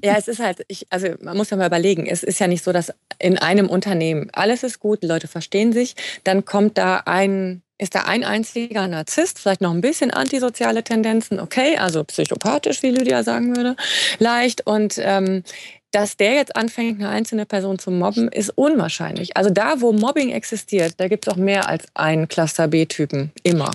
ja, 0.03 0.15
es 0.17 0.27
ist 0.27 0.39
halt, 0.39 0.63
ich, 0.67 0.87
also 0.89 1.07
man 1.21 1.37
muss 1.37 1.49
ja 1.49 1.57
mal 1.57 1.67
überlegen, 1.67 2.05
es 2.05 2.23
ist 2.23 2.39
ja 2.39 2.47
nicht 2.47 2.63
so, 2.63 2.71
dass 2.71 2.93
in 3.19 3.37
einem 3.37 3.69
Unternehmen 3.69 4.29
alles 4.33 4.63
ist 4.63 4.79
gut, 4.79 5.03
die 5.03 5.07
Leute 5.07 5.27
verstehen 5.27 5.73
sich, 5.73 5.95
dann 6.23 6.45
kommt 6.45 6.77
da 6.77 7.03
ein, 7.05 7.61
ist 7.77 7.95
da 7.95 8.03
ein 8.03 8.23
einziger 8.23 8.87
Narzisst, 8.87 9.39
vielleicht 9.39 9.61
noch 9.61 9.73
ein 9.73 9.81
bisschen 9.81 10.11
antisoziale 10.11 10.83
Tendenzen, 10.83 11.39
okay, 11.39 11.77
also 11.77 12.03
psychopathisch, 12.03 12.83
wie 12.83 12.91
Lydia 12.91 13.23
sagen 13.23 13.55
würde, 13.55 13.75
leicht 14.19 14.65
und 14.65 14.95
ähm, 14.97 15.43
dass 15.91 16.17
der 16.17 16.33
jetzt 16.33 16.57
anfängt, 16.57 16.99
eine 16.99 17.09
einzelne 17.09 17.45
Person 17.45 17.79
zu 17.79 17.89
mobben, 17.89 18.27
ist 18.27 18.49
unwahrscheinlich. 18.49 19.37
Also 19.37 19.49
da, 19.49 19.79
wo 19.79 19.93
Mobbing 19.93 20.29
existiert, 20.29 20.95
da 20.97 21.07
gibt 21.07 21.25
es 21.25 21.33
auch 21.33 21.37
mehr 21.37 21.69
als 21.69 21.85
einen 21.93 22.27
Cluster 22.27 22.67
B-Typen. 22.67 23.31
Immer. 23.43 23.71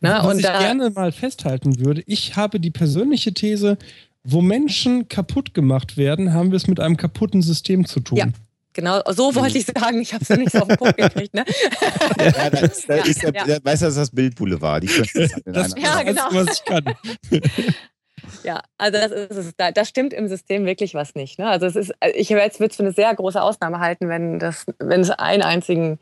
Na, 0.00 0.24
Was 0.24 0.32
und 0.32 0.38
ich 0.40 0.46
gerne 0.46 0.90
mal 0.90 1.12
festhalten 1.12 1.78
würde, 1.78 2.02
ich 2.06 2.36
habe 2.36 2.60
die 2.60 2.72
persönliche 2.72 3.32
These, 3.32 3.78
wo 4.26 4.40
Menschen 4.42 5.08
kaputt 5.08 5.54
gemacht 5.54 5.96
werden, 5.96 6.32
haben 6.32 6.50
wir 6.50 6.56
es 6.56 6.66
mit 6.66 6.80
einem 6.80 6.96
kaputten 6.96 7.42
System 7.42 7.86
zu 7.86 8.00
tun. 8.00 8.18
Ja. 8.18 8.26
Genau, 8.72 9.00
so 9.08 9.34
wollte 9.34 9.56
ich 9.56 9.64
sagen. 9.64 10.02
Ich 10.02 10.12
habe 10.12 10.22
es 10.22 10.36
nicht 10.36 10.52
so 10.52 10.58
auf 10.58 10.68
den 10.68 10.76
Punkt 10.76 10.98
gekriegt. 10.98 11.32
Ne? 11.32 11.46
ja, 12.18 12.50
da 12.50 12.58
ist, 12.58 12.86
da 12.86 12.96
Ja, 12.96 13.04
ist 13.04 13.22
der, 13.22 13.32
ja. 13.32 13.44
der, 13.44 13.64
weißt 13.64 13.80
du, 13.82 13.86
das 13.86 13.94
ist 13.94 14.00
das 14.00 14.10
Bildboulevard. 14.10 14.82
Die 14.82 14.88
das 14.88 15.14
halt 15.14 15.42
Das 15.46 15.74
Ja, 15.78 16.00
ist 16.00 16.18
das, 16.18 16.28
genau. 16.28 16.44
was 16.44 16.58
ich 16.58 16.64
kann. 16.64 16.84
Ja, 18.44 18.62
also 18.76 18.98
das 18.98 19.12
ist 19.12 19.36
es. 19.36 19.56
Da, 19.56 19.70
da 19.70 19.84
stimmt 19.84 20.12
im 20.12 20.28
System 20.28 20.66
wirklich 20.66 20.94
was 20.94 21.14
nicht. 21.14 21.38
Ne? 21.38 21.48
Also 21.48 21.66
es 21.66 21.76
ist, 21.76 21.92
ich 22.14 22.28
jetzt 22.28 22.60
würde 22.60 22.70
es 22.70 22.76
für 22.76 22.82
eine 22.82 22.92
sehr 22.92 23.14
große 23.14 23.40
Ausnahme 23.40 23.80
halten, 23.80 24.08
wenn 24.08 24.38
das, 24.38 24.66
wenn 24.78 25.00
es 25.00 25.10
einen 25.10 25.42
einzigen 25.42 25.98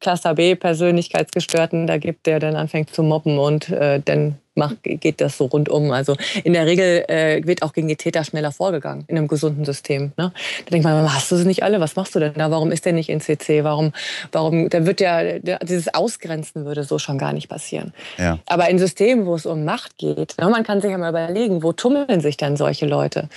Cluster 0.00 0.34
B 0.34 0.56
Persönlichkeitsgestörten 0.56 1.86
da 1.86 1.98
gibt, 1.98 2.26
der 2.26 2.40
dann 2.40 2.56
anfängt 2.56 2.94
zu 2.94 3.02
mobben 3.02 3.38
und 3.38 3.68
äh, 3.70 4.00
dann 4.04 4.38
macht, 4.56 4.76
geht 4.82 5.20
das 5.20 5.38
so 5.38 5.46
rundum. 5.46 5.90
Also 5.90 6.16
in 6.44 6.52
der 6.52 6.66
Regel 6.66 7.04
äh, 7.08 7.46
wird 7.46 7.62
auch 7.62 7.72
gegen 7.72 7.88
die 7.88 7.96
Täter 7.96 8.24
schneller 8.24 8.52
vorgegangen 8.52 9.04
in 9.08 9.16
einem 9.16 9.28
gesunden 9.28 9.64
System. 9.64 10.12
Ne? 10.16 10.32
Da 10.64 10.70
denkt 10.70 10.84
man, 10.84 11.12
hast 11.12 11.30
du 11.30 11.36
sie 11.36 11.46
nicht 11.46 11.62
alle? 11.62 11.80
Was 11.80 11.96
machst 11.96 12.14
du 12.14 12.20
denn 12.20 12.34
da? 12.34 12.50
Warum 12.50 12.72
ist 12.72 12.84
der 12.84 12.92
nicht 12.92 13.08
in 13.08 13.20
CC? 13.20 13.64
Warum, 13.64 13.92
warum, 14.32 14.68
da 14.68 14.86
wird 14.86 15.00
ja, 15.00 15.38
der, 15.38 15.58
dieses 15.60 15.92
Ausgrenzen 15.94 16.64
würde 16.64 16.84
so 16.84 16.98
schon 16.98 17.18
gar 17.18 17.32
nicht 17.32 17.48
passieren. 17.48 17.92
Ja. 18.18 18.38
Aber 18.46 18.68
in 18.68 18.78
Systemen, 18.78 19.26
wo 19.26 19.34
es 19.34 19.46
um 19.46 19.64
Macht 19.64 19.98
geht, 19.98 20.34
ne, 20.40 20.48
man 20.48 20.64
kann 20.64 20.80
sich 20.80 20.90
ja 20.90 20.98
mal 20.98 21.10
überlegen, 21.10 21.62
wo 21.62 21.72
tummeln 21.72 22.20
sich 22.20 22.36
denn 22.36 22.56
solche 22.56 22.86
Leute? 22.86 23.28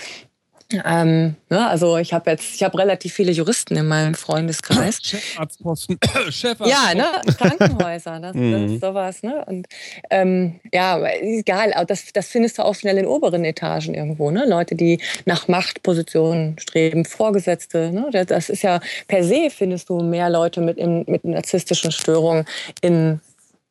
Ähm, 0.86 1.36
ne, 1.50 1.68
also 1.68 1.98
ich 1.98 2.14
habe 2.14 2.30
jetzt, 2.30 2.54
ich 2.54 2.62
habe 2.62 2.78
relativ 2.78 3.12
viele 3.14 3.32
Juristen 3.32 3.76
in 3.76 3.88
meinem 3.88 4.14
Freundeskreis. 4.14 5.00
Chefarztposten. 5.04 5.98
Chefarzt 6.30 6.72
Ja, 6.72 6.94
ne, 6.94 7.06
Krankenhäuser, 7.38 8.20
das, 8.20 8.34
das 8.34 8.36
Mhm. 8.36 8.76
ist 8.76 8.82
sowas, 8.82 9.24
ne? 9.24 9.44
Und 9.48 9.68
ähm, 10.12 10.60
ja, 10.72 11.04
egal, 11.22 11.74
das, 11.88 12.14
das 12.14 12.28
findest 12.28 12.60
du 12.60 12.66
auch 12.66 12.76
schnell 12.76 13.00
in 13.00 13.08
oberen 13.08 13.44
Etagen 13.46 13.96
irgendwo, 13.96 14.30
ne? 14.30 14.46
Leute, 14.48 14.76
die 14.76 15.02
nach 15.26 15.48
Machtpositionen 15.48 16.60
streben, 16.60 17.04
Vorgesetzte, 17.04 17.91
ne? 17.91 18.10
Das- 18.12 18.28
Das 18.28 18.50
ist 18.50 18.62
ja 18.62 18.80
per 19.08 19.24
se 19.24 19.50
findest 19.50 19.90
du 19.90 20.02
mehr 20.04 20.30
Leute 20.30 20.62
mit, 20.62 20.78
in, 20.78 21.04
mit 21.08 21.26
narzisstischen 21.26 21.91
Störungen 21.91 22.46
in, 22.82 23.20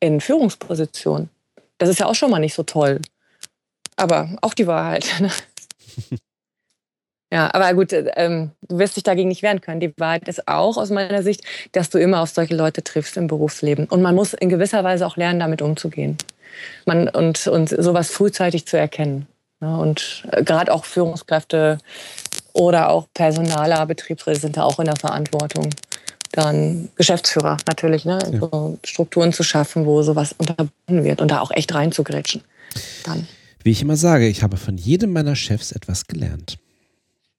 in 0.01 0.19
Führungspositionen. 0.19 1.29
Das 1.77 1.87
ist 1.87 1.99
ja 1.99 2.07
auch 2.07 2.15
schon 2.15 2.29
mal 2.29 2.39
nicht 2.39 2.55
so 2.55 2.63
toll. 2.63 2.99
Aber 3.95 4.35
auch 4.41 4.53
die 4.53 4.67
Wahrheit. 4.67 5.05
Ne? 5.21 5.31
Ja, 7.31 7.53
aber 7.53 7.73
gut, 7.73 7.93
äh, 7.93 8.11
ähm, 8.15 8.51
du 8.67 8.79
wirst 8.79 8.95
dich 8.95 9.03
dagegen 9.03 9.29
nicht 9.29 9.43
wehren 9.43 9.61
können. 9.61 9.79
Die 9.79 9.93
Wahrheit 9.97 10.27
ist 10.27 10.47
auch 10.47 10.77
aus 10.77 10.89
meiner 10.89 11.21
Sicht, 11.21 11.43
dass 11.73 11.89
du 11.89 11.99
immer 11.99 12.21
auf 12.21 12.29
solche 12.29 12.55
Leute 12.55 12.83
triffst 12.83 13.17
im 13.17 13.27
Berufsleben. 13.27 13.85
Und 13.85 14.01
man 14.01 14.15
muss 14.15 14.33
in 14.33 14.49
gewisser 14.49 14.83
Weise 14.83 15.05
auch 15.05 15.17
lernen, 15.17 15.39
damit 15.39 15.61
umzugehen. 15.61 16.17
Man, 16.85 17.07
und, 17.07 17.47
und 17.47 17.69
sowas 17.69 18.09
frühzeitig 18.09 18.65
zu 18.65 18.77
erkennen. 18.77 19.27
Ne? 19.59 19.77
Und 19.77 20.23
äh, 20.31 20.43
gerade 20.43 20.73
auch 20.73 20.85
Führungskräfte 20.85 21.77
oder 22.53 22.89
auch 22.89 23.07
Personaler, 23.13 23.85
Betriebsräte 23.85 24.39
sind 24.39 24.57
da 24.57 24.63
auch 24.63 24.79
in 24.79 24.85
der 24.85 24.95
Verantwortung. 24.95 25.69
Dann 26.31 26.89
Geschäftsführer 26.95 27.57
natürlich, 27.67 28.05
ne? 28.05 28.19
Ja. 28.31 28.39
so 28.39 28.77
Strukturen 28.83 29.33
zu 29.33 29.43
schaffen, 29.43 29.85
wo 29.85 30.03
sowas 30.03 30.35
unterbunden 30.37 31.03
wird 31.03 31.21
und 31.21 31.31
da 31.31 31.39
auch 31.41 31.51
echt 31.51 31.73
reinzugrätschen. 31.73 32.43
Dann. 33.03 33.27
Wie 33.63 33.71
ich 33.71 33.81
immer 33.81 33.97
sage, 33.97 34.27
ich 34.27 34.43
habe 34.43 34.57
von 34.57 34.77
jedem 34.77 35.11
meiner 35.11 35.35
Chefs 35.35 35.71
etwas 35.71 36.05
gelernt. 36.05 36.59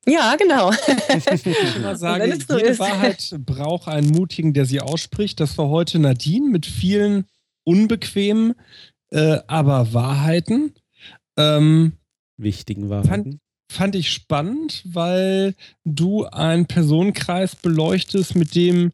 Ja, 0.06 0.34
genau. 0.36 0.72
ich 0.72 1.76
immer 1.76 1.90
Und 1.90 1.96
sage, 1.98 2.24
wenn 2.24 2.32
es 2.32 2.46
so 2.46 2.56
jede 2.56 2.70
ist. 2.70 2.78
Wahrheit 2.78 3.36
braucht 3.44 3.88
einen 3.88 4.10
Mutigen, 4.10 4.54
der 4.54 4.64
sie 4.64 4.80
ausspricht. 4.80 5.40
Das 5.40 5.58
war 5.58 5.68
heute 5.68 5.98
Nadine 5.98 6.48
mit 6.48 6.66
vielen 6.66 7.26
unbequemen, 7.64 8.54
äh, 9.10 9.38
aber 9.46 9.92
Wahrheiten. 9.92 10.74
Ähm, 11.36 11.92
Wichtigen 12.38 12.88
Wahrheiten. 12.88 13.40
fand 13.70 13.94
ich 13.94 14.10
spannend, 14.10 14.82
weil 14.86 15.54
du 15.84 16.24
einen 16.24 16.66
Personenkreis 16.66 17.54
beleuchtest, 17.56 18.34
mit 18.34 18.54
dem 18.54 18.92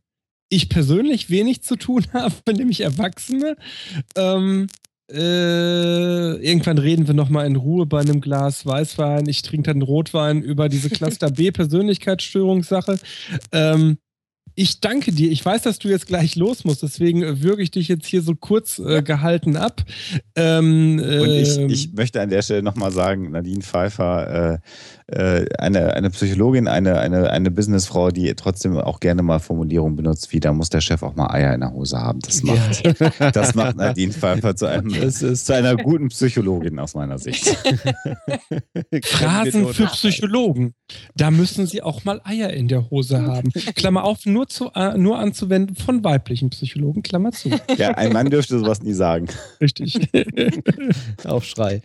ich 0.48 0.68
persönlich 0.68 1.30
wenig 1.30 1.62
zu 1.62 1.76
tun 1.76 2.04
habe, 2.12 2.34
nämlich 2.52 2.80
Erwachsene. 2.80 3.56
Ähm, 4.16 4.66
äh, 5.12 6.34
irgendwann 6.36 6.78
reden 6.78 7.06
wir 7.06 7.14
nochmal 7.14 7.46
in 7.46 7.56
Ruhe 7.56 7.86
bei 7.86 8.00
einem 8.00 8.20
Glas 8.20 8.66
Weißwein. 8.66 9.28
Ich 9.28 9.42
trinke 9.42 9.72
dann 9.72 9.82
Rotwein 9.82 10.42
über 10.42 10.68
diese 10.68 10.90
Cluster 10.90 11.30
B 11.30 11.52
Persönlichkeitsstörungssache. 11.52 12.98
Ähm, 13.52 13.98
Ich 14.58 14.80
danke 14.80 15.12
dir. 15.12 15.30
Ich 15.30 15.44
weiß, 15.44 15.62
dass 15.62 15.78
du 15.78 15.88
jetzt 15.88 16.06
gleich 16.06 16.34
los 16.34 16.64
musst, 16.64 16.82
deswegen 16.82 17.22
äh, 17.22 17.42
würge 17.42 17.62
ich 17.62 17.70
dich 17.70 17.88
jetzt 17.88 18.06
hier 18.06 18.22
so 18.22 18.34
kurz 18.34 18.78
äh, 18.78 19.02
gehalten 19.02 19.56
ab. 19.56 19.82
Ähm, 20.34 20.98
Und 20.98 21.30
ich, 21.30 21.58
ähm, 21.58 21.68
ich 21.68 21.92
möchte 21.92 22.22
an 22.22 22.30
der 22.30 22.40
Stelle 22.40 22.62
nochmal 22.62 22.90
sagen, 22.90 23.32
Nadine 23.32 23.60
Pfeiffer, 23.60 24.54
äh, 24.54 24.58
äh, 25.08 25.46
eine, 25.58 25.92
eine 25.94 26.08
Psychologin, 26.08 26.68
eine, 26.68 26.98
eine, 26.98 27.30
eine 27.30 27.50
Businessfrau, 27.50 28.10
die 28.10 28.34
trotzdem 28.34 28.78
auch 28.78 28.98
gerne 28.98 29.22
mal 29.22 29.40
Formulierungen 29.40 29.94
benutzt, 29.94 30.32
wie 30.32 30.40
da 30.40 30.52
muss 30.54 30.70
der 30.70 30.80
Chef 30.80 31.02
auch 31.02 31.14
mal 31.14 31.30
Eier 31.30 31.54
in 31.54 31.60
der 31.60 31.72
Hose 31.72 31.98
haben. 31.98 32.20
Das 32.20 32.42
macht, 32.42 33.36
das 33.36 33.54
macht 33.54 33.76
Nadine 33.76 34.12
Pfeiffer 34.12 34.56
zu, 34.56 34.66
einem, 34.66 35.12
zu 35.12 35.54
einer 35.54 35.76
guten 35.76 36.08
Psychologin 36.08 36.78
aus 36.78 36.94
meiner 36.94 37.18
Sicht. 37.18 37.46
Phrasen 39.04 39.68
für 39.68 39.86
Psychologen. 39.86 40.74
Da 41.14 41.30
müssen 41.30 41.66
sie 41.66 41.82
auch 41.82 42.04
mal 42.04 42.20
Eier 42.24 42.50
in 42.50 42.68
der 42.68 42.90
Hose 42.90 43.20
haben. 43.20 43.52
Klammer 43.74 44.04
auf, 44.04 44.24
nur, 44.24 44.45
zu, 44.48 44.70
äh, 44.74 44.97
nur 44.97 45.18
anzuwenden 45.18 45.77
von 45.77 46.02
weiblichen 46.05 46.51
Psychologen, 46.51 47.02
Klammer 47.02 47.32
zu. 47.32 47.51
Ja, 47.77 47.90
ein 47.90 48.12
Mann 48.12 48.31
dürfte 48.31 48.59
sowas 48.59 48.82
nie 48.82 48.93
sagen. 48.94 49.27
Richtig. 49.60 49.98
Aufschrei. 51.24 51.82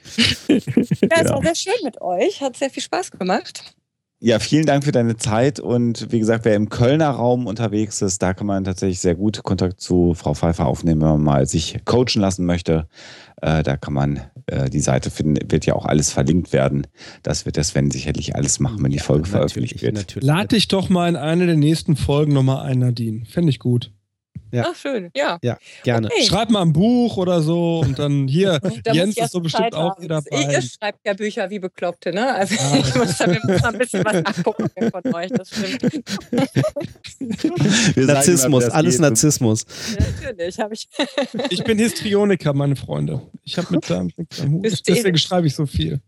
Ja, 0.48 0.56
es 0.58 0.66
Genau. 1.00 1.34
war 1.36 1.42
sehr 1.44 1.56
schön 1.56 1.84
mit 1.84 2.02
euch. 2.02 2.42
Hat 2.42 2.56
sehr 2.58 2.70
viel 2.70 2.84
Spaß 2.84 3.12
gemacht. 3.12 3.76
Ja, 4.24 4.38
vielen 4.38 4.68
Dank 4.68 4.84
für 4.84 4.92
deine 4.92 5.18
Zeit 5.18 5.60
und 5.60 6.12
wie 6.12 6.20
gesagt, 6.20 6.46
wer 6.46 6.56
im 6.56 6.70
Kölner 6.70 7.10
Raum 7.10 7.48
unterwegs 7.48 8.04
ist, 8.04 8.22
da 8.22 8.36
kann 8.36 8.46
man 8.46 8.64
tatsächlich 8.64 9.00
sehr 9.00 9.16
gut 9.16 9.42
Kontakt 9.42 9.82
zu 9.82 10.14
Frau 10.14 10.36
Pfeiffer 10.36 10.68
aufnehmen, 10.68 11.02
wenn 11.02 11.08
man 11.10 11.24
mal 11.24 11.46
sich 11.48 11.80
coachen 11.86 12.22
lassen 12.22 12.46
möchte. 12.46 12.88
Äh, 13.42 13.64
da 13.64 13.78
kann 13.78 13.96
man 13.96 14.22
äh, 14.48 14.70
die 14.70 14.80
Seite 14.80 15.10
finden, 15.10 15.52
wird 15.52 15.66
ja 15.66 15.76
auch 15.76 15.86
alles 15.86 16.12
verlinkt 16.12 16.54
werden. 16.54 16.88
Das 17.24 17.46
wird 17.46 17.58
der 17.58 17.64
Sven 17.64 17.92
sicherlich 17.92 18.36
alles 18.36 18.60
machen, 18.60 18.84
wenn 18.84 18.92
die 18.92 19.00
Folge 19.00 19.28
veröffentlicht 19.28 19.82
wird. 19.82 19.96
Natürlich. 19.96 20.28
Lad 20.28 20.52
dich 20.52 20.68
doch 20.68 20.90
mal 20.90 21.10
in 21.10 21.16
eine 21.16 21.46
der 21.46 21.58
nächsten 21.58 21.96
Folgen 21.96 22.34
nochmal 22.34 22.66
ein, 22.66 22.80
Nadine. 22.80 23.26
Fände 23.26 23.50
ich 23.50 23.60
gut. 23.60 23.92
Ja. 24.53 24.66
Ach, 24.70 24.76
schön. 24.76 25.10
Ja. 25.16 25.40
Ja, 25.41 25.58
gerne. 25.84 26.08
Okay. 26.08 26.26
Schreib 26.26 26.49
mal 26.49 26.62
ein 26.62 26.74
Buch 26.74 27.16
oder 27.16 27.41
so 27.41 27.80
und 27.80 27.98
dann 27.98 28.28
hier, 28.28 28.60
Da 28.84 28.91
Jens 28.91 29.16
ich 29.16 29.24
ist 29.24 29.32
so 29.32 29.40
bestimmt 29.40 29.64
Zeit 29.64 29.76
auch 29.76 29.91
haben. 29.95 30.03
wieder 30.03 30.22
Ihr 30.30 30.41
dabei. 30.41 30.62
schreibt 30.62 30.99
ja 31.06 31.14
Bücher 31.14 31.49
wie 31.49 31.60
Bekloppte, 31.60 32.12
ne? 32.12 32.34
Also 32.36 32.56
Ah. 32.60 32.78
ich 32.80 32.95
muss 32.95 33.18
da 33.18 33.28
mal 33.28 33.64
ein 33.64 33.78
bisschen 33.78 34.03
was 34.03 34.16
abgucken 34.26 34.68
von 34.91 35.14
euch, 35.16 35.32
das 35.32 35.49
stimmt. 35.49 36.03
Narzissmus, 37.95 38.66
das 38.66 38.74
alles 38.74 38.95
geht. 38.95 39.02
Narzissmus. 39.02 39.66
Ja, 39.98 40.06
natürlich, 40.28 40.60
habe 40.60 40.74
ich. 40.74 40.90
Ich 41.49 41.64
bin 41.64 41.78
Histrioniker, 41.78 42.53
meine 42.53 42.76
Freunde. 42.76 43.22
Ich 43.44 43.58
habe 43.58 43.68
mit 43.72 43.90
Hut. 43.90 44.12
Hysterisch. 44.66 44.82
Deswegen 44.86 45.18
schreibe 45.18 45.48
ich 45.48 45.56
so 45.56 45.66
viel. 45.66 46.02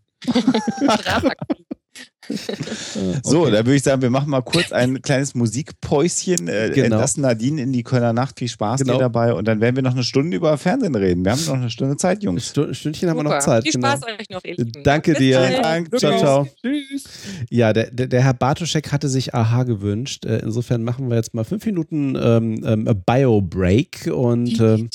So, 3.22 3.42
Okay. 3.42 3.50
da 3.50 3.58
würde 3.58 3.74
ich 3.74 3.82
sagen, 3.82 4.00
wir 4.00 4.08
machen 4.08 4.30
mal 4.30 4.40
kurz 4.40 4.72
ein 4.72 5.02
kleines 5.02 5.34
Musikpäuschen, 5.34 6.48
äh, 6.48 6.70
Genau. 6.74 6.84
entlassen 6.86 7.20
Nadine 7.22 7.60
in 7.60 7.72
die 7.72 7.82
Kölner 7.82 8.12
Nacht. 8.14 8.38
Viel 8.38 8.48
Spaß 8.48 8.80
Genau. 8.80 8.94
dir 8.94 8.98
dabei 9.00 9.34
und 9.34 9.46
dann 9.46 9.60
werden 9.60 9.76
wir 9.76 9.82
noch 9.82 9.92
eine 9.92 10.02
Stunde 10.04 10.36
über 10.36 10.56
Fernsehen 10.56 10.94
reden. 10.94 11.22
Wir 11.24 11.32
haben 11.32 11.44
noch 11.44 11.54
eine 11.54 11.68
Stunde 11.70 11.96
Zeit, 11.98 12.22
Jungs. 12.22 12.48
Stu- 12.48 12.72
Stündchen 12.72 13.10
haben 13.10 13.18
wir 13.18 13.24
noch 13.24 13.32
Super. 13.32 13.40
Zeit. 13.44 13.62
Viel 13.64 13.72
Genau. 13.72 13.88
Spaß 13.88 14.02
euch 14.18 14.28
noch, 14.30 14.42
ihr 14.44 14.54
Lieben. 14.56 14.82
Danke 14.82 15.10
Bis 15.12 15.18
dir. 15.18 15.42
Vielen 15.42 15.62
Dank. 15.62 15.98
Ciao, 15.98 16.18
ciao. 16.18 16.48
Tschüss. 16.62 17.04
Ja, 17.50 17.72
der, 17.74 17.90
der, 17.90 18.06
der 18.06 18.22
Herr 18.22 18.34
Bartoschek 18.34 18.90
hatte 18.90 19.08
sich 19.10 19.34
Aha 19.34 19.64
gewünscht. 19.64 20.24
Äh, 20.24 20.38
Insofern 20.38 20.82
machen 20.82 21.10
wir 21.10 21.16
jetzt 21.16 21.34
mal 21.34 21.44
fünf 21.44 21.66
Minuten 21.66 22.16
ähm, 22.20 22.64
ähm, 22.64 22.88
Bio-Break 23.06 24.10
und 24.14 24.58
ähm, 24.60 24.88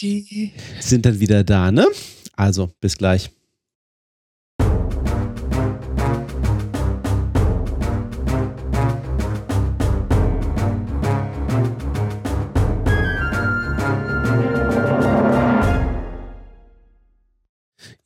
sind 0.79 1.05
dann 1.05 1.19
wieder 1.19 1.43
da, 1.43 1.71
ne? 1.71 1.85
Also, 2.35 2.71
bis 2.81 2.97
gleich. 2.97 3.29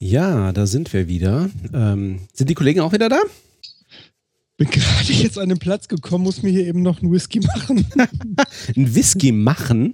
Ja, 0.03 0.51
da 0.51 0.67
sind 0.67 0.91
wir 0.91 1.07
wieder. 1.07 1.49
Ähm, 1.73 2.19
sind 2.33 2.49
die 2.49 2.55
Kollegen 2.55 2.81
auch 2.81 2.91
wieder 2.91 3.07
da? 3.07 3.21
Bin 4.57 4.69
gerade 4.69 5.13
jetzt 5.13 5.39
an 5.39 5.47
den 5.47 5.59
Platz 5.59 5.87
gekommen, 5.87 6.25
muss 6.25 6.43
mir 6.43 6.49
hier 6.49 6.67
eben 6.67 6.81
noch 6.81 7.01
einen 7.01 7.09
Whisky 7.09 7.39
machen. 7.39 7.85
Ein 8.75 8.95
Whisky 8.95 9.31
machen? 9.31 9.93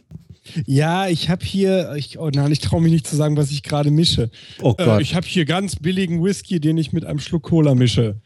ja, 0.65 1.07
ich 1.07 1.29
habe 1.29 1.45
hier, 1.45 1.93
ich, 1.95 2.17
oh 2.17 2.31
nein, 2.33 2.51
ich 2.51 2.57
traue 2.59 2.81
mich 2.81 2.91
nicht 2.91 3.05
zu 3.05 3.15
sagen, 3.15 3.37
was 3.37 3.51
ich 3.51 3.61
gerade 3.61 3.91
mische. 3.91 4.31
Oh 4.63 4.73
Äh, 4.79 4.83
Gott. 4.85 5.01
ich 5.03 5.13
habe 5.13 5.27
hier 5.27 5.45
ganz 5.45 5.75
billigen 5.75 6.23
Whisky, 6.23 6.59
den 6.59 6.79
ich 6.79 6.91
mit 6.91 7.05
einem 7.05 7.19
Schluck 7.19 7.43
Cola 7.43 7.75
mische. 7.75 8.19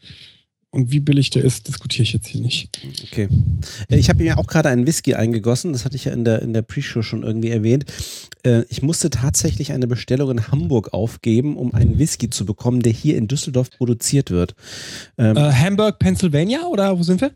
Und 0.74 0.90
wie 0.90 0.98
billig 0.98 1.30
der 1.30 1.44
ist, 1.44 1.68
diskutiere 1.68 2.02
ich 2.02 2.12
jetzt 2.12 2.26
hier 2.26 2.40
nicht. 2.40 2.68
Okay. 3.04 3.28
Äh, 3.88 3.96
Ich 3.96 4.08
habe 4.08 4.22
mir 4.22 4.38
auch 4.38 4.48
gerade 4.48 4.68
einen 4.68 4.86
Whisky 4.88 5.14
eingegossen, 5.14 5.72
das 5.72 5.84
hatte 5.84 5.94
ich 5.94 6.06
ja 6.06 6.12
in 6.12 6.24
der, 6.24 6.42
in 6.42 6.52
der 6.52 6.62
Pre-Show 6.62 7.02
schon 7.02 7.22
irgendwie 7.22 7.50
erwähnt. 7.50 7.84
Äh, 8.42 8.62
Ich 8.68 8.82
musste 8.82 9.08
tatsächlich 9.08 9.70
eine 9.72 9.86
Bestellung 9.86 10.32
in 10.32 10.48
Hamburg 10.48 10.92
aufgeben, 10.92 11.56
um 11.56 11.72
einen 11.74 11.98
Whisky 12.00 12.28
zu 12.28 12.44
bekommen, 12.44 12.80
der 12.80 12.92
hier 12.92 13.16
in 13.16 13.28
Düsseldorf 13.28 13.70
produziert 13.70 14.32
wird. 14.32 14.56
Ähm, 15.16 15.36
Äh, 15.36 15.52
Hamburg, 15.52 16.00
Pennsylvania 16.00 16.66
oder 16.66 16.98
wo 16.98 17.04
sind 17.04 17.20
wir? 17.20 17.30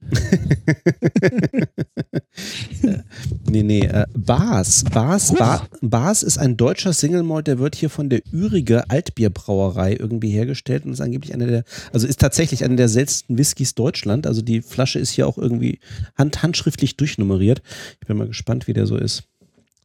Nee, 3.48 3.62
nee, 3.62 3.80
äh, 3.80 4.06
Bas. 4.14 4.84
Bas, 4.92 5.34
ba 5.34 5.66
Bas 5.80 6.22
ist 6.22 6.38
ein 6.38 6.56
deutscher 6.56 6.92
Single 6.92 7.22
Malt, 7.22 7.46
der 7.46 7.58
wird 7.58 7.74
hier 7.74 7.90
von 7.90 8.10
der 8.10 8.20
Ürige 8.32 8.90
Altbierbrauerei 8.90 9.96
irgendwie 9.98 10.30
hergestellt 10.30 10.84
und 10.84 10.92
ist 10.92 11.00
angeblich 11.00 11.32
einer 11.32 11.46
der, 11.46 11.64
also 11.92 12.06
ist 12.06 12.20
tatsächlich 12.20 12.64
einer 12.64 12.76
der 12.76 12.88
seltensten 12.88 13.38
Whiskys 13.38 13.74
Deutschland. 13.74 14.26
Also 14.26 14.42
die 14.42 14.62
Flasche 14.62 14.98
ist 14.98 15.10
hier 15.10 15.26
auch 15.26 15.38
irgendwie 15.38 15.80
hand, 16.16 16.42
handschriftlich 16.42 16.96
durchnummeriert. 16.96 17.62
Ich 18.00 18.06
bin 18.06 18.16
mal 18.16 18.26
gespannt, 18.26 18.66
wie 18.66 18.72
der 18.72 18.86
so 18.86 18.96
ist. 18.96 19.24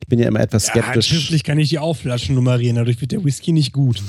Ich 0.03 0.07
bin 0.07 0.19
ja 0.19 0.27
immer 0.27 0.41
etwas 0.41 0.67
Ja, 0.67 0.73
skeptisch. 0.73 1.07
schriftlich 1.07 1.43
kann 1.43 1.57
ich 1.57 1.69
die 1.69 1.79
Aufflaschen 1.79 2.35
nummerieren, 2.35 2.75
dadurch 2.75 2.99
wird 2.99 3.11
der 3.13 3.23
Whisky 3.23 3.53
nicht 3.53 3.71
gut. 3.71 4.01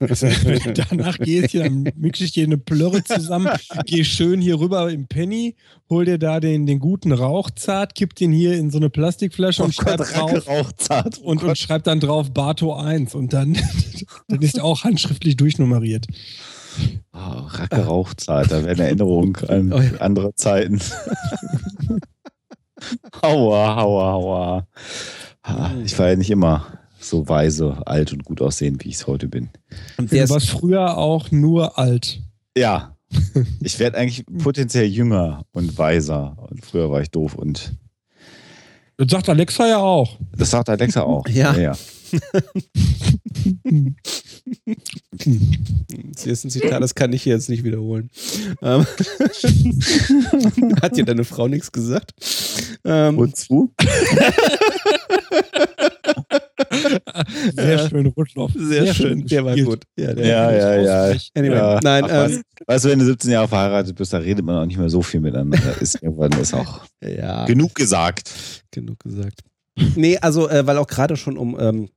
Also, 0.00 0.26
wenn 0.44 0.58
du 0.60 0.72
danach 0.72 1.18
gehst, 1.18 1.50
hier, 1.50 1.62
dann 1.64 1.84
mixe 1.96 2.24
ich 2.24 2.32
dir 2.32 2.44
eine 2.44 2.58
Plörre 2.58 3.04
zusammen, 3.04 3.48
geh 3.86 4.02
schön 4.02 4.40
hier 4.40 4.58
rüber 4.58 4.90
im 4.90 5.06
Penny, 5.06 5.54
hol 5.88 6.04
dir 6.04 6.18
da 6.18 6.40
den, 6.40 6.66
den 6.66 6.80
guten 6.80 7.12
Rauchzart, 7.12 7.94
kipp 7.94 8.14
den 8.16 8.32
hier 8.32 8.54
in 8.58 8.70
so 8.70 8.78
eine 8.78 8.90
Plastikflasche 8.90 9.62
und 9.62 9.74
schreib 9.74 9.98
drauf. 9.98 10.48
rauchzart. 10.48 11.18
Und, 11.18 11.42
und 11.44 11.56
schreib 11.58 11.84
dann 11.84 12.00
drauf 12.00 12.32
Bato 12.32 12.74
1 12.74 13.14
und 13.14 13.32
dann, 13.32 13.56
dann 14.28 14.42
ist 14.42 14.58
er 14.58 14.64
auch 14.64 14.82
handschriftlich 14.84 15.36
durchnummeriert. 15.36 16.06
Oh, 17.12 17.18
Racke 17.18 17.84
rauchzart, 17.84 18.50
da 18.50 18.64
werden 18.64 18.80
Erinnerungen 18.80 19.36
an 19.48 19.72
Oh 19.72 19.80
ja. 19.80 19.90
andere 20.00 20.34
Zeiten. 20.34 20.80
Aua, 23.22 23.76
aua, 23.76 24.12
aua. 24.12 24.66
Ich 25.84 25.98
war 25.98 26.08
ja 26.10 26.16
nicht 26.16 26.30
immer 26.30 26.66
so 27.00 27.28
weise, 27.28 27.78
alt 27.86 28.12
und 28.12 28.24
gut 28.24 28.42
aussehend, 28.42 28.84
wie 28.84 28.88
ich 28.90 28.96
es 28.96 29.06
heute 29.06 29.26
bin. 29.28 29.48
Und 29.96 30.12
der 30.12 30.26
Du 30.26 30.34
warst 30.34 30.50
früher 30.50 30.96
auch 30.98 31.30
nur 31.30 31.78
alt. 31.78 32.20
Ja, 32.56 32.96
ich 33.60 33.78
werde 33.78 33.96
eigentlich 33.98 34.24
potenziell 34.42 34.86
jünger 34.86 35.44
und 35.52 35.76
weiser. 35.78 36.36
Und 36.50 36.64
früher 36.64 36.90
war 36.90 37.00
ich 37.00 37.10
doof 37.10 37.34
und 37.34 37.72
Das 38.96 39.08
sagt 39.10 39.28
Alexa 39.28 39.66
ja 39.66 39.78
auch. 39.78 40.18
das 40.36 40.50
sagt 40.50 40.68
Alexa 40.68 41.02
auch. 41.02 41.26
Ja. 41.28 41.56
ja. 41.56 41.72
das 46.14 46.26
ist 46.26 46.44
ein 46.44 46.50
Zitat, 46.50 46.82
das 46.82 46.94
kann 46.94 47.12
ich 47.12 47.22
hier 47.22 47.34
jetzt 47.34 47.48
nicht 47.48 47.64
wiederholen. 47.64 48.10
Ähm, 48.62 48.86
Hat 50.82 50.96
dir 50.96 51.04
deine 51.04 51.24
Frau 51.24 51.48
nichts 51.48 51.72
gesagt? 51.72 52.12
Ähm, 52.84 53.16
Wozu? 53.16 53.72
Sehr 57.54 57.88
schön, 57.88 58.06
Rutschloff. 58.06 58.52
sehr, 58.54 58.94
schön, 58.94 59.26
der 59.26 59.44
war 59.44 59.56
gut. 59.56 59.84
Ja, 59.96 60.14
der 60.14 60.26
Ja, 60.26 60.50
ja, 60.52 61.10
ja. 61.10 61.18
Anyway, 61.34 61.56
Ja, 61.56 61.80
nein, 61.82 62.04
ach, 62.04 62.10
ähm, 62.10 62.16
weißt, 62.16 62.42
weißt 62.66 62.84
du, 62.84 62.88
wenn 62.90 62.98
du 62.98 63.04
17 63.04 63.30
Jahre 63.30 63.48
verheiratet 63.48 63.96
bist, 63.96 64.12
da 64.12 64.18
redet 64.18 64.44
man 64.44 64.56
auch 64.56 64.66
nicht 64.66 64.78
mehr 64.78 64.88
so 64.88 65.02
viel 65.02 65.20
miteinander. 65.20 65.58
Da 65.58 65.72
ist 65.80 66.02
irgendwann 66.02 66.32
ist 66.32 66.54
auch 66.54 66.84
ja. 67.02 67.44
genug 67.46 67.74
gesagt. 67.74 68.32
genug 68.70 68.98
gesagt. 69.00 69.40
Nee, 69.94 70.18
also, 70.18 70.48
äh, 70.48 70.66
weil 70.66 70.78
auch 70.78 70.86
gerade 70.86 71.16
schon 71.16 71.36
um 71.36 71.58
ähm, 71.58 71.88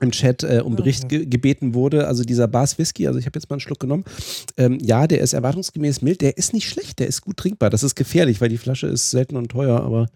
im 0.00 0.10
Chat 0.10 0.42
äh, 0.42 0.62
um 0.64 0.76
Bericht 0.76 1.08
ge 1.08 1.26
gebeten 1.26 1.74
wurde, 1.74 2.06
also 2.06 2.24
dieser 2.24 2.48
Bars 2.48 2.78
Whisky, 2.78 3.06
also 3.06 3.18
ich 3.18 3.26
habe 3.26 3.38
jetzt 3.38 3.48
mal 3.50 3.54
einen 3.54 3.60
Schluck 3.60 3.80
genommen. 3.80 4.04
Ähm, 4.56 4.78
ja, 4.80 5.06
der 5.06 5.20
ist 5.20 5.32
erwartungsgemäß 5.32 6.02
mild, 6.02 6.20
der 6.20 6.36
ist 6.36 6.52
nicht 6.52 6.68
schlecht, 6.68 6.98
der 6.98 7.06
ist 7.06 7.22
gut 7.22 7.36
trinkbar. 7.36 7.70
Das 7.70 7.82
ist 7.82 7.94
gefährlich, 7.94 8.40
weil 8.40 8.48
die 8.48 8.58
Flasche 8.58 8.86
ist 8.86 9.10
selten 9.10 9.36
und 9.36 9.48
teuer, 9.48 9.80
aber 9.80 10.08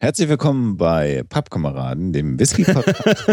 Herzlich 0.00 0.28
willkommen 0.28 0.76
bei 0.78 1.22
Pappkameraden, 1.28 2.12
dem 2.12 2.40
Whisky-Podcast. 2.40 3.26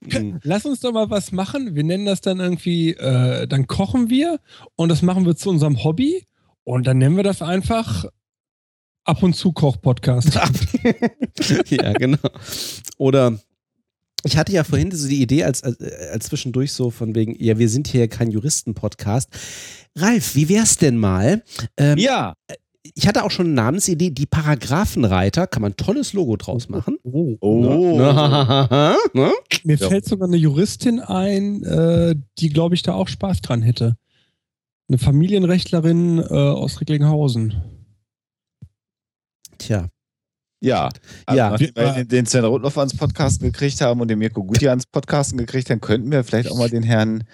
mm, 0.00 0.36
Lass 0.42 0.64
uns 0.64 0.80
doch 0.80 0.92
mal 0.92 1.10
was 1.10 1.32
machen. 1.32 1.74
Wir 1.74 1.84
nennen 1.84 2.06
das 2.06 2.20
dann 2.20 2.40
irgendwie, 2.40 2.92
äh, 2.92 3.46
dann 3.46 3.66
kochen 3.66 4.08
wir 4.08 4.38
und 4.76 4.88
das 4.88 5.02
machen 5.02 5.26
wir 5.26 5.36
zu 5.36 5.50
unserem 5.50 5.82
Hobby 5.82 6.24
und 6.64 6.86
dann 6.86 6.98
nennen 6.98 7.16
wir 7.16 7.24
das 7.24 7.42
einfach 7.42 8.06
ab 9.04 9.22
und 9.22 9.34
zu 9.34 9.52
Koch-Podcast. 9.52 10.34
ja, 11.68 11.92
genau. 11.92 12.18
Oder 12.96 13.38
ich 14.26 14.36
hatte 14.36 14.52
ja 14.52 14.64
vorhin 14.64 14.90
so 14.90 15.08
die 15.08 15.22
Idee 15.22 15.44
als, 15.44 15.62
als, 15.62 15.78
als 15.80 16.26
zwischendurch 16.26 16.72
so 16.72 16.90
von 16.90 17.14
wegen, 17.14 17.34
ja, 17.42 17.58
wir 17.58 17.68
sind 17.68 17.88
hier 17.88 18.08
kein 18.08 18.30
Juristen-Podcast. 18.30 19.28
Ralf, 19.96 20.34
wie 20.34 20.48
wär's 20.48 20.76
denn 20.76 20.96
mal? 20.98 21.42
Ähm, 21.76 21.98
ja, 21.98 22.34
ich 22.94 23.08
hatte 23.08 23.24
auch 23.24 23.30
schon 23.30 23.46
eine 23.46 23.54
Namensidee, 23.54 24.10
die 24.10 24.26
Paragraphenreiter, 24.26 25.46
kann 25.46 25.62
man 25.62 25.72
ein 25.72 25.76
tolles 25.76 26.12
Logo 26.12 26.36
draus 26.36 26.68
machen. 26.68 26.98
Oh. 27.02 27.36
Oh. 27.40 27.60
Ne? 27.98 28.96
Ne? 29.14 29.32
Mir 29.64 29.76
Ja. 29.76 29.88
fällt 29.88 30.04
sogar 30.04 30.28
eine 30.28 30.36
Juristin 30.36 31.00
ein, 31.00 31.62
äh, 31.64 32.14
die, 32.38 32.48
glaube 32.50 32.74
ich, 32.74 32.82
da 32.82 32.94
auch 32.94 33.08
Spaß 33.08 33.40
dran 33.40 33.62
hätte. 33.62 33.96
Eine 34.88 34.98
Familienrechtlerin 34.98 36.18
äh, 36.18 36.22
aus 36.32 36.80
Recklinghausen. 36.80 37.54
Tja. 39.58 39.88
Ja, 40.66 40.88
also 41.26 41.38
Ja. 41.38 41.50
nachdem 41.50 41.70
wir 41.74 42.04
den, 42.04 42.26
Sven 42.26 42.44
Rotloff 42.44 42.76
ans 42.78 42.96
Podcasten 42.96 43.50
gekriegt 43.52 43.80
haben 43.80 44.00
und 44.00 44.08
den 44.08 44.18
Mirko 44.18 44.42
Guti 44.44 44.68
ans 44.68 44.86
Podcasten 44.86 45.38
gekriegt 45.38 45.70
haben, 45.70 45.80
könnten 45.80 46.10
wir 46.10 46.24
vielleicht 46.24 46.50
auch 46.50 46.58
mal 46.58 46.68
den 46.70 46.82
Herrn, 46.82 47.24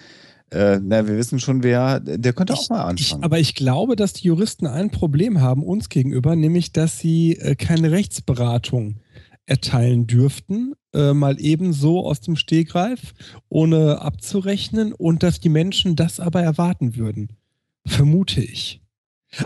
äh, 0.51 0.79
na, 0.81 1.07
wir 1.07 1.17
wissen 1.17 1.39
schon 1.39 1.63
wer, 1.63 1.99
der 1.99 2.33
könnte 2.33 2.53
auch 2.53 2.69
mal 2.69 2.93
Ich, 2.95 3.05
anfangen. 3.11 3.23
aber 3.23 3.39
ich 3.39 3.55
glaube, 3.55 3.95
dass 3.95 4.13
die 4.13 4.27
Juristen 4.27 4.67
ein 4.67 4.91
Problem 4.91 5.41
haben 5.41 5.63
uns 5.63 5.89
gegenüber, 5.89 6.35
nämlich, 6.35 6.71
dass 6.73 6.99
sie 6.99 7.37
äh, 7.37 7.55
keine 7.55 7.91
Rechtsberatung 7.91 8.97
erteilen 9.45 10.07
dürften, 10.07 10.73
äh, 10.93 11.13
mal 11.13 11.41
eben 11.41 11.73
so 11.73 12.05
aus 12.07 12.21
dem 12.21 12.35
Stegreif, 12.35 13.13
ohne 13.49 13.99
abzurechnen 13.99 14.93
und 14.93 15.21
dass 15.23 15.39
die 15.39 15.49
Menschen 15.49 15.95
das 15.95 16.19
aber 16.19 16.41
erwarten 16.41 16.95
würden. 16.95 17.29
Vermute 17.85 18.41
ich. 18.41 18.82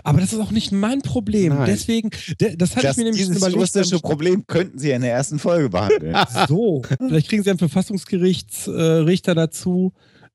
Aber 0.04 0.20
das 0.20 0.32
ist 0.32 0.40
auch 0.40 0.50
nicht 0.50 0.70
mein 0.72 1.00
Problem. 1.02 1.54
Nein. 1.54 1.66
Deswegen, 1.66 2.10
de, 2.40 2.56
das 2.56 2.76
hatte 2.76 2.86
das, 2.86 2.92
ich 2.92 2.98
mir 2.98 3.04
nämlich 3.04 3.22
dieses 3.22 3.36
überlegt. 3.36 3.56
juristische 3.56 3.90
beim- 4.00 4.00
Problem 4.10 4.46
könnten 4.46 4.78
Sie 4.78 4.90
in 4.90 5.02
der 5.02 5.12
ersten 5.12 5.38
Folge 5.38 5.70
behandeln. 5.70 6.14
So, 6.48 6.82
vielleicht 6.98 7.28
kriegen 7.28 7.42
sie 7.42 7.50
einen 7.50 7.58
Verfassungsgerichtsrichter 7.58 9.32
äh, 9.32 9.34
dazu. 9.34 9.92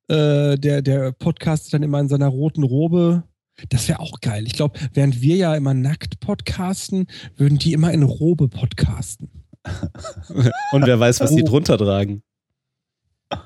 Äh, 0.07 0.57
der, 0.57 0.81
der 0.81 1.11
podcastet 1.13 1.73
dann 1.73 1.83
immer 1.83 1.99
in 1.99 2.09
seiner 2.09 2.27
roten 2.27 2.63
Robe. 2.63 3.23
Das 3.69 3.87
wäre 3.87 3.99
auch 3.99 4.19
geil. 4.21 4.45
Ich 4.47 4.53
glaube, 4.53 4.79
während 4.93 5.21
wir 5.21 5.35
ja 5.35 5.55
immer 5.55 5.73
nackt 5.73 6.19
podcasten, 6.19 7.05
würden 7.37 7.57
die 7.59 7.73
immer 7.73 7.91
in 7.93 8.03
Robe 8.03 8.47
podcasten. 8.49 9.29
Und 10.71 10.85
wer 10.85 10.99
weiß, 10.99 11.19
was 11.21 11.33
die 11.35 11.43
Oh. 11.43 11.47
drunter 11.47 11.77
tragen. 11.77 12.23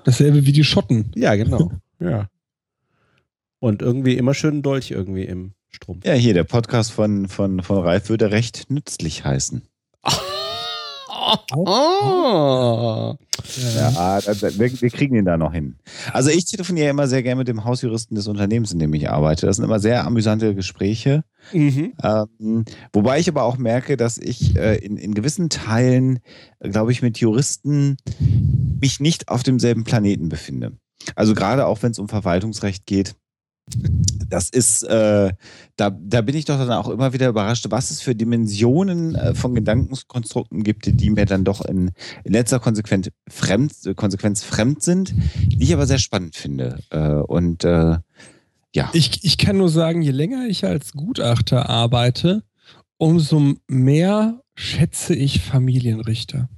Dasselbe 0.06 0.46
wie 0.46 0.52
die 0.52 0.64
Schotten. 0.64 1.12
Ja, 1.16 1.36
genau. 1.36 1.72
Ja. 2.00 2.30
Und 3.60 3.82
irgendwie 3.82 4.18
immer 4.18 4.34
schön 4.36 4.52
einen 4.56 4.62
Dolch 4.62 4.92
irgendwie 4.92 5.24
im 5.24 5.54
Strumpf. 5.70 6.06
ja, 6.06 6.14
hier, 6.14 6.34
der 6.34 6.44
Podcast 6.44 6.92
von, 6.92 7.28
von, 7.28 7.62
von 7.62 7.84
Ralf 7.84 8.10
würde 8.10 8.32
recht 8.32 8.70
nützlich 8.70 9.26
heißen. 9.26 9.62
Oh. 11.56 13.16
Ja, 13.76 14.20
da, 14.20 14.42
wir, 14.42 14.82
wir 14.82 14.90
kriegen 14.90 15.16
ihn 15.16 15.26
da 15.26 15.38
noch 15.38 15.54
hin. 15.54 15.78
Also 16.12 16.30
ich 16.30 16.46
telefoniere 16.46 16.90
immer 16.90 17.08
sehr 17.08 17.24
gerne 17.24 17.40
mit 17.40 17.48
dem 17.48 17.64
Hausjuristen 17.64 18.16
des 18.16 18.28
Unternehmens, 18.28 18.72
in 18.72 18.80
dem 18.80 18.94
ich 18.94 19.10
arbeite. 19.10 19.46
Das 19.46 19.56
sind 19.56 19.66
immer 19.66 19.80
sehr 19.80 20.06
amüsante 20.06 20.54
Gespräche. 20.54 21.24
Mhm. 21.54 21.94
Ähm, 22.04 22.66
wobei 22.92 23.20
ich 23.20 23.30
aber 23.30 23.44
auch 23.44 23.58
merke, 23.58 23.96
dass 23.96 24.18
ich 24.18 24.56
äh, 24.58 24.76
in, 24.78 24.98
in 24.98 25.14
gewissen 25.14 25.50
Teilen, 25.50 26.20
glaube 26.60 26.92
ich, 26.92 27.02
mit 27.02 27.20
Juristen 27.20 27.98
mich 28.82 29.00
nicht 29.00 29.30
auf 29.30 29.44
demselben 29.44 29.86
Planeten 29.86 30.30
befinde. 30.30 30.74
Also 31.16 31.34
gerade 31.34 31.68
auch 31.68 31.82
wenn 31.84 31.92
es 31.92 32.00
um 32.00 32.10
Verwaltungsrecht 32.10 32.86
geht. 32.86 33.16
Das 34.30 34.50
ist, 34.50 34.84
äh, 34.84 35.34
da, 35.76 35.90
da 35.90 36.22
bin 36.22 36.36
ich 36.36 36.46
doch 36.46 36.58
dann 36.58 36.72
auch 36.72 36.90
immer 36.90 37.14
wieder 37.14 37.28
überrascht, 37.28 37.66
was 37.70 37.92
es 37.92 38.02
für 38.02 38.16
Dimensionen 38.16 39.16
äh, 39.16 39.36
von 39.36 39.56
Gedankenkonstrukten 39.56 40.64
gibt, 40.64 40.86
die 40.86 41.10
mir 41.10 41.26
dann 41.26 41.44
doch 41.44 41.64
in, 41.66 41.92
in 42.24 42.34
letzter 42.34 42.60
Konsequenz 42.60 43.10
fremd, 43.28 43.74
Konsequenz 43.96 44.44
fremd 44.44 44.82
sind, 44.82 45.14
die 45.46 45.64
ich 45.64 45.74
aber 45.74 45.86
sehr 45.86 46.00
spannend 46.00 46.36
finde. 46.36 46.80
Äh, 46.92 47.10
und 47.10 47.64
äh, 47.64 47.98
ja. 48.74 48.90
Ich, 48.94 49.24
ich 49.24 49.38
kann 49.38 49.58
nur 49.58 49.70
sagen, 49.70 50.02
je 50.02 50.12
länger 50.12 50.46
ich 50.48 50.66
als 50.66 50.94
Gutachter 50.94 51.70
arbeite, 51.70 52.44
umso 52.98 53.56
mehr 53.68 54.42
schätze 54.56 55.16
ich 55.16 55.42
Familienrichter. 55.42 56.50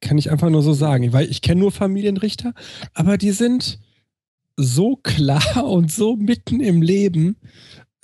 Kann 0.00 0.18
ich 0.18 0.30
einfach 0.30 0.50
nur 0.50 0.62
so 0.62 0.72
sagen. 0.72 1.12
Weil 1.12 1.30
ich 1.30 1.42
kenne 1.42 1.60
nur 1.60 1.72
Familienrichter, 1.72 2.54
aber 2.92 3.18
die 3.18 3.30
sind 3.30 3.78
so 4.62 4.96
klar 4.96 5.64
und 5.64 5.90
so 5.90 6.16
mitten 6.16 6.60
im 6.60 6.82
Leben. 6.82 7.36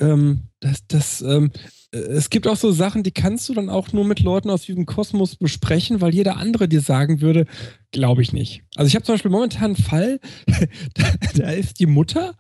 Ähm, 0.01 0.45
dass, 0.61 0.87
dass, 0.87 1.23
ähm, 1.23 1.51
äh, 1.93 1.99
es 1.99 2.31
gibt 2.31 2.47
auch 2.47 2.57
so 2.57 2.71
Sachen, 2.71 3.03
die 3.03 3.11
kannst 3.11 3.49
du 3.49 3.55
dann 3.55 3.71
auch 3.71 3.93
nur 3.93 4.05
mit 4.05 4.21
Leuten 4.21 4.51
aus 4.51 4.63
diesem 4.63 4.87
Kosmos 4.87 5.37
besprechen, 5.37 6.01
weil 6.01 6.15
jeder 6.15 6.37
andere 6.37 6.69
dir 6.69 6.81
sagen 6.81 7.21
würde, 7.21 7.47
glaube 7.91 8.23
ich 8.23 8.33
nicht. 8.33 8.63
Also 8.77 8.89
ich 8.89 8.95
habe 8.95 9.05
zum 9.05 9.15
Beispiel 9.15 9.31
momentan 9.31 9.75
einen 9.75 9.77
Fall, 9.77 10.21
da, 10.95 11.05
da 11.35 11.51
ist 11.51 11.81
die 11.81 11.87
Mutter 11.87 12.37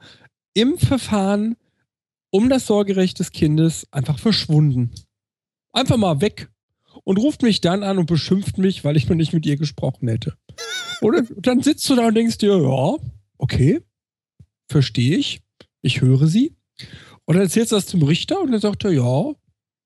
im 0.55 0.79
Verfahren 0.79 1.57
um 2.31 2.49
das 2.49 2.67
Sorgerecht 2.67 3.19
des 3.19 3.33
Kindes 3.33 3.87
einfach 3.91 4.19
verschwunden. 4.19 4.91
Einfach 5.73 5.97
mal 5.97 6.21
weg. 6.21 6.51
Und 7.05 7.19
ruft 7.19 7.43
mich 7.43 7.61
dann 7.61 7.85
an 7.85 7.99
und 7.99 8.07
beschimpft 8.07 8.59
mich, 8.59 8.85
weil 8.85 8.97
ich 8.97 9.09
noch 9.09 9.17
nicht 9.17 9.33
mit 9.33 9.47
ihr 9.47 9.57
gesprochen 9.57 10.09
hätte. 10.09 10.35
Oder 11.01 11.23
dann 11.37 11.63
sitzt 11.63 11.89
du 11.89 11.95
da 11.95 12.09
und 12.09 12.15
denkst 12.15 12.39
dir, 12.39 12.61
ja, 12.61 12.97
okay, 13.39 13.81
verstehe 14.69 15.17
ich. 15.17 15.41
Ich 15.83 16.01
höre 16.01 16.27
sie. 16.27 16.55
Und 17.25 17.37
dann 17.37 17.45
erzählst 17.45 17.73
du 17.73 17.77
das 17.77 17.87
zum 17.87 18.03
Richter 18.03 18.41
und 18.41 18.53
dann 18.53 18.61
sagt 18.61 18.85
er, 18.85 18.93
ja, 18.93 19.33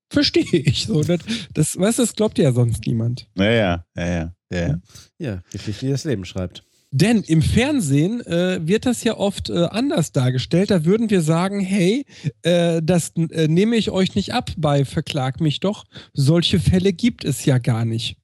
verstehe 0.09 0.45
ich. 0.51 0.85
So, 0.85 1.03
das, 1.03 1.19
das, 1.53 1.77
weißt 1.77 1.99
du, 1.99 2.03
das 2.03 2.15
glaubt 2.15 2.37
ja 2.37 2.51
sonst 2.51 2.85
niemand. 2.85 3.27
Ja, 3.35 3.51
ja, 3.51 3.85
ja, 3.95 4.05
ja. 4.05 4.33
ja, 4.51 4.59
ja. 4.59 4.81
Ja, 5.17 5.41
Geschichte, 5.51 5.85
die 5.85 5.91
das 5.91 6.05
Leben 6.05 6.25
schreibt. 6.25 6.63
Denn 6.95 7.23
im 7.23 7.41
Fernsehen 7.41 8.21
äh, 8.27 8.59
wird 8.67 8.85
das 8.85 9.03
ja 9.03 9.17
oft 9.17 9.49
äh, 9.49 9.65
anders 9.65 10.11
dargestellt. 10.11 10.69
Da 10.69 10.85
würden 10.85 11.09
wir 11.09 11.21
sagen, 11.21 11.59
hey, 11.59 12.05
äh, 12.43 12.81
das 12.83 13.13
äh, 13.15 13.47
nehme 13.47 13.77
ich 13.77 13.89
euch 13.89 14.13
nicht 14.13 14.31
ab 14.35 14.51
bei 14.57 14.85
Verklag 14.85 15.41
mich 15.41 15.59
doch. 15.59 15.85
Solche 16.13 16.59
Fälle 16.59 16.93
gibt 16.93 17.25
es 17.25 17.45
ja 17.45 17.57
gar 17.57 17.83
nicht. 17.83 18.17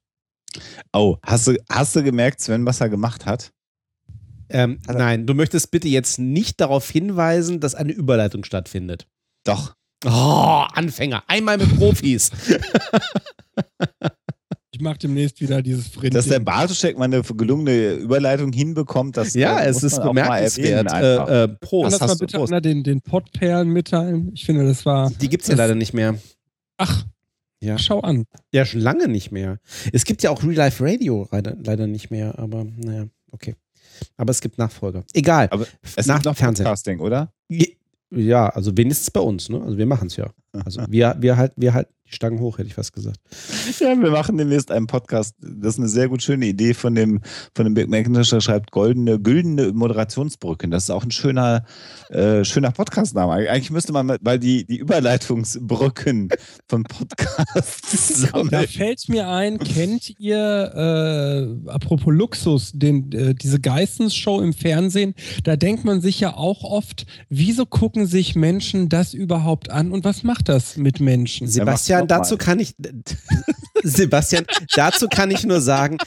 Oh, 0.92 1.16
hast 1.22 1.48
du, 1.48 1.56
hast 1.68 1.96
du 1.96 2.04
gemerkt, 2.04 2.40
Sven, 2.40 2.64
was 2.64 2.80
er 2.80 2.88
gemacht 2.88 3.26
hat? 3.26 3.52
Ähm, 4.50 4.78
er- 4.86 4.94
nein, 4.94 5.26
du 5.26 5.34
möchtest 5.34 5.70
bitte 5.70 5.88
jetzt 5.88 6.18
nicht 6.18 6.60
darauf 6.60 6.88
hinweisen, 6.90 7.60
dass 7.60 7.74
eine 7.74 7.92
Überleitung 7.92 8.44
stattfindet. 8.44 9.06
Doch. 9.44 9.74
Oh, 10.04 10.64
Anfänger. 10.72 11.22
Einmal 11.26 11.58
mit 11.58 11.76
Profis. 11.76 12.30
Ich 14.72 14.80
mache 14.82 14.98
demnächst 14.98 15.40
wieder 15.42 15.60
dieses 15.60 15.88
Frind. 15.88 16.14
Dass 16.14 16.26
der 16.26 16.38
Bartoschek 16.40 16.96
mal 16.96 17.04
eine 17.04 17.20
gelungene 17.22 17.94
Überleitung 17.94 18.50
hinbekommt, 18.52 19.14
das 19.16 19.34
ja, 19.34 19.60
äh, 19.60 19.68
es 19.68 19.82
ist 19.82 20.00
bemerkenswert. 20.02 20.90
Äh, 20.90 21.14
äh, 21.16 21.16
Kann 21.48 21.58
Prost. 21.60 22.00
das 22.00 22.08
mal 22.08 22.16
bitte 22.16 22.38
Prost. 22.38 22.50
einer 22.52 22.62
den, 22.62 22.82
den 22.82 23.02
Pottperlen 23.02 23.68
mitteilen? 23.68 24.30
Ich 24.32 24.46
finde, 24.46 24.64
das 24.64 24.86
war. 24.86 25.10
Die 25.10 25.28
gibt 25.28 25.42
es 25.42 25.48
ja 25.50 25.56
leider 25.56 25.74
nicht 25.74 25.92
mehr. 25.92 26.14
Ach, 26.78 27.04
Ja. 27.60 27.76
schau 27.76 28.00
an. 28.00 28.24
Ja, 28.54 28.64
schon 28.64 28.80
lange 28.80 29.08
nicht 29.08 29.32
mehr. 29.32 29.58
Es 29.92 30.06
gibt 30.06 30.22
ja 30.22 30.30
auch 30.30 30.42
Real 30.42 30.54
Life 30.54 30.82
Radio 30.82 31.28
leider, 31.30 31.56
leider 31.62 31.86
nicht 31.86 32.10
mehr, 32.10 32.38
aber 32.38 32.64
naja, 32.64 33.04
okay. 33.32 33.56
Aber 34.16 34.30
es 34.30 34.40
gibt 34.40 34.58
Nachfolger. 34.58 35.04
Egal. 35.12 35.48
Aber 35.50 35.66
es 35.96 36.06
nach 36.06 36.16
gibt 36.16 36.26
noch 36.26 36.36
Fernsehen. 36.36 36.64
Podcasting, 36.64 37.00
oder? 37.00 37.32
Ja, 38.10 38.48
also 38.48 38.76
wenigstens 38.76 39.10
bei 39.10 39.20
uns, 39.20 39.48
ne? 39.48 39.60
Also 39.62 39.78
wir 39.78 39.86
machen 39.86 40.08
es 40.08 40.16
ja. 40.16 40.30
Also 40.52 40.82
wir, 40.88 41.16
wir 41.20 41.36
halt, 41.36 41.52
wir 41.56 41.74
halten 41.74 41.92
die 42.08 42.14
Stangen 42.16 42.40
hoch, 42.40 42.58
hätte 42.58 42.66
ich 42.66 42.74
fast 42.74 42.92
gesagt. 42.92 43.20
Ja, 43.78 43.96
wir 43.96 44.10
machen 44.10 44.36
demnächst 44.36 44.72
einen 44.72 44.88
Podcast. 44.88 45.36
Das 45.40 45.74
ist 45.74 45.78
eine 45.78 45.88
sehr 45.88 46.08
gut 46.08 46.24
schöne 46.24 46.46
Idee 46.46 46.74
von 46.74 46.96
dem, 46.96 47.20
von 47.54 47.64
dem 47.66 47.74
Big 47.74 47.88
McIntosh, 47.88 48.30
der 48.30 48.40
schreibt 48.40 48.72
goldene, 48.72 49.20
güldene 49.20 49.72
Moderationsbrücken. 49.72 50.72
Das 50.72 50.84
ist 50.84 50.90
auch 50.90 51.04
ein 51.04 51.12
schöner, 51.12 51.64
äh, 52.08 52.44
schöner 52.44 52.72
Podcast-Name. 52.72 53.32
Eigentlich 53.32 53.70
müsste 53.70 53.92
man, 53.92 54.06
mal- 54.06 54.18
weil 54.22 54.40
die, 54.40 54.64
die 54.66 54.78
Überleitungsbrücken 54.78 56.30
von 56.68 56.82
Podcasts 56.82 58.26
Da 58.50 58.62
fällt 58.62 59.08
mir 59.08 59.28
ein, 59.28 59.58
kennt 59.58 60.18
ihr, 60.18 60.36
äh, 61.66 61.70
apropos 61.70 62.12
Luxus, 62.12 62.72
den, 62.74 63.12
äh, 63.12 63.34
diese 63.36 63.60
Geistens-Show 63.60 64.40
im 64.40 64.52
Fernsehen, 64.52 65.14
da 65.44 65.54
denkt 65.56 65.84
man 65.84 66.00
sich 66.00 66.18
ja 66.20 66.36
auch 66.36 66.64
oft, 66.64 67.06
wieso 67.28 67.66
gucken 67.66 68.06
sich 68.06 68.34
Menschen 68.34 68.88
das 68.88 69.14
überhaupt 69.14 69.70
an 69.70 69.92
und 69.92 70.04
was 70.04 70.24
macht 70.40 70.48
das 70.48 70.76
mit 70.76 71.00
Menschen? 71.00 71.46
Sebastian, 71.46 72.08
dazu 72.08 72.36
kann 72.36 72.58
ich 72.60 72.74
Sebastian, 73.82 74.46
dazu 74.74 75.06
kann 75.08 75.30
ich 75.30 75.44
nur 75.44 75.60
sagen, 75.60 75.98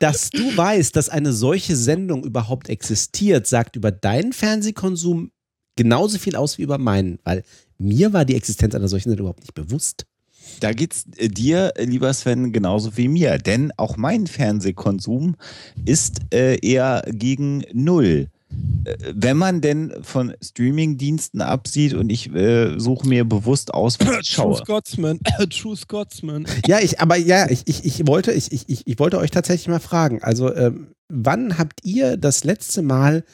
dass 0.00 0.30
du 0.30 0.56
weißt, 0.56 0.94
dass 0.94 1.08
eine 1.08 1.32
solche 1.32 1.76
Sendung 1.76 2.24
überhaupt 2.24 2.68
existiert, 2.68 3.46
sagt 3.46 3.76
über 3.76 3.90
deinen 3.90 4.32
Fernsehkonsum 4.32 5.30
genauso 5.76 6.18
viel 6.18 6.36
aus 6.36 6.58
wie 6.58 6.62
über 6.62 6.78
meinen, 6.78 7.18
weil 7.24 7.42
mir 7.78 8.12
war 8.12 8.24
die 8.24 8.36
Existenz 8.36 8.74
einer 8.74 8.88
solchen 8.88 9.10
Sendung 9.10 9.26
überhaupt 9.26 9.42
nicht 9.42 9.54
bewusst. 9.54 10.04
Da 10.60 10.72
geht's 10.72 11.06
äh, 11.16 11.28
dir, 11.28 11.72
äh, 11.76 11.84
lieber 11.84 12.12
Sven, 12.12 12.52
genauso 12.52 12.96
wie 12.98 13.08
mir. 13.08 13.38
Denn 13.38 13.72
auch 13.78 13.96
mein 13.96 14.26
Fernsehkonsum 14.26 15.36
ist 15.86 16.20
äh, 16.32 16.58
eher 16.60 17.02
gegen 17.08 17.64
null. 17.72 18.28
Wenn 19.14 19.36
man 19.38 19.60
denn 19.62 19.94
von 20.02 20.34
Streamingdiensten 20.42 21.40
absieht 21.40 21.94
und 21.94 22.10
ich 22.10 22.30
äh, 22.34 22.78
suche 22.78 23.08
mir 23.08 23.24
bewusst 23.24 23.72
aus, 23.72 23.98
was 24.00 24.08
ich 24.20 24.34
True 24.34 24.54
schaue. 24.54 24.56
Scotsman, 24.56 25.20
True 25.50 25.76
Scotsman. 25.76 26.46
Ja, 26.66 26.80
ich, 26.80 27.00
aber 27.00 27.16
ja, 27.16 27.48
ich, 27.50 27.62
ich, 27.66 27.84
ich 27.84 28.06
wollte, 28.06 28.32
ich, 28.32 28.52
ich, 28.52 28.86
ich- 28.86 28.98
wollte 28.98 29.18
euch 29.18 29.30
tatsächlich 29.30 29.68
mal 29.68 29.80
fragen. 29.80 30.22
Also, 30.22 30.54
ähm, 30.54 30.88
wann 31.08 31.56
habt 31.56 31.80
ihr 31.84 32.16
das 32.18 32.44
letzte 32.44 32.82
Mal 32.82 33.24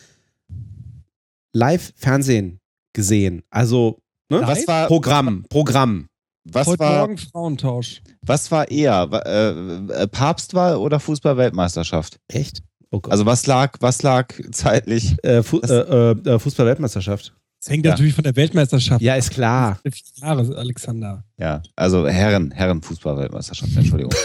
Live-Fernsehen 1.52 2.60
gesehen? 2.92 3.42
Also 3.50 3.98
Ne? 4.32 4.42
Was 4.44 4.68
war, 4.68 4.86
Programm, 4.86 5.44
Programm. 5.48 6.06
was 6.44 6.68
Heute 6.68 6.78
war, 6.78 6.98
Morgen 7.00 7.18
Frauentausch. 7.18 8.00
was 8.22 8.48
war 8.52 8.70
eher? 8.70 9.08
Äh, 9.26 10.02
äh, 10.02 10.06
Papstwahl 10.06 10.76
oder 10.76 11.00
Fußball-Weltmeisterschaft? 11.00 12.20
Echt? 12.28 12.62
Oh. 12.92 13.00
Also 13.08 13.24
was 13.26 13.46
lag, 13.46 13.76
was 13.80 14.02
lag 14.02 14.32
zeitlich? 14.52 15.16
äh, 15.22 15.42
Fu 15.42 15.60
äh, 15.60 16.10
äh, 16.12 16.38
Fußball-Weltmeisterschaft. 16.38 17.32
Das 17.60 17.70
hängt 17.70 17.84
Ja. 17.84 17.92
natürlich 17.92 18.14
von 18.14 18.24
der 18.24 18.34
Weltmeisterschaft. 18.36 19.00
Ja, 19.02 19.14
ist 19.16 19.30
klar. 19.30 19.78
Jahre, 20.16 20.56
Alexander. 20.56 21.24
Ja, 21.36 21.62
also 21.76 22.08
Herren, 22.08 22.50
Herren 22.50 22.82
Fußball-Weltmeisterschaft, 22.82 23.76
Entschuldigung. 23.76 24.12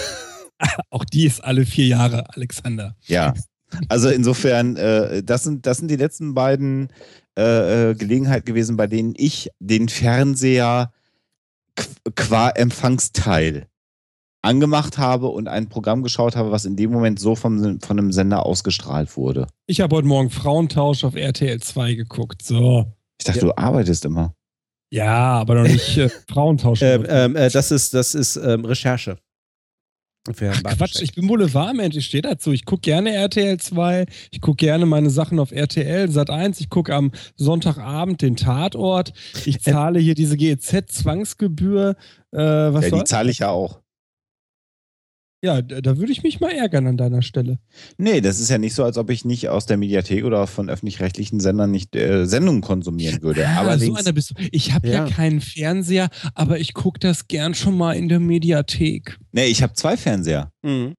Auch 0.89 1.03
die 1.05 1.25
ist 1.25 1.43
alle 1.43 1.65
vier 1.65 1.85
Jahre, 1.87 2.23
Alexander. 2.33 2.95
Ja. 3.07 3.33
Also 3.89 4.09
insofern, 4.09 4.77
äh, 4.77 5.21
das, 5.21 5.43
sind, 5.43 5.65
das 5.65 5.77
sind 5.79 5.89
die 5.91 5.97
letzten 5.97 6.33
beiden 6.33 6.87
äh, 7.37 7.89
äh, 7.91 7.95
Gelegenheiten 7.95 8.45
gewesen, 8.45 8.77
bei 8.77 8.87
denen 8.87 9.13
ich 9.17 9.49
den 9.59 9.89
Fernseher 9.89 10.93
qu- 11.77 12.11
qua 12.15 12.49
Empfangsteil 12.51 13.67
angemacht 14.45 14.97
habe 14.97 15.27
und 15.27 15.47
ein 15.47 15.67
Programm 15.67 16.03
geschaut 16.03 16.35
habe, 16.35 16.51
was 16.51 16.65
in 16.65 16.75
dem 16.75 16.91
Moment 16.91 17.19
so 17.19 17.35
vom, 17.35 17.81
von 17.81 17.99
einem 17.99 18.11
Sender 18.11 18.45
ausgestrahlt 18.45 19.17
wurde. 19.17 19.47
Ich 19.67 19.81
habe 19.81 19.95
heute 19.95 20.07
Morgen 20.07 20.29
Frauentausch 20.29 21.03
auf 21.03 21.15
RTL 21.15 21.59
2 21.59 21.95
geguckt. 21.95 22.43
So. 22.43 22.85
Ich 23.19 23.25
dachte, 23.25 23.39
Ja. 23.39 23.45
du 23.45 23.57
arbeitest 23.57 24.05
immer. 24.05 24.33
Ja, 24.91 25.33
aber 25.33 25.55
noch 25.55 25.63
nicht 25.63 25.97
äh, 25.97 26.09
Frauentausch. 26.29 26.81
Ähm, 26.81 27.05
ähm, 27.09 27.35
äh, 27.35 27.49
das 27.49 27.71
ist, 27.71 27.93
das 27.93 28.15
ist 28.15 28.37
ähm, 28.37 28.65
Recherche. 28.65 29.17
Ach 30.27 30.77
Quatsch, 30.77 31.01
ich 31.01 31.13
bin 31.13 31.27
Boulevardmensch, 31.27 31.95
ich 31.95 32.07
stehe 32.07 32.23
dazu. 32.23 32.51
Ich 32.51 32.65
gucke 32.65 32.81
gerne 32.81 33.13
RTL 33.13 33.59
2, 33.59 34.07
ich 34.31 34.41
gucke 34.41 34.57
gerne 34.57 34.87
meine 34.87 35.11
Sachen 35.11 35.37
auf 35.37 35.51
RTL, 35.51 36.09
Sat 36.09 36.31
1, 36.31 36.59
ich 36.61 36.69
gucke 36.69 36.95
am 36.95 37.11
Sonntagabend 37.35 38.23
den 38.23 38.35
Tatort, 38.35 39.13
ich 39.45 39.61
zahle 39.61 39.99
hier 39.99 40.15
diese 40.15 40.35
GEZ-Zwangsgebühr. 40.35 41.95
Äh, 42.31 42.37
was 42.37 42.85
ja, 42.85 42.89
soll? 42.89 42.99
die 42.99 43.05
zahle 43.05 43.29
ich 43.29 43.39
ja 43.39 43.49
auch. 43.49 43.81
Ja, 45.45 45.61
da, 45.61 45.97
würde 45.97 46.11
ich 46.11 46.23
mich 46.23 46.39
mal 46.39 46.49
ärgern 46.51 46.87
an 46.87 46.97
deiner 46.97 47.21
Stelle. 47.21 47.59
Nee, 47.97 48.19
das 48.19 48.39
ist 48.39 48.49
ja 48.49 48.57
nicht 48.57 48.73
so, 48.73 48.83
als 48.83 48.97
ob 48.97 49.11
ich 49.11 49.25
nicht 49.25 49.47
aus 49.47 49.67
der 49.67 49.77
Mediathek 49.77 50.25
oder 50.25 50.47
von 50.47 50.71
öffentlich-rechtlichen 50.71 51.39
Sendern 51.39 51.69
nicht 51.69 51.95
äh, 51.95 52.25
Sendungen 52.25 52.61
konsumieren 52.61 53.21
würde. 53.21 53.47
Ah, 53.47 53.59
Allerdings, 53.59 53.99
so 53.99 54.03
einer 54.03 54.11
bist 54.11 54.31
du. 54.31 54.33
Ich 54.51 54.73
habe 54.73 54.87
ja. 54.87 55.05
Ja. 55.05 55.07
keinen 55.07 55.41
Fernseher, 55.41 56.09
aber 56.33 56.59
ich 56.59 56.73
gucke 56.73 56.99
das 56.99 57.27
gern 57.27 57.53
schon 57.53 57.77
mal 57.77 57.93
in 57.93 58.09
der 58.09 58.19
Mediathek. 58.19 59.19
nee, 59.33 59.45
ich 59.45 59.61
habe 59.61 59.73
zwei 59.73 59.97
Fernseher. 59.97 60.49
Mhm. 60.63 60.95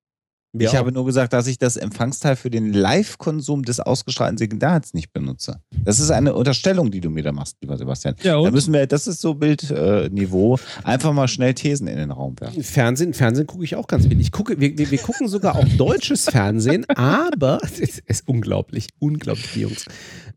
Ich 0.58 0.72
Ja, 0.72 0.78
habe 0.78 0.92
nur 0.92 1.04
gesagt, 1.04 1.32
dass 1.32 1.46
ich 1.46 1.58
das 1.58 1.76
Empfangsteil 1.76 2.36
für 2.36 2.50
den 2.50 2.72
Live-Konsum 2.72 3.62
des 3.64 3.80
ausgestrahlten 3.80 4.38
Signals 4.38 4.94
nicht 4.94 5.12
benutze. 5.12 5.60
Das 5.84 6.00
ist 6.00 6.10
eine 6.10 6.34
Unterstellung, 6.34 6.90
die 6.90 7.00
du 7.00 7.10
mir 7.10 7.22
da 7.22 7.32
machst, 7.32 7.56
lieber 7.60 7.76
Sebastian. 7.76 8.14
Ja, 8.22 8.40
Da 8.42 8.50
müssen 8.50 8.72
wir, 8.72 8.86
das 8.86 9.06
ist 9.06 9.20
so 9.20 9.34
Bildniveau, 9.34 10.58
einfach 10.84 11.12
mal 11.12 11.28
schnell 11.28 11.54
Thesen 11.54 11.86
in 11.88 11.96
den 11.96 12.10
Raum 12.10 12.34
werfen. 12.40 12.62
Fernsehen, 12.62 13.14
Fernsehen 13.14 13.46
gucke 13.46 13.64
ich 13.64 13.76
auch 13.76 13.86
ganz 13.86 14.06
viel. 14.06 14.20
Ich 14.20 14.32
gucke, 14.32 14.58
wir, 14.60 14.76
wir, 14.78 14.90
wir 14.90 14.98
gucken 14.98 15.28
sogar 15.28 15.56
auch 15.56 15.68
deutsches 15.76 16.24
Fernsehen, 16.24 16.84
aber 16.96 17.58
es 17.62 17.78
ist 17.98 18.28
unglaublich, 18.28 18.88
unglaublich, 18.98 19.52
die 19.54 19.60
Jungs. 19.60 19.84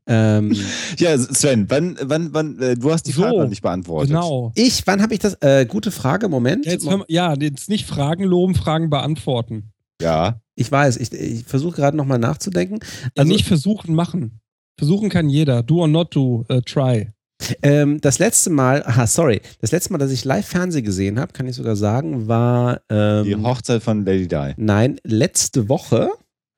Ähm, 0.07 0.55
Ja, 0.97 1.17
Sven, 1.17 1.65
wann, 1.69 1.97
wann, 2.01 2.33
wann, 2.33 2.59
äh, 2.59 2.75
du 2.75 2.91
hast 2.91 3.03
die 3.03 3.11
So, 3.11 3.21
Frage 3.21 3.37
noch 3.37 3.49
nicht 3.49 3.61
beantwortet. 3.61 4.09
Genau. 4.09 4.51
ich, 4.55 4.85
wann 4.87 5.01
habe 5.01 5.13
ich 5.13 5.19
das? 5.19 5.35
Äh, 5.41 5.65
gute 5.65 5.91
Frage, 5.91 6.29
Moment. 6.29 6.65
Jetzt, 6.65 6.89
hör 6.89 6.97
mal- 6.97 7.05
ja, 7.09 7.33
jetzt 7.39 7.69
nicht 7.69 7.85
Fragen 7.85 8.23
loben, 8.23 8.55
Fragen 8.55 8.89
beantworten. 8.89 9.71
Ja. 10.01 10.41
Ich 10.55 10.71
weiß, 10.71 10.97
ich, 10.97 11.11
ich 11.13 11.43
versuche 11.45 11.75
gerade 11.77 11.97
nochmal 11.97 12.19
nachzudenken. 12.19 12.79
Also 13.17 13.31
nicht 13.31 13.45
versuchen, 13.45 13.95
machen. 13.95 14.39
Versuchen 14.77 15.09
kann 15.09 15.29
jeder. 15.29 15.63
Do 15.63 15.81
or 15.81 15.87
not 15.87 16.15
do, 16.15 16.45
uh, 16.49 16.61
try. 16.61 17.09
ähm, 17.61 18.01
das 18.01 18.19
letzte 18.19 18.49
Mal, 18.49 18.83
aha, 18.85 19.07
sorry, 19.07 19.41
das 19.61 19.71
letzte 19.71 19.93
Mal, 19.93 19.99
dass 19.99 20.11
ich 20.11 20.25
live 20.25 20.45
Fernsehen 20.45 20.83
gesehen 20.83 21.19
habe, 21.19 21.31
kann 21.31 21.47
ich 21.47 21.55
sogar 21.55 21.75
sagen, 21.75 22.27
war 22.27 22.81
ähm, 22.89 23.23
Die 23.25 23.35
Hochzeit 23.35 23.81
von 23.81 24.05
Lady 24.05 24.27
Di. 24.27 24.53
Nein, 24.57 24.99
letzte 25.03 25.69
Woche. 25.69 26.09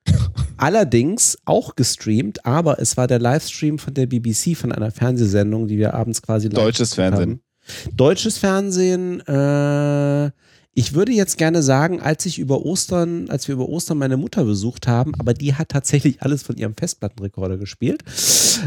Allerdings 0.57 1.37
auch 1.45 1.75
gestreamt, 1.75 2.45
aber 2.45 2.79
es 2.79 2.97
war 2.97 3.07
der 3.07 3.19
Livestream 3.19 3.77
von 3.77 3.93
der 3.93 4.07
BBC 4.07 4.55
von 4.55 4.71
einer 4.71 4.91
Fernsehsendung, 4.91 5.67
die 5.67 5.77
wir 5.77 5.93
abends 5.93 6.21
quasi 6.21 6.47
live 6.47 6.63
Deutsches 6.63 6.95
Fernsehen. 6.95 7.41
haben. 7.87 7.95
Deutsches 7.95 8.37
Fernsehen, 8.39 9.19
äh, 9.21 10.31
ich 10.73 10.93
würde 10.93 11.11
jetzt 11.11 11.37
gerne 11.37 11.61
sagen, 11.61 12.01
als 12.01 12.25
ich 12.25 12.39
über 12.39 12.65
Ostern, 12.65 13.29
als 13.29 13.47
wir 13.47 13.53
über 13.53 13.67
Ostern 13.67 13.97
meine 13.97 14.17
Mutter 14.17 14.45
besucht 14.45 14.87
haben, 14.87 15.13
aber 15.19 15.33
die 15.33 15.55
hat 15.55 15.69
tatsächlich 15.69 16.21
alles 16.21 16.43
von 16.43 16.55
ihrem 16.57 16.75
Festplattenrekorder 16.75 17.57
gespielt, 17.57 18.03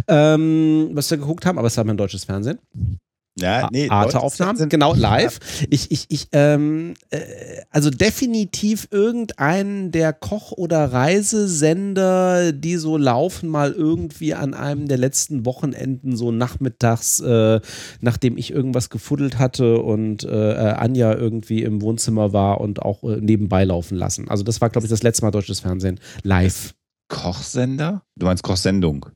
ähm, 0.08 0.90
was 0.92 1.10
wir 1.10 1.18
geguckt 1.18 1.46
haben, 1.46 1.58
aber 1.58 1.68
es 1.68 1.76
war 1.76 1.84
mein 1.84 1.96
deutsches 1.96 2.24
Fernsehen. 2.24 2.58
Ja, 3.36 3.68
nee, 3.72 3.88
Arte-Aufnahmen, 3.88 4.68
genau, 4.68 4.94
live. 4.94 5.40
Ich, 5.68 5.90
ich, 5.90 6.06
ich, 6.08 6.28
ähm, 6.30 6.94
äh, 7.10 7.18
also 7.70 7.90
definitiv 7.90 8.86
irgendeinen 8.92 9.90
der 9.90 10.12
Koch- 10.12 10.52
oder 10.52 10.92
Reisesender, 10.92 12.52
die 12.52 12.76
so 12.76 12.96
laufen, 12.96 13.48
mal 13.48 13.72
irgendwie 13.72 14.34
an 14.34 14.54
einem 14.54 14.86
der 14.86 14.98
letzten 14.98 15.44
Wochenenden, 15.44 16.16
so 16.16 16.30
nachmittags, 16.30 17.18
äh, 17.20 17.60
nachdem 18.00 18.38
ich 18.38 18.52
irgendwas 18.52 18.88
gefuddelt 18.88 19.38
hatte 19.40 19.78
und 19.80 20.22
äh, 20.22 20.52
äh, 20.52 20.72
Anja 20.74 21.12
irgendwie 21.12 21.64
im 21.64 21.82
Wohnzimmer 21.82 22.32
war 22.32 22.60
und 22.60 22.82
auch 22.82 23.02
äh, 23.02 23.20
nebenbei 23.20 23.64
laufen 23.64 23.96
lassen. 23.96 24.28
Also 24.28 24.44
das 24.44 24.60
war, 24.60 24.70
glaube 24.70 24.86
ich, 24.86 24.90
das 24.90 25.02
letzte 25.02 25.24
Mal 25.24 25.32
deutsches 25.32 25.58
Fernsehen 25.58 25.98
live. 26.22 26.74
Kochsender? 27.08 28.02
Du 28.16 28.26
meinst 28.26 28.44
Kochsendung? 28.44 29.06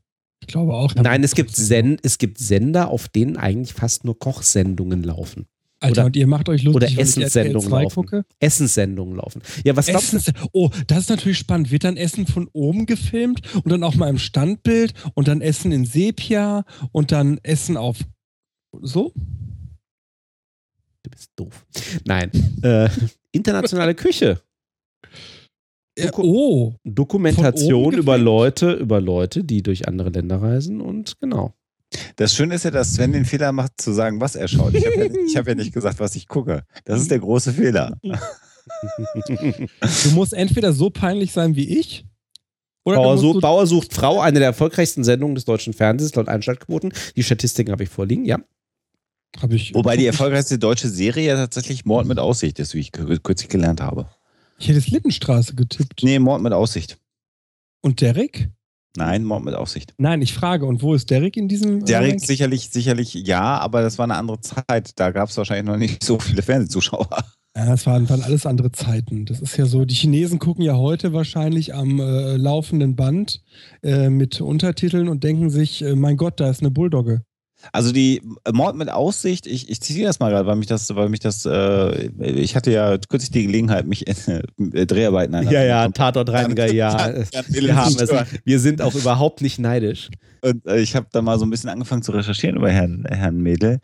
Ich 0.48 0.52
glaube 0.52 0.72
auch. 0.72 0.94
Nein, 0.94 1.22
es 1.22 1.34
gibt, 1.34 1.54
Sen 1.54 1.98
es 2.02 2.16
gibt 2.16 2.38
Sender, 2.38 2.88
auf 2.88 3.08
denen 3.08 3.36
eigentlich 3.36 3.74
fast 3.74 4.04
nur 4.04 4.18
Kochsendungen 4.18 5.02
laufen. 5.02 5.46
Alter, 5.78 5.92
oder- 5.92 6.06
und 6.06 6.16
ihr 6.16 6.26
macht 6.26 6.48
euch 6.48 6.62
lustig, 6.62 6.96
oder 6.96 7.02
Essenssendungen 7.02 7.68
2 7.68 7.82
laufen. 7.82 7.94
gucke. 7.94 8.24
Essenssendungen 8.40 9.16
laufen. 9.16 9.42
Ja, 9.64 9.76
was 9.76 9.88
glaubst 9.88 10.14
du? 10.14 10.16
Essens 10.16 10.34
oh, 10.52 10.70
das 10.86 11.00
ist 11.00 11.10
natürlich 11.10 11.36
spannend. 11.36 11.70
Wird 11.70 11.84
dann 11.84 11.98
Essen 11.98 12.26
von 12.26 12.48
oben 12.54 12.86
gefilmt 12.86 13.42
und 13.56 13.68
dann 13.68 13.82
auch 13.82 13.94
mal 13.94 14.08
im 14.08 14.18
Standbild 14.18 14.94
und 15.12 15.28
dann 15.28 15.42
Essen 15.42 15.70
in 15.70 15.84
Sepia 15.84 16.64
und 16.92 17.12
dann 17.12 17.38
Essen 17.42 17.76
auf 17.76 17.98
so? 18.80 19.12
Du 21.02 21.10
bist 21.10 21.30
doof. 21.36 21.66
Nein. 22.06 22.30
Äh, 22.62 22.88
internationale 23.32 23.94
Küche. 23.94 24.40
Äh, 25.98 26.06
Doku- 26.08 26.22
oh, 26.24 26.74
Dokumentation 26.84 27.94
über? 27.94 28.18
Leute, 28.18 28.72
über 28.72 29.00
Leute, 29.00 29.44
die 29.44 29.62
durch 29.62 29.88
andere 29.88 30.10
Länder 30.10 30.40
reisen 30.40 30.80
und 30.80 31.18
genau. 31.20 31.54
Das 32.16 32.34
Schöne 32.34 32.54
ist 32.56 32.64
ja, 32.64 32.70
dass 32.70 32.94
Sven 32.94 33.12
den 33.12 33.24
Fehler 33.24 33.52
macht, 33.52 33.80
zu 33.80 33.92
sagen, 33.92 34.20
was 34.20 34.36
er 34.36 34.48
schaut. 34.48 34.74
Ich 34.74 34.84
habe 34.86 34.96
ja, 34.96 35.04
ich 35.26 35.36
hab 35.36 35.46
ja 35.48 35.54
nicht 35.54 35.72
gesagt, 35.72 36.00
was 36.00 36.14
ich 36.16 36.28
gucke. 36.28 36.62
Das 36.84 37.00
ist 37.00 37.10
der 37.10 37.18
große 37.18 37.52
Fehler. 37.52 37.98
du 38.02 38.14
musst 40.14 40.32
entweder 40.34 40.72
so 40.72 40.90
peinlich 40.90 41.32
sein 41.32 41.56
wie 41.56 41.78
ich 41.78 42.04
oder 42.84 42.98
Bauer, 42.98 43.18
so, 43.18 43.40
Bauer 43.40 43.66
sucht 43.66 43.92
Frau, 43.92 44.20
eine 44.20 44.38
der 44.38 44.48
erfolgreichsten 44.48 45.04
Sendungen 45.04 45.34
des 45.34 45.44
deutschen 45.44 45.72
Fernsehens 45.74 46.14
laut 46.14 46.28
Einschaltquoten. 46.28 46.92
Die 47.16 47.22
Statistiken 47.22 47.72
habe 47.72 47.82
ich 47.82 47.88
vorliegen, 47.90 48.24
ja. 48.24 48.38
hab 49.40 49.52
ich, 49.52 49.74
Wobei 49.74 49.96
die 49.96 50.06
erfolgreichste 50.06 50.58
deutsche 50.58 50.88
Serie 50.88 51.26
ja 51.28 51.36
tatsächlich 51.36 51.84
Mord 51.84 52.06
mit 52.06 52.18
Aussicht 52.18 52.58
ist, 52.58 52.74
wie 52.74 52.80
ich 52.80 52.90
kür- 52.90 53.18
kürzlich 53.20 53.48
gelernt 53.50 53.80
habe. 53.80 54.08
Ich 54.59 54.68
hätte 54.68 54.78
es 54.78 54.89
Lindenstraße 54.89 55.55
getippt. 55.55 56.02
Nee, 56.02 56.18
Mord 56.18 56.43
mit 56.43 56.52
Aussicht. 56.52 56.98
Und 57.82 58.01
Derek? 58.01 58.51
Nein, 58.97 59.24
Mord 59.24 59.44
mit 59.44 59.55
Aussicht. 59.55 59.94
Nein, 59.98 60.22
ich 60.22 60.32
frage, 60.32 60.66
und 60.66 60.82
wo 60.82 60.94
ist 60.94 61.10
Derek 61.10 61.36
in 61.36 61.47
diesem? 61.47 61.85
Derek 61.85 62.12
Ranking? 62.12 62.26
sicherlich, 62.26 62.70
sicherlich 62.70 63.14
ja, 63.14 63.59
aber 63.59 63.82
das 63.82 63.98
war 63.98 64.05
eine 64.05 64.16
andere 64.16 64.40
Zeit. 64.40 64.93
Da 64.97 65.10
gab 65.10 65.28
es 65.28 65.36
wahrscheinlich 65.36 65.66
noch 65.66 65.76
nicht 65.76 66.02
so 66.02 66.18
viele 66.18 66.43
Fernsehzuschauer. 66.43 67.09
Ja, 67.56 67.66
das 67.66 67.86
waren, 67.86 68.09
waren 68.09 68.22
alles 68.22 68.47
andere 68.47 68.70
Zeiten. 68.72 69.24
Das 69.24 69.40
ist 69.40 69.56
ja 69.56 69.66
so, 69.66 69.85
die 69.85 69.94
Chinesen 69.94 70.39
gucken 70.39 70.64
ja 70.64 70.76
heute 70.76 71.12
wahrscheinlich 71.12 71.74
am 71.74 71.98
äh, 71.98 72.36
laufenden 72.36 72.94
Band 72.94 73.43
äh, 73.82 74.10
mit 74.10 74.40
Untertiteln 74.40 75.09
und 75.09 75.24
denken 75.24 75.51
sich, 75.51 75.82
äh, 75.82 75.97
mein 75.97 76.16
Gott, 76.16 76.40
da 76.40 76.51
ist 76.51 76.60
eine 76.60 76.70
Bulldogge. 76.70 77.22
Also 77.72 77.93
die 77.93 78.22
Mord 78.51 78.76
mit 78.76 78.90
Aussicht, 78.90 79.47
ich, 79.47 79.68
ich 79.68 79.80
zitiere 79.80 80.06
das 80.06 80.20
mal 80.20 80.30
gerade, 80.30 80.47
weil 80.47 80.56
mich 80.56 80.68
das, 80.68 80.94
weil 80.94 81.09
mich 81.09 81.20
das, 81.20 81.44
äh, 81.44 82.06
ich 82.18 82.55
hatte 82.55 82.70
ja 82.70 82.97
kürzlich 82.98 83.30
die 83.30 83.47
Gelegenheit, 83.47 83.86
mich 83.86 84.06
in 84.06 84.72
äh, 84.72 84.86
Dreharbeiten 84.86 85.35
einer 85.35 85.51
Ja, 85.51 85.64
ja, 85.64 85.89
Tatortreiniger, 85.89 86.66
ja. 86.72 87.14
Wir, 87.48 87.76
haben 87.76 87.97
es. 87.98 88.10
wir 88.44 88.60
sind 88.60 88.80
auch 88.80 88.94
überhaupt 88.94 89.40
nicht 89.43 89.59
neidisch. 89.59 90.09
Und 90.43 90.66
äh, 90.66 90.78
ich 90.78 90.94
habe 90.94 91.06
da 91.12 91.20
mal 91.20 91.39
so 91.39 91.47
ein 91.47 91.51
bisschen 91.51 91.70
angefangen 91.70 92.02
zu 92.02 92.12
recherchieren 92.12 92.56
über 92.56 92.70
Herrn, 92.70 93.05
Herrn 93.09 93.39
Mädel. 93.39 93.80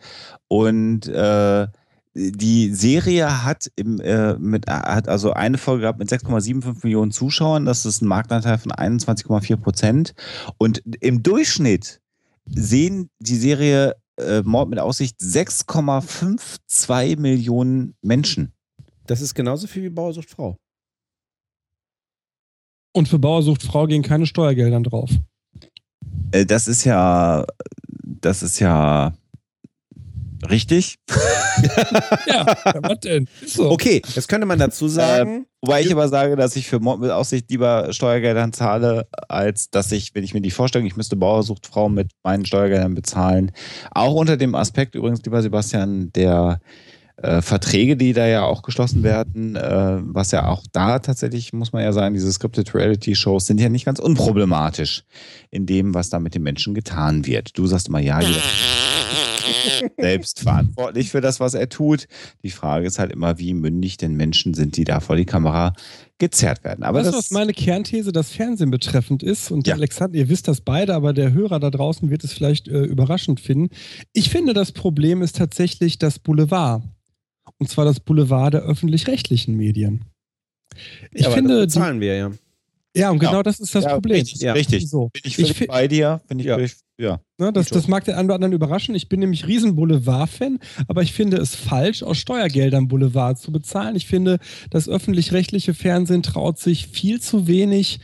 Und 0.49 1.09
äh, 1.09 1.67
die 2.15 2.73
Serie 2.73 3.45
hat, 3.45 3.71
im, 3.75 4.01
äh, 4.01 4.35
mit, 4.35 4.69
hat 4.69 5.09
also 5.09 5.33
eine 5.33 5.59
Folge 5.59 5.83
gehabt 5.83 5.99
mit 5.99 6.09
6,75 6.11 6.85
Millionen 6.85 7.11
Zuschauern. 7.11 7.65
Das 7.65 7.85
ist 7.85 8.03
ein 8.03 8.07
Marktanteil 8.07 8.59
von 8.59 8.71
21,4 8.71 9.57
Prozent. 9.57 10.15
Und 10.59 10.81
im 11.01 11.25
Durchschnitt 11.25 12.01
sehen 12.47 13.11
die 13.19 13.37
Serie 13.37 13.95
äh, 14.17 14.43
Mord 14.43 14.69
mit 14.71 14.79
Aussicht 14.79 15.21
6,52 15.21 17.19
Millionen 17.19 17.95
Menschen. 18.03 18.53
Das 19.07 19.21
ist 19.21 19.35
genauso 19.35 19.67
viel 19.67 19.83
wie 19.85 19.91
Bauer 19.91 20.13
sucht 20.13 20.31
Frau. 20.31 20.57
Und 22.93 23.09
für 23.09 23.19
Bauer 23.19 23.43
sucht 23.43 23.63
Frau 23.63 23.87
gehen 23.87 24.03
keine 24.03 24.27
Steuergeldern 24.27 24.85
drauf. 24.85 25.11
Äh, 26.33 26.47
das 26.47 26.69
ist 26.69 26.85
ja, 26.85 27.45
das 28.03 28.43
ist 28.43 28.61
ja 28.61 29.13
Richtig. 30.51 30.99
Ja, 32.27 32.45
ja, 32.65 32.75
was 32.83 33.01
denn? 33.01 33.29
Ist 33.41 33.55
so. 33.55 33.71
Okay, 33.71 34.03
jetzt 34.15 34.29
könnte 34.29 34.45
man 34.45 34.59
dazu 34.59 34.89
sagen, 34.89 35.47
Wobei 35.65 35.81
ich 35.81 35.93
aber 35.93 36.09
sage, 36.09 36.37
dass 36.37 36.57
ich 36.57 36.69
für 36.69 36.79
Mord 36.79 37.01
mit 37.01 37.11
Aussicht 37.11 37.51
lieber 37.51 37.91
Steuergeldern 37.91 38.53
zahle, 38.53 39.09
als 39.29 39.71
dass 39.71 39.93
ich, 39.93 40.15
wenn 40.15 40.23
ich 40.23 40.35
mir 40.35 40.43
die 40.43 40.51
Vorstellung, 40.51 40.87
ich 40.87 40.97
müsste 40.97 41.17
Bauersucht 41.17 41.67
Frau 41.67 41.89
mit 41.89 42.11
meinen 42.23 42.45
Steuergeldern 42.45 42.95
bezahlen. 42.95 43.51
Auch 43.91 44.13
unter 44.13 44.37
dem 44.37 44.55
Aspekt 44.55 44.95
übrigens, 44.95 45.23
lieber 45.25 45.41
Sebastian, 45.41 46.13
der 46.13 46.61
äh, 47.17 47.41
Verträge, 47.41 47.97
die 47.97 48.13
da 48.13 48.27
ja 48.27 48.45
auch 48.45 48.61
geschlossen 48.61 49.03
werden, 49.03 49.57
äh, 49.57 49.99
was 50.03 50.33
ja 50.33 50.49
auch 50.49 50.65
da 50.73 50.99
tatsächlich, 50.99 51.55
muss 51.55 51.73
man 51.73 51.83
ja 51.83 51.93
sagen, 51.93 52.13
diese 52.13 52.31
Scripted 52.31 52.75
Reality 52.75 53.15
Shows 53.15 53.47
sind 53.47 53.59
ja 53.59 53.71
nicht 53.71 53.87
ganz 53.87 54.01
unproblematisch 54.01 55.05
in 55.51 55.65
dem, 55.65 55.95
was 55.95 56.11
da 56.11 56.21
mit 56.21 56.35
den 56.35 56.43
Menschen 56.43 56.75
getan 56.75 57.25
wird. 57.25 57.57
Du 57.57 57.67
sagst 57.67 57.89
immer, 57.89 58.01
ja, 58.01 58.21
jeder 58.21 58.43
selbst 59.99 60.41
verantwortlich 60.41 61.11
für 61.11 61.21
das, 61.21 61.41
was 61.41 61.55
er 61.55 61.69
tut. 61.69 62.07
Die 62.43 62.51
Frage 62.51 62.87
ist 62.87 62.99
halt 62.99 63.13
immer, 63.13 63.39
wie 63.39 63.55
mündig 63.55 63.97
denn 63.97 64.15
Menschen 64.15 64.55
sind, 64.55 64.77
die 64.77 64.85
da 64.85 65.01
vor 65.01 65.17
die 65.17 65.25
Kamera 65.25 65.73
gezerrt 66.19 66.65
werden. 66.65 66.85
Aber 66.85 66.99
weißt 66.99 67.09
das 67.09 67.17
was 67.17 67.31
meine 67.31 67.53
Kernthese 67.53 68.13
das 68.13 68.31
Fernsehen 68.31 68.71
betreffend 68.71 69.23
ist? 69.23 69.51
Und 69.51 69.67
Ja. 69.67 69.75
Alexander, 69.75 70.19
ihr 70.19 70.29
wisst 70.29 70.49
das 70.49 70.61
beide, 70.61 70.95
aber 70.95 71.13
der 71.13 71.33
Hörer 71.33 71.61
da 71.61 71.71
draußen 71.71 72.11
wird 72.11 72.25
es 72.25 72.33
vielleicht 72.33 72.69
äh, 72.69 72.83
überraschend 72.83 73.41
finden. 73.41 73.75
Ich 74.13 74.31
finde, 74.31 74.55
das 74.55 74.73
Problem 74.73 75.23
ist 75.23 75.37
tatsächlich 75.37 75.99
das 75.99 76.19
Boulevard. 76.19 76.83
Und 77.59 77.69
zwar 77.69 77.85
das 77.85 78.01
Boulevard 78.01 78.55
der 78.55 78.63
öffentlich-rechtlichen 78.63 79.57
Medien. 79.57 80.05
Ich 81.13 81.23
ja, 81.23 81.31
finde, 81.31 81.67
das 81.67 81.75
die, 81.75 82.01
wir 82.01 82.17
ja. 82.17 82.31
Ja, 82.97 83.11
und 83.11 83.23
Ja. 83.23 83.31
genau 83.31 83.43
das 83.43 83.61
ist 83.61 83.75
das 83.75 83.85
Ja, 83.85 83.95
Problem. 83.95 84.17
richtig, 84.17 84.41
Ja. 84.41 84.53
richtig. 84.53 84.89
So. 84.89 85.11
Bin 85.13 85.23
ich 85.25 85.39
Ich 85.39 85.67
bei 85.67 85.89
dir. 85.89 86.21
Bin 86.29 86.39
ich 86.39 86.47
Ja. 86.47 86.55
völlig, 86.57 86.75
ja. 86.99 87.21
Ne, 87.39 87.53
das, 87.53 87.69
das 87.69 87.89
mag 87.89 88.05
den 88.05 88.15
einen 88.15 88.27
oder 88.29 88.37
anderen 88.37 88.53
überraschen. 88.53 88.95
Ich 88.95 89.09
bin 89.09 89.21
nämlich 89.21 89.47
riesen 89.47 89.75
Boulevard-Fan, 89.77 90.59
aber 90.89 91.03
ich 91.03 91.13
finde 91.13 91.39
es 91.39 91.55
falsch, 91.55 92.03
aus 92.03 92.19
Steuergeldern 92.19 92.89
Boulevard 92.89 93.39
zu 93.39 93.51
bezahlen. 93.53 93.97
Ich 93.97 94.07
finde, 94.07 94.39
das 94.71 94.89
öffentlich-rechtliche 94.89 95.75
Fernsehen 95.75 96.23
traut 96.23 96.59
sich 96.59 96.87
viel 96.89 97.21
zu 97.21 97.47
wenig 97.47 98.01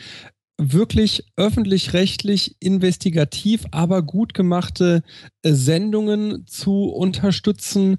wirklich 0.63 1.25
öffentlich-rechtlich 1.37 2.57
investigativ, 2.61 3.65
aber 3.71 4.03
gut 4.03 4.35
gemachte 4.35 5.03
äh, 5.43 5.53
Sendungen 5.55 6.47
zu 6.47 6.85
unterstützen, 6.91 7.97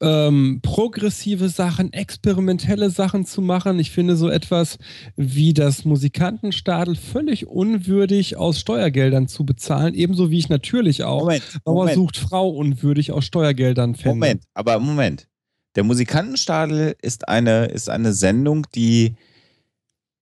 ähm, 0.00 0.60
progressive 0.62 1.48
Sachen, 1.48 1.92
experimentelle 1.92 2.90
Sachen 2.90 3.24
zu 3.24 3.40
machen. 3.40 3.78
Ich 3.78 3.90
finde 3.90 4.16
so 4.16 4.28
etwas 4.28 4.78
wie 5.16 5.54
das 5.54 5.84
Musikantenstadel 5.84 6.96
völlig 6.96 7.46
unwürdig 7.46 8.36
aus 8.36 8.58
Steuergeldern 8.58 9.28
zu 9.28 9.44
bezahlen, 9.44 9.94
ebenso 9.94 10.30
wie 10.30 10.38
ich 10.38 10.48
natürlich 10.48 11.04
auch 11.04 11.22
Moment, 11.22 11.58
Bauer 11.64 11.88
sucht 11.90 12.16
Frau 12.16 12.48
unwürdig 12.48 13.12
aus 13.12 13.24
Steuergeldern 13.24 13.94
fände. 13.94 14.16
Moment, 14.16 14.44
aber 14.54 14.78
Moment. 14.78 15.28
Der 15.76 15.84
Musikantenstadel 15.84 16.94
ist 17.02 17.28
eine, 17.28 17.66
ist 17.66 17.90
eine 17.90 18.12
Sendung, 18.12 18.66
die 18.74 19.16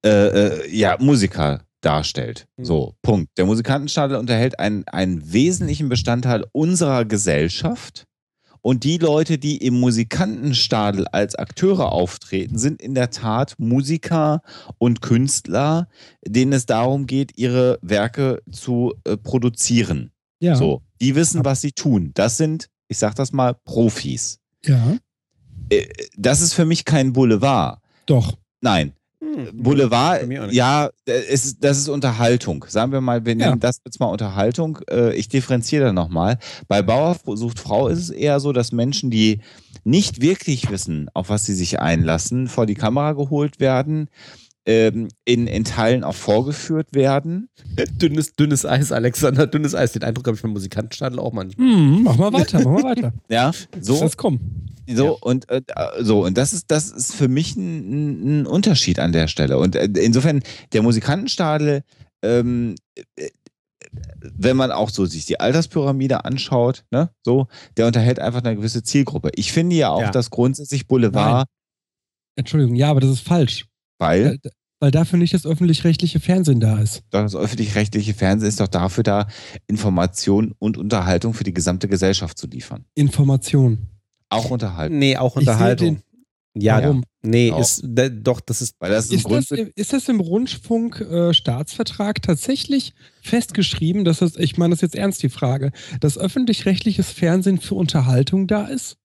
äh, 0.04 0.08
äh, 0.08 0.76
ja, 0.76 0.96
Musiker 0.98 1.64
darstellt. 1.82 2.46
Mhm. 2.56 2.64
So, 2.64 2.94
Punkt. 3.02 3.36
Der 3.36 3.44
Musikantenstadel 3.44 4.16
unterhält 4.16 4.58
einen, 4.58 4.84
einen 4.88 5.32
wesentlichen 5.32 5.88
Bestandteil 5.88 6.44
unserer 6.52 7.04
Gesellschaft. 7.04 8.06
Und 8.64 8.84
die 8.84 8.96
Leute, 8.98 9.38
die 9.38 9.56
im 9.56 9.78
Musikantenstadel 9.80 11.06
als 11.08 11.34
Akteure 11.34 11.90
auftreten, 11.92 12.58
sind 12.58 12.80
in 12.80 12.94
der 12.94 13.10
Tat 13.10 13.56
Musiker 13.58 14.40
und 14.78 15.02
Künstler, 15.02 15.88
denen 16.24 16.52
es 16.52 16.64
darum 16.66 17.06
geht, 17.06 17.36
ihre 17.36 17.78
Werke 17.82 18.40
zu 18.50 18.94
äh, 19.04 19.16
produzieren. 19.16 20.12
Ja, 20.40 20.54
So, 20.56 20.82
die 21.00 21.14
wissen, 21.16 21.44
was 21.44 21.60
sie 21.60 21.72
tun. 21.72 22.12
Das 22.14 22.36
sind, 22.36 22.68
ich 22.88 22.98
sag 22.98 23.14
das 23.16 23.32
mal, 23.32 23.54
Profis. 23.64 24.38
ja, 24.64 24.96
Äh, 25.70 25.86
Das 26.16 26.40
ist 26.40 26.54
für 26.54 26.64
mich 26.64 26.84
kein 26.84 27.12
Boulevard. 27.12 27.80
doch. 28.06 28.38
Nein, 28.60 28.92
Hm. 29.22 29.50
Boulevard, 29.62 30.26
ja, 30.50 30.86
äh, 31.06 31.12
es 31.30 31.56
das 31.60 31.78
ist 31.78 31.88
Unterhaltung. 31.88 32.64
Sagen 32.68 32.90
wir 32.90 33.00
mal, 33.00 33.24
wir 33.24 33.36
Ja. 33.36 33.46
nennen 33.50 33.60
das 33.60 33.78
jetzt 33.84 34.00
mal 34.00 34.06
Unterhaltung. 34.06 34.78
Äh, 34.90 35.14
Ich 35.14 35.28
differenziere 35.28 35.84
da 35.86 35.92
nochmal. 35.92 36.38
Bei 36.66 36.82
Bauer 36.82 37.16
sucht 37.36 37.60
Frau 37.60 37.86
ist 37.86 37.98
es 38.00 38.10
eher 38.10 38.40
so, 38.40 38.52
dass 38.52 38.72
Menschen, 38.72 39.10
die 39.10 39.40
nicht 39.84 40.20
wirklich 40.20 40.70
wissen, 40.70 41.08
auf 41.14 41.28
was 41.28 41.46
sie 41.46 41.54
sich 41.54 41.78
einlassen, 41.78 42.48
vor 42.48 42.66
die 42.66 42.74
Kamera 42.74 43.12
geholt 43.12 43.60
werden, 43.60 44.08
ähm, 44.66 45.08
in, 45.24 45.46
in 45.46 45.64
Teilen 45.64 46.04
auch 46.04 46.14
vorgeführt 46.14 46.94
werden. 46.94 47.48
Dünnes, 48.00 48.34
dünnes 48.34 48.64
Eis, 48.64 48.92
Alexander, 48.92 49.46
dünnes 49.46 49.74
Eis. 49.74 49.92
Den 49.92 50.04
Eindruck 50.04 50.26
habe 50.26 50.36
ich 50.36 50.42
beim 50.42 50.52
Musikantenstadel 50.52 51.18
auch 51.18 51.32
manchmal. 51.32 51.66
Hm, 51.66 52.02
mach 52.04 52.16
mal 52.16 52.32
weiter, 52.32 52.58
mach 52.60 52.82
mal 52.82 52.84
weiter. 52.84 53.12
Ja, 53.28 53.50
so. 53.80 54.00
Lass 54.00 54.16
kommen. 54.16 54.66
So, 54.88 55.04
Ja. 55.06 55.10
und 55.20 55.48
äh, 55.50 55.62
so, 56.00 56.24
und 56.24 56.36
das 56.38 56.52
ist, 56.52 56.70
das 56.70 56.90
ist 56.90 57.14
für 57.14 57.28
mich 57.28 57.56
ein, 57.56 58.42
ein 58.42 58.46
Unterschied 58.46 58.98
an 58.98 59.12
der 59.12 59.28
Stelle. 59.28 59.58
Und 59.58 59.74
äh, 59.76 59.84
insofern, 60.00 60.42
der 60.72 60.82
Musikantenstadel, 60.82 61.82
ähm, 62.22 62.74
äh, 63.16 63.28
wenn 64.22 64.56
man 64.56 64.70
auch 64.70 64.90
so 64.90 65.04
sich 65.06 65.26
die 65.26 65.38
Alterspyramide 65.40 66.24
anschaut, 66.24 66.84
ne, 66.90 67.10
so, 67.24 67.46
der 67.76 67.86
unterhält 67.86 68.20
einfach 68.20 68.42
eine 68.42 68.56
gewisse 68.56 68.82
Zielgruppe. 68.82 69.30
Ich 69.34 69.52
finde 69.52 69.76
ja 69.76 69.90
auch, 69.90 70.00
Ja. 70.00 70.10
dass 70.10 70.30
grundsätzlich 70.30 70.86
Boulevard, 70.86 71.46
Entschuldigung, 72.36 72.74
ja, 72.76 72.90
aber 72.90 73.00
das 73.00 73.10
ist 73.10 73.20
falsch. 73.26 73.66
Weil 74.02 74.38
Weil, 74.42 74.50
weil 74.80 74.90
dafür 74.90 75.18
nicht 75.18 75.32
das 75.32 75.46
öffentlich-rechtliche 75.46 76.20
Fernsehen 76.20 76.60
da 76.60 76.80
ist. 76.80 77.02
das 77.10 77.34
öffentlich-rechtliche 77.36 78.14
Fernsehen 78.14 78.48
ist 78.48 78.60
doch 78.60 78.68
dafür 78.68 79.04
da, 79.04 79.28
Information 79.68 80.52
und 80.58 80.76
Unterhaltung 80.76 81.34
für 81.34 81.44
die 81.44 81.54
gesamte 81.54 81.88
Gesellschaft 81.88 82.36
zu 82.36 82.48
liefern. 82.48 82.84
Information. 82.94 83.86
Auch 84.28 84.50
Unterhaltung. 84.50 84.98
Nee, 84.98 85.16
auch 85.16 85.36
Unterhaltung. 85.36 86.02
Ja, 86.54 86.82
Warum? 86.82 87.04
nee, 87.22 87.50
Auch. 87.50 87.60
ist, 87.60 87.82
da, 87.86 88.10
doch, 88.10 88.40
das 88.40 88.60
ist, 88.60 88.74
Weil 88.78 88.90
das 88.90 89.10
ist, 89.10 89.26
das, 89.30 89.50
ist 89.50 89.92
das 89.94 90.08
im 90.08 90.20
Rundfunk-Staatsvertrag 90.20 92.20
tatsächlich 92.20 92.92
festgeschrieben, 93.22 94.04
dass 94.04 94.18
das, 94.18 94.36
ich 94.36 94.58
meine 94.58 94.72
das 94.72 94.78
ist 94.78 94.82
jetzt 94.82 94.96
ernst 94.96 95.22
die 95.22 95.30
Frage, 95.30 95.70
dass 96.00 96.18
öffentlich-rechtliches 96.18 97.10
Fernsehen 97.10 97.58
für 97.58 97.74
Unterhaltung 97.76 98.48
da 98.48 98.66
ist? 98.66 98.98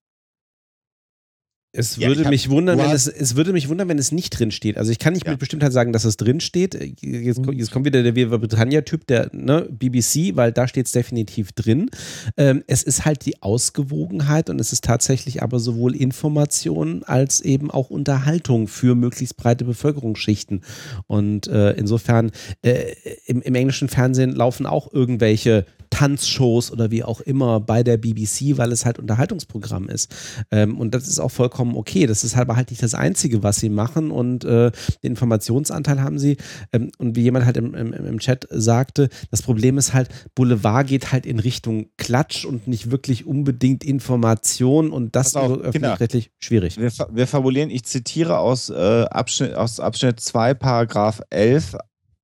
Es 1.78 1.99
würde 1.99 2.28
mich 2.30 2.49
wundern, 2.49 2.80
wenn 2.80 2.90
es, 2.91 3.08
es 3.08 3.36
würde 3.36 3.54
mich 3.54 3.70
wundern, 3.70 3.88
wenn 3.88 3.99
es 3.99 4.12
nicht 4.12 4.32
drin 4.32 4.49
steht. 4.52 4.78
Also 4.78 4.91
ich 4.91 4.98
kann 4.99 5.14
nicht 5.14 5.26
Ja. 5.26 5.32
mit 5.32 5.40
Bestimmtheit 5.40 5.72
sagen, 5.74 5.94
dass 5.94 6.06
es 6.06 6.18
drin 6.18 6.40
steht. 6.40 6.74
Jetzt, 7.02 7.44
kommt- 7.44 7.58
jetzt 7.58 7.72
kommt 7.72 7.86
wieder 7.86 8.02
der 8.02 8.16
Viva 8.16 8.38
Britannia-Typ, 8.38 9.06
der 9.06 9.30
ne, 9.32 9.68
BBC, 9.70 10.36
weil 10.36 10.52
da 10.52 10.68
steht 10.68 10.88
es 10.88 10.91
definitiv 10.91 11.52
drin. 11.52 11.90
Ähm, 12.36 12.64
es 12.68 12.82
ist 12.84 13.06
halt 13.06 13.26
die 13.26 13.41
Ausgewogenheit 13.44 14.49
und 14.49 14.60
es 14.60 14.74
ist 14.74 14.84
tatsächlich 14.84 15.44
aber 15.44 15.60
sowohl 15.60 15.95
Information 15.95 17.04
als 17.04 17.41
eben 17.41 17.70
auch 17.70 17.90
Unterhaltung 17.91 18.68
für 18.68 18.95
möglichst 18.95 19.38
breite 19.38 19.64
Bevölkerungsschichten. 19.66 20.62
Und 21.06 21.48
äh, 21.48 21.74
insofern 21.74 22.32
äh, 22.64 22.94
im, 23.28 23.41
im 23.41 23.54
englischen 23.56 23.88
Fernsehen 23.88 24.32
laufen 24.36 24.66
auch 24.66 24.91
irgendwelche 24.94 25.66
Tanzshows 25.98 26.72
oder 26.72 26.91
wie 26.91 27.03
auch 27.03 27.22
immer 27.22 27.60
bei 27.60 27.82
der 27.82 27.98
BBC, 27.98 28.57
weil 28.57 28.72
es 28.72 28.86
halt 28.86 28.99
Unterhaltungsprogramm 28.99 29.90
ist. 29.90 30.14
Ähm, 30.52 30.78
und 30.78 30.94
das 30.94 31.07
ist 31.07 31.18
auch 31.18 31.32
vollkommen 31.32 31.76
okay. 31.76 32.06
Das 32.06 32.24
ist 32.24 32.38
aber 32.38 32.56
halt 32.56 32.69
nicht 32.69 32.84
das 32.84 32.94
Einzige, 32.94 33.41
was 33.41 33.56
sie 33.56 33.69
machen. 33.69 34.11
Und 34.11 34.45
äh, 34.45 34.72
den 35.02 35.14
Informationsanteil 35.14 35.99
haben 35.99 36.19
sie. 36.19 36.38
Ähm, 36.72 36.91
und 36.99 37.15
wie 37.15 37.22
jemand 37.22 37.45
halt 37.45 37.57
im, 37.57 37.74
im, 37.74 37.94
im 37.94 38.19
Chat 38.19 38.48
sagte, 38.52 39.10
das 39.32 39.41
Problem 39.41 39.80
ist 39.80 39.95
halt, 39.95 40.10
Boulevard 40.36 40.86
geht 40.86 41.11
halt 41.11 41.26
in 41.26 41.40
Richtung 41.40 41.90
Klatsch 41.98 42.45
und 42.45 42.68
nicht 42.68 42.91
wirklich 42.91 43.26
unbedingt 43.26 43.84
Information. 43.84 44.91
Und 44.91 45.15
das 45.15 45.30
ist 45.30 45.72
Kinder. 45.72 45.94
öffentlich 45.98 46.30
schwierig. 46.38 46.78
Wir, 46.78 46.91
wir 47.11 47.26
fabulieren, 47.26 47.72
ich 47.72 47.86
zitiere 47.86 48.38
aus, 48.38 48.69
äh, 48.69 49.06
Abschnitt, 49.10 49.56
aus 49.56 49.80
Abschnitt 49.80 50.19
2, 50.19 50.53
Paragraph 50.53 51.24
11, 51.32 51.76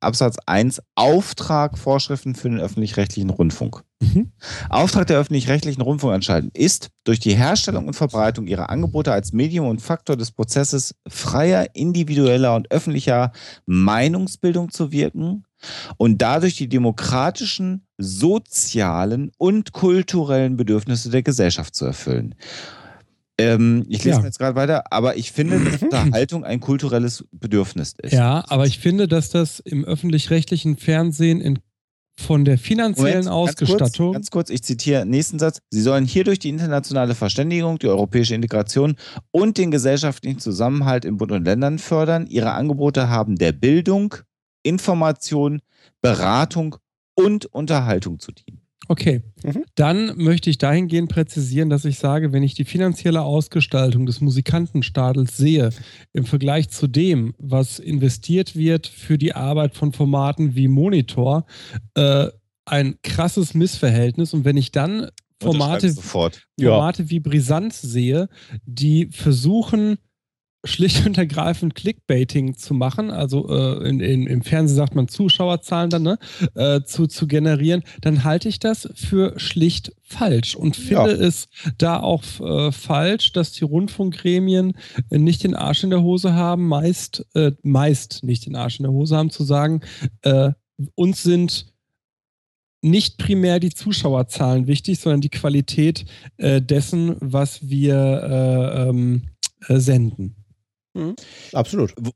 Absatz 0.03 0.37
1, 0.45 0.81
Auftrag, 0.95 1.77
Vorschriften 1.77 2.35
für 2.35 2.49
den 2.49 2.59
öffentlich-rechtlichen 2.59 3.29
Rundfunk. 3.29 3.83
Mhm. 4.01 4.31
Auftrag 4.69 5.07
der 5.07 5.19
öffentlich-rechtlichen 5.19 5.81
Rundfunkanstalten 5.81 6.51
ist, 6.53 6.89
durch 7.03 7.19
die 7.19 7.35
Herstellung 7.35 7.87
und 7.87 7.93
Verbreitung 7.93 8.47
ihrer 8.47 8.69
Angebote 8.69 9.11
als 9.11 9.33
Medium 9.33 9.67
und 9.67 9.81
Faktor 9.81 10.17
des 10.17 10.31
Prozesses 10.31 10.95
freier, 11.07 11.67
individueller 11.73 12.55
und 12.55 12.71
öffentlicher 12.71 13.31
Meinungsbildung 13.65 14.71
zu 14.71 14.91
wirken 14.91 15.45
und 15.97 16.21
dadurch 16.21 16.55
die 16.55 16.69
demokratischen, 16.69 17.87
sozialen 17.97 19.31
und 19.37 19.71
kulturellen 19.71 20.57
Bedürfnisse 20.57 21.09
der 21.09 21.23
Gesellschaft 21.23 21.75
zu 21.75 21.85
erfüllen. 21.85 22.35
Ähm, 23.43 23.85
ich 23.89 24.03
lese 24.03 24.19
Ja. 24.19 24.23
jetzt 24.25 24.39
gerade 24.39 24.55
weiter, 24.55 24.83
aber 24.91 25.17
ich 25.17 25.31
finde, 25.31 25.59
dass 25.59 25.81
Unterhaltung 25.81 26.43
ein 26.45 26.59
kulturelles 26.59 27.25
Bedürfnis 27.31 27.93
ist. 28.01 28.13
Ja, 28.13 28.43
aber 28.47 28.65
ich 28.65 28.79
finde, 28.79 29.07
dass 29.07 29.29
das 29.29 29.59
im 29.59 29.83
öffentlich-rechtlichen 29.85 30.77
Fernsehen 30.77 31.41
in, 31.41 31.59
von 32.19 32.45
der 32.45 32.57
finanziellen 32.57 33.25
Moment, 33.25 33.29
Ausgestattung. 33.29 33.77
Ganz 33.79 33.97
kurz, 33.97 34.13
ganz 34.13 34.31
kurz, 34.31 34.49
ich 34.51 34.63
zitiere 34.63 35.05
nächsten 35.05 35.39
Satz. 35.39 35.59
Sie 35.71 35.81
sollen 35.81 36.05
hierdurch 36.05 36.39
die 36.39 36.49
internationale 36.49 37.15
Verständigung, 37.15 37.79
die 37.79 37.87
europäische 37.87 38.35
Integration 38.35 38.95
und 39.31 39.57
den 39.57 39.71
gesellschaftlichen 39.71 40.39
Zusammenhalt 40.39 41.05
in 41.05 41.17
Bund 41.17 41.31
und 41.31 41.43
Ländern 41.45 41.79
fördern. 41.79 42.27
Ihre 42.27 42.51
Angebote 42.51 43.09
haben 43.09 43.35
der 43.37 43.51
Bildung, 43.51 44.15
Information, 44.63 45.61
Beratung 46.01 46.75
und 47.15 47.45
Unterhaltung 47.47 48.19
zu 48.19 48.31
dienen. 48.31 48.62
Okay, 48.87 49.21
Mhm. 49.43 49.63
dann 49.75 50.17
möchte 50.17 50.49
ich 50.49 50.57
dahingehend 50.57 51.09
präzisieren, 51.09 51.69
dass 51.69 51.85
ich 51.85 51.99
sage, 51.99 52.33
wenn 52.33 52.43
ich 52.43 52.53
die 52.53 52.65
finanzielle 52.65 53.21
Ausgestaltung 53.21 54.05
des 54.05 54.19
Musikantenstadels 54.21 55.37
sehe, 55.37 55.69
im 56.11 56.25
Vergleich 56.25 56.69
zu 56.69 56.87
dem, 56.87 57.33
was 57.37 57.79
investiert 57.79 58.55
wird 58.55 58.87
für 58.87 59.17
die 59.17 59.35
Arbeit 59.35 59.75
von 59.75 59.93
Formaten 59.93 60.55
wie 60.55 60.67
Monitor, 60.67 61.45
äh, 61.95 62.27
ein 62.65 62.95
krasses 63.03 63.53
Missverhältnis. 63.53 64.33
Und 64.33 64.45
wenn 64.45 64.57
ich 64.57 64.71
dann 64.71 65.09
Formate, 65.41 65.91
sofort. 65.91 66.41
Ja. 66.57 66.69
Formate 66.71 67.09
wie 67.09 67.19
Brisant 67.19 67.73
sehe, 67.73 68.29
die 68.65 69.07
versuchen, 69.11 69.97
schlicht 70.65 71.05
und 71.05 71.17
ergreifend 71.17 71.75
Clickbaiting 71.75 72.55
zu 72.55 72.73
machen, 72.73 73.11
also 73.11 73.49
äh, 73.49 73.87
in, 73.87 73.99
in, 73.99 74.27
im 74.27 74.41
Fernsehen 74.41 74.77
sagt 74.77 74.95
man 74.95 75.07
Zuschauerzahlen 75.07 75.89
dann, 75.89 76.03
ne, 76.03 76.19
äh, 76.55 76.81
zu, 76.83 77.07
zu 77.07 77.27
generieren, 77.27 77.83
dann 78.01 78.23
halte 78.23 78.47
ich 78.47 78.59
das 78.59 78.89
für 78.95 79.37
schlicht 79.37 79.93
falsch 80.03 80.55
und 80.55 80.75
finde 80.75 81.11
es 81.11 81.47
da 81.77 81.99
auch 81.99 82.23
äh, 82.39 82.71
falsch, 82.71 83.33
dass 83.33 83.51
die 83.51 83.65
Rundfunkgremien 83.65 84.73
nicht 85.09 85.43
den 85.43 85.55
Arsch 85.55 85.83
in 85.83 85.89
der 85.89 86.03
Hose 86.03 86.33
haben, 86.33 86.67
meist, 86.67 87.25
äh, 87.33 87.51
meist 87.63 88.23
nicht 88.23 88.45
den 88.45 88.55
Arsch 88.55 88.79
in 88.79 88.83
der 88.83 88.93
Hose 88.93 89.17
haben, 89.17 89.31
zu 89.31 89.43
sagen, 89.43 89.81
äh, 90.21 90.51
uns 90.95 91.23
sind 91.23 91.73
nicht 92.81 93.17
primär 93.17 93.59
die 93.59 93.71
Zuschauerzahlen 93.71 94.67
wichtig, 94.67 94.99
sondern 94.99 95.21
die 95.21 95.29
Qualität 95.29 96.05
äh, 96.37 96.61
dessen, 96.61 97.15
was 97.19 97.67
wir 97.69 97.95
äh, 97.95 98.89
ähm, 98.89 99.23
äh, 99.67 99.79
senden. 100.93 101.15
Absolut. 101.53 101.93
W- 101.97 102.11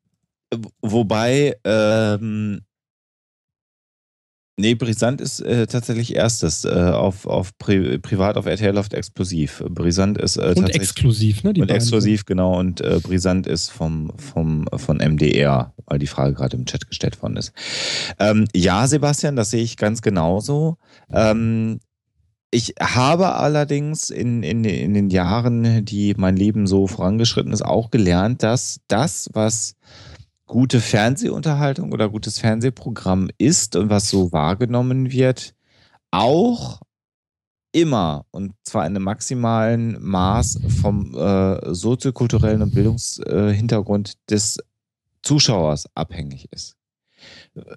Wobei, 0.81 1.57
ähm, 1.65 2.61
nee, 4.59 4.75
Brisant 4.75 5.19
ist 5.19 5.41
äh, 5.41 5.67
tatsächlich 5.67 6.15
erstes 6.15 6.63
äh, 6.63 6.69
auf, 6.69 7.25
auf 7.27 7.57
Pri 7.57 7.97
privat 7.99 8.37
auf 8.37 8.45
RTL 8.45 8.73
läuft 8.73 8.93
exklusiv. 8.93 9.61
Brisant 9.69 10.17
ist 10.17 10.37
äh, 10.37 10.41
Und 10.41 10.55
tatsächlich 10.55 10.75
exklusiv, 10.83 11.43
ne? 11.43 11.53
Die 11.53 11.61
und 11.61 11.67
beiden 11.67 11.81
exklusiv, 11.81 12.25
genau. 12.25 12.57
Und 12.57 12.79
äh, 12.81 12.99
Brisant 13.03 13.45
ist 13.45 13.69
vom, 13.69 14.13
vom, 14.17 14.67
von 14.73 14.97
MDR, 14.97 15.73
weil 15.85 15.99
die 15.99 16.07
Frage 16.07 16.33
gerade 16.33 16.55
im 16.55 16.65
Chat 16.65 16.87
gestellt 16.87 17.21
worden 17.21 17.35
ist. 17.37 17.51
Ähm, 18.19 18.47
ja, 18.55 18.87
Sebastian, 18.87 19.35
das 19.35 19.51
sehe 19.51 19.63
ich 19.63 19.75
ganz 19.75 20.01
genauso. 20.01 20.77
Ähm, 21.11 21.79
ich 22.49 22.75
habe 22.79 23.35
allerdings 23.35 24.09
in, 24.09 24.41
in, 24.43 24.63
in 24.63 24.93
den 24.93 25.09
Jahren, 25.09 25.83
die 25.83 26.13
mein 26.17 26.37
Leben 26.37 26.65
so 26.65 26.87
vorangeschritten 26.87 27.51
ist, 27.51 27.63
auch 27.63 27.91
gelernt, 27.91 28.41
dass 28.43 28.79
das, 28.87 29.29
was 29.33 29.75
gute 30.45 30.79
Fernsehunterhaltung 30.79 31.91
oder 31.91 32.09
gutes 32.09 32.39
Fernsehprogramm 32.39 33.29
ist 33.37 33.75
und 33.75 33.89
was 33.89 34.09
so 34.09 34.31
wahrgenommen 34.31 35.11
wird, 35.11 35.53
auch 36.11 36.79
immer 37.73 38.25
und 38.31 38.53
zwar 38.63 38.85
in 38.85 38.95
einem 38.95 39.03
maximalen 39.03 39.97
Maß 40.01 40.61
vom 40.81 41.13
äh, 41.15 41.73
soziokulturellen 41.73 42.61
und 42.61 42.73
Bildungshintergrund 42.73 44.13
des 44.29 44.59
Zuschauers 45.21 45.87
abhängig 45.93 46.47
ist. 46.51 46.77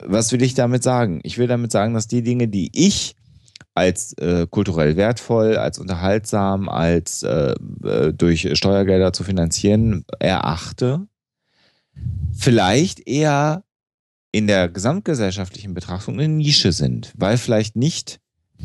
Was 0.06 0.30
will 0.30 0.42
ich 0.42 0.54
damit 0.54 0.84
sagen? 0.84 1.20
Ich 1.24 1.38
will 1.38 1.48
damit 1.48 1.72
sagen, 1.72 1.94
dass 1.94 2.06
die 2.06 2.22
Dinge, 2.22 2.46
die 2.46 2.70
ich 2.72 3.16
als 3.80 4.12
äh, 4.18 4.46
kulturell 4.48 4.96
wertvoll, 4.96 5.56
als 5.56 5.78
unterhaltsam, 5.78 6.68
als 6.68 7.22
äh, 7.22 7.54
äh, 7.82 8.12
durch 8.12 8.50
Steuergelder 8.52 9.14
zu 9.14 9.24
finanzieren 9.24 10.04
erachte, 10.18 11.06
vielleicht 12.32 13.08
eher 13.08 13.64
in 14.32 14.46
der 14.46 14.68
gesamtgesellschaftlichen 14.68 15.72
Betrachtung 15.72 16.14
eine 16.14 16.28
Nische 16.28 16.72
sind, 16.72 17.12
weil 17.16 17.38
vielleicht 17.38 17.74
nicht 17.74 18.19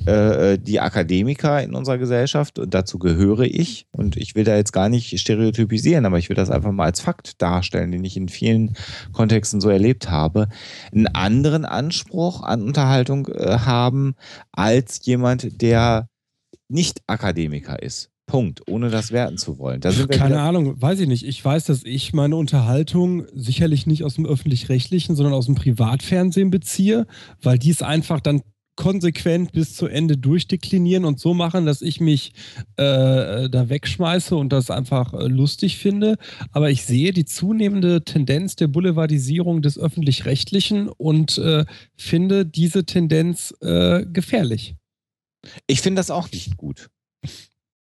äh, 0.06 0.58
die 0.58 0.80
Akademiker 0.80 1.64
in 1.64 1.74
unserer 1.74 1.98
Gesellschaft, 1.98 2.60
und 2.60 2.74
dazu 2.74 3.00
gehöre 3.00 3.42
ich, 3.42 3.88
und 3.92 4.18
ich 4.18 4.36
will 4.36 4.44
da 4.44 4.56
jetzt 4.56 4.72
gar 4.72 4.90
nicht 4.90 5.20
stereotypisieren, 5.20 6.06
aber 6.06 6.20
ich 6.20 6.30
will 6.30 6.36
das 6.36 6.50
einfach 6.50 6.72
mal 6.72 6.86
als 6.86 7.02
Fakt 7.02 7.42
darstellen, 7.42 7.92
den 7.92 8.04
ich 8.04 8.18
in 8.18 8.30
vielen 8.30 8.76
Kontexten 9.14 9.62
so 9.62 9.70
erlebt 9.70 10.10
habe, 10.10 10.48
einen 10.92 11.08
anderen 11.08 11.66
Anspruch 11.66 12.44
an 12.44 12.64
Unterhaltung 12.64 13.28
äh, 13.28 13.60
haben 13.60 14.16
als 14.52 15.06
jemand, 15.06 15.62
der 15.62 16.08
nicht 16.68 17.02
Akademiker 17.08 17.82
ist. 17.82 18.10
Punkt, 18.28 18.64
ohne 18.68 18.90
das 18.90 19.12
werten 19.12 19.38
zu 19.38 19.60
wollen. 19.60 19.82
Da 19.82 19.92
Keine 19.92 20.42
Ahnung, 20.42 20.82
weiß 20.82 21.00
ich 21.00 21.08
nicht. 21.08 21.26
Ich 21.26 21.44
weiß, 21.44 21.66
dass 21.66 21.84
ich 21.84 22.12
meine 22.14 22.36
Unterhaltung 22.36 23.26
sicherlich 23.34 23.86
nicht 23.86 24.04
aus 24.04 24.16
dem 24.16 24.26
öffentlich-rechtlichen, 24.26 25.16
sondern 25.16 25.34
aus 25.34 25.46
dem 25.46 25.56
Privatfernsehen 25.56 26.50
beziehe, 26.50 27.06
weil 27.42 27.60
die 27.60 27.70
es 27.70 27.84
einfach 27.84 28.20
dann 28.20 28.42
konsequent 28.76 29.52
bis 29.52 29.76
zu 29.76 29.88
Ende 29.88 30.18
durchdeklinieren 30.18 31.06
und 31.06 31.20
so 31.20 31.34
machen, 31.34 31.66
dass 31.66 31.82
ich 31.82 32.00
mich 32.00 32.34
äh, 32.78 33.50
da 33.50 33.70
wegschmeiße 33.70 34.36
und 34.36 34.50
das 34.50 34.70
einfach 34.70 35.14
äh, 35.14 35.28
lustig 35.28 35.78
finde. 35.78 36.18
Aber 36.52 36.70
ich 36.70 36.86
sehe 36.86 37.14
die 37.14 37.26
zunehmende 37.26 38.04
Tendenz 38.04 38.56
der 38.56 38.68
Boulevardisierung 38.68 39.62
des 39.62 39.78
öffentlich-rechtlichen 39.78 40.90
und 40.90 41.38
äh, 41.38 41.66
finde 41.96 42.46
diese 42.46 42.86
Tendenz 42.86 43.54
äh, 43.62 44.06
gefährlich. 44.06 44.76
Ich 45.68 45.82
finde 45.82 46.00
das 46.00 46.12
auch 46.12 46.32
nicht 46.32 46.58
gut. 46.58 46.90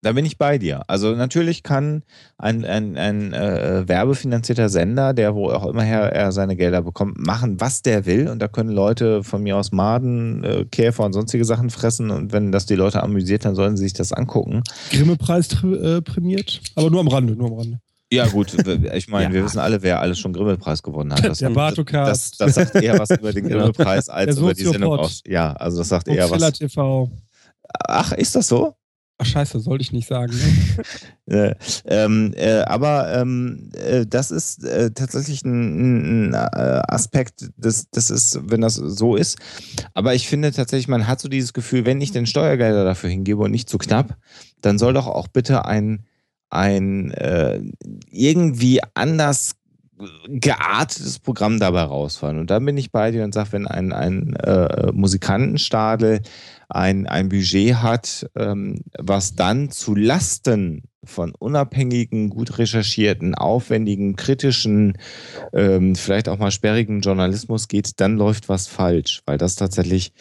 Da 0.05 0.11
bin 0.11 0.23
ich 0.23 0.37
bei 0.37 0.59
dir. 0.59 0.83
Also 0.87 1.15
natürlich 1.15 1.63
kann 1.63 2.03
ein, 2.37 2.63
ein, 2.63 2.95
ein 2.95 3.33
äh, 3.33 3.87
werbefinanzierter 3.87 4.69
Sender, 4.69 5.15
der 5.15 5.33
wo 5.33 5.49
auch 5.49 5.65
immer 5.65 5.81
her 5.81 6.13
er 6.13 6.31
seine 6.31 6.55
Gelder 6.55 6.83
bekommt, 6.83 7.17
machen, 7.17 7.59
was 7.59 7.81
der 7.81 8.05
will. 8.05 8.29
Und 8.29 8.37
da 8.37 8.47
können 8.47 8.69
Leute 8.69 9.23
von 9.23 9.41
mir 9.41 9.57
aus 9.57 9.71
Maden, 9.71 10.43
äh, 10.43 10.65
Käfer 10.65 11.05
und 11.05 11.13
sonstige 11.13 11.43
Sachen 11.43 11.71
fressen. 11.71 12.11
Und 12.11 12.33
wenn 12.33 12.51
das 12.51 12.67
die 12.67 12.75
Leute 12.75 13.01
amüsiert, 13.01 13.45
dann 13.45 13.55
sollen 13.55 13.77
sie 13.77 13.83
sich 13.85 13.93
das 13.93 14.13
angucken. 14.13 14.61
Grimme-Preis 14.91 15.49
äh, 15.63 16.03
prämiert, 16.03 16.61
aber 16.75 16.91
nur 16.91 16.99
am 16.99 17.07
Rande, 17.07 17.35
nur 17.35 17.47
am 17.47 17.53
Rande. 17.57 17.79
Ja, 18.13 18.27
gut, 18.27 18.55
ich 18.93 19.07
meine, 19.07 19.23
Ja. 19.29 19.33
wir 19.33 19.43
wissen 19.43 19.57
alle, 19.57 19.81
wer 19.81 20.01
alles 20.01 20.19
schon 20.19 20.33
Grimme-Preis 20.33 20.83
gewonnen 20.83 21.13
hat. 21.13 21.25
Das, 21.25 21.39
Der 21.39 21.49
das, 21.49 21.55
Bartokast. 21.55 22.39
das 22.39 22.53
sagt 22.53 22.75
eher 22.75 22.99
was 22.99 23.09
über 23.09 23.33
den 23.33 23.45
Grimme-Preis 23.49 24.09
als 24.09 24.37
über 24.37 24.53
die 24.53 24.65
Sendung 24.65 24.99
aus. 24.99 25.23
Ja, 25.25 25.53
also 25.53 25.79
das 25.79 25.89
sagt 25.89 26.07
eher 26.07 26.27
Mozilla 26.27 26.49
was. 26.49 26.59
TV. 26.59 27.09
Ach, 27.87 28.11
ist 28.11 28.35
das 28.35 28.47
so? 28.47 28.75
Ach 29.17 29.25
scheiße, 29.25 29.59
sollte 29.61 29.81
ich 29.81 29.93
nicht 29.93 30.07
sagen. 30.07 30.33
Äh, 30.33 30.75
Ne? 31.27 31.57
ähm, 31.85 32.33
äh, 32.35 32.59
aber 32.59 33.11
ähm, 33.15 33.71
äh, 33.73 34.05
das 34.05 34.29
ist 34.29 34.63
äh, 34.63 34.91
tatsächlich 34.91 35.43
ein, 35.43 36.29
ein 36.29 36.33
äh, 36.33 36.81
Aspekt, 36.87 37.49
das, 37.57 37.89
das 37.89 38.11
ist, 38.11 38.39
wenn 38.43 38.61
das 38.61 38.75
so 38.75 39.15
ist. 39.15 39.39
Aber 39.93 40.13
ich 40.13 40.27
finde 40.27 40.51
tatsächlich, 40.51 40.87
man 40.87 41.07
hat 41.07 41.19
so 41.19 41.27
dieses 41.27 41.53
Gefühl, 41.53 41.85
wenn 41.85 41.99
ich 42.01 42.11
den 42.11 42.27
Steuergelder 42.27 42.83
dafür 42.83 43.09
hingebe 43.09 43.41
und 43.41 43.51
nicht 43.51 43.69
zu 43.69 43.79
knapp, 43.79 44.17
dann 44.61 44.77
soll 44.77 44.93
doch 44.93 45.07
auch 45.07 45.27
bitte 45.27 45.65
ein, 45.65 46.05
ein 46.49 47.09
äh, 47.11 47.59
irgendwie 48.11 48.81
anders 48.93 49.53
geartetes 50.27 51.19
Programm 51.19 51.59
dabei 51.59 51.83
rausfallen. 51.83 52.39
Und 52.39 52.49
dann 52.49 52.65
bin 52.65 52.77
ich 52.77 52.91
bei 52.91 53.11
dir 53.11 53.23
und 53.23 53.33
sage, 53.33 53.53
wenn 53.53 53.67
ein, 53.67 53.93
ein 53.93 54.35
äh, 54.35 54.91
Musikantenstadel 54.91 56.21
ein, 56.69 57.07
ein 57.07 57.29
Budget 57.29 57.75
hat, 57.75 58.29
ähm, 58.35 58.81
was 58.97 59.35
dann 59.35 59.71
zu 59.71 59.95
Lasten 59.95 60.83
von 61.03 61.33
unabhängigen, 61.37 62.29
gut 62.29 62.57
recherchierten, 62.57 63.35
aufwendigen, 63.35 64.15
kritischen, 64.15 64.97
ähm, 65.53 65.95
vielleicht 65.95 66.29
auch 66.29 66.39
mal 66.39 66.51
sperrigen 66.51 67.01
Journalismus 67.01 67.67
geht, 67.67 67.99
dann 67.99 68.17
läuft 68.17 68.49
was 68.49 68.67
falsch, 68.67 69.21
weil 69.25 69.37
das 69.37 69.55
tatsächlich, 69.55 70.13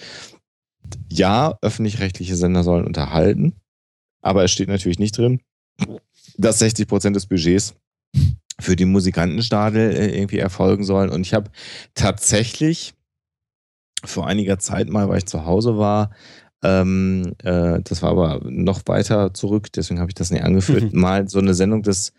ja, 1.11 1.57
öffentlich-rechtliche 1.63 2.37
Sender 2.37 2.63
sollen 2.63 2.87
unterhalten, 2.87 3.55
aber 4.21 4.45
es 4.45 4.51
steht 4.51 4.69
natürlich 4.69 4.99
nicht 4.99 5.17
drin, 5.17 5.41
dass 6.37 6.59
60 6.59 6.87
Prozent 6.87 7.17
des 7.17 7.27
Budgets 7.27 7.75
für 8.61 8.77
die 8.77 8.85
Musikantenstadel 8.85 9.93
äh, 9.93 10.17
irgendwie 10.17 10.39
erfolgen 10.39 10.85
sollen. 10.85 11.11
Und 11.11 11.23
ich 11.23 11.35
habe 11.35 11.51
tatsächlich 11.95 12.95
vor 14.07 14.27
einiger 14.27 14.59
Zeit 14.59 14.89
mal, 14.89 15.09
weil 15.09 15.19
ich 15.19 15.27
zu 15.27 15.45
Hause 15.45 15.79
war, 15.79 16.11
ähm, 16.65 17.35
äh, 17.43 17.81
das 17.83 18.01
war 18.03 18.11
aber 18.11 18.41
noch 18.45 18.81
weiter 18.87 19.35
zurück, 19.35 19.71
deswegen 19.73 20.01
habe 20.01 20.11
ich 20.11 20.15
das 20.15 20.31
nicht 20.31 20.45
angeführt, 20.45 20.93
mal 20.95 21.29
so 21.29 21.39
eine 21.39 21.53
Sendung 21.53 21.83
des, 21.83 22.15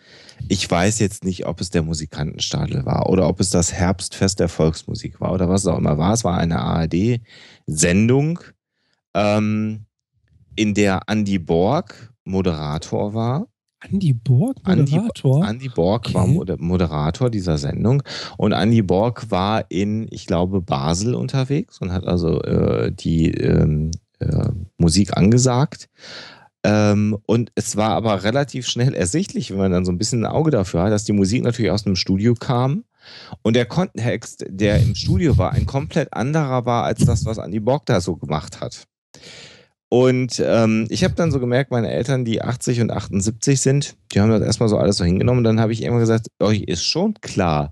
ich 0.47 0.69
weiß 0.69 0.99
jetzt 0.99 1.23
nicht, 1.23 1.47
ob 1.47 1.61
es 1.61 1.71
der 1.71 1.81
Musikantenstadel 1.81 2.85
war 2.85 3.09
oder 3.09 3.27
ob 3.27 3.39
es 3.39 3.49
das 3.49 3.73
Herbstfest 3.73 4.39
der 4.39 4.47
Volksmusik 4.49 5.19
war 5.19 5.33
oder 5.33 5.49
was 5.49 5.61
es 5.61 5.67
auch 5.67 5.79
immer 5.79 5.97
war. 5.97 6.13
Es 6.13 6.23
war 6.23 6.37
eine 6.37 6.59
ARD-Sendung, 6.59 8.39
ähm, 9.15 9.85
in 10.55 10.73
der 10.75 11.01
Andy 11.07 11.39
Borg 11.39 12.13
Moderator 12.23 13.13
war. 13.15 13.47
Andy 13.81 14.13
Borg, 14.13 14.57
Andy- 14.65 14.91
Moderator. 14.95 15.47
Andy 15.47 15.69
Borg 15.69 16.13
war 16.13 16.23
Okay. 16.23 16.31
Moder- 16.33 16.57
Moderator 16.57 17.29
dieser 17.29 17.57
Sendung 17.57 18.01
und 18.37 18.51
Andy 18.51 18.81
Borg 18.81 19.29
war 19.29 19.65
in, 19.69 20.07
ich 20.11 20.25
glaube, 20.25 20.61
Basel 20.61 21.13
unterwegs 21.13 21.79
und 21.79 21.91
hat 21.91 22.05
also 22.05 22.41
äh, 22.41 22.91
die 22.91 23.31
ähm, 23.31 23.91
äh, 24.19 24.49
Musik 24.77 25.15
angesagt. 25.17 25.89
Ähm, 26.63 27.15
und 27.27 27.51
es 27.53 27.75
war 27.75 27.91
aber 27.91 28.23
relativ 28.23 28.65
schnell 28.67 28.95
ersichtlich, 28.95 29.51
wenn 29.51 29.57
man 29.59 29.71
dann 29.71 29.85
so 29.85 29.91
ein 29.91 29.99
bisschen 29.99 30.25
ein 30.25 30.31
Auge 30.31 30.49
dafür 30.49 30.83
hat, 30.83 30.91
dass 30.91 31.03
die 31.03 31.13
Musik 31.13 31.43
natürlich 31.43 31.69
aus 31.69 31.85
einem 31.85 31.95
Studio 31.95 32.33
kam 32.33 32.85
und 33.43 33.55
der 33.55 33.65
Kontext, 33.67 34.45
der 34.49 34.79
im 34.81 34.95
Studio 34.95 35.37
war, 35.37 35.51
ein 35.51 35.67
komplett 35.67 36.11
anderer 36.13 36.65
war 36.65 36.85
als 36.85 37.05
das, 37.05 37.23
was 37.25 37.37
Andy 37.37 37.59
Borg 37.59 37.85
da 37.85 38.01
so 38.01 38.15
gemacht 38.15 38.61
hat. 38.61 38.87
Und 39.95 40.43
ähm, 40.45 40.87
ich 40.89 41.05
habe 41.05 41.13
dann 41.13 41.31
so 41.31 41.39
gemerkt, 41.39 41.71
meine 41.71 41.89
Eltern, 41.89 42.25
die 42.25 42.41
80 42.41 42.81
und 42.81 42.91
78 42.91 43.61
sind, 43.61 43.95
die 44.11 44.19
haben 44.19 44.29
das 44.29 44.41
erstmal 44.41 44.67
so 44.67 44.77
alles 44.77 44.97
so 44.97 45.05
hingenommen. 45.05 45.37
Und 45.37 45.43
dann 45.45 45.61
habe 45.61 45.71
ich 45.71 45.81
irgendwann 45.81 46.01
gesagt, 46.01 46.27
euch 46.41 46.63
ist 46.63 46.83
schon 46.83 47.13
klar, 47.21 47.71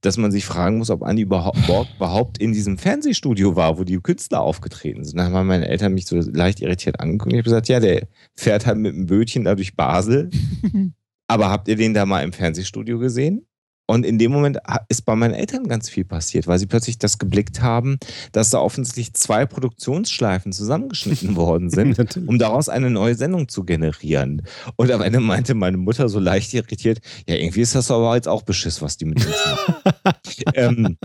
dass 0.00 0.16
man 0.16 0.32
sich 0.32 0.44
fragen 0.44 0.78
muss, 0.78 0.90
ob 0.90 1.02
Andy 1.02 1.22
überhaupt, 1.22 1.64
Borg 1.68 1.86
überhaupt 1.94 2.38
in 2.38 2.52
diesem 2.52 2.78
Fernsehstudio 2.78 3.54
war, 3.54 3.78
wo 3.78 3.84
die 3.84 4.00
Künstler 4.00 4.40
aufgetreten 4.40 5.04
sind. 5.04 5.16
Dann 5.18 5.32
haben 5.32 5.46
meine 5.46 5.68
Eltern 5.68 5.94
mich 5.94 6.06
so 6.06 6.16
leicht 6.16 6.60
irritiert 6.60 6.98
angeguckt. 6.98 7.32
Ich 7.32 7.38
habe 7.38 7.44
gesagt, 7.44 7.68
ja, 7.68 7.78
der 7.78 8.08
fährt 8.34 8.66
halt 8.66 8.78
mit 8.78 8.96
einem 8.96 9.06
Bötchen 9.06 9.44
da 9.44 9.54
durch 9.54 9.76
Basel. 9.76 10.30
Aber 11.28 11.48
habt 11.48 11.68
ihr 11.68 11.76
den 11.76 11.94
da 11.94 12.06
mal 12.06 12.24
im 12.24 12.32
Fernsehstudio 12.32 12.98
gesehen? 12.98 13.46
Und 13.92 14.06
in 14.06 14.18
dem 14.18 14.32
Moment 14.32 14.58
ist 14.88 15.04
bei 15.04 15.14
meinen 15.14 15.34
Eltern 15.34 15.68
ganz 15.68 15.90
viel 15.90 16.04
passiert, 16.04 16.46
weil 16.46 16.58
sie 16.58 16.66
plötzlich 16.66 16.98
das 16.98 17.18
geblickt 17.18 17.60
haben, 17.60 17.98
dass 18.32 18.48
da 18.48 18.58
offensichtlich 18.58 19.12
zwei 19.12 19.44
Produktionsschleifen 19.44 20.52
zusammengeschnitten 20.52 21.36
worden 21.36 21.68
sind, 21.68 22.16
um 22.26 22.38
daraus 22.38 22.70
eine 22.70 22.88
neue 22.88 23.14
Sendung 23.14 23.48
zu 23.48 23.64
generieren. 23.64 24.42
Und 24.76 24.90
am 24.90 25.02
Ende 25.02 25.20
meinte 25.20 25.54
meine 25.54 25.76
Mutter 25.76 26.08
so 26.08 26.18
leicht 26.18 26.54
irritiert, 26.54 27.00
ja, 27.28 27.34
irgendwie 27.34 27.60
ist 27.60 27.74
das 27.74 27.90
aber 27.90 28.14
jetzt 28.14 28.28
auch 28.28 28.42
Beschiss, 28.42 28.80
was 28.80 28.96
die 28.96 29.04
mit 29.04 29.26
uns 29.26 29.36
machen. 29.44 29.74
ähm, 30.54 30.96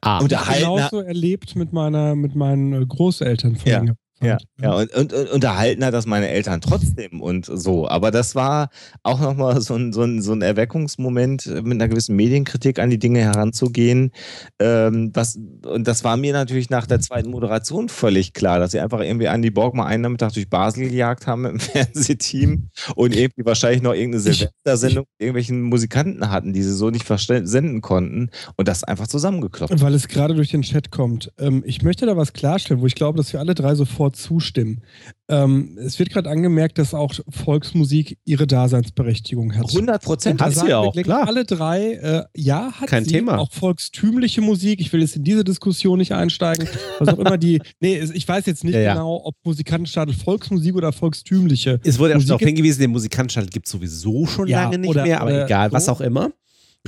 Ah, 0.00 0.18
unterhalten, 0.18 0.64
Genauso 0.64 1.00
erlebt 1.00 1.54
mit 1.54 1.72
meiner, 1.72 2.16
mit 2.16 2.34
meinen 2.34 2.72
äh, 2.72 2.84
Großeltern 2.84 3.56
von 3.56 3.70
Ja. 3.70 3.84
Ja, 4.20 4.38
ja 4.60 4.72
und, 4.72 4.92
und, 4.94 5.12
und 5.12 5.30
unterhalten 5.30 5.84
hat 5.84 5.94
das 5.94 6.06
meine 6.06 6.28
Eltern 6.28 6.60
trotzdem 6.60 7.20
und 7.20 7.46
so. 7.46 7.88
Aber 7.88 8.10
das 8.10 8.34
war 8.34 8.70
auch 9.02 9.20
nochmal 9.20 9.60
so 9.60 9.74
ein, 9.74 9.92
so, 9.92 10.02
ein, 10.02 10.22
so 10.22 10.32
ein 10.32 10.42
Erweckungsmoment, 10.42 11.46
äh, 11.46 11.62
mit 11.62 11.74
einer 11.74 11.88
gewissen 11.88 12.16
Medienkritik 12.16 12.78
an 12.78 12.90
die 12.90 12.98
Dinge 12.98 13.20
heranzugehen. 13.20 14.10
Ähm, 14.58 15.10
was, 15.14 15.38
und 15.64 15.86
das 15.86 16.02
war 16.02 16.16
mir 16.16 16.32
natürlich 16.32 16.68
nach 16.70 16.86
der 16.86 17.00
zweiten 17.00 17.30
Moderation 17.30 17.88
völlig 17.88 18.32
klar, 18.32 18.58
dass 18.58 18.72
sie 18.72 18.80
einfach 18.80 19.00
irgendwie 19.00 19.26
Andy 19.26 19.50
Borg 19.50 19.74
mal 19.74 19.86
einen 19.86 20.02
Nachmittag 20.02 20.32
durch 20.32 20.50
Basel 20.50 20.88
gejagt 20.88 21.26
haben 21.26 21.42
mit 21.42 21.52
dem 21.52 21.60
Fernsehteam 21.60 22.70
und 22.96 23.14
irgendwie 23.14 23.44
wahrscheinlich 23.44 23.82
noch 23.82 23.94
irgendeine 23.94 24.20
Silvestersendung 24.20 25.04
mit 25.12 25.20
irgendwelchen 25.20 25.62
Musikanten 25.62 26.30
hatten, 26.30 26.52
die 26.52 26.62
sie 26.62 26.74
so 26.74 26.90
nicht 26.90 27.06
senden 27.06 27.80
konnten 27.80 28.30
und 28.56 28.68
das 28.68 28.84
einfach 28.84 29.06
zusammengeklopft. 29.06 29.80
Weil 29.80 29.94
es 29.94 30.08
gerade 30.08 30.34
durch 30.34 30.50
den 30.50 30.62
Chat 30.62 30.90
kommt. 30.90 31.32
Ähm, 31.38 31.62
ich 31.64 31.82
möchte 31.82 32.06
da 32.06 32.16
was 32.16 32.32
klarstellen, 32.32 32.80
wo 32.80 32.86
ich 32.86 32.94
glaube, 32.94 33.16
dass 33.16 33.32
wir 33.32 33.40
alle 33.40 33.54
drei 33.54 33.74
sofort 33.74 34.07
zustimmen. 34.12 34.82
Ähm, 35.30 35.76
es 35.80 35.98
wird 35.98 36.10
gerade 36.10 36.30
angemerkt, 36.30 36.78
dass 36.78 36.94
auch 36.94 37.12
Volksmusik 37.28 38.18
ihre 38.24 38.46
Daseinsberechtigung 38.46 39.54
hat. 39.56 39.68
100 39.68 40.02
Prozent. 40.02 40.40
Hat 40.40 40.54
sie 40.54 40.72
auch, 40.74 40.94
klar. 40.94 41.26
Alle 41.28 41.44
drei, 41.44 41.92
äh, 41.94 42.24
ja, 42.36 42.72
hat 42.72 42.88
Kein 42.88 43.04
sie. 43.04 43.12
Thema. 43.12 43.38
Auch 43.38 43.52
volkstümliche 43.52 44.40
Musik. 44.40 44.80
Ich 44.80 44.92
will 44.92 45.00
jetzt 45.00 45.16
in 45.16 45.24
diese 45.24 45.44
Diskussion 45.44 45.98
nicht 45.98 46.12
einsteigen. 46.12 46.66
Was 46.98 47.08
auch 47.08 47.18
immer 47.18 47.36
die. 47.38 47.60
Nee, 47.80 48.00
ich 48.14 48.26
weiß 48.26 48.46
jetzt 48.46 48.64
nicht 48.64 48.74
Ja, 48.74 48.80
ja. 48.80 48.92
genau, 48.94 49.20
ob 49.24 49.34
Musikantenstadel 49.44 50.14
Volksmusik 50.14 50.74
oder 50.74 50.92
volkstümliche. 50.92 51.80
Es 51.84 51.98
wurde 51.98 52.16
auch 52.16 52.22
darauf 52.24 52.40
hingewiesen, 52.40 52.80
den 52.80 52.90
Musikantenstadel 52.90 53.50
gibt 53.50 53.66
es 53.66 53.72
sowieso 53.72 54.26
schon 54.26 54.48
Ja, 54.48 54.64
lange 54.64 54.78
nicht 54.78 54.90
oder- 54.90 55.02
mehr, 55.04 55.20
aber 55.20 55.30
oder 55.30 55.44
egal, 55.44 55.72
was 55.72 55.84
so. 55.86 55.92
auch 55.92 56.00
immer. 56.00 56.30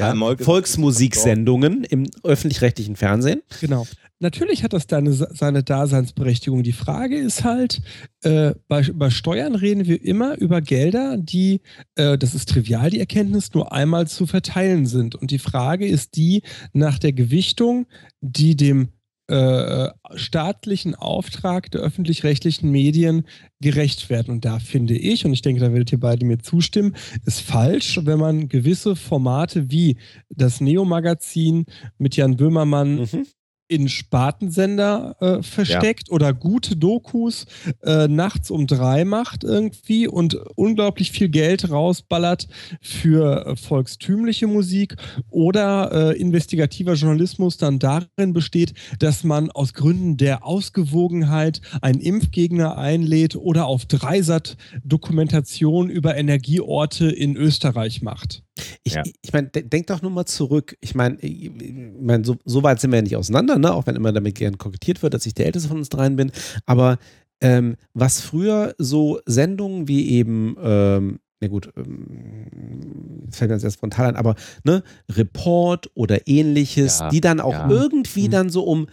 Ja, 0.01 0.37
Volksmusiksendungen 0.45 1.85
im 1.85 2.07
öffentlich-rechtlichen 2.23 2.97
Fernsehen. 2.97 3.43
Genau. 3.61 3.87
Natürlich 4.23 4.63
hat 4.65 4.75
das 4.75 4.87
deine, 4.87 5.15
seine 5.15 5.63
Daseinsberechtigung. 5.63 6.63
Die 6.63 6.75
Frage 6.75 7.17
ist 7.17 7.43
halt, 7.43 7.81
äh, 8.23 8.53
bei, 8.69 8.83
bei 8.93 9.09
Steuern 9.09 9.55
reden 9.55 9.87
wir 9.87 10.05
immer 10.05 10.37
über 10.37 10.61
Gelder, 10.61 11.17
die, 11.17 11.63
äh, 11.95 12.19
das 12.19 12.35
ist 12.35 12.51
trivial, 12.51 12.91
die 12.91 13.01
Erkenntnis, 13.01 13.55
nur 13.55 13.73
einmal 13.73 14.07
zu 14.09 14.27
verteilen 14.27 14.85
sind. 14.85 15.15
Und 15.15 15.31
die 15.31 15.39
Frage 15.39 15.87
ist 15.87 16.17
die 16.17 16.43
nach 16.75 16.99
der 16.99 17.15
Gewichtung, 17.15 17.87
die 18.21 18.57
dem 18.57 18.91
äh, 19.31 19.91
staatlichen 20.17 20.95
Auftrag 20.95 21.71
der 21.71 21.81
öffentlich-rechtlichen 21.81 22.71
Medien 22.71 23.27
gerecht 23.61 24.11
werden. 24.11 24.31
Und 24.31 24.45
da 24.45 24.59
finde 24.59 24.97
ich, 24.97 25.25
und 25.25 25.33
ich 25.33 25.43
denke, 25.43 25.61
da 25.61 25.73
werdet 25.73 25.93
ihr 25.93 26.01
beide 26.01 26.27
mir 26.27 26.39
zustimmen, 26.39 26.97
ist 27.27 27.41
falsch, 27.41 28.01
wenn 28.05 28.19
man 28.19 28.49
gewisse 28.49 28.97
Formate 28.97 29.71
wie 29.71 29.97
das 30.29 30.61
Neo-Magazin 30.61 31.67
mit 31.99 32.17
Jan 32.17 32.37
Böhmermann 32.37 33.01
Mhm. 33.01 33.27
In 33.71 33.89
Spartensender 33.89 35.17
äh, 35.21 35.43
versteckt 35.45 36.11
oder 36.11 36.35
gute 36.35 36.75
Dokus 36.77 37.47
äh, 37.85 38.09
nachts 38.09 38.51
um 38.51 38.67
drei 38.67 39.05
macht 39.05 39.45
irgendwie 39.45 40.09
und 40.09 40.35
unglaublich 40.57 41.13
viel 41.13 41.29
Geld 41.29 41.71
rausballert 41.71 42.49
für 42.81 43.47
äh, 43.47 43.57
volkstümliche 43.57 44.49
Musik 44.49 44.97
oder 45.31 46.11
äh, 46.11 46.19
investigativer 46.19 46.95
Journalismus 46.95 47.59
dann 47.59 47.79
darin 47.79 48.33
besteht, 48.33 48.75
dass 48.99 49.23
man 49.23 49.53
aus 49.53 49.73
Gründen 49.73 50.17
der 50.17 50.45
Ausgewogenheit 50.45 51.61
einen 51.81 52.01
Impfgegner 52.01 52.77
einlädt 52.77 53.37
oder 53.37 53.67
auf 53.67 53.87
Dreisat 53.87 54.57
Dokumentation 54.83 55.91
über 55.91 56.17
Energieorte 56.17 57.09
in 57.09 57.37
Österreich 57.37 58.03
macht. 58.03 58.43
Ich, 58.83 58.95
Ja. 58.95 59.03
ich 59.23 59.33
meine, 59.33 59.49
de 59.49 59.63
denk 59.63 59.87
doch 59.87 60.03
nur 60.03 60.11
mal 60.11 60.27
zurück. 60.27 60.77
Ich 60.81 60.95
meine, 60.95 61.19
ich, 61.21 61.45
ich 61.47 61.73
mein, 62.01 62.25
so, 62.25 62.37
so 62.45 62.63
weit 62.63 62.81
sind 62.81 62.91
wir 62.91 62.97
ja 62.99 63.03
nicht 63.03 63.17
auseinander, 63.17 63.59
ne? 63.59 63.73
auch 63.73 63.87
wenn 63.87 63.97
immer 63.97 64.13
damit 64.13 64.35
gern 64.35 64.59
kokettiert 64.59 65.03
wird, 65.03 65.15
dass 65.15 65.27
ich 65.27 65.35
der 65.35 65.47
Älteste 65.47 65.69
von 65.69 65.79
uns 65.79 65.89
dreien 65.89 66.17
bin. 66.17 66.31
Aber 66.67 66.99
ähm, 67.41 67.77
was 67.95 68.21
früher 68.21 68.75
so 68.79 69.21
Sendungen 69.25 69.89
wie 69.89 70.11
eben, 70.11 70.57
ähm, 70.63 71.21
na 71.41 71.49
gut, 71.49 71.71
ähm, 71.77 73.29
fällt 73.31 73.51
mir 73.51 73.57
jetzt 73.57 73.65
erst 73.65 73.77
spontan 73.79 74.07
ein, 74.09 74.17
aber 74.17 74.35
ne, 74.65 74.83
Report 75.11 75.91
oder 75.95 76.27
ähnliches, 76.29 76.99
Ja, 77.01 77.09
die 77.09 77.21
dann 77.21 77.41
auch 77.41 77.53
ja. 77.53 77.71
irgendwie 77.71 78.27
Mhm. 78.27 78.31
dann 78.33 78.51
so 78.51 78.65
um, 78.65 78.85
äh, 78.85 78.89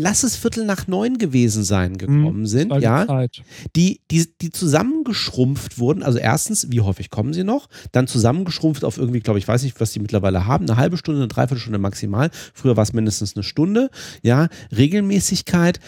lass 0.00 0.22
es 0.22 0.36
Viertel 0.36 0.64
nach 0.64 0.86
neun 0.86 1.18
gewesen 1.18 1.62
sein, 1.62 1.98
gekommen 1.98 2.46
sind, 2.46 2.70
war 2.70 2.78
die 2.78 2.84
ja 2.84 3.06
Zeit. 3.06 3.42
die, 3.76 4.00
die, 4.10 4.26
die 4.40 4.50
zusammengeschrumpft 4.50 5.78
wurden. 5.78 6.02
Also 6.02 6.18
erstens, 6.18 6.70
wie 6.70 6.80
häufig 6.80 7.10
kommen 7.10 7.32
sie 7.32 7.44
noch? 7.44 7.68
Dann 7.92 8.06
zusammengeschrumpft 8.06 8.84
auf 8.84 8.96
irgendwie, 8.98 9.20
glaube 9.20 9.38
ich, 9.38 9.46
weiß 9.46 9.62
nicht, 9.62 9.80
was 9.80 9.92
die 9.92 10.00
mittlerweile 10.00 10.46
haben, 10.46 10.68
eine 10.68 10.76
halbe 10.76 10.96
Stunde, 10.96 11.20
eine 11.20 11.28
Dreiviertelstunde 11.28 11.78
maximal. 11.78 12.30
Früher 12.54 12.76
war 12.76 12.82
es 12.82 12.92
mindestens 12.92 13.36
eine 13.36 13.42
Stunde. 13.42 13.90
Ja, 14.22 14.48
Regelmäßigkeit. 14.76 15.80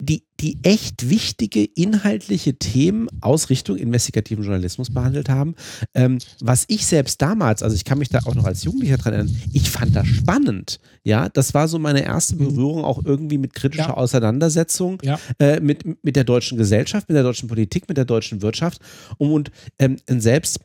Die, 0.00 0.24
die 0.40 0.56
echt 0.62 1.10
wichtige 1.10 1.62
inhaltliche 1.64 2.54
Themen 2.54 3.08
aus 3.20 3.50
Richtung 3.50 3.76
investigativen 3.76 4.42
Journalismus 4.42 4.88
behandelt 4.90 5.28
haben. 5.28 5.54
Ähm, 5.94 6.18
was 6.40 6.64
ich 6.68 6.86
selbst 6.86 7.20
damals, 7.20 7.62
also 7.62 7.76
ich 7.76 7.84
kann 7.84 7.98
mich 7.98 8.08
da 8.08 8.20
auch 8.24 8.34
noch 8.34 8.44
als 8.44 8.64
Jugendlicher 8.64 8.96
dran 8.96 9.12
erinnern, 9.12 9.36
ich 9.52 9.68
fand 9.70 9.94
das 9.94 10.06
spannend. 10.06 10.78
Ja, 11.04 11.28
das 11.28 11.52
war 11.52 11.68
so 11.68 11.78
meine 11.78 12.02
erste 12.02 12.34
Mhm. 12.36 12.38
Berührung 12.38 12.84
auch 12.84 13.04
irgendwie 13.04 13.36
mit 13.38 13.52
kritischer 13.52 13.88
Ja. 13.88 13.94
Auseinandersetzung 13.96 14.98
Ja. 15.02 15.18
äh, 15.38 15.60
mit, 15.60 15.84
mit 16.02 16.16
der 16.16 16.24
deutschen 16.24 16.56
Gesellschaft, 16.56 17.08
mit 17.08 17.16
der 17.16 17.22
deutschen 17.24 17.48
Politik, 17.48 17.88
mit 17.88 17.96
der 17.98 18.04
deutschen 18.06 18.40
Wirtschaft. 18.42 18.80
Und, 19.18 19.30
und 19.30 19.50
ähm, 19.78 19.96
selbst, 20.20 20.60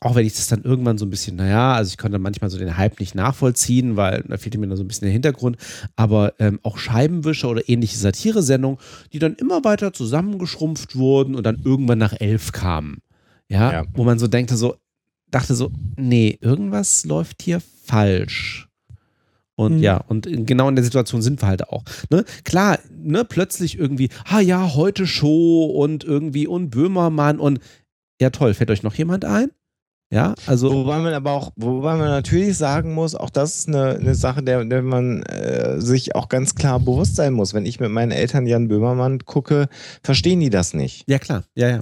auch 0.00 0.14
wenn 0.14 0.26
ich 0.26 0.34
das 0.34 0.48
dann 0.48 0.62
irgendwann 0.62 0.98
so 0.98 1.04
ein 1.06 1.10
bisschen, 1.10 1.36
naja, 1.36 1.72
also 1.74 1.88
ich 1.90 1.98
konnte 1.98 2.18
manchmal 2.18 2.50
so 2.50 2.58
den 2.58 2.76
Hype 2.76 3.00
nicht 3.00 3.14
nachvollziehen, 3.14 3.96
weil 3.96 4.24
da 4.28 4.36
fehlte 4.36 4.58
mir 4.58 4.68
dann 4.68 4.76
so 4.76 4.84
ein 4.84 4.88
bisschen 4.88 5.06
der 5.06 5.12
Hintergrund, 5.12 5.56
aber 5.96 6.34
ähm, 6.38 6.60
auch 6.62 6.78
Scheibenwischer 6.78 7.48
oder 7.48 7.68
ähnliche 7.68 7.98
Satiresendungen, 7.98 8.78
die 9.12 9.18
dann 9.18 9.34
immer 9.34 9.64
weiter 9.64 9.92
zusammengeschrumpft 9.92 10.96
wurden 10.96 11.34
und 11.34 11.44
dann 11.44 11.60
irgendwann 11.64 11.98
nach 11.98 12.14
elf 12.18 12.52
kamen. 12.52 12.98
Ja, 13.48 13.72
Ja. 13.72 13.84
wo 13.94 14.04
man 14.04 14.18
so 14.18 14.26
denkte, 14.28 14.56
so, 14.56 14.76
dachte 15.30 15.54
so, 15.54 15.70
nee, 15.96 16.38
irgendwas 16.40 17.04
läuft 17.04 17.42
hier 17.42 17.60
falsch. 17.84 18.68
Und 19.56 19.78
Mhm. 19.78 19.82
ja, 19.82 19.96
und 19.96 20.28
genau 20.46 20.68
in 20.68 20.76
der 20.76 20.84
Situation 20.84 21.20
sind 21.20 21.42
wir 21.42 21.48
halt 21.48 21.68
auch. 21.68 21.82
Ne? 22.10 22.24
Klar, 22.44 22.78
ne, 22.96 23.24
plötzlich 23.24 23.76
irgendwie, 23.76 24.08
ah 24.26 24.38
ja, 24.40 24.74
heute 24.74 25.06
Show 25.06 25.64
und 25.64 26.04
irgendwie 26.04 26.46
und 26.46 26.70
Böhmermann 26.70 27.40
und 27.40 27.58
ja 28.20 28.30
toll, 28.30 28.54
fällt 28.54 28.70
euch 28.70 28.84
noch 28.84 28.94
jemand 28.94 29.24
ein? 29.24 29.50
Ja, 30.10 30.34
also 30.46 30.72
Wobei 30.72 30.98
man 30.98 31.12
aber 31.12 31.32
auch, 31.32 31.52
wobei 31.56 31.94
man 31.96 32.08
natürlich 32.08 32.56
sagen 32.56 32.94
muss, 32.94 33.14
auch 33.14 33.28
das 33.28 33.58
ist 33.58 33.68
eine, 33.68 33.90
eine 33.90 34.14
Sache, 34.14 34.42
der, 34.42 34.64
der 34.64 34.80
man 34.80 35.22
äh, 35.24 35.80
sich 35.82 36.14
auch 36.14 36.30
ganz 36.30 36.54
klar 36.54 36.80
bewusst 36.80 37.16
sein 37.16 37.34
muss. 37.34 37.52
Wenn 37.52 37.66
ich 37.66 37.78
mit 37.78 37.90
meinen 37.90 38.10
Eltern 38.10 38.46
Jan 38.46 38.68
Böhmermann 38.68 39.18
gucke, 39.26 39.68
verstehen 40.02 40.40
die 40.40 40.48
das 40.48 40.72
nicht. 40.72 41.04
ja 41.08 41.18
klar, 41.18 41.44
ja, 41.54 41.68
ja. 41.68 41.80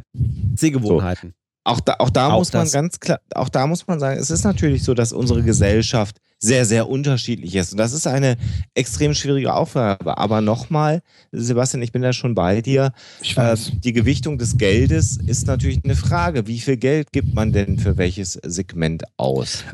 Sehgewohnheiten. 0.57 1.35
Auch 1.63 1.81
da, 1.81 1.97
auch 1.99 2.11
da 2.11 2.31
Auch 2.31 2.39
muss 2.39 2.53
man 2.53 2.63
das. 2.65 2.73
ganz 2.73 3.01
klar, 3.01 3.21
auch 3.35 3.49
da 3.49 3.67
muss 3.67 3.87
man 3.87 3.99
sagen, 4.01 4.19
es 4.21 4.31
ist 4.31 4.45
natürlich 4.45 4.83
so, 4.85 4.95
dass 4.95 5.13
unsere 5.13 5.43
Gesellschaft 5.43 6.19
sehr, 6.39 6.65
sehr 6.67 6.89
unterschiedlich 6.89 7.55
ist. 7.55 7.73
Und 7.73 7.79
das 7.79 7.93
ist 7.93 8.07
eine 8.07 8.37
extrem 8.75 9.15
schwierige 9.15 9.55
Aufgabe. 9.55 10.19
Aber 10.19 10.41
nochmal, 10.41 11.03
Sebastian, 11.33 11.83
ich 11.83 11.93
bin 11.93 12.03
da 12.03 12.13
schon 12.13 12.35
bei 12.35 12.61
dir. 12.61 12.93
Ich 13.23 13.37
weiß. 13.37 13.73
die 13.83 13.93
Gewichtung 13.93 14.39
des 14.39 14.59
Geldes 14.59 15.19
ist 15.27 15.47
natürlich 15.47 15.81
eine 15.85 15.97
Frage. 15.97 16.47
Wie 16.47 16.61
viel 16.61 16.77
Geld 16.77 17.13
gibt 17.13 17.35
man 17.35 17.53
denn 17.53 17.79
für 17.79 17.97
welches 17.97 18.35
Segment 18.43 19.05
aus? 19.17 19.65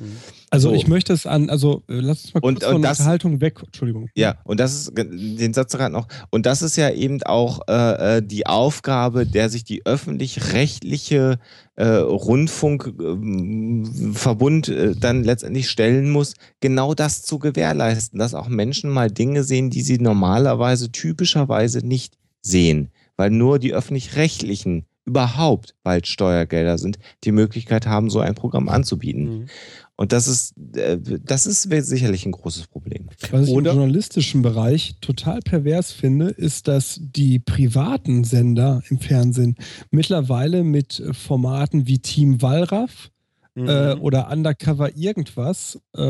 Also 0.55 0.69
So. 0.69 0.75
ich 0.75 0.87
möchte 0.87 1.15
es 1.15 1.25
an, 1.27 1.49
also 1.49 1.83
äh, 1.89 1.95
lass 1.95 2.25
uns 2.25 2.35
mal 2.35 2.41
kurz 2.41 2.57
Und- 2.57 2.65
und 2.65 2.73
von 2.73 2.83
das- 2.83 2.99
Unterhaltung 3.01 3.41
weg. 3.41 3.61
Entschuldigung. 3.65 4.09
Ja, 4.15 4.35
und 4.45 4.61
das 4.61 4.75
ist 4.75 4.93
den 4.97 5.55
Satz 5.55 5.73
gerade 5.73 5.93
noch. 5.95 6.09
Und 6.31 6.45
das 6.45 6.61
ist 6.61 6.77
ja 6.77 6.91
eben 6.91 7.23
auch 7.23 7.61
äh, 7.69 8.19
äh, 8.19 8.23
die 8.23 8.45
Aufgabe, 8.47 9.25
der 9.27 9.49
sich 9.49 9.65
die 9.65 9.87
öffentlich-rechtliche 9.87 11.39
äh, 11.77 11.87
Rundfunkverbund 13.43 14.69
äh, 14.69 14.95
dann 14.99 15.25
letztendlich 15.25 15.71
stellen 15.71 16.11
muss, 16.11 16.35
genau 16.61 16.95
das 16.95 17.23
zu 17.23 17.39
gewährleisten, 17.39 18.19
dass 18.19 18.35
auch 18.35 18.49
Menschen 18.49 18.91
mal 18.91 19.11
Dinge 19.11 19.45
sehen, 19.45 19.71
die 19.71 19.83
sie 19.83 19.99
normalerweise 19.99 20.91
typischerweise 20.93 21.79
nicht 21.87 22.15
sehen. 22.43 22.91
weil 23.19 23.31
nur 23.31 23.59
die 23.59 23.75
öffentlich-rechtlichen 23.75 24.87
überhaupt 25.05 25.75
bald 25.85 26.07
Steuergelder 26.07 26.79
sind, 26.79 26.99
die 27.25 27.31
Möglichkeit 27.33 27.87
haben, 27.87 28.09
so 28.09 28.21
ein 28.21 28.35
Programm 28.35 28.69
anzubieten. 28.71 29.25
Mhm. 29.41 29.47
Und 29.97 30.13
das 30.13 30.27
ist, 30.27 30.55
äh, 30.77 30.99
das 30.99 31.47
ist 31.47 31.63
sicherlich 31.63 32.25
ein 32.27 32.33
großes 32.33 32.67
Problem. 32.67 33.09
Was 33.31 33.47
ich 33.49 33.55
Oder- 33.55 33.73
im 33.73 33.77
journalistischen 33.79 34.43
Bereich 34.43 34.95
total 35.01 35.41
pervers 35.41 35.93
finde, 35.93 36.29
ist, 36.29 36.67
dass 36.67 36.99
die 37.01 37.39
privaten 37.39 38.25
Sender 38.25 38.83
im 38.89 38.99
Fernsehen 38.99 39.57
mittlerweile 39.91 40.65
mit 40.65 40.99
äh, 41.01 41.13
Formaten 41.13 41.87
wie 41.87 41.99
Team 41.99 42.41
Wallraff 42.43 43.11
Mhm. 43.55 43.69
äh, 43.69 43.93
oder 43.97 44.31
Undercover 44.33 44.97
irgendwas 44.97 45.79
äh, 45.95 46.01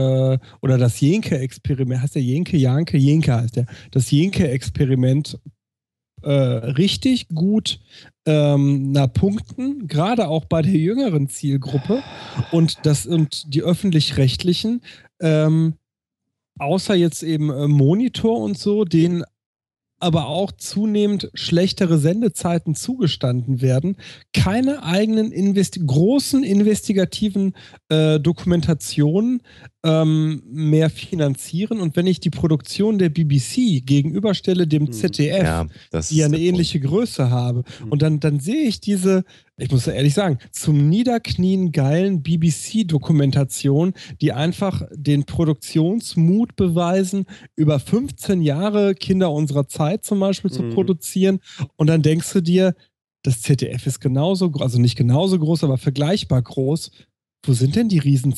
oder 0.61 0.79
das 0.79 1.01
Jenke-Experiment, 1.01 2.01
heißt 2.01 2.15
der 2.15 2.23
Jenke, 2.23 2.57
Janke, 2.57 2.97
Jenke 2.97 3.35
heißt 3.35 3.57
der, 3.57 3.67
das 3.91 4.13
Jenke-Experiment 4.13 5.41
äh, 6.23 6.31
richtig 6.31 7.29
gut 7.29 7.81
ähm, 8.27 8.93
na, 8.93 9.07
punkten, 9.07 9.89
gerade 9.89 10.29
auch 10.29 10.45
bei 10.45 10.63
der 10.63 10.73
jüngeren 10.73 11.29
Zielgruppe. 11.29 12.03
Und 12.51 12.87
das 12.87 13.07
und 13.07 13.55
die 13.55 13.63
öffentlich-rechtlichen, 13.63 14.83
ähm, 15.21 15.75
außer 16.59 16.95
jetzt 16.95 17.23
eben 17.23 17.51
äh, 17.51 17.69
Monitor 17.69 18.41
und 18.41 18.59
so, 18.59 18.85
denen 18.85 19.25
aber 20.03 20.27
auch 20.27 20.51
zunehmend 20.53 21.31
schlechtere 21.35 21.99
Sendezeiten 21.99 22.75
zugestanden 22.75 23.63
werden, 23.63 23.97
keine 24.33 24.83
eigenen 24.83 25.31
investi 25.31 25.81
großen 25.87 26.43
investigativen 26.43 27.55
äh, 27.89 28.19
Dokumentationen 28.19 29.43
ähm, 29.85 30.43
mehr 30.51 30.91
finanzieren. 30.91 31.81
Und 31.81 31.97
wenn 31.97 32.07
ich 32.07 32.21
die 32.21 32.31
Produktion 32.31 32.99
der 32.99 33.11
BBC 33.11 33.85
gegenüberstelle 33.85 34.67
dem 34.67 34.87
Hm, 34.87 34.93
ZDF, 34.93 35.43
Ja, 35.43 35.67
die 36.11 36.17
ja 36.17 36.27
eine 36.27 36.39
ähnliche 36.39 36.81
Größe 36.81 37.31
habe. 37.31 37.63
Mhm. 37.85 37.93
Und 37.93 38.03
dann, 38.03 38.21
dann 38.21 38.41
sehe 38.41 38.65
ich 38.65 38.81
diese, 38.81 39.25
ich 39.59 39.71
muss 39.71 39.87
ehrlich 39.87 40.15
sagen, 40.15 40.39
zum 40.51 40.89
Niederknien 40.89 41.73
geilen 41.73 42.23
BBC-Dokumentation, 42.23 43.93
die 44.21 44.33
einfach 44.33 44.83
den 44.93 45.25
Produktionsmut 45.25 46.57
beweisen, 46.57 47.27
über 47.55 47.79
15 47.79 48.41
Jahre 48.43 48.95
Kinder 48.95 49.31
unserer 49.31 49.69
Zeit 49.69 50.05
zum 50.05 50.21
Beispiel 50.21 50.51
zu 50.51 50.63
Mhm. 50.63 50.71
produzieren. 50.75 51.41
Und 51.77 51.89
dann 51.89 52.03
denkst 52.03 52.33
du 52.33 52.41
dir, 52.41 52.75
das 53.23 53.41
ZDF 53.43 53.87
ist 53.87 54.01
genauso 54.01 54.51
groß, 54.51 54.63
also 54.63 54.81
nicht 54.81 54.97
genauso 54.97 55.39
groß, 55.39 55.65
aber 55.65 55.79
vergleichbar 55.79 56.43
groß. 56.43 56.91
Wo 57.45 57.53
sind 57.53 57.77
denn 57.77 57.89
die 57.89 57.99
riesen 57.99 58.35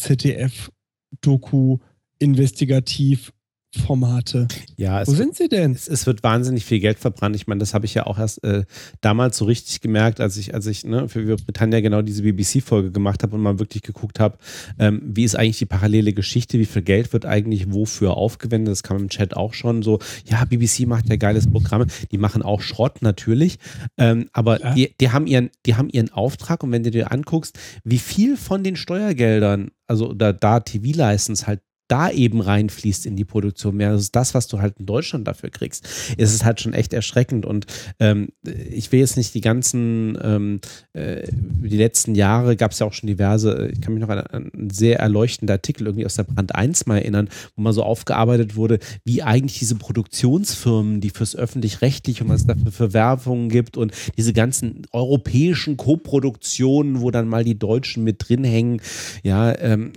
ZDF-Doku-Investigativ-Formate? 3.75 4.49
Ja, 4.77 5.03
es 5.03 5.09
Wo 5.09 5.15
sind 5.15 5.37
sie 5.37 5.49
denn? 5.49 5.73
es, 5.73 5.89
es 5.89 6.07
wird 6.07 6.23
wahnsinnig 6.23 6.65
viel 6.65 6.81
Geld 6.81 6.99
verbrannt. 6.99 7.37
Ich 7.37 7.47
meine, 7.47 7.59
das 7.61 7.75
habe 7.75 7.87
ich 7.87 7.95
ja 7.95 8.07
auch 8.07 8.19
erst 8.19 8.43
äh, 8.45 8.65
damals 9.01 9.37
so 9.37 9.45
richtig 9.45 9.81
gemerkt, 9.81 10.21
als 10.21 10.37
ich, 10.37 10.55
als 10.55 10.67
ich 10.67 10.85
ne, 10.85 11.09
für 11.09 11.37
Britannia 11.37 11.81
genau 11.81 12.03
diese 12.03 12.23
BBC-Folge 12.23 12.91
gemacht 12.91 13.23
habe 13.23 13.35
und 13.37 13.43
mal 13.43 13.59
wirklich 13.59 13.83
geguckt 13.83 14.21
habe, 14.21 14.39
ähm, 14.79 15.03
wie 15.05 15.25
ist 15.25 15.37
eigentlich 15.37 15.59
die 15.59 15.67
parallele 15.67 16.13
Geschichte, 16.13 16.59
wie 16.59 16.65
viel 16.67 16.83
Geld 16.83 17.13
wird 17.13 17.27
eigentlich 17.27 17.73
wofür 17.73 18.17
aufgewendet. 18.17 18.73
Das 18.73 18.83
kam 18.83 18.99
im 18.99 19.09
Chat 19.09 19.37
auch 19.37 19.55
schon 19.55 19.83
so, 19.83 19.99
ja, 20.27 20.45
BBC 20.45 20.87
macht 20.87 21.09
ja 21.09 21.17
geiles 21.17 21.51
Programme. 21.51 21.87
Die 22.11 22.19
machen 22.19 22.43
auch 22.43 22.61
Schrott 22.61 23.03
natürlich, 23.03 23.59
ähm, 23.99 24.29
aber 24.33 24.61
Ja. 24.61 24.75
die, 24.75 24.95
die, 25.01 25.11
haben 25.11 25.27
ihren, 25.27 25.51
die 25.67 25.75
haben 25.77 25.89
ihren 25.91 26.11
Auftrag 26.13 26.63
und 26.63 26.73
wenn 26.73 26.83
du 26.83 26.91
dir 26.91 27.13
anguckst, 27.13 27.59
wie 27.85 27.99
viel 27.99 28.37
von 28.37 28.63
den 28.63 28.77
Steuergeldern, 28.77 29.71
also 29.87 30.13
da, 30.15 30.33
da 30.33 30.61
TV-License 30.61 31.47
halt 31.47 31.61
da 31.89 32.11
eben 32.11 32.41
reinfließt 32.41 33.07
in 33.07 33.17
die 33.17 33.25
Produktion, 33.25 33.79
versus 33.79 34.11
das, 34.11 34.35
was 34.35 34.47
du 34.47 34.61
halt 34.61 34.79
in 34.79 34.87
Deutschland 34.87 35.29
dafür 35.29 35.51
kriegst, 35.51 35.87
ist 36.17 36.35
es 36.35 36.45
halt 36.45 36.61
schon 36.61 36.73
echt 36.73 36.93
erschreckend. 36.93 37.45
Und 37.45 37.67
ähm, 38.01 38.29
ich 38.71 38.91
will 38.91 39.01
jetzt 39.01 39.17
nicht 39.17 39.35
die 39.35 39.41
ganzen, 39.41 40.19
ähm, 40.23 40.61
äh, 40.95 41.29
die 41.31 41.77
letzten 41.77 42.15
Jahre 42.15 42.57
gab 42.57 42.73
es 42.73 42.79
ja 42.79 42.87
auch 42.87 42.93
schon 42.93 43.07
diverse, 43.07 43.71
ich 43.73 43.81
kann 43.81 43.95
mich 43.95 44.03
noch 44.03 44.09
an 44.09 44.27
einen 44.27 44.71
sehr 44.71 44.99
erleuchtenden 44.99 45.53
Artikel 45.53 45.87
irgendwie 45.87 46.07
aus 46.07 46.15
der 46.15 46.25
Brand 46.25 46.55
1 46.55 46.87
mal 46.87 46.99
erinnern, 46.99 47.29
wo 47.57 47.63
mal 47.63 47.73
so 47.73 47.83
aufgearbeitet 47.83 48.57
wurde, 48.57 48.79
wie 49.05 49.23
eigentlich 49.23 49.59
diese 49.59 49.77
Produktionsfirmen, 49.77 51.01
die 51.01 51.11
fürs 51.11 51.37
öffentlich-rechtliche 51.37 52.25
und 52.25 52.31
was 52.31 52.43
es 52.43 52.47
dafür 52.47 52.73
für 52.73 52.93
Werbungen 52.93 53.49
gibt 53.49 53.77
und 53.77 53.93
diese 54.17 54.33
ganzen 54.33 54.83
europäischen 54.93 55.77
Koproduktionen, 55.77 57.01
wo 57.01 57.11
dann 57.11 57.29
mal 57.29 57.45
die 57.45 57.59
Deutschen 57.59 58.05
mit 58.05 58.29
drin 58.29 58.45
hängen, 58.45 58.81
ja, 59.23 59.57
ähm, 59.59 59.93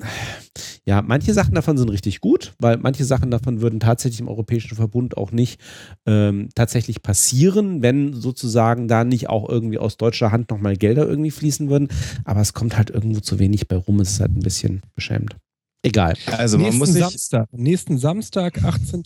ja, 0.85 1.01
manche 1.01 1.33
Sachen 1.33 1.55
davon 1.55 1.76
sind 1.77 1.89
richtig 1.89 2.21
gut, 2.21 2.53
weil 2.59 2.77
manche 2.77 3.05
Sachen 3.05 3.31
davon 3.31 3.61
würden 3.61 3.79
tatsächlich 3.79 4.19
im 4.19 4.27
Europäischen 4.27 4.75
Verbund 4.75 5.17
auch 5.17 5.31
nicht 5.31 5.59
ähm, 6.05 6.49
tatsächlich 6.55 7.01
passieren, 7.01 7.81
wenn 7.81 8.13
sozusagen 8.13 8.87
da 8.87 9.03
nicht 9.03 9.29
auch 9.29 9.47
irgendwie 9.47 9.77
aus 9.77 9.97
deutscher 9.97 10.31
Hand 10.31 10.49
nochmal 10.49 10.75
Gelder 10.75 11.07
irgendwie 11.07 11.31
fließen 11.31 11.69
würden. 11.69 11.89
Aber 12.25 12.41
es 12.41 12.53
kommt 12.53 12.77
halt 12.77 12.89
irgendwo 12.89 13.19
zu 13.19 13.39
wenig 13.39 13.67
bei 13.67 13.75
rum. 13.75 13.99
Es 13.99 14.11
ist 14.11 14.19
halt 14.19 14.35
ein 14.35 14.41
bisschen 14.41 14.81
beschämt. 14.95 15.35
Egal. 15.83 16.15
Also 16.25 16.57
man 16.57 16.65
nächsten 16.65 16.79
muss 16.79 16.93
sich, 16.93 17.01
Samstag, 17.01 17.47
nächsten 17.53 17.97
Samstag, 17.97 18.63
18. 18.63 19.03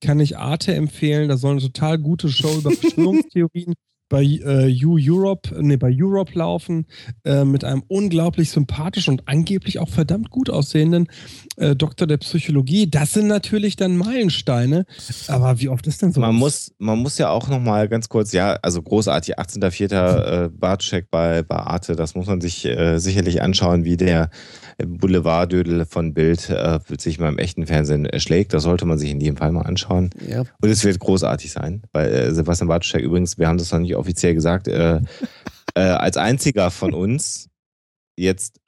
kann 0.00 0.18
ich 0.20 0.36
Arte 0.36 0.74
empfehlen. 0.74 1.28
Da 1.28 1.36
soll 1.36 1.52
eine 1.52 1.60
total 1.60 1.98
gute 1.98 2.28
Show 2.28 2.56
über 2.56 2.70
Verschwörungstheorien 2.72 3.74
bei 4.08 4.22
äh, 4.22 4.84
U 4.84 4.98
Europe, 5.00 5.54
nee, 5.60 5.76
bei 5.76 5.92
Europe 5.92 6.38
laufen, 6.38 6.86
äh, 7.24 7.44
mit 7.44 7.64
einem 7.64 7.82
unglaublich 7.88 8.50
sympathischen 8.50 9.14
und 9.14 9.28
angeblich 9.28 9.78
auch 9.78 9.88
verdammt 9.88 10.30
gut 10.30 10.50
aussehenden 10.50 11.08
äh, 11.56 11.74
Doktor 11.74 12.06
der 12.06 12.18
Psychologie. 12.18 12.90
Das 12.90 13.12
sind 13.12 13.26
natürlich 13.26 13.76
dann 13.76 13.96
Meilensteine. 13.96 14.86
Aber 15.28 15.60
wie 15.60 15.68
oft 15.68 15.86
ist 15.86 16.02
denn 16.02 16.12
so? 16.12 16.20
man 16.20 16.34
muss, 16.34 16.72
man 16.78 16.98
muss 16.98 17.18
ja 17.18 17.30
auch 17.30 17.48
noch 17.48 17.60
mal 17.60 17.88
ganz 17.88 18.08
kurz, 18.08 18.32
ja, 18.32 18.58
also 18.62 18.82
großartig, 18.82 19.38
18.04. 19.38 20.44
Äh, 20.44 20.48
Bartscheck 20.50 21.10
bei, 21.10 21.42
bei 21.42 21.56
Arte, 21.56 21.96
das 21.96 22.14
muss 22.14 22.26
man 22.26 22.40
sich 22.40 22.64
äh, 22.66 22.98
sicherlich 22.98 23.42
anschauen, 23.42 23.84
wie 23.84 23.96
der 23.96 24.30
Boulevarddödel 24.78 25.86
von 25.86 26.14
Bild 26.14 26.50
äh, 26.50 26.78
sich 26.98 27.18
mal 27.18 27.28
im 27.28 27.38
echten 27.38 27.66
Fernsehen 27.66 28.06
äh, 28.06 28.20
schlägt. 28.20 28.52
Das 28.52 28.64
sollte 28.64 28.84
man 28.86 28.98
sich 28.98 29.10
in 29.10 29.20
jedem 29.20 29.36
Fall 29.36 29.52
mal 29.52 29.62
anschauen. 29.62 30.10
Ja. 30.28 30.40
Und 30.40 30.68
es 30.68 30.84
wird 30.84 30.98
großartig 30.98 31.52
sein, 31.52 31.82
weil 31.92 32.12
äh, 32.12 32.34
Sebastian 32.34 32.68
Bartoschek 32.68 33.02
übrigens, 33.02 33.38
wir 33.38 33.48
haben 33.48 33.58
das 33.58 33.72
noch 33.72 33.78
nicht 33.78 33.93
offiziell 33.96 34.34
gesagt, 34.34 34.68
äh, 34.68 35.00
äh, 35.74 35.80
als 35.80 36.16
einziger 36.16 36.70
von 36.70 36.94
uns 36.94 37.48
jetzt 38.16 38.60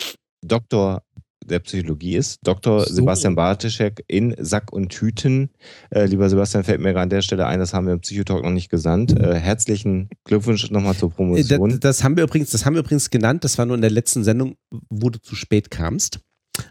Doktor 0.42 1.02
der 1.44 1.60
Psychologie 1.60 2.16
ist. 2.16 2.40
Dr. 2.42 2.80
So. 2.80 2.94
Sebastian 2.94 3.36
Bartoschek 3.36 4.02
in 4.08 4.34
Sack 4.38 4.72
und 4.72 4.88
Tüten. 4.88 5.50
Äh, 5.90 6.06
lieber 6.06 6.28
Sebastian, 6.28 6.64
fällt 6.64 6.80
mir 6.80 6.88
gerade 6.88 7.02
an 7.02 7.10
der 7.10 7.22
Stelle 7.22 7.46
ein, 7.46 7.60
das 7.60 7.72
haben 7.72 7.86
wir 7.86 7.94
im 7.94 8.00
Psychotalk 8.00 8.42
noch 8.42 8.50
nicht 8.50 8.68
gesandt. 8.68 9.18
Äh, 9.18 9.38
herzlichen 9.38 10.08
Glückwunsch 10.24 10.70
nochmal 10.70 10.96
zur 10.96 11.10
Das, 11.10 11.16
Promotion. 11.16 11.80
das, 11.80 12.02
haben 12.04 12.16
wir 12.16 12.24
übrigens, 12.24 12.50
das 12.50 12.64
haben 12.66 12.74
wir 12.74 12.80
übrigens 12.80 13.10
genannt. 13.10 13.44
Das 13.44 13.58
war 13.58 13.66
nur 13.66 13.76
in 13.76 13.82
der 13.82 13.90
letzten 13.90 14.24
Sendung, 14.24 14.56
wo 14.90 15.10
du 15.10 15.20
zu 15.20 15.34
spät 15.34 15.70
kamst. 15.70 16.20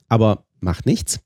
Aber 0.07 0.45
macht 0.59 0.85
nichts. 0.85 1.19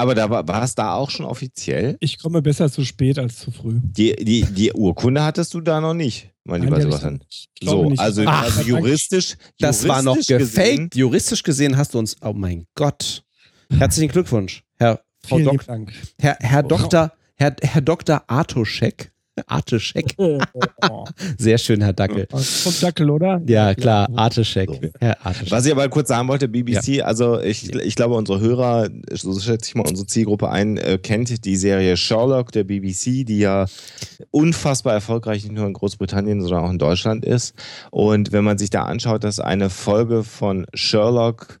Aber 0.00 0.14
da 0.14 0.30
war, 0.30 0.48
war 0.48 0.62
es 0.62 0.74
da 0.74 0.94
auch 0.94 1.10
schon 1.10 1.26
offiziell? 1.26 1.98
Ich 2.00 2.18
komme 2.18 2.40
besser 2.40 2.72
zu 2.72 2.84
spät 2.86 3.18
als 3.18 3.38
zu 3.38 3.50
früh. 3.50 3.74
Die, 3.82 4.16
die, 4.16 4.42
die 4.44 4.72
Urkunde 4.72 5.22
hattest 5.22 5.52
du 5.52 5.60
da 5.60 5.78
noch 5.80 5.92
nicht, 5.92 6.30
mein 6.44 6.62
lieber 6.62 6.78
Nein, 6.78 6.86
hab 6.86 7.00
Sebastian. 7.00 7.20
ich 7.28 7.48
Ich 7.54 7.60
glaube 7.60 7.96
So, 7.96 8.02
also, 8.02 8.22
Ach, 8.26 8.42
also 8.44 8.62
juristisch. 8.62 9.36
Das 9.58 9.86
war 9.86 10.00
noch 10.02 10.14
juristisch 10.16 10.38
gesehen- 10.38 10.76
gefaked. 10.76 10.96
Juristisch 10.96 11.42
gesehen 11.42 11.76
hast 11.76 11.92
du 11.92 11.98
uns, 11.98 12.16
oh 12.22 12.32
mein 12.32 12.64
Gott. 12.74 13.22
Herzlichen 13.70 14.10
Glückwunsch, 14.10 14.62
Herr, 14.78 15.00
Frau 15.22 15.36
Vielen 15.36 15.48
Dok 15.50 15.66
Dank. 15.66 15.92
Herr, 16.18 16.36
Herr 16.40 16.64
Oh. 16.64 16.68
Dr. 16.68 17.12
Herr, 17.36 17.56
Herr 17.62 17.80
Dr. 17.82 18.24
Artoschek. 18.26 19.12
Arteschek. 19.46 20.14
Oh, 20.20 20.38
oh, 20.52 20.60
oh. 20.90 21.04
Sehr 21.38 21.56
schön, 21.56 21.80
Herr 21.80 21.94
Dackel. 21.94 22.26
Vom 22.30 22.74
Dackel, 22.80 23.08
oder? 23.08 23.40
Ja, 23.46 23.74
klar, 23.74 24.08
Arteschek. 24.14 24.68
So. 24.68 24.80
Herr. 25.00 25.16
Was 25.48 25.64
ich 25.64 25.72
aber 25.72 25.88
kurz 25.88 26.08
sagen 26.08 26.28
wollte, 26.28 26.46
BBC, 26.46 27.02
also 27.02 27.40
ich, 27.40 27.74
ich 27.74 27.94
glaube, 27.94 28.14
unsere 28.16 28.38
Hörer, 28.38 28.88
so 29.12 29.38
schätze 29.40 29.68
ich 29.68 29.74
mal 29.74 29.86
unsere 29.88 30.06
Zielgruppe 30.06 30.50
ein, 30.50 30.76
äh, 30.76 30.98
kennt 30.98 31.44
die 31.44 31.56
Serie 31.56 31.96
Sherlock 31.96 32.52
der 32.52 32.64
BBC, 32.64 33.24
die 33.24 33.38
ja 33.38 33.66
unfassbar 34.30 34.92
erfolgreich 34.92 35.44
nicht 35.44 35.54
nur 35.54 35.66
in 35.66 35.72
Großbritannien, 35.72 36.42
sondern 36.42 36.64
auch 36.64 36.70
in 36.70 36.78
Deutschland 36.78 37.24
ist. 37.24 37.54
Und 37.90 38.32
wenn 38.32 38.44
man 38.44 38.58
sich 38.58 38.70
da 38.70 38.84
anschaut, 38.84 39.24
dass 39.24 39.40
eine 39.40 39.70
Folge 39.70 40.22
von 40.22 40.66
Sherlock 40.74 41.60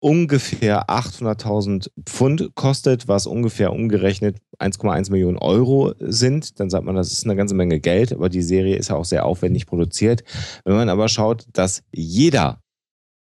ungefähr 0.00 0.88
800.000 0.88 1.90
Pfund 2.04 2.50
kostet, 2.54 3.08
was 3.08 3.26
ungefähr 3.26 3.72
umgerechnet 3.72 4.38
1,1 4.58 5.10
Millionen 5.10 5.38
Euro 5.38 5.94
sind, 5.98 6.60
dann 6.60 6.70
sagt 6.70 6.84
man, 6.84 6.94
das 6.94 7.12
ist 7.12 7.24
eine 7.24 7.36
ganze 7.36 7.54
Menge 7.54 7.80
Geld, 7.80 8.12
aber 8.12 8.28
die 8.28 8.42
Serie 8.42 8.76
ist 8.76 8.88
ja 8.88 8.96
auch 8.96 9.04
sehr 9.04 9.24
aufwendig 9.24 9.66
produziert. 9.66 10.22
Wenn 10.64 10.76
man 10.76 10.88
aber 10.88 11.08
schaut, 11.08 11.46
dass 11.52 11.82
jeder 11.92 12.60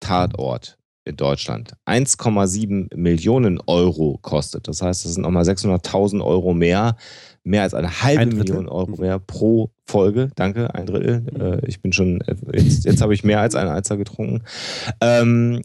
Tatort 0.01 0.79
in 1.05 1.17
Deutschland 1.17 1.73
1,7 1.87 2.95
Millionen 2.95 3.61
Euro 3.67 4.19
kostet. 4.21 4.69
Das 4.69 4.83
heißt, 4.83 5.05
das 5.05 5.15
sind 5.15 5.23
nochmal 5.23 5.45
600.000 5.45 6.23
Euro 6.23 6.53
mehr, 6.53 6.97
mehr 7.45 7.63
als 7.63 7.73
eine 7.73 8.03
halbe 8.03 8.23
Ein. 8.23 8.37
Million 8.37 8.69
Euro 8.69 9.01
mehr 9.01 9.19
pro 9.19 9.71
Folge. 9.87 10.31
Danke, 10.37 10.75
ein 10.75 10.87
Drittel. 10.87 11.25
Äh, 11.41 11.67
ich 11.67 11.81
bin 11.81 11.93
schon, 11.93 12.21
äh, 12.21 12.37
jetzt, 12.53 12.85
jetzt 12.85 13.01
habe 13.01 13.15
ich 13.15 13.25
mehr 13.25 13.41
als 13.41 13.55
einen 13.55 13.71
Alzer 13.71 13.97
getrunken. 13.97 14.43
Ähm, 15.01 15.63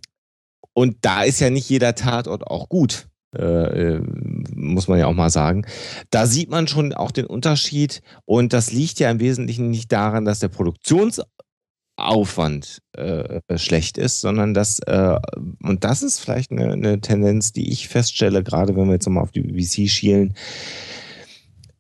und 0.74 0.98
da 1.02 1.24
ist 1.24 1.40
ja 1.40 1.50
nicht 1.50 1.69
jeder 1.69 1.95
Tatort 1.95 2.48
auch 2.48 2.69
gut. 2.69 3.08
Äh, 3.35 3.95
äh, 3.95 4.02
muss 4.56 4.88
man 4.88 5.00
ja 5.00 5.08
auch 5.08 5.14
mal 5.14 5.32
sagen. 5.32 5.66
Da 6.11 6.27
sieht 6.27 6.52
man 6.52 6.68
schon 6.68 6.93
auch 6.93 7.11
den 7.11 7.26
Unterschied 7.26 8.03
und 8.26 8.53
das 8.53 8.72
liegt 8.72 9.00
ja 9.00 9.10
im 9.10 9.19
Wesentlichen 9.19 9.72
nicht 9.72 9.92
daran, 9.92 10.24
dass 10.24 10.38
der 10.38 10.50
Produktionsaufwand 10.50 12.77
äh, 12.95 13.42
schlecht 13.58 13.98
ist, 13.98 14.22
sondern 14.22 14.53
dass, 14.53 14.77
äh, 14.85 15.18
und 15.64 15.84
das 15.84 16.03
ist 16.03 16.19
vielleicht 16.19 16.52
eine, 16.52 16.74
eine 16.74 17.02
Tendenz, 17.02 17.53
die 17.53 17.72
ich 17.72 17.88
feststelle, 17.88 18.43
gerade 18.43 18.76
wenn 18.76 18.85
wir 18.85 18.93
jetzt 18.93 19.08
nochmal 19.08 19.24
auf 19.24 19.32
die 19.32 19.42
BBC 19.42 19.90
schielen, 19.90 20.35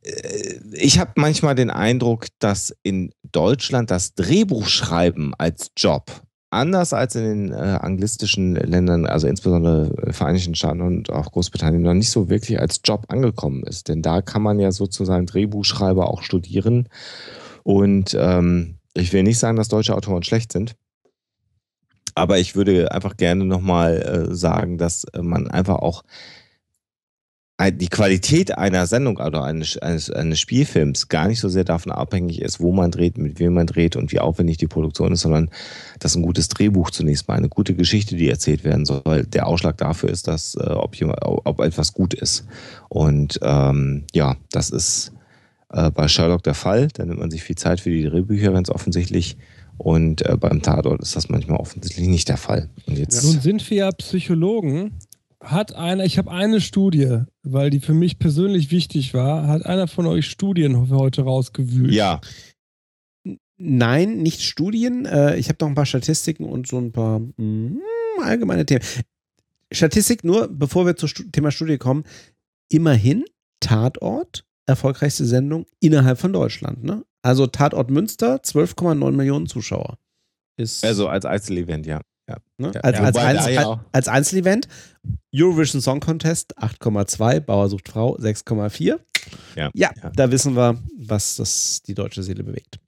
äh, 0.01 0.55
ich 0.73 0.97
habe 0.97 1.11
manchmal 1.17 1.53
den 1.53 1.69
Eindruck, 1.69 2.29
dass 2.39 2.75
in 2.81 3.13
Deutschland 3.31 3.91
das 3.91 4.15
Drehbuchschreiben 4.15 5.35
als 5.37 5.69
Job 5.77 6.23
anders 6.53 6.93
als 6.93 7.15
in 7.15 7.23
den 7.23 7.51
äh, 7.51 7.55
anglistischen 7.55 8.55
Ländern, 8.55 9.05
also 9.05 9.27
insbesondere 9.27 10.13
Vereinigten 10.13 10.55
Staaten 10.55 10.81
und 10.81 11.09
auch 11.09 11.31
Großbritannien, 11.31 11.81
noch 11.81 11.93
nicht 11.93 12.11
so 12.11 12.29
wirklich 12.29 12.59
als 12.59 12.81
Job 12.83 13.05
angekommen 13.09 13.63
ist. 13.63 13.89
Denn 13.89 14.01
da 14.01 14.21
kann 14.21 14.41
man 14.41 14.59
ja 14.59 14.71
sozusagen 14.71 15.25
Drehbuchschreiber 15.25 16.09
auch 16.09 16.21
studieren. 16.21 16.87
Und 17.63 18.15
ähm, 18.19 18.77
ich 18.93 19.11
will 19.13 19.23
nicht 19.23 19.39
sagen, 19.39 19.57
dass 19.57 19.67
deutsche 19.67 19.95
Autoren 19.95 20.23
schlecht 20.23 20.51
sind. 20.51 20.75
Aber 22.15 22.37
ich 22.37 22.55
würde 22.55 22.91
einfach 22.91 23.17
gerne 23.17 23.43
nochmal 23.43 24.01
äh, 24.29 24.35
sagen, 24.35 24.77
dass 24.77 25.05
man 25.19 25.49
einfach 25.49 25.77
auch 25.77 26.03
die 27.61 27.87
Qualität 27.87 28.57
einer 28.57 28.87
Sendung 28.87 29.17
oder 29.17 29.43
eines, 29.43 29.77
eines, 29.77 30.09
eines 30.09 30.39
Spielfilms 30.39 31.07
gar 31.07 31.27
nicht 31.27 31.39
so 31.39 31.49
sehr 31.49 31.63
davon 31.63 31.91
abhängig 31.91 32.41
ist, 32.41 32.59
wo 32.59 32.71
man 32.71 32.89
dreht, 32.89 33.17
mit 33.17 33.39
wem 33.39 33.53
man 33.53 33.67
dreht 33.67 33.95
und 33.95 34.11
wie 34.11 34.19
aufwendig 34.19 34.57
die 34.57 34.67
Produktion 34.67 35.13
ist, 35.13 35.21
sondern 35.21 35.49
dass 35.99 36.15
ein 36.15 36.23
gutes 36.23 36.47
Drehbuch 36.49 36.89
zunächst 36.89 37.27
mal, 37.27 37.35
eine 37.35 37.49
gute 37.49 37.75
Geschichte, 37.75 38.15
die 38.15 38.27
erzählt 38.27 38.63
werden 38.63 38.85
soll, 38.85 39.25
der 39.27 39.47
Ausschlag 39.47 39.77
dafür 39.77 40.09
ist, 40.09 40.27
dass, 40.27 40.55
äh, 40.55 40.63
ob, 40.63 40.95
jemand, 40.95 41.19
ob 41.21 41.61
etwas 41.61 41.93
gut 41.93 42.15
ist. 42.15 42.45
Und 42.89 43.39
ähm, 43.43 44.05
ja, 44.13 44.35
das 44.51 44.71
ist 44.71 45.13
äh, 45.69 45.91
bei 45.91 46.07
Sherlock 46.07 46.43
der 46.43 46.55
Fall. 46.55 46.87
Da 46.93 47.05
nimmt 47.05 47.19
man 47.19 47.29
sich 47.29 47.43
viel 47.43 47.55
Zeit 47.55 47.79
für 47.81 47.91
die 47.91 48.03
Drehbücher 48.03 48.51
ganz 48.51 48.69
offensichtlich. 48.69 49.37
Und 49.77 50.25
äh, 50.25 50.37
beim 50.37 50.61
Tatort 50.61 51.01
ist 51.01 51.15
das 51.15 51.29
manchmal 51.29 51.57
offensichtlich 51.59 52.07
nicht 52.07 52.29
der 52.29 52.37
Fall. 52.37 52.69
Und 52.87 52.97
jetzt 52.97 53.23
Nun 53.23 53.39
sind 53.39 53.69
wir 53.69 53.77
ja 53.77 53.91
Psychologen 53.91 54.93
hat 55.43 55.75
einer, 55.75 56.05
ich 56.05 56.17
habe 56.17 56.31
eine 56.31 56.61
Studie, 56.61 57.19
weil 57.43 57.69
die 57.69 57.79
für 57.79 57.93
mich 57.93 58.17
persönlich 58.17 58.71
wichtig 58.71 59.13
war, 59.13 59.47
hat 59.47 59.65
einer 59.65 59.87
von 59.87 60.05
euch 60.07 60.25
Studien 60.25 60.89
heute 60.89 61.23
rausgewühlt? 61.23 61.93
Ja. 61.93 62.21
Nein, 63.57 64.17
nicht 64.17 64.41
Studien. 64.41 65.05
Äh, 65.05 65.37
ich 65.37 65.49
habe 65.49 65.57
noch 65.61 65.67
ein 65.67 65.75
paar 65.75 65.85
Statistiken 65.85 66.45
und 66.45 66.67
so 66.67 66.77
ein 66.77 66.91
paar 66.91 67.19
mm, 67.19 67.79
allgemeine 68.21 68.65
Themen. 68.65 68.83
Statistik 69.71 70.23
nur, 70.23 70.47
bevor 70.47 70.85
wir 70.85 70.95
zum 70.95 71.09
Thema 71.31 71.51
Studie 71.51 71.77
kommen. 71.77 72.03
Immerhin 72.69 73.25
Tatort, 73.59 74.45
erfolgreichste 74.65 75.25
Sendung 75.25 75.65
innerhalb 75.79 76.19
von 76.19 76.33
Deutschland. 76.33 76.83
Ne? 76.83 77.05
Also 77.21 77.47
Tatort 77.47 77.89
Münster, 77.89 78.37
12,9 78.37 79.11
Millionen 79.11 79.47
Zuschauer. 79.47 79.97
Ist 80.57 80.83
also 80.85 81.07
als 81.07 81.25
Einzelevent, 81.25 81.85
ja. 81.85 82.01
Ja. 82.27 82.37
Ne? 82.57 82.71
Ja, 82.73 82.81
als, 82.81 82.99
als, 82.99 83.17
Einzel, 83.17 83.57
als, 83.57 83.79
als, 83.91 84.07
Einzelevent. 84.07 84.67
Eurovision 85.35 85.81
Song 85.81 85.99
Contest 85.99 86.57
8,2, 86.57 87.41
Bauer 87.41 87.69
sucht 87.69 87.89
Frau 87.89 88.15
6,4. 88.17 88.99
Ja, 89.55 89.69
ja, 89.73 89.91
da 90.15 90.31
wissen 90.31 90.55
wir, 90.55 90.81
was 90.97 91.35
das 91.37 91.81
die 91.81 91.93
deutsche 91.93 92.23
Seele 92.23 92.43
bewegt. 92.43 92.79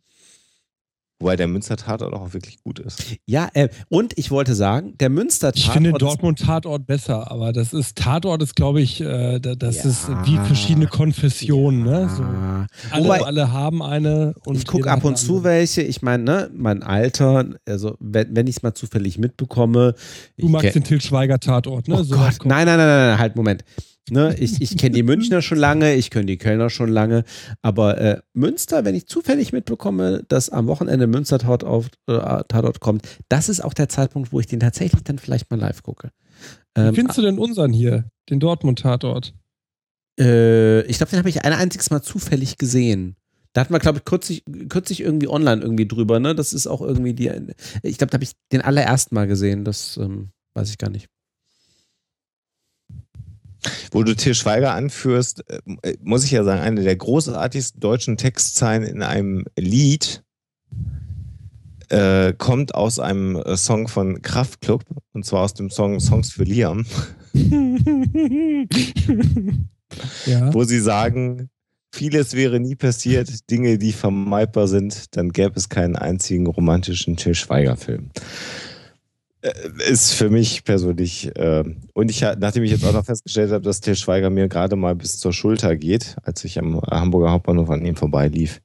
Wobei 1.19 1.37
der 1.37 1.47
Münster-Tatort 1.47 2.13
auch 2.13 2.33
wirklich 2.33 2.61
gut 2.61 2.79
ist. 2.79 3.15
Ja, 3.25 3.47
äh, 3.53 3.69
und 3.87 4.17
ich 4.17 4.31
wollte 4.31 4.53
sagen, 4.53 4.97
der 4.99 5.09
Münster-Tatort. 5.09 5.57
Ich 5.57 5.71
finde 5.71 5.93
Dortmund-Tatort 5.93 6.85
besser, 6.85 7.31
aber 7.31 7.53
das 7.53 7.71
ist, 7.71 7.97
Tatort 7.97 8.43
ist, 8.43 8.55
glaube 8.57 8.81
ich, 8.81 8.99
äh, 8.99 9.39
das 9.39 9.77
ja. 9.77 9.89
ist 9.89 10.09
wie 10.25 10.35
verschiedene 10.45 10.87
Konfessionen. 10.87 11.85
Ja. 11.85 11.99
Ne? 12.01 12.09
So. 12.09 12.23
Alle, 12.91 13.05
Wobei, 13.05 13.21
alle 13.21 13.51
haben 13.53 13.81
eine. 13.81 14.33
Und 14.45 14.57
ich 14.57 14.67
gucke 14.67 14.91
ab 14.91 15.05
und 15.05 15.17
zu 15.17 15.45
welche. 15.45 15.81
Ich 15.83 16.01
meine, 16.01 16.23
ne, 16.23 16.51
mein 16.53 16.83
Alter, 16.83 17.45
also 17.65 17.95
wenn, 18.01 18.35
wenn 18.35 18.47
ich 18.47 18.57
es 18.57 18.63
mal 18.63 18.73
zufällig 18.73 19.17
mitbekomme. 19.17 19.95
Du 20.37 20.49
magst 20.49 20.75
den 20.75 20.83
Til 20.83 20.99
Schweiger-Tatort, 20.99 21.87
ne? 21.87 21.95
Oh 21.95 22.03
so 22.03 22.15
Gott, 22.15 22.39
nein, 22.43 22.65
nein, 22.65 22.77
nein, 22.77 22.87
nein, 22.87 23.19
halt, 23.19 23.37
Moment. 23.37 23.63
Ne, 24.11 24.35
ich 24.37 24.61
ich 24.61 24.77
kenne 24.77 24.95
die 24.95 25.01
Münchner 25.01 25.41
schon 25.41 25.57
lange, 25.57 25.95
ich 25.95 26.11
kenne 26.11 26.27
die 26.27 26.37
Kölner 26.37 26.69
schon 26.69 26.89
lange, 26.89 27.23
aber 27.63 27.97
äh, 27.97 28.21
Münster, 28.33 28.85
wenn 28.85 28.93
ich 28.93 29.07
zufällig 29.07 29.51
mitbekomme, 29.51 30.23
dass 30.27 30.51
am 30.51 30.67
Wochenende 30.67 31.07
Münster 31.07 31.39
Tatort, 31.39 31.91
äh, 32.07 32.13
Tatort 32.13 32.81
kommt, 32.81 33.07
das 33.29 33.49
ist 33.49 33.61
auch 33.61 33.73
der 33.73 33.89
Zeitpunkt, 33.89 34.31
wo 34.31 34.39
ich 34.39 34.45
den 34.45 34.59
tatsächlich 34.59 35.03
dann 35.03 35.17
vielleicht 35.17 35.49
mal 35.49 35.59
live 35.59 35.81
gucke. 35.81 36.11
Ähm, 36.75 36.91
Wie 36.91 36.95
findest 36.97 37.17
du 37.17 37.23
denn 37.23 37.39
unseren 37.39 37.73
hier, 37.73 38.05
den 38.29 38.39
Dortmund-Tatort? 38.39 39.33
Äh, 40.19 40.81
ich 40.83 40.97
glaube, 40.97 41.09
den 41.09 41.19
habe 41.19 41.29
ich 41.29 41.43
ein 41.43 41.53
einziges 41.53 41.89
Mal 41.89 42.01
zufällig 42.01 42.57
gesehen. 42.57 43.15
Da 43.53 43.61
hatten 43.61 43.73
wir, 43.73 43.79
glaube 43.79 43.99
ich, 43.99 44.05
kürzlich, 44.05 44.43
kürzlich 44.69 44.99
irgendwie 44.99 45.29
online 45.29 45.61
irgendwie 45.61 45.87
drüber, 45.87 46.19
ne? 46.19 46.35
Das 46.35 46.51
ist 46.51 46.67
auch 46.67 46.81
irgendwie 46.81 47.13
die. 47.13 47.31
Ich 47.83 47.97
glaube, 47.97 48.11
da 48.11 48.15
habe 48.15 48.23
ich 48.23 48.33
den 48.51 48.61
allerersten 48.61 49.15
Mal 49.15 49.27
gesehen. 49.27 49.63
Das 49.63 49.97
ähm, 49.97 50.29
weiß 50.55 50.69
ich 50.69 50.77
gar 50.77 50.89
nicht. 50.89 51.07
Wo 53.91 54.03
du 54.03 54.15
Til 54.15 54.35
Schweiger 54.35 54.73
anführst, 54.73 55.43
äh, 55.49 55.95
muss 56.01 56.23
ich 56.23 56.31
ja 56.31 56.43
sagen, 56.43 56.61
eine 56.61 56.83
der 56.83 56.95
großartigsten 56.95 57.79
deutschen 57.79 58.17
Textzeilen 58.17 58.83
in 58.83 59.01
einem 59.01 59.45
Lied 59.57 60.23
äh, 61.89 62.33
kommt 62.33 62.75
aus 62.75 62.99
einem 62.99 63.35
äh, 63.35 63.57
Song 63.57 63.87
von 63.87 64.21
Kraftklub 64.21 64.83
und 65.13 65.25
zwar 65.25 65.43
aus 65.43 65.53
dem 65.53 65.69
Song 65.69 65.99
Songs 65.99 66.31
für 66.31 66.43
Liam. 66.43 66.85
ja. 70.25 70.53
Wo 70.53 70.63
sie 70.63 70.79
sagen, 70.79 71.49
vieles 71.93 72.33
wäre 72.33 72.59
nie 72.59 72.75
passiert, 72.75 73.49
Dinge, 73.49 73.77
die 73.77 73.93
vermeidbar 73.93 74.67
sind, 74.67 75.15
dann 75.15 75.31
gäbe 75.31 75.53
es 75.55 75.69
keinen 75.69 75.95
einzigen 75.95 76.47
romantischen 76.47 77.15
Til 77.17 77.35
Schweiger-Film. 77.35 78.11
Äh, 79.45 79.91
ist 79.91 80.13
für 80.13 80.29
mich 80.29 80.63
persönlich, 80.63 81.35
äh, 81.35 81.63
und 81.93 82.09
ich, 82.09 82.21
nachdem 82.21 82.63
ich 82.63 82.71
jetzt 82.71 82.83
auch 82.83 82.93
noch 82.93 83.05
festgestellt 83.05 83.51
habe, 83.51 83.63
dass 83.63 83.79
Til 83.79 83.95
Schweiger 83.95 84.29
mir 84.29 84.47
gerade 84.47 84.75
mal 84.75 84.95
bis 84.95 85.19
zur 85.19 85.33
Schulter 85.33 85.75
geht, 85.75 86.15
als 86.23 86.43
ich 86.43 86.57
am 86.57 86.81
Hamburger 86.81 87.31
Hauptbahnhof 87.31 87.69
an 87.69 87.85
ihm 87.85 87.95
vorbeilief. 87.95 88.61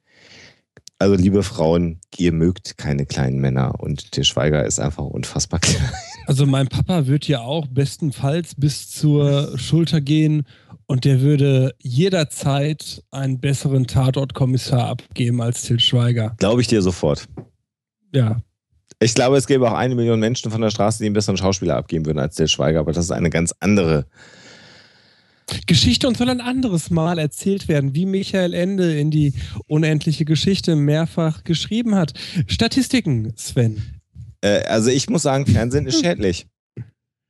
Also, 0.99 1.15
liebe 1.15 1.43
Frauen, 1.43 1.99
ihr 2.17 2.33
mögt 2.33 2.77
keine 2.77 3.07
kleinen 3.07 3.41
Männer 3.41 3.81
und 3.81 4.13
Til 4.13 4.25
Schweiger 4.25 4.65
ist 4.65 4.81
einfach 4.81 5.05
unfassbar 5.05 5.61
klein. 5.61 5.91
Also, 6.27 6.47
mein 6.47 6.69
Papa 6.69 7.07
wird 7.07 7.29
ja 7.29 7.41
auch 7.41 7.67
bestenfalls 7.67 8.55
bis 8.55 8.91
zur 8.91 9.59
Schulter 9.59 10.01
gehen 10.01 10.47
und 10.87 11.05
der 11.05 11.21
würde 11.21 11.75
jederzeit 11.79 13.03
einen 13.11 13.39
besseren 13.39 13.87
Tatortkommissar 13.87 14.89
abgeben 14.89 15.43
als 15.43 15.63
Til 15.63 15.79
Schweiger. 15.79 16.37
Glaube 16.39 16.63
ich 16.63 16.69
dir 16.69 16.81
sofort. 16.81 17.29
Ja, 18.13 18.43
ich 19.01 19.15
glaube, 19.15 19.37
es 19.39 19.47
gäbe 19.47 19.69
auch 19.69 19.75
eine 19.75 19.95
Million 19.95 20.21
Menschen 20.21 20.51
von 20.51 20.61
der 20.61 20.71
Straße, 20.71 20.99
die 20.99 21.07
einen 21.07 21.15
besseren 21.15 21.39
Schauspieler 21.39 21.77
abgeben 21.77 22.05
würden 22.07 22.19
als 22.19 22.37
der 22.37 22.47
Schweiger, 22.47 22.81
aber 22.81 22.93
das 22.93 23.07
ist 23.07 23.11
eine 23.11 23.31
ganz 23.31 23.55
andere 23.61 24.07
Geschichte 25.67 26.07
und 26.07 26.17
soll 26.17 26.29
ein 26.29 26.41
anderes 26.41 26.91
Mal 26.91 27.19
erzählt 27.19 27.67
werden, 27.67 27.95
wie 27.95 28.07
Michael 28.07 28.55
Ende 28.55 28.99
in 28.99 29.11
die 29.11 29.33
unendliche 29.67 30.25
Geschichte 30.25 30.77
mehrfach 30.77 31.45
geschrieben 31.45 31.95
hat. 31.95 32.13
Statistiken, 32.47 33.33
Sven. 33.37 34.01
Äh, 34.43 34.65
also 34.65 34.91
ich 34.91 35.09
muss 35.09 35.23
sagen, 35.23 35.47
Fernsehen 35.47 35.87
ist 35.87 36.01
schädlich. 36.01 36.47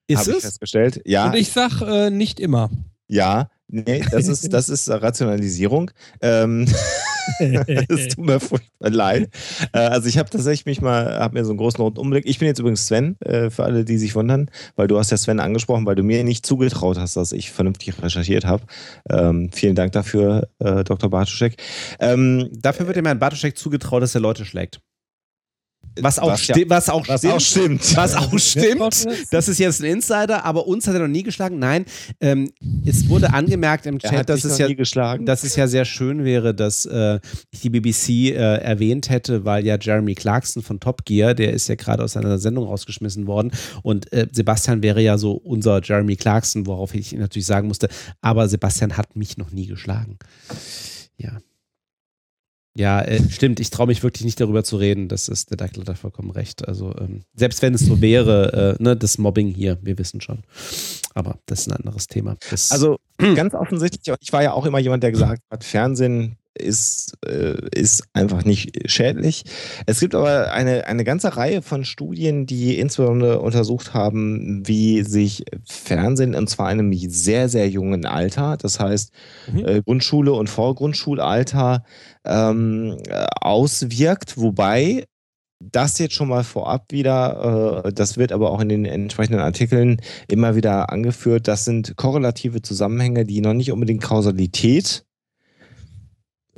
Ist 0.07 0.19
Hab 0.19 0.27
es? 0.27 0.37
Ich 0.37 0.43
festgestellt. 0.43 1.01
Ja. 1.07 1.27
Und 1.27 1.37
ich 1.37 1.51
sag 1.51 1.81
äh, 1.83 2.11
nicht 2.11 2.41
immer. 2.41 2.69
Ja, 3.07 3.49
nee, 3.69 4.05
das 4.11 4.29
ist, 4.29 4.53
das 4.53 4.69
ist 4.69 4.91
Rationalisierung. 4.91 5.91
Ähm. 6.21 6.67
Es 7.89 8.09
tut 8.09 8.25
mir 8.25 8.41
furchtbar 8.41 8.91
leid. 8.91 9.31
Äh, 9.73 9.79
also 9.79 10.09
ich 10.09 10.19
habe 10.19 10.31
tatsächlich 10.31 10.67
mich 10.67 10.81
mal, 10.81 11.19
habe 11.19 11.39
mir 11.39 11.45
so 11.45 11.51
einen 11.51 11.59
großen 11.59 11.81
Rundumblick. 11.81 12.27
Ich 12.27 12.39
bin 12.39 12.49
jetzt 12.49 12.59
übrigens 12.59 12.87
Sven, 12.87 13.21
äh, 13.21 13.51
für 13.51 13.65
alle, 13.65 13.85
die 13.85 13.99
sich 13.99 14.15
wundern, 14.15 14.51
weil 14.77 14.89
du 14.89 14.99
hast 14.99 15.11
ja 15.11 15.17
Sven 15.17 15.41
angesprochen, 15.41 15.87
weil 15.87 15.95
du 15.95 16.03
mir 16.03 16.25
nicht 16.25 16.47
zugetraut 16.47 16.99
hast, 16.99 17.17
dass 17.17 17.33
ich 17.33 17.51
vernünftig 17.51 18.01
recherchiert 18.03 18.45
habe. 18.45 18.65
Ähm, 19.09 19.51
vielen 19.53 19.75
Dank 19.75 19.93
dafür, 19.93 20.49
äh, 20.59 20.85
Dr. 20.85 21.11
Bartoschek. 21.11 21.57
Ähm, 21.99 22.49
dafür 22.53 22.87
wird 22.87 22.97
dem 22.97 23.07
Herrn 23.07 23.19
Bartoschek 23.19 23.57
zugetraut, 23.57 24.03
dass 24.03 24.15
er 24.15 24.21
Leute 24.21 24.45
schlägt. 24.45 24.81
Was 26.01 26.19
auch, 26.19 26.29
was, 26.29 26.47
ja, 26.47 26.57
was 26.67 26.89
auch 26.89 27.07
was 27.09 27.21
stimmt. 27.21 27.35
Auch 27.35 27.41
stimmt. 27.41 27.97
Was 27.97 28.17
auch 28.17 28.39
stimmt. 28.39 29.07
Das 29.33 29.49
ist 29.49 29.59
jetzt 29.59 29.81
ein 29.81 29.87
Insider, 29.87 30.45
aber 30.45 30.67
uns 30.67 30.87
hat 30.87 30.95
er 30.95 31.01
noch 31.01 31.09
nie 31.09 31.23
geschlagen. 31.23 31.59
Nein, 31.59 31.85
ähm, 32.21 32.51
es 32.85 33.09
wurde 33.09 33.33
angemerkt 33.33 33.87
im 33.87 33.99
Chat, 33.99 34.29
dass 34.29 34.45
es, 34.45 34.59
ja, 34.59 34.69
dass 35.19 35.43
es 35.43 35.57
ja 35.57 35.67
sehr 35.67 35.85
schön 35.85 36.25
wäre, 36.25 36.55
dass 36.55 36.87
äh, 36.87 37.19
ich 37.51 37.61
die 37.61 37.71
BBC 37.71 38.09
äh, 38.09 38.57
erwähnt 38.59 39.11
hätte, 39.11 39.45
weil 39.45 39.67
ja 39.67 39.77
Jeremy 39.81 40.15
Clarkson 40.15 40.63
von 40.63 40.79
Top 40.81 41.05
Gear, 41.05 41.35
der 41.35 41.53
ist 41.53 41.69
ja 41.69 41.75
gerade 41.75 42.05
aus 42.05 42.13
seiner 42.13 42.39
Sendung 42.39 42.67
rausgeschmissen 42.67 43.27
worden 43.27 43.51
und 43.83 44.13
äh, 44.13 44.29
Sebastian 44.31 44.83
wäre 44.83 45.03
ja 45.03 45.19
so 45.19 45.33
unser 45.33 45.83
Jeremy 45.83 46.17
Clarkson, 46.17 46.67
worauf 46.67 46.95
ich 46.95 47.13
natürlich 47.13 47.47
sagen 47.47 47.69
musste, 47.69 47.89
aber 48.21 48.49
Sebastian 48.49 48.97
hat 48.97 49.17
mich 49.17 49.39
noch 49.39 49.51
nie 49.51 49.67
geschlagen. 49.67 50.19
Ja. 51.17 51.39
Ja, 52.77 53.03
äh, 53.03 53.21
stimmt. 53.31 53.59
Ich 53.59 53.71
traue 53.71 53.89
mich 53.89 54.03
wirklich 54.03 54.25
nicht 54.25 54.41
darüber 54.41 54.63
zu 54.63 54.77
reden. 54.77 55.09
Das 55.09 55.29
ist 55.29 55.51
der 55.51 55.57
Dackel 55.57 55.85
hat 55.87 55.99
vollkommen 55.99 56.31
recht. 56.31 56.67
Also 56.69 56.95
ähm, 56.99 57.23
selbst 57.35 57.63
wenn 57.63 57.75
es 57.75 57.81
so 57.81 58.01
wäre, 58.01 58.77
äh, 58.79 58.83
ne, 58.83 58.97
das 58.97 59.19
Mobbing 59.19 59.49
hier, 59.49 59.79
wir 59.83 59.99
wissen 59.99 60.21
schon. 60.21 60.45
Aber 61.15 61.39
das 61.47 61.61
ist 61.61 61.69
ein 61.69 61.77
anderes 61.77 62.07
Thema. 62.07 62.37
Das, 62.51 62.71
Also 62.71 62.99
ganz 63.35 63.55
offensichtlich, 63.55 64.15
ich 64.21 64.33
war 64.33 64.43
ja 64.43 64.53
auch 64.53 64.67
immer 64.67 64.79
jemand, 64.79 65.03
der 65.03 65.11
gesagt 65.11 65.43
hat, 65.51 65.65
Fernsehen 65.65 66.37
ist, 66.59 67.17
äh, 67.25 67.57
ist 67.75 68.05
einfach 68.13 68.45
nicht 68.45 68.91
schädlich. 68.91 69.45
Es 69.87 70.01
gibt 70.01 70.15
aber 70.15 70.53
eine, 70.53 70.87
eine 70.87 71.05
ganze 71.05 71.37
Reihe 71.37 71.63
von 71.63 71.85
Studien, 71.85 72.47
die 72.47 72.79
insbesondere 72.79 73.41
untersucht 73.41 73.95
haben, 73.95 74.67
wie 74.67 75.03
sich 75.03 75.45
Fernsehen, 75.65 76.35
und 76.35 76.49
zwar 76.51 76.71
in 76.73 76.81
einem 76.81 76.93
sehr, 77.09 77.49
sehr 77.49 77.69
jungen 77.69 78.05
Alter, 78.07 78.57
das 78.57 78.81
heißt 78.81 79.13
Mhm. 79.53 79.65
äh, 79.67 79.83
Grundschule 79.83 80.33
und 80.33 80.49
Vorgrundschulalter, 80.51 81.85
ähm, 82.25 82.99
äh, 83.09 83.27
auswirkt, 83.41 84.37
wobei 84.39 85.05
das 85.63 85.99
jetzt 85.99 86.15
schon 86.15 86.29
mal 86.29 86.43
vorab 86.45 86.87
wieder, 86.91 87.83
äh, 87.85 87.93
das 87.93 88.17
wird 88.17 88.33
aber 88.33 88.51
auch 88.51 88.61
in 88.61 88.71
den 88.71 88.85
entsprechenden 88.87 89.41
Artikeln 89.41 90.01
immer 90.29 90.57
wieder 90.57 90.91
angeführt, 90.91 91.49
das 91.49 91.65
sind 91.65 91.97
korrelative 91.97 92.63
Zusammenhänge, 92.63 93.27
die 93.27 93.41
noch 93.41 93.53
nicht 93.55 93.71
unbedingt 93.73 94.03
Kausalität 94.03 95.05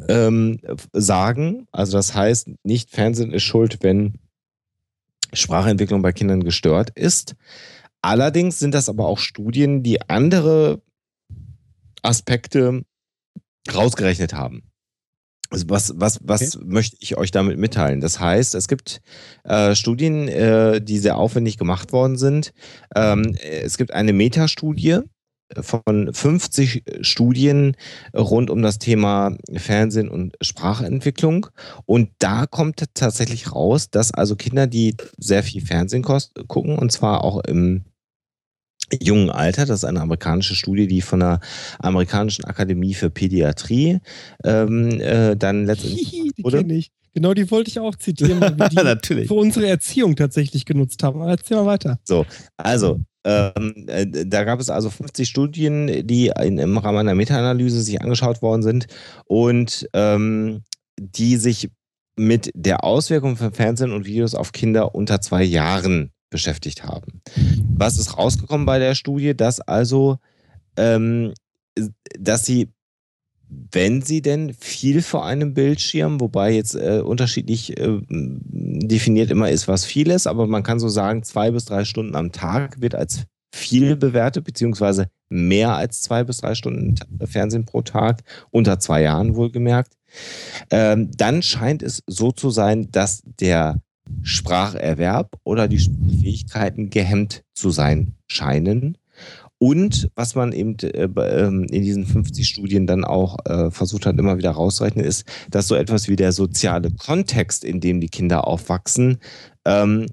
ähm, 0.08 0.58
sagen. 0.92 1.66
Also 1.72 1.96
das 1.96 2.14
heißt, 2.14 2.48
nicht 2.64 2.90
Fernsehen 2.90 3.32
ist 3.32 3.42
schuld, 3.42 3.78
wenn 3.82 4.18
Sprachentwicklung 5.32 6.02
bei 6.02 6.12
Kindern 6.12 6.44
gestört 6.44 6.90
ist. 6.94 7.34
Allerdings 8.02 8.58
sind 8.58 8.74
das 8.74 8.88
aber 8.88 9.06
auch 9.06 9.18
Studien, 9.18 9.82
die 9.82 10.02
andere 10.08 10.82
Aspekte 12.02 12.84
rausgerechnet 13.72 14.34
haben. 14.34 14.64
Also 15.50 15.68
was, 15.68 15.92
was, 15.96 16.18
was 16.22 16.58
möchte 16.64 16.96
ich 17.00 17.18
euch 17.18 17.30
damit 17.30 17.58
mitteilen? 17.58 18.00
Das 18.00 18.18
heißt, 18.18 18.54
es 18.54 18.68
gibt 18.68 19.02
äh, 19.44 19.74
Studien, 19.74 20.26
äh, 20.26 20.80
die 20.80 20.98
sehr 20.98 21.18
aufwendig 21.18 21.58
gemacht 21.58 21.92
worden 21.92 22.16
sind. 22.16 22.52
Ähm, 22.96 23.36
es 23.42 23.76
gibt 23.76 23.92
eine 23.92 24.14
Metastudie 24.14 25.00
von 25.60 26.12
50 26.12 26.84
Studien 27.00 27.76
rund 28.14 28.50
um 28.50 28.62
das 28.62 28.78
Thema 28.78 29.36
Fernsehen 29.54 30.08
und 30.08 30.36
Sprachentwicklung. 30.40 31.46
Und 31.86 32.10
da 32.18 32.46
kommt 32.46 32.84
tatsächlich 32.94 33.52
raus, 33.52 33.90
dass 33.90 34.12
also 34.12 34.36
Kinder, 34.36 34.66
die 34.66 34.96
sehr 35.18 35.42
viel 35.42 35.64
Fernsehen 35.64 36.02
gucken, 36.02 36.78
und 36.78 36.92
zwar 36.92 37.24
auch 37.24 37.42
im 37.44 37.84
jungen 39.00 39.30
Alter, 39.30 39.66
das 39.66 39.80
ist 39.80 39.84
eine 39.84 40.00
amerikanische 40.00 40.54
Studie, 40.54 40.86
die 40.86 41.00
von 41.00 41.20
der 41.20 41.40
amerikanischen 41.78 42.44
Akademie 42.44 42.94
für 42.94 43.10
Pädiatrie 43.10 44.00
ähm, 44.44 45.00
äh, 45.00 45.36
dann 45.36 45.66
letztendlich 45.66 46.10
die 46.10 46.44
wurde. 46.44 46.62
ich. 46.74 46.90
Genau, 47.14 47.34
die 47.34 47.50
wollte 47.50 47.70
ich 47.70 47.78
auch 47.78 47.94
zitieren, 47.96 48.40
weil 48.40 48.58
wir 48.58 48.68
die 48.70 48.76
Natürlich. 48.76 49.28
für 49.28 49.34
unsere 49.34 49.66
Erziehung 49.66 50.16
tatsächlich 50.16 50.64
genutzt 50.64 51.02
haben. 51.02 51.20
Aber 51.20 51.30
erzähl 51.30 51.58
mal 51.58 51.66
weiter. 51.66 51.98
Also, 52.56 53.00
ähm, 53.24 53.86
äh, 53.86 54.06
da 54.06 54.44
gab 54.44 54.60
es 54.60 54.70
also 54.70 54.90
50 54.90 55.28
Studien, 55.28 56.06
die 56.06 56.32
in, 56.42 56.58
im 56.58 56.78
Rahmen 56.78 56.98
einer 56.98 57.14
Meta-Analyse 57.14 57.80
sich 57.80 58.00
angeschaut 58.02 58.42
worden 58.42 58.62
sind 58.62 58.86
und 59.26 59.88
ähm, 59.92 60.62
die 60.98 61.36
sich 61.36 61.70
mit 62.16 62.50
der 62.54 62.84
Auswirkung 62.84 63.36
von 63.36 63.52
Fernsehen 63.52 63.92
und 63.92 64.06
Videos 64.06 64.34
auf 64.34 64.52
Kinder 64.52 64.94
unter 64.94 65.20
zwei 65.20 65.42
Jahren 65.42 66.12
beschäftigt 66.30 66.84
haben. 66.84 67.22
Was 67.74 67.98
ist 67.98 68.16
rausgekommen 68.18 68.66
bei 68.66 68.78
der 68.78 68.94
Studie? 68.94 69.36
Dass 69.36 69.60
also, 69.60 70.18
ähm, 70.76 71.32
dass 72.18 72.44
sie 72.44 72.68
wenn 73.70 74.02
sie 74.02 74.22
denn 74.22 74.54
viel 74.54 75.02
vor 75.02 75.24
einem 75.24 75.54
Bildschirm, 75.54 76.20
wobei 76.20 76.52
jetzt 76.52 76.74
äh, 76.74 77.00
unterschiedlich 77.04 77.78
äh, 77.78 78.00
definiert 78.08 79.30
immer 79.30 79.50
ist, 79.50 79.68
was 79.68 79.84
viel 79.84 80.10
ist, 80.10 80.26
aber 80.26 80.46
man 80.46 80.62
kann 80.62 80.78
so 80.80 80.88
sagen, 80.88 81.22
zwei 81.22 81.50
bis 81.50 81.64
drei 81.64 81.84
Stunden 81.84 82.14
am 82.14 82.32
Tag 82.32 82.80
wird 82.80 82.94
als 82.94 83.24
viel 83.54 83.96
bewertet, 83.96 84.44
beziehungsweise 84.44 85.08
mehr 85.28 85.76
als 85.76 86.02
zwei 86.02 86.24
bis 86.24 86.38
drei 86.38 86.54
Stunden 86.54 86.94
Fernsehen 87.24 87.66
pro 87.66 87.82
Tag, 87.82 88.22
unter 88.50 88.78
zwei 88.78 89.02
Jahren 89.02 89.36
wohlgemerkt. 89.36 89.94
Ähm, 90.70 91.10
dann 91.16 91.42
scheint 91.42 91.82
es 91.82 92.02
so 92.06 92.32
zu 92.32 92.50
sein, 92.50 92.90
dass 92.90 93.22
der 93.40 93.80
Spracherwerb 94.22 95.36
oder 95.44 95.68
die 95.68 95.78
Fähigkeiten 95.78 96.90
gehemmt 96.90 97.44
zu 97.54 97.70
sein 97.70 98.14
scheinen. 98.26 98.98
Und 99.62 100.10
was 100.16 100.34
man 100.34 100.50
eben 100.50 100.76
äh, 100.80 101.46
in 101.46 101.68
diesen 101.68 102.04
50 102.04 102.48
Studien 102.48 102.88
dann 102.88 103.04
auch 103.04 103.38
äh, 103.44 103.70
versucht 103.70 104.06
hat, 104.06 104.18
immer 104.18 104.36
wieder 104.36 104.50
rauszurechnen, 104.50 105.04
ist, 105.04 105.24
dass 105.50 105.68
so 105.68 105.76
etwas 105.76 106.08
wie 106.08 106.16
der 106.16 106.32
soziale 106.32 106.90
Kontext, 106.90 107.64
in 107.64 107.80
dem 107.80 108.00
die 108.00 108.08
Kinder 108.08 108.48
aufwachsen, 108.48 109.18
ähm, 109.64 110.08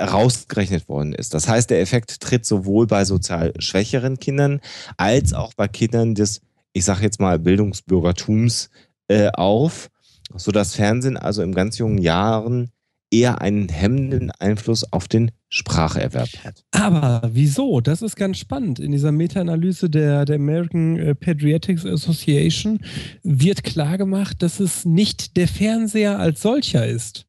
rausgerechnet 0.00 0.88
worden 0.88 1.12
ist. 1.12 1.34
Das 1.34 1.46
heißt, 1.46 1.70
der 1.70 1.80
Effekt 1.80 2.20
tritt 2.20 2.44
sowohl 2.44 2.88
bei 2.88 3.04
sozial 3.04 3.52
schwächeren 3.60 4.18
Kindern 4.18 4.60
als 4.96 5.34
auch 5.34 5.54
bei 5.54 5.68
Kindern 5.68 6.16
des, 6.16 6.40
ich 6.72 6.84
sage 6.84 7.04
jetzt 7.04 7.20
mal, 7.20 7.38
Bildungsbürgertums 7.38 8.70
äh, 9.06 9.28
auf, 9.28 9.88
sodass 10.34 10.74
Fernsehen 10.74 11.16
also 11.16 11.42
in 11.42 11.54
ganz 11.54 11.78
jungen 11.78 11.98
Jahren 11.98 12.72
eher 13.10 13.40
einen 13.40 13.68
hemmenden 13.68 14.30
Einfluss 14.38 14.90
auf 14.92 15.08
den 15.08 15.30
Spracherwerb 15.48 16.28
hat. 16.44 16.64
Aber 16.70 17.28
wieso? 17.32 17.80
Das 17.80 18.02
ist 18.02 18.14
ganz 18.16 18.38
spannend. 18.38 18.78
In 18.78 18.92
dieser 18.92 19.10
Meta-Analyse 19.12 19.90
der, 19.90 20.24
der 20.24 20.36
American 20.36 20.96
äh, 20.98 21.14
Pediatrics 21.14 21.84
Association 21.84 22.78
wird 23.22 23.64
klargemacht, 23.64 24.42
dass 24.42 24.60
es 24.60 24.84
nicht 24.84 25.36
der 25.36 25.48
Fernseher 25.48 26.18
als 26.20 26.42
solcher 26.42 26.86
ist. 26.86 27.26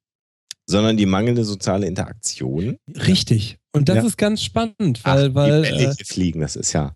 Sondern 0.68 0.98
die 0.98 1.08
mangelnde 1.08 1.44
soziale 1.44 1.88
Interaktion. 1.88 2.78
Richtig. 3.08 3.58
Und 3.74 3.90
das 3.90 3.98
Ja. 3.98 4.04
ist 4.04 4.18
ganz 4.18 4.44
spannend, 4.44 5.04
weil, 5.04 5.30
Ach, 5.32 5.36
weil 5.36 5.62
die 5.64 5.84
äh, 5.86 5.94
fliegen, 6.06 6.42
das 6.42 6.56
ist 6.56 6.74
ja. 6.74 6.94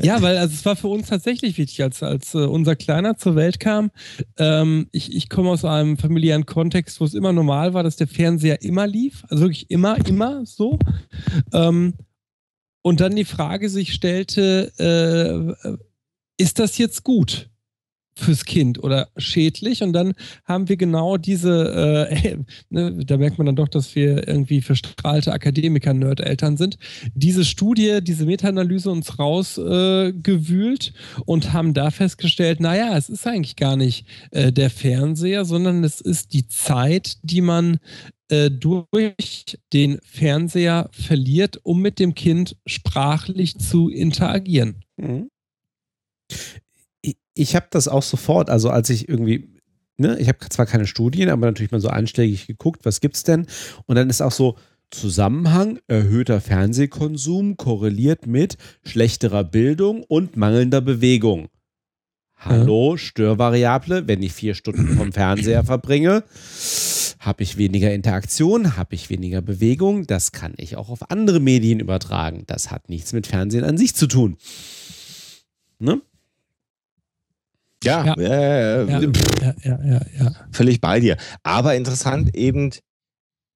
Ja, 0.00 0.22
weil 0.22 0.36
also 0.36 0.54
es 0.54 0.64
war 0.64 0.76
für 0.76 0.88
uns 0.88 1.08
tatsächlich 1.08 1.58
wichtig, 1.58 1.82
als, 1.82 2.02
als 2.02 2.34
äh, 2.34 2.38
unser 2.38 2.76
Kleiner 2.76 3.16
zur 3.16 3.36
Welt 3.36 3.60
kam. 3.60 3.90
Ähm, 4.36 4.88
ich 4.92 5.14
ich 5.14 5.28
komme 5.28 5.50
aus 5.50 5.64
einem 5.64 5.96
familiären 5.96 6.46
Kontext, 6.46 7.00
wo 7.00 7.04
es 7.04 7.14
immer 7.14 7.32
normal 7.32 7.74
war, 7.74 7.82
dass 7.82 7.96
der 7.96 8.08
Fernseher 8.08 8.62
immer 8.62 8.86
lief. 8.86 9.24
Also 9.28 9.44
wirklich 9.44 9.70
immer, 9.70 9.96
immer 10.06 10.46
so. 10.46 10.78
Ähm, 11.52 11.94
und 12.82 13.00
dann 13.00 13.16
die 13.16 13.24
Frage 13.24 13.68
sich 13.68 13.92
stellte, 13.92 14.72
äh, 14.78 15.74
ist 16.36 16.58
das 16.58 16.78
jetzt 16.78 17.04
gut 17.04 17.50
fürs 18.18 18.44
Kind 18.44 18.82
oder 18.82 19.08
schädlich? 19.16 19.82
Und 19.82 19.92
dann 19.92 20.14
haben 20.44 20.68
wir 20.68 20.76
genau 20.76 21.16
diese, 21.16 22.08
äh, 22.10 22.36
ne, 22.70 23.04
da 23.04 23.16
merkt 23.16 23.38
man 23.38 23.46
dann 23.46 23.56
doch, 23.56 23.68
dass 23.68 23.94
wir 23.94 24.26
irgendwie 24.26 24.60
verstrahlte 24.60 25.32
Akademiker-Nerd-Eltern 25.32 26.56
sind, 26.56 26.78
diese 27.14 27.44
Studie, 27.44 28.00
diese 28.02 28.26
Meta-Analyse 28.26 28.90
uns 28.90 29.18
rausgewühlt 29.18 30.92
äh, 30.94 31.20
und 31.24 31.52
haben 31.52 31.74
da 31.74 31.90
festgestellt, 31.90 32.60
naja, 32.60 32.96
es 32.96 33.08
ist 33.08 33.26
eigentlich 33.26 33.56
gar 33.56 33.76
nicht 33.76 34.06
äh, 34.30 34.52
der 34.52 34.70
Fernseher, 34.70 35.44
sondern 35.44 35.84
es 35.84 36.00
ist 36.00 36.32
die 36.32 36.48
Zeit, 36.48 37.18
die 37.22 37.40
man 37.40 37.78
äh, 38.30 38.50
durch 38.50 39.56
den 39.72 39.98
Fernseher 40.04 40.90
verliert, 40.92 41.60
um 41.62 41.80
mit 41.80 41.98
dem 41.98 42.14
Kind 42.14 42.56
sprachlich 42.66 43.58
zu 43.58 43.88
interagieren. 43.88 44.84
Mhm. 44.96 45.28
Ich, 47.38 47.56
habe 47.56 47.66
das 47.70 47.88
auch 47.88 48.02
sofort, 48.02 48.50
also 48.50 48.70
als 48.70 48.90
ich 48.90 49.08
irgendwie, 49.08 49.48
ne, 49.96 50.18
ich 50.18 50.28
habe 50.28 50.38
zwar 50.48 50.66
keine 50.66 50.86
Studien, 50.86 51.30
aber 51.30 51.46
natürlich 51.46 51.72
mal 51.72 51.80
so 51.80 51.88
einschlägig 51.88 52.46
geguckt, 52.46 52.84
was 52.84 53.00
gibt's 53.00 53.22
denn? 53.22 53.46
Und 53.86 53.96
dann 53.96 54.10
ist 54.10 54.20
auch 54.20 54.32
so 54.32 54.56
Zusammenhang 54.90 55.78
erhöhter 55.86 56.40
Fernsehkonsum 56.40 57.58
korreliert 57.58 58.26
mit 58.26 58.56
schlechterer 58.84 59.44
Bildung 59.44 60.02
und 60.02 60.36
mangelnder 60.36 60.80
Bewegung. 60.80 61.48
Hallo, 62.36 62.96
Störvariable, 62.96 64.06
wenn 64.06 64.22
ich 64.22 64.32
vier 64.32 64.54
Stunden 64.54 64.96
vom 64.96 65.12
Fernseher 65.12 65.64
verbringe, 65.64 66.22
habe 67.18 67.42
ich 67.42 67.58
weniger 67.58 67.92
Interaktion, 67.92 68.76
habe 68.76 68.94
ich 68.94 69.10
weniger 69.10 69.42
Bewegung. 69.42 70.06
Das 70.06 70.32
kann 70.32 70.54
ich 70.56 70.76
auch 70.76 70.88
auf 70.88 71.10
andere 71.10 71.40
Medien 71.40 71.80
übertragen. 71.80 72.44
Das 72.46 72.70
hat 72.70 72.88
nichts 72.88 73.12
mit 73.12 73.26
Fernsehen 73.26 73.64
an 73.64 73.76
sich 73.76 73.94
zu 73.94 74.06
tun. 74.06 74.36
Ne? 75.80 76.00
Ja, 77.84 78.04
Ja. 78.04 78.14
äh, 78.14 78.90
Ja, 78.90 79.00
ja, 79.02 79.54
ja, 79.62 79.78
ja. 79.84 80.00
ja. 80.18 80.32
völlig 80.50 80.80
bei 80.80 81.00
dir. 81.00 81.16
Aber 81.42 81.74
interessant 81.76 82.34
eben, 82.34 82.70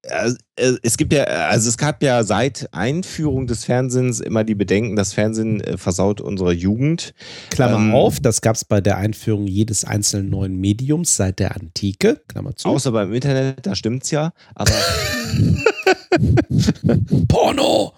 äh, 0.03 0.31
äh, 0.57 0.73
es 0.83 0.97
gibt 0.97 1.13
ja, 1.13 1.23
also 1.23 1.69
es 1.69 1.77
gab 1.77 2.03
ja 2.03 2.23
seit 2.23 2.67
Einführung 2.73 3.47
des 3.47 3.65
Fernsehens 3.65 4.19
immer 4.19 4.43
die 4.43 4.55
Bedenken, 4.55 4.95
das 4.95 5.13
Fernsehen 5.13 5.61
äh, 5.61 5.77
versaut 5.77 6.19
unsere 6.19 6.51
Jugend. 6.51 7.13
Klammer 7.49 7.77
Ähm, 7.77 7.93
auf, 7.93 8.19
das 8.19 8.41
gab 8.41 8.55
es 8.55 8.65
bei 8.65 8.81
der 8.81 8.97
Einführung 8.97 9.47
jedes 9.47 9.85
einzelnen 9.85 10.29
neuen 10.29 10.59
Mediums 10.59 11.15
seit 11.15 11.39
der 11.39 11.55
Antike. 11.55 12.21
Klammer 12.27 12.55
zu. 12.55 12.67
Außer 12.67 12.91
beim 12.91 13.13
Internet, 13.13 13.65
da 13.65 13.75
stimmt's 13.75 14.11
ja. 14.11 14.33
Aber 14.55 14.73
Porno! 17.27 17.93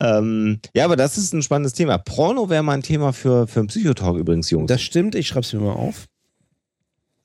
Ähm, 0.00 0.60
ja, 0.74 0.84
aber 0.84 0.96
das 0.96 1.18
ist 1.18 1.32
ein 1.32 1.42
spannendes 1.42 1.72
Thema. 1.72 1.98
Porno 1.98 2.48
wäre 2.48 2.62
mal 2.62 2.74
ein 2.74 2.82
Thema 2.82 3.12
für, 3.12 3.46
für 3.46 3.60
einen 3.60 3.68
Psychotalk 3.68 4.16
übrigens, 4.18 4.50
Jungs. 4.50 4.68
Das 4.68 4.82
stimmt, 4.82 5.14
ich 5.14 5.26
schreibe 5.28 5.40
es 5.40 5.52
mir 5.52 5.60
mal 5.60 5.72
auf. 5.72 6.06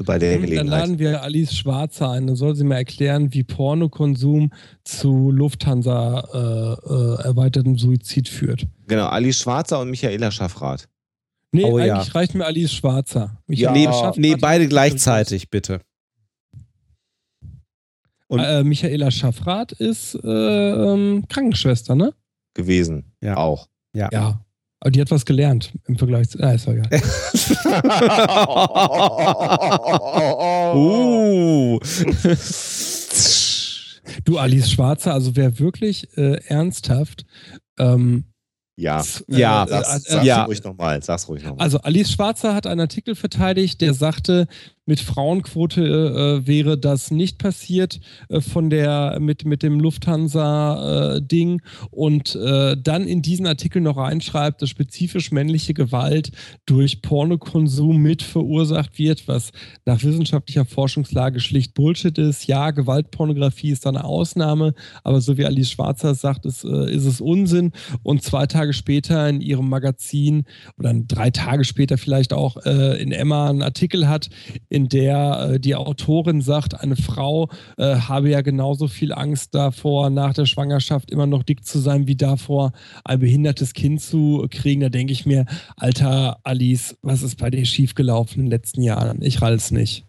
bei 0.03 0.17
der 0.17 0.33
Dann 0.33 0.41
Gelegenheit. 0.41 0.79
laden 0.79 0.99
wir 0.99 1.21
Alice 1.21 1.55
Schwarzer 1.55 2.09
ein. 2.09 2.25
Dann 2.27 2.35
soll 2.35 2.55
sie 2.55 2.63
mir 2.63 2.75
erklären, 2.75 3.33
wie 3.33 3.43
Pornokonsum 3.43 4.51
zu 4.83 5.29
Lufthansa 5.31 6.19
äh, 6.33 6.89
äh, 6.91 7.23
erweitertem 7.27 7.77
Suizid 7.77 8.27
führt. 8.27 8.65
Genau, 8.87 9.05
Ali 9.07 9.31
Schwarzer 9.31 9.79
und 9.79 9.91
Michaela 9.91 10.31
Schaffrath. 10.31 10.87
Nee, 11.51 11.65
Oh 11.65 11.77
ja. 11.77 11.95
eigentlich 11.95 12.15
reicht 12.15 12.33
mir 12.33 12.45
Alice 12.45 12.73
Schwarzer. 12.73 13.37
Ja, 13.47 13.71
Nee, 13.73 13.85
Schaffrath- 13.85 14.17
nee, 14.17 14.35
beide 14.37 14.67
gleichzeitig, 14.67 15.49
bitte. 15.51 15.81
Und- 18.31 18.39
Äh, 18.39 18.63
Michaela 18.63 19.11
Schaffrath 19.11 19.71
ist 19.73 20.15
äh, 20.23 20.27
ähm, 20.27 21.25
Krankenschwester, 21.27 21.95
ne? 21.95 22.13
gewesen. 22.53 23.11
Ja. 23.21 23.37
Auch. 23.37 23.67
Ja. 23.95 24.41
Aber 24.79 24.89
die 24.91 24.99
hat 25.01 25.11
was 25.11 25.25
gelernt 25.25 25.73
im 25.87 25.97
Vergleich 25.97 26.29
zu. 26.29 26.39
Ah, 26.41 26.53
ist 26.53 26.65
doch 26.67 26.73
egal. 26.73 26.89
Uh. 30.73 31.79
Du, 34.25 34.37
Alice 34.37 34.71
Schwarzer, 34.71 35.13
also 35.13 35.35
wer 35.35 35.59
wirklich 35.59 36.07
äh, 36.17 36.37
ernsthaft. 36.47 37.25
Ähm, 37.79 38.25
ja, 38.77 39.01
z- 39.01 39.23
Ja, 39.27 39.63
äh, 39.65 39.67
sag's, 39.67 40.05
äh, 40.05 40.11
sag's 40.13 40.25
ja. 40.25 40.43
ruhig 40.45 40.63
nochmal. 40.63 41.01
Sag's 41.03 41.27
ruhig 41.29 41.43
nochmal. 41.43 41.63
Also 41.63 41.79
Alice 41.79 42.11
Schwarzer 42.11 42.53
hat 42.55 42.65
einen 42.67 42.81
Artikel 42.81 43.15
verteidigt, 43.15 43.81
der 43.81 43.93
sagte, 43.93 44.47
mit 44.85 44.99
Frauenquote 44.99 46.41
äh, 46.43 46.47
wäre 46.47 46.77
das 46.77 47.11
nicht 47.11 47.37
passiert 47.37 47.99
äh, 48.29 48.41
von 48.41 48.69
der 48.69 49.19
mit, 49.19 49.45
mit 49.45 49.63
dem 49.63 49.79
Lufthansa-Ding 49.79 51.61
und 51.91 52.35
äh, 52.35 52.75
dann 52.81 53.07
in 53.07 53.21
diesen 53.21 53.45
Artikel 53.45 53.81
noch 53.81 53.97
reinschreibt, 53.97 54.61
dass 54.61 54.69
spezifisch 54.69 55.31
männliche 55.31 55.73
Gewalt 55.73 56.31
durch 56.65 57.01
Pornokonsum 57.01 57.97
mit 57.97 58.23
verursacht 58.23 58.97
wird, 58.97 59.27
was 59.27 59.51
nach 59.85 60.03
wissenschaftlicher 60.03 60.65
Forschungslage 60.65 61.39
schlicht 61.39 61.73
Bullshit 61.73 62.17
ist. 62.17 62.47
Ja, 62.47 62.71
Gewaltpornografie 62.71 63.71
ist 63.71 63.85
eine 63.85 64.03
Ausnahme, 64.03 64.73
aber 65.03 65.21
so 65.21 65.37
wie 65.37 65.45
Alice 65.45 65.69
Schwarzer 65.69 66.15
sagt, 66.15 66.45
ist, 66.45 66.63
äh, 66.63 66.91
ist 66.91 67.05
es 67.05 67.21
Unsinn. 67.21 67.71
Und 68.03 68.23
zwei 68.23 68.47
Tage 68.47 68.73
später 68.73 69.29
in 69.29 69.41
ihrem 69.41 69.69
Magazin 69.69 70.45
oder 70.77 70.93
drei 71.07 71.29
Tage 71.29 71.65
später 71.65 71.97
vielleicht 71.97 72.33
auch 72.33 72.57
äh, 72.65 73.01
in 73.01 73.11
Emma 73.11 73.49
einen 73.49 73.61
Artikel 73.61 74.07
hat, 74.07 74.29
in 74.71 74.87
der 74.87 75.51
äh, 75.53 75.59
die 75.59 75.75
Autorin 75.75 76.41
sagt, 76.41 76.79
eine 76.79 76.95
Frau 76.95 77.49
äh, 77.77 77.95
habe 77.97 78.29
ja 78.29 78.41
genauso 78.41 78.87
viel 78.87 79.11
Angst 79.11 79.53
davor, 79.53 80.09
nach 80.09 80.33
der 80.33 80.45
Schwangerschaft 80.45 81.11
immer 81.11 81.27
noch 81.27 81.43
dick 81.43 81.65
zu 81.65 81.79
sein, 81.79 82.07
wie 82.07 82.15
davor, 82.15 82.71
ein 83.03 83.19
behindertes 83.19 83.73
Kind 83.73 84.01
zu 84.01 84.47
kriegen. 84.49 84.79
Da 84.79 84.89
denke 84.89 85.11
ich 85.11 85.25
mir, 85.25 85.45
alter 85.75 86.39
Alice, 86.43 86.97
was 87.01 87.21
ist 87.21 87.37
bei 87.37 87.49
dir 87.49 87.65
schiefgelaufen 87.65 88.39
in 88.39 88.45
den 88.45 88.51
letzten 88.51 88.81
Jahren? 88.81 89.21
Ich 89.21 89.41
rall's 89.41 89.71
nicht. 89.71 90.05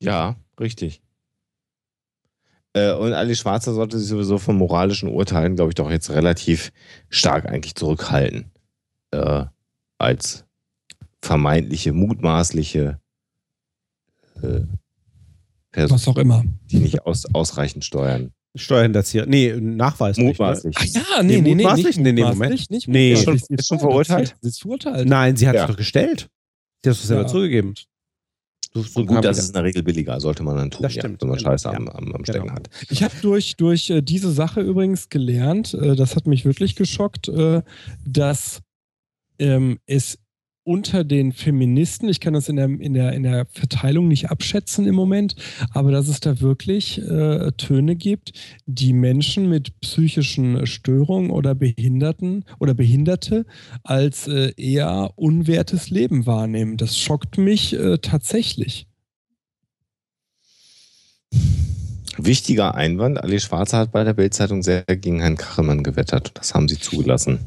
Ja, 0.00 0.36
richtig. 0.60 1.00
Äh, 2.74 2.92
und 2.92 3.14
Ali 3.14 3.34
Schwarzer 3.36 3.72
sollte 3.72 3.98
sich 3.98 4.08
sowieso 4.08 4.36
von 4.36 4.58
moralischen 4.58 5.08
Urteilen, 5.08 5.56
glaube 5.56 5.70
ich, 5.70 5.76
doch 5.76 5.90
jetzt 5.90 6.10
relativ 6.10 6.72
stark 7.08 7.46
eigentlich 7.46 7.74
zurückhalten. 7.74 8.52
Äh, 9.12 9.46
als 9.96 10.44
vermeintliche, 11.22 11.94
mutmaßliche 11.94 13.00
äh, 14.42 14.60
Person, 15.72 15.96
Was 15.96 16.06
auch 16.08 16.16
immer. 16.18 16.44
die 16.70 16.78
nicht 16.78 17.04
aus, 17.04 17.24
ausreichend 17.34 17.84
steuern. 17.84 18.32
Steuerhinterzieher. 18.56 19.26
Nee, 19.26 19.52
nachweislich. 19.60 20.24
Mutmaßlich. 20.26 20.76
Ach 20.78 20.84
ja, 20.84 21.22
Nee, 21.22 21.36
nee, 21.36 21.40
nee, 21.40 21.54
nee, 21.56 21.62
mutmaßlich? 21.64 21.86
nicht 21.86 21.98
Nee, 21.98 22.12
nee, 22.12 22.20
mutmaßlich, 22.22 22.38
Moment. 22.38 22.70
Nicht 22.70 22.88
Nee. 22.88 23.14
mutmaßlich. 23.14 23.34
Ist 23.42 23.46
schon- 23.48 23.56
ist 23.58 23.66
schon 23.68 23.78
verurteilt? 23.80 24.36
Sie 24.40 24.48
ist 24.48 24.60
verurteilt. 24.62 24.96
Ne? 25.04 25.10
Nein, 25.10 25.36
sie 25.36 25.48
hat 25.48 25.56
Ja. 25.56 25.62
es 25.64 25.70
doch 25.70 25.76
gestellt. 25.76 26.28
Sie 26.84 26.90
hat 26.90 26.96
es 26.96 27.02
selber 27.02 27.22
Ja. 27.22 27.28
zugegeben. 27.28 27.74
So, 28.72 29.04
Gut, 29.04 29.24
das 29.24 29.38
ist 29.38 29.48
in 29.48 29.52
der 29.54 29.62
Regel 29.64 29.82
billiger, 29.84 30.20
sollte 30.20 30.42
man 30.42 30.56
dann 30.56 30.70
tun, 30.70 30.82
Das 30.82 30.94
ja, 30.94 31.02
stimmt, 31.02 31.22
wenn 31.22 31.28
man 31.28 31.38
genau. 31.38 31.50
Scheiße 31.50 31.70
am, 31.70 31.88
am, 31.88 32.12
am 32.12 32.24
Stecken 32.24 32.42
Genau. 32.48 32.54
hat. 32.54 32.68
Ich 32.90 33.02
habe 33.04 33.14
durch, 33.22 33.56
durch 33.56 33.88
äh, 33.90 34.02
diese 34.02 34.32
Sache 34.32 34.60
übrigens 34.62 35.08
gelernt, 35.08 35.74
äh, 35.74 35.94
das 35.94 36.16
hat 36.16 36.26
mich 36.26 36.44
wirklich 36.44 36.74
geschockt, 36.76 37.28
äh, 37.28 37.62
dass 38.04 38.62
ähm, 39.38 39.78
es 39.86 40.18
unter 40.64 41.04
den 41.04 41.32
Feministen, 41.32 42.08
ich 42.08 42.20
kann 42.20 42.32
das 42.32 42.48
in 42.48 42.56
der, 42.56 42.66
in 42.66 42.94
der, 42.94 43.12
in 43.12 43.22
der 43.22 43.46
Verteilung 43.52 44.08
nicht 44.08 44.30
abschätzen 44.30 44.86
im 44.86 44.94
Moment, 44.94 45.36
aber 45.70 45.92
dass 45.92 46.08
es 46.08 46.20
da 46.20 46.40
wirklich 46.40 47.00
äh, 47.00 47.52
Töne 47.52 47.96
gibt, 47.96 48.32
die 48.66 48.94
Menschen 48.94 49.48
mit 49.48 49.78
psychischen 49.80 50.66
Störungen 50.66 51.30
oder 51.30 51.54
Behinderten 51.54 52.44
oder 52.58 52.74
Behinderte 52.74 53.44
als 53.82 54.26
äh, 54.26 54.52
eher 54.56 55.12
unwertes 55.16 55.90
Leben 55.90 56.26
wahrnehmen. 56.26 56.78
Das 56.78 56.98
schockt 56.98 57.36
mich 57.36 57.74
äh, 57.74 57.98
tatsächlich. 57.98 58.86
Wichtiger 62.16 62.74
Einwand, 62.74 63.22
Ali 63.22 63.40
Schwarzer 63.40 63.78
hat 63.78 63.92
bei 63.92 64.04
der 64.04 64.14
Bildzeitung 64.14 64.62
sehr 64.62 64.84
gegen 64.84 65.20
Herrn 65.20 65.36
Kachelmann 65.36 65.82
gewettert. 65.82 66.30
Das 66.34 66.54
haben 66.54 66.68
sie 66.68 66.78
zugelassen. 66.78 67.40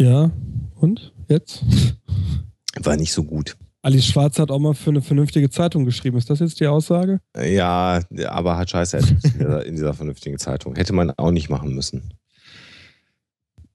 Ja, 0.00 0.30
und 0.76 1.12
jetzt? 1.28 1.62
War 2.82 2.96
nicht 2.96 3.12
so 3.12 3.22
gut. 3.22 3.54
Alice 3.82 4.06
Schwarz 4.06 4.38
hat 4.38 4.50
auch 4.50 4.58
mal 4.58 4.72
für 4.72 4.88
eine 4.88 5.02
vernünftige 5.02 5.50
Zeitung 5.50 5.84
geschrieben. 5.84 6.16
Ist 6.16 6.30
das 6.30 6.38
jetzt 6.38 6.58
die 6.58 6.66
Aussage? 6.66 7.20
Ja, 7.38 8.00
aber 8.28 8.56
hat 8.56 8.70
Scheiße 8.70 8.96
in 9.66 9.74
dieser, 9.76 9.92
vernünftigen 9.92 10.38
Zeitung. 10.38 10.74
Hätte 10.74 10.94
man 10.94 11.10
auch 11.10 11.32
nicht 11.32 11.50
machen 11.50 11.74
müssen. 11.74 12.14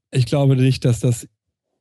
Ich 0.09 0.25
glaube 0.25 0.55
nicht, 0.55 0.83
dass 0.83 0.99
das 0.99 1.27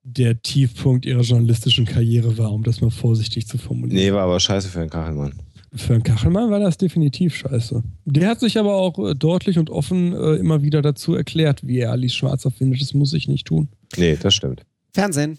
der 0.03 0.43
Tiefpunkt 0.43 1.07
ihrer 1.07 1.23
journalistischen 1.23 1.87
Karriere 1.87 2.37
war, 2.37 2.53
um 2.53 2.65
das 2.65 2.83
mal 2.83 2.91
vorsichtig 2.91 3.47
zu 3.47 3.57
formulieren. 3.57 3.97
Nee, 3.97 4.13
war 4.13 4.25
aber 4.25 4.39
scheiße 4.39 4.69
für 4.69 4.81
Herrn 4.81 4.91
Kachelmann. 4.91 5.33
Für 5.77 5.95
einen 5.95 6.03
Kachelmann 6.03 6.51
war 6.51 6.61
das 6.61 6.77
definitiv 6.77 7.35
scheiße. 7.35 7.83
Der 8.05 8.29
hat 8.29 8.41
sich 8.41 8.59
aber 8.59 8.75
auch 8.75 8.99
äh, 8.99 9.15
deutlich 9.15 9.59
und 9.59 9.71
offen 9.71 10.13
äh, 10.13 10.35
immer 10.35 10.63
wieder 10.63 10.83
dazu 10.83 11.15
erklärt, 11.15 11.67
wie 11.67 11.79
er 11.79 11.91
Alice 11.91 12.15
Schwarzer 12.15 12.51
findet. 12.51 12.81
Das 12.83 12.95
muss 12.95 13.13
ich 13.13 13.27
nicht 13.27 13.47
tun. 13.47 13.69
Nee, 13.97 14.17
das 14.21 14.35
stimmt. 14.35 14.63
Fernsehen. 14.93 15.39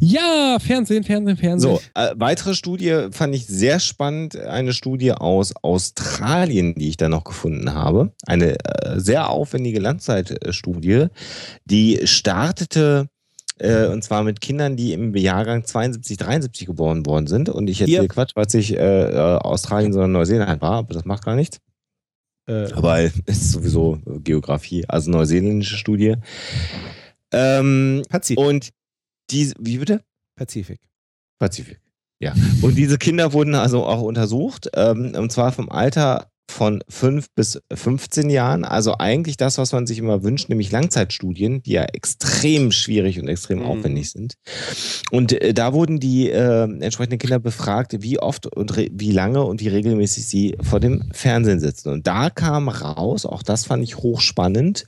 Ja, 0.00 0.58
Fernsehen, 0.60 1.04
Fernsehen, 1.04 1.36
Fernsehen. 1.36 1.76
So, 1.76 1.80
äh, 1.94 2.14
weitere 2.16 2.54
Studie 2.54 3.08
fand 3.10 3.34
ich 3.34 3.46
sehr 3.46 3.80
spannend. 3.80 4.36
Eine 4.36 4.72
Studie 4.72 5.12
aus 5.12 5.54
Australien, 5.62 6.74
die 6.76 6.88
ich 6.88 6.96
da 6.96 7.08
noch 7.08 7.24
gefunden 7.24 7.74
habe. 7.74 8.12
Eine 8.26 8.58
äh, 8.64 9.00
sehr 9.00 9.28
aufwendige 9.28 9.80
Langzeitstudie, 9.80 11.06
die 11.64 12.00
startete 12.04 13.08
äh, 13.58 13.86
und 13.86 14.02
zwar 14.04 14.22
mit 14.22 14.40
Kindern, 14.40 14.76
die 14.76 14.92
im 14.92 15.14
Jahrgang 15.16 15.64
72, 15.64 16.16
73 16.18 16.66
geboren 16.66 17.06
worden 17.06 17.26
sind. 17.26 17.48
Und 17.48 17.68
ich 17.68 17.80
erzähle 17.80 18.00
Hier. 18.00 18.08
Quatsch, 18.08 18.32
was 18.34 18.52
ich 18.54 18.74
äh, 18.74 18.76
äh, 18.78 19.38
Australien, 19.38 19.92
sondern 19.92 20.12
Neuseeland 20.12 20.60
war, 20.60 20.72
aber 20.72 20.94
das 20.94 21.04
macht 21.04 21.24
gar 21.24 21.36
nichts. 21.36 21.58
Äh, 22.46 22.68
Weil 22.74 23.12
es 23.24 23.38
ist 23.38 23.52
sowieso 23.52 23.98
Geografie, 24.04 24.84
also 24.88 25.10
neuseeländische 25.10 25.76
Studie. 25.76 26.16
Ähm, 27.32 28.02
Pazifik. 28.08 28.38
und 28.44 28.70
die, 29.30 29.52
wie 29.58 29.78
bitte? 29.78 30.02
Pazifik. 30.36 30.80
Pazifik. 31.38 31.80
Ja. 32.20 32.34
Und 32.62 32.76
diese 32.76 32.96
Kinder 32.98 33.32
wurden 33.32 33.54
also 33.54 33.84
auch 33.84 34.00
untersucht, 34.02 34.70
ähm, 34.74 35.12
und 35.16 35.32
zwar 35.32 35.52
vom 35.52 35.68
Alter 35.68 36.30
von 36.48 36.82
5 36.88 37.26
bis 37.34 37.60
15 37.74 38.30
Jahren. 38.30 38.64
Also 38.64 38.96
eigentlich 38.98 39.36
das, 39.36 39.58
was 39.58 39.72
man 39.72 39.86
sich 39.86 39.98
immer 39.98 40.22
wünscht, 40.22 40.48
nämlich 40.48 40.70
Langzeitstudien, 40.70 41.60
die 41.64 41.72
ja 41.72 41.82
extrem 41.82 42.70
schwierig 42.70 43.18
und 43.20 43.26
extrem 43.28 43.58
Mhm. 43.58 43.64
aufwendig 43.66 44.12
sind. 44.12 44.34
Und 45.10 45.32
äh, 45.32 45.52
da 45.52 45.72
wurden 45.72 45.98
die 45.98 46.30
äh, 46.30 46.62
entsprechenden 46.62 47.18
Kinder 47.18 47.40
befragt, 47.40 47.96
wie 48.00 48.20
oft 48.20 48.46
und 48.46 48.76
wie 48.76 49.10
lange 49.10 49.42
und 49.42 49.60
wie 49.60 49.68
regelmäßig 49.68 50.24
sie 50.26 50.56
vor 50.62 50.78
dem 50.78 51.10
Fernsehen 51.12 51.58
sitzen. 51.60 51.90
Und 51.90 52.06
da 52.06 52.30
kam 52.30 52.68
raus, 52.68 53.26
auch 53.26 53.42
das 53.42 53.66
fand 53.66 53.82
ich 53.82 53.96
hochspannend, 53.96 54.86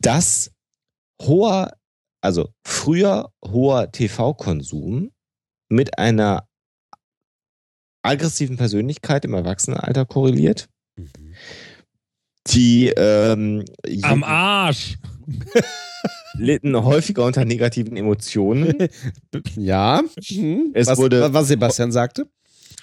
dass 0.00 0.50
hoher, 1.22 1.72
also 2.20 2.48
früher 2.66 3.30
hoher 3.44 3.90
TV-Konsum 3.92 5.10
mit 5.68 5.98
einer 5.98 6.46
aggressiven 8.02 8.56
Persönlichkeit 8.56 9.24
im 9.24 9.34
Erwachsenenalter 9.34 10.04
korreliert. 10.04 10.68
Mhm. 10.96 11.10
Die 12.48 12.88
ähm, 12.96 13.64
Am 14.02 14.22
Arsch. 14.22 14.96
litten 16.34 16.76
häufiger 16.84 17.24
unter 17.24 17.44
negativen 17.44 17.96
Emotionen. 17.96 18.74
Ja. 19.56 20.02
Mhm. 20.30 20.70
Es 20.74 20.86
was, 20.86 20.98
wurde- 20.98 21.32
was 21.34 21.48
Sebastian 21.48 21.90
sagte. 21.92 22.26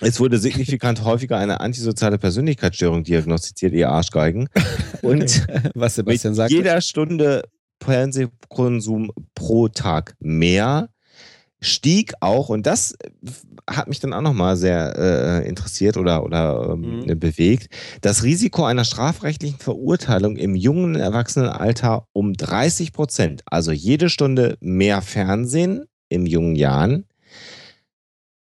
Es 0.02 0.20
wurde 0.20 0.38
signifikant 0.38 1.04
häufiger 1.06 1.38
eine 1.38 1.62
antisoziale 1.62 2.18
Persönlichkeitsstörung 2.18 3.04
diagnostiziert, 3.04 3.74
ihr 3.74 3.90
Arschgeigen. 3.90 4.50
Und 5.02 5.48
Was 5.76 5.96
mit 5.98 6.06
Sebastian 6.06 6.34
sagte. 6.36 6.56
jeder 6.56 6.82
Stunde 6.82 7.44
Fernsehkonsum 7.84 9.12
pro 9.36 9.68
Tag 9.68 10.16
mehr 10.20 10.90
stieg 11.62 12.12
auch, 12.20 12.50
und 12.50 12.68
das 12.68 12.94
hat 13.70 13.88
mich 13.88 14.02
dann 14.02 14.12
auch 14.14 14.22
nochmal 14.22 14.58
sehr 14.58 14.98
äh, 14.98 15.48
interessiert 15.48 15.96
oder, 15.96 16.24
oder 16.26 16.72
ähm, 16.74 17.00
Mhm. 17.06 17.20
bewegt, 17.20 17.70
das 18.02 18.24
Risiko 18.24 18.66
einer 18.66 18.84
strafrechtlichen 18.84 19.60
Verurteilung 19.60 20.36
im 20.36 20.56
jungen 20.56 20.96
Erwachsenenalter 20.96 22.06
um 22.12 22.34
30 22.34 22.92
Prozent. 22.92 23.44
Also 23.46 23.72
jede 23.72 24.10
Stunde 24.10 24.58
mehr 24.60 25.02
Fernsehen 25.02 25.86
in 26.10 26.26
jungen 26.26 26.56
Jahren 26.58 27.06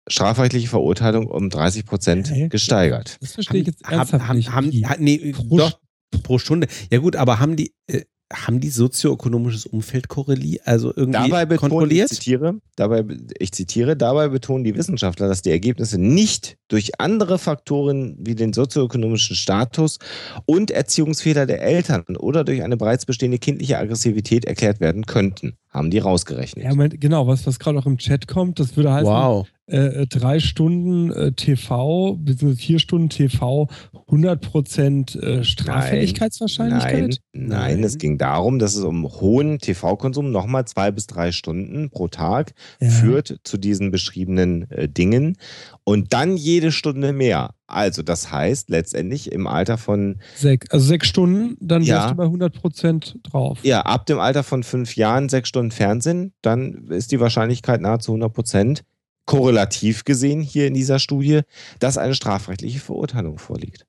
strafrechtliche 0.10 0.68
Verurteilung 0.68 1.28
um 1.28 1.50
30 1.50 1.86
Prozent 1.86 2.30
gesteigert. 2.50 3.18
Das 3.22 3.32
verstehe 3.34 3.62
ich 3.62 3.68
jetzt 3.68 3.86
haben, 3.86 3.94
ernsthaft 4.00 4.28
haben, 4.28 4.38
nicht. 4.38 4.52
haben, 4.52 4.72
ha- 4.90 4.98
nee, 5.00 5.32
Pro 5.32 5.58
doch, 5.58 5.80
pro 6.24 6.38
Stunde. 6.40 6.68
Ja 6.92 7.00
gut, 7.00 7.16
aber 7.16 7.40
haben 7.40 7.56
die, 7.56 7.74
äh, 7.88 8.02
haben 8.34 8.60
die 8.60 8.70
sozioökonomisches 8.70 9.66
Umfeld 9.66 10.08
korreliert, 10.08 10.62
also 10.66 10.92
irgendwie 10.95 11.30
Dabei 11.30 11.45
betonen, 11.45 11.53
ich 11.56 11.60
kontrolliert? 11.60 12.10
zitiere, 12.10 12.60
dabei, 12.76 13.06
ich 13.38 13.52
zitiere, 13.52 13.95
dabei 13.95 14.28
betonen 14.28 14.64
die 14.64 14.76
Wissenschaftler, 14.76 15.28
dass 15.28 15.42
die 15.42 15.52
Ergebnisse 15.52 16.00
nicht 16.00 16.58
durch 16.68 17.00
andere 17.00 17.38
Faktoren 17.38 18.16
wie 18.20 18.36
den 18.36 18.53
sozioökonomischen 18.53 19.36
Status 19.36 20.00
und 20.45 20.72
Erziehungsfehler 20.72 21.45
der 21.45 21.62
Eltern 21.62 22.03
oder 22.18 22.44
durch 22.44 22.64
eine 22.64 22.78
bereits 22.78 23.06
bestehende 23.06 23.38
kindliche 23.38 23.78
Aggressivität 23.78 24.45
erklärt 24.45 24.80
werden 24.80 25.06
könnten, 25.06 25.58
haben 25.70 25.92
die 25.92 26.00
rausgerechnet. 26.00 26.66
Ja, 26.66 26.74
genau, 26.74 27.28
was, 27.28 27.45
was 27.45 27.60
gerade 27.60 27.78
auch 27.80 27.86
im 27.86 27.98
Chat 27.98 28.28
kommt, 28.28 28.60
das 28.60 28.76
würde 28.76 28.92
heißen, 28.92 29.08
Wow. 29.08 29.48
Äh, 29.67 30.06
drei 30.08 30.40
Stunden 30.40 31.11
äh, 31.11 31.32
TV, 31.32 32.16
beziehungsweise 32.16 32.61
vier 32.61 32.80
Stunden 32.80 33.09
TV, 33.09 33.67
100% 34.09 35.19
äh, 35.19 35.43
Straffälligkeitswahrscheinlichkeit? 35.43 36.93
Nein, 36.93 37.17
nein, 37.33 37.48
Nein. 37.75 37.83
es 37.83 37.98
ging 37.98 38.17
darum, 38.17 38.59
dass 38.59 38.75
es 38.75 38.83
um 38.83 39.06
hohen 39.06 39.59
TV-Konsum, 39.59 40.32
nochmal 40.32 40.66
zwei 40.66 40.92
bis 40.92 41.08
drei 41.08 41.32
Stunden 41.32 41.90
pro 41.90 42.08
Tag, 42.08 42.53
Ja. 42.82 42.90
führt 42.90 43.40
zu 43.43 43.58
diesen 43.58 43.92
beschriebenen 43.92 44.69
äh, 44.72 44.88
Dingen 44.90 45.38
und 45.83 46.14
dann 46.14 46.38
jede 46.38 46.72
Stunde 46.72 47.14
mehr. 47.14 47.51
Also 47.67 48.03
das 48.03 48.32
heißt 48.32 48.69
letztendlich 48.69 49.32
im 49.32 49.48
Alter 49.48 49.77
von, 49.77 50.19
Sech, 50.35 50.59
also 50.69 50.85
sechs 50.85 51.08
Stunden, 51.08 51.58
dann 51.59 51.82
wärst 51.82 51.90
Ja. 51.90 52.09
du 52.09 52.16
bei 52.16 52.25
100% 52.25 53.16
drauf. 53.24 53.59
ja, 53.64 53.82
ab 53.82 54.06
dem 54.06 54.19
Alter 54.19 54.43
von 54.43 54.64
fünf 54.64 54.95
Jahren 54.95 55.30
sechs 55.30 55.50
Stunden 55.50 55.72
Fernsehen, 55.72 56.33
dann 56.42 56.88
ist 56.90 57.11
die 57.11 57.19
Wahrscheinlichkeit 57.19 57.82
nahezu 57.82 58.11
100 58.11 58.33
Prozent 58.33 58.83
korrelativ 59.26 60.03
gesehen 60.03 60.42
hier 60.42 60.68
in 60.68 60.74
dieser 60.74 61.00
Studie, 61.00 61.42
dass 61.80 61.98
eine 61.98 62.16
strafrechtliche 62.16 62.80
Verurteilung 62.80 63.38
vorliegt. 63.38 63.85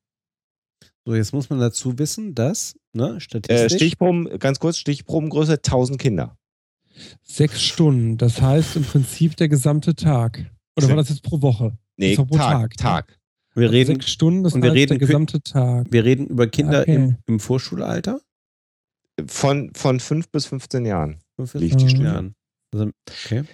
So, 1.06 1.14
jetzt 1.14 1.32
muss 1.34 1.50
man 1.50 1.60
dazu 1.60 1.98
wissen, 1.98 2.34
dass, 2.34 2.76
ne, 2.94 3.16
Äh, 3.16 3.20
Statistik. 3.20 3.72
Stichproben, 3.78 4.38
ganz 4.38 4.58
kurz, 4.58 4.78
Stichprobengröße 4.78 5.54
1000 5.62 5.98
Kinder. 6.00 6.36
Sechs 7.22 7.62
Stunden, 7.62 8.16
das 8.16 8.40
heißt 8.40 8.76
im 8.76 8.84
Prinzip 8.84 9.36
der 9.36 9.48
gesamte 9.48 9.94
Tag. 9.94 10.50
Oder 10.76 10.88
war 10.88 10.96
das 10.96 11.08
jetzt 11.10 11.22
pro 11.22 11.42
Woche? 11.42 11.76
Nee, 11.96 12.14
Tag, 12.16 12.30
Tag, 12.30 12.76
Tag. 12.76 13.08
ne? 13.10 13.16
wir, 13.56 13.62
Also 13.64 13.72
reden, 13.72 13.94
Sechs 13.96 14.10
Stunden, 14.10 14.44
das 14.44 14.54
und 14.54 14.62
wir 14.62 14.70
heißt 14.70 14.76
reden 14.78 14.98
der 14.98 15.06
gesamte 15.06 15.40
Tag. 15.42 15.86
wir 15.90 16.04
reden 16.04 16.26
über 16.28 16.46
Kinder 16.46 16.80
Okay. 16.82 16.94
im, 16.94 17.16
im 17.26 17.40
Vorschulalter? 17.40 18.20
Von, 19.26 19.72
von 19.74 20.00
5 20.00 20.28
bis 20.30 20.46
15 20.46 20.86
Jahren. 20.86 21.20
Liegt 21.54 21.80
die 21.80 21.84
die 21.84 21.88
Studie. 21.90 22.06
an. 22.06 22.34
Also, 22.74 22.90
okay. 23.24 23.44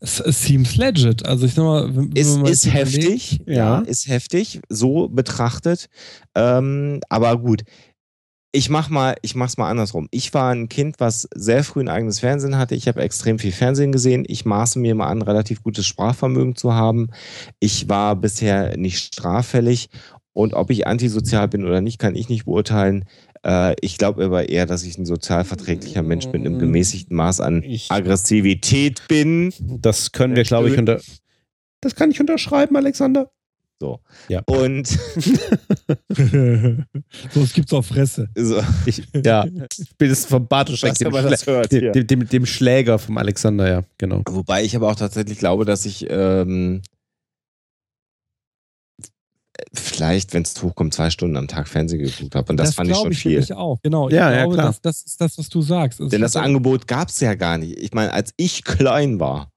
Es, 0.00 0.20
es 0.20 0.42
seems 0.44 0.76
legit. 0.76 1.26
Also 1.26 1.46
ich 1.46 1.54
sag 1.54 1.64
mal, 1.64 1.94
wenn, 1.96 2.14
wenn 2.14 2.16
Ist, 2.16 2.64
ist 2.64 2.72
heftig, 2.72 3.40
Ja. 3.46 3.54
ja. 3.54 3.78
ist 3.80 4.08
heftig, 4.08 4.60
so 4.68 5.08
betrachtet. 5.08 5.86
Ähm, 6.34 7.00
aber 7.08 7.36
gut, 7.38 7.62
ich 8.52 8.70
mach 8.70 8.88
mal, 8.88 9.16
ich 9.22 9.34
mach's 9.34 9.58
mal 9.58 9.68
andersrum. 9.68 10.08
Ich 10.10 10.32
war 10.32 10.52
ein 10.52 10.68
Kind, 10.68 10.96
was 11.00 11.28
sehr 11.34 11.64
früh 11.64 11.80
ein 11.80 11.88
eigenes 11.88 12.20
Fernsehen 12.20 12.56
hatte. 12.56 12.74
Ich 12.74 12.88
habe 12.88 13.02
extrem 13.02 13.38
viel 13.38 13.52
Fernsehen 13.52 13.92
gesehen. 13.92 14.24
Ich 14.26 14.44
maße 14.44 14.78
mir 14.78 14.94
mal 14.94 15.08
an, 15.08 15.22
relativ 15.22 15.62
gutes 15.62 15.86
Sprachvermögen 15.86 16.56
zu 16.56 16.72
haben. 16.72 17.08
Ich 17.60 17.88
war 17.88 18.16
bisher 18.16 18.76
nicht 18.76 18.98
straffällig. 18.98 19.90
Und 20.32 20.54
ob 20.54 20.70
ich 20.70 20.86
antisozial 20.86 21.48
bin 21.48 21.64
oder 21.66 21.80
nicht, 21.80 21.98
kann 21.98 22.14
ich 22.14 22.28
nicht 22.28 22.44
beurteilen. 22.44 23.04
Äh, 23.44 23.74
ich 23.80 23.98
glaube 23.98 24.24
aber 24.24 24.48
eher, 24.48 24.66
dass 24.66 24.82
ich 24.84 24.98
ein 24.98 25.06
sozialverträglicher 25.06 26.02
Mensch 26.02 26.26
mit 26.26 26.36
einem 26.36 26.58
gemäßigten 26.58 27.16
Maß 27.16 27.40
an 27.40 27.62
Ich- 27.62 27.90
Aggressivität 27.90 29.02
bin. 29.08 29.52
Das 29.80 30.12
können 30.12 30.36
wir, 30.36 30.44
glaube 30.44 30.70
ich, 30.70 30.78
unter. 30.78 31.00
Das 31.80 31.94
kann 31.94 32.10
ich 32.10 32.20
unterschreiben, 32.20 32.76
Alexander. 32.76 33.30
So. 33.80 34.00
Ja. 34.28 34.42
Und 34.46 34.88
so, 36.08 37.42
es 37.42 37.52
gibt's 37.52 37.72
auf 37.72 37.86
Fresse. 37.86 38.28
so. 38.36 38.60
Ich, 38.86 39.02
ja, 39.24 39.46
spätestens 39.72 40.26
vom 40.28 40.48
Bartoschek, 40.48 40.94
dem, 40.94 41.12
hört, 41.12 41.70
dem, 41.72 42.06
dem, 42.06 42.28
dem 42.28 42.46
Schläger 42.46 42.98
vom 42.98 43.18
Alexander, 43.18 43.68
ja, 43.68 43.82
genau. 43.98 44.22
Wobei 44.28 44.64
ich 44.64 44.74
aber 44.74 44.90
auch 44.90 44.96
tatsächlich 44.96 45.38
glaube, 45.38 45.64
dass 45.64 45.86
ich 45.86 46.06
ähm, 46.10 46.82
vielleicht, 49.74 50.34
wenn 50.34 50.42
es 50.42 50.60
hochkommt, 50.62 50.94
zwei 50.94 51.10
Stunden 51.10 51.36
am 51.36 51.48
Tag 51.48 51.68
Fernsehen 51.68 52.00
geguckt 52.00 52.34
habe. 52.34 52.50
Und 52.50 52.56
das, 52.56 52.74
fand 52.74 52.90
ich 52.90 52.96
schon 52.96 53.12
ich 53.12 53.18
viel. 53.18 53.32
nämlich 53.32 53.52
auch. 53.52 53.78
Genau. 53.82 54.08
Ja, 54.08 54.30
ich 54.30 54.36
ja, 54.36 54.42
glaube, 54.42 54.54
klar. 54.54 54.66
Das, 54.66 54.80
das 54.80 55.02
ist 55.02 55.20
das, 55.20 55.38
was 55.38 55.48
du 55.48 55.62
sagst. 55.62 56.00
Es 56.00 56.10
Denn 56.10 56.20
das 56.20 56.36
Angebot 56.36 56.86
gab 56.86 57.08
es 57.08 57.20
ja 57.20 57.34
gar 57.34 57.58
nicht. 57.58 57.78
Ich 57.78 57.92
meine, 57.92 58.12
als 58.12 58.32
ich 58.36 58.64
klein 58.64 59.20
war, 59.20 59.50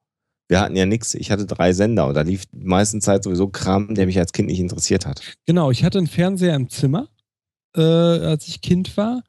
wir 0.47 0.59
hatten 0.59 0.75
ja 0.75 0.85
nichts. 0.85 1.13
Ich 1.13 1.31
hatte 1.31 1.45
drei 1.45 1.71
Sender 1.71 2.07
und 2.07 2.13
da 2.13 2.21
lief 2.21 2.45
die 2.47 2.65
meiste 2.65 2.99
Zeit 2.99 3.23
sowieso 3.23 3.47
Kram, 3.47 3.95
der 3.95 4.05
mich 4.05 4.19
als 4.19 4.33
Kind 4.33 4.49
nicht 4.49 4.59
interessiert 4.59 5.05
hat. 5.05 5.21
Genau, 5.45 5.71
ich 5.71 5.83
hatte 5.83 5.97
einen 5.97 6.07
Fernseher 6.07 6.55
im 6.55 6.69
Zimmer, 6.69 7.07
äh, 7.75 7.81
als 7.81 8.47
ich 8.47 8.61
Kind 8.61 8.97
war, 8.97 9.23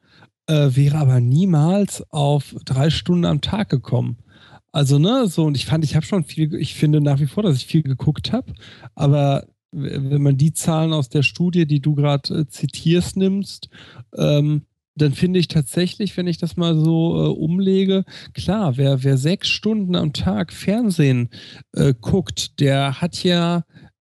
äh, 0.48 0.70
wäre 0.72 0.98
aber 0.98 1.20
niemals 1.20 2.02
auf 2.10 2.56
drei 2.64 2.90
Stunden 2.90 3.24
am 3.24 3.40
Tag 3.40 3.68
gekommen. 3.68 4.18
Also, 4.72 4.98
ne, 4.98 5.28
so, 5.28 5.44
und 5.44 5.56
ich 5.56 5.66
fand, 5.66 5.84
ich 5.84 5.94
habe 5.94 6.06
schon 6.06 6.24
viel, 6.24 6.54
ich 6.54 6.74
finde 6.74 7.00
nach 7.00 7.20
wie 7.20 7.26
vor, 7.26 7.42
dass 7.42 7.56
ich 7.56 7.66
viel 7.66 7.82
geguckt 7.82 8.32
habe, 8.32 8.52
aber 8.94 9.46
wenn 9.72 10.22
man 10.22 10.36
die 10.36 10.52
Zahlen 10.52 10.92
aus 10.92 11.08
der 11.08 11.22
Studie, 11.22 11.66
die 11.66 11.80
du 11.80 11.94
gerade 11.94 12.40
äh, 12.40 12.46
zitierst, 12.46 13.16
nimmst, 13.16 13.68
ähm, 14.16 14.66
dann 14.94 15.12
finde 15.12 15.40
ich 15.40 15.48
tatsächlich, 15.48 16.16
wenn 16.16 16.26
ich 16.26 16.38
das 16.38 16.56
mal 16.56 16.76
so 16.76 17.16
äh, 17.16 17.28
umlege, 17.28 18.04
klar, 18.34 18.76
wer, 18.76 19.02
wer 19.02 19.16
sechs 19.16 19.48
Stunden 19.48 19.96
am 19.96 20.12
Tag 20.12 20.52
Fernsehen 20.52 21.30
äh, 21.72 21.94
guckt, 21.98 22.60
der 22.60 23.00
hat 23.00 23.24
ja 23.24 23.64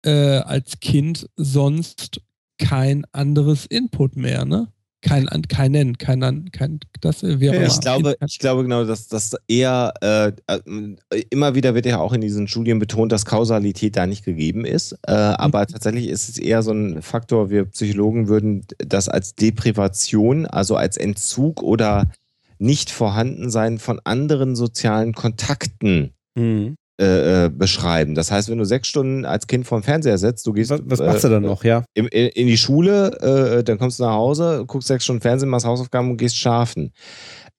äh, 0.05 0.11
als 0.39 0.81
Kind 0.81 1.29
sonst 1.37 2.21
kein 2.57 3.05
anderes 3.13 3.65
Input 3.65 4.17
mehr, 4.17 4.45
ne? 4.45 4.72
Kein, 5.03 5.27
an- 5.27 5.41
keinen, 5.43 5.97
kein, 5.97 6.49
kein, 6.51 6.79
das 7.01 7.23
äh, 7.23 7.39
wäre 7.41 7.55
Ja, 7.57 7.67
Ich 7.67 7.79
glaube, 7.81 8.15
ich 8.25 8.39
glaube 8.39 8.63
genau, 8.63 8.85
dass 8.85 9.09
das 9.09 9.35
eher 9.49 9.93
äh, 10.01 10.31
äh, 10.47 11.23
immer 11.29 11.55
wieder 11.55 11.75
wird 11.75 11.85
ja 11.85 11.99
auch 11.99 12.13
in 12.13 12.21
diesen 12.21 12.47
Studien 12.47 12.79
betont, 12.79 13.11
dass 13.11 13.25
Kausalität 13.25 13.97
da 13.97 14.07
nicht 14.07 14.23
gegeben 14.23 14.63
ist. 14.63 14.93
Äh, 15.05 15.11
aber 15.11 15.67
tatsächlich 15.67 16.07
ist 16.07 16.29
es 16.29 16.37
eher 16.37 16.63
so 16.63 16.71
ein 16.71 17.01
Faktor, 17.01 17.49
wir 17.49 17.65
Psychologen 17.65 18.29
würden 18.29 18.65
das 18.77 19.09
als 19.09 19.35
Deprivation, 19.35 20.45
also 20.47 20.77
als 20.77 20.95
Entzug 20.95 21.61
oder 21.61 22.09
nicht 22.57 22.89
Vorhandensein 22.89 23.79
von 23.79 23.99
anderen 24.05 24.55
sozialen 24.55 25.13
Kontakten 25.13 26.11
Mhm. 26.35 26.75
Äh, 27.01 27.45
äh, 27.45 27.49
beschreiben. 27.49 28.13
Das 28.13 28.31
heißt, 28.31 28.49
wenn 28.49 28.59
du 28.59 28.65
sechs 28.65 28.87
Stunden 28.87 29.25
als 29.25 29.47
Kind 29.47 29.65
vorm 29.65 29.81
Fernseher 29.81 30.19
sitzt, 30.19 30.45
du 30.45 30.53
gehst 30.53 30.69
Was, 30.69 30.81
was 30.85 30.99
machst 30.99 31.25
äh, 31.25 31.27
du 31.27 31.33
dann 31.33 31.43
noch, 31.43 31.63
ja? 31.63 31.83
in, 31.95 32.05
in 32.07 32.27
in 32.27 32.47
die 32.47 32.57
Schule, 32.57 33.19
äh, 33.19 33.63
dann 33.63 33.79
kommst 33.79 33.99
du 33.99 34.03
nach 34.03 34.13
Hause, 34.13 34.63
guckst 34.67 34.89
sechs 34.89 35.03
Stunden 35.03 35.21
Fernsehen, 35.21 35.49
machst 35.49 35.65
Hausaufgaben 35.65 36.11
und 36.11 36.17
gehst 36.17 36.37
schlafen. 36.37 36.93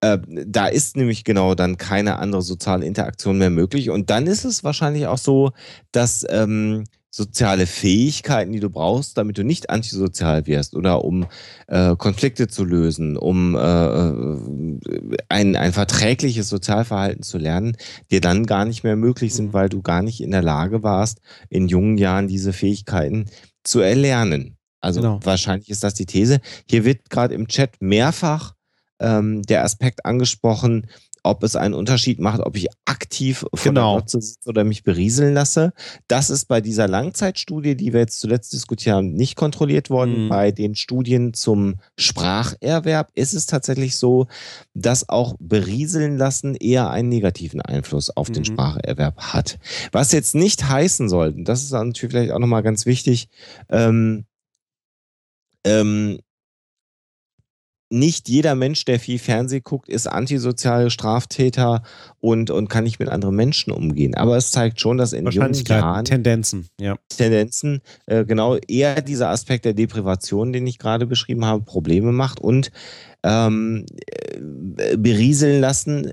Äh, 0.00 0.18
da 0.46 0.66
ist 0.66 0.96
nämlich 0.96 1.24
genau 1.24 1.54
dann 1.54 1.78
keine 1.78 2.18
andere 2.18 2.42
soziale 2.42 2.86
Interaktion 2.86 3.38
mehr 3.38 3.50
möglich. 3.50 3.90
Und 3.90 4.10
dann 4.10 4.26
ist 4.26 4.44
es 4.44 4.62
wahrscheinlich 4.62 5.06
auch 5.08 5.18
so, 5.18 5.50
dass 5.92 6.24
ähm, 6.28 6.84
soziale 7.14 7.68
Fähigkeiten, 7.68 8.50
die 8.50 8.58
du 8.58 8.70
brauchst, 8.70 9.16
damit 9.16 9.38
du 9.38 9.44
nicht 9.44 9.70
antisozial 9.70 10.48
wirst 10.48 10.74
oder 10.74 11.04
um 11.04 11.26
äh, 11.68 11.94
Konflikte 11.94 12.48
zu 12.48 12.64
lösen, 12.64 13.16
um 13.16 13.54
äh, 13.54 13.58
äh, 13.60 15.16
ein, 15.28 15.54
ein 15.54 15.72
verträgliches 15.72 16.48
Sozialverhalten 16.48 17.22
zu 17.22 17.38
lernen, 17.38 17.76
dir 18.10 18.20
dann 18.20 18.46
gar 18.46 18.64
nicht 18.64 18.82
mehr 18.82 18.96
möglich 18.96 19.32
sind, 19.32 19.46
Mhm. 19.46 19.52
weil 19.52 19.68
du 19.68 19.80
gar 19.80 20.02
nicht 20.02 20.20
in 20.20 20.32
der 20.32 20.42
Lage 20.42 20.82
warst, 20.82 21.20
in 21.50 21.68
jungen 21.68 21.98
Jahren 21.98 22.26
diese 22.26 22.52
Fähigkeiten 22.52 23.26
zu 23.62 23.78
erlernen. 23.78 24.56
Also 24.80 25.00
Genau. 25.00 25.20
wahrscheinlich 25.22 25.70
ist 25.70 25.84
das 25.84 25.94
die 25.94 26.06
These. 26.06 26.40
Hier 26.68 26.84
wird 26.84 27.10
gerade 27.10 27.34
im 27.34 27.46
Chat 27.46 27.80
mehrfach 27.80 28.54
ähm, 29.00 29.42
der 29.42 29.62
Aspekt 29.64 30.04
angesprochen, 30.04 30.88
ob 31.24 31.42
es 31.42 31.56
einen 31.56 31.74
Unterschied 31.74 32.20
macht, 32.20 32.40
ob 32.40 32.56
ich 32.56 32.68
aktiv 32.84 33.38
vor 33.54 33.72
Genau. 33.72 33.94
der 33.94 34.00
Glotze 34.02 34.20
sitze 34.20 34.48
oder 34.48 34.62
mich 34.62 34.84
berieseln 34.84 35.34
lasse. 35.34 35.72
Das 36.06 36.30
ist 36.30 36.44
bei 36.46 36.60
dieser 36.60 36.86
Langzeitstudie, 36.86 37.74
die 37.76 37.92
wir 37.92 38.00
jetzt 38.00 38.20
zuletzt 38.20 38.52
diskutiert 38.52 38.94
haben, 38.94 39.12
nicht 39.14 39.34
kontrolliert 39.34 39.90
worden. 39.90 40.26
Mhm. 40.26 40.28
Bei 40.28 40.52
den 40.52 40.74
Studien 40.76 41.34
zum 41.34 41.76
Spracherwerb 41.98 43.10
ist 43.14 43.34
es 43.34 43.46
tatsächlich 43.46 43.96
so, 43.96 44.26
dass 44.74 45.08
auch 45.08 45.34
berieseln 45.40 46.16
lassen 46.16 46.54
eher 46.54 46.90
einen 46.90 47.08
negativen 47.08 47.60
Einfluss 47.62 48.10
auf 48.10 48.30
den 48.30 48.42
Mhm. 48.42 48.46
Spracherwerb 48.46 49.16
hat. 49.32 49.58
Was 49.92 50.12
jetzt 50.12 50.34
nicht 50.34 50.68
heißen 50.68 51.08
soll, 51.08 51.30
und 51.30 51.44
das 51.48 51.62
ist 51.64 51.72
natürlich 51.72 52.12
vielleicht 52.12 52.32
auch 52.32 52.38
nochmal 52.38 52.62
ganz 52.62 52.84
wichtig, 52.86 53.28
ähm, 53.70 54.26
ähm, 55.64 56.18
nicht 57.94 58.28
jeder 58.28 58.54
Mensch, 58.54 58.84
der 58.84 59.00
viel 59.00 59.18
Fernsehen 59.18 59.62
guckt, 59.62 59.88
ist 59.88 60.06
antisoziale 60.06 60.90
Straftäter 60.90 61.82
und, 62.20 62.50
und 62.50 62.68
kann 62.68 62.84
nicht 62.84 62.98
mit 62.98 63.08
anderen 63.08 63.36
Menschen 63.36 63.72
umgehen. 63.72 64.14
Aber 64.14 64.36
es 64.36 64.50
zeigt 64.50 64.80
schon, 64.80 64.98
dass 64.98 65.12
in 65.12 65.26
jungen 65.26 65.54
Jahren 65.54 66.04
Tendenzen, 66.04 66.68
ja. 66.80 66.96
Tendenzen 67.08 67.80
äh, 68.06 68.24
genau 68.24 68.56
eher 68.56 69.00
dieser 69.00 69.30
Aspekt 69.30 69.64
der 69.64 69.74
Deprivation, 69.74 70.52
den 70.52 70.66
ich 70.66 70.78
gerade 70.78 71.06
beschrieben 71.06 71.44
habe, 71.44 71.62
Probleme 71.62 72.12
macht 72.12 72.40
und 72.40 72.70
ähm, 73.24 73.86
äh, 74.76 74.96
berieseln 74.96 75.60
lassen, 75.60 76.12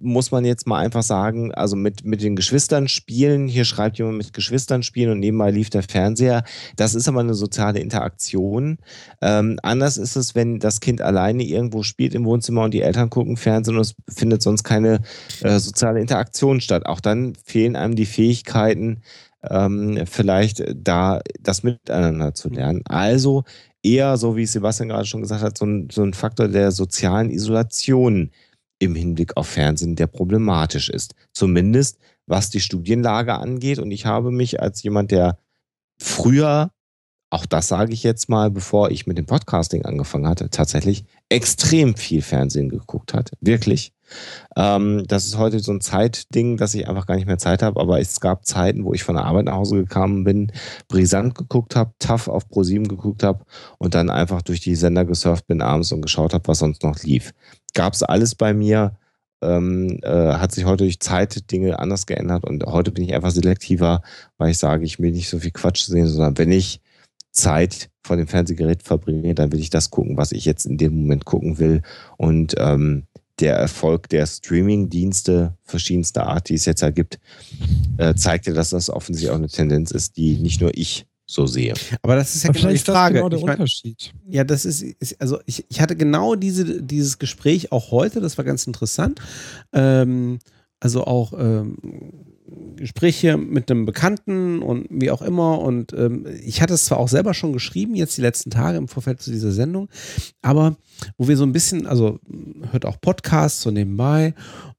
muss 0.00 0.30
man 0.30 0.44
jetzt 0.44 0.66
mal 0.66 0.78
einfach 0.78 1.02
sagen, 1.02 1.52
also 1.52 1.76
mit, 1.76 2.04
mit 2.04 2.22
den 2.22 2.36
Geschwistern 2.36 2.88
spielen, 2.88 3.48
hier 3.48 3.64
schreibt 3.64 3.98
jemand 3.98 4.16
mit 4.16 4.32
Geschwistern 4.32 4.82
spielen 4.82 5.12
und 5.12 5.18
nebenbei 5.18 5.50
lief 5.50 5.68
der 5.68 5.82
Fernseher, 5.82 6.44
das 6.76 6.94
ist 6.94 7.06
aber 7.06 7.20
eine 7.20 7.34
soziale 7.34 7.80
Interaktion. 7.80 8.78
Ähm, 9.20 9.58
anders 9.62 9.98
ist 9.98 10.16
es, 10.16 10.34
wenn 10.34 10.58
das 10.58 10.80
Kind 10.80 11.02
alleine 11.02 11.42
irgendwo 11.42 11.82
spielt 11.82 12.14
im 12.14 12.24
Wohnzimmer 12.24 12.62
und 12.62 12.72
die 12.72 12.82
Eltern 12.82 13.10
gucken 13.10 13.36
Fernsehen 13.36 13.76
und 13.76 13.82
es 13.82 13.94
findet 14.08 14.40
sonst 14.40 14.64
keine 14.64 15.00
äh, 15.42 15.58
soziale 15.58 16.00
Interaktion 16.00 16.60
statt. 16.60 16.86
Auch 16.86 17.00
dann 17.00 17.34
fehlen 17.44 17.76
einem 17.76 17.94
die 17.94 18.06
Fähigkeiten, 18.06 19.02
ähm, 19.48 20.00
vielleicht 20.06 20.64
da 20.74 21.20
das 21.40 21.62
miteinander 21.62 22.34
zu 22.34 22.48
lernen. 22.48 22.82
Also 22.86 23.44
eher, 23.82 24.16
so 24.16 24.36
wie 24.36 24.46
Sebastian 24.46 24.88
gerade 24.88 25.06
schon 25.06 25.22
gesagt 25.22 25.42
hat, 25.42 25.58
so 25.58 25.66
ein, 25.66 25.88
so 25.90 26.02
ein 26.02 26.14
Faktor 26.14 26.48
der 26.48 26.72
sozialen 26.72 27.30
Isolation 27.30 28.30
im 28.78 28.94
Hinblick 28.94 29.36
auf 29.36 29.48
Fernsehen, 29.48 29.96
der 29.96 30.06
problematisch 30.06 30.88
ist. 30.88 31.14
Zumindest 31.32 31.98
was 32.28 32.50
die 32.50 32.60
Studienlage 32.60 33.34
angeht. 33.34 33.78
Und 33.78 33.90
ich 33.90 34.06
habe 34.06 34.30
mich 34.30 34.60
als 34.60 34.82
jemand, 34.82 35.10
der 35.10 35.38
früher, 35.98 36.70
auch 37.30 37.46
das 37.46 37.68
sage 37.68 37.92
ich 37.92 38.02
jetzt 38.02 38.28
mal, 38.28 38.50
bevor 38.50 38.90
ich 38.90 39.06
mit 39.06 39.18
dem 39.18 39.26
Podcasting 39.26 39.84
angefangen 39.84 40.28
hatte, 40.28 40.50
tatsächlich 40.50 41.04
extrem 41.28 41.96
viel 41.96 42.22
Fernsehen 42.22 42.68
geguckt 42.68 43.14
hat. 43.14 43.32
Wirklich. 43.40 43.92
Ähm, 44.56 45.04
das 45.06 45.26
ist 45.26 45.38
heute 45.38 45.60
so 45.60 45.72
ein 45.72 45.80
Zeitding, 45.80 46.56
dass 46.56 46.74
ich 46.74 46.88
einfach 46.88 47.06
gar 47.06 47.16
nicht 47.16 47.26
mehr 47.26 47.38
Zeit 47.38 47.62
habe, 47.62 47.80
aber 47.80 48.00
es 48.00 48.20
gab 48.20 48.46
Zeiten, 48.46 48.84
wo 48.84 48.94
ich 48.94 49.04
von 49.04 49.16
der 49.16 49.24
Arbeit 49.24 49.46
nach 49.46 49.54
Hause 49.54 49.76
gekommen 49.76 50.24
bin, 50.24 50.52
brisant 50.88 51.34
geguckt 51.34 51.76
habe, 51.76 51.92
tough 51.98 52.28
auf 52.28 52.48
ProSieben 52.48 52.88
geguckt 52.88 53.22
habe 53.22 53.44
und 53.78 53.94
dann 53.94 54.10
einfach 54.10 54.42
durch 54.42 54.60
die 54.60 54.74
Sender 54.74 55.04
gesurft 55.04 55.46
bin 55.46 55.62
abends 55.62 55.92
und 55.92 56.02
geschaut 56.02 56.34
habe, 56.34 56.48
was 56.48 56.58
sonst 56.58 56.82
noch 56.82 57.02
lief. 57.02 57.32
Gab 57.74 57.94
es 57.94 58.02
alles 58.02 58.34
bei 58.34 58.54
mir, 58.54 58.96
ähm, 59.42 60.00
äh, 60.02 60.34
hat 60.34 60.52
sich 60.52 60.64
heute 60.64 60.84
durch 60.84 61.00
Zeit 61.00 61.50
Dinge 61.52 61.78
anders 61.78 62.06
geändert 62.06 62.44
und 62.44 62.64
heute 62.64 62.90
bin 62.90 63.04
ich 63.04 63.14
einfach 63.14 63.30
selektiver, 63.30 64.02
weil 64.36 64.50
ich 64.50 64.58
sage, 64.58 64.84
ich 64.84 64.98
will 64.98 65.12
nicht 65.12 65.28
so 65.28 65.38
viel 65.38 65.52
Quatsch 65.52 65.84
sehen, 65.84 66.06
sondern 66.06 66.38
wenn 66.38 66.50
ich 66.50 66.80
Zeit 67.30 67.90
vor 68.02 68.16
dem 68.16 68.26
Fernsehgerät 68.26 68.82
verbringe, 68.82 69.34
dann 69.34 69.52
will 69.52 69.60
ich 69.60 69.70
das 69.70 69.90
gucken, 69.90 70.16
was 70.16 70.32
ich 70.32 70.44
jetzt 70.44 70.66
in 70.66 70.78
dem 70.78 70.98
Moment 71.02 71.24
gucken 71.24 71.58
will. 71.58 71.82
Und 72.16 72.54
ähm, 72.58 73.06
der 73.40 73.54
Erfolg 73.56 74.08
der 74.08 74.26
Streaming-Dienste 74.26 75.56
verschiedenster 75.64 76.26
Art, 76.26 76.48
die 76.48 76.54
es 76.54 76.64
jetzt 76.64 76.82
ergibt, 76.82 77.18
äh, 77.98 78.14
zeigt 78.14 78.46
ja, 78.46 78.52
dass 78.52 78.70
das 78.70 78.90
offensichtlich 78.90 79.30
auch 79.30 79.36
eine 79.36 79.48
Tendenz 79.48 79.90
ist, 79.90 80.16
die 80.16 80.38
nicht 80.38 80.60
nur 80.60 80.76
ich 80.76 81.06
so 81.26 81.46
sehe. 81.46 81.74
Aber 82.02 82.16
das 82.16 82.34
ist 82.34 82.44
ja 82.44 82.50
Aber 82.50 82.58
genau 82.58 82.72
die 82.72 82.78
Frage. 82.78 83.14
genau 83.16 83.28
der 83.28 83.38
Ich 83.38 83.44
mein, 83.44 83.56
Unterschied. 83.56 84.12
Ja, 84.28 84.44
das 84.44 84.64
ist, 84.64 84.82
ist 84.82 85.20
also 85.20 85.38
ich, 85.44 85.66
ich 85.68 85.80
hatte 85.80 85.94
genau 85.94 86.34
diese, 86.34 86.82
dieses 86.82 87.18
Gespräch 87.18 87.70
auch 87.70 87.90
heute, 87.90 88.20
das 88.20 88.38
war 88.38 88.44
ganz 88.44 88.66
interessant. 88.66 89.20
Ähm, 89.72 90.38
also 90.80 91.04
auch 91.04 91.32
ähm, 91.38 91.76
Gespräche 92.76 93.36
mit 93.36 93.70
einem 93.70 93.84
Bekannten 93.84 94.62
und 94.62 94.86
wie 94.90 95.10
auch 95.10 95.22
immer. 95.22 95.60
Und 95.60 95.92
ähm, 95.92 96.26
ich 96.44 96.62
hatte 96.62 96.74
es 96.74 96.84
zwar 96.84 96.98
auch 96.98 97.08
selber 97.08 97.34
schon 97.34 97.52
geschrieben, 97.52 97.94
jetzt 97.94 98.16
die 98.16 98.22
letzten 98.22 98.50
Tage 98.50 98.78
im 98.78 98.88
Vorfeld 98.88 99.20
zu 99.20 99.30
dieser 99.30 99.52
Sendung, 99.52 99.88
aber 100.42 100.76
wo 101.16 101.28
wir 101.28 101.36
so 101.36 101.44
ein 101.44 101.52
bisschen, 101.52 101.86
also 101.86 102.18
hört 102.70 102.86
auch 102.86 103.00
Podcasts 103.00 103.62
so 103.62 103.70
nebenbei 103.70 104.34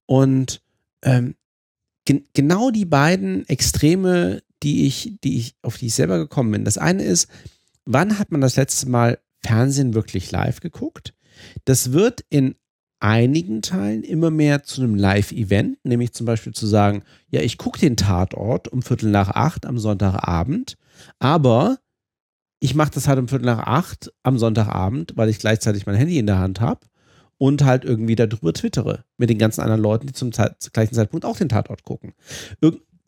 und 0.06 0.62
ähm, 1.04 1.36
gen 2.06 2.24
genau 2.34 2.72
die 2.72 2.86
beiden 2.86 3.48
Extreme, 3.48 4.42
die 4.64 4.88
ich, 4.88 5.18
die 5.24 5.38
ich, 5.38 5.56
auf 5.62 5.78
die 5.78 5.88
ich 5.88 5.94
selber 5.94 6.18
gekommen 6.18 6.52
bin. 6.52 6.66
Das 6.66 6.78
eine 6.78 7.04
ist, 7.04 7.28
wann 7.86 8.18
hat 8.18 8.32
man 8.32 8.42
das 8.42 8.56
letzte 8.56 8.90
Mal 8.90 9.20
Fernsehen 9.44 9.94
wirklich 9.94 10.32
live 10.32 10.60
geguckt? 10.60 11.14
Das 11.66 11.92
wird 11.92 12.26
in 12.30 12.56
einigen 13.00 13.62
Teilen 13.62 14.04
immer 14.04 14.30
mehr 14.30 14.64
zu 14.64 14.82
einem 14.82 14.96
Live-Event, 14.96 15.78
nämlich 15.84 16.14
zum 16.14 16.26
Beispiel 16.26 16.54
zu 16.54 16.68
sagen, 16.68 17.04
ja, 17.30 17.42
ich 17.42 17.58
gucke 17.58 17.80
den 17.80 17.96
Tatort 17.96 18.68
um 18.68 18.82
Viertel 18.82 19.10
nach 19.10 19.30
acht 19.30 19.66
am 19.66 19.80
Sonntagabend, 19.80 20.78
aber 21.20 21.78
ich 22.60 22.76
mache 22.76 22.92
das 22.92 23.08
halt 23.08 23.20
um 23.20 23.28
Viertel 23.28 23.46
nach 23.46 23.60
acht 23.60 24.12
am 24.24 24.38
Sonntagabend, 24.38 25.14
weil 25.16 25.30
ich 25.30 25.40
gleichzeitig 25.40 25.86
mein 25.86 25.96
Handy 25.96 26.18
in 26.18 26.28
der 26.28 26.40
Hand 26.40 26.60
habe 26.60 26.82
und 27.38 27.64
halt 27.64 27.86
irgendwie 27.86 28.16
darüber 28.16 28.54
twittere 28.54 29.06
mit 29.18 29.30
den 29.30 29.38
ganzen 29.38 29.62
anderen 29.62 29.82
Leuten, 29.82 30.08
die 30.08 30.14
zum 30.14 30.32
zum 30.32 30.74
gleichen 30.74 30.94
Zeitpunkt 30.94 31.26
auch 31.26 31.38
den 31.38 31.50
Tatort 31.50 31.84
gucken. 31.84 32.14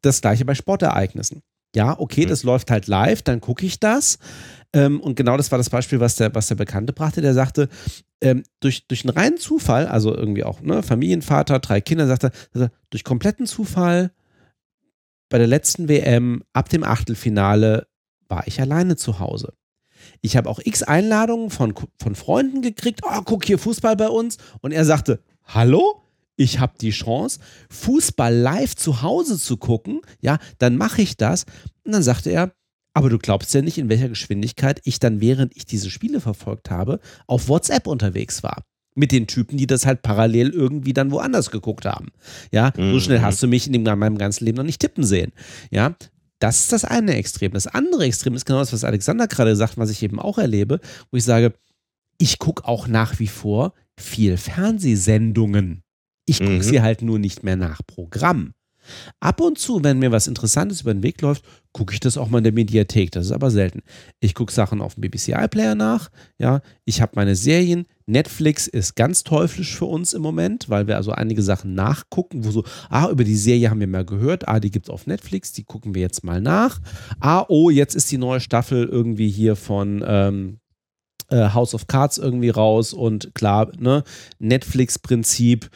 Das 0.01 0.21
gleiche 0.21 0.45
bei 0.45 0.55
Sportereignissen. 0.55 1.43
Ja, 1.75 1.97
okay, 1.99 2.25
das 2.25 2.43
läuft 2.43 2.71
halt 2.71 2.87
live, 2.87 3.21
dann 3.21 3.39
gucke 3.39 3.65
ich 3.65 3.79
das. 3.79 4.19
Ähm, 4.73 5.01
und 5.01 5.15
genau 5.15 5.37
das 5.37 5.51
war 5.51 5.57
das 5.57 5.69
Beispiel, 5.69 5.99
was 5.99 6.15
der, 6.15 6.33
was 6.33 6.47
der 6.47 6.55
Bekannte 6.55 6.93
brachte. 6.93 7.21
Der 7.21 7.33
sagte, 7.33 7.67
ähm, 8.21 8.43
durch, 8.59 8.87
durch 8.87 9.03
einen 9.05 9.17
reinen 9.17 9.37
Zufall, 9.37 9.87
also 9.87 10.15
irgendwie 10.15 10.43
auch 10.43 10.61
ne, 10.61 10.83
Familienvater, 10.83 11.59
drei 11.59 11.81
Kinder, 11.81 12.07
sagte 12.07 12.31
er, 12.53 12.71
durch 12.89 13.03
kompletten 13.03 13.45
Zufall 13.45 14.11
bei 15.29 15.37
der 15.37 15.47
letzten 15.47 15.87
WM 15.87 16.43
ab 16.53 16.69
dem 16.69 16.83
Achtelfinale 16.83 17.87
war 18.27 18.47
ich 18.47 18.61
alleine 18.61 18.95
zu 18.95 19.19
Hause. 19.19 19.53
Ich 20.21 20.37
habe 20.37 20.49
auch 20.49 20.59
x 20.63 20.83
Einladungen 20.83 21.49
von, 21.49 21.73
von 22.01 22.15
Freunden 22.15 22.61
gekriegt. 22.61 23.01
Oh, 23.03 23.21
guck 23.23 23.45
hier 23.45 23.59
Fußball 23.59 23.95
bei 23.95 24.07
uns. 24.07 24.37
Und 24.61 24.71
er 24.71 24.85
sagte, 24.85 25.23
hallo? 25.45 25.97
Ich 26.37 26.59
habe 26.59 26.73
die 26.79 26.89
Chance, 26.89 27.39
Fußball 27.69 28.33
live 28.33 28.75
zu 28.75 29.03
Hause 29.03 29.37
zu 29.37 29.57
gucken. 29.57 30.01
Ja, 30.21 30.39
dann 30.57 30.75
mache 30.75 31.01
ich 31.01 31.17
das. 31.17 31.45
Und 31.83 31.91
dann 31.91 32.01
sagte 32.01 32.31
er, 32.31 32.53
aber 32.93 33.09
du 33.09 33.17
glaubst 33.17 33.53
ja 33.53 33.61
nicht, 33.61 33.77
in 33.77 33.89
welcher 33.89 34.09
Geschwindigkeit 34.09 34.81
ich 34.83 34.99
dann, 34.99 35.21
während 35.21 35.55
ich 35.55 35.65
diese 35.65 35.89
Spiele 35.89 36.19
verfolgt 36.21 36.69
habe, 36.69 36.99
auf 37.27 37.47
WhatsApp 37.47 37.87
unterwegs 37.87 38.43
war. 38.43 38.63
Mit 38.93 39.13
den 39.13 39.25
Typen, 39.27 39.55
die 39.57 39.67
das 39.67 39.85
halt 39.85 40.01
parallel 40.01 40.49
irgendwie 40.49 40.91
dann 40.93 41.11
woanders 41.11 41.49
geguckt 41.51 41.85
haben. 41.85 42.09
Ja, 42.51 42.73
so 42.75 42.81
Mhm. 42.81 42.99
schnell 42.99 43.21
hast 43.21 43.41
du 43.41 43.47
mich 43.47 43.65
in, 43.67 43.73
dem, 43.73 43.85
in 43.87 43.99
meinem 43.99 44.17
ganzen 44.17 44.43
Leben 44.43 44.57
noch 44.57 44.65
nicht 44.65 44.81
tippen 44.81 45.05
sehen. 45.05 45.31
Ja, 45.69 45.95
das 46.39 46.59
ist 46.61 46.73
das 46.73 46.83
eine 46.83 47.15
Extrem. 47.15 47.53
Das 47.53 47.67
andere 47.67 48.03
Extrem 48.03 48.33
ist 48.33 48.45
genau 48.45 48.59
das, 48.59 48.73
was 48.73 48.83
Alexander 48.83 49.27
gerade 49.27 49.55
sagt, 49.55 49.77
was 49.77 49.89
ich 49.91 50.03
eben 50.03 50.19
auch 50.19 50.37
erlebe, 50.37 50.81
wo 51.11 51.17
ich 51.17 51.23
sage, 51.23 51.53
ich 52.17 52.37
gucke 52.39 52.67
auch 52.67 52.87
nach 52.89 53.19
wie 53.19 53.27
vor 53.27 53.73
viel 53.97 54.35
Fernsehsendungen. 54.37 55.83
Ich 56.25 56.39
gucke 56.39 56.51
Mhm. 56.51 56.61
sie 56.61 56.81
halt 56.81 57.01
nur 57.01 57.19
nicht 57.19 57.43
mehr 57.43 57.55
nach 57.55 57.81
Programm. 57.85 58.53
Ab 59.19 59.41
und 59.41 59.57
zu, 59.57 59.83
wenn 59.83 59.99
mir 59.99 60.11
was 60.11 60.27
Interessantes 60.27 60.81
über 60.81 60.93
den 60.93 61.03
Weg 61.03 61.21
läuft, 61.21 61.43
gucke 61.73 61.93
ich 61.93 61.99
das 61.99 62.17
auch 62.17 62.29
mal 62.29 62.39
in 62.39 62.43
der 62.43 62.53
Mediathek. 62.53 63.11
Das 63.11 63.25
ist 63.27 63.31
aber 63.31 63.51
selten. 63.51 63.81
Ich 64.19 64.35
gucke 64.35 64.51
Sachen 64.51 64.81
auf 64.81 64.95
dem 64.95 65.01
BBC 65.01 65.29
iPlayer 65.29 65.75
nach. 65.75 66.09
Ja, 66.37 66.61
ich 66.85 67.01
habe 67.01 67.13
meine 67.15 67.35
Serien. 67.35 67.85
Netflix 68.05 68.67
ist 68.67 68.95
ganz 68.95 69.23
teuflisch 69.23 69.75
für 69.75 69.85
uns 69.85 70.13
im 70.13 70.21
Moment, 70.21 70.69
weil 70.69 70.87
wir 70.87 70.97
also 70.97 71.11
einige 71.11 71.41
Sachen 71.41 71.75
nachgucken, 71.75 72.43
wo 72.43 72.51
so, 72.51 72.63
ah, 72.89 73.09
über 73.09 73.23
die 73.23 73.35
Serie 73.35 73.69
haben 73.69 73.79
wir 73.79 73.87
mal 73.87 74.05
gehört. 74.05 74.47
Ah, 74.47 74.59
die 74.59 74.71
gibt 74.71 74.87
es 74.87 74.89
auf 74.89 75.07
Netflix, 75.07 75.53
die 75.53 75.63
gucken 75.63 75.95
wir 75.95 76.01
jetzt 76.01 76.23
mal 76.23 76.41
nach. 76.41 76.79
Ah, 77.19 77.45
oh, 77.47 77.69
jetzt 77.69 77.95
ist 77.95 78.11
die 78.11 78.17
neue 78.17 78.41
Staffel 78.41 78.85
irgendwie 78.85 79.29
hier 79.29 79.55
von 79.55 80.03
ähm, 80.05 80.59
äh, 81.29 81.49
House 81.53 81.73
of 81.73 81.87
Cards 81.87 82.17
irgendwie 82.17 82.49
raus 82.49 82.93
und 82.93 83.33
klar, 83.33 83.71
ne, 83.79 84.03
Netflix-Prinzip 84.39 85.69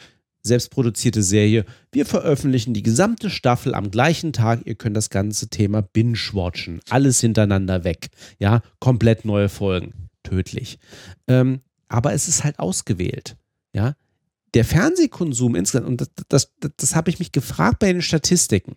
selbstproduzierte 0.46 1.22
Serie. 1.22 1.64
Wir 1.92 2.06
veröffentlichen 2.06 2.74
die 2.74 2.82
gesamte 2.82 3.30
Staffel 3.30 3.74
am 3.74 3.90
gleichen 3.90 4.32
Tag. 4.32 4.60
Ihr 4.64 4.74
könnt 4.74 4.96
das 4.96 5.10
ganze 5.10 5.48
Thema 5.48 5.82
binge-watchen. 5.82 6.80
Alles 6.88 7.20
hintereinander 7.20 7.84
weg. 7.84 8.08
Ja, 8.38 8.62
komplett 8.78 9.24
neue 9.24 9.48
Folgen. 9.48 10.08
Tödlich. 10.22 10.78
Ähm, 11.28 11.60
aber 11.88 12.12
es 12.12 12.28
ist 12.28 12.44
halt 12.44 12.58
ausgewählt. 12.58 13.36
Ja, 13.72 13.94
der 14.54 14.64
Fernsehkonsum 14.64 15.54
insgesamt, 15.54 15.86
und 15.86 16.00
das, 16.00 16.08
das, 16.28 16.52
das, 16.60 16.70
das 16.76 16.96
habe 16.96 17.10
ich 17.10 17.18
mich 17.18 17.30
gefragt 17.30 17.78
bei 17.78 17.92
den 17.92 18.00
Statistiken. 18.00 18.76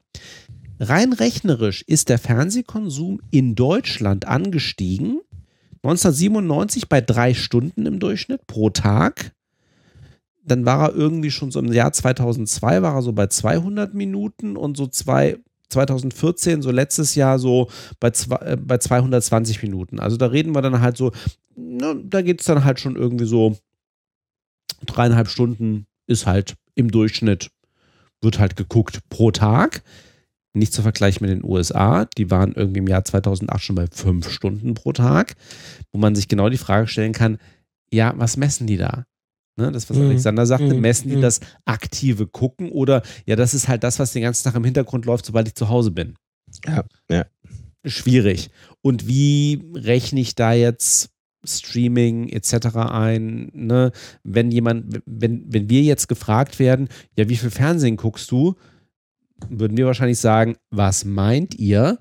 Rein 0.79 1.13
rechnerisch 1.13 1.83
ist 1.83 2.09
der 2.09 2.19
Fernsehkonsum 2.19 3.21
in 3.31 3.55
Deutschland 3.55 4.25
angestiegen. 4.25 5.21
1997 5.83 6.89
bei 6.89 6.99
drei 6.99 7.33
Stunden 7.33 7.85
im 7.85 7.99
Durchschnitt 7.99 8.45
pro 8.47 8.69
Tag 8.69 9.33
dann 10.49 10.65
war 10.65 10.89
er 10.89 10.95
irgendwie 10.95 11.31
schon 11.31 11.51
so 11.51 11.59
im 11.59 11.71
Jahr 11.71 11.91
2002 11.91 12.81
war 12.81 12.95
er 12.95 13.01
so 13.01 13.13
bei 13.13 13.27
200 13.27 13.93
Minuten 13.93 14.57
und 14.57 14.77
so 14.77 14.87
zwei, 14.87 15.37
2014, 15.69 16.61
so 16.61 16.71
letztes 16.71 17.15
Jahr 17.15 17.39
so 17.39 17.69
bei, 17.99 18.11
zwei, 18.11 18.35
äh, 18.37 18.57
bei 18.57 18.77
220 18.77 19.61
Minuten. 19.63 19.99
Also 19.99 20.17
da 20.17 20.27
reden 20.27 20.53
wir 20.53 20.61
dann 20.61 20.81
halt 20.81 20.97
so, 20.97 21.11
ne, 21.55 22.01
da 22.03 22.21
geht 22.21 22.41
es 22.41 22.47
dann 22.47 22.63
halt 22.63 22.79
schon 22.79 22.95
irgendwie 22.95 23.25
so 23.25 23.57
dreieinhalb 24.85 25.27
Stunden 25.27 25.85
ist 26.07 26.25
halt 26.25 26.55
im 26.75 26.89
Durchschnitt, 26.89 27.51
wird 28.21 28.39
halt 28.39 28.55
geguckt 28.55 28.99
pro 29.09 29.31
Tag. 29.31 29.83
Nicht 30.53 30.73
zu 30.73 30.81
vergleichen 30.81 31.25
mit 31.25 31.29
den 31.29 31.47
USA, 31.47 32.05
die 32.05 32.31
waren 32.31 32.53
irgendwie 32.53 32.79
im 32.79 32.87
Jahr 32.87 33.05
2008 33.05 33.63
schon 33.63 33.75
bei 33.75 33.85
fünf 33.91 34.31
Stunden 34.31 34.73
pro 34.73 34.91
Tag, 34.93 35.35
wo 35.91 35.99
man 35.99 36.15
sich 36.15 36.27
genau 36.27 36.49
die 36.49 36.57
Frage 36.57 36.87
stellen 36.87 37.13
kann, 37.13 37.37
ja, 37.91 38.13
was 38.17 38.35
messen 38.35 38.65
die 38.65 38.77
da? 38.77 39.05
Ne, 39.59 39.71
das, 39.73 39.89
was 39.89 39.97
Mhm. 39.97 40.05
Alexander 40.05 40.45
sagte, 40.45 40.73
Mhm. 40.73 40.79
messen 40.79 41.09
die 41.09 41.17
Mhm. 41.17 41.21
das 41.21 41.41
aktive 41.65 42.27
Gucken 42.27 42.71
oder 42.71 43.01
ja, 43.25 43.35
das 43.35 43.53
ist 43.53 43.67
halt 43.67 43.83
das, 43.83 43.99
was 43.99 44.13
den 44.13 44.21
ganzen 44.23 44.45
Tag 44.45 44.55
im 44.55 44.63
Hintergrund 44.63 45.05
läuft, 45.05 45.25
sobald 45.25 45.47
ich 45.49 45.55
zu 45.55 45.67
Hause 45.69 45.91
bin. 45.91 46.15
Ja, 46.65 46.83
ja. 47.11 47.25
Schwierig. 47.85 48.49
Und 48.81 49.07
wie 49.07 49.61
rechne 49.75 50.19
ich 50.21 50.35
da 50.35 50.53
jetzt 50.53 51.09
Streaming 51.45 52.27
etc. 52.29 52.75
ein. 52.91 53.49
Ne? 53.53 53.91
Wenn 54.23 54.51
jemand, 54.51 55.01
wenn, 55.05 55.45
wenn 55.47 55.69
wir 55.69 55.81
jetzt 55.83 56.07
gefragt 56.07 56.59
werden, 56.59 56.89
ja, 57.17 57.29
wie 57.29 57.37
viel 57.37 57.49
Fernsehen 57.49 57.95
guckst 57.95 58.29
du, 58.31 58.55
würden 59.49 59.77
wir 59.77 59.85
wahrscheinlich 59.85 60.19
sagen, 60.19 60.57
was 60.69 61.05
meint 61.05 61.55
ihr? 61.55 61.97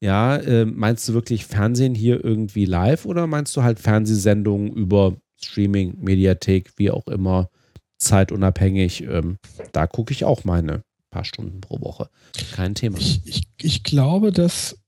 Ja, 0.00 0.36
äh, 0.36 0.66
meinst 0.66 1.08
du 1.08 1.14
wirklich 1.14 1.46
Fernsehen 1.46 1.94
hier 1.94 2.22
irgendwie 2.22 2.66
live 2.66 3.06
oder 3.06 3.26
meinst 3.26 3.56
du 3.56 3.62
halt 3.62 3.78
Fernsehsendungen 3.78 4.72
über 4.72 5.16
Streaming, 5.44 5.98
Mediathek, 6.00 6.72
wie 6.76 6.90
auch 6.90 7.06
immer, 7.06 7.50
zeitunabhängig? 7.98 9.02
Ähm, 9.02 9.38
da 9.72 9.86
gucke 9.86 10.12
ich 10.12 10.24
auch 10.24 10.44
meine 10.44 10.82
paar 11.10 11.24
Stunden 11.24 11.60
pro 11.60 11.80
Woche. 11.80 12.08
Kein 12.52 12.74
Thema. 12.74 12.98
Ich, 12.98 13.20
ich, 13.24 13.42
ich 13.60 13.82
glaube, 13.84 14.32
dass 14.32 14.78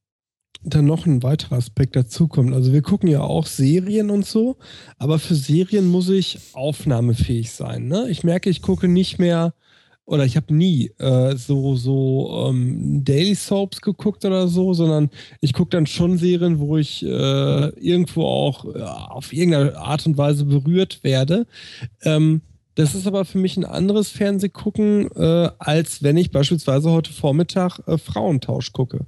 da 0.65 0.81
noch 0.81 1.07
ein 1.07 1.23
weiterer 1.23 1.57
Aspekt 1.57 1.94
dazukommt. 1.94 2.55
Also 2.55 2.73
wir 2.73 2.83
gucken 2.83 3.08
ja 3.08 3.20
auch 3.20 3.47
Serien 3.47 4.10
und 4.10 4.26
so, 4.26 4.57
aber 4.97 5.18
für 5.18 5.34
Serien 5.34 5.86
muss 5.86 6.08
ich 6.08 6.39
aufnahmefähig 6.55 7.52
sein. 7.52 7.86
Ne? 7.86 8.08
Ich 8.08 8.24
merke, 8.24 8.49
ich 8.49 8.62
gucke 8.62 8.89
nicht 8.89 9.18
mehr 9.18 9.55
oder 10.07 10.24
ich 10.24 10.36
habe 10.36 10.55
nie 10.55 10.91
äh, 10.99 11.36
so, 11.36 11.76
so 11.76 12.49
ähm, 12.49 13.05
Daily 13.05 13.34
Soaps 13.34 13.81
geguckt 13.81 14.24
oder 14.24 14.49
so, 14.49 14.74
sondern 14.74 15.10
ich 15.41 15.52
gucke 15.52 15.70
dann 15.70 15.86
schon 15.86 16.18
Serien, 16.18 16.58
wo 16.58 16.76
ich 16.76 17.02
äh, 17.05 17.68
irgendwo 17.81 18.24
auch 18.24 18.65
äh, 18.66 18.83
auf 18.83 19.33
irgendeine 19.33 19.76
Art 19.78 20.07
und 20.07 20.18
Weise 20.18 20.44
berührt 20.44 21.02
werde. 21.02 21.47
Ähm, 22.02 22.42
das 22.74 22.94
ist 22.94 23.07
aber 23.07 23.24
für 23.24 23.39
mich 23.39 23.57
ein 23.57 23.65
anderes 23.65 24.10
Fernsehgucken, 24.10 25.10
äh, 25.12 25.50
als 25.58 26.02
wenn 26.02 26.16
ich 26.16 26.31
beispielsweise 26.31 26.91
heute 26.91 27.12
Vormittag 27.12 27.78
äh, 27.86 27.97
Frauentausch 27.99 28.73
gucke. 28.73 29.07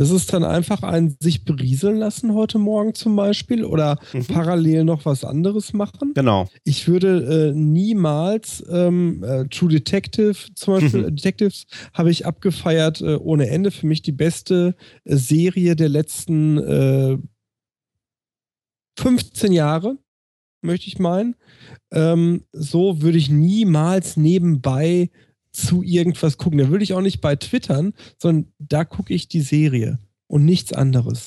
Das 0.00 0.10
ist 0.10 0.32
dann 0.32 0.44
einfach 0.44 0.82
ein 0.82 1.14
sich 1.20 1.44
berieseln 1.44 1.98
lassen 1.98 2.32
heute 2.32 2.58
Morgen 2.58 2.94
zum 2.94 3.16
Beispiel 3.16 3.66
oder 3.66 3.98
Mhm. 4.14 4.24
parallel 4.28 4.84
noch 4.84 5.04
was 5.04 5.24
anderes 5.24 5.74
machen. 5.74 6.12
Genau. 6.14 6.48
Ich 6.64 6.88
würde 6.88 7.50
äh, 7.50 7.52
niemals 7.54 8.64
ähm, 8.70 9.22
äh, 9.22 9.44
True 9.48 9.68
Detective 9.68 10.34
zum 10.54 10.72
Beispiel, 10.72 11.00
Mhm. 11.00 11.08
äh, 11.08 11.12
Detectives 11.12 11.66
habe 11.92 12.10
ich 12.10 12.24
abgefeiert 12.24 13.02
äh, 13.02 13.16
ohne 13.16 13.50
Ende. 13.50 13.70
Für 13.70 13.86
mich 13.86 14.00
die 14.00 14.12
beste 14.12 14.74
äh, 15.04 15.16
Serie 15.16 15.76
der 15.76 15.90
letzten 15.90 16.56
äh, 16.56 17.18
15 18.98 19.52
Jahre, 19.52 19.98
möchte 20.62 20.86
ich 20.88 20.98
meinen. 20.98 21.36
Ähm, 21.92 22.44
so 22.52 23.02
würde 23.02 23.18
ich 23.18 23.28
niemals 23.28 24.16
nebenbei 24.16 25.10
zu 25.60 25.82
irgendwas 25.82 26.38
gucken. 26.38 26.58
Da 26.58 26.68
würde 26.68 26.84
ich 26.84 26.94
auch 26.94 27.00
nicht 27.00 27.20
bei 27.20 27.36
Twittern, 27.36 27.94
sondern 28.18 28.52
da 28.58 28.84
gucke 28.84 29.14
ich 29.14 29.28
die 29.28 29.40
Serie 29.42 29.98
und 30.26 30.44
nichts 30.44 30.72
anderes. 30.72 31.26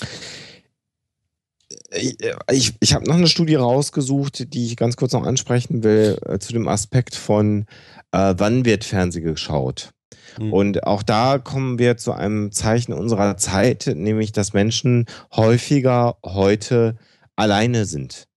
Ich, 1.95 2.17
ich, 2.51 2.73
ich 2.79 2.93
habe 2.93 3.05
noch 3.05 3.15
eine 3.15 3.27
Studie 3.27 3.55
rausgesucht, 3.55 4.53
die 4.53 4.65
ich 4.65 4.77
ganz 4.77 4.95
kurz 4.95 5.13
noch 5.13 5.25
ansprechen 5.25 5.83
will, 5.83 6.17
äh, 6.25 6.39
zu 6.39 6.53
dem 6.53 6.67
Aspekt 6.67 7.15
von, 7.15 7.65
äh, 8.11 8.33
wann 8.37 8.65
wird 8.65 8.83
Fernsehen 8.83 9.23
geschaut. 9.25 9.91
Mhm. 10.39 10.53
Und 10.53 10.83
auch 10.83 11.03
da 11.03 11.37
kommen 11.37 11.79
wir 11.79 11.97
zu 11.97 12.11
einem 12.13 12.51
Zeichen 12.51 12.93
unserer 12.93 13.37
Zeit, 13.37 13.91
nämlich 13.95 14.31
dass 14.31 14.53
Menschen 14.53 15.05
häufiger 15.35 16.17
heute 16.25 16.97
alleine 17.35 17.85
sind. 17.85 18.27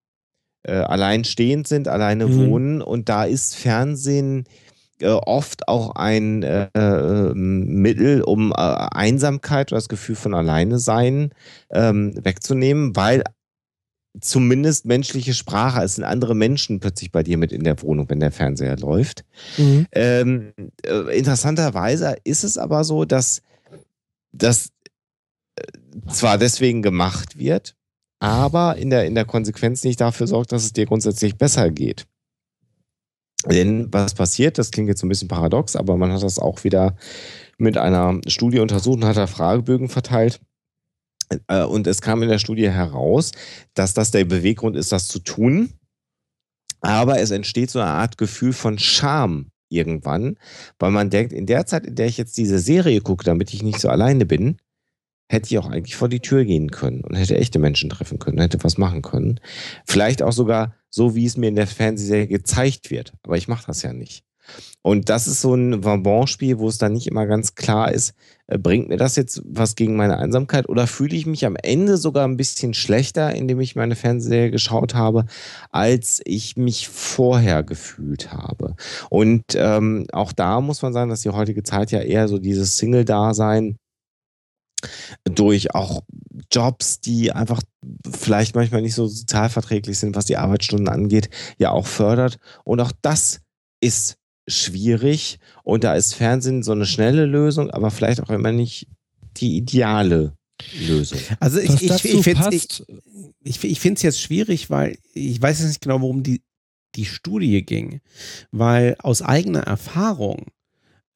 Äh, 0.62 0.73
alleinstehend 0.78 1.68
sind, 1.68 1.89
alleine 1.89 2.26
Mhm. 2.26 2.50
wohnen. 2.50 2.83
Und 2.83 3.08
da 3.08 3.25
ist 3.25 3.55
Fernsehen 3.55 4.41
äh, 4.41 4.66
oft 5.02 5.68
auch 5.68 5.94
ein 5.97 6.42
äh, 6.42 6.68
äh, 6.75 7.34
Mittel, 7.34 8.23
um 8.23 8.52
äh, 8.52 8.55
Einsamkeit 8.55 9.73
oder 9.73 9.78
das 9.78 9.89
Gefühl 9.89 10.16
von 10.16 10.34
Alleine 10.34 10.78
sein 10.78 11.31
ähm, 11.70 12.12
wegzunehmen, 12.25 12.97
weil 12.97 13.23
zumindest 14.20 14.86
menschliche 14.86 15.34
Sprache, 15.34 15.83
es 15.83 15.97
sind 15.97 16.05
andere 16.05 16.34
Menschen 16.34 16.81
plötzlich 16.81 17.12
bei 17.12 17.23
dir 17.23 17.36
mit 17.39 17.52
in 17.52 17.65
der 17.65 17.81
Wohnung, 17.83 18.08
wenn 18.08 18.20
der 18.20 18.33
Fernseher 18.33 18.76
läuft. 18.78 19.25
Mhm. 19.58 19.86
Ähm, 19.92 20.52
äh, 20.84 21.16
interessanterweise 21.18 22.16
ist 22.25 22.44
es 22.44 22.57
aber 22.58 22.84
so, 22.84 23.05
dass 23.05 23.42
das 24.33 24.70
äh, 25.57 25.62
zwar 26.10 26.39
deswegen 26.39 26.83
gemacht 26.83 27.39
wird, 27.39 27.75
aber 28.18 28.76
in 28.76 28.91
der, 28.91 29.05
in 29.05 29.15
der 29.15 29.26
Konsequenz 29.26 29.84
nicht 29.84 30.00
dafür 30.00 30.26
sorgt, 30.26 30.52
dass 30.52 30.65
es 30.65 30.73
dir 30.73 30.86
grundsätzlich 30.86 31.36
besser 31.36 31.70
geht. 31.70 32.07
Denn 33.49 33.89
was 33.92 34.15
passiert, 34.15 34.58
das 34.58 34.70
klingt 34.70 34.89
jetzt 34.89 35.02
ein 35.02 35.08
bisschen 35.08 35.28
paradox, 35.28 35.76
aber 35.76 35.97
man 35.97 36.12
hat 36.12 36.23
das 36.23 36.39
auch 36.39 36.65
wieder 36.65 36.97
mit 37.58 37.78
einer 37.78 38.20
Studie 38.26 38.60
untersucht 38.60 38.99
und 38.99 39.05
hat 39.05 39.16
da 39.16 39.26
Fragebögen 39.26 39.89
verteilt. 39.89 40.41
Äh, 41.49 41.65
Und 41.65 41.86
es 41.86 42.00
kam 42.00 42.23
in 42.23 42.28
der 42.28 42.39
Studie 42.39 42.70
heraus, 42.70 43.33
dass 43.75 43.94
das 43.94 44.10
der 44.10 44.25
Beweggrund 44.25 44.76
ist, 44.76 44.92
das 44.92 45.08
zu 45.08 45.20
tun. 45.20 45.73
Aber 46.81 47.20
es 47.20 47.31
entsteht 47.31 47.70
so 47.70 47.81
eine 47.81 47.91
Art 47.91 48.18
Gefühl 48.18 48.52
von 48.52 48.78
Scham 48.78 49.50
irgendwann, 49.68 50.36
weil 50.78 50.91
man 50.91 51.10
denkt, 51.10 51.33
in 51.33 51.47
der 51.47 51.66
Zeit, 51.66 51.86
in 51.86 51.94
der 51.97 52.07
ich 52.07 52.18
jetzt 52.18 52.36
diese 52.36 52.58
Serie 52.58 53.00
gucke, 53.00 53.25
damit 53.25 53.52
ich 53.52 53.62
nicht 53.62 53.81
so 53.81 53.89
alleine 53.89 54.26
bin, 54.26 54.58
hätte 55.28 55.47
ich 55.47 55.58
auch 55.58 55.68
eigentlich 55.68 55.97
vor 55.97 56.08
die 56.08 56.20
Tür 56.20 56.44
gehen 56.44 56.70
können 56.70 57.00
und 57.02 57.16
hätte 57.16 57.36
echte 57.36 57.58
Menschen 57.58 57.91
treffen 57.91 58.18
können, 58.18 58.39
hätte 58.39 58.62
was 58.62 58.78
machen 58.78 59.02
können. 59.02 59.41
Vielleicht 59.84 60.23
auch 60.23 60.33
sogar 60.33 60.76
so, 60.97 61.15
wie 61.15 61.26
es 61.26 61.36
mir 61.36 61.49
in 61.49 61.57
der 61.57 61.66
Fernsehserie 61.66 62.26
gezeigt 62.26 62.91
wird. 62.91 63.12
Aber 63.23 63.36
ich 63.36 63.49
mache 63.49 63.66
das 63.66 63.83
ja 63.83 63.92
nicht. 63.92 64.25
Und 64.83 65.08
das 65.08 65.26
ist 65.26 65.41
so 65.41 65.55
ein 65.55 65.84
Vabon-Spiel, 65.84 66.58
wo 66.58 66.68
es 66.68 66.78
dann 66.78 66.92
nicht 66.92 67.08
immer 67.08 67.26
ganz 67.26 67.57
klar 67.57 67.92
ist, 67.92 68.15
äh, 68.47 68.57
bringt 68.57 68.89
mir 68.89 68.97
das 68.97 69.16
jetzt 69.16 69.42
was 69.44 69.75
gegen 69.75 69.97
meine 69.97 70.18
Einsamkeit 70.18 70.68
oder 70.68 70.86
fühle 70.86 71.16
ich 71.16 71.26
mich 71.26 71.44
am 71.44 71.57
Ende 71.57 71.97
sogar 71.97 72.26
ein 72.26 72.36
bisschen 72.36 72.73
schlechter, 72.73 73.34
indem 73.34 73.60
ich 73.60 73.75
meine 73.75 73.97
Fernsehserie 73.97 74.52
geschaut 74.52 74.94
habe, 74.94 75.26
als 75.73 76.20
ich 76.25 76.57
mich 76.57 76.89
vorher 76.89 77.65
gefühlt 77.65 78.33
habe. 78.33 78.76
Und 79.10 79.42
ähm, 79.57 80.07
auch 80.12 80.33
da 80.33 80.60
muss 80.60 80.81
man 80.83 80.92
sagen, 80.92 81.10
dass 81.10 81.23
die 81.23 81.31
heutige 81.31 81.65
Zeit 81.65 81.91
ja 81.91 82.00
eher 82.00 82.28
so 82.28 82.39
dieses 82.39 82.78
Single-Dasein 82.78 83.76
durch 85.24 85.74
auch 85.74 86.02
Jobs, 86.52 87.00
die 87.00 87.32
einfach 87.32 87.62
vielleicht 88.10 88.55
manchmal 88.55 88.82
nicht 88.82 88.94
so 88.94 89.06
sozialverträglich 89.06 89.98
sind, 89.98 90.16
was 90.16 90.26
die 90.26 90.36
Arbeitsstunden 90.36 90.89
angeht, 90.89 91.31
ja 91.58 91.70
auch 91.70 91.86
fördert. 91.86 92.39
Und 92.65 92.81
auch 92.81 92.92
das 93.02 93.40
ist 93.81 94.16
schwierig. 94.48 95.39
Und 95.65 95.84
da 95.84 95.94
ist 95.94 96.15
Fernsehen 96.15 96.62
so 96.62 96.73
eine 96.73 96.86
schnelle 96.86 97.26
Lösung, 97.26 97.70
aber 97.70 97.90
vielleicht 97.90 98.23
auch 98.23 98.31
immer 98.31 98.52
nicht 98.52 98.89
die 99.36 99.56
ideale 99.56 100.34
Lösung. 100.86 101.18
Also 101.40 101.58
ich, 101.58 101.82
ich, 101.82 101.89
dazu 101.89 102.08
ich 102.08 102.23
finde 102.23 102.48
es 102.48 102.82
ich, 103.42 103.65
ich 103.65 103.84
jetzt 103.84 104.20
schwierig, 104.20 104.70
weil 104.70 104.98
ich 105.12 105.40
weiß 105.40 105.60
jetzt 105.60 105.68
nicht 105.68 105.81
genau, 105.82 106.00
worum 106.00 106.23
die, 106.23 106.42
die 106.94 107.05
Studie 107.05 107.65
ging. 107.65 108.00
Weil 108.50 108.97
aus 109.00 109.23
eigener 109.23 109.60
Erfahrung, 109.60 110.47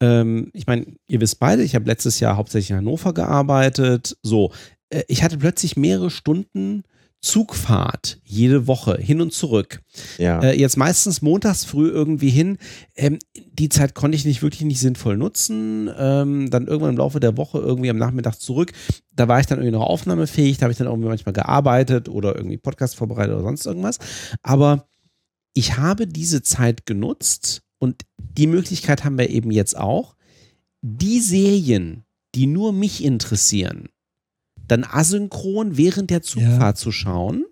ähm, 0.01 0.51
ich 0.53 0.67
meine, 0.67 0.87
ihr 1.09 1.21
wisst 1.21 1.39
beide, 1.39 1.63
ich 1.63 1.75
habe 1.75 1.87
letztes 1.87 2.21
Jahr 2.21 2.37
hauptsächlich 2.37 2.71
in 2.71 2.77
Hannover 2.77 3.15
gearbeitet. 3.15 4.17
So, 4.23 4.53
äh, 4.89 5.03
ich 5.09 5.23
hatte 5.23 5.39
plötzlich 5.39 5.77
mehrere 5.77 6.11
Stunden 6.11 6.83
Zugfahrt 7.23 8.19
jede 8.25 8.67
Woche 8.67 8.97
hin 8.97 9.21
und 9.21 9.35
zurück. 9.35 9.83
Ja. 10.17 10.41
Äh, 10.41 10.59
jetzt 10.59 10.79
meistens 10.79 11.21
montags 11.21 11.67
früh 11.67 11.89
irgendwie 11.91 12.31
hin. 12.31 12.57
Ähm, 12.97 13.19
die 13.37 13.69
Zeit 13.69 13.95
konnte 13.95 14.17
ich 14.17 14.25
nicht 14.25 14.43
wirklich 14.43 14.63
nicht 14.63 14.81
sinnvoll 14.81 15.19
nutzen. 15.19 15.91
Ähm, 15.99 16.49
dann 16.49 16.67
irgendwann 16.67 16.93
im 16.93 16.97
Laufe 16.97 17.21
der 17.21 17.37
Woche 17.37 17.59
irgendwie 17.59 17.91
am 17.91 17.99
Nachmittag 17.99 18.37
zurück. 18.37 18.73
Da 19.13 19.29
war 19.29 19.39
ich 19.39 19.45
dann 19.45 19.59
irgendwie 19.59 19.77
noch 19.77 19.87
aufnahmefähig. 19.87 20.57
Da 20.57 20.63
habe 20.63 20.73
ich 20.73 20.79
dann 20.79 20.87
irgendwie 20.87 21.09
manchmal 21.09 21.35
gearbeitet 21.35 22.09
oder 22.09 22.35
irgendwie 22.37 22.57
Podcast 22.57 22.97
vorbereitet 22.97 23.35
oder 23.35 23.45
sonst 23.45 23.67
irgendwas. 23.67 23.99
Aber 24.43 24.89
ich 25.53 25.77
habe 25.77 26.07
diese 26.07 26.43
Zeit 26.43 26.87
genutzt 26.87 27.61
und 27.79 28.03
die 28.37 28.47
Möglichkeit 28.47 29.05
haben 29.05 29.19
wir 29.19 29.31
eben 29.31 29.51
jetzt 29.51 29.77
auch. 29.77 30.15
Die 30.83 31.21
Serien, 31.21 32.05
die 32.35 32.47
nur 32.47 32.73
mich 32.73 33.05
interessieren, 33.05 33.89
dann 34.67 34.85
asynchron 34.85 35.77
während 35.77 36.11
der 36.11 36.23
Zugfahrt 36.23 36.79
zu 36.79 36.93
schauen. 36.93 37.45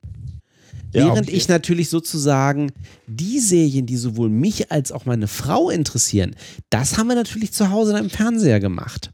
Ja, 0.95 1.05
Während 1.05 1.29
okay. 1.29 1.37
ich 1.37 1.49
natürlich 1.49 1.91
sozusagen 1.91 2.73
die 3.07 3.41
Serien, 3.41 3.85
die 3.85 3.99
sowohl 3.99 4.31
mich 4.31 4.73
als 4.73 4.91
auch 4.91 5.05
meine 5.05 5.29
Frau 5.29 5.69
interessieren, 5.69 6.35
das 6.71 6.97
haben 6.97 7.09
wir 7.09 7.15
natürlich 7.15 7.53
zu 7.53 7.69
Hause 7.71 7.93
dann 7.93 8.05
im 8.05 8.11
Fernseher 8.11 8.59
gemacht. 8.59 9.11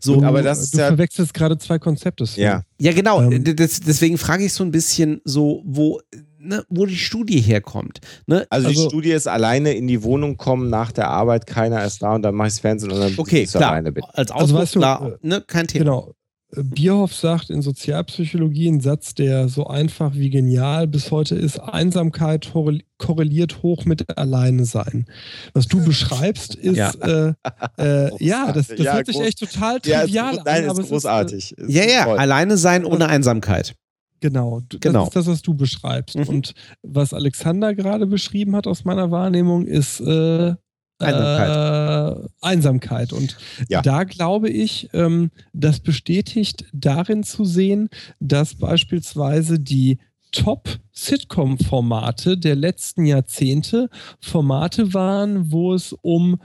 So, 0.00 0.20
du, 0.20 0.26
aber 0.26 0.42
das 0.42 0.60
ist 0.60 0.74
du 0.74 0.78
ja- 0.78 0.88
verwechselst 0.88 1.32
gerade 1.32 1.56
zwei 1.58 1.78
Konzepte. 1.78 2.24
Ja. 2.34 2.64
ja, 2.80 2.92
genau. 2.92 3.22
Ähm. 3.22 3.44
Das, 3.54 3.78
deswegen 3.78 4.18
frage 4.18 4.44
ich 4.44 4.52
so 4.52 4.64
ein 4.64 4.72
bisschen 4.72 5.20
so, 5.24 5.62
wo, 5.64 6.00
ne, 6.42 6.64
wo 6.68 6.86
die 6.86 6.96
Studie 6.96 7.40
herkommt. 7.40 8.00
Ne? 8.26 8.46
Also, 8.50 8.68
die 8.68 8.76
Also- 8.76 8.88
Studie 8.88 9.10
ist 9.12 9.28
alleine 9.28 9.72
in 9.72 9.86
die 9.86 10.02
Wohnung 10.02 10.36
kommen 10.36 10.68
nach 10.70 10.92
der 10.92 11.08
Arbeit, 11.08 11.46
keiner 11.46 11.84
ist 11.84 12.02
da 12.02 12.14
und 12.14 12.22
dann 12.22 12.34
mache 12.34 12.48
ich 12.48 12.54
das 12.54 12.60
Fernsehen 12.60 12.90
und 12.90 13.00
dann 13.00 13.14
Okay, 13.16 13.44
klar. 13.46 13.70
alleine 13.70 13.92
bin. 13.92 14.04
Als 14.12 14.30
Also 14.30 14.44
Ausdruck, 14.56 14.60
weißt 14.62 14.74
du, 14.74 14.78
klar, 14.80 15.12
ne, 15.22 15.40
kein 15.46 15.66
Thema. 15.68 15.84
Genau. 15.84 16.12
Äh, 16.54 16.62
Bierhoff 16.64 17.14
sagt 17.14 17.48
in 17.48 17.62
Sozialpsychologie 17.62 18.68
einen 18.68 18.80
Satz, 18.80 19.14
der 19.14 19.48
so 19.48 19.66
einfach 19.68 20.12
wie 20.14 20.28
genial 20.28 20.86
bis 20.86 21.10
heute 21.10 21.34
ist: 21.34 21.58
Einsamkeit 21.58 22.50
korrel- 22.52 22.82
korreliert 22.98 23.62
hoch 23.62 23.84
mit 23.86 24.18
Alleine 24.18 24.64
sein. 24.66 25.06
Was 25.54 25.66
du 25.66 25.82
beschreibst, 25.82 26.54
ist 26.56 26.76
Ja. 26.76 26.90
äh, 27.00 27.32
äh, 27.78 28.10
ja, 28.24 28.52
das, 28.52 28.68
das 28.68 28.78
Ja, 28.78 28.94
hört 28.94 29.06
sich 29.06 29.20
echt 29.20 29.38
total 29.38 29.78
Ja, 29.86 30.00
ist, 30.00 30.06
trivial 30.08 30.34
groß- 30.34 30.38
an. 30.38 30.42
nein, 30.44 30.64
aber 30.68 30.78
ist 30.80 30.84
es 30.84 30.90
großartig. 30.90 31.52
Ist 31.56 31.70
Ja, 31.70 31.84
ja, 31.84 32.04
toll. 32.04 32.18
alleine 32.18 32.56
sein 32.58 32.84
ohne 32.84 33.08
Einsamkeit. 33.08 33.74
Genau, 34.22 34.62
du- 34.68 34.78
Genau. 34.80 35.00
das 35.00 35.08
ist 35.08 35.16
das, 35.16 35.26
was 35.26 35.42
du 35.42 35.52
beschreibst. 35.54 36.16
Mhm. 36.16 36.28
Und 36.28 36.54
was 36.82 37.12
Alexander 37.12 37.74
gerade 37.74 38.06
beschrieben 38.06 38.56
hat 38.56 38.66
aus 38.66 38.84
meiner 38.86 39.10
Wahrnehmung, 39.10 39.66
ist 39.66 40.00
äh, 40.00 40.54
Einsamkeit. 40.98 42.16
Äh, 42.24 42.28
Einsamkeit. 42.40 43.12
Und 43.12 43.36
Ja. 43.68 43.82
da 43.82 44.04
glaube 44.04 44.48
ich, 44.48 44.88
ähm, 44.94 45.30
das 45.52 45.80
bestätigt 45.80 46.64
darin 46.72 47.22
zu 47.24 47.44
sehen, 47.44 47.90
dass 48.20 48.54
beispielsweise 48.54 49.58
die 49.58 49.98
Top-Sitcom-Formate 50.30 52.38
der 52.38 52.54
letzten 52.56 53.04
Jahrzehnte 53.04 53.90
Formate 54.20 54.94
waren, 54.94 55.52
wo 55.52 55.74
es 55.74 55.92
um 55.92 56.40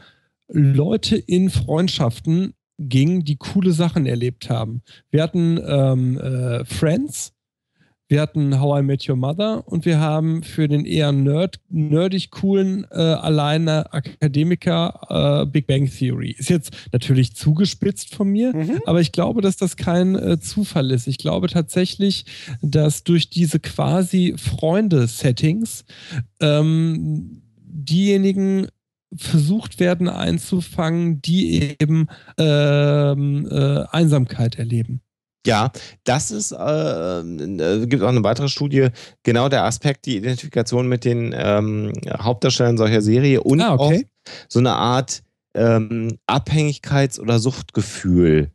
Leute 0.50 1.16
in 1.18 1.50
Freundschaften 1.50 2.54
ging, 2.80 3.24
die 3.24 3.38
coole 3.38 3.72
Sachen 3.72 4.06
erlebt 4.06 4.50
haben. 4.50 4.82
Wir 5.10 5.24
hatten 5.24 5.58
ähm, 5.66 6.20
äh, 6.20 6.66
Friends, 6.66 7.32
wir 8.10 8.22
hatten 8.22 8.60
How 8.60 8.80
I 8.80 8.84
Met 8.84 9.08
Your 9.10 9.18
Mother 9.18 9.68
und 9.68 9.86
wir 9.86 10.00
haben 10.00 10.44
für 10.44 10.68
den 10.68 10.86
eher 10.86 11.12
nerd, 11.12 11.60
nerdig 11.70 12.32
coolen 12.32 12.86
äh, 12.92 12.96
alleine 12.96 13.92
Akademiker 13.94 15.44
äh, 15.44 15.46
Big 15.46 15.68
Bang 15.68 15.90
Theory. 15.90 16.36
Ist 16.38 16.50
jetzt 16.50 16.72
natürlich 16.94 17.36
zugespitzt 17.36 18.16
von 18.16 18.30
mir, 18.30 18.56
Mhm. 18.56 18.82
aber 18.86 19.02
ich 19.02 19.12
glaube, 19.12 19.42
dass 19.42 19.58
das 19.58 19.76
kein 19.76 20.16
äh, 20.16 20.40
Zufall 20.40 20.92
ist. 20.92 21.08
Ich 21.08 21.18
glaube 21.18 21.48
tatsächlich, 21.48 22.26
dass 22.62 23.04
durch 23.04 23.30
diese 23.30 23.60
quasi 23.60 24.36
Freunde-Settings 24.38 25.84
ähm, 26.40 27.42
diejenigen 27.60 28.68
versucht 29.16 29.80
werden 29.80 30.10
einzufangen, 30.10 31.22
die 31.22 31.76
eben 31.80 32.08
ähm, 32.38 33.48
äh, 33.50 33.84
Einsamkeit 33.92 34.56
erleben. 34.60 35.02
Ja, 35.48 35.72
das 36.04 36.30
ist, 36.32 36.52
äh, 36.52 37.20
äh, 37.20 37.88
gibt 37.88 38.04
auch 38.04 38.10
eine 38.10 38.24
weitere 38.24 38.50
Studie, 38.50 38.90
genau 39.24 39.48
der 39.48 39.64
Aspekt, 39.64 40.06
die 40.06 40.18
Identifikation 40.18 40.88
mit 40.88 41.06
den 41.06 41.34
ähm, 41.36 41.94
Hauptdarstellern 42.20 42.78
solcher 42.78 43.02
Serie 43.02 43.42
und 43.42 43.62
Ah, 43.62 43.76
okay. 43.76 44.06
auch 44.06 44.32
so 44.50 44.60
eine 44.60 44.74
Art 44.74 45.24
ähm, 45.54 46.18
Abhängigkeits- 46.28 47.20
oder 47.20 47.40
Suchtgefühl 47.40 48.52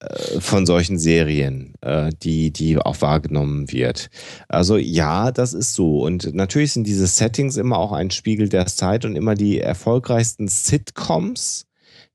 äh, 0.00 0.40
von 0.40 0.66
solchen 0.66 0.98
Serien, 0.98 1.72
äh, 1.80 2.10
die, 2.22 2.52
die 2.52 2.76
auch 2.76 3.00
wahrgenommen 3.00 3.72
wird. 3.72 4.10
Also 4.46 4.76
ja, 4.76 5.32
das 5.32 5.54
ist 5.54 5.72
so. 5.74 6.00
Und 6.02 6.34
natürlich 6.34 6.74
sind 6.74 6.86
diese 6.86 7.06
Settings 7.06 7.56
immer 7.56 7.78
auch 7.78 7.92
ein 7.92 8.10
Spiegel 8.10 8.50
der 8.50 8.66
Zeit 8.66 9.06
und 9.06 9.16
immer 9.16 9.34
die 9.34 9.58
erfolgreichsten 9.58 10.48
Sitcoms, 10.48 11.65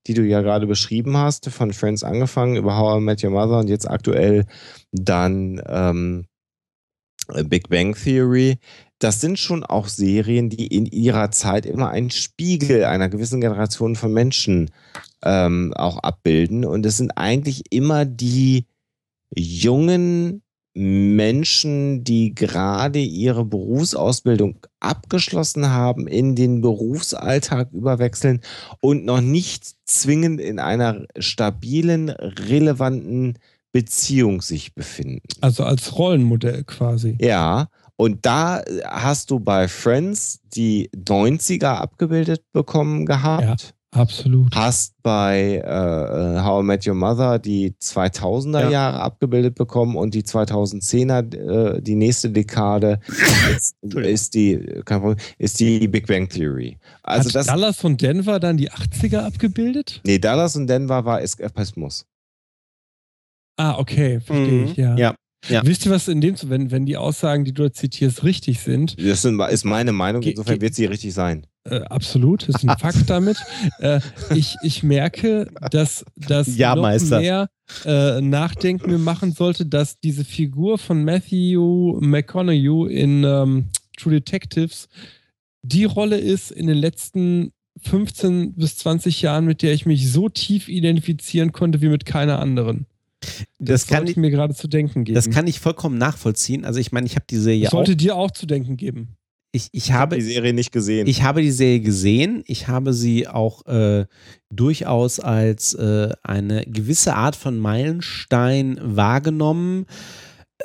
die 0.07 0.13
du 0.13 0.23
ja 0.23 0.41
gerade 0.41 0.67
beschrieben 0.67 1.17
hast, 1.17 1.49
von 1.49 1.73
Friends 1.73 2.03
angefangen, 2.03 2.55
über 2.55 2.77
How 2.77 2.99
I 2.99 3.03
Met 3.03 3.23
Your 3.23 3.31
Mother 3.31 3.59
und 3.59 3.69
jetzt 3.69 3.89
aktuell 3.89 4.45
dann 4.91 5.61
ähm, 5.67 6.25
Big 7.45 7.69
Bang 7.69 7.95
Theory. 7.95 8.57
Das 8.99 9.21
sind 9.21 9.39
schon 9.39 9.63
auch 9.63 9.87
Serien, 9.87 10.49
die 10.49 10.67
in 10.67 10.85
ihrer 10.85 11.31
Zeit 11.31 11.65
immer 11.65 11.89
einen 11.89 12.11
Spiegel 12.11 12.83
einer 12.83 13.09
gewissen 13.09 13.41
Generation 13.41 13.95
von 13.95 14.13
Menschen 14.13 14.69
ähm, 15.23 15.73
auch 15.75 15.97
abbilden. 15.99 16.65
Und 16.65 16.85
es 16.85 16.97
sind 16.97 17.17
eigentlich 17.17 17.63
immer 17.71 18.05
die 18.05 18.67
jungen 19.35 20.43
Menschen, 20.73 22.03
die 22.03 22.33
gerade 22.33 22.99
ihre 22.99 23.43
Berufsausbildung 23.43 24.59
abgeschlossen 24.79 25.69
haben, 25.69 26.07
in 26.07 26.35
den 26.35 26.61
Berufsalltag 26.61 27.71
überwechseln 27.73 28.41
und 28.79 29.03
noch 29.03 29.21
nicht 29.21 29.75
zwingend 29.85 30.39
in 30.39 30.59
einer 30.59 31.05
stabilen, 31.17 32.09
relevanten 32.09 33.37
Beziehung 33.73 34.41
sich 34.41 34.73
befinden. 34.73 35.27
Also 35.41 35.63
als 35.63 35.97
Rollenmodell 35.97 36.63
quasi. 36.63 37.17
Ja, 37.19 37.67
und 37.95 38.25
da 38.25 38.63
hast 38.85 39.29
du 39.29 39.39
bei 39.39 39.67
Friends 39.67 40.39
die 40.55 40.89
90er 40.95 41.75
abgebildet 41.75 42.43
bekommen 42.51 43.05
gehabt. 43.05 43.75
Absolut. 43.93 44.55
Hast 44.55 44.93
bei 45.03 45.57
äh, 45.57 46.41
How 46.41 46.63
I 46.63 46.65
Met 46.65 46.87
Your 46.87 46.95
Mother 46.95 47.39
die 47.39 47.71
2000er 47.81 48.61
Ja. 48.61 48.69
Jahre 48.69 49.01
abgebildet 49.01 49.55
bekommen 49.55 49.97
und 49.97 50.13
die 50.13 50.23
2010er, 50.23 51.75
äh, 51.75 51.81
die 51.81 51.95
nächste 51.95 52.29
Dekade, 52.29 53.01
ist, 53.53 53.75
ist, 53.83 54.33
die, 54.33 54.57
Problem, 54.85 55.17
ist 55.37 55.59
die 55.59 55.89
Big 55.89 56.07
Bang 56.07 56.29
Theory. 56.29 56.77
Also 57.03 57.27
Hat 57.29 57.35
das, 57.35 57.47
Dallas 57.47 57.83
und 57.83 58.01
Denver 58.01 58.39
dann 58.39 58.55
die 58.55 58.71
80er 58.71 59.19
abgebildet? 59.25 59.99
nee, 60.05 60.19
Dallas 60.19 60.55
und 60.55 60.67
Denver 60.67 61.03
war 61.03 61.21
Eskapismus. 61.21 62.05
Ah, 63.57 63.77
okay, 63.77 64.21
verstehe 64.21 64.63
ich, 64.65 64.77
ja. 64.77 64.93
Mhm. 64.93 64.97
Ja. 64.97 65.15
Ja. 65.49 65.65
Wisst 65.65 65.85
ihr, 65.85 65.91
was 65.91 66.07
in 66.07 66.21
dem, 66.21 66.35
wenn, 66.43 66.69
wenn 66.71 66.85
die 66.85 66.97
Aussagen, 66.97 67.43
die 67.45 67.51
du 67.51 67.63
dort 67.63 67.75
zitierst, 67.75 68.23
richtig 68.23 68.59
sind? 68.59 68.95
Das 69.03 69.23
sind- 69.23 69.41
ist 69.41 69.65
meine 69.65 69.91
Meinung, 69.91 70.21
insofern 70.21 70.61
wird 70.61 70.75
sie 70.75 70.85
richtig 70.85 71.13
sein. 71.15 71.47
Äh, 71.63 71.81
absolut, 71.83 72.49
ist 72.49 72.63
ein 72.67 72.75
Fakt 72.77 73.03
damit. 73.09 73.37
Äh, 73.79 73.99
ich, 74.33 74.55
ich 74.63 74.81
merke, 74.83 75.47
dass 75.69 76.03
das 76.15 76.55
Ja, 76.57 76.75
noch 76.75 76.81
Meister. 76.81 77.19
mehr 77.19 77.49
äh, 77.85 78.19
Nachdenken 78.19 78.89
mir 78.89 78.97
machen 78.97 79.31
sollte, 79.31 79.65
dass 79.67 79.99
diese 79.99 80.25
Figur 80.25 80.77
von 80.79 81.03
Matthew 81.03 81.99
McConaughey 82.01 82.91
in 82.93 83.23
ähm, 83.23 83.65
True 83.97 84.13
Detectives 84.13 84.87
die 85.63 85.85
Rolle 85.85 86.17
ist 86.17 86.49
in 86.51 86.65
den 86.65 86.77
letzten 86.77 87.51
15 87.83 88.55
bis 88.55 88.77
20 88.77 89.21
Jahren, 89.21 89.45
mit 89.45 89.61
der 89.61 89.73
ich 89.73 89.85
mich 89.85 90.11
so 90.11 90.27
tief 90.29 90.67
identifizieren 90.67 91.51
konnte 91.51 91.81
wie 91.81 91.87
mit 91.89 92.05
keiner 92.05 92.39
anderen. 92.39 92.87
Das, 93.59 93.85
kann 93.85 93.97
sollte 93.99 94.11
ich, 94.11 94.17
mir 94.17 94.31
gerade 94.31 94.55
zu 94.55 94.67
denken 94.67 95.03
geben. 95.03 95.13
das 95.15 95.29
kann 95.29 95.45
ich 95.45 95.59
vollkommen 95.59 95.99
nachvollziehen. 95.99 96.65
Also 96.65 96.79
ich 96.79 96.91
meine, 96.91 97.05
ich 97.05 97.15
habe 97.15 97.25
die 97.29 97.37
Serie 97.37 97.65
Das 97.65 97.73
auch. 97.73 97.77
sollte 97.77 97.95
dir 97.95 98.15
auch 98.15 98.31
zu 98.31 98.47
denken 98.47 98.77
geben. 98.77 99.15
Ich, 99.53 99.67
ich 99.71 99.87
Ich 99.87 99.91
habe 99.91 100.15
die 100.15 100.21
Serie 100.21 100.53
nicht 100.53 100.71
gesehen. 100.71 101.07
Ich 101.07 101.23
habe 101.23 101.41
die 101.41 101.51
Serie 101.51 101.81
gesehen. 101.81 102.43
Ich 102.47 102.67
habe 102.67 102.93
sie 102.93 103.27
auch 103.27 103.65
äh, 103.65 104.05
durchaus 104.49 105.19
als 105.19 105.73
äh, 105.73 106.13
eine 106.23 106.65
gewisse 106.65 107.15
Art 107.15 107.35
von 107.35 107.57
Meilenstein 107.59 108.79
wahrgenommen. 108.81 109.87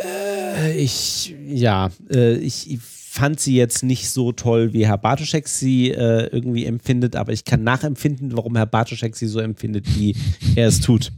Äh, 0.00 0.78
ich, 0.78 1.34
ja, 1.46 1.90
äh, 2.12 2.36
ich 2.36 2.78
fand 2.80 3.40
sie 3.40 3.56
jetzt 3.56 3.82
nicht 3.82 4.10
so 4.10 4.30
toll, 4.32 4.72
wie 4.72 4.86
Herr 4.86 4.98
Bartoschek 4.98 5.48
sie 5.48 5.90
äh, 5.90 6.26
irgendwie 6.26 6.66
empfindet, 6.66 7.16
aber 7.16 7.32
ich 7.32 7.44
kann 7.44 7.64
nachempfinden, 7.64 8.36
warum 8.36 8.56
Herr 8.56 8.66
Bartoschek 8.66 9.16
sie 9.16 9.26
so 9.26 9.40
empfindet, 9.40 9.86
wie 9.96 10.14
er 10.54 10.68
es 10.68 10.80
tut. 10.80 11.12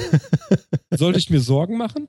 Sollte 0.90 1.18
ich 1.18 1.28
mir 1.28 1.40
Sorgen 1.40 1.76
machen? 1.76 2.08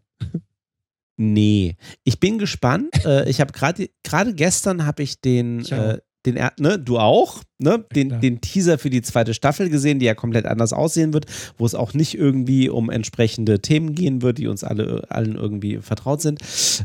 Nee, 1.22 1.76
ich 2.06 2.22
bin 2.22 2.38
gespannt. 2.38 2.90
äh, 3.06 3.30
ich 3.30 3.42
habe 3.42 3.52
gerade 3.52 3.90
gerade 4.04 4.34
gestern 4.34 4.86
habe 4.86 5.04
ich 5.04 5.20
den 5.20 5.60
Ich 5.60 5.72
äh, 5.72 5.98
den 6.26 6.38
ne, 6.60 6.78
du 6.78 7.00
auch, 7.00 7.44
ne, 7.60 7.86
den, 7.96 8.10
klar. 8.10 8.20
den 8.20 8.42
Teaser 8.42 8.78
für 8.78 8.90
die 8.90 9.02
zweite 9.02 9.34
Staffel 9.34 9.70
gesehen, 9.70 10.00
die 10.00 10.06
ja 10.06 10.16
komplett 10.16 10.46
anders 10.46 10.74
aussehen 10.74 11.14
wird, 11.14 11.28
wo 11.58 11.66
es 11.66 11.76
auch 11.76 11.94
nicht 11.94 12.16
irgendwie 12.16 12.70
um 12.70 12.90
entsprechende 12.90 13.62
Themen 13.62 13.96
gehen 13.96 14.22
wird, 14.22 14.38
die 14.38 14.48
uns 14.48 14.66
alle 14.66 15.10
allen 15.10 15.36
irgendwie 15.36 15.78
vertraut 15.78 16.22
sind. 16.22 16.40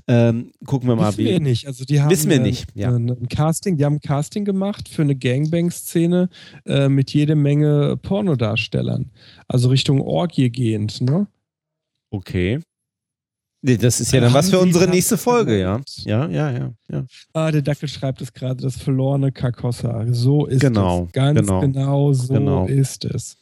Ähm, 0.07 0.53
gucken 0.65 0.89
wir 0.89 0.95
mal, 0.95 1.09
Wissen 1.09 1.25
wir 1.25 1.37
wie. 1.37 1.41
nicht. 1.41 1.67
Also 1.67 1.85
die 1.85 2.01
haben 2.01 2.11
Wissen 2.11 2.31
wir 2.31 2.37
äh, 2.37 2.41
nicht, 2.41 2.67
ja. 2.75 2.95
ein, 2.95 3.11
ein 3.11 3.29
Casting, 3.29 3.77
die 3.77 3.85
haben 3.85 3.97
ein 3.97 4.01
Casting 4.01 4.45
gemacht 4.45 4.89
für 4.89 5.03
eine 5.03 5.17
Gangbang-Szene 5.17 6.29
äh, 6.67 6.89
mit 6.89 7.13
jede 7.13 7.35
Menge 7.35 7.97
Pornodarstellern. 7.97 9.11
Also 9.49 9.69
Richtung 9.69 10.01
Orgie 10.01 10.51
gehend, 10.51 11.01
ne? 11.01 11.27
Okay. 12.11 12.61
Nee, 13.67 13.79
das 13.79 13.99
ist 13.99 14.13
ja 14.13 14.21
dann 14.21 14.35
was 14.35 14.51
für 14.51 14.59
unsere 14.59 14.87
nächste 14.87 15.17
Folge, 15.17 15.59
ja. 15.59 15.81
Ja, 16.05 16.29
ja, 16.29 16.51
ja, 16.51 16.71
ja. 16.93 17.05
Ah, 17.33 17.51
der 17.51 17.63
Dackel 17.63 17.89
schreibt 17.89 18.21
es 18.21 18.35
gerade, 18.35 18.63
das 18.63 18.77
verlorene 18.77 19.33
Carcosa. 19.33 20.05
So 20.11 20.45
ist 20.45 20.61
Genau, 20.61 21.05
es. 21.07 21.13
Ganz 21.13 21.41
genau, 21.41 21.61
genau, 21.63 22.13
so 22.13 22.35
genau. 22.35 22.67
ist 22.67 23.07
es. 23.07 23.39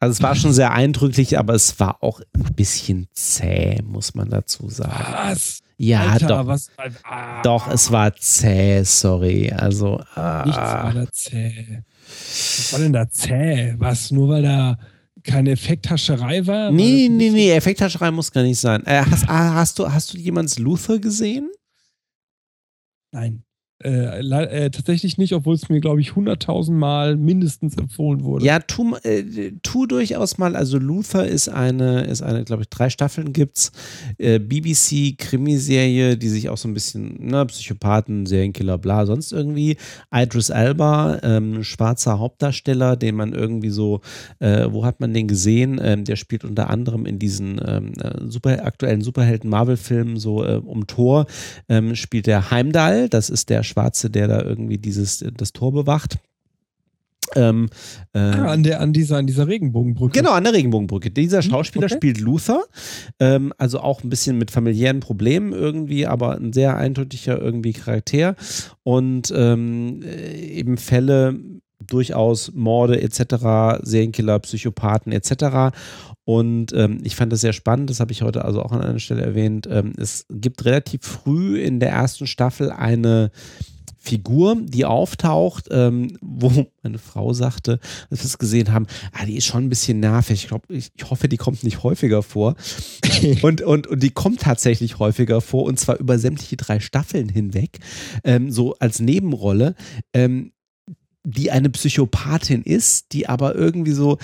Also 0.00 0.14
es 0.14 0.22
war 0.22 0.34
schon 0.34 0.52
sehr 0.52 0.72
eindrücklich, 0.72 1.38
aber 1.38 1.54
es 1.54 1.78
war 1.78 2.02
auch 2.02 2.20
ein 2.34 2.54
bisschen 2.56 3.06
zäh, 3.12 3.80
muss 3.84 4.14
man 4.16 4.28
dazu 4.28 4.68
sagen. 4.68 4.90
Was? 5.12 5.60
Ja, 5.76 6.00
Alter, 6.06 6.26
doch. 6.26 6.46
was? 6.48 6.70
Ah, 7.04 7.42
Doch, 7.42 7.68
es 7.70 7.92
war 7.92 8.16
zäh, 8.16 8.82
sorry. 8.82 9.52
Also, 9.52 10.00
ah, 10.16 10.42
Nichts 10.44 10.58
war 10.58 10.92
da 10.94 11.06
zäh. 11.12 11.82
Was 12.08 12.72
war 12.72 12.80
denn 12.80 12.92
da 12.92 13.08
zäh? 13.08 13.74
Was? 13.78 14.10
Nur 14.10 14.30
weil 14.30 14.42
da 14.42 14.78
keine 15.30 15.50
Effekthascherei 15.50 16.46
war? 16.46 16.70
nee, 16.70 17.08
das- 17.08 17.16
nee, 17.16 17.30
nee, 17.30 17.50
Effekthascherei 17.52 18.10
muss 18.10 18.30
gar 18.32 18.42
nicht 18.42 18.58
sein. 18.58 18.84
Äh, 18.86 19.02
hast, 19.10 19.28
ah, 19.28 19.54
hast, 19.54 19.78
du, 19.78 19.90
hast 19.90 20.12
du 20.12 20.18
jemals 20.18 20.58
Luther 20.58 20.98
gesehen? 20.98 21.50
Nein. 23.12 23.42
Äh, 23.82 24.20
äh, 24.20 24.70
tatsächlich 24.70 25.16
nicht, 25.16 25.32
obwohl 25.32 25.54
es 25.54 25.70
mir, 25.70 25.80
glaube 25.80 26.02
ich, 26.02 26.10
100.000 26.10 26.72
Mal 26.72 27.16
mindestens 27.16 27.76
empfohlen 27.78 28.24
wurde. 28.24 28.44
Ja, 28.44 28.58
tu, 28.58 28.94
äh, 29.04 29.52
tu 29.62 29.86
durchaus 29.86 30.36
mal. 30.36 30.54
Also 30.54 30.78
Luther 30.78 31.26
ist 31.26 31.48
eine, 31.48 32.02
ist 32.02 32.20
eine, 32.20 32.44
glaube 32.44 32.62
ich, 32.62 32.68
drei 32.68 32.90
Staffeln 32.90 33.32
gibt's. 33.32 33.72
Äh, 34.18 34.38
BBC-Krimiserie, 34.38 36.18
die 36.18 36.28
sich 36.28 36.50
auch 36.50 36.58
so 36.58 36.68
ein 36.68 36.74
bisschen, 36.74 37.26
ne, 37.26 37.46
Psychopathen, 37.46 38.26
Serienkiller, 38.26 38.76
bla, 38.76 39.06
sonst 39.06 39.32
irgendwie. 39.32 39.78
Idris 40.12 40.50
Elba, 40.50 41.18
ähm, 41.22 41.64
schwarzer 41.64 42.18
Hauptdarsteller, 42.18 42.96
den 42.96 43.14
man 43.14 43.32
irgendwie 43.32 43.70
so, 43.70 44.02
äh, 44.40 44.66
wo 44.70 44.84
hat 44.84 45.00
man 45.00 45.14
den 45.14 45.26
gesehen? 45.26 45.80
Ähm, 45.82 46.04
der 46.04 46.16
spielt 46.16 46.44
unter 46.44 46.68
anderem 46.68 47.06
in 47.06 47.18
diesen 47.18 47.58
ähm, 47.66 47.94
äh, 48.02 48.28
super 48.28 48.66
aktuellen 48.66 49.00
Superhelden-Marvel-Filmen 49.00 50.18
so 50.18 50.44
äh, 50.44 50.56
um 50.56 50.86
Tor, 50.86 51.24
ähm, 51.70 51.94
spielt 51.94 52.26
der 52.26 52.50
Heimdall, 52.50 53.08
das 53.08 53.30
ist 53.30 53.48
der 53.48 53.69
Schwarze, 53.70 54.10
der 54.10 54.28
da 54.28 54.42
irgendwie 54.42 54.78
dieses, 54.78 55.24
das 55.36 55.52
Tor 55.52 55.72
bewacht. 55.72 56.18
Ähm, 57.36 57.68
äh, 58.12 58.18
Ah, 58.18 58.52
an, 58.52 58.62
der, 58.62 58.80
an, 58.80 58.92
dieser, 58.92 59.16
an 59.18 59.26
dieser 59.26 59.46
Regenbogenbrücke. 59.46 60.18
Genau, 60.18 60.32
an 60.32 60.44
der 60.44 60.52
Regenbogenbrücke. 60.52 61.10
Dieser 61.10 61.42
Schauspieler 61.42 61.84
okay. 61.86 61.94
spielt 61.94 62.20
Luther, 62.20 62.64
ähm, 63.20 63.52
also 63.56 63.80
auch 63.80 64.02
ein 64.02 64.10
bisschen 64.10 64.38
mit 64.38 64.50
familiären 64.50 65.00
Problemen 65.00 65.52
irgendwie, 65.52 66.06
aber 66.06 66.36
ein 66.36 66.52
sehr 66.52 66.76
eindeutiger 66.76 67.40
irgendwie 67.40 67.72
Charakter 67.72 68.34
und 68.82 69.32
ähm, 69.36 70.02
äh, 70.02 70.34
eben 70.34 70.76
Fälle 70.76 71.38
durchaus 71.86 72.52
Morde 72.52 73.00
etc., 73.00 73.82
Serienkiller, 73.82 74.38
Psychopathen 74.40 75.12
etc. 75.12 75.76
Und 76.24 76.72
ähm, 76.74 77.00
ich 77.02 77.16
fand 77.16 77.32
das 77.32 77.40
sehr 77.40 77.52
spannend, 77.52 77.90
das 77.90 78.00
habe 78.00 78.12
ich 78.12 78.22
heute 78.22 78.44
also 78.44 78.62
auch 78.62 78.72
an 78.72 78.82
einer 78.82 78.98
Stelle 78.98 79.22
erwähnt. 79.22 79.66
Ähm, 79.70 79.92
es 79.96 80.26
gibt 80.30 80.64
relativ 80.64 81.02
früh 81.02 81.60
in 81.60 81.80
der 81.80 81.90
ersten 81.90 82.26
Staffel 82.26 82.70
eine 82.70 83.30
Figur, 84.02 84.56
die 84.58 84.86
auftaucht, 84.86 85.68
ähm, 85.70 86.16
wo 86.22 86.66
meine 86.82 86.98
Frau 86.98 87.32
sagte, 87.34 87.80
als 88.10 88.20
wir 88.20 88.26
es 88.26 88.38
gesehen 88.38 88.72
haben, 88.72 88.86
ah, 89.12 89.26
die 89.26 89.36
ist 89.36 89.44
schon 89.44 89.64
ein 89.64 89.68
bisschen 89.68 90.00
nervig. 90.00 90.42
Ich 90.42 90.48
glaube, 90.48 90.64
ich, 90.68 90.90
ich 90.96 91.10
hoffe, 91.10 91.28
die 91.28 91.36
kommt 91.36 91.64
nicht 91.64 91.82
häufiger 91.82 92.22
vor. 92.22 92.54
und, 93.42 93.60
und, 93.60 93.86
und 93.86 94.02
die 94.02 94.10
kommt 94.10 94.40
tatsächlich 94.40 94.98
häufiger 94.98 95.40
vor 95.40 95.64
und 95.64 95.78
zwar 95.78 95.98
über 95.98 96.18
sämtliche 96.18 96.56
drei 96.56 96.80
Staffeln 96.80 97.28
hinweg, 97.28 97.78
ähm, 98.24 98.50
so 98.50 98.74
als 98.78 99.00
Nebenrolle, 99.00 99.74
ähm, 100.14 100.52
die 101.24 101.50
eine 101.50 101.70
Psychopathin 101.70 102.62
ist, 102.62 103.12
die 103.12 103.28
aber 103.28 103.54
irgendwie 103.54 103.92
so 103.92 104.18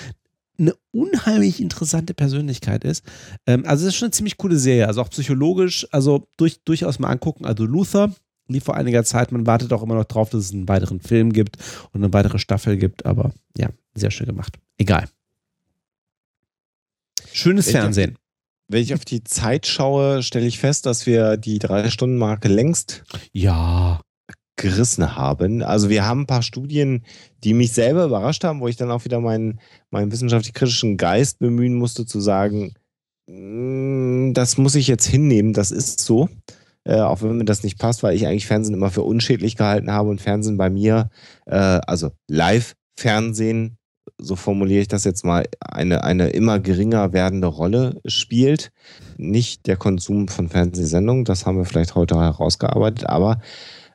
eine 0.59 0.73
unheimlich 0.91 1.61
interessante 1.61 2.13
Persönlichkeit 2.15 2.83
ist. 2.83 3.03
Ähm, 3.45 3.63
also 3.67 3.83
es 3.85 3.89
ist 3.93 3.97
schon 3.99 4.07
eine 4.07 4.11
ziemlich 4.13 4.37
coole 4.37 4.57
Serie, 4.57 4.87
also 4.87 5.01
auch 5.01 5.09
psychologisch, 5.11 5.87
also 5.91 6.27
durch, 6.37 6.59
durchaus 6.65 6.97
mal 6.97 7.09
angucken. 7.09 7.45
Also 7.45 7.65
Luther 7.65 8.11
lief 8.47 8.63
vor 8.63 8.75
einiger 8.75 9.03
Zeit, 9.03 9.31
man 9.31 9.45
wartet 9.45 9.71
auch 9.73 9.83
immer 9.83 9.93
noch 9.95 10.05
drauf, 10.05 10.29
dass 10.31 10.45
es 10.45 10.53
einen 10.53 10.67
weiteren 10.67 10.99
Film 11.01 11.31
gibt 11.33 11.57
und 11.91 12.03
eine 12.03 12.11
weitere 12.13 12.39
Staffel 12.39 12.77
gibt, 12.77 13.05
aber 13.05 13.33
ja, 13.57 13.69
sehr 13.93 14.09
schön 14.09 14.25
gemacht. 14.25 14.55
Egal. 14.79 15.07
Schönes 17.31 17.67
Ich- 17.67 17.73
Fernsehen. 17.73 18.17
Wenn 18.69 18.81
ich 18.81 18.93
auf 18.93 19.05
die 19.05 19.23
Zeit 19.23 19.65
schaue, 19.65 20.23
stelle 20.23 20.45
ich 20.45 20.59
fest, 20.59 20.85
dass 20.85 21.05
wir 21.05 21.37
die 21.37 21.57
Drei-Stunden-Marke 21.59 22.49
längst 22.49 23.03
Ja. 23.31 24.01
Gerissen 24.57 25.15
haben. 25.15 25.63
Also 25.63 25.89
wir 25.89 26.05
haben 26.05 26.21
ein 26.21 26.27
paar 26.27 26.41
Studien, 26.41 27.03
die 27.43 27.53
mich 27.53 27.71
selber 27.71 28.05
überrascht 28.05 28.43
haben, 28.43 28.59
wo 28.59 28.67
ich 28.67 28.75
dann 28.75 28.91
auch 28.91 29.05
wieder 29.05 29.19
meinen, 29.21 29.59
meinen 29.91 30.11
wissenschaftlich-kritischen 30.11 30.97
Geist 30.97 31.39
bemühen 31.39 31.75
musste, 31.75 32.05
zu 32.05 32.19
sagen, 32.19 32.73
"Mm, 33.27 34.33
das 34.33 34.57
muss 34.57 34.75
ich 34.75 34.87
jetzt 34.87 35.05
hinnehmen, 35.05 35.53
das 35.53 35.71
ist 35.71 36.01
so. 36.01 36.27
Äh, 36.83 37.01
auch 37.01 37.21
wenn 37.21 37.37
mir 37.37 37.45
das 37.45 37.63
nicht 37.63 37.79
passt, 37.79 38.01
weil 38.01 38.15
ich 38.15 38.25
eigentlich 38.27 38.47
Fernsehen 38.47 38.73
immer 38.73 38.89
für 38.89 39.03
unschädlich 39.03 39.57
gehalten 39.57 39.91
habe 39.91 40.09
und 40.09 40.21
Fernsehen 40.21 40.57
bei 40.57 40.69
mir, 40.69 41.09
äh, 41.45 41.55
also 41.55 42.11
Live-Fernsehen, 42.29 43.77
so 44.17 44.35
formuliere 44.35 44.81
ich 44.81 44.87
das 44.87 45.03
jetzt 45.03 45.25
mal, 45.25 45.45
eine, 45.59 46.03
eine 46.03 46.29
immer 46.29 46.59
geringer 46.59 47.13
werdende 47.13 47.47
Rolle 47.47 47.99
spielt. 48.05 48.71
Nicht 49.17 49.67
der 49.67 49.75
Konsum 49.75 50.29
von 50.29 50.49
Fernsehsendungen, 50.49 51.25
das 51.25 51.45
haben 51.45 51.57
wir 51.57 51.65
vielleicht 51.65 51.95
heute 51.95 52.15
herausgearbeitet, 52.15 53.07
aber 53.07 53.41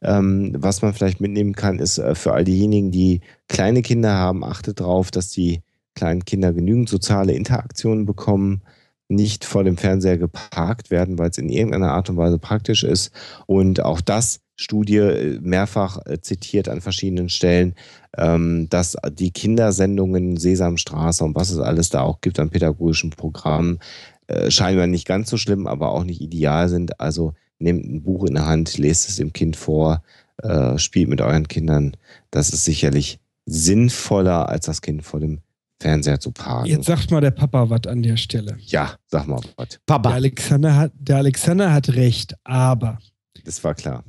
ähm, 0.02 0.54
was 0.58 0.82
man 0.82 0.92
vielleicht 0.92 1.20
mitnehmen 1.20 1.54
kann, 1.54 1.78
ist 1.78 1.98
äh, 1.98 2.14
für 2.14 2.32
all 2.32 2.44
diejenigen, 2.44 2.90
die 2.90 3.20
kleine 3.48 3.82
Kinder 3.82 4.12
haben, 4.12 4.44
achtet 4.44 4.80
darauf, 4.80 5.10
dass 5.10 5.30
die 5.30 5.62
kleinen 5.94 6.24
Kinder 6.24 6.52
genügend 6.52 6.88
soziale 6.88 7.32
Interaktionen 7.32 8.06
bekommen, 8.06 8.62
nicht 9.08 9.44
vor 9.44 9.62
dem 9.62 9.76
Fernseher 9.76 10.18
geparkt 10.18 10.90
werden, 10.90 11.18
weil 11.18 11.30
es 11.30 11.38
in 11.38 11.50
irgendeiner 11.50 11.92
Art 11.92 12.08
und 12.10 12.16
Weise 12.16 12.38
praktisch 12.38 12.82
ist. 12.82 13.12
Und 13.46 13.80
auch 13.80 14.00
das 14.00 14.40
Studie 14.56 14.96
äh, 14.96 15.38
mehrfach 15.40 15.98
äh, 16.06 16.20
zitiert 16.20 16.68
an 16.68 16.80
verschiedenen 16.80 17.28
Stellen, 17.28 17.74
ähm, 18.16 18.68
dass 18.70 18.96
die 19.12 19.30
Kindersendungen 19.30 20.36
Sesamstraße 20.36 21.24
und 21.24 21.34
was 21.34 21.50
es 21.50 21.58
alles 21.58 21.90
da 21.90 22.00
auch 22.00 22.20
gibt 22.20 22.40
an 22.40 22.50
pädagogischen 22.50 23.10
Programmen, 23.10 23.78
äh, 24.26 24.50
scheinbar 24.50 24.86
nicht 24.86 25.06
ganz 25.06 25.30
so 25.30 25.36
schlimm, 25.36 25.66
aber 25.66 25.92
auch 25.92 26.04
nicht 26.04 26.20
ideal 26.20 26.68
sind. 26.68 27.00
Also 27.00 27.34
nehmt 27.62 27.84
ein 27.86 28.02
Buch 28.02 28.24
in 28.26 28.34
der 28.34 28.46
Hand, 28.46 28.78
lest 28.78 29.08
es 29.08 29.16
dem 29.16 29.32
Kind 29.32 29.56
vor, 29.56 30.02
äh, 30.42 30.78
spielt 30.78 31.08
mit 31.08 31.20
euren 31.20 31.48
Kindern. 31.48 31.96
Das 32.30 32.50
ist 32.50 32.64
sicherlich 32.64 33.18
sinnvoller, 33.46 34.48
als 34.48 34.66
das 34.66 34.82
Kind 34.82 35.02
vor 35.04 35.20
dem 35.20 35.40
Fernseher 35.80 36.20
zu 36.20 36.30
parken. 36.30 36.66
Jetzt 36.66 36.86
sagt 36.86 37.10
mal 37.10 37.20
der 37.20 37.32
Papa 37.32 37.68
was 37.68 37.86
an 37.88 38.02
der 38.02 38.16
Stelle. 38.16 38.56
ja, 38.60 38.94
sag 39.08 39.26
mal 39.26 39.40
was. 39.56 39.68
Der 39.68 39.78
Papa. 39.86 40.10
Alexander, 40.12 40.76
hat, 40.76 40.92
der 40.94 41.16
Alexander 41.16 41.72
hat 41.72 41.88
recht, 41.90 42.34
aber 42.44 42.98
Das 43.44 43.62
war 43.64 43.74
klar. 43.74 44.04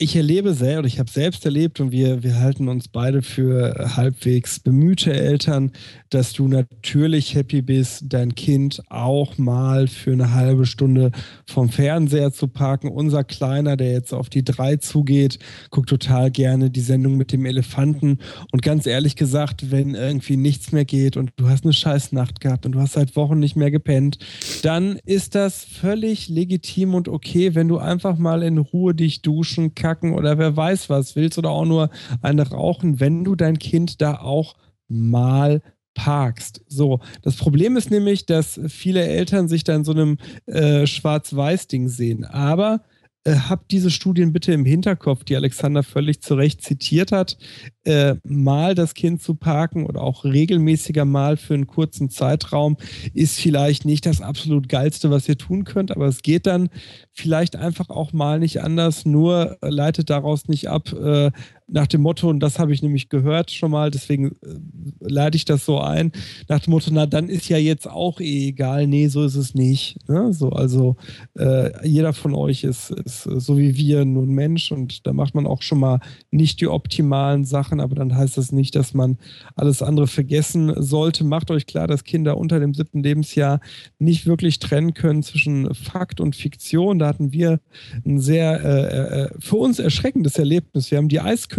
Ich 0.00 0.14
erlebe 0.14 0.54
selbst, 0.54 0.78
oder 0.78 0.86
ich 0.86 1.00
habe 1.00 1.10
selbst 1.10 1.44
erlebt 1.44 1.80
und 1.80 1.90
wir, 1.90 2.22
wir 2.22 2.38
halten 2.38 2.68
uns 2.68 2.86
beide 2.86 3.20
für 3.20 3.96
halbwegs 3.96 4.60
bemühte 4.60 5.12
Eltern, 5.12 5.72
dass 6.10 6.32
du 6.32 6.46
natürlich 6.46 7.34
happy 7.34 7.62
bist, 7.62 8.04
dein 8.06 8.36
Kind 8.36 8.80
auch 8.90 9.38
mal 9.38 9.88
für 9.88 10.12
eine 10.12 10.32
halbe 10.32 10.66
Stunde 10.66 11.10
vom 11.46 11.68
Fernseher 11.68 12.32
zu 12.32 12.46
parken. 12.46 12.88
Unser 12.88 13.24
Kleiner, 13.24 13.76
der 13.76 13.90
jetzt 13.90 14.14
auf 14.14 14.30
die 14.30 14.44
drei 14.44 14.76
zugeht, 14.76 15.40
guckt 15.70 15.88
total 15.88 16.30
gerne 16.30 16.70
die 16.70 16.80
Sendung 16.80 17.16
mit 17.16 17.32
dem 17.32 17.44
Elefanten. 17.44 18.18
Und 18.52 18.62
ganz 18.62 18.86
ehrlich 18.86 19.16
gesagt, 19.16 19.72
wenn 19.72 19.96
irgendwie 19.96 20.36
nichts 20.36 20.70
mehr 20.70 20.84
geht 20.84 21.16
und 21.16 21.32
du 21.36 21.48
hast 21.48 21.64
eine 21.64 21.72
scheiß 21.72 22.12
Nacht 22.12 22.40
gehabt 22.40 22.66
und 22.66 22.72
du 22.72 22.80
hast 22.80 22.92
seit 22.92 23.16
Wochen 23.16 23.40
nicht 23.40 23.56
mehr 23.56 23.72
gepennt, 23.72 24.18
dann 24.62 25.00
ist 25.04 25.34
das 25.34 25.64
völlig 25.64 26.28
legitim 26.28 26.94
und 26.94 27.08
okay, 27.08 27.56
wenn 27.56 27.66
du 27.66 27.78
einfach 27.78 28.16
mal 28.16 28.44
in 28.44 28.58
Ruhe 28.58 28.94
dich 28.94 29.22
duschen, 29.22 29.74
kacken 29.88 30.12
oder 30.12 30.36
wer 30.36 30.54
weiß 30.54 30.90
was 30.90 31.16
willst 31.16 31.38
oder 31.38 31.50
auch 31.50 31.64
nur 31.64 31.88
eine 32.20 32.46
rauchen, 32.50 33.00
wenn 33.00 33.24
du 33.24 33.34
dein 33.34 33.58
Kind 33.58 34.02
da 34.02 34.16
auch 34.16 34.54
mal 34.86 35.62
parkst. 35.94 36.62
So, 36.68 37.00
das 37.22 37.36
Problem 37.36 37.76
ist 37.76 37.90
nämlich, 37.90 38.26
dass 38.26 38.60
viele 38.68 39.02
Eltern 39.02 39.48
sich 39.48 39.64
da 39.64 39.74
in 39.74 39.84
so 39.84 39.92
einem 39.92 40.18
äh, 40.46 40.86
Schwarz-Weiß-Ding 40.86 41.88
sehen. 41.88 42.24
Aber 42.24 42.82
äh, 43.28 43.36
habt 43.48 43.70
diese 43.70 43.90
Studien 43.90 44.32
bitte 44.32 44.52
im 44.52 44.64
Hinterkopf, 44.64 45.24
die 45.24 45.36
Alexander 45.36 45.82
völlig 45.82 46.22
zu 46.22 46.34
Recht 46.34 46.62
zitiert 46.62 47.12
hat, 47.12 47.36
äh, 47.84 48.14
mal 48.24 48.74
das 48.74 48.94
Kind 48.94 49.20
zu 49.20 49.34
parken 49.34 49.84
oder 49.84 50.00
auch 50.02 50.24
regelmäßiger 50.24 51.04
mal 51.04 51.36
für 51.36 51.54
einen 51.54 51.66
kurzen 51.66 52.08
Zeitraum 52.08 52.76
ist 53.12 53.38
vielleicht 53.38 53.84
nicht 53.84 54.06
das 54.06 54.22
absolut 54.22 54.68
geilste, 54.68 55.10
was 55.10 55.28
ihr 55.28 55.36
tun 55.36 55.64
könnt, 55.64 55.90
aber 55.90 56.06
es 56.06 56.22
geht 56.22 56.46
dann 56.46 56.70
vielleicht 57.12 57.56
einfach 57.56 57.90
auch 57.90 58.12
mal 58.12 58.38
nicht 58.38 58.62
anders, 58.62 59.04
nur 59.04 59.58
leitet 59.60 60.08
daraus 60.10 60.48
nicht 60.48 60.68
ab 60.68 60.92
äh, 60.92 61.30
nach 61.70 61.86
dem 61.86 62.00
Motto, 62.00 62.28
und 62.28 62.40
das 62.40 62.58
habe 62.58 62.72
ich 62.72 62.82
nämlich 62.82 63.08
gehört 63.08 63.50
schon 63.50 63.70
mal, 63.70 63.90
deswegen 63.90 64.32
äh, 64.42 64.58
leite 65.00 65.36
ich 65.36 65.44
das 65.44 65.64
so 65.64 65.78
ein, 65.78 66.12
nach 66.48 66.60
dem 66.60 66.70
Motto, 66.70 66.90
na 66.92 67.06
dann 67.06 67.28
ist 67.28 67.48
ja 67.48 67.58
jetzt 67.58 67.88
auch 67.88 68.20
eh 68.20 68.48
egal, 68.48 68.86
nee, 68.86 69.08
so 69.08 69.24
ist 69.24 69.34
es 69.34 69.54
nicht. 69.54 69.98
Ne? 70.08 70.32
So, 70.32 70.50
also 70.50 70.96
äh, 71.38 71.86
jeder 71.86 72.14
von 72.14 72.34
euch 72.34 72.64
ist, 72.64 72.90
ist 72.90 73.26
äh, 73.26 73.38
so 73.38 73.58
wie 73.58 73.76
wir 73.76 74.04
nur 74.04 74.22
ein 74.22 74.30
Mensch 74.30 74.72
und 74.72 75.06
da 75.06 75.12
macht 75.12 75.34
man 75.34 75.46
auch 75.46 75.60
schon 75.60 75.78
mal 75.78 76.00
nicht 76.30 76.60
die 76.60 76.68
optimalen 76.68 77.44
Sachen, 77.44 77.80
aber 77.80 77.94
dann 77.94 78.16
heißt 78.16 78.38
das 78.38 78.50
nicht, 78.50 78.74
dass 78.74 78.94
man 78.94 79.18
alles 79.54 79.82
andere 79.82 80.06
vergessen 80.06 80.72
sollte. 80.76 81.22
Macht 81.24 81.50
euch 81.50 81.66
klar, 81.66 81.86
dass 81.86 82.04
Kinder 82.04 82.38
unter 82.38 82.60
dem 82.60 82.72
siebten 82.72 83.02
Lebensjahr 83.02 83.60
nicht 83.98 84.26
wirklich 84.26 84.58
trennen 84.58 84.94
können 84.94 85.22
zwischen 85.22 85.74
Fakt 85.74 86.20
und 86.20 86.34
Fiktion. 86.34 86.98
Da 86.98 87.08
hatten 87.08 87.32
wir 87.32 87.60
ein 88.06 88.18
sehr 88.20 88.64
äh, 88.64 89.24
äh, 89.24 89.30
für 89.38 89.56
uns 89.56 89.78
erschreckendes 89.78 90.38
Erlebnis. 90.38 90.90
Wir 90.90 90.98
haben 90.98 91.08
die 91.08 91.20
Eiskönigin 91.20 91.57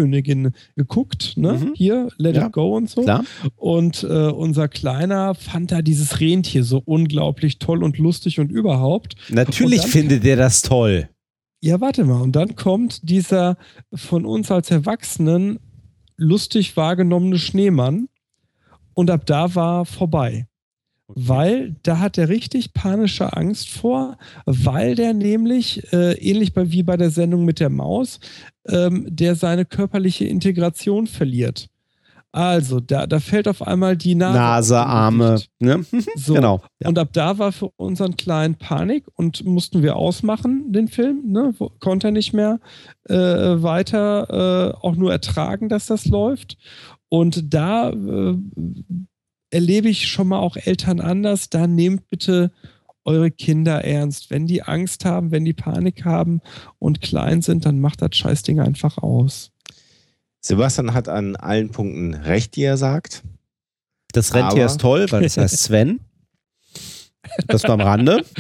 geguckt, 0.76 1.34
ne? 1.36 1.54
Mhm. 1.54 1.74
Hier, 1.76 2.10
Let 2.18 2.36
Ja, 2.36 2.48
It 2.48 2.54
Go 2.54 2.76
und 2.76 2.90
so. 2.90 3.02
Klar. 3.02 3.26
Und 3.56 4.04
äh, 4.04 4.08
unser 4.08 4.68
Kleiner 4.68 5.36
fand 5.36 5.72
da 5.72 5.82
dieses 5.82 6.20
Rentier 6.20 6.64
so 6.64 6.82
unglaublich 6.86 7.60
toll 7.60 7.84
und 7.84 7.98
lustig 7.98 8.40
und 8.40 8.52
überhaupt. 8.52 9.16
Natürlich 9.30 9.84
Und 9.84 9.90
findet 9.90 10.24
der 10.24 10.36
das 10.36 10.62
toll. 10.62 11.10
Ja, 11.62 11.82
warte 11.82 12.06
mal. 12.06 12.22
Und 12.22 12.36
dann 12.36 12.56
kommt 12.56 13.10
dieser 13.10 13.58
von 13.94 14.26
uns 14.26 14.52
als 14.52 14.72
Erwachsenen 14.72 15.60
lustig 16.16 16.78
wahrgenommene 16.78 17.38
Schneemann. 17.38 18.08
Und 18.94 19.10
ab 19.10 19.26
da 19.26 19.56
war 19.56 19.86
vorbei. 19.86 20.48
Weil 21.08 21.76
da 21.82 21.98
hat 21.98 22.20
er 22.20 22.30
richtig 22.30 22.74
panische 22.74 23.36
Angst 23.36 23.70
vor, 23.70 24.18
weil 24.46 24.94
der 24.94 25.14
nämlich, 25.14 25.92
äh, 25.92 26.14
ähnlich 26.14 26.54
bei, 26.54 26.72
wie 26.72 26.84
bei 26.84 26.98
der 26.98 27.10
Sendung 27.10 27.46
mit 27.46 27.60
der 27.60 27.72
Maus, 27.72 28.20
ähm, 28.70 29.06
der 29.10 29.36
seine 29.36 29.66
körperliche 29.66 30.26
Integration 30.26 31.08
verliert. 31.08 31.70
Also, 32.32 32.80
da, 32.80 33.08
da 33.08 33.20
fällt 33.20 33.48
auf 33.48 33.64
einmal 33.64 33.98
die 33.98 34.14
Nase. 34.14 34.38
Nase, 34.38 34.80
Arme. 34.80 35.42
Ne? 35.60 35.84
So. 36.16 36.36
Genau. 36.36 36.62
Ja. 36.80 36.90
Und 36.90 37.00
ab 37.00 37.10
da 37.14 37.40
war 37.40 37.52
für 37.52 37.72
unseren 37.76 38.18
kleinen 38.18 38.56
Panik 38.56 39.06
und 39.16 39.44
mussten 39.46 39.82
wir 39.82 39.96
ausmachen, 39.96 40.72
den 40.72 40.88
Film. 40.88 41.32
Ne? 41.32 41.54
Konnte 41.80 42.10
er 42.10 42.12
nicht 42.12 42.34
mehr 42.34 42.60
äh, 43.06 43.16
weiter 43.16 44.74
äh, 44.76 44.86
auch 44.86 44.96
nur 44.96 45.12
ertragen, 45.12 45.70
dass 45.70 45.88
das 45.88 46.06
läuft. 46.06 46.58
Und 47.10 47.52
da 47.54 47.90
äh, 47.90 48.38
erlebe 49.50 49.90
ich 49.90 50.08
schon 50.08 50.28
mal 50.28 50.40
auch 50.40 50.56
Eltern 50.56 51.00
anders. 51.00 51.50
Da 51.50 51.66
nehmt 51.66 52.10
bitte 52.10 52.52
eure 53.06 53.32
Kinder 53.32 53.84
ernst. 53.84 54.30
Wenn 54.30 54.46
die 54.48 54.64
Angst 54.64 55.06
haben, 55.06 55.32
wenn 55.32 55.46
die 55.46 55.54
Panik 55.54 56.06
haben 56.06 56.42
und 56.80 57.02
klein 57.02 57.42
sind, 57.42 57.66
dann 57.66 57.80
macht 57.80 58.02
das 58.02 58.16
Scheißding 58.16 58.60
einfach 58.60 58.98
aus. 58.98 59.52
Sebastian 60.42 60.94
hat 60.94 61.10
an 61.10 61.36
allen 61.36 61.70
Punkten 61.70 62.14
recht, 62.14 62.56
die 62.56 62.64
er 62.64 62.78
sagt. 62.78 63.24
Das 64.14 64.34
Rentier 64.34 64.64
Aber- 64.64 64.66
ist 64.66 64.80
toll, 64.82 65.06
weil 65.10 65.24
es 65.26 65.38
heißt 65.38 65.58
Sven. 65.58 66.00
Das 67.48 67.64
war 67.64 67.72
am 67.72 67.82
Rande. 67.82 68.24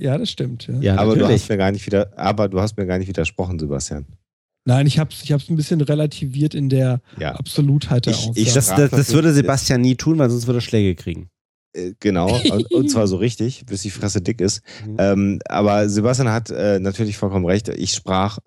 Ja, 0.00 0.16
das 0.16 0.30
stimmt. 0.30 0.68
Ja. 0.68 0.78
Ja, 0.80 0.96
aber 0.98 1.16
du 1.16 1.26
hast 1.26 1.48
mir 1.48 1.56
gar 1.56 1.72
nicht 1.72 1.84
wieder, 1.84 2.16
aber 2.16 2.48
du 2.48 2.60
hast 2.60 2.76
mir 2.76 2.86
gar 2.86 2.98
nicht 2.98 3.08
widersprochen, 3.08 3.58
Sebastian. 3.58 4.06
Nein, 4.64 4.86
ich 4.86 5.00
habe 5.00 5.10
es 5.12 5.24
ich 5.24 5.32
hab's 5.32 5.50
ein 5.50 5.56
bisschen 5.56 5.80
relativiert 5.80 6.54
in 6.54 6.68
der 6.68 7.00
Ja. 7.18 7.32
Absolutheit 7.34 8.06
der 8.06 8.12
Ich- 8.12 8.18
Aussage. 8.20 8.40
ich- 8.40 8.52
Das, 8.54 8.68
das, 8.68 8.90
das 8.90 9.12
würde 9.12 9.32
Sebastian 9.32 9.80
nie 9.80 9.96
tun, 9.96 10.16
weil 10.18 10.30
sonst 10.30 10.46
würde 10.46 10.58
er 10.58 10.60
Schläge 10.60 10.94
kriegen. 10.94 11.30
Äh, 11.78 11.94
Genau, 12.00 12.40
und, 12.70 12.90
zwar 12.90 13.06
so 13.06 13.16
richtig, 13.18 13.64
bis 13.66 13.82
die 13.82 13.90
Fresse 13.90 14.20
dick 14.20 14.40
ist. 14.40 14.62
Mhm. 14.86 14.96
Ähm, 14.98 15.38
aber 15.48 15.88
Sebastian 15.88 16.30
hat 16.30 16.50
äh, 16.50 16.78
natürlich 16.78 17.16
vollkommen 17.16 17.46
recht. 17.46 17.68
Ich 17.68 17.92
sprach 17.92 18.38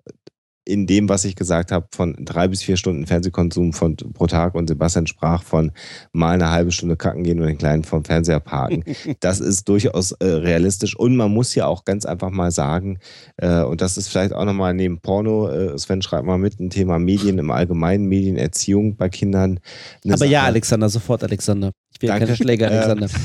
in 0.64 0.86
dem, 0.86 1.08
was 1.08 1.24
ich 1.24 1.34
gesagt 1.34 1.72
habe, 1.72 1.88
von 1.90 2.14
drei 2.20 2.46
bis 2.46 2.62
vier 2.62 2.76
Stunden 2.76 3.06
Fernsehkonsum 3.06 3.72
von, 3.72 3.96
pro 3.96 4.26
Tag 4.26 4.54
und 4.54 4.68
Sebastian 4.68 5.06
sprach 5.06 5.42
von 5.42 5.72
mal 6.12 6.34
eine 6.34 6.50
halbe 6.50 6.70
Stunde 6.70 6.96
kacken 6.96 7.24
gehen 7.24 7.40
und 7.40 7.46
den 7.46 7.58
Kleinen 7.58 7.84
vom 7.84 8.04
Fernseher 8.04 8.40
parken. 8.40 8.84
Das 9.20 9.40
ist 9.40 9.68
durchaus 9.68 10.12
äh, 10.12 10.26
realistisch 10.26 10.96
und 10.96 11.16
man 11.16 11.32
muss 11.32 11.54
ja 11.54 11.66
auch 11.66 11.84
ganz 11.84 12.04
einfach 12.04 12.30
mal 12.30 12.50
sagen, 12.50 12.98
äh, 13.36 13.62
und 13.62 13.80
das 13.80 13.96
ist 13.96 14.08
vielleicht 14.08 14.32
auch 14.32 14.44
nochmal 14.44 14.74
neben 14.74 15.00
Porno, 15.00 15.48
äh, 15.48 15.78
Sven 15.78 16.02
schreibt 16.02 16.26
mal 16.26 16.38
mit, 16.38 16.60
ein 16.60 16.70
Thema 16.70 16.98
Medien 16.98 17.38
im 17.38 17.50
Allgemeinen, 17.50 18.06
Medienerziehung 18.06 18.96
bei 18.96 19.08
Kindern. 19.08 19.60
Aber 20.08 20.24
ja, 20.24 20.40
Sache, 20.40 20.48
Alexander, 20.48 20.88
sofort, 20.88 21.24
Alexander. 21.24 21.72
Danke. 22.08 22.26
keine 22.26 22.36
Schläge, 22.36 22.64
Äh, 22.66 22.68
Alexander. 22.68 23.08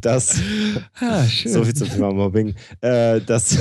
Das, 0.00 0.40
ah, 1.00 1.24
so 1.24 1.62
viel 1.64 1.74
zum 1.74 1.88
Thema 1.88 2.12
Mobbing, 2.12 2.54
äh, 2.80 3.20
dass, 3.20 3.56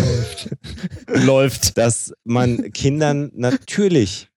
Läuft. 1.25 1.77
dass 1.77 2.13
man 2.23 2.71
Kindern 2.71 3.29
natürlich, 3.35 4.29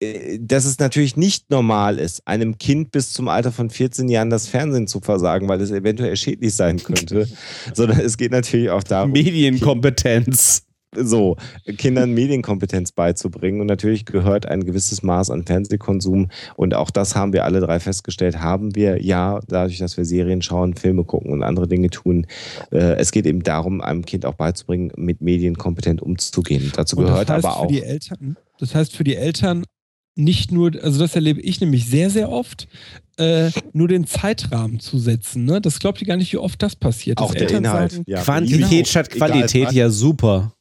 äh, 0.00 0.38
dass 0.40 0.64
es 0.64 0.78
natürlich 0.78 1.16
nicht 1.16 1.50
normal 1.50 1.98
ist, 1.98 2.26
einem 2.28 2.58
Kind 2.58 2.92
bis 2.92 3.12
zum 3.12 3.26
Alter 3.28 3.50
von 3.50 3.70
14 3.70 4.08
Jahren 4.08 4.30
das 4.30 4.46
Fernsehen 4.46 4.86
zu 4.86 5.00
versagen, 5.00 5.48
weil 5.48 5.60
es 5.60 5.70
eventuell 5.72 6.16
schädlich 6.16 6.54
sein 6.54 6.78
könnte, 6.82 7.28
sondern 7.74 7.98
es 8.00 8.16
geht 8.16 8.30
natürlich 8.32 8.70
auch 8.70 8.84
darum, 8.84 9.10
Medienkompetenz. 9.12 10.62
So, 10.96 11.36
Kindern 11.78 12.12
Medienkompetenz 12.12 12.92
beizubringen. 12.92 13.60
Und 13.60 13.66
natürlich 13.68 14.04
gehört 14.04 14.46
ein 14.46 14.64
gewisses 14.64 15.02
Maß 15.02 15.30
an 15.30 15.44
Fernsehkonsum. 15.44 16.28
Und 16.56 16.74
auch 16.74 16.90
das 16.90 17.14
haben 17.14 17.32
wir 17.32 17.44
alle 17.44 17.60
drei 17.60 17.78
festgestellt, 17.80 18.40
haben 18.40 18.74
wir 18.74 19.02
ja, 19.02 19.40
dadurch, 19.46 19.78
dass 19.78 19.96
wir 19.96 20.04
Serien 20.04 20.42
schauen, 20.42 20.74
Filme 20.74 21.04
gucken 21.04 21.32
und 21.32 21.42
andere 21.42 21.68
Dinge 21.68 21.90
tun. 21.90 22.26
Äh, 22.72 22.96
es 22.96 23.12
geht 23.12 23.26
eben 23.26 23.42
darum, 23.42 23.80
einem 23.80 24.04
Kind 24.04 24.26
auch 24.26 24.34
beizubringen, 24.34 24.92
mit 24.96 25.20
Medien 25.20 25.56
kompetent 25.56 26.02
umzugehen. 26.02 26.72
Dazu 26.74 26.96
Und 26.96 27.04
gehört 27.04 27.28
das 27.28 27.36
heißt 27.36 27.44
aber 27.44 27.54
für 27.54 27.60
auch. 27.60 27.66
die 27.68 27.82
Eltern, 27.82 28.36
das 28.58 28.74
heißt 28.74 28.96
für 28.96 29.04
die 29.04 29.16
Eltern 29.16 29.64
nicht 30.16 30.52
nur, 30.52 30.72
also 30.82 30.98
das 30.98 31.14
erlebe 31.14 31.40
ich 31.40 31.60
nämlich 31.60 31.86
sehr, 31.86 32.10
sehr 32.10 32.30
oft, 32.30 32.68
äh, 33.16 33.50
nur 33.72 33.88
den 33.88 34.06
Zeitrahmen 34.06 34.80
zu 34.80 34.98
setzen. 34.98 35.44
Ne? 35.44 35.60
Das 35.60 35.78
glaubt 35.78 36.00
ihr 36.00 36.06
gar 36.06 36.16
nicht, 36.16 36.32
wie 36.32 36.38
oft 36.38 36.60
das 36.62 36.74
passiert. 36.76 37.18
Auch 37.18 37.28
dass 37.28 37.34
der 37.34 37.42
Eltern 37.42 37.64
Inhalt. 37.64 37.92
Sagen, 37.92 38.04
Ja, 38.06 38.22
Quantität 38.22 38.70
genau. 38.70 38.84
statt 38.84 39.08
Egal 39.14 39.30
Qualität, 39.30 39.66
was. 39.68 39.74
ja 39.74 39.88
super. 39.90 40.52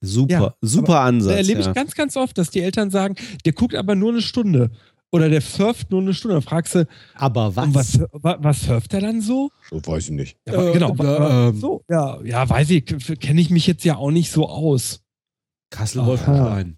Super, 0.00 0.32
Ja, 0.32 0.54
super 0.60 0.92
Da 0.92 1.04
Ansatz. 1.06 1.36
erlebe 1.36 1.60
Ja. 1.62 1.68
ich 1.68 1.74
ganz, 1.74 1.94
ganz 1.94 2.16
oft, 2.16 2.38
dass 2.38 2.50
die 2.50 2.60
Eltern 2.60 2.90
sagen, 2.90 3.16
der 3.44 3.52
guckt 3.52 3.74
aber 3.74 3.94
nur 3.94 4.10
eine 4.12 4.22
Stunde. 4.22 4.70
Oder 5.10 5.28
der 5.30 5.40
surft 5.40 5.90
nur 5.90 6.02
eine 6.02 6.12
Stunde. 6.12 6.34
Dann 6.34 6.42
fragst 6.42 6.74
du, 6.74 6.86
Aber 7.14 7.56
was? 7.56 7.74
was, 7.74 8.00
wa- 8.12 8.36
was 8.40 8.60
surft 8.60 8.92
er 8.94 9.00
dann 9.00 9.20
so? 9.22 9.50
So 9.70 9.80
weiß 9.84 10.04
ich 10.04 10.10
nicht. 10.10 10.36
Ja, 10.46 10.68
Äh, 10.68 10.72
genau. 10.72 10.94
äh, 10.94 11.52
so, 11.54 11.82
ja, 11.88 12.20
ja, 12.22 12.48
weiß 12.48 12.68
ich, 12.70 12.84
kenne 13.18 13.40
ich 13.40 13.48
mich 13.50 13.66
jetzt 13.66 13.84
ja 13.84 13.96
auch 13.96 14.10
nicht 14.10 14.30
so 14.30 14.48
aus. 14.48 15.00
Kassel. 15.70 16.04
Wolfenstein. 16.06 16.76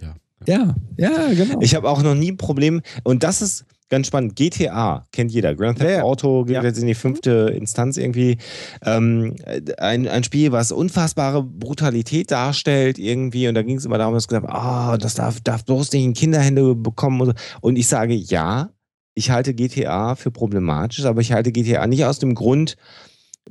Ja. 0.00 0.14
Ja, 0.46 0.74
ja, 0.98 1.32
genau. 1.34 1.60
Ich 1.62 1.74
habe 1.74 1.88
auch 1.88 2.02
noch 2.02 2.14
nie 2.14 2.32
ein 2.32 2.36
Problem, 2.36 2.82
und 3.04 3.22
das 3.22 3.42
ist 3.42 3.64
ganz 3.92 4.06
spannend. 4.08 4.34
GTA 4.36 5.06
kennt 5.12 5.30
jeder. 5.30 5.54
Grand 5.54 5.78
Theft 5.78 5.90
Ja. 5.98 6.02
Auto 6.02 6.44
geht 6.44 6.56
Ja. 6.56 6.62
jetzt 6.64 6.78
in 6.78 6.86
die 6.86 6.94
fünfte 6.94 7.52
Instanz 7.54 7.98
irgendwie. 7.98 8.38
Ähm, 8.84 9.36
ein, 9.78 10.08
ein 10.08 10.24
Spiel, 10.24 10.50
was 10.50 10.72
unfassbare 10.72 11.44
Brutalität 11.44 12.30
darstellt 12.30 12.98
irgendwie. 12.98 13.46
Und 13.48 13.54
da 13.54 13.62
ging 13.62 13.76
es 13.76 13.84
immer 13.84 13.98
darum, 13.98 14.14
dass 14.14 14.26
gesagt, 14.28 14.48
ah, 14.48 14.96
das 14.96 15.14
darf, 15.14 15.40
darf 15.42 15.64
bloß 15.66 15.92
nicht 15.92 16.04
in 16.04 16.14
Kinderhände 16.14 16.74
bekommen. 16.74 17.34
Und 17.60 17.76
ich 17.76 17.86
sage 17.86 18.14
ja, 18.14 18.70
ich 19.14 19.30
halte 19.30 19.52
GTA 19.52 20.14
für 20.14 20.30
problematisch, 20.30 21.04
aber 21.04 21.20
ich 21.20 21.32
halte 21.32 21.52
GTA 21.52 21.86
nicht 21.86 22.06
aus 22.06 22.18
dem 22.18 22.34
Grund 22.34 22.76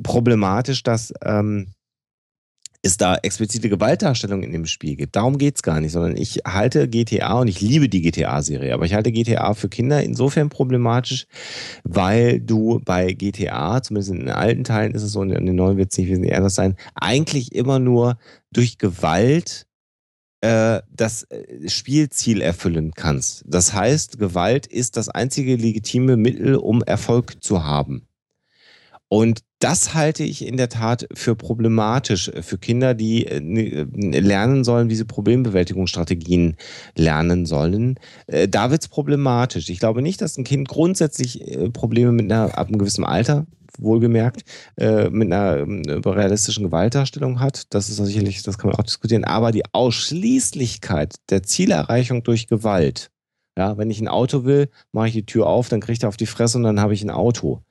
problematisch, 0.01 0.81
dass 0.83 1.13
ähm, 1.23 1.67
es 2.83 2.97
da 2.97 3.15
explizite 3.15 3.69
Gewaltdarstellung 3.69 4.43
in 4.43 4.51
dem 4.51 4.65
Spiel 4.65 4.95
gibt. 4.95 5.15
Darum 5.15 5.37
geht 5.37 5.55
es 5.55 5.63
gar 5.63 5.79
nicht, 5.79 5.91
sondern 5.91 6.17
ich 6.17 6.41
halte 6.45 6.87
GTA 6.87 7.39
und 7.39 7.47
ich 7.47 7.61
liebe 7.61 7.89
die 7.89 8.01
GTA-Serie, 8.01 8.73
aber 8.73 8.85
ich 8.85 8.93
halte 8.93 9.11
GTA 9.11 9.53
für 9.53 9.69
Kinder 9.69 10.03
insofern 10.03 10.49
problematisch, 10.49 11.27
weil 11.83 12.39
du 12.39 12.81
bei 12.83 13.13
GTA, 13.13 13.83
zumindest 13.83 14.11
in 14.11 14.19
den 14.21 14.29
alten 14.29 14.63
Teilen 14.63 14.93
ist 14.93 15.03
es 15.03 15.11
so, 15.11 15.19
und 15.19 15.31
in 15.31 15.45
den 15.45 15.55
neuen 15.55 15.77
wird 15.77 15.91
es 15.91 15.97
nicht 15.97 16.09
wesentlich 16.09 16.35
anders 16.35 16.55
sein, 16.55 16.75
eigentlich 16.95 17.53
immer 17.53 17.77
nur 17.77 18.17
durch 18.51 18.79
Gewalt 18.79 19.67
äh, 20.41 20.81
das 20.89 21.23
äh, 21.23 21.69
Spielziel 21.69 22.41
erfüllen 22.41 22.93
kannst. 22.95 23.43
Das 23.47 23.73
heißt, 23.73 24.17
Gewalt 24.17 24.65
ist 24.65 24.97
das 24.97 25.07
einzige 25.07 25.55
legitime 25.55 26.17
Mittel, 26.17 26.55
um 26.55 26.81
Erfolg 26.81 27.43
zu 27.43 27.63
haben. 27.63 28.07
Und 29.13 29.41
das 29.59 29.93
halte 29.93 30.23
ich 30.23 30.45
in 30.47 30.55
der 30.55 30.69
Tat 30.69 31.05
für 31.13 31.35
problematisch 31.35 32.29
äh, 32.29 32.41
für 32.41 32.57
Kinder, 32.57 32.93
die 32.93 33.25
äh, 33.27 33.41
ne- 33.41 33.83
lernen 34.21 34.63
sollen, 34.63 34.89
wie 34.89 34.95
sie 34.95 35.03
Problembewältigungsstrategien 35.03 36.55
lernen 36.95 37.45
sollen. 37.45 37.99
Äh, 38.27 38.47
Da 38.47 38.71
wird 38.71 38.83
es 38.83 38.87
problematisch. 38.87 39.67
Ich 39.69 39.79
glaube 39.79 40.01
nicht, 40.01 40.21
dass 40.21 40.37
ein 40.37 40.45
Kind 40.45 40.69
grundsätzlich 40.69 41.41
äh, 41.45 41.69
Probleme 41.69 42.13
mit 42.13 42.31
einer, 42.31 42.57
ab 42.57 42.67
einem 42.67 42.77
gewissen 42.77 43.03
Alter, 43.03 43.47
wohlgemerkt, 43.77 44.43
äh, 44.77 45.09
mit 45.09 45.31
einer 45.31 45.57
ähm, 45.57 45.83
realistischen 46.05 46.63
Gewaltdarstellung 46.63 47.41
hat. 47.41 47.65
Das 47.73 47.89
ist 47.89 47.97
sicherlich, 47.97 48.43
das 48.43 48.57
kann 48.57 48.69
man 48.69 48.79
auch 48.79 48.83
diskutieren. 48.83 49.25
Aber 49.25 49.51
die 49.51 49.63
Ausschließlichkeit 49.73 51.15
der 51.29 51.43
Zielerreichung 51.43 52.23
durch 52.23 52.47
Gewalt, 52.47 53.11
ja, 53.57 53.77
wenn 53.77 53.89
ich 53.89 53.99
ein 53.99 54.07
Auto 54.07 54.45
will, 54.45 54.69
mache 54.93 55.07
ich 55.07 55.13
die 55.13 55.25
Tür 55.25 55.47
auf, 55.47 55.67
dann 55.67 55.81
kriegt 55.81 56.03
er 56.03 56.09
auf 56.09 56.17
die 56.17 56.25
Fresse 56.25 56.57
und 56.57 56.63
dann 56.63 56.79
habe 56.79 56.93
ich 56.93 57.03
ein 57.03 57.09
Auto. 57.09 57.61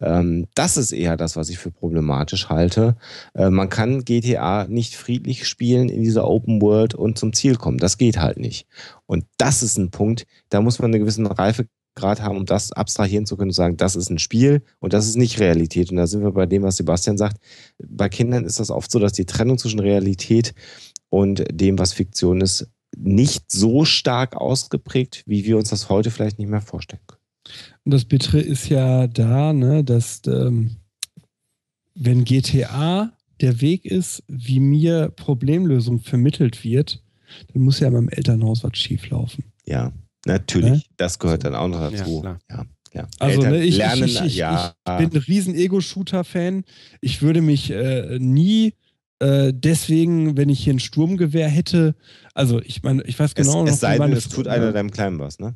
Ähm, 0.00 0.46
das 0.54 0.76
ist 0.76 0.92
eher 0.92 1.16
das, 1.16 1.36
was 1.36 1.48
ich 1.48 1.58
für 1.58 1.70
problematisch 1.70 2.48
halte. 2.48 2.96
Äh, 3.34 3.50
man 3.50 3.68
kann 3.68 4.04
GTA 4.04 4.66
nicht 4.68 4.96
friedlich 4.96 5.46
spielen 5.46 5.88
in 5.88 6.02
dieser 6.02 6.28
Open 6.28 6.60
World 6.60 6.94
und 6.94 7.18
zum 7.18 7.32
Ziel 7.32 7.56
kommen. 7.56 7.78
Das 7.78 7.98
geht 7.98 8.18
halt 8.18 8.38
nicht. 8.38 8.66
Und 9.06 9.24
das 9.38 9.62
ist 9.62 9.78
ein 9.78 9.90
Punkt, 9.90 10.26
da 10.48 10.60
muss 10.60 10.78
man 10.78 10.92
einen 10.92 11.00
gewissen 11.00 11.26
Reifegrad 11.26 12.22
haben, 12.22 12.36
um 12.36 12.46
das 12.46 12.72
abstrahieren 12.72 13.26
zu 13.26 13.36
können 13.36 13.50
und 13.50 13.54
sagen, 13.54 13.76
das 13.76 13.96
ist 13.96 14.10
ein 14.10 14.18
Spiel 14.18 14.62
und 14.80 14.92
das 14.92 15.06
ist 15.06 15.16
nicht 15.16 15.40
Realität. 15.40 15.90
Und 15.90 15.96
da 15.96 16.06
sind 16.06 16.22
wir 16.22 16.32
bei 16.32 16.46
dem, 16.46 16.62
was 16.62 16.76
Sebastian 16.76 17.18
sagt. 17.18 17.38
Bei 17.78 18.08
Kindern 18.08 18.44
ist 18.44 18.60
das 18.60 18.70
oft 18.70 18.90
so, 18.90 18.98
dass 18.98 19.12
die 19.12 19.26
Trennung 19.26 19.58
zwischen 19.58 19.80
Realität 19.80 20.54
und 21.10 21.44
dem, 21.52 21.78
was 21.78 21.92
Fiktion 21.92 22.40
ist, 22.40 22.66
nicht 22.96 23.50
so 23.50 23.84
stark 23.84 24.36
ausgeprägt, 24.36 25.22
wie 25.26 25.44
wir 25.44 25.56
uns 25.56 25.70
das 25.70 25.88
heute 25.88 26.10
vielleicht 26.10 26.38
nicht 26.38 26.48
mehr 26.48 26.60
vorstellen 26.60 27.02
können. 27.06 27.22
Und 27.84 27.92
das 27.92 28.04
Bittere 28.04 28.40
ist 28.40 28.68
ja 28.68 29.06
da, 29.06 29.52
ne, 29.52 29.82
dass 29.82 30.22
ähm, 30.26 30.76
wenn 31.94 32.24
GTA 32.24 33.12
der 33.40 33.60
Weg 33.60 33.84
ist, 33.84 34.22
wie 34.28 34.60
mir 34.60 35.08
Problemlösung 35.08 36.00
vermittelt 36.00 36.62
wird, 36.64 37.02
dann 37.52 37.62
muss 37.62 37.80
ja 37.80 37.88
in 37.88 37.94
meinem 37.94 38.08
Elternhaus 38.08 38.62
was 38.62 38.76
schieflaufen. 38.78 39.44
Ja, 39.66 39.92
natürlich. 40.26 40.70
Ne? 40.70 40.82
Das 40.96 41.18
gehört 41.18 41.44
dann 41.44 41.54
auch 41.54 41.68
noch 41.68 41.90
dazu. 41.90 42.22
Ja, 42.24 42.38
klar. 42.38 42.40
Ja, 42.50 42.66
ja. 42.94 43.08
Also 43.18 43.42
ne, 43.42 43.64
ich, 43.64 43.76
lernen, 43.78 44.04
ich, 44.04 44.20
ich, 44.20 44.36
ja, 44.36 44.74
ich 44.86 44.96
bin 44.98 45.10
ein 45.10 45.24
riesen 45.26 45.54
Ego-Shooter-Fan. 45.54 46.64
Ich 47.00 47.22
würde 47.22 47.40
mich 47.40 47.70
äh, 47.70 48.18
nie 48.20 48.74
äh, 49.22 49.52
deswegen, 49.54 50.36
wenn 50.36 50.48
ich 50.48 50.64
hier 50.64 50.74
ein 50.74 50.80
Sturmgewehr 50.80 51.48
hätte, 51.48 51.94
also 52.34 52.60
ich 52.60 52.82
meine, 52.82 53.02
ich 53.04 53.18
weiß 53.18 53.30
es, 53.30 53.34
genau 53.34 53.64
es 53.64 53.70
noch, 53.70 53.78
sei 53.78 53.96
wie 53.98 54.02
denn, 54.02 54.12
es 54.12 54.28
tut 54.28 54.48
einer 54.48 54.72
deinem 54.72 54.90
Kleinen 54.90 55.20
was, 55.20 55.38
ne? 55.38 55.54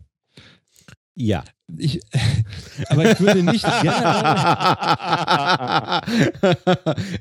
Ja. 1.15 1.45
Ich, 1.77 2.01
aber 2.89 3.11
ich 3.11 3.21
würde 3.21 3.43
nicht 3.43 3.65
generell, 3.83 4.03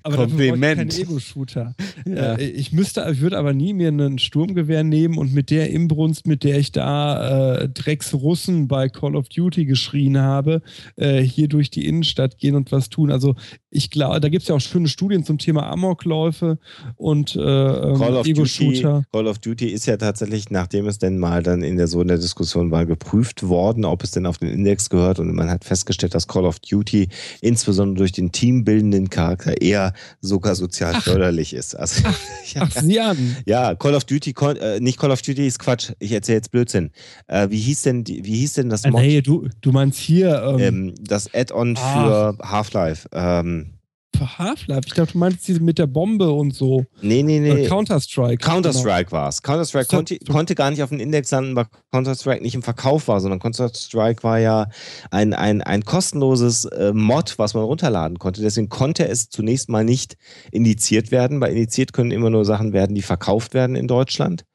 aber 0.03 0.15
Kompliment. 0.15 0.91
kein 0.91 1.01
Ego-Shooter. 1.01 1.75
Ja. 2.05 2.35
Äh, 2.35 2.49
ich 2.51 2.71
müsste, 2.71 3.07
ich 3.11 3.21
würde 3.21 3.37
aber 3.37 3.53
nie 3.53 3.73
mir 3.73 3.87
einen 3.87 4.19
Sturmgewehr 4.19 4.83
nehmen 4.83 5.17
und 5.17 5.33
mit 5.33 5.49
der 5.49 5.71
Imbrunst, 5.71 6.27
mit 6.27 6.43
der 6.43 6.59
ich 6.59 6.71
da 6.71 7.57
äh, 7.57 7.69
Drecksrussen 7.69 8.67
bei 8.67 8.89
Call 8.89 9.15
of 9.15 9.29
Duty 9.29 9.65
geschrien 9.65 10.19
habe, 10.19 10.61
äh, 10.95 11.21
hier 11.21 11.47
durch 11.47 11.71
die 11.71 11.85
Innenstadt 11.85 12.37
gehen 12.37 12.55
und 12.55 12.71
was 12.71 12.89
tun. 12.89 13.11
Also 13.11 13.35
ich 13.71 13.89
glaube, 13.89 14.19
da 14.19 14.29
gibt 14.29 14.43
es 14.43 14.47
ja 14.47 14.55
auch 14.55 14.61
schöne 14.61 14.87
Studien 14.87 15.23
zum 15.23 15.37
Thema 15.37 15.69
Amokläufe 15.69 16.59
und 16.95 17.35
äh, 17.35 17.39
ähm, 17.39 17.97
Call 17.97 18.15
of, 18.15 18.25
Duty, 18.25 18.31
Ego-Shooter. 18.31 19.03
Call 19.11 19.27
of 19.27 19.39
Duty 19.39 19.67
ist 19.67 19.85
ja 19.85 19.97
tatsächlich, 19.97 20.49
nachdem 20.51 20.87
es 20.87 20.99
denn 20.99 21.17
mal 21.17 21.43
dann 21.43 21.61
in 21.61 21.77
der 21.77 21.87
so 21.87 22.01
in 22.01 22.07
der 22.07 22.17
Diskussion 22.17 22.71
war, 22.71 22.85
geprüft 22.85 23.47
worden, 23.47 23.85
ob 23.85 24.03
es 24.03 24.11
denn 24.11 24.25
auf 24.25 24.34
den 24.37 24.49
Index 24.49 24.89
gehört 24.89 25.19
und 25.19 25.33
man 25.33 25.49
hat 25.49 25.63
festgestellt, 25.65 26.13
dass 26.15 26.27
Call 26.27 26.45
of 26.45 26.59
Duty 26.59 27.07
insbesondere 27.41 27.97
durch 27.99 28.11
den 28.11 28.31
teambildenden 28.31 29.09
Charakter 29.09 29.61
eher 29.61 29.93
sogar 30.21 30.55
sozial 30.55 30.93
Ach. 30.95 31.03
förderlich 31.03 31.53
ist. 31.53 31.75
Also, 31.75 32.03
ja, 32.53 32.61
Ach, 32.61 32.71
sieh 32.81 32.99
an. 32.99 33.37
ja, 33.45 33.75
Call 33.75 33.95
of 33.95 34.03
Duty, 34.05 34.33
Call- 34.33 34.57
äh, 34.57 34.79
nicht 34.79 34.97
Call 34.99 35.11
of 35.11 35.21
Duty 35.21 35.45
ist 35.47 35.59
Quatsch. 35.59 35.91
Ich 35.99 36.11
erzähle 36.11 36.37
jetzt 36.37 36.51
Blödsinn. 36.51 36.91
Äh, 37.27 37.49
wie 37.49 37.59
hieß 37.59 37.81
denn, 37.83 38.05
wie 38.07 38.35
hieß 38.37 38.53
denn 38.53 38.69
das 38.69 38.85
Ah, 38.85 38.91
Mod, 38.91 39.01
nee, 39.01 39.21
du, 39.21 39.47
du 39.61 39.71
meinst 39.71 39.99
hier 39.99 40.41
ähm, 40.43 40.59
ähm, 40.59 40.95
das 40.99 41.33
Add-on 41.33 41.75
für 41.75 42.37
Half-Life? 42.41 43.07
Ähm, 43.13 43.71
Half-Life. 44.19 44.81
Ich 44.85 44.93
dachte, 44.93 45.13
du 45.13 45.17
meinst 45.17 45.47
diese 45.47 45.61
mit 45.61 45.77
der 45.79 45.87
Bombe 45.87 46.31
und 46.31 46.53
so. 46.53 46.85
nee, 47.01 47.23
nee, 47.23 47.39
nee. 47.39 47.65
Äh, 47.65 47.67
Counter-Strike. 47.67 48.37
Counter-Strike 48.37 49.11
war 49.11 49.29
es. 49.29 49.41
Counter-Strike 49.41 49.87
konnte, 49.87 50.17
konnte 50.31 50.55
gar 50.55 50.69
nicht 50.71 50.83
auf 50.83 50.89
den 50.89 50.99
Index 50.99 51.31
landen, 51.31 51.55
weil 51.55 51.65
Counter-Strike 51.91 52.41
nicht 52.41 52.55
im 52.55 52.61
Verkauf 52.63 53.07
war, 53.07 53.19
sondern 53.21 53.39
Counter-Strike 53.39 54.23
war 54.23 54.39
ja 54.39 54.67
ein, 55.11 55.33
ein, 55.33 55.61
ein 55.61 55.83
kostenloses 55.85 56.65
äh, 56.65 56.93
Mod, 56.93 57.37
was 57.37 57.53
man 57.53 57.63
runterladen 57.63 58.19
konnte. 58.19 58.41
Deswegen 58.41 58.69
konnte 58.69 59.07
es 59.07 59.29
zunächst 59.29 59.69
mal 59.69 59.83
nicht 59.83 60.17
indiziert 60.51 61.11
werden, 61.11 61.41
weil 61.41 61.51
indiziert 61.51 61.93
können 61.93 62.11
immer 62.11 62.29
nur 62.29 62.45
Sachen 62.45 62.73
werden, 62.73 62.95
die 62.95 63.01
verkauft 63.01 63.53
werden 63.53 63.75
in 63.75 63.87
Deutschland. 63.87 64.45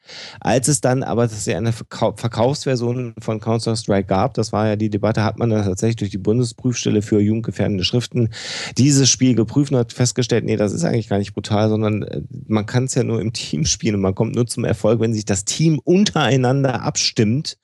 Als 0.40 0.68
es 0.68 0.80
dann 0.80 1.02
aber 1.02 1.24
dass 1.24 1.46
es 1.46 1.48
eine 1.48 1.72
Verkau 1.72 2.14
Verkaufsversion 2.16 3.14
von 3.18 3.40
Counter-Strike 3.40 4.06
gab, 4.06 4.34
das 4.34 4.52
war 4.52 4.68
ja 4.68 4.76
die 4.76 4.90
Debatte, 4.90 5.24
hat 5.24 5.38
man 5.38 5.50
dann 5.50 5.64
tatsächlich 5.64 5.96
durch 5.96 6.10
die 6.10 6.18
Bundesprüfstelle 6.18 7.02
für 7.02 7.20
jugendgefährdende 7.20 7.84
Schriften 7.84 8.30
dieses 8.78 9.08
Spiel 9.08 9.34
geprüft 9.34 9.72
und 9.72 9.78
hat 9.78 9.92
festgestellt, 9.92 10.44
nee, 10.44 10.56
das 10.56 10.72
ist 10.72 10.84
eigentlich 10.84 11.08
gar 11.08 11.18
nicht 11.18 11.34
brutal, 11.34 11.68
sondern 11.68 12.02
äh, 12.02 12.22
man 12.46 12.66
kann 12.66 12.84
es 12.84 12.94
ja 12.94 13.04
nur 13.04 13.20
im 13.20 13.32
Team 13.40 13.64
spielen 13.64 13.96
und 13.96 14.00
man 14.00 14.14
kommt 14.14 14.34
nur 14.34 14.46
zum 14.46 14.64
Erfolg, 14.64 15.00
wenn 15.00 15.14
sich 15.14 15.24
das 15.24 15.44
Team 15.44 15.80
untereinander 15.84 16.82
abstimmt 16.82 17.58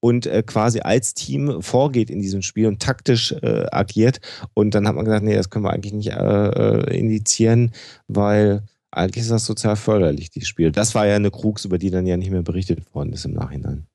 und 0.00 0.26
äh, 0.26 0.42
quasi 0.42 0.80
als 0.80 1.14
Team 1.14 1.62
vorgeht 1.62 2.10
in 2.10 2.20
diesem 2.20 2.42
Spiel 2.42 2.66
und 2.66 2.80
taktisch 2.80 3.32
äh, 3.42 3.66
agiert. 3.70 4.20
Und 4.54 4.74
dann 4.74 4.86
hat 4.86 4.94
man 4.94 5.04
gesagt, 5.04 5.24
nee, 5.24 5.34
das 5.34 5.50
können 5.50 5.64
wir 5.64 5.72
eigentlich 5.72 5.92
nicht 5.92 6.10
äh, 6.10 6.48
äh, 6.48 6.98
indizieren, 6.98 7.72
weil 8.08 8.62
eigentlich 8.92 9.22
ist 9.22 9.30
das 9.30 9.46
sozial 9.46 9.76
förderlich, 9.76 10.30
dieses 10.30 10.48
Spiel. 10.48 10.72
Das 10.72 10.94
war 10.94 11.06
ja 11.06 11.16
eine 11.16 11.30
Krux, 11.30 11.64
über 11.64 11.78
die 11.78 11.90
dann 11.90 12.06
ja 12.06 12.16
nicht 12.16 12.30
mehr 12.30 12.42
berichtet 12.42 12.94
worden 12.94 13.12
ist 13.12 13.24
im 13.24 13.34
Nachhinein. 13.34 13.86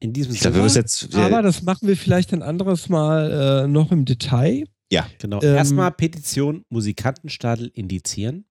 In 0.00 0.12
diesem 0.12 0.34
Ich 0.34 0.40
Sinne, 0.40 0.66
jetzt. 0.74 1.14
Aber 1.14 1.42
das 1.42 1.62
machen 1.62 1.88
wir 1.88 1.96
vielleicht 1.96 2.32
ein 2.32 2.42
anderes 2.42 2.88
Mal 2.88 3.64
äh, 3.64 3.68
noch 3.68 3.92
im 3.92 4.04
Detail. 4.04 4.64
genau. 5.18 5.42
ähm, 5.42 5.54
Erstmal 5.54 5.90
Petition 5.90 6.64
Musikantenstadel 6.68 7.68
indizieren. 7.68 8.44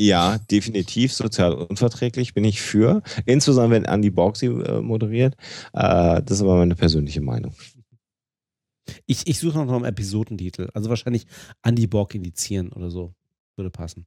Ja, 0.00 0.38
definitiv 0.50 1.12
sozial 1.12 1.52
unverträglich 1.52 2.32
bin 2.32 2.44
ich 2.44 2.62
für. 2.62 3.02
Insbesondere 3.26 3.82
wenn 3.82 3.84
Andy 3.84 4.10
Borg 4.10 4.36
sie 4.36 4.46
äh, 4.46 4.80
moderiert. 4.80 5.34
Äh, 5.72 6.22
das 6.22 6.38
ist 6.38 6.42
aber 6.42 6.56
meine 6.56 6.74
persönliche 6.74 7.20
Meinung. 7.20 7.54
Ich, 9.06 9.26
ich 9.26 9.38
suche 9.38 9.58
noch 9.58 9.72
einen 9.72 9.84
Episodentitel. 9.84 10.68
Also 10.74 10.88
wahrscheinlich 10.88 11.26
Andy 11.62 11.86
Borg 11.86 12.14
indizieren 12.14 12.72
oder 12.72 12.90
so. 12.90 13.14
Würde 13.56 13.70
passen. 13.70 14.06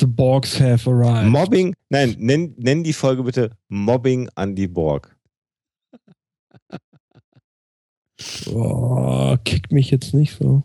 The 0.00 0.06
Borgs 0.06 0.58
have 0.58 0.88
arrived. 0.90 1.30
Mobbing, 1.30 1.74
nein, 1.90 2.16
nenn, 2.18 2.54
nenn 2.58 2.82
die 2.82 2.92
Folge 2.92 3.22
bitte 3.22 3.50
Mobbing 3.68 4.28
Andy 4.34 4.66
Borg. 4.66 5.16
Oh, 8.46 9.36
kickt 9.44 9.72
mich 9.72 9.90
jetzt 9.90 10.14
nicht 10.14 10.36
so. 10.36 10.64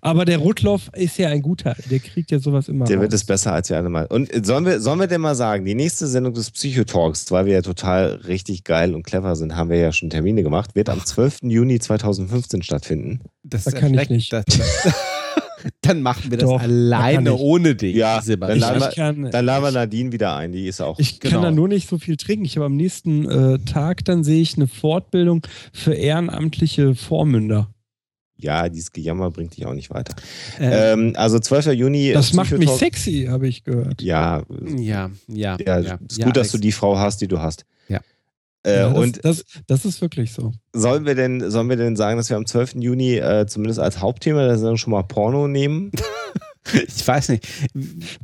Aber 0.00 0.24
der 0.24 0.38
Rudloff 0.38 0.90
ist 0.94 1.18
ja 1.18 1.28
ein 1.28 1.42
guter. 1.42 1.74
Der 1.90 1.98
kriegt 1.98 2.30
ja 2.30 2.38
sowas 2.38 2.68
immer. 2.68 2.84
Der 2.84 3.00
wird 3.00 3.12
raus. 3.12 3.20
es 3.20 3.26
besser 3.26 3.52
als 3.52 3.70
wir 3.70 3.76
alle 3.78 3.88
mal. 3.88 4.06
Und 4.06 4.32
äh, 4.32 4.42
sollen 4.44 4.64
wir, 4.64 4.80
sollen 4.80 5.00
wir 5.00 5.06
denn 5.06 5.20
mal 5.20 5.34
sagen, 5.34 5.64
die 5.64 5.74
nächste 5.74 6.06
Sendung 6.06 6.34
des 6.34 6.50
Psychotalks, 6.50 7.30
weil 7.30 7.46
wir 7.46 7.54
ja 7.54 7.62
total 7.62 8.20
richtig 8.26 8.64
geil 8.64 8.94
und 8.94 9.02
clever 9.04 9.34
sind, 9.34 9.56
haben 9.56 9.70
wir 9.70 9.78
ja 9.78 9.92
schon 9.92 10.10
Termine 10.10 10.42
gemacht, 10.42 10.74
wird 10.74 10.88
am 10.88 11.04
12. 11.04 11.38
Juni 11.42 11.78
2015 11.78 12.62
stattfinden. 12.62 13.20
Das 13.42 13.64
Da 13.64 13.72
kann 13.72 13.94
ich 13.94 14.10
nicht. 14.10 14.32
Das, 14.32 14.44
das, 14.44 14.94
dann 15.80 16.02
machen 16.02 16.30
wir 16.30 16.38
das 16.38 16.48
Doch, 16.48 16.60
alleine 16.60 17.30
kann 17.30 17.40
ohne 17.40 17.74
dich. 17.74 17.96
Ja, 17.96 18.20
Sebastian. 18.20 18.60
dann 18.60 18.78
laden 18.80 18.94
kann, 18.94 19.30
Dann 19.30 19.44
laden 19.44 19.64
wir 19.64 19.70
Nadine 19.72 20.12
wieder 20.12 20.36
ein, 20.36 20.52
die 20.52 20.66
ist 20.66 20.80
auch. 20.80 20.98
ich 20.98 21.20
kann 21.20 21.30
genau. 21.30 21.42
da 21.42 21.50
nur 21.50 21.68
nicht 21.68 21.88
so 21.88 21.98
viel 21.98 22.16
trinken. 22.16 22.44
Ich 22.44 22.56
habe 22.56 22.66
am 22.66 22.76
nächsten 22.76 23.28
äh, 23.28 23.58
Tag, 23.60 24.04
dann 24.04 24.24
sehe 24.24 24.40
ich 24.40 24.56
eine 24.56 24.66
Fortbildung 24.66 25.46
für 25.72 25.94
ehrenamtliche 25.94 26.94
Vormünder. 26.94 27.68
Ja, 28.40 28.68
dieses 28.68 28.92
Gejammer 28.92 29.30
bringt 29.32 29.56
dich 29.56 29.66
auch 29.66 29.74
nicht 29.74 29.90
weiter. 29.90 30.14
Äh, 30.60 30.92
Ähm, 30.92 31.12
also 31.16 31.40
12. 31.40 31.72
Juni. 31.72 32.12
Das 32.12 32.32
macht 32.34 32.56
mich 32.56 32.70
sexy, 32.70 33.26
habe 33.28 33.48
ich 33.48 33.64
gehört. 33.64 34.00
Ja, 34.00 34.44
ja, 34.76 35.10
ja. 35.26 35.56
ja, 35.58 35.78
ja. 35.80 35.98
ist 36.08 36.18
ja, 36.18 36.24
gut, 36.24 36.36
dass 36.36 36.42
Alex. 36.42 36.52
du 36.52 36.58
die 36.58 36.72
Frau 36.72 36.96
hast, 36.98 37.20
die 37.20 37.26
du 37.26 37.40
hast. 37.40 37.64
Ja. 38.68 38.74
Äh, 38.74 38.78
Ja, 38.80 38.88
das, 38.90 38.98
und 38.98 39.24
das, 39.24 39.44
das 39.66 39.84
ist 39.84 40.00
wirklich 40.00 40.32
so. 40.32 40.52
sollen 40.72 41.04
wir 41.06 41.14
denn, 41.14 41.50
sollen 41.50 41.68
wir 41.68 41.76
denn 41.76 41.96
sagen, 41.96 42.16
dass 42.18 42.28
wir 42.30 42.36
am 42.36 42.46
12. 42.46 42.74
Juni 42.76 43.16
äh, 43.16 43.46
zumindest 43.46 43.80
als 43.80 44.00
Hauptthema 44.00 44.44
der 44.46 44.56
Sendung 44.58 44.76
schon 44.76 44.92
mal 44.92 45.02
Porno 45.02 45.48
nehmen? 45.48 45.90
Ich 46.70 47.08
weiß 47.08 47.30
nicht. 47.30 47.48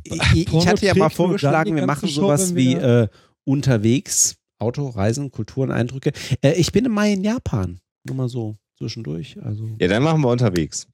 Ich, 0.03 0.53
ich 0.53 0.67
hatte 0.67 0.85
ja 0.85 0.93
mal 0.93 1.09
vorgeschlagen, 1.09 1.75
wir 1.75 1.87
machen 1.87 2.07
Show, 2.07 2.21
sowas 2.21 2.53
wie 2.53 2.73
äh, 2.75 3.07
unterwegs, 3.43 4.35
Auto, 4.59 4.87
Reisen, 4.89 5.31
Kulturen, 5.31 5.71
Eindrücke. 5.71 6.11
Äh, 6.43 6.51
ich 6.53 6.71
bin 6.71 6.85
im 6.85 6.91
Mai 6.91 7.13
in 7.13 7.23
Japan. 7.23 7.79
Nur 8.03 8.15
mal 8.17 8.29
so 8.29 8.55
zwischendurch. 8.77 9.37
Also. 9.43 9.67
Ja, 9.81 9.87
dann 9.87 10.03
machen 10.03 10.21
wir 10.21 10.29
unterwegs. 10.29 10.87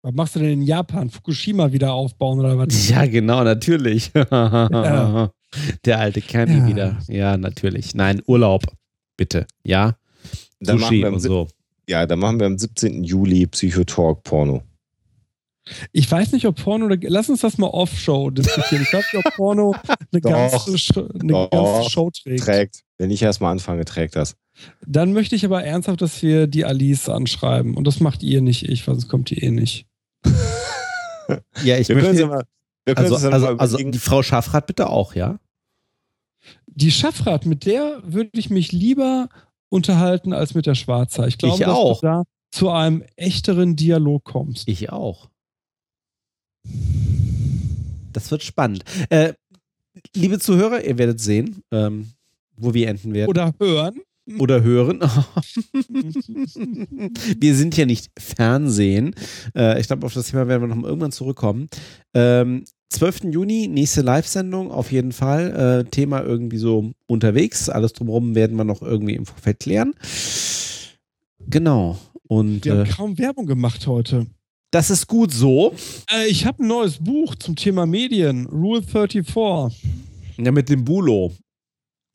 Was 0.00 0.14
machst 0.14 0.34
du 0.36 0.38
denn 0.40 0.52
in 0.52 0.62
Japan? 0.62 1.10
Fukushima 1.10 1.70
wieder 1.72 1.92
aufbauen 1.92 2.38
oder 2.40 2.56
was? 2.56 2.88
Ja, 2.88 3.04
genau, 3.04 3.44
natürlich. 3.44 4.10
Der 5.84 5.98
alte 5.98 6.20
Kerni 6.20 6.58
Ja. 6.58 6.66
wieder. 6.66 6.98
Ja, 7.08 7.36
natürlich. 7.36 7.94
Nein, 7.94 8.22
Urlaub, 8.26 8.64
bitte. 9.16 9.46
Ja, 9.64 9.96
Dann 10.60 10.76
machen 10.78 10.88
Sushi 10.88 11.00
wir 11.00 11.08
am 11.08 11.14
und 11.14 11.20
so. 11.20 11.48
Ja, 11.88 12.06
dann 12.06 12.18
machen 12.20 12.38
wir 12.40 12.46
am 12.46 12.56
17. 12.58 13.02
Juli 13.04 13.46
Psychotalk 13.46 14.22
Porno. 14.22 14.62
Ich 15.92 16.10
weiß 16.10 16.32
nicht, 16.32 16.46
ob 16.46 16.56
Porno 16.60 16.86
oder. 16.86 16.96
Lass 17.02 17.28
uns 17.28 17.40
das 17.40 17.56
mal 17.58 17.68
off-show 17.68 18.30
diskutieren. 18.30 18.82
Ich 18.82 18.90
glaube, 18.90 19.04
ob 19.14 19.34
Porno 19.36 19.74
eine, 20.10 20.20
Doch. 20.20 20.30
ganze, 20.30 20.78
Show, 20.78 21.08
eine 21.20 21.32
Doch. 21.32 21.50
ganze 21.50 21.90
Show 21.90 22.10
trägt. 22.10 22.44
Trägt. 22.44 22.80
Wenn 22.98 23.10
ich 23.10 23.22
erstmal 23.22 23.52
anfange, 23.52 23.84
trägt 23.84 24.16
das. 24.16 24.36
Dann 24.86 25.12
möchte 25.12 25.34
ich 25.36 25.44
aber 25.44 25.64
ernsthaft, 25.64 26.00
dass 26.02 26.20
wir 26.22 26.46
die 26.46 26.64
Alice 26.64 27.08
anschreiben. 27.08 27.76
Und 27.76 27.86
das 27.86 28.00
macht 28.00 28.22
ihr 28.22 28.40
nicht 28.42 28.68
ich, 28.68 28.86
weil 28.86 28.94
sonst 28.96 29.08
kommt 29.08 29.30
die 29.30 29.38
eh 29.42 29.50
nicht. 29.50 29.86
Ja, 31.64 31.78
ich 31.78 31.88
Wir 31.88 31.96
können 32.00 32.16
sie 32.16 32.24
möchte. 32.24 32.26
mal. 32.26 32.44
Also, 32.84 33.14
also, 33.28 33.46
also 33.48 33.76
die 33.78 33.98
Frau 33.98 34.22
Schaffrath 34.22 34.66
bitte 34.66 34.90
auch, 34.90 35.14
ja? 35.14 35.38
Die 36.66 36.90
Schaffrat, 36.90 37.46
mit 37.46 37.64
der 37.66 38.02
würde 38.04 38.30
ich 38.34 38.50
mich 38.50 38.72
lieber 38.72 39.28
unterhalten 39.68 40.32
als 40.32 40.54
mit 40.54 40.66
der 40.66 40.74
Schwarzer. 40.74 41.28
Ich 41.28 41.38
glaube, 41.38 41.54
Ich 41.54 41.60
dass 41.60 42.00
du 42.00 42.06
da 42.06 42.24
zu 42.50 42.70
einem 42.70 43.02
echteren 43.16 43.76
Dialog 43.76 44.24
kommst. 44.24 44.68
Ich 44.68 44.90
auch. 44.90 45.30
Das 48.12 48.30
wird 48.30 48.42
spannend. 48.42 48.84
Äh, 49.08 49.32
liebe 50.14 50.38
Zuhörer, 50.38 50.84
ihr 50.84 50.98
werdet 50.98 51.20
sehen, 51.20 51.62
ähm, 51.70 52.12
wo 52.56 52.74
wir 52.74 52.88
enden 52.88 53.14
werden. 53.14 53.30
Oder 53.30 53.54
hören. 53.58 54.00
Oder 54.38 54.62
hören. 54.62 55.00
wir 57.40 57.54
sind 57.56 57.76
ja 57.76 57.86
nicht 57.86 58.10
Fernsehen. 58.18 59.14
Äh, 59.56 59.80
ich 59.80 59.86
glaube, 59.88 60.06
auf 60.06 60.14
das 60.14 60.28
Thema 60.28 60.46
werden 60.46 60.62
wir 60.62 60.68
noch 60.68 60.76
mal 60.76 60.88
irgendwann 60.88 61.12
zurückkommen. 61.12 61.68
Ähm, 62.14 62.64
12. 62.90 63.24
Juni, 63.32 63.68
nächste 63.68 64.02
Live-Sendung 64.02 64.70
auf 64.70 64.92
jeden 64.92 65.12
Fall. 65.12 65.84
Äh, 65.86 65.90
Thema 65.90 66.22
irgendwie 66.22 66.58
so 66.58 66.92
unterwegs. 67.06 67.68
Alles 67.68 67.94
drumherum 67.94 68.34
werden 68.34 68.56
wir 68.56 68.64
noch 68.64 68.82
irgendwie 68.82 69.14
im 69.14 69.26
Vorfeld 69.26 69.60
klären. 69.60 69.94
Genau. 71.48 71.98
Und 72.28 72.64
Wir 72.64 72.72
haben 72.72 72.86
äh, 72.86 72.90
kaum 72.90 73.18
Werbung 73.18 73.46
gemacht 73.46 73.86
heute. 73.86 74.26
das 74.70 74.90
ist 74.90 75.06
gut 75.08 75.32
so. 75.32 75.74
Äh, 76.10 76.28
ich 76.28 76.46
habe 76.46 76.62
ein 76.62 76.68
neues 76.68 76.98
Buch 76.98 77.34
zum 77.34 77.56
Thema 77.56 77.86
Medien. 77.86 78.46
Rule 78.46 78.82
34. 78.82 79.82
Ja, 80.38 80.52
mit 80.52 80.68
dem 80.68 80.84
Bulo. 80.84 81.32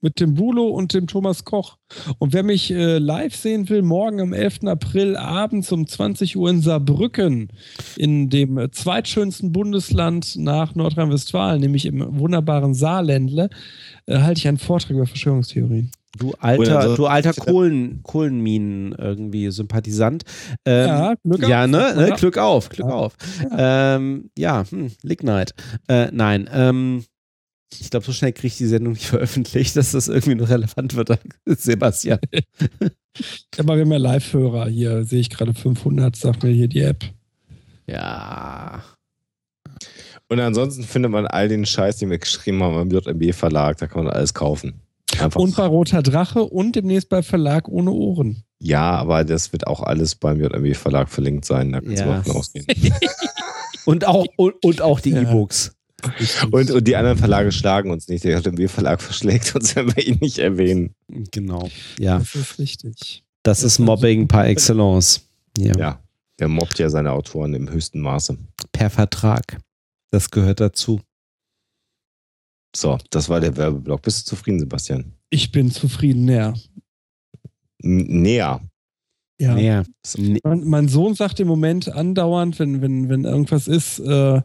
Mit 0.02 0.20
dem 0.20 0.36
Bulo 0.36 0.68
und 0.68 0.94
dem 0.94 1.08
Thomas 1.08 1.44
Koch. 1.44 1.78
Und 2.20 2.34
wer 2.34 2.44
mich 2.44 2.72
äh, 2.72 2.98
live 3.00 3.36
sehen 3.36 3.68
will, 3.70 3.82
morgen 3.82 4.22
am 4.22 4.34
11. 4.34 4.64
April 4.66 5.16
abends 5.16 5.72
um 5.72 5.88
20 5.88 6.38
Uhr 6.38 6.50
in 6.50 6.62
Saarbrücken, 6.62 7.50
in 7.96 8.30
dem 8.30 8.58
äh, 8.58 8.70
zweitschönsten 8.72 9.52
Bundesland 9.52 10.36
nach 10.38 10.76
Nordrhein-Westfalen, 10.76 11.60
nämlich 11.62 11.86
im 11.86 12.20
wunderbaren 12.20 12.74
Saarländle, 12.74 13.50
äh, 14.06 14.20
halte 14.20 14.40
ich 14.40 14.48
einen 14.48 14.58
Vortrag 14.60 14.92
über 14.92 15.06
Verschwörungstheorien. 15.08 15.92
Du 16.18 16.34
alter, 16.40 16.80
also- 16.80 16.96
du 16.96 17.06
alter 17.06 17.34
Kohlen, 17.34 18.02
Kohlenminen 18.02 18.94
irgendwie 18.98 19.52
Sympathisant. 19.52 20.24
Ähm, 20.66 20.88
Ja, 20.88 21.14
Glück 21.24 21.44
auf. 21.44 21.50
ja, 21.50 21.68
ne? 21.68 21.94
ne? 21.96 22.14
Glück 22.18 22.38
auf, 22.38 22.70
Glück 22.70 22.88
Ja. 22.88 22.94
auf. 22.96 23.16
Ähm, 23.56 24.30
ja, 24.38 24.64
hm, 24.68 24.92
Lignite. 25.04 25.54
Äh, 25.88 26.08
nein, 26.12 26.50
ähm, 26.52 27.04
ich 27.80 27.90
glaube, 27.90 28.06
so 28.06 28.12
schnell 28.14 28.34
kriege 28.34 28.48
ich 28.48 28.58
die 28.58 28.66
Sendung 28.68 28.94
nicht 28.94 29.06
veröffentlicht, 29.08 29.76
dass 29.76 29.92
das 29.92 30.08
irgendwie 30.08 30.36
noch 30.36 30.50
relevant 30.50 30.96
wird, 30.96 31.20
Sebastian. 31.46 32.20
Aber 33.58 33.76
wir 33.76 33.82
haben 33.84 33.92
ja 33.92 33.98
Live-Hörer. 33.98 34.68
Hier 34.70 35.04
sehe 35.06 35.20
ich 35.20 35.30
gerade 35.30 35.54
500, 35.54 36.16
sagt 36.16 36.44
mir 36.44 36.52
hier 36.52 36.68
die 36.68 36.82
App. 36.82 37.04
Ja. 37.88 38.84
Und 40.30 40.40
ansonsten 40.40 40.84
findet 40.84 41.12
man 41.12 41.26
all 41.26 41.48
den 41.48 41.66
Scheiß, 41.66 41.98
den 41.98 42.10
wir 42.10 42.18
geschrieben 42.20 42.62
haben 42.62 42.80
im 42.82 42.92
JMB-Verlag. 42.92 43.78
Da 43.78 43.88
kann 43.88 44.04
man 44.04 44.14
alles 44.14 44.34
kaufen. 44.34 44.82
Einfach. 45.20 45.40
Und 45.40 45.56
bei 45.56 45.66
Roter 45.66 46.04
Drache 46.04 46.44
und 46.44 46.76
demnächst 46.76 47.10
bei 47.10 47.24
Verlag 47.24 47.70
ohne 47.70 47.92
Ohren. 47.92 48.44
ja, 48.60 48.92
aber 48.92 49.24
das 49.24 49.52
wird 49.54 49.66
auch 49.66 49.82
alles 49.82 50.16
beim 50.16 50.40
JMB-Verlag 50.40 51.10
verlinkt 51.10 51.46
sein. 51.46 51.72
Da 51.72 51.80
kannst 51.82 52.00
Ja. 52.00 52.06
du 52.06 52.12
mal 52.12 52.24
von 52.24 52.36
ausgehen. 52.36 52.66
Und 53.86 54.06
auch, 54.06 54.26
und, 54.36 54.54
und 54.66 54.82
auch 54.82 55.00
die 55.00 55.12
Ja. 55.12 55.22
E-Books. 55.22 55.72
Und, 56.52 56.70
und 56.72 56.88
die 56.88 56.96
anderen 56.96 57.18
Verlage 57.18 57.52
schlagen 57.52 57.90
uns 57.90 58.08
nicht. 58.08 58.24
Der 58.24 58.40
JMB-Verlag 58.40 59.02
verschlägt 59.02 59.56
uns, 59.56 59.76
wenn 59.76 59.96
wir 59.96 60.06
ihn 60.06 60.20
nicht 60.22 60.38
erwähnen. 60.38 60.94
Genau. 61.32 61.70
Ja, 62.00 62.20
Das 62.20 62.36
ist 62.36 62.60
richtig. 62.60 63.24
das 63.44 63.64
ist 63.64 63.80
Mobbing 63.80 64.28
par 64.28 64.46
excellence. 64.48 65.28
Ja. 65.58 65.76
Ja. 65.78 66.04
Der 66.40 66.48
mobbt 66.48 66.78
ja 66.78 66.90
seine 66.90 67.12
Autoren 67.14 67.56
im 67.56 67.70
höchsten 67.70 68.00
Maße. 68.00 68.38
Per 68.72 68.90
Vertrag. 68.92 69.58
Das 70.12 70.30
gehört 70.30 70.60
dazu. 70.60 71.02
So, 72.76 72.98
das 73.10 73.28
war 73.28 73.40
der 73.40 73.58
Werbeblock. 73.58 74.04
Bist 74.04 74.22
du 74.28 74.30
zufrieden, 74.36 74.60
Sebastian? 74.60 75.14
Ich 75.32 75.52
bin 75.52 75.72
zufrieden, 75.72 76.26
näher. 76.26 76.54
N 77.82 78.22
näher. 78.22 78.62
Ja. 79.40 79.54
Mehr. 79.56 79.84
Nee. 80.16 80.40
Mein, 80.44 80.64
mein 80.64 80.88
Sohn 80.88 81.16
sagt 81.16 81.40
im 81.40 81.48
Moment 81.48 81.90
andauernd, 81.90 82.60
wenn, 82.60 82.82
wenn, 82.82 83.10
wenn 83.10 83.24
irgendwas 83.24 83.68
ist, 83.68 84.00
äh, 84.00 84.42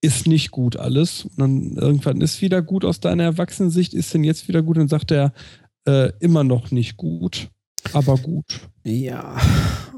ist 0.00 0.26
nicht 0.26 0.50
gut 0.50 0.76
alles. 0.76 1.24
Und 1.24 1.38
dann 1.38 1.76
irgendwann 1.76 2.20
ist 2.20 2.40
wieder 2.42 2.62
gut 2.62 2.84
aus 2.84 3.00
deiner 3.00 3.24
Erwachsenensicht, 3.24 3.94
ist 3.94 4.12
denn 4.14 4.24
jetzt 4.24 4.48
wieder 4.48 4.62
gut? 4.62 4.76
Und 4.76 4.82
dann 4.82 4.88
sagt 4.88 5.10
er, 5.10 5.32
äh, 5.86 6.12
immer 6.20 6.44
noch 6.44 6.70
nicht 6.70 6.96
gut, 6.96 7.48
aber 7.92 8.16
gut. 8.16 8.60
Ja. 8.84 9.36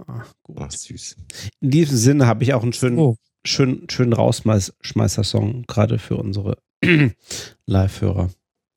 Ah, 0.06 0.24
gut. 0.42 0.56
Ach, 0.60 0.70
süß. 0.70 1.16
In 1.60 1.70
diesem 1.70 1.96
Sinne 1.96 2.26
habe 2.26 2.42
ich 2.44 2.54
auch 2.54 2.62
einen 2.62 2.72
schönen, 2.72 2.98
Oh, 2.98 3.16
schönen, 3.44 3.88
schönen 3.88 4.12
Rausschmeißer-Song, 4.12 5.64
gerade 5.66 5.98
für 5.98 6.16
unsere 6.16 6.58
Live-Hörer. 7.66 8.30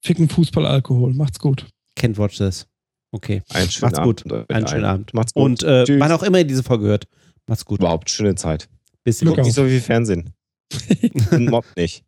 ficken 0.04 0.30
Fußball, 0.30 0.66
Alkohol. 0.66 1.14
Macht's 1.14 1.40
gut. 1.40 1.68
Can't 1.98 2.18
watch 2.18 2.38
this. 2.38 2.68
Okay. 3.12 3.42
Einen 3.50 3.70
schönen 3.70 3.82
Macht's 3.92 4.00
Abend. 4.00 4.24
gut. 4.24 4.50
Einen 4.52 4.68
schönen 4.68 4.86
Abend. 4.86 5.14
Macht's 5.14 5.34
gut. 5.34 5.44
Und 5.44 5.64
äh, 5.64 6.00
wann 6.00 6.12
auch 6.12 6.24
immer 6.24 6.40
ihr 6.40 6.44
diese 6.46 6.64
Folge 6.64 6.86
hört, 6.86 7.08
macht's 7.48 7.66
gut. 7.66 7.80
Überhaupt 7.80 8.10
schöne 8.10 8.36
Zeit. 8.36 8.68
Bis 9.04 9.20
Glück 9.20 9.36
Guckt 9.36 9.46
nicht 9.46 9.56
so 9.56 9.64
viel 9.66 9.82
Fernsehen. 9.82 10.32
Und 11.32 11.50
mobbt 11.50 11.76
nicht. 11.78 12.04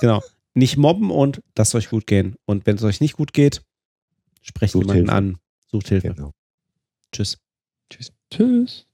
Genau. 0.00 0.22
Nicht 0.54 0.76
mobben 0.76 1.10
und 1.10 1.40
lasst 1.56 1.74
euch 1.74 1.88
gut 1.88 2.06
gehen. 2.06 2.34
Und 2.44 2.66
wenn 2.66 2.76
es 2.76 2.82
euch 2.82 3.00
nicht 3.00 3.14
gut 3.14 3.32
geht, 3.32 3.62
sprecht 4.42 4.72
Sucht 4.72 4.84
jemanden 4.84 5.04
Hilfe. 5.04 5.12
an. 5.12 5.38
Sucht 5.70 5.88
Hilfe. 5.88 6.14
Genau. 6.14 6.32
Tschüss. 7.12 7.38
Tschüss. 8.30 8.87